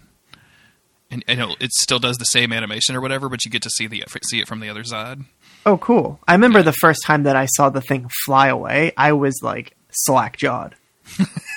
and, 1.12 1.24
and 1.28 1.56
it 1.60 1.72
still 1.74 2.00
does 2.00 2.18
the 2.18 2.26
same 2.26 2.54
animation 2.54 2.96
or 2.96 3.02
whatever, 3.02 3.28
but 3.30 3.44
you 3.44 3.52
get 3.52 3.62
to 3.64 3.70
see 3.70 3.88
the 3.88 4.04
see 4.30 4.40
it 4.40 4.48
from 4.48 4.60
the 4.60 4.70
other 4.70 4.84
side. 4.84 5.22
Oh, 5.66 5.78
cool. 5.78 6.20
I 6.28 6.34
remember 6.34 6.64
the 6.64 6.72
first 6.72 7.04
time 7.04 7.24
that 7.24 7.36
I 7.36 7.46
saw 7.46 7.70
the 7.70 7.82
thing 7.82 8.10
fly 8.26 8.48
away, 8.48 8.94
I 8.96 9.14
was 9.14 9.40
like 9.44 9.76
slack 9.92 10.38
jawed. 10.38 10.76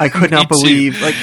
I 0.01 0.09
could 0.09 0.31
not 0.33 0.51
Me 0.51 0.57
too. 0.57 0.63
believe 0.63 1.03
like 1.03 1.15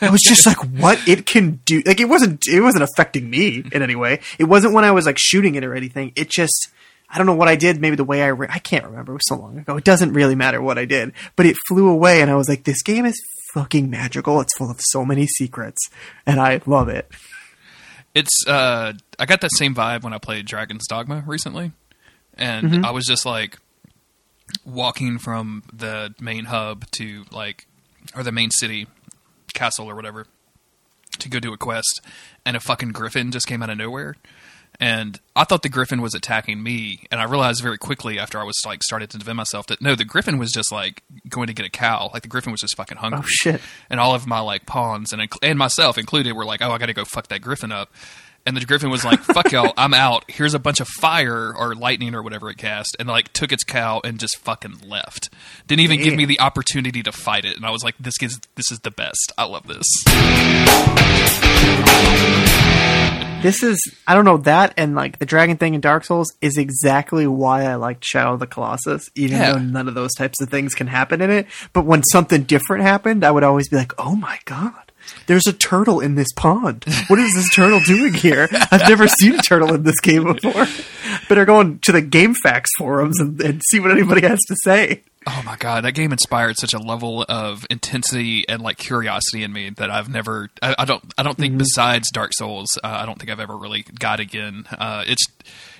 I 0.00 0.10
was 0.10 0.20
just 0.20 0.46
like 0.46 0.58
what 0.58 0.98
it 1.08 1.26
can 1.26 1.60
do. 1.64 1.82
Like 1.86 2.00
it 2.00 2.08
wasn't 2.08 2.46
it 2.46 2.60
wasn't 2.60 2.84
affecting 2.84 3.28
me 3.30 3.64
in 3.72 3.82
any 3.82 3.94
way. 3.96 4.20
It 4.38 4.44
wasn't 4.44 4.74
when 4.74 4.84
I 4.84 4.90
was 4.92 5.06
like 5.06 5.18
shooting 5.18 5.54
it 5.54 5.64
or 5.64 5.74
anything. 5.74 6.12
It 6.16 6.28
just 6.30 6.68
I 7.08 7.18
don't 7.18 7.26
know 7.26 7.34
what 7.34 7.48
I 7.48 7.56
did. 7.56 7.80
Maybe 7.80 7.96
the 7.96 8.04
way 8.04 8.22
I 8.22 8.28
re- 8.28 8.48
I 8.50 8.58
can't 8.58 8.84
remember. 8.84 9.12
It 9.12 9.16
was 9.16 9.28
so 9.28 9.36
long 9.36 9.58
ago. 9.58 9.76
It 9.76 9.84
doesn't 9.84 10.12
really 10.12 10.34
matter 10.34 10.60
what 10.60 10.78
I 10.78 10.84
did. 10.84 11.12
But 11.36 11.46
it 11.46 11.56
flew 11.68 11.88
away, 11.88 12.20
and 12.20 12.30
I 12.30 12.34
was 12.34 12.48
like, 12.48 12.64
this 12.64 12.82
game 12.82 13.06
is 13.06 13.14
fucking 13.54 13.88
magical. 13.88 14.40
It's 14.40 14.56
full 14.56 14.70
of 14.70 14.80
so 14.80 15.04
many 15.04 15.26
secrets, 15.26 15.80
and 16.26 16.40
I 16.40 16.60
love 16.66 16.88
it. 16.88 17.08
It's 18.14 18.46
uh 18.46 18.94
I 19.18 19.26
got 19.26 19.40
that 19.42 19.50
same 19.56 19.74
vibe 19.74 20.02
when 20.02 20.12
I 20.12 20.18
played 20.18 20.46
Dragon's 20.46 20.86
Dogma 20.88 21.22
recently. 21.26 21.72
And 22.38 22.84
I 22.84 22.90
was 22.90 23.06
just 23.06 23.24
like 23.24 23.58
walking 24.64 25.18
from 25.18 25.62
the 25.72 26.14
main 26.20 26.44
hub 26.46 26.84
to 26.92 27.24
like 27.30 27.65
or 28.14 28.22
the 28.22 28.32
main 28.32 28.50
city 28.50 28.86
castle 29.54 29.88
or 29.88 29.94
whatever. 29.94 30.26
to 31.18 31.28
go 31.30 31.40
do 31.40 31.52
a 31.52 31.56
quest, 31.56 32.00
and 32.44 32.56
a 32.56 32.60
fucking 32.60 32.90
griffin 32.90 33.32
just 33.32 33.46
came 33.46 33.62
out 33.62 33.70
of 33.70 33.78
nowhere. 33.78 34.16
And 34.78 35.18
I 35.34 35.44
thought 35.44 35.62
the 35.62 35.70
griffin 35.70 36.02
was 36.02 36.14
attacking 36.14 36.62
me, 36.62 37.06
and 37.10 37.18
I 37.18 37.24
realized 37.24 37.62
very 37.62 37.78
quickly 37.78 38.18
after 38.18 38.38
I 38.38 38.44
was 38.44 38.56
like 38.66 38.82
started 38.82 39.08
to 39.10 39.18
defend 39.18 39.38
myself 39.38 39.66
that 39.68 39.80
no, 39.80 39.94
the 39.94 40.04
griffin 40.04 40.36
was 40.36 40.52
just 40.52 40.70
like 40.70 41.02
going 41.30 41.46
to 41.46 41.54
get 41.54 41.64
a 41.64 41.70
cow. 41.70 42.10
Like 42.12 42.22
the 42.22 42.28
griffin 42.28 42.52
was 42.52 42.60
just 42.60 42.76
fucking 42.76 42.98
hungry. 42.98 43.20
Oh, 43.22 43.26
shit. 43.26 43.62
And 43.88 43.98
all 43.98 44.14
of 44.14 44.26
my 44.26 44.40
like 44.40 44.66
pawns 44.66 45.14
and 45.14 45.26
and 45.42 45.58
myself 45.58 45.96
included 45.96 46.34
were 46.34 46.44
like, 46.44 46.60
oh, 46.60 46.70
I 46.70 46.76
got 46.76 46.86
to 46.86 46.92
go 46.92 47.06
fuck 47.06 47.28
that 47.28 47.40
griffin 47.40 47.72
up. 47.72 47.90
And 48.46 48.56
the 48.56 48.64
griffin 48.64 48.90
was 48.90 49.04
like, 49.04 49.18
"Fuck 49.20 49.50
y'all, 49.52 49.72
I'm 49.76 49.92
out. 49.92 50.24
Here's 50.28 50.54
a 50.54 50.58
bunch 50.60 50.78
of 50.80 50.86
fire 50.86 51.52
or 51.52 51.74
lightning 51.74 52.14
or 52.14 52.22
whatever 52.22 52.48
it 52.48 52.58
cast," 52.58 52.96
and 53.00 53.08
like 53.08 53.32
took 53.32 53.50
its 53.52 53.64
cow 53.64 54.00
and 54.04 54.18
just 54.20 54.36
fucking 54.38 54.82
left. 54.86 55.30
Didn't 55.66 55.80
even 55.80 56.00
give 56.00 56.14
me 56.14 56.24
the 56.26 56.38
opportunity 56.40 57.02
to 57.02 57.10
fight 57.12 57.44
it. 57.44 57.56
And 57.56 57.66
I 57.66 57.70
was 57.70 57.82
like, 57.82 57.96
"This 57.98 58.14
is 58.22 58.40
this 58.54 58.70
is 58.70 58.78
the 58.80 58.90
best. 58.92 59.32
I 59.36 59.44
love 59.44 59.66
this." 59.66 59.84
This 63.42 63.62
is 63.62 63.78
I 64.08 64.14
don't 64.14 64.24
know 64.24 64.38
that 64.38 64.74
and 64.76 64.94
like 64.96 65.18
the 65.18 65.26
dragon 65.26 65.56
thing 65.56 65.74
in 65.74 65.80
Dark 65.80 66.04
Souls 66.04 66.32
is 66.40 66.56
exactly 66.56 67.26
why 67.26 67.64
I 67.64 67.74
liked 67.76 68.04
Shadow 68.04 68.32
of 68.34 68.40
the 68.40 68.46
Colossus, 68.46 69.08
even 69.14 69.36
Yeah. 69.38 69.52
though 69.52 69.58
none 69.58 69.88
of 69.88 69.94
those 69.94 70.14
types 70.14 70.40
of 70.40 70.48
things 70.48 70.74
can 70.74 70.86
happen 70.88 71.20
in 71.20 71.30
it. 71.30 71.46
But 71.72 71.84
when 71.84 72.02
something 72.04 72.42
different 72.44 72.82
happened, 72.82 73.24
I 73.24 73.30
would 73.30 73.44
always 73.44 73.68
be 73.68 73.76
like, 73.76 73.92
"Oh 73.98 74.16
my 74.16 74.38
god, 74.46 74.85
there's 75.26 75.46
a 75.46 75.52
turtle 75.52 76.00
in 76.00 76.14
this 76.14 76.32
pond. 76.34 76.84
What 77.08 77.18
is 77.18 77.34
this 77.34 77.54
turtle 77.54 77.80
doing 77.80 78.14
here? 78.14 78.48
I've 78.70 78.88
never 78.88 79.08
seen 79.08 79.34
a 79.34 79.42
turtle 79.42 79.74
in 79.74 79.82
this 79.82 80.00
game 80.00 80.24
before." 80.24 80.66
Better 81.28 81.44
go 81.44 81.56
on 81.56 81.78
to 81.82 81.92
the 81.92 82.02
GameFAQs 82.02 82.68
forums 82.78 83.18
and, 83.20 83.40
and 83.40 83.62
see 83.70 83.80
what 83.80 83.90
anybody 83.90 84.26
has 84.26 84.40
to 84.48 84.56
say. 84.64 85.02
Oh 85.28 85.42
my 85.44 85.56
god, 85.56 85.84
that 85.84 85.92
game 85.92 86.12
inspired 86.12 86.54
such 86.56 86.72
a 86.72 86.78
level 86.78 87.24
of 87.28 87.66
intensity 87.68 88.48
and 88.48 88.62
like 88.62 88.76
curiosity 88.78 89.42
in 89.42 89.52
me 89.52 89.70
that 89.70 89.90
I've 89.90 90.08
never. 90.08 90.50
I, 90.62 90.76
I 90.78 90.84
don't. 90.84 91.02
I 91.18 91.22
don't 91.24 91.32
Mm-hmm. 91.32 91.42
think 91.42 91.58
besides 91.58 92.08
Dark 92.12 92.32
Souls, 92.32 92.68
uh, 92.84 92.86
I 92.86 93.06
don't 93.06 93.18
think 93.18 93.30
I've 93.30 93.40
ever 93.40 93.56
really 93.56 93.82
got 93.98 94.20
again. 94.20 94.66
Uh, 94.70 95.02
it's 95.06 95.24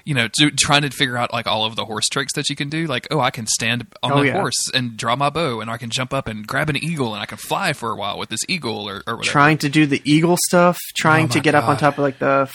you 0.05 0.15
know 0.15 0.27
do, 0.37 0.51
trying 0.51 0.83
to 0.83 0.91
figure 0.91 1.17
out 1.17 1.33
like 1.33 1.47
all 1.47 1.65
of 1.65 1.77
the 1.77 1.85
horse 1.85 2.09
tricks 2.09 2.33
that 2.35 2.49
you 2.51 2.57
can 2.57 2.69
do. 2.69 2.87
Like 2.89 3.07
oh, 3.13 3.21
I 3.21 3.31
can 3.31 3.47
stand 3.47 3.87
on 4.03 4.13
Oh, 4.13 4.17
my 4.17 4.25
yeah. 4.25 4.33
horse 4.33 4.69
and 4.75 4.97
draw 4.97 5.15
my 5.15 5.31
bow, 5.31 5.61
and 5.61 5.71
I 5.71 5.77
can 5.77 5.91
jump 5.91 6.13
up 6.13 6.27
and 6.27 6.45
grab 6.45 6.69
an 6.69 6.77
eagle, 6.77 7.15
and 7.15 7.23
I 7.23 7.27
can 7.27 7.39
fly 7.39 7.73
for 7.73 7.93
a 7.93 7.97
while 7.97 8.19
with 8.19 8.31
this 8.31 8.41
eagle 8.49 8.89
or, 8.89 9.05
or 9.07 9.17
whatever. 9.17 9.23
trying 9.23 9.59
to 9.59 9.69
do 9.69 9.87
the 9.87 10.03
eagle 10.05 10.37
stuff, 10.49 10.77
trying 10.97 11.27
Oh 11.27 11.29
to 11.29 11.41
get 11.41 11.55
up 11.55 11.69
on 11.69 11.77
top 11.77 11.95
of 11.95 12.01
like 12.01 12.19
the 12.19 12.49
f- 12.49 12.53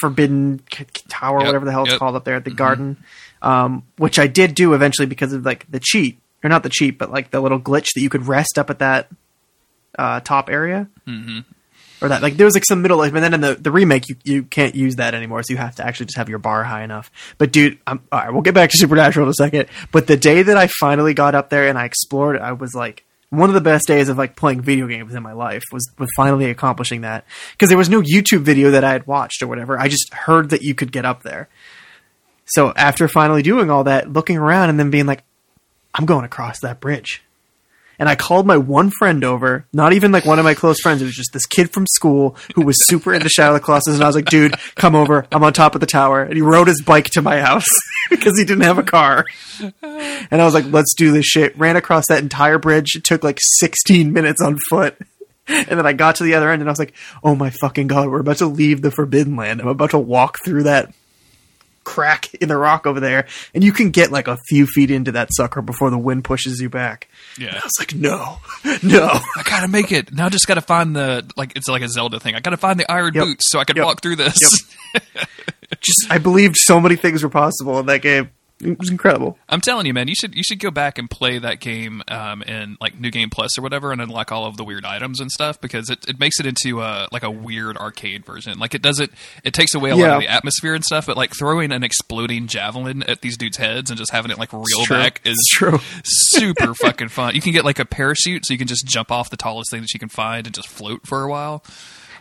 forbidden 0.00 0.60
tower, 1.08 1.38
Yep, 1.38 1.46
whatever 1.46 1.64
the 1.66 1.70
hell 1.70 1.82
it's 1.84 1.92
yep. 1.92 1.98
called 2.00 2.16
up 2.16 2.24
there 2.24 2.34
at 2.34 2.44
the 2.44 2.50
garden, 2.50 2.96
um, 3.42 3.84
which 3.98 4.18
I 4.18 4.26
did 4.26 4.54
do 4.56 4.74
eventually 4.74 5.06
because 5.06 5.32
of 5.32 5.44
like 5.44 5.70
the 5.70 5.78
cheat, 5.80 6.18
or 6.42 6.50
not 6.50 6.62
the 6.62 6.68
cheat, 6.68 6.98
but 6.98 7.10
like 7.10 7.30
the 7.30 7.40
little 7.40 7.60
glitch 7.60 7.88
that 7.94 8.00
you 8.00 8.08
could 8.08 8.26
rest 8.26 8.58
up 8.58 8.70
at 8.70 8.80
that 8.80 9.08
uh, 9.98 10.20
top 10.20 10.50
area. 10.50 10.88
Mm-hmm. 11.06 11.40
Or 12.00 12.08
that 12.08 12.20
like 12.20 12.36
there 12.36 12.46
was 12.46 12.54
like 12.54 12.64
some 12.64 12.82
middle 12.82 12.98
like, 12.98 13.12
but 13.12 13.20
then 13.20 13.32
in 13.32 13.40
the, 13.40 13.54
the 13.54 13.70
remake 13.70 14.08
you, 14.08 14.16
you 14.24 14.42
can't 14.42 14.74
use 14.74 14.96
that 14.96 15.14
anymore, 15.14 15.44
so 15.44 15.52
you 15.52 15.56
have 15.58 15.76
to 15.76 15.86
actually 15.86 16.06
just 16.06 16.16
have 16.16 16.28
your 16.28 16.40
bar 16.40 16.64
high 16.64 16.82
enough. 16.82 17.12
But 17.38 17.52
dude, 17.52 17.78
I'm, 17.86 18.00
all 18.10 18.18
right, 18.18 18.32
we'll 18.32 18.42
get 18.42 18.54
back 18.54 18.70
to 18.70 18.76
Supernatural 18.76 19.26
in 19.26 19.30
a 19.30 19.34
second. 19.34 19.68
But 19.92 20.08
the 20.08 20.16
day 20.16 20.42
that 20.42 20.56
I 20.56 20.66
finally 20.80 21.14
got 21.14 21.36
up 21.36 21.48
there 21.48 21.68
and 21.68 21.78
I 21.78 21.84
explored, 21.84 22.38
I 22.38 22.52
was 22.52 22.74
like 22.74 23.04
one 23.30 23.48
of 23.48 23.54
the 23.54 23.60
best 23.60 23.86
days 23.86 24.08
of 24.08 24.18
like 24.18 24.34
playing 24.34 24.62
video 24.62 24.88
games 24.88 25.14
in 25.14 25.22
my 25.22 25.32
life 25.32 25.62
was 25.70 25.88
was 25.96 26.10
finally 26.16 26.50
accomplishing 26.50 27.02
that 27.02 27.24
because 27.52 27.68
there 27.68 27.78
was 27.78 27.88
no 27.88 28.02
YouTube 28.02 28.40
video 28.40 28.72
that 28.72 28.82
I 28.82 28.90
had 28.90 29.06
watched 29.06 29.40
or 29.40 29.46
whatever. 29.46 29.78
I 29.78 29.86
just 29.86 30.12
heard 30.12 30.50
that 30.50 30.62
you 30.62 30.74
could 30.74 30.90
get 30.90 31.04
up 31.04 31.22
there. 31.22 31.48
So 32.46 32.72
after 32.74 33.06
finally 33.06 33.42
doing 33.42 33.70
all 33.70 33.84
that, 33.84 34.12
looking 34.12 34.36
around 34.36 34.70
and 34.70 34.78
then 34.78 34.90
being 34.90 35.06
like, 35.06 35.22
I'm 35.94 36.06
going 36.06 36.24
across 36.24 36.60
that 36.60 36.80
bridge. 36.80 37.22
And 37.98 38.08
I 38.08 38.16
called 38.16 38.46
my 38.46 38.56
one 38.56 38.90
friend 38.90 39.22
over, 39.22 39.66
not 39.72 39.92
even 39.92 40.10
like 40.10 40.24
one 40.24 40.38
of 40.38 40.44
my 40.44 40.54
close 40.54 40.80
friends. 40.80 41.02
It 41.02 41.04
was 41.04 41.14
just 41.14 41.32
this 41.32 41.46
kid 41.46 41.70
from 41.70 41.86
school 41.86 42.36
who 42.54 42.62
was 42.62 42.76
super 42.88 43.14
into 43.14 43.28
Shadow 43.28 43.54
of 43.54 43.60
the 43.60 43.64
Colossus. 43.64 43.94
And 43.94 44.02
I 44.02 44.08
was 44.08 44.16
like, 44.16 44.24
dude, 44.24 44.56
come 44.74 44.96
over. 44.96 45.26
I'm 45.30 45.44
on 45.44 45.52
top 45.52 45.76
of 45.76 45.80
the 45.80 45.86
tower. 45.86 46.22
And 46.22 46.34
he 46.34 46.42
rode 46.42 46.66
his 46.66 46.82
bike 46.82 47.10
to 47.10 47.22
my 47.22 47.40
house 47.40 47.68
because 48.10 48.36
he 48.36 48.44
didn't 48.44 48.64
have 48.64 48.78
a 48.78 48.82
car. 48.82 49.24
And 49.82 50.42
I 50.42 50.44
was 50.44 50.54
like, 50.54 50.64
let's 50.72 50.94
do 50.96 51.12
this 51.12 51.26
shit. 51.26 51.56
Ran 51.56 51.76
across 51.76 52.06
that 52.08 52.22
entire 52.22 52.58
bridge. 52.58 52.96
It 52.96 53.04
took 53.04 53.22
like 53.22 53.38
16 53.40 54.12
minutes 54.12 54.42
on 54.42 54.58
foot. 54.68 54.96
And 55.46 55.78
then 55.78 55.86
I 55.86 55.92
got 55.92 56.16
to 56.16 56.24
the 56.24 56.34
other 56.34 56.50
end 56.50 56.62
and 56.62 56.68
I 56.68 56.72
was 56.72 56.78
like, 56.78 56.94
oh 57.22 57.34
my 57.34 57.50
fucking 57.50 57.88
God, 57.88 58.08
we're 58.08 58.20
about 58.20 58.38
to 58.38 58.46
leave 58.46 58.80
the 58.80 58.90
Forbidden 58.90 59.36
Land. 59.36 59.60
I'm 59.60 59.68
about 59.68 59.90
to 59.90 59.98
walk 59.98 60.38
through 60.44 60.64
that 60.64 60.92
crack 61.84 62.32
in 62.34 62.48
the 62.48 62.56
rock 62.56 62.86
over 62.86 63.00
there. 63.00 63.26
And 63.54 63.62
you 63.64 63.72
can 63.72 63.90
get 63.90 64.10
like 64.12 64.28
a 64.28 64.38
few 64.48 64.66
feet 64.66 64.90
into 64.90 65.12
that 65.12 65.28
sucker 65.32 65.62
before 65.62 65.90
the 65.90 65.98
wind 65.98 66.24
pushes 66.24 66.60
you 66.60 66.68
back. 66.68 67.08
Yeah. 67.38 67.52
I 67.52 67.64
was 67.64 67.72
like, 67.78 67.94
no, 67.94 68.38
no. 68.82 69.08
I 69.36 69.42
gotta 69.44 69.68
make 69.68 69.92
it 69.92 70.12
now. 70.12 70.26
I 70.26 70.28
just 70.28 70.46
gotta 70.46 70.60
find 70.60 70.94
the 70.96 71.28
like. 71.36 71.52
It's 71.56 71.68
like 71.68 71.82
a 71.82 71.88
Zelda 71.88 72.20
thing. 72.20 72.34
I 72.34 72.40
gotta 72.40 72.56
find 72.56 72.78
the 72.78 72.90
iron 72.90 73.14
Yep. 73.14 73.24
boots 73.24 73.50
so 73.50 73.58
I 73.58 73.64
can 73.64 73.76
Yep. 73.76 73.84
walk 73.84 74.02
through 74.02 74.16
this. 74.16 74.36
Yep. 74.94 75.02
Just, 75.80 76.06
I 76.10 76.18
believed 76.18 76.56
so 76.58 76.78
many 76.80 76.96
things 76.96 77.22
were 77.22 77.28
possible 77.30 77.78
in 77.80 77.86
that 77.86 78.02
game. 78.02 78.30
It 78.62 78.78
was 78.78 78.90
incredible. 78.90 79.36
I'm 79.48 79.60
telling 79.60 79.86
you, 79.86 79.92
man, 79.94 80.08
you 80.08 80.14
should 80.14 80.34
you 80.34 80.42
should 80.42 80.60
go 80.60 80.70
back 80.70 80.96
and 80.98 81.10
play 81.10 81.38
that 81.38 81.60
game 81.60 82.02
um, 82.08 82.42
in 82.42 82.76
like 82.80 82.98
New 82.98 83.10
Game 83.10 83.28
Plus 83.28 83.58
or 83.58 83.62
whatever, 83.62 83.92
and 83.92 84.00
unlock 84.00 84.30
all 84.32 84.46
of 84.46 84.56
the 84.56 84.64
weird 84.64 84.84
items 84.84 85.20
and 85.20 85.30
stuff 85.30 85.60
because 85.60 85.90
it, 85.90 86.08
it 86.08 86.18
makes 86.20 86.38
it 86.40 86.46
into 86.46 86.80
uh, 86.80 87.06
like 87.12 87.22
a 87.22 87.30
weird 87.30 87.76
arcade 87.76 88.24
version. 88.24 88.58
Like 88.58 88.74
it 88.74 88.82
does 88.82 89.00
it, 89.00 89.10
it 89.44 89.52
takes 89.52 89.74
away 89.74 89.90
a 89.90 89.96
lot 89.96 90.10
of 90.10 90.20
the 90.20 90.28
atmosphere 90.28 90.74
and 90.74 90.84
stuff, 90.84 91.06
but 91.06 91.16
like 91.16 91.34
throwing 91.36 91.72
an 91.72 91.82
exploding 91.82 92.46
javelin 92.46 93.02
at 93.04 93.20
these 93.20 93.36
dudes' 93.36 93.56
heads 93.56 93.90
and 93.90 93.98
just 93.98 94.12
having 94.12 94.30
it 94.30 94.38
like 94.38 94.52
reel 94.52 94.64
back 94.88 95.20
is 95.24 95.32
It's 95.32 95.48
true. 95.50 95.78
super 96.04 96.74
fucking 96.82 97.08
fun. 97.08 97.34
You 97.34 97.40
can 97.40 97.52
get 97.52 97.64
like 97.64 97.78
a 97.78 97.84
parachute, 97.84 98.46
so 98.46 98.54
you 98.54 98.58
can 98.58 98.68
just 98.68 98.86
jump 98.86 99.10
off 99.10 99.30
the 99.30 99.36
tallest 99.36 99.70
thing 99.70 99.80
that 99.80 99.92
you 99.92 100.00
can 100.00 100.08
find 100.08 100.46
and 100.46 100.54
just 100.54 100.68
float 100.68 101.06
for 101.06 101.22
a 101.24 101.28
while, 101.28 101.64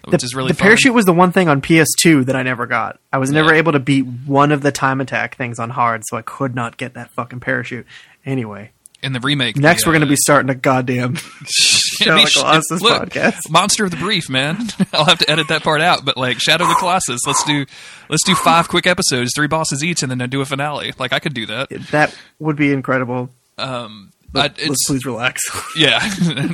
which 0.06 0.22
the, 0.22 0.26
is 0.26 0.36
really 0.36 0.50
the 0.50 0.54
fun. 0.58 0.66
parachute 0.68 0.94
was 0.94 1.06
the 1.06 1.14
one 1.14 1.32
thing 1.32 1.48
on 1.50 1.62
PS2 1.62 2.26
that 2.26 2.36
I 2.36 2.44
never 2.44 2.66
got. 2.66 3.00
I 3.14 3.18
was 3.18 3.32
never 3.32 3.52
Yeah. 3.54 3.60
able 3.60 3.72
to 3.74 3.80
beat 3.80 4.06
one 4.06 4.52
of 4.52 4.62
the 4.62 4.72
time 4.72 5.02
attack 5.02 5.36
things 5.38 5.60
on 5.60 5.70
hard, 5.70 6.04
so 6.06 6.18
I 6.18 6.22
could 6.22 6.56
not 6.56 6.78
get 6.78 6.94
that 6.96 7.12
fucking 7.12 7.40
parachute. 7.40 7.86
Anyway, 8.26 8.72
in 9.04 9.14
the 9.14 9.20
remake. 9.20 9.58
next 9.58 9.84
the, 9.84 9.90
we're 9.90 9.94
going 9.94 10.02
to 10.02 10.08
uh, 10.08 10.10
be 10.12 10.16
starting 10.16 10.50
a 10.50 10.56
goddamn 10.56 11.16
Shadow 11.46 12.18
of 12.18 12.24
the 12.26 12.32
Colossus 12.40 12.82
Look, 12.82 13.10
podcast. 13.10 13.50
Monster 13.50 13.86
of 13.86 13.92
the 13.92 13.98
Brief, 13.98 14.30
man. 14.30 14.58
I'll 14.94 15.06
have 15.06 15.18
to 15.20 15.30
edit 15.30 15.48
that 15.48 15.64
part 15.64 15.82
out, 15.82 16.06
but 16.06 16.18
like 16.18 16.40
Shadow 16.40 16.66
of 16.66 16.70
the 16.70 16.76
Colossus, 16.76 17.22
let's 17.26 17.44
do 17.46 17.66
let's 18.10 18.24
do 18.24 18.36
five 18.36 18.68
quick 18.70 18.86
episodes, 18.88 19.32
three 19.36 19.48
bosses 19.48 19.84
each, 19.84 20.04
and 20.04 20.12
then 20.12 20.30
do 20.30 20.42
a 20.42 20.46
finale. 20.46 20.94
Like 21.00 21.14
I 21.14 21.20
could 21.20 21.34
do 21.34 21.46
that. 21.48 21.70
That 21.92 22.16
would 22.40 22.56
be 22.56 22.72
incredible. 22.74 23.30
Um, 23.58 24.12
But 24.32 24.52
I, 24.60 24.64
it's 24.68 24.88
please 24.88 25.06
relax. 25.06 25.42
yeah, 25.76 26.00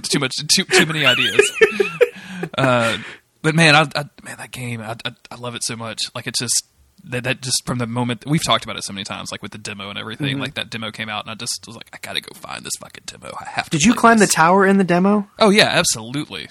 too 0.04 0.20
much, 0.20 0.34
too 0.56 0.64
too 0.64 0.86
many 0.86 1.06
ideas. 1.06 1.52
uh, 2.58 2.98
but 3.48 3.56
man, 3.56 3.76
I, 3.76 3.82
I 3.96 4.04
man 4.24 4.38
that 4.38 4.52
game, 4.52 4.82
I, 4.82 4.96
I 5.06 5.12
I 5.32 5.36
love 5.36 5.56
it 5.56 5.64
so 5.64 5.76
much. 5.76 6.02
Like 6.14 6.28
it's 6.28 6.40
just. 6.40 6.64
That, 7.04 7.24
that 7.26 7.42
just 7.42 7.64
from 7.66 7.78
the 7.78 7.86
moment 7.86 8.26
we've 8.26 8.44
talked 8.44 8.66
about 8.66 8.76
it 8.76 8.84
so 8.84 8.92
many 8.92 9.04
times, 9.06 9.32
like 9.32 9.42
with 9.44 9.52
the 9.52 9.60
demo 9.60 9.90
and 9.90 10.00
everything, 10.00 10.32
Mm-hmm. 10.34 10.42
like 10.42 10.56
that 10.56 10.72
demo 10.72 10.92
came 10.92 11.08
out, 11.10 11.24
and 11.26 11.32
I 11.32 11.36
just 11.36 11.64
was 11.68 11.76
like, 11.76 11.88
I 11.94 12.00
gotta 12.02 12.20
go 12.20 12.30
find 12.34 12.64
this 12.66 12.74
fucking 12.82 13.04
demo. 13.06 13.32
I 13.40 13.46
have 13.52 13.70
to. 13.70 13.78
Did 13.78 13.86
you 13.86 13.94
climb 13.94 14.18
the 14.18 14.26
tower 14.28 14.66
in 14.66 14.78
the 14.78 14.84
demo? 14.84 15.30
Oh 15.40 15.50
yeah, 15.52 15.66
absolutely. 15.68 16.50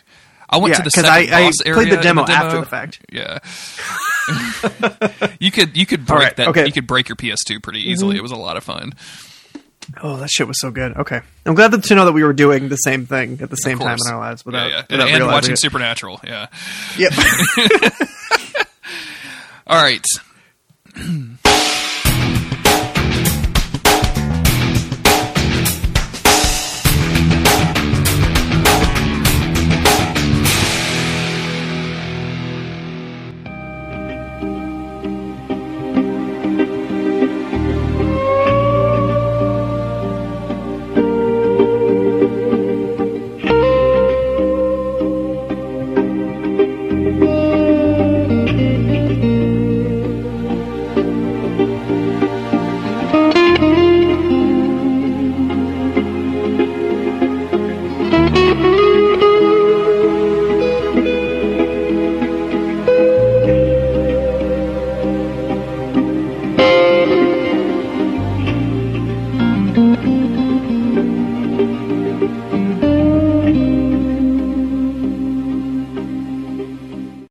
I 0.48 0.58
went 0.58 0.70
Yeah, 0.72 0.78
to 0.78 0.82
the 0.84 0.90
second 0.90 1.10
I- 1.10 1.18
I 1.36 1.42
boss 1.46 1.54
played 1.62 1.76
area 1.76 1.96
the 1.96 2.02
demo 2.02 2.22
after 2.22 2.60
the 2.60 2.64
fact. 2.64 3.00
Yeah, 3.12 3.38
you 5.40 5.50
could 5.50 5.76
you 5.76 5.84
could 5.84 6.06
break 6.06 6.20
right, 6.22 6.36
that. 6.36 6.48
okay. 6.48 6.60
Mm-hmm. 6.60 6.66
You 6.68 6.72
could 6.72 6.86
break 6.86 7.08
your 7.08 7.16
PS2 7.16 7.62
pretty 7.62 7.80
easily. 7.90 8.16
It 8.16 8.22
was 8.22 8.32
a 8.32 8.36
lot 8.36 8.56
of 8.56 8.64
fun. 8.64 8.92
Oh, 10.02 10.16
that 10.16 10.30
shit 10.30 10.48
was 10.48 10.60
so 10.60 10.70
good. 10.70 10.96
Okay, 10.96 11.20
I'm 11.44 11.54
glad 11.54 11.70
that, 11.70 11.84
to 11.84 11.94
know 11.94 12.04
that 12.06 12.12
we 12.12 12.24
were 12.24 12.32
doing 12.32 12.68
the 12.68 12.76
same 12.76 13.06
thing 13.06 13.40
at 13.40 13.50
the 13.50 13.56
same 13.56 13.78
time 13.78 13.98
in 14.04 14.12
our 14.12 14.18
lives 14.18 14.44
without, 14.44 14.68
yeah, 14.68 14.76
yeah. 14.76 14.82
without 14.90 15.08
and, 15.08 15.22
and 15.22 15.26
watching 15.26 15.52
it. 15.52 15.58
Supernatural. 15.58 16.20
Yeah. 16.24 16.48
Yep. 16.98 17.12
All 19.66 19.82
right. 19.82 20.04